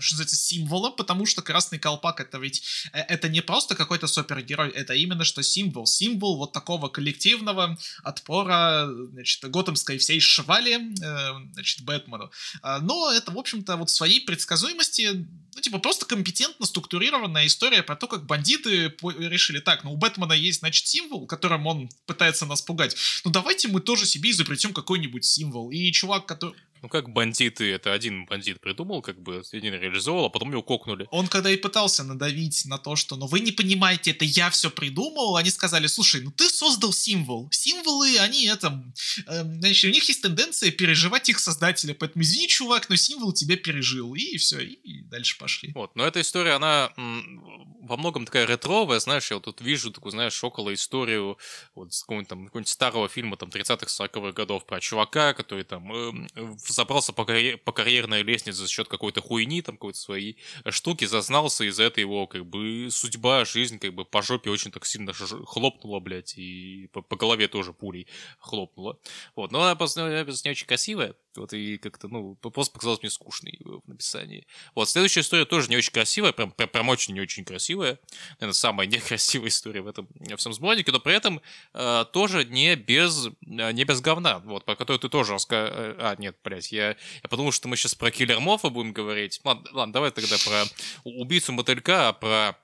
что 0.00 0.14
называется, 0.14 0.36
символа, 0.36 0.90
потому 0.90 1.26
что 1.26 1.42
Красный 1.42 1.78
Колпак 1.78 2.20
это 2.20 2.38
ведь, 2.38 2.88
э, 2.92 3.00
это 3.00 3.28
не 3.28 3.40
просто 3.40 3.76
какой-то 3.76 4.08
супергерой, 4.08 4.70
это 4.70 4.94
именно 4.94 5.24
что 5.24 5.42
символ. 5.42 5.86
Символ 5.86 6.36
вот 6.36 6.52
такого 6.52 6.88
коллективного 6.88 7.78
отпора, 8.02 8.88
значит, 9.12 9.48
готэмской 9.48 9.98
всей 9.98 10.18
швали, 10.18 10.92
э, 11.02 11.52
значит, 11.52 11.82
Бэтмену. 11.82 12.32
А, 12.62 12.80
но 12.80 13.12
это, 13.12 13.30
в 13.30 13.38
общем-то, 13.38 13.76
вот 13.76 13.90
своей 13.90 14.20
предсказуемости, 14.20 15.26
ну, 15.54 15.60
типа, 15.60 15.78
просто 15.78 16.04
компетентно 16.04 16.66
структурированная 16.66 17.46
история 17.46 17.84
про 17.84 17.94
то, 17.94 18.08
как 18.08 18.23
бандиты 18.24 18.94
решили, 19.18 19.60
так, 19.60 19.84
ну 19.84 19.92
у 19.92 19.96
Бэтмена 19.96 20.32
есть, 20.32 20.60
значит, 20.60 20.86
символ, 20.86 21.26
которым 21.26 21.66
он 21.66 21.88
пытается 22.06 22.46
нас 22.46 22.62
пугать. 22.62 22.96
Ну 23.24 23.30
давайте 23.30 23.68
мы 23.68 23.80
тоже 23.80 24.06
себе 24.06 24.30
изобретем 24.30 24.72
какой-нибудь 24.72 25.24
символ. 25.24 25.70
И 25.70 25.90
чувак, 25.92 26.26
который... 26.26 26.54
Ну 26.82 26.88
как 26.88 27.10
бандиты, 27.10 27.72
это 27.72 27.92
один 27.92 28.26
бандит 28.26 28.60
придумал, 28.60 29.00
как 29.02 29.20
бы 29.20 29.42
один 29.52 29.74
реализовал, 29.74 30.26
а 30.26 30.30
потом 30.30 30.50
его 30.50 30.62
кокнули. 30.62 31.06
Он 31.10 31.28
когда 31.28 31.50
и 31.50 31.56
пытался 31.56 32.04
надавить 32.04 32.64
на 32.66 32.78
то, 32.78 32.96
что 32.96 33.16
ну 33.16 33.26
вы 33.26 33.40
не 33.40 33.52
понимаете, 33.52 34.10
это 34.10 34.24
я 34.24 34.50
все 34.50 34.70
придумал, 34.70 35.36
они 35.36 35.50
сказали, 35.50 35.86
слушай, 35.86 36.22
ну 36.22 36.30
ты 36.30 36.48
создал 36.48 36.92
символ. 36.92 37.48
Символы, 37.50 38.18
они 38.18 38.46
это... 38.46 38.84
Э, 39.26 39.42
значит, 39.42 39.90
у 39.90 39.94
них 39.94 40.06
есть 40.08 40.22
тенденция 40.22 40.70
переживать 40.70 41.28
их 41.28 41.38
создателя, 41.38 41.94
поэтому 41.94 42.22
извини, 42.22 42.48
чувак, 42.48 42.88
но 42.88 42.96
символ 42.96 43.32
тебя 43.32 43.56
пережил. 43.56 44.14
И 44.14 44.36
все, 44.36 44.60
и 44.60 45.02
дальше 45.02 45.38
пошли. 45.38 45.72
Вот, 45.74 45.96
но 45.96 46.06
эта 46.06 46.20
история, 46.20 46.52
она 46.52 46.92
во 46.96 47.96
многом 47.96 48.24
такая 48.24 48.46
ретровая, 48.46 48.98
знаешь, 48.98 49.30
я 49.30 49.36
вот 49.36 49.44
тут 49.44 49.60
вижу 49.60 49.92
такую, 49.92 50.12
знаешь, 50.12 50.42
около 50.42 50.72
историю 50.72 51.38
вот 51.74 51.92
с 51.92 52.00
какого-нибудь 52.00 52.28
там 52.28 52.44
какого-нибудь 52.46 52.68
старого 52.68 53.08
фильма 53.08 53.36
там 53.36 53.50
30-х, 53.50 53.86
40-х 53.86 54.32
годов 54.32 54.64
про 54.66 54.80
чувака, 54.80 55.34
который 55.34 55.64
там 55.64 55.92
э, 55.92 56.56
забрался 56.74 57.12
по, 57.12 57.24
карьер, 57.24 57.58
по 57.58 57.72
карьерной 57.72 58.22
лестнице 58.22 58.58
за 58.58 58.68
счет 58.68 58.88
какой-то 58.88 59.20
хуйни, 59.20 59.62
там 59.62 59.76
какой-то 59.76 59.98
своей 59.98 60.38
штуки, 60.68 61.04
зазнался, 61.04 61.64
из-за 61.64 61.84
этого 61.84 62.00
его 62.00 62.26
как 62.26 62.46
бы 62.46 62.88
судьба, 62.90 63.44
жизнь 63.44 63.78
как 63.78 63.94
бы 63.94 64.04
по 64.04 64.22
жопе 64.22 64.50
очень 64.50 64.70
так 64.70 64.86
сильно 64.86 65.12
хлопнула, 65.12 66.00
блядь, 66.00 66.34
и 66.36 66.88
по, 66.92 67.02
по 67.02 67.16
голове 67.16 67.48
тоже 67.48 67.72
пулей 67.72 68.06
хлопнула. 68.38 68.98
Вот, 69.36 69.52
но 69.52 69.62
она 69.62 69.74
просто, 69.74 70.24
не 70.44 70.50
очень 70.50 70.66
красивая, 70.66 71.14
вот, 71.36 71.52
и 71.52 71.78
как-то, 71.78 72.08
ну, 72.08 72.34
просто 72.36 72.72
показалось 72.72 73.02
мне 73.02 73.10
скучной 73.10 73.58
в 73.60 73.88
написании. 73.88 74.46
Вот, 74.74 74.88
следующая 74.88 75.20
история 75.20 75.44
тоже 75.44 75.68
не 75.68 75.76
очень 75.76 75.92
красивая, 75.92 76.32
прям, 76.32 76.50
прям, 76.50 76.68
прям 76.68 76.88
очень 76.88 77.14
не 77.14 77.20
очень 77.20 77.44
красивая. 77.44 77.98
Наверное, 78.40 78.54
самая 78.54 78.86
некрасивая 78.86 79.48
история 79.48 79.80
в 79.80 79.86
этом 79.86 80.08
в 80.14 80.36
всем 80.36 80.52
сборнике, 80.52 80.92
но 80.92 81.00
при 81.00 81.14
этом 81.14 81.40
э, 81.72 82.04
тоже 82.12 82.44
не 82.44 82.76
без, 82.76 83.26
э, 83.26 83.30
не 83.72 83.84
без 83.84 84.00
говна, 84.00 84.40
вот, 84.40 84.64
про 84.64 84.76
которую 84.76 85.00
ты 85.00 85.08
тоже 85.08 85.34
рассказал. 85.34 85.72
Э, 85.72 85.96
а, 85.98 86.16
нет, 86.18 86.36
блядь, 86.44 86.72
я, 86.72 86.88
я 86.88 87.28
подумал, 87.28 87.52
что 87.52 87.68
мы 87.68 87.76
сейчас 87.76 87.94
про 87.94 88.10
Киллер 88.10 88.40
Мофа 88.40 88.70
будем 88.70 88.92
говорить. 88.92 89.40
Ладно, 89.44 89.68
ладно, 89.72 89.92
давай 89.92 90.10
тогда 90.10 90.36
про 90.44 90.64
убийцу 91.04 91.52
мотылька, 91.52 92.08
а 92.08 92.12
про 92.12 92.58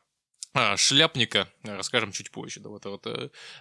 а, 0.52 0.76
шляпника 0.76 1.48
расскажем 1.62 2.12
чуть 2.12 2.30
позже. 2.30 2.60
Да, 2.60 2.68
вот, 2.70 2.84
вот, 2.84 3.06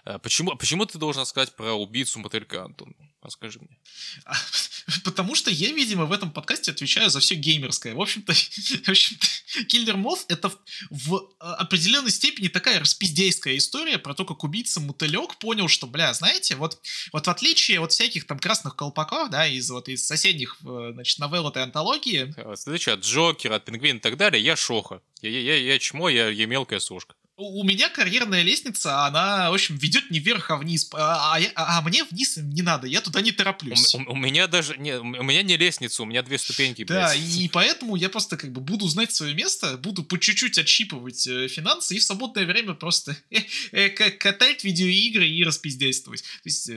а, 0.04 0.18
почему, 0.18 0.56
почему 0.56 0.86
ты 0.86 0.98
должен 0.98 1.26
сказать 1.26 1.54
про 1.54 1.74
убийцу 1.74 2.18
мотылька, 2.18 2.64
Антон? 2.64 2.94
Расскажи 3.22 3.58
мне. 3.58 3.78
А, 4.24 4.34
потому 5.04 5.34
что 5.34 5.50
я, 5.50 5.72
видимо, 5.72 6.06
в 6.06 6.12
этом 6.12 6.30
подкасте 6.30 6.70
отвечаю 6.70 7.10
за 7.10 7.20
все 7.20 7.34
геймерское. 7.34 7.94
В 7.94 8.00
общем-то, 8.00 8.32
в 8.84 8.88
общем-то 8.88 9.26
Киллер 9.68 9.96
Мов 9.96 10.24
это 10.28 10.50
в 10.88 11.28
определенной 11.38 12.10
степени 12.10 12.48
такая 12.48 12.80
распиздейская 12.80 13.56
история 13.56 13.98
про 13.98 14.14
то, 14.14 14.24
как 14.24 14.44
убийца 14.44 14.80
мотылек 14.80 15.36
понял, 15.36 15.68
что, 15.68 15.86
бля, 15.86 16.12
знаете, 16.14 16.56
вот, 16.56 16.80
вот 17.12 17.26
в 17.26 17.30
отличие 17.30 17.80
от 17.80 17.92
всяких 17.92 18.26
там 18.26 18.38
красных 18.38 18.76
колпаков, 18.76 19.30
да, 19.30 19.46
из 19.46 19.70
вот 19.70 19.88
из 19.88 20.06
соседних, 20.06 20.56
значит, 20.60 21.18
новелл 21.18 21.48
этой 21.48 21.62
антологии. 21.62 22.34
Следующее, 22.56 22.94
от 22.94 23.00
Джокера, 23.00 23.56
от 23.56 23.64
Пингвина 23.64 23.98
и 23.98 24.00
так 24.00 24.16
далее, 24.16 24.42
я 24.42 24.56
Шоха. 24.56 25.02
Я, 25.20 25.28
я, 25.28 25.40
я, 25.40 25.56
я 25.56 25.78
чмо, 25.78 26.08
я, 26.08 26.28
я 26.30 26.46
мелкая 26.46 26.80
сушка. 26.80 27.14
У 27.42 27.64
меня 27.64 27.88
карьерная 27.88 28.42
лестница, 28.42 29.06
она, 29.06 29.50
в 29.50 29.54
общем, 29.54 29.76
ведет 29.76 30.10
не 30.10 30.18
вверх, 30.18 30.50
а 30.50 30.56
вниз. 30.58 30.86
А, 30.92 31.38
а, 31.38 31.78
а, 31.78 31.80
мне 31.80 32.04
вниз 32.04 32.36
не 32.36 32.60
надо, 32.60 32.86
я 32.86 33.00
туда 33.00 33.22
не 33.22 33.32
тороплюсь. 33.32 33.94
У, 33.94 33.98
у, 33.98 34.14
меня 34.14 34.46
даже 34.46 34.76
не, 34.76 34.98
у 34.98 35.22
меня 35.22 35.42
не 35.42 35.56
лестница, 35.56 36.02
у 36.02 36.06
меня 36.06 36.22
две 36.22 36.36
ступеньки. 36.36 36.84
Да, 36.84 37.14
блядь. 37.14 37.18
и 37.18 37.48
поэтому 37.48 37.96
я 37.96 38.10
просто 38.10 38.36
как 38.36 38.52
бы 38.52 38.60
буду 38.60 38.86
знать 38.88 39.14
свое 39.14 39.34
место, 39.34 39.78
буду 39.78 40.04
по 40.04 40.18
чуть-чуть 40.18 40.58
отщипывать 40.58 41.26
э, 41.26 41.48
финансы 41.48 41.96
и 41.96 41.98
в 41.98 42.04
свободное 42.04 42.44
время 42.44 42.74
просто 42.74 43.16
э, 43.30 43.40
э, 43.72 43.88
катать 43.88 44.62
видеоигры 44.62 45.26
и 45.26 45.42
распиздействовать. 45.42 46.22
То 46.22 46.46
есть 46.46 46.70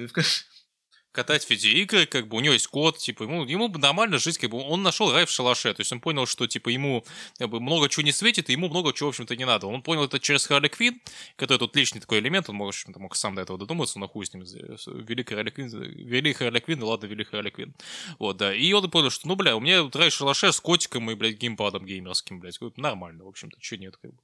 катать 1.13 1.47
видеоигры, 1.49 2.07
как 2.07 2.27
бы 2.27 2.37
у 2.37 2.39
него 2.39 2.53
есть 2.53 2.67
код, 2.67 2.97
типа, 2.97 3.23
ему, 3.23 3.45
ему 3.45 3.69
бы 3.69 3.79
нормально 3.79 4.17
жить, 4.17 4.39
как 4.39 4.49
бы 4.49 4.57
он 4.57 4.81
нашел 4.81 5.11
рай 5.11 5.25
в 5.25 5.29
шалаше, 5.29 5.73
то 5.73 5.81
есть 5.81 5.91
он 5.93 6.01
понял, 6.01 6.25
что, 6.25 6.47
типа, 6.47 6.69
ему 6.69 7.05
как 7.37 7.49
бы, 7.49 7.59
много 7.59 7.87
чего 7.87 8.03
не 8.03 8.11
светит, 8.11 8.49
и 8.49 8.53
ему 8.53 8.67
много 8.67 8.93
чего, 8.93 9.09
в 9.09 9.13
общем-то, 9.13 9.35
не 9.35 9.45
надо. 9.45 9.67
Он 9.67 9.83
понял 9.83 10.03
это 10.03 10.19
через 10.19 10.45
Харли 10.47 10.67
Квин, 10.67 10.99
который 11.35 11.59
тут 11.59 11.75
личный 11.75 12.01
такой 12.01 12.19
элемент, 12.19 12.49
он, 12.49 12.55
может, 12.55 12.87
мог 12.97 13.15
сам 13.15 13.35
до 13.35 13.43
этого 13.43 13.59
додуматься, 13.59 13.99
но 13.99 14.07
хуй 14.07 14.25
с 14.25 14.33
ним, 14.33 14.43
великий 14.43 15.35
Харли 15.35 15.51
Квин, 15.51 15.69
великий 15.69 16.39
Харли 16.39 16.59
Квин, 16.59 16.79
ну 16.79 16.87
ладно, 16.87 17.05
великий 17.05 17.29
Харли 17.29 17.51
Квин. 17.51 17.75
Вот, 18.17 18.37
да, 18.37 18.53
и 18.53 18.73
он 18.73 18.89
понял, 18.89 19.11
что, 19.11 19.27
ну, 19.27 19.35
бля, 19.35 19.55
у 19.55 19.59
меня 19.59 19.87
рай 19.93 20.09
в 20.09 20.13
шалаше 20.13 20.51
с 20.51 20.59
котиком 20.59 21.11
и, 21.11 21.15
блядь, 21.15 21.37
геймпадом 21.37 21.85
геймерским, 21.85 22.39
блядь, 22.39 22.57
нормально, 22.75 23.23
в 23.23 23.27
общем-то, 23.27 23.57
что 23.61 23.77
нет, 23.77 23.97
как 23.97 24.11
бы. 24.11 24.19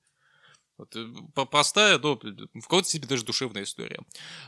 Вот, 0.80 0.95
э, 0.95 1.45
простая, 1.45 1.99
но 1.99 2.16
в 2.16 2.61
какой-то 2.61 2.88
степени 2.88 3.10
даже 3.10 3.26
душевная 3.26 3.64
история. 3.64 3.99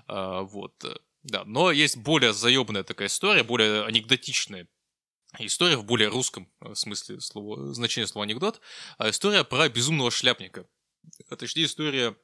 А, 0.08 0.42
вот. 0.42 0.74
Да, 1.24 1.44
но 1.46 1.72
есть 1.72 1.98
более 1.98 2.34
заебанная 2.34 2.84
такая 2.84 3.08
история, 3.08 3.44
более 3.44 3.86
анекдотичная 3.86 4.68
история 5.40 5.78
в 5.78 5.86
более 5.86 6.10
русском 6.10 6.52
э, 6.62 6.74
смысле 6.76 7.20
слова, 7.20 7.74
значения 7.74 8.08
слова 8.08 8.26
анекдот. 8.26 8.60
А 8.98 9.10
история 9.10 9.44
про 9.44 9.70
безумного 9.70 10.12
шляпника. 10.12 10.66
А 11.30 11.36
точнее, 11.36 11.66
история 11.66 12.16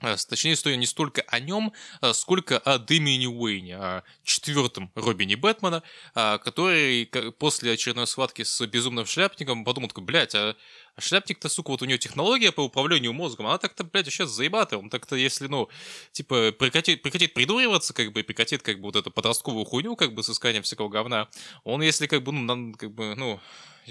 а, 0.00 0.16
Точнее, 0.16 0.52
история 0.52 0.76
не 0.76 0.84
столько 0.84 1.22
о 1.22 1.40
нем, 1.40 1.72
сколько 2.12 2.58
о 2.58 2.78
Дэмиане 2.78 3.28
Уэйне, 3.28 3.76
о 3.78 4.04
четвертом 4.24 4.92
Робине 4.94 5.36
Бэтмена, 5.36 5.82
который 6.14 7.06
после 7.38 7.72
очередной 7.72 8.06
схватки 8.06 8.42
с 8.42 8.66
безумным 8.66 9.06
шляпником 9.06 9.64
подумал 9.64 9.88
такой, 9.88 10.04
блядь, 10.04 10.34
а 10.34 10.54
А 10.96 11.00
шляпник-то, 11.02 11.50
сука, 11.50 11.70
вот 11.70 11.82
у 11.82 11.84
него 11.84 11.98
технология 11.98 12.52
по 12.52 12.62
управлению 12.62 13.12
мозгом, 13.12 13.46
она 13.46 13.58
так-то, 13.58 13.84
блядь, 13.84 14.06
сейчас 14.06 14.30
заебатая. 14.30 14.80
Он 14.80 14.88
так-то, 14.88 15.14
если, 15.14 15.46
ну, 15.46 15.68
типа, 16.12 16.52
прекратит, 16.52 17.02
прекратит 17.02 17.34
придуриваться, 17.34 17.92
как 17.92 18.12
бы, 18.12 18.20
и 18.20 18.22
прекратит, 18.22 18.62
как 18.62 18.80
бы, 18.80 18.84
вот 18.84 18.96
эту 18.96 19.10
подростковую 19.10 19.66
хуйню, 19.66 19.94
как 19.94 20.14
бы, 20.14 20.22
с 20.22 20.30
исканием 20.30 20.62
всякого 20.62 20.88
говна, 20.88 21.28
он, 21.64 21.82
если, 21.82 22.06
как 22.06 22.22
бы, 22.22 22.32
ну, 22.32 22.72
как 22.74 22.92
бы, 22.92 23.14
ну, 23.14 23.38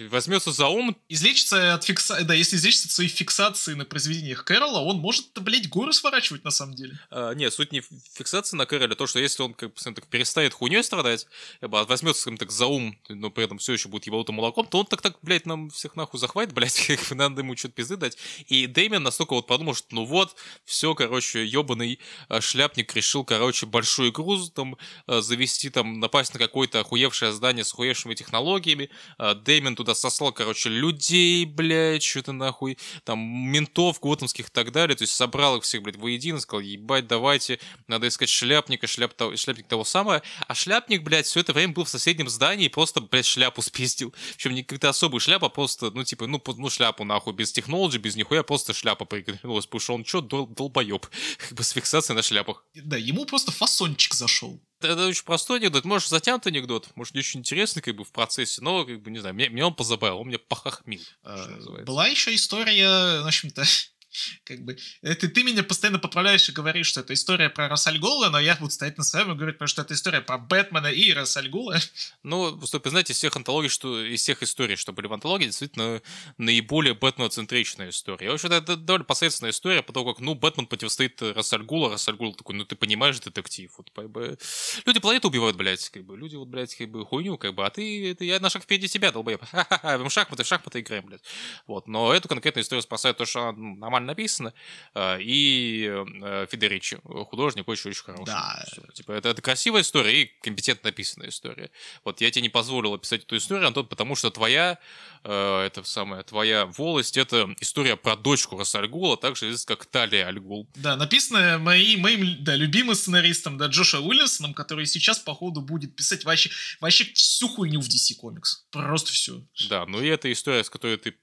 возьмется 0.10 0.52
за 0.52 0.68
ум. 0.68 0.96
Излечится 1.10 1.74
от 1.74 1.84
фикса... 1.84 2.24
Да, 2.24 2.34
если 2.34 2.58
излечится 2.58 2.88
от 2.88 2.92
своей 2.92 3.10
фиксации 3.10 3.74
на 3.74 3.86
произведениях 3.86 4.44
Кэрола, 4.44 4.80
он 4.80 4.98
может, 4.98 5.28
блядь, 5.40 5.70
горы 5.70 5.94
сворачивать 5.94 6.44
на 6.44 6.52
самом 6.52 6.76
деле. 6.76 7.00
А, 7.10 7.34
нет, 7.34 7.54
суть 7.54 7.72
не 7.72 7.82
фиксация 8.14 8.58
на 8.58 8.66
Кэроле, 8.66 8.94
а 8.94 8.96
то, 8.96 9.08
что 9.08 9.20
если 9.20 9.44
он, 9.44 9.54
как 9.54 9.74
бы, 9.74 9.82
так, 9.82 10.08
перестанет 10.08 10.54
хуйней 10.54 10.84
страдать, 10.84 11.28
как 11.62 11.70
бы, 11.70 11.84
возьмется, 11.86 12.22
скажем 12.22 12.38
так, 12.38 12.52
за 12.52 12.66
ум, 12.66 12.98
но 13.10 13.30
при 13.30 13.46
этом 13.46 13.58
все 13.58 13.74
еще 13.74 13.90
будет 13.90 14.06
ебалутым 14.06 14.36
молоком, 14.36 14.68
то 14.68 14.80
он 14.80 14.86
так, 14.86 15.02
так, 15.02 15.18
блядь, 15.22 15.46
нам 15.46 15.70
всех 15.70 15.96
нахуй 15.96 16.20
захватит, 16.20 16.54
блядь, 16.54 16.76
как 16.98 17.12
надо 17.12 17.42
ему 17.42 17.56
что-то 17.56 17.76
пизды 17.76 17.98
дать. 17.98 18.18
И 18.48 18.68
Дэмиан 18.68 19.04
настолько 19.04 19.34
вот 19.34 19.48
подумал, 19.48 19.74
что 19.74 19.88
ну 19.92 20.06
вот, 20.06 20.36
все, 20.66 20.94
короче, 20.96 21.46
ебаный 21.46 22.00
а, 22.30 22.42
шляпник 22.42 22.94
решил, 22.96 23.24
короче, 23.24 23.66
большую 23.66 24.12
игру 24.12 24.38
там 24.48 24.78
а, 25.08 25.22
завести, 25.22 25.70
там, 25.70 26.00
напасть 26.00 26.34
на 26.34 26.40
какое-то 26.40 26.80
охуевшее 26.80 27.32
здание 27.32 27.64
с 27.64 27.74
охуевшими 27.74 28.16
технологиями. 28.16 28.90
Дэмиан 29.18 29.76
туда 29.76 29.96
сослал, 29.96 30.32
короче, 30.32 30.70
людей, 30.70 31.46
блядь, 31.46 32.04
что-то 32.04 32.32
нахуй, 32.32 32.78
там, 33.04 33.20
ментов 33.20 34.00
готомских 34.00 34.48
и 34.48 34.52
так 34.52 34.72
далее, 34.72 34.96
то 34.96 35.04
есть 35.04 35.16
собрал 35.16 35.58
их 35.58 35.64
всех, 35.64 35.82
блядь, 35.82 35.96
воедино, 35.96 36.40
сказал, 36.40 36.62
ебать, 36.62 37.08
давайте, 37.08 37.60
надо 37.88 38.08
искать 38.08 38.30
шляпника, 38.30 38.88
шляп, 38.88 39.14
шляпник 39.36 39.68
того 39.68 39.84
самого, 39.84 40.22
а 40.48 40.56
шляпник, 40.56 41.04
блядь, 41.04 41.26
все 41.26 41.40
это 41.40 41.54
время 41.54 41.74
был 41.74 41.86
в 41.86 41.90
соседнем 41.90 42.30
здании 42.30 42.66
и 42.66 42.70
просто, 42.70 43.02
блядь, 43.02 43.26
шляпу 43.26 43.62
спиздил. 43.62 44.14
Причем 44.36 44.54
не 44.54 44.64
какая-то 44.64 44.90
особая 44.90 45.20
шляпа, 45.20 45.50
просто, 45.50 45.92
ну, 45.92 46.04
типа, 46.04 46.28
ну, 46.28 46.42
ну, 46.58 46.70
шляпу, 46.70 46.85
нахуй, 47.00 47.34
без 47.34 47.52
технологий, 47.52 47.98
без 47.98 48.16
нихуя, 48.16 48.44
просто 48.44 48.74
шляпа 48.74 49.06
пригнулась, 49.06 49.66
потому 49.66 49.80
что 49.80 49.94
он 49.96 50.06
что, 50.06 50.22
дол 50.22 50.48
долбоеб, 50.48 51.08
как 51.38 51.54
бы 51.54 51.64
с 51.64 51.72
фиксацией 51.72 52.16
на 52.16 52.24
шляпах. 52.24 52.66
Да, 52.76 52.98
ему 52.98 53.26
просто 53.26 53.52
фасончик 53.52 54.14
зашел 54.14 54.62
это 54.82 55.08
очень 55.08 55.24
простой 55.24 55.60
анекдот, 55.60 55.86
может, 55.86 56.10
затянутый 56.10 56.52
анекдот, 56.52 56.90
может, 56.96 57.14
не 57.14 57.20
очень 57.20 57.40
интересный, 57.40 57.82
как 57.82 57.96
бы, 57.96 58.04
в 58.04 58.12
процессе, 58.12 58.62
но, 58.62 58.86
как 58.86 59.02
бы, 59.02 59.12
не 59.12 59.20
знаю, 59.20 59.36
мне, 59.36 59.50
мне 59.50 59.66
он 59.66 59.74
позабавил, 59.74 60.20
он 60.20 60.28
мне 60.28 60.38
похохмил. 60.38 61.02
А, 61.24 61.48
была 61.86 62.08
еще 62.08 62.34
история, 62.34 63.22
в 63.22 63.28
общем-то, 63.28 63.64
как 64.46 64.64
бы, 64.64 64.78
это 65.02 65.28
ты 65.28 65.44
меня 65.44 65.64
постоянно 65.64 66.00
поправляешь 66.00 66.48
и 66.50 66.52
говоришь, 66.52 66.88
что 66.88 67.02
это 67.02 67.14
история 67.14 67.50
про 67.50 67.68
Рассальгула, 67.68 68.30
но 68.30 68.40
я 68.40 68.56
буду 68.56 68.72
стоять 68.72 68.98
на 68.98 69.04
своем 69.04 69.32
и 69.32 69.36
говорить, 69.36 69.56
потому 69.56 69.68
что 69.68 69.82
это 69.82 69.94
история 69.94 70.22
про 70.22 70.38
Бэтмена 70.38 70.88
и 70.88 71.12
Рассальгула. 71.14 71.78
Ну, 72.24 72.60
стоп, 72.66 72.88
знаете, 72.88 73.14
из 73.14 73.18
всех 73.18 73.36
антологий, 73.36 73.70
что, 73.70 74.04
из 74.04 74.22
всех 74.22 74.42
историй, 74.42 74.76
что 74.76 74.94
были 74.94 75.08
в 75.08 75.14
антологии, 75.14 75.46
действительно 75.46 76.02
наиболее 76.38 76.94
Бэтмена-центричная 76.94 77.90
история. 77.90 78.32
В 78.32 78.34
общем, 78.34 78.52
это 78.52 78.76
довольно 78.76 79.06
посредственная 79.06 79.52
история, 79.52 79.84
по 79.84 79.94
тому, 79.94 80.14
как, 80.14 80.20
ну, 80.20 80.34
Бэтмен 80.34 80.66
противостоит 80.66 81.22
Рассальгула, 81.22 81.92
Рассальгул 81.92 82.34
такой, 82.34 82.56
ну, 82.56 82.66
ты 82.66 82.76
понимаешь, 82.76 83.20
детектив. 83.20 83.72
Вот, 83.78 83.92
как 83.96 84.10
бы, 84.10 84.38
люди 84.86 85.00
планету 85.00 85.28
убивают, 85.28 85.56
блядь, 85.56 85.90
как 85.90 86.04
бы, 86.04 86.18
люди, 86.18 86.36
вот, 86.36 86.48
блядь, 86.48 86.76
как 86.76 86.90
бы, 86.90 87.06
хуйню, 87.06 87.38
как 87.38 87.54
бы, 87.54 87.66
а 87.66 87.70
ты, 87.70 88.12
это 88.12 88.24
я 88.24 88.40
на 88.40 88.50
шаг 88.50 88.64
впереди 88.64 88.88
тебя, 88.88 89.12
долбоеб. 89.12 89.44
Ха-ха-ха, 89.52 90.10
шахматы, 90.10 90.44
шахматы 90.44 90.80
играем, 90.80 91.06
блядь. 91.06 91.24
Вот, 91.68 91.88
но 91.88 92.14
эту 92.14 92.28
конкретную 92.28 92.64
историю 92.64 92.82
спасает 92.82 93.18
то, 93.18 93.26
что 93.26 93.50
она 93.50 93.52
ну, 93.52 93.76
нормально 93.76 94.05
нормально 94.06 94.16
написано, 94.16 94.54
а, 94.94 95.18
и 95.20 95.88
э, 95.88 96.48
Федеричи, 96.50 97.00
художник 97.04 97.68
очень-очень 97.68 98.04
хороший. 98.04 98.26
Да. 98.26 98.66
Типа, 98.94 99.12
это, 99.12 99.30
это 99.30 99.42
красивая 99.42 99.82
история 99.82 100.24
и 100.24 100.32
компетентно 100.42 100.90
написанная 100.90 101.30
история. 101.30 101.70
Вот 102.04 102.22
я 102.22 102.32
тебе 102.32 102.44
не 102.44 102.50
позволил 102.50 102.94
описать 102.94 103.24
эту 103.24 103.36
историю, 103.36 103.68
Антон, 103.68 103.88
потому 103.88 104.16
что 104.16 104.30
твоя, 104.32 104.78
э, 105.24 105.62
это 105.66 105.84
самая, 105.84 106.24
твоя 106.24 106.66
волость, 106.66 107.18
это 107.18 107.54
история 107.60 107.96
про 107.96 108.16
дочку 108.16 108.58
Рассальгула, 108.58 109.18
также 109.18 109.48
известна 109.48 109.76
как 109.76 109.86
Талия 109.86 110.28
Альгул. 110.28 110.68
Да, 110.76 110.96
написанная 110.96 111.58
моим, 111.58 112.02
моим 112.02 112.44
да, 112.44 112.56
любимым 112.56 112.96
сценаристом, 112.96 113.58
да, 113.58 113.68
Джоша 113.68 114.00
Уильямсоном, 114.00 114.54
который 114.54 114.86
сейчас, 114.86 115.20
походу, 115.20 115.62
будет 115.62 115.96
писать 115.96 116.24
вообще, 116.26 116.50
вообще 116.80 117.06
всю 117.14 117.48
хуйню 117.48 117.82
в 117.82 117.88
DC 117.88 118.14
Comics. 118.22 118.66
Просто 118.72 119.12
все. 119.12 119.42
Да, 119.70 119.86
ну 119.86 120.02
и 120.02 120.08
эта 120.08 120.32
история, 120.32 120.64
с 120.64 120.70
которой 120.70 120.98
ты 120.98 121.16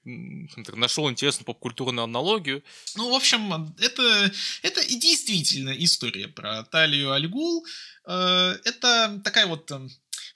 нашел 0.75 1.09
интересную 1.09 1.45
попкультурную 1.45 2.03
аналогию, 2.03 2.63
ну, 2.95 3.11
в 3.11 3.15
общем, 3.15 3.75
это, 3.79 4.31
это 4.61 4.81
и 4.81 4.95
действительно 4.95 5.71
история 5.71 6.27
про 6.27 6.63
Талию 6.63 7.11
Альгул. 7.11 7.65
Э, 8.05 8.55
это 8.63 9.19
такая 9.23 9.47
вот 9.47 9.69
эм, 9.71 9.89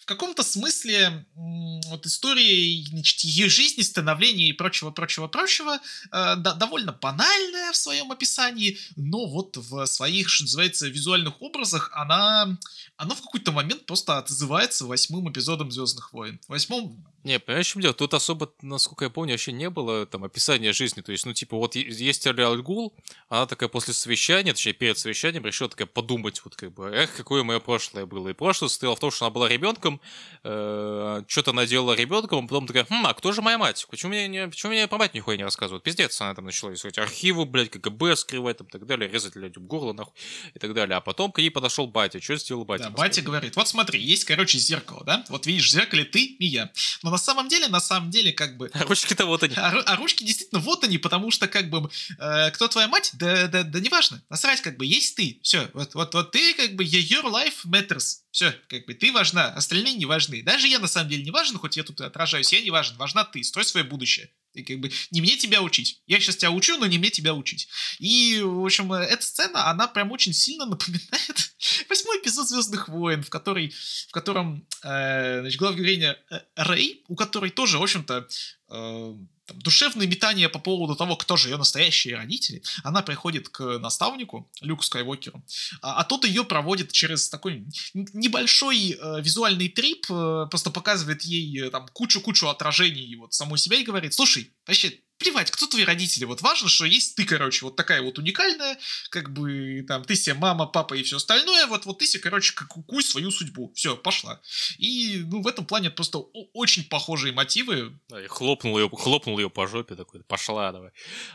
каком-то 0.08 0.42
смысле 0.42 1.26
вот 1.36 2.06
история 2.06 2.84
значит, 2.88 3.20
ее 3.20 3.50
жизни, 3.50 3.82
становления 3.82 4.50
и 4.50 4.54
прочего, 4.54 4.90
прочего, 4.90 5.28
прочего 5.28 5.76
э, 5.76 6.36
да, 6.38 6.54
довольно 6.54 6.94
банальная 6.94 7.72
в 7.72 7.76
своем 7.76 8.12
описании, 8.12 8.80
но 8.96 9.28
вот 9.28 9.58
в 9.58 9.86
своих, 9.86 10.30
что 10.30 10.46
называется, 10.46 10.88
визуальных 10.88 11.42
образах 11.42 11.92
она, 11.94 12.58
она 12.96 13.16
в 13.16 13.22
какой-то 13.22 13.52
момент 13.52 13.86
просто 13.86 14.18
отзывается 14.18 14.86
восьмым 14.86 15.30
эпизодом 15.30 15.72
Звездных 15.72 16.14
войн. 16.14 16.40
Восьмом 16.48 17.06
не, 17.28 17.40
понимаешь, 17.40 17.68
в 17.68 17.72
чем 17.72 17.82
дело? 17.82 17.94
Тут 17.94 18.14
особо, 18.14 18.54
насколько 18.62 19.04
я 19.04 19.10
помню, 19.10 19.34
вообще 19.34 19.52
не 19.52 19.70
было 19.70 20.06
там 20.06 20.24
описания 20.24 20.72
жизни. 20.72 21.02
То 21.02 21.12
есть, 21.12 21.26
ну, 21.26 21.34
типа, 21.34 21.58
вот 21.58 21.76
есть 21.76 22.26
Аль 22.26 22.62
Гул, 22.62 22.96
она 23.28 23.46
такая 23.46 23.68
после 23.68 23.94
совещания, 23.94 24.54
точнее, 24.54 24.72
перед 24.72 24.98
совещанием 24.98 25.46
решила 25.46 25.70
такая 25.70 25.88
подумать, 25.88 26.40
вот 26.46 26.56
как 26.56 26.74
бы, 26.74 26.86
эх, 26.86 27.14
какое 27.18 27.44
мое 27.44 27.60
прошлое 27.60 28.06
было. 28.06 28.30
И 28.30 28.34
прошлое 28.34 28.70
состояло 28.70 28.96
в 28.96 29.02
том, 29.02 29.12
что 29.12 29.26
она 29.26 29.34
была 29.34 29.50
ребенком, 29.50 29.97
э, 30.44 31.24
что-то 31.28 31.52
она 31.52 31.66
делала 31.66 31.94
ребенком, 31.94 32.46
а 32.46 32.48
потом 32.48 32.68
такая, 32.68 32.86
хм, 32.90 33.06
а 33.06 33.14
кто 33.14 33.32
же 33.32 33.42
моя 33.42 33.58
мать? 33.58 33.86
Почему 33.90 34.10
мне, 34.10 34.28
не, 34.28 34.48
почему 34.48 34.72
мне 34.72 34.88
про 34.88 34.98
мать 34.98 35.14
нихуя 35.14 35.38
не 35.38 35.44
рассказывают? 35.44 35.84
Пиздец, 35.84 36.20
она 36.22 36.34
там 36.34 36.46
начала 36.46 36.74
искать 36.74 36.98
архивы, 36.98 37.46
блядь, 37.46 37.70
КГБ 37.70 38.16
скрывать, 38.16 38.58
там, 38.58 38.68
и 38.68 38.70
так 38.70 38.86
далее, 38.86 39.10
резать, 39.10 39.36
блядь, 39.36 39.58
горло, 39.58 39.94
нахуй, 39.94 40.14
и 40.54 40.60
так 40.60 40.74
далее. 40.74 40.98
А 40.98 41.02
потом 41.02 41.32
к 41.32 41.40
ней 41.40 41.50
подошел 41.50 41.88
батя. 41.88 42.22
Что 42.22 42.36
сделал 42.38 42.66
батя? 42.66 42.86
Да, 42.86 42.90
батя 42.92 43.22
говорит, 43.22 43.56
вот 43.56 43.68
смотри, 43.68 44.02
есть, 44.02 44.26
короче, 44.26 44.58
зеркало, 44.58 45.04
да? 45.06 45.26
Вот 45.30 45.46
видишь, 45.46 45.68
в 45.68 45.72
зеркале 45.72 46.06
ты 46.06 46.24
и 46.24 46.46
я. 46.46 46.72
Но 47.04 47.12
на 47.12 47.18
самом 47.18 47.48
деле, 47.48 47.68
на 47.68 47.80
самом 47.80 48.10
деле, 48.10 48.32
как 48.32 48.58
бы... 48.58 48.70
А 48.74 48.84
ручки-то 48.84 49.26
вот 49.26 49.44
они. 49.44 49.56
А, 49.56 49.70
а 49.70 49.96
ручки 49.96 50.24
действительно 50.24 50.62
вот 50.62 50.84
они, 50.84 50.98
потому 50.98 51.32
что, 51.32 51.48
как 51.48 51.70
бы, 51.70 51.90
э, 52.20 52.52
кто 52.52 52.68
твоя 52.68 52.88
мать, 52.88 53.12
да, 53.14 53.48
да, 53.48 53.64
да 53.64 53.80
неважно. 53.80 54.24
Насрать, 54.30 54.62
как 54.62 54.78
бы, 54.78 54.86
есть 54.86 55.16
ты. 55.16 55.40
Все, 55.44 55.70
вот, 55.74 55.94
вот, 55.96 56.14
вот 56.14 56.32
ты, 56.32 56.54
как 56.54 56.76
бы, 56.76 56.84
your 56.84 57.24
life 57.24 57.66
matters. 57.66 58.20
Все, 58.32 58.54
как 58.68 58.86
бы, 58.86 58.94
ты 58.94 59.12
важна, 59.12 59.48
остальные 59.54 59.87
не 59.94 60.06
важны. 60.06 60.42
Даже 60.44 60.68
я, 60.68 60.80
на 60.80 60.88
самом 60.88 61.10
деле, 61.10 61.24
не 61.24 61.32
важен, 61.32 61.58
хоть 61.58 61.78
я 61.78 61.84
тут 61.84 62.02
отражаюсь, 62.02 62.54
я 62.54 62.62
не 62.62 62.72
важен. 62.72 62.96
Важна 62.98 63.24
ты, 63.24 63.44
строй 63.44 63.66
свое 63.66 63.86
будущее. 63.86 64.30
И 64.54 64.64
как 64.64 64.80
бы 64.80 64.92
не 65.12 65.22
мне 65.22 65.38
тебя 65.38 65.62
учить. 65.62 66.02
Я 66.08 66.20
сейчас 66.20 66.38
тебя 66.38 66.52
учу, 66.52 66.78
но 66.78 66.86
не 66.88 66.98
мне 66.98 67.10
тебя 67.10 67.34
учить. 67.34 67.68
И, 68.00 68.42
в 68.42 68.66
общем, 68.66 68.92
эта 68.94 69.24
сцена, 69.24 69.70
она 69.70 69.88
прям 69.88 70.12
очень 70.12 70.34
сильно 70.34 70.66
напоминает 70.68 71.54
восьмой 71.90 72.20
эпизод 72.20 72.48
Звездных 72.48 72.90
войн, 72.90 73.24
в, 73.24 73.30
который, 73.30 73.74
в 74.08 74.12
котором 74.12 74.66
э, 74.84 75.42
значит, 75.42 75.60
главная 75.60 75.82
героиня 75.82 76.18
э, 76.32 76.40
Рэй, 76.56 77.04
у 77.08 77.16
которой 77.16 77.52
тоже, 77.52 77.78
в 77.78 77.84
общем-то, 77.84 78.28
э, 78.70 79.16
там, 79.48 79.60
душевные 79.62 80.08
метания 80.08 80.50
по 80.50 80.60
поводу 80.60 80.96
того, 80.96 81.16
кто 81.16 81.38
же 81.38 81.50
ее 81.50 81.58
настоящие 81.58 82.18
родители, 82.18 82.62
она 82.84 83.02
приходит 83.02 83.48
к 83.48 83.80
наставнику, 83.80 84.52
Люку 84.62 84.84
Скайуокеру, 84.84 85.42
а, 85.82 86.02
а 86.02 86.04
тот 86.04 86.26
ее 86.26 86.44
проводит 86.44 86.92
через 86.92 87.30
такой 87.30 87.66
небольшой 87.94 88.92
э, 88.92 89.22
визуальный 89.22 89.70
трип, 89.70 90.06
э, 90.10 90.48
просто 90.50 90.70
показывает 90.70 91.22
ей 91.22 91.62
э, 91.62 91.70
там 91.70 91.88
кучу-кучу 91.94 92.48
отражений 92.48 93.16
вот 93.16 93.34
самой 93.34 93.58
себя 93.58 93.78
и 93.78 93.86
говорит, 93.86 94.14
слушай, 94.14 94.37
вообще 94.66 95.00
плевать, 95.18 95.52
кто 95.52 95.68
твои 95.68 95.84
родители, 95.84 96.26
вот 96.26 96.42
важно, 96.42 96.70
что 96.70 96.86
есть 96.86 97.16
ты, 97.16 97.26
короче, 97.26 97.66
вот 97.66 97.76
такая 97.76 98.02
вот 98.02 98.20
уникальная, 98.20 98.78
как 99.10 99.32
бы, 99.32 99.84
там, 99.88 100.04
ты 100.04 100.16
себе 100.16 100.36
мама, 100.36 100.68
папа 100.68 100.94
и 100.94 101.04
все 101.04 101.18
остальное, 101.18 101.66
вот, 101.68 101.86
вот 101.86 102.00
ты 102.00 102.06
себе, 102.06 102.22
короче, 102.22 102.54
как 102.54 102.68
куй 102.68 103.04
свою 103.04 103.32
судьбу, 103.32 103.72
все, 103.76 103.98
пошла. 103.98 104.42
И, 104.78 105.24
ну, 105.26 105.42
в 105.42 105.48
этом 105.48 105.66
плане 105.66 105.90
просто 105.90 106.20
очень 106.54 106.88
похожие 106.88 107.34
мотивы. 107.34 108.00
Да, 108.10 108.24
и 108.24 108.28
хлопнул 108.28 108.78
ее, 108.78 108.90
хлопнул 108.90 109.40
ее 109.40 109.50
по 109.50 109.68
жопе 109.68 109.96
такой, 109.96 110.24
пошла 110.24 110.72
давай. 110.72 110.92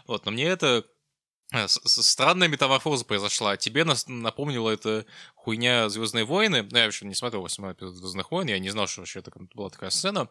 Вот, 0.06 0.24
но 0.26 0.32
мне 0.32 0.44
это 0.44 0.84
Э, 1.52 1.66
странная 1.68 2.48
метаморфоза 2.48 3.05
произошла. 3.05 3.56
Тебе 3.56 3.84
напомнило 4.06 4.70
это 4.70 5.05
хуйня 5.42 5.88
Звездные 5.88 6.24
войны. 6.24 6.66
Ну, 6.70 6.78
я 6.78 6.84
вообще 6.84 7.04
не 7.04 7.14
смотрел 7.14 7.42
8 7.42 7.72
эпизод 7.72 7.96
Звездных 7.96 8.30
войн, 8.30 8.48
я 8.48 8.58
не 8.60 8.70
знал, 8.70 8.86
что 8.86 9.00
вообще 9.00 9.18
это 9.18 9.32
была 9.54 9.70
такая 9.70 9.90
сцена. 9.90 10.28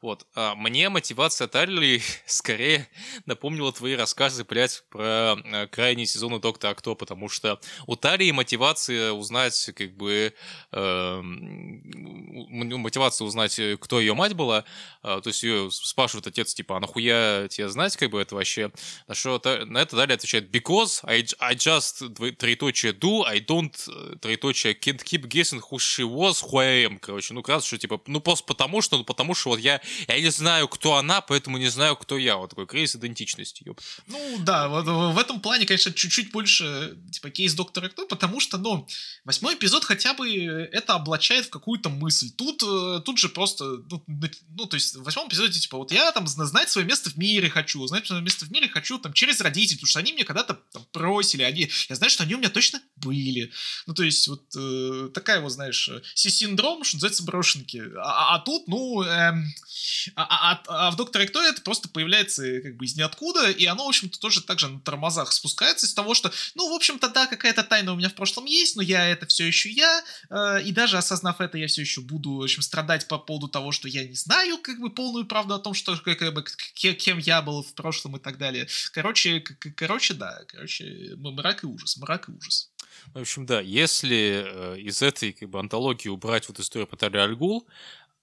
Вот. 0.00 0.26
А 0.34 0.54
мне 0.54 0.88
мотивация 0.88 1.48
Талли 1.48 2.00
скорее 2.26 2.88
напомнила 3.26 3.72
твои 3.72 3.96
рассказы, 3.96 4.44
блядь, 4.44 4.84
про 4.88 5.36
э, 5.44 5.66
крайние 5.68 6.06
сезоны 6.06 6.38
Доктора 6.38 6.74
Кто, 6.74 6.94
потому 6.94 7.28
что 7.28 7.60
у 7.86 7.96
Талии 7.96 8.30
мотивация 8.30 9.12
узнать, 9.12 9.70
как 9.74 9.96
бы, 9.96 10.32
э, 10.70 11.20
мотивация 11.22 13.24
узнать, 13.24 13.58
э, 13.58 13.76
кто 13.80 14.00
ее 14.00 14.14
мать 14.14 14.34
была. 14.34 14.64
А, 15.02 15.20
то 15.20 15.28
есть 15.28 15.42
ее 15.42 15.70
спрашивает 15.72 16.28
отец, 16.28 16.54
типа, 16.54 16.76
а 16.76 16.80
нахуя 16.80 17.48
тебе 17.48 17.68
знать, 17.68 17.96
как 17.96 18.10
бы 18.10 18.20
это 18.20 18.36
вообще? 18.36 18.70
На 19.08 19.14
что 19.14 19.40
на 19.66 19.78
это 19.78 19.96
далее 19.96 20.14
отвечает, 20.14 20.54
because 20.54 21.00
I, 21.02 21.26
I 21.40 21.54
just, 21.54 22.14
троеточие, 22.36 22.92
do, 22.92 23.24
I 23.24 23.40
don't, 23.40 23.74
э, 23.88 24.16
троеточие, 24.52 24.74
can't 24.74 25.02
keep 25.02 25.28
guessing 25.28 25.60
who 25.60 25.78
she 25.78 26.04
was, 26.04 26.42
who 26.42 26.58
I 26.58 26.84
am. 26.84 26.98
Короче, 26.98 27.34
ну, 27.34 27.42
кажется, 27.42 27.68
что, 27.68 27.78
типа, 27.78 28.00
ну, 28.06 28.20
просто 28.20 28.44
потому 28.44 28.82
что, 28.82 28.98
ну, 28.98 29.04
потому 29.04 29.34
что 29.34 29.50
вот 29.50 29.60
я, 29.60 29.80
я 30.08 30.20
не 30.20 30.30
знаю, 30.30 30.68
кто 30.68 30.96
она, 30.96 31.20
поэтому 31.20 31.58
не 31.58 31.68
знаю, 31.68 31.96
кто 31.96 32.18
я. 32.18 32.36
Вот 32.36 32.50
такой 32.50 32.66
кризис 32.66 32.96
идентичности, 32.96 33.62
ёп. 33.66 33.80
Ну, 34.06 34.38
да, 34.40 34.68
вот 34.68 34.86
в 34.86 35.18
этом 35.18 35.40
плане, 35.40 35.66
конечно, 35.66 35.92
чуть-чуть 35.92 36.32
больше, 36.32 36.96
типа, 37.10 37.30
кейс 37.30 37.54
доктора 37.54 37.88
Кто, 37.88 38.06
потому 38.06 38.40
что, 38.40 38.58
ну, 38.58 38.86
восьмой 39.24 39.54
эпизод 39.54 39.84
хотя 39.84 40.14
бы 40.14 40.28
это 40.72 40.94
облачает 40.94 41.46
в 41.46 41.50
какую-то 41.50 41.88
мысль. 41.88 42.30
Тут, 42.36 42.62
э, 42.62 43.00
тут 43.04 43.18
же 43.18 43.28
просто, 43.28 43.64
ну, 43.90 44.04
ну, 44.56 44.66
то 44.66 44.76
есть 44.76 44.94
в 44.94 45.02
восьмом 45.02 45.28
эпизоде, 45.28 45.58
типа, 45.58 45.78
вот 45.78 45.92
я 45.92 46.12
там 46.12 46.26
знать 46.26 46.70
свое 46.70 46.86
место 46.86 47.10
в 47.10 47.16
мире 47.16 47.50
хочу, 47.50 47.86
знать 47.86 48.06
свое 48.06 48.22
место 48.22 48.44
в 48.44 48.50
мире 48.50 48.68
хочу 48.68 48.98
там 48.98 49.12
через 49.12 49.40
родителей, 49.40 49.76
потому 49.76 49.88
что 49.88 49.98
они 49.98 50.12
мне 50.12 50.24
когда-то 50.24 50.54
там 50.72 50.84
просили, 50.92 51.42
они, 51.42 51.70
я 51.88 51.96
знаю, 51.96 52.10
что 52.10 52.22
они 52.22 52.34
у 52.34 52.38
меня 52.38 52.50
точно 52.50 52.80
были. 52.96 53.52
Ну, 53.86 53.94
то 53.94 54.02
есть 54.02 54.28
вот 54.28 54.41
э, 54.56 55.10
такая 55.14 55.40
вот, 55.40 55.50
знаешь, 55.50 55.90
синдром, 56.14 56.84
что 56.84 56.96
называется, 56.96 57.24
брошенки. 57.24 57.82
А, 57.96 58.02
а, 58.02 58.34
а 58.34 58.38
тут, 58.40 58.68
ну, 58.68 59.02
эм, 59.02 59.46
а, 60.16 60.52
а, 60.52 60.62
а, 60.66 60.90
в 60.90 60.96
Докторе 60.96 61.26
Кто 61.26 61.42
это 61.42 61.60
просто 61.62 61.88
появляется 61.88 62.60
как 62.60 62.76
бы 62.76 62.84
из 62.84 62.96
ниоткуда, 62.96 63.50
и 63.50 63.64
оно, 63.66 63.84
в 63.84 63.88
общем-то, 63.88 64.18
тоже 64.18 64.42
так 64.42 64.58
же 64.58 64.68
на 64.68 64.80
тормозах 64.80 65.32
спускается 65.32 65.86
из 65.86 65.94
того, 65.94 66.14
что, 66.14 66.32
ну, 66.54 66.70
в 66.70 66.74
общем-то, 66.74 67.08
да, 67.08 67.26
какая-то 67.26 67.62
тайна 67.62 67.92
у 67.92 67.96
меня 67.96 68.08
в 68.08 68.14
прошлом 68.14 68.44
есть, 68.44 68.76
но 68.76 68.82
я 68.82 69.06
это 69.08 69.26
все 69.26 69.46
еще 69.46 69.70
я, 69.70 70.04
э, 70.30 70.62
и 70.62 70.72
даже 70.72 70.98
осознав 70.98 71.40
это, 71.40 71.58
я 71.58 71.66
все 71.66 71.82
еще 71.82 72.00
буду, 72.00 72.34
в 72.34 72.42
общем, 72.42 72.62
страдать 72.62 73.08
по 73.08 73.18
поводу 73.18 73.48
того, 73.48 73.72
что 73.72 73.88
я 73.88 74.06
не 74.06 74.14
знаю, 74.14 74.58
как 74.58 74.78
бы, 74.78 74.90
полную 74.90 75.26
правду 75.26 75.54
о 75.54 75.58
том, 75.58 75.74
что, 75.74 75.96
как 75.96 76.34
бы, 76.34 76.44
кем 76.74 77.18
я 77.18 77.42
был 77.42 77.62
в 77.62 77.74
прошлом 77.74 78.16
и 78.16 78.20
так 78.20 78.38
далее. 78.38 78.68
Короче, 78.92 79.40
короче, 79.40 80.14
да, 80.14 80.40
короче, 80.48 81.14
мрак 81.16 81.64
и 81.64 81.66
ужас, 81.66 81.96
мрак 81.96 82.28
и 82.28 82.32
ужас. 82.32 82.71
В 83.14 83.20
общем, 83.20 83.46
да, 83.46 83.60
если 83.60 84.44
э, 84.44 84.78
из 84.78 85.02
этой 85.02 85.32
как 85.32 85.48
бы, 85.50 85.58
антологии 85.58 86.08
убрать 86.08 86.48
вот 86.48 86.58
историю 86.60 86.86
про 86.86 86.96
Тари 86.96 87.18
Альгул, 87.18 87.66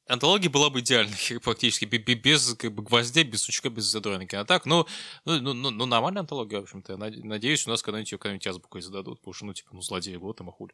антология 0.08 0.49
была 0.49 0.69
бы 0.69 0.80
идеальной, 0.80 1.40
практически, 1.43 1.85
без 1.85 2.56
как 2.56 2.74
бы, 2.74 2.83
гвоздя, 2.83 3.24
без 3.24 3.43
сучка, 3.43 3.69
без 3.69 3.85
задоринки. 3.85 4.35
А 4.35 4.45
так, 4.45 4.66
ну, 4.66 4.85
ну, 5.25 5.40
ну, 5.40 5.53
ну, 5.53 5.69
ну 5.69 5.85
нормальная 5.85 6.22
антология, 6.22 6.59
в 6.59 6.64
общем-то. 6.64 6.98
Надеюсь, 6.98 7.67
у 7.67 7.69
нас 7.69 7.82
когда-нибудь 7.82 8.11
ее 8.11 8.17
когда-нибудь 8.17 8.48
азбукой 8.48 8.82
зададут, 8.82 9.19
потому 9.19 9.33
что, 9.33 9.45
ну, 9.45 9.53
типа, 9.53 9.69
ну, 9.74 9.82
злодеи, 9.82 10.16
вот, 10.16 10.41
а 10.41 10.43
махуль. 10.43 10.72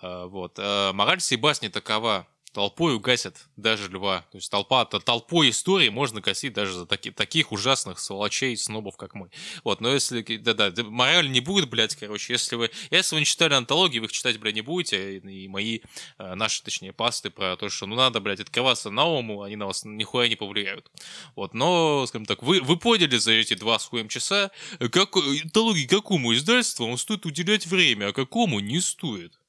А, 0.00 0.26
вот. 0.26 0.54
А, 0.58 0.92
мораль 0.92 1.20
сей 1.20 1.36
басни 1.36 1.68
такова 1.68 2.26
толпой 2.52 2.94
угасят 2.94 3.46
даже 3.56 3.88
льва. 3.88 4.26
То 4.32 4.38
есть 4.38 4.50
толпа, 4.50 4.84
то 4.84 4.98
толпой 4.98 5.50
истории 5.50 5.88
можно 5.88 6.20
косить 6.20 6.52
даже 6.52 6.72
за 6.72 6.86
таки, 6.86 7.10
таких 7.10 7.52
ужасных 7.52 7.98
сволочей, 7.98 8.56
снобов, 8.56 8.96
как 8.96 9.14
мы. 9.14 9.30
Вот, 9.64 9.80
но 9.80 9.92
если, 9.92 10.22
да-да, 10.36 10.72
мораль 10.84 11.30
не 11.30 11.40
будет, 11.40 11.68
блядь, 11.68 11.94
короче, 11.94 12.32
если 12.32 12.56
вы, 12.56 12.70
если 12.90 13.14
вы 13.14 13.20
не 13.20 13.26
читали 13.26 13.54
антологии, 13.54 13.98
вы 13.98 14.06
их 14.06 14.12
читать, 14.12 14.38
блядь, 14.38 14.54
не 14.54 14.62
будете, 14.62 15.18
и 15.18 15.48
мои, 15.48 15.80
э, 16.18 16.34
наши, 16.34 16.62
точнее, 16.62 16.92
пасты 16.92 17.30
про 17.30 17.56
то, 17.56 17.68
что, 17.68 17.86
ну, 17.86 17.96
надо, 17.96 18.20
блядь, 18.20 18.40
открываться 18.40 18.90
новому, 18.90 19.42
они 19.42 19.56
на 19.56 19.66
вас 19.66 19.84
нихуя 19.84 20.28
не 20.28 20.36
повлияют. 20.36 20.90
Вот, 21.36 21.54
но, 21.54 22.06
скажем 22.06 22.26
так, 22.26 22.42
вы, 22.42 22.60
вы 22.60 22.76
поняли 22.76 23.16
за 23.16 23.32
эти 23.32 23.54
два 23.54 23.78
с 23.78 23.86
хуем 23.86 24.08
часа, 24.08 24.50
как, 24.78 25.16
антологии 25.16 25.86
какому 25.86 26.34
издательству 26.34 26.86
вам 26.86 26.98
стоит 26.98 27.26
уделять 27.26 27.66
время, 27.66 28.08
а 28.08 28.12
какому 28.12 28.60
не 28.60 28.80
стоит. 28.80 29.39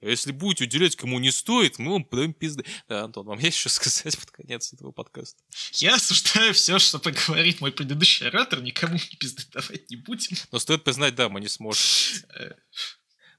А 0.00 0.06
если 0.06 0.32
будете 0.32 0.64
уделять 0.64 0.96
кому 0.96 1.18
не 1.18 1.30
стоит, 1.30 1.78
мы 1.78 1.92
вам 1.92 2.04
подаем 2.04 2.32
пизды. 2.32 2.64
Да, 2.88 3.04
Антон, 3.04 3.26
вам 3.26 3.38
есть 3.38 3.58
что 3.58 3.68
сказать 3.68 4.18
под 4.18 4.30
конец 4.30 4.72
этого 4.72 4.92
подкаста? 4.92 5.42
Я 5.74 5.96
осуждаю 5.96 6.54
все, 6.54 6.78
что 6.78 6.98
поговорит 6.98 7.60
мой 7.60 7.70
предыдущий 7.70 8.26
оратор, 8.26 8.62
никому 8.62 8.94
не 8.94 9.16
пизды 9.18 9.42
давать 9.52 9.90
не 9.90 9.96
будем. 9.96 10.36
Но 10.52 10.58
стоит 10.58 10.84
признать, 10.84 11.14
да, 11.14 11.28
мы 11.28 11.40
не 11.40 11.48
сможем. 11.48 11.82
Э. 12.34 12.52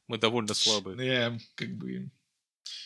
Мы 0.08 0.18
довольно 0.18 0.54
слабые. 0.54 0.98
Да, 0.98 1.40
как 1.56 1.76
бы... 1.78 2.12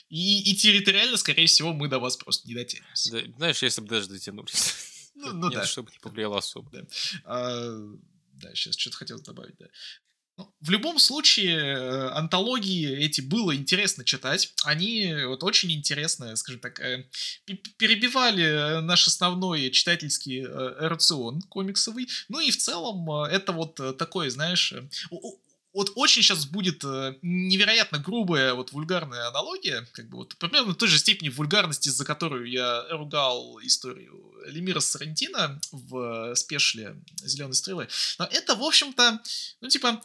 И, 0.07 0.51
и 0.51 0.55
территориально, 0.55 1.17
скорее 1.17 1.47
всего, 1.47 1.73
мы 1.73 1.89
до 1.89 1.99
вас 1.99 2.15
просто 2.15 2.47
не 2.47 2.53
дотянемся. 2.53 3.11
Да, 3.11 3.21
знаешь, 3.37 3.63
если 3.63 3.81
бы 3.81 3.87
даже 3.87 4.07
дотянулись. 4.07 4.73
Ну, 5.15 5.31
ну 5.31 5.49
Нет, 5.49 5.61
да. 5.61 5.65
чтобы 5.65 5.91
не 5.91 5.99
повлияло 5.99 6.37
особо. 6.37 6.69
Да. 6.71 6.85
А, 7.23 7.95
да, 8.33 8.53
сейчас 8.53 8.77
что-то 8.77 8.97
хотел 8.97 9.19
добавить, 9.21 9.55
да. 9.57 9.67
Ну, 10.38 10.53
в 10.59 10.69
любом 10.69 10.99
случае, 10.99 11.57
э, 11.57 12.09
антологии 12.09 12.93
эти 12.97 13.22
было 13.22 13.55
интересно 13.55 14.03
читать. 14.03 14.53
Они 14.65 15.14
вот 15.27 15.43
очень 15.43 15.72
интересно, 15.72 16.35
скажем 16.35 16.59
так, 16.59 16.80
э, 16.81 17.05
перебивали 17.77 18.81
наш 18.81 19.07
основной 19.07 19.69
читательский 19.72 20.41
э, 20.41 20.88
рацион 20.88 21.41
комиксовый. 21.43 22.09
Ну 22.27 22.41
и 22.41 22.51
в 22.51 22.57
целом 22.57 23.09
это 23.09 23.53
вот 23.53 23.75
такое, 23.97 24.30
знаешь, 24.30 24.73
вот 25.75 25.91
очень 25.95 26.23
сейчас 26.23 26.45
будет 26.45 26.83
невероятно 27.21 27.99
грубая, 27.99 28.53
вот 28.53 28.71
вульгарная 28.71 29.27
аналогия, 29.27 29.85
как 29.91 30.09
бы 30.09 30.17
вот 30.17 30.35
примерно 30.37 30.73
той 30.73 30.87
же 30.87 30.97
степени 30.97 31.29
вульгарности, 31.29 31.89
за 31.89 32.05
которую 32.05 32.49
я 32.49 32.85
ругал 32.89 33.59
историю 33.61 34.33
Лемира 34.47 34.79
Сарантино 34.79 35.59
в 35.71 36.33
спешле 36.35 36.95
«Зеленой 37.23 37.55
стрелы». 37.55 37.87
Но 38.19 38.25
это, 38.25 38.55
в 38.55 38.63
общем-то, 38.63 39.19
ну, 39.61 39.67
типа, 39.67 40.01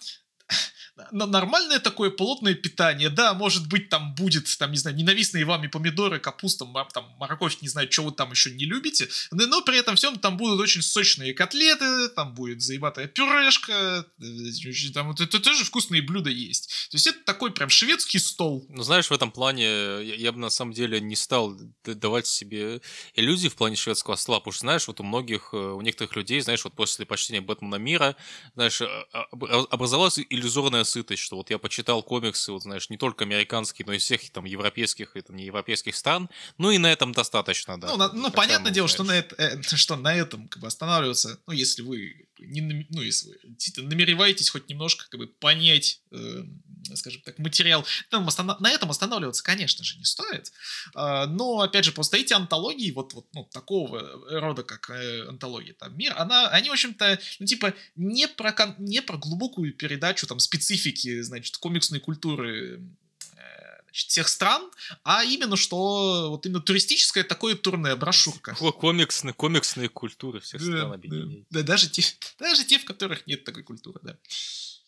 нормальное 1.12 1.78
такое 1.78 2.10
плотное 2.10 2.54
питание. 2.54 3.10
Да, 3.10 3.34
может 3.34 3.68
быть, 3.68 3.88
там 3.88 4.14
будет, 4.14 4.46
там, 4.58 4.70
не 4.70 4.76
знаю, 4.76 4.96
ненавистные 4.96 5.44
вами 5.44 5.66
помидоры, 5.66 6.18
капуста, 6.18 6.66
там, 6.92 7.06
морковь, 7.18 7.58
не 7.62 7.68
знаю, 7.68 7.90
что 7.90 8.02
вы 8.02 8.12
там 8.12 8.30
еще 8.30 8.50
не 8.50 8.64
любите. 8.64 9.08
Но, 9.30 9.46
но 9.46 9.62
при 9.62 9.78
этом 9.78 9.96
всем 9.96 10.18
там 10.18 10.36
будут 10.36 10.60
очень 10.60 10.82
сочные 10.82 11.34
котлеты, 11.34 12.08
там 12.10 12.34
будет 12.34 12.62
заебатая 12.62 13.06
пюрешка, 13.06 14.06
э, 14.20 14.92
там 14.94 15.08
вот 15.08 15.20
это 15.20 15.40
тоже 15.40 15.64
вкусные 15.64 16.02
блюда 16.02 16.30
есть. 16.30 16.88
То 16.90 16.96
есть 16.96 17.06
это 17.06 17.18
такой 17.24 17.52
прям 17.52 17.68
шведский 17.68 18.18
стол. 18.18 18.66
Ну, 18.68 18.82
знаешь, 18.82 19.08
в 19.08 19.12
этом 19.12 19.30
плане 19.30 19.64
я, 19.64 20.14
я 20.14 20.32
бы 20.32 20.38
на 20.38 20.50
самом 20.50 20.72
деле 20.72 21.00
не 21.00 21.16
стал 21.16 21.56
давать 21.84 22.26
себе 22.26 22.80
иллюзии 23.14 23.48
в 23.48 23.56
плане 23.56 23.76
шведского 23.76 24.16
стола, 24.16 24.40
потому 24.40 24.52
что, 24.52 24.60
знаешь, 24.60 24.86
вот 24.88 25.00
у 25.00 25.04
многих, 25.04 25.50
э, 25.52 25.56
у 25.56 25.80
некоторых 25.80 26.16
людей, 26.16 26.40
знаешь, 26.40 26.64
вот 26.64 26.74
после 26.74 27.06
почтения 27.06 27.40
Бэтмена 27.40 27.76
мира, 27.76 28.16
знаешь, 28.54 28.80
а, 28.82 29.06
а, 29.12 29.26
образовалась 29.70 30.18
иллюзорная 30.40 30.84
сытость, 30.84 31.22
что 31.22 31.36
вот 31.36 31.50
я 31.50 31.58
почитал 31.58 32.02
комиксы, 32.02 32.52
вот 32.52 32.62
знаешь, 32.62 32.90
не 32.90 32.96
только 32.96 33.24
американские, 33.24 33.86
но 33.86 33.92
и 33.92 33.98
всех 33.98 34.28
там 34.30 34.44
европейских 34.44 35.16
и 35.16 35.20
там 35.20 35.36
не 35.36 35.44
европейских 35.44 35.94
стран, 35.94 36.28
ну 36.58 36.70
и 36.70 36.78
на 36.78 36.90
этом 36.90 37.12
достаточно, 37.12 37.80
да. 37.80 37.88
Ну, 37.88 37.96
на, 37.96 38.12
ну 38.12 38.30
понятное 38.30 38.72
дело, 38.72 38.88
что 38.88 39.04
на, 39.04 39.12
это, 39.12 39.34
э, 39.36 39.62
что 39.76 39.96
на 39.96 40.14
этом 40.14 40.48
как 40.48 40.62
бы 40.62 40.66
останавливаться, 40.66 41.38
ну 41.46 41.52
если 41.52 41.82
вы 41.82 42.26
не, 42.38 42.86
ну 42.90 43.02
если 43.02 43.28
вы 43.30 43.82
намереваетесь 43.82 44.50
хоть 44.50 44.68
немножко 44.68 45.08
как 45.08 45.20
бы 45.20 45.26
понять, 45.26 46.00
э, 46.10 46.44
скажем 46.94 47.22
так, 47.22 47.38
материал, 47.38 47.84
там 48.08 48.26
останов... 48.26 48.60
на 48.60 48.70
этом 48.70 48.90
останавливаться, 48.90 49.42
конечно 49.42 49.84
же, 49.84 49.98
не 49.98 50.04
стоит, 50.04 50.52
э, 50.94 51.26
но 51.26 51.60
опять 51.60 51.84
же 51.84 51.92
просто 51.92 52.16
эти 52.16 52.32
антологии 52.32 52.90
вот 52.92 53.14
вот 53.14 53.26
ну, 53.34 53.44
такого 53.52 54.00
рода 54.40 54.62
как 54.62 54.90
э, 54.90 55.28
антология 55.28 55.74
там 55.74 55.96
мир, 55.96 56.14
она 56.16 56.48
они 56.48 56.70
в 56.70 56.72
общем-то 56.72 57.18
ну 57.38 57.46
типа 57.46 57.74
не 57.96 58.26
про 58.28 58.54
не 58.78 59.02
про 59.02 59.16
глубокую 59.18 59.72
передачу 59.72 60.26
там 60.30 60.38
специфики, 60.38 61.22
значит, 61.22 61.56
комиксной 61.56 61.98
культуры 61.98 62.80
э, 63.32 63.82
значит, 63.82 64.10
всех 64.10 64.28
стран, 64.28 64.70
а 65.02 65.24
именно 65.24 65.56
что 65.56 66.30
вот 66.30 66.46
именно 66.46 66.60
туристическое 66.60 67.24
такое 67.24 67.56
турне, 67.56 67.96
брошюрка. 67.96 68.54
Комиксные, 68.54 69.34
комиксные 69.34 69.88
культуры 69.88 70.38
всех 70.38 70.62
стран 70.62 70.92
объединяет. 70.92 71.46
Да, 71.50 71.60
да, 71.60 71.66
даже 71.66 71.90
те, 71.90 72.04
даже 72.38 72.64
те, 72.64 72.78
в 72.78 72.84
которых 72.84 73.26
нет 73.26 73.42
такой 73.42 73.64
культуры, 73.64 73.98
да. 74.04 74.16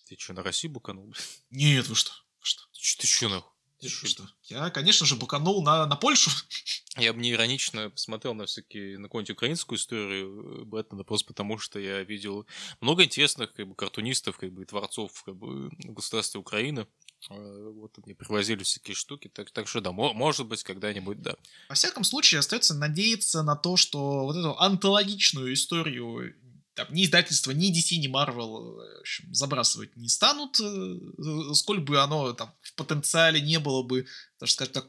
Ты 0.08 0.16
что, 0.16 0.32
на 0.32 0.44
Россию 0.44 0.74
буканул? 0.74 1.12
Нет, 1.50 1.88
вы 1.88 1.96
что? 1.96 2.12
Вы 2.38 2.46
что? 2.46 2.62
Ты 2.72 3.06
что, 3.08 3.28
нахуй? 3.28 3.50
Ты 3.80 3.88
что? 3.88 4.28
Я, 4.44 4.70
конечно 4.70 5.06
же, 5.06 5.16
буканул 5.16 5.64
на, 5.64 5.86
на 5.86 5.96
Польшу. 5.96 6.30
Я 6.96 7.14
бы 7.14 7.20
не 7.20 7.32
иронично 7.32 7.88
посмотрел 7.88 8.34
на 8.34 8.44
всякие, 8.44 8.98
на 8.98 9.04
какую-нибудь 9.04 9.30
украинскую 9.30 9.78
историю 9.78 10.60
э, 10.60 10.64
Бэтмена, 10.64 11.04
просто 11.04 11.28
потому 11.28 11.56
что 11.56 11.78
я 11.78 12.02
видел 12.02 12.46
много 12.80 13.02
интересных 13.02 13.54
как 13.54 13.66
бы, 13.66 13.74
картунистов, 13.74 14.36
как 14.36 14.52
бы, 14.52 14.66
творцов 14.66 15.22
как 15.22 15.36
бы, 15.36 15.70
государства 15.78 16.38
Украины. 16.38 16.86
Э, 17.30 17.72
вот 17.74 17.96
мне 18.04 18.14
привозили 18.14 18.62
всякие 18.62 18.94
штуки, 18.94 19.28
так, 19.28 19.50
так 19.52 19.68
что 19.68 19.80
да, 19.80 19.90
может 19.92 20.46
быть, 20.46 20.62
когда-нибудь, 20.64 21.22
да. 21.22 21.34
Во 21.70 21.74
всяком 21.74 22.04
случае, 22.04 22.40
остается 22.40 22.74
надеяться 22.74 23.42
на 23.42 23.56
то, 23.56 23.78
что 23.78 24.24
вот 24.24 24.36
эту 24.36 24.58
антологичную 24.58 25.54
историю 25.54 26.34
там, 26.74 26.86
ни 26.90 27.04
издательство, 27.04 27.50
ни 27.50 27.70
DC, 27.70 27.96
ни 27.98 28.08
Marvel 28.08 28.76
в 28.76 29.00
общем, 29.00 29.32
забрасывать 29.34 29.94
не 29.96 30.08
станут, 30.08 30.58
э, 30.60 31.54
сколь 31.54 31.80
бы 31.80 32.00
оно 32.00 32.32
там 32.32 32.54
в 32.60 32.74
потенциале 32.74 33.40
не 33.40 33.58
было 33.58 33.82
бы, 33.82 34.06
даже 34.40 34.52
сказать 34.52 34.72
так, 34.72 34.88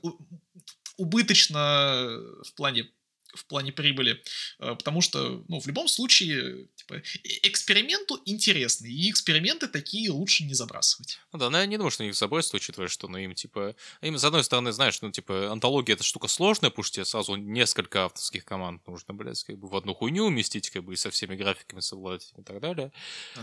убыточно 0.97 2.19
в 2.43 2.53
плане 2.55 2.89
в 3.34 3.45
плане 3.45 3.72
прибыли, 3.72 4.22
э, 4.60 4.76
потому 4.76 5.02
что, 5.02 5.44
ну, 5.48 5.60
в 5.60 5.68
любом 5.68 5.88
случае, 5.88 6.68
типа, 6.76 7.02
эксперименту 7.44 8.22
интересный, 8.26 8.92
и 8.92 9.10
эксперименты 9.10 9.68
такие 9.68 10.10
лучше 10.12 10.44
не 10.44 10.53
забрасывать. 10.53 11.20
Ну 11.32 11.40
да, 11.40 11.50
но 11.50 11.60
я 11.60 11.66
не 11.66 11.78
думаю, 11.78 11.92
что 11.92 12.03
они 12.03 12.10
их 12.10 12.16
забросят, 12.16 12.53
учитывая, 12.53 12.88
что, 12.88 13.08
ну, 13.08 13.18
им, 13.18 13.34
типа, 13.34 13.76
им, 14.02 14.18
с 14.18 14.24
одной 14.24 14.44
стороны, 14.44 14.72
знаешь, 14.72 15.02
ну, 15.02 15.12
типа, 15.12 15.52
антология— 15.52 15.94
это 15.95 16.03
штука 16.03 16.28
сложная, 16.28 16.70
потому 16.70 16.84
что 16.84 16.95
тебе 16.95 17.06
сразу 17.06 17.36
несколько 17.36 18.06
авторских 18.06 18.45
команд 18.45 18.86
нужно, 18.88 19.14
блядь, 19.14 19.44
как 19.44 19.58
бы 19.58 19.68
в 19.68 19.76
одну 19.76 19.94
хуйню 19.94 20.26
уместить, 20.26 20.70
как 20.70 20.84
бы, 20.84 20.94
и 20.94 20.95
со 20.95 21.10
всеми 21.12 21.36
графиками 21.36 21.80
совладать 21.80 22.34
и 22.38 22.44
так 22.44 22.60
далее. 22.60 22.92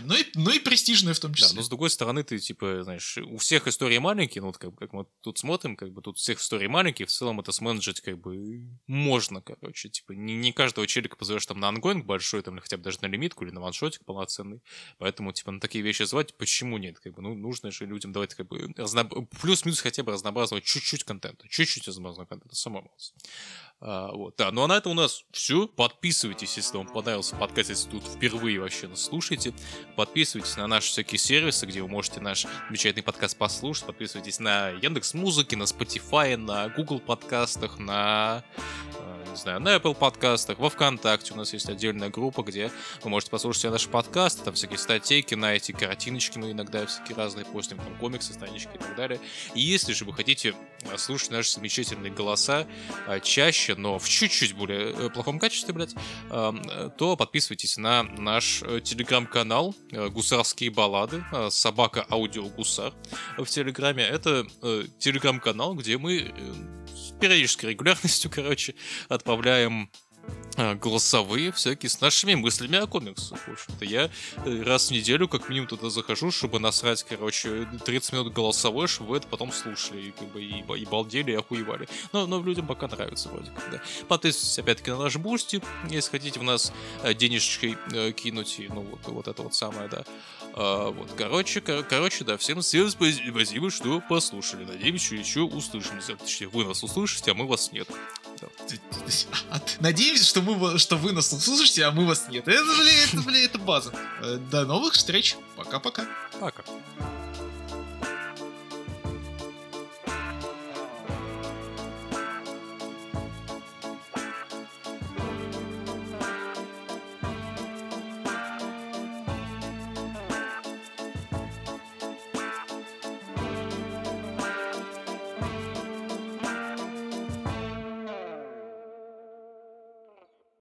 Ну 0.01 0.15
и, 0.15 0.25
ну 0.35 0.51
и 0.51 0.59
престижная 0.59 1.13
в 1.13 1.19
том 1.19 1.33
числе. 1.33 1.49
Да, 1.49 1.55
но 1.55 1.63
с 1.63 1.69
другой 1.69 1.89
стороны, 1.89 2.23
ты, 2.23 2.39
типа, 2.39 2.83
знаешь, 2.83 3.17
у 3.17 3.37
всех 3.37 3.67
истории 3.67 3.97
маленькие, 3.97 4.41
ну, 4.41 4.47
вот 4.47 4.57
как, 4.57 4.75
как 4.77 4.93
мы 4.93 5.05
тут 5.21 5.37
смотрим, 5.37 5.75
как 5.75 5.91
бы 5.91 6.01
тут 6.01 6.17
всех 6.17 6.39
историй 6.39 6.67
маленькие, 6.67 7.05
в 7.05 7.11
целом 7.11 7.39
это 7.39 7.51
сменеджить, 7.51 8.01
как 8.01 8.19
бы, 8.19 8.67
можно, 8.87 9.41
короче, 9.41 9.80
типа, 9.89 10.13
не, 10.13 10.35
не 10.35 10.51
каждого 10.53 10.87
челика 10.87 11.15
позовешь 11.15 11.45
там 11.45 11.59
на 11.59 11.69
ongoing 11.69 12.05
большой, 12.05 12.41
там, 12.41 12.55
или 12.55 12.61
хотя 12.61 12.77
бы 12.77 12.83
даже 12.83 12.99
на 13.01 13.07
лимитку, 13.07 13.45
или 13.45 13.51
на 13.51 13.61
ваншотик 13.61 14.05
полноценный, 14.05 14.61
поэтому, 14.97 15.31
типа, 15.31 15.51
на 15.51 15.59
такие 15.59 15.83
вещи 15.83 16.03
звать, 16.03 16.35
почему 16.35 16.77
нет, 16.77 16.99
как 16.99 17.13
бы, 17.13 17.21
ну, 17.21 17.35
нужно 17.35 17.71
же 17.71 17.85
людям 17.85 18.11
давать, 18.11 18.35
как 18.35 18.47
бы, 18.47 18.73
разноб... 18.77 19.13
плюс-минус 19.41 19.81
хотя 19.81 20.03
бы 20.03 20.11
разнообразного 20.11 20.61
чуть-чуть 20.61 21.03
контента, 21.03 21.47
чуть-чуть 21.47 21.87
разнообразного 21.87 22.27
контента, 22.27 22.55
самого 22.55 22.89
а, 23.83 24.11
вот, 24.11 24.35
да, 24.37 24.51
ну 24.51 24.61
а 24.61 24.67
на 24.67 24.77
этом 24.77 24.91
у 24.91 24.95
нас 24.95 25.25
все. 25.31 25.67
Подписывайтесь, 25.67 26.55
если 26.55 26.77
вам 26.77 26.87
понравился 26.87 27.35
подкаст, 27.35 27.69
если 27.69 27.89
тут 27.89 28.03
впервые 28.03 28.59
вообще 28.59 28.87
нас 28.87 29.03
слушаете. 29.03 29.53
Подписывайтесь 29.95 30.55
на 30.55 30.67
наши 30.67 30.89
всякие 30.89 31.17
сервисы, 31.17 31.65
где 31.65 31.81
вы 31.81 31.87
можете 31.87 32.19
наш 32.19 32.45
замечательный 32.67 33.01
подкаст 33.01 33.37
послушать. 33.37 33.85
Подписывайтесь 33.87 34.39
на 34.39 34.69
Яндекс 34.69 35.15
Музыки, 35.15 35.55
на 35.55 35.63
Spotify, 35.63 36.37
на 36.37 36.69
Google 36.69 36.99
подкастах, 36.99 37.79
на 37.79 38.43
не 39.31 39.37
знаю, 39.37 39.61
на 39.61 39.75
Apple 39.75 39.95
подкастах, 39.95 40.59
во 40.59 40.69
Вконтакте 40.69 41.33
у 41.33 41.37
нас 41.37 41.53
есть 41.53 41.69
отдельная 41.69 42.09
группа, 42.09 42.43
где 42.43 42.69
вы 43.01 43.09
можете 43.09 43.31
послушать 43.31 43.59
все 43.59 43.71
наши 43.71 43.87
подкасты, 43.87 44.43
там 44.43 44.53
всякие 44.53 44.77
статейки, 44.77 45.35
на 45.35 45.53
эти 45.53 45.71
картиночки 45.71 46.37
мы 46.37 46.51
иногда 46.51 46.85
всякие 46.85 47.15
разные 47.15 47.45
постим, 47.45 47.77
там 47.77 47.95
комиксы, 47.97 48.33
странички 48.33 48.75
и 48.75 48.77
так 48.77 48.95
далее. 48.95 49.19
И 49.55 49.61
если 49.61 49.93
же 49.93 50.05
вы 50.05 50.13
хотите 50.13 50.53
э, 50.81 50.97
слушать 50.97 51.31
наши 51.31 51.51
замечательные 51.53 52.11
голоса 52.11 52.67
э, 53.07 53.19
чаще, 53.71 53.79
но 53.79 53.99
в 53.99 54.07
чуть-чуть 54.07 54.53
более 54.53 54.91
э, 54.91 55.09
плохом 55.09 55.39
качестве, 55.39 55.73
блядь, 55.73 55.95
то 56.97 57.15
подписывайтесь 57.15 57.77
на 57.77 58.03
наш 58.03 58.59
телеграм-канал 58.83 59.75
«Гусарские 59.91 60.71
баллады», 60.71 61.23
собака 61.49 62.05
аудио 62.09 62.47
гусар 62.47 62.93
в 63.37 63.45
телеграме. 63.45 64.03
Это 64.03 64.45
телеграм-канал, 64.99 65.75
где 65.75 65.97
мы 65.97 66.33
с 66.95 67.11
периодической 67.19 67.71
регулярностью, 67.71 68.31
короче, 68.33 68.75
отправляем 69.09 69.89
голосовые 70.81 71.51
всякие 71.51 71.89
с 71.89 72.01
нашими 72.01 72.35
мыслями 72.35 72.77
о 72.77 72.87
комиксах. 72.87 73.39
В 73.47 73.51
общем-то, 73.51 73.85
я 73.85 74.09
э, 74.45 74.63
раз 74.63 74.89
в 74.89 74.91
неделю 74.91 75.27
как 75.27 75.49
минимум 75.49 75.67
туда 75.67 75.89
захожу, 75.89 76.31
чтобы 76.31 76.59
насрать, 76.59 77.03
короче, 77.03 77.67
30 77.85 78.13
минут 78.13 78.33
голосовой, 78.33 78.87
чтобы 78.87 79.11
вы 79.11 79.17
это 79.17 79.27
потом 79.27 79.51
слушали 79.51 80.01
и, 80.01 80.11
как 80.11 80.27
бы, 80.29 80.41
и, 80.41 80.63
и 80.81 80.85
балдели, 80.85 81.31
и 81.31 81.35
охуевали. 81.35 81.87
Но, 82.13 82.27
но 82.27 82.41
людям 82.41 82.67
пока 82.67 82.87
нравится 82.87 83.29
вроде 83.29 83.51
как, 83.51 83.71
да. 83.71 83.81
Подписывайтесь 84.07 84.59
опять-таки 84.59 84.91
на 84.91 84.97
наш 84.97 85.17
Boosty, 85.17 85.61
если 85.89 86.11
хотите 86.11 86.39
в 86.39 86.43
нас 86.43 86.71
э, 87.03 87.13
денежечкой 87.13 87.77
э, 87.91 88.11
кинуть, 88.11 88.59
и, 88.59 88.67
ну, 88.67 88.81
вот, 88.81 89.01
вот 89.05 89.27
это 89.27 89.41
вот 89.41 89.55
самое, 89.55 89.89
да. 89.89 90.03
А, 90.53 90.91
вот, 90.91 91.09
короче, 91.17 91.61
кор- 91.61 91.83
короче, 91.83 92.23
да, 92.23 92.37
всем, 92.37 92.61
всем 92.61 92.89
спасибо, 92.89 93.71
что 93.71 94.01
послушали. 94.01 94.65
Надеемся, 94.65 95.15
еще 95.15 95.41
услышимся. 95.41 96.15
Точнее, 96.15 96.47
вы 96.47 96.65
нас 96.65 96.83
услышите, 96.83 97.31
а 97.31 97.33
мы 97.33 97.47
вас 97.47 97.71
нет. 97.71 97.87
Надеемся, 99.79 100.25
что, 100.25 100.41
мы, 100.41 100.50
что 100.77 100.97
вы 100.97 101.11
нас 101.11 101.31
услышите, 101.31 101.85
а 101.85 101.91
мы 101.91 102.05
вас 102.05 102.27
нет. 102.29 102.47
Это, 102.47 102.63
блин, 102.63 102.95
это, 103.07 103.21
блин, 103.21 103.45
это 103.45 103.59
база. 103.59 103.93
До 104.49 104.65
новых 104.65 104.93
встреч. 104.93 105.37
Пока-пока. 105.55 106.05
Пока. 106.39 106.61
-пока. 106.61 106.81
Пока. 106.97 107.20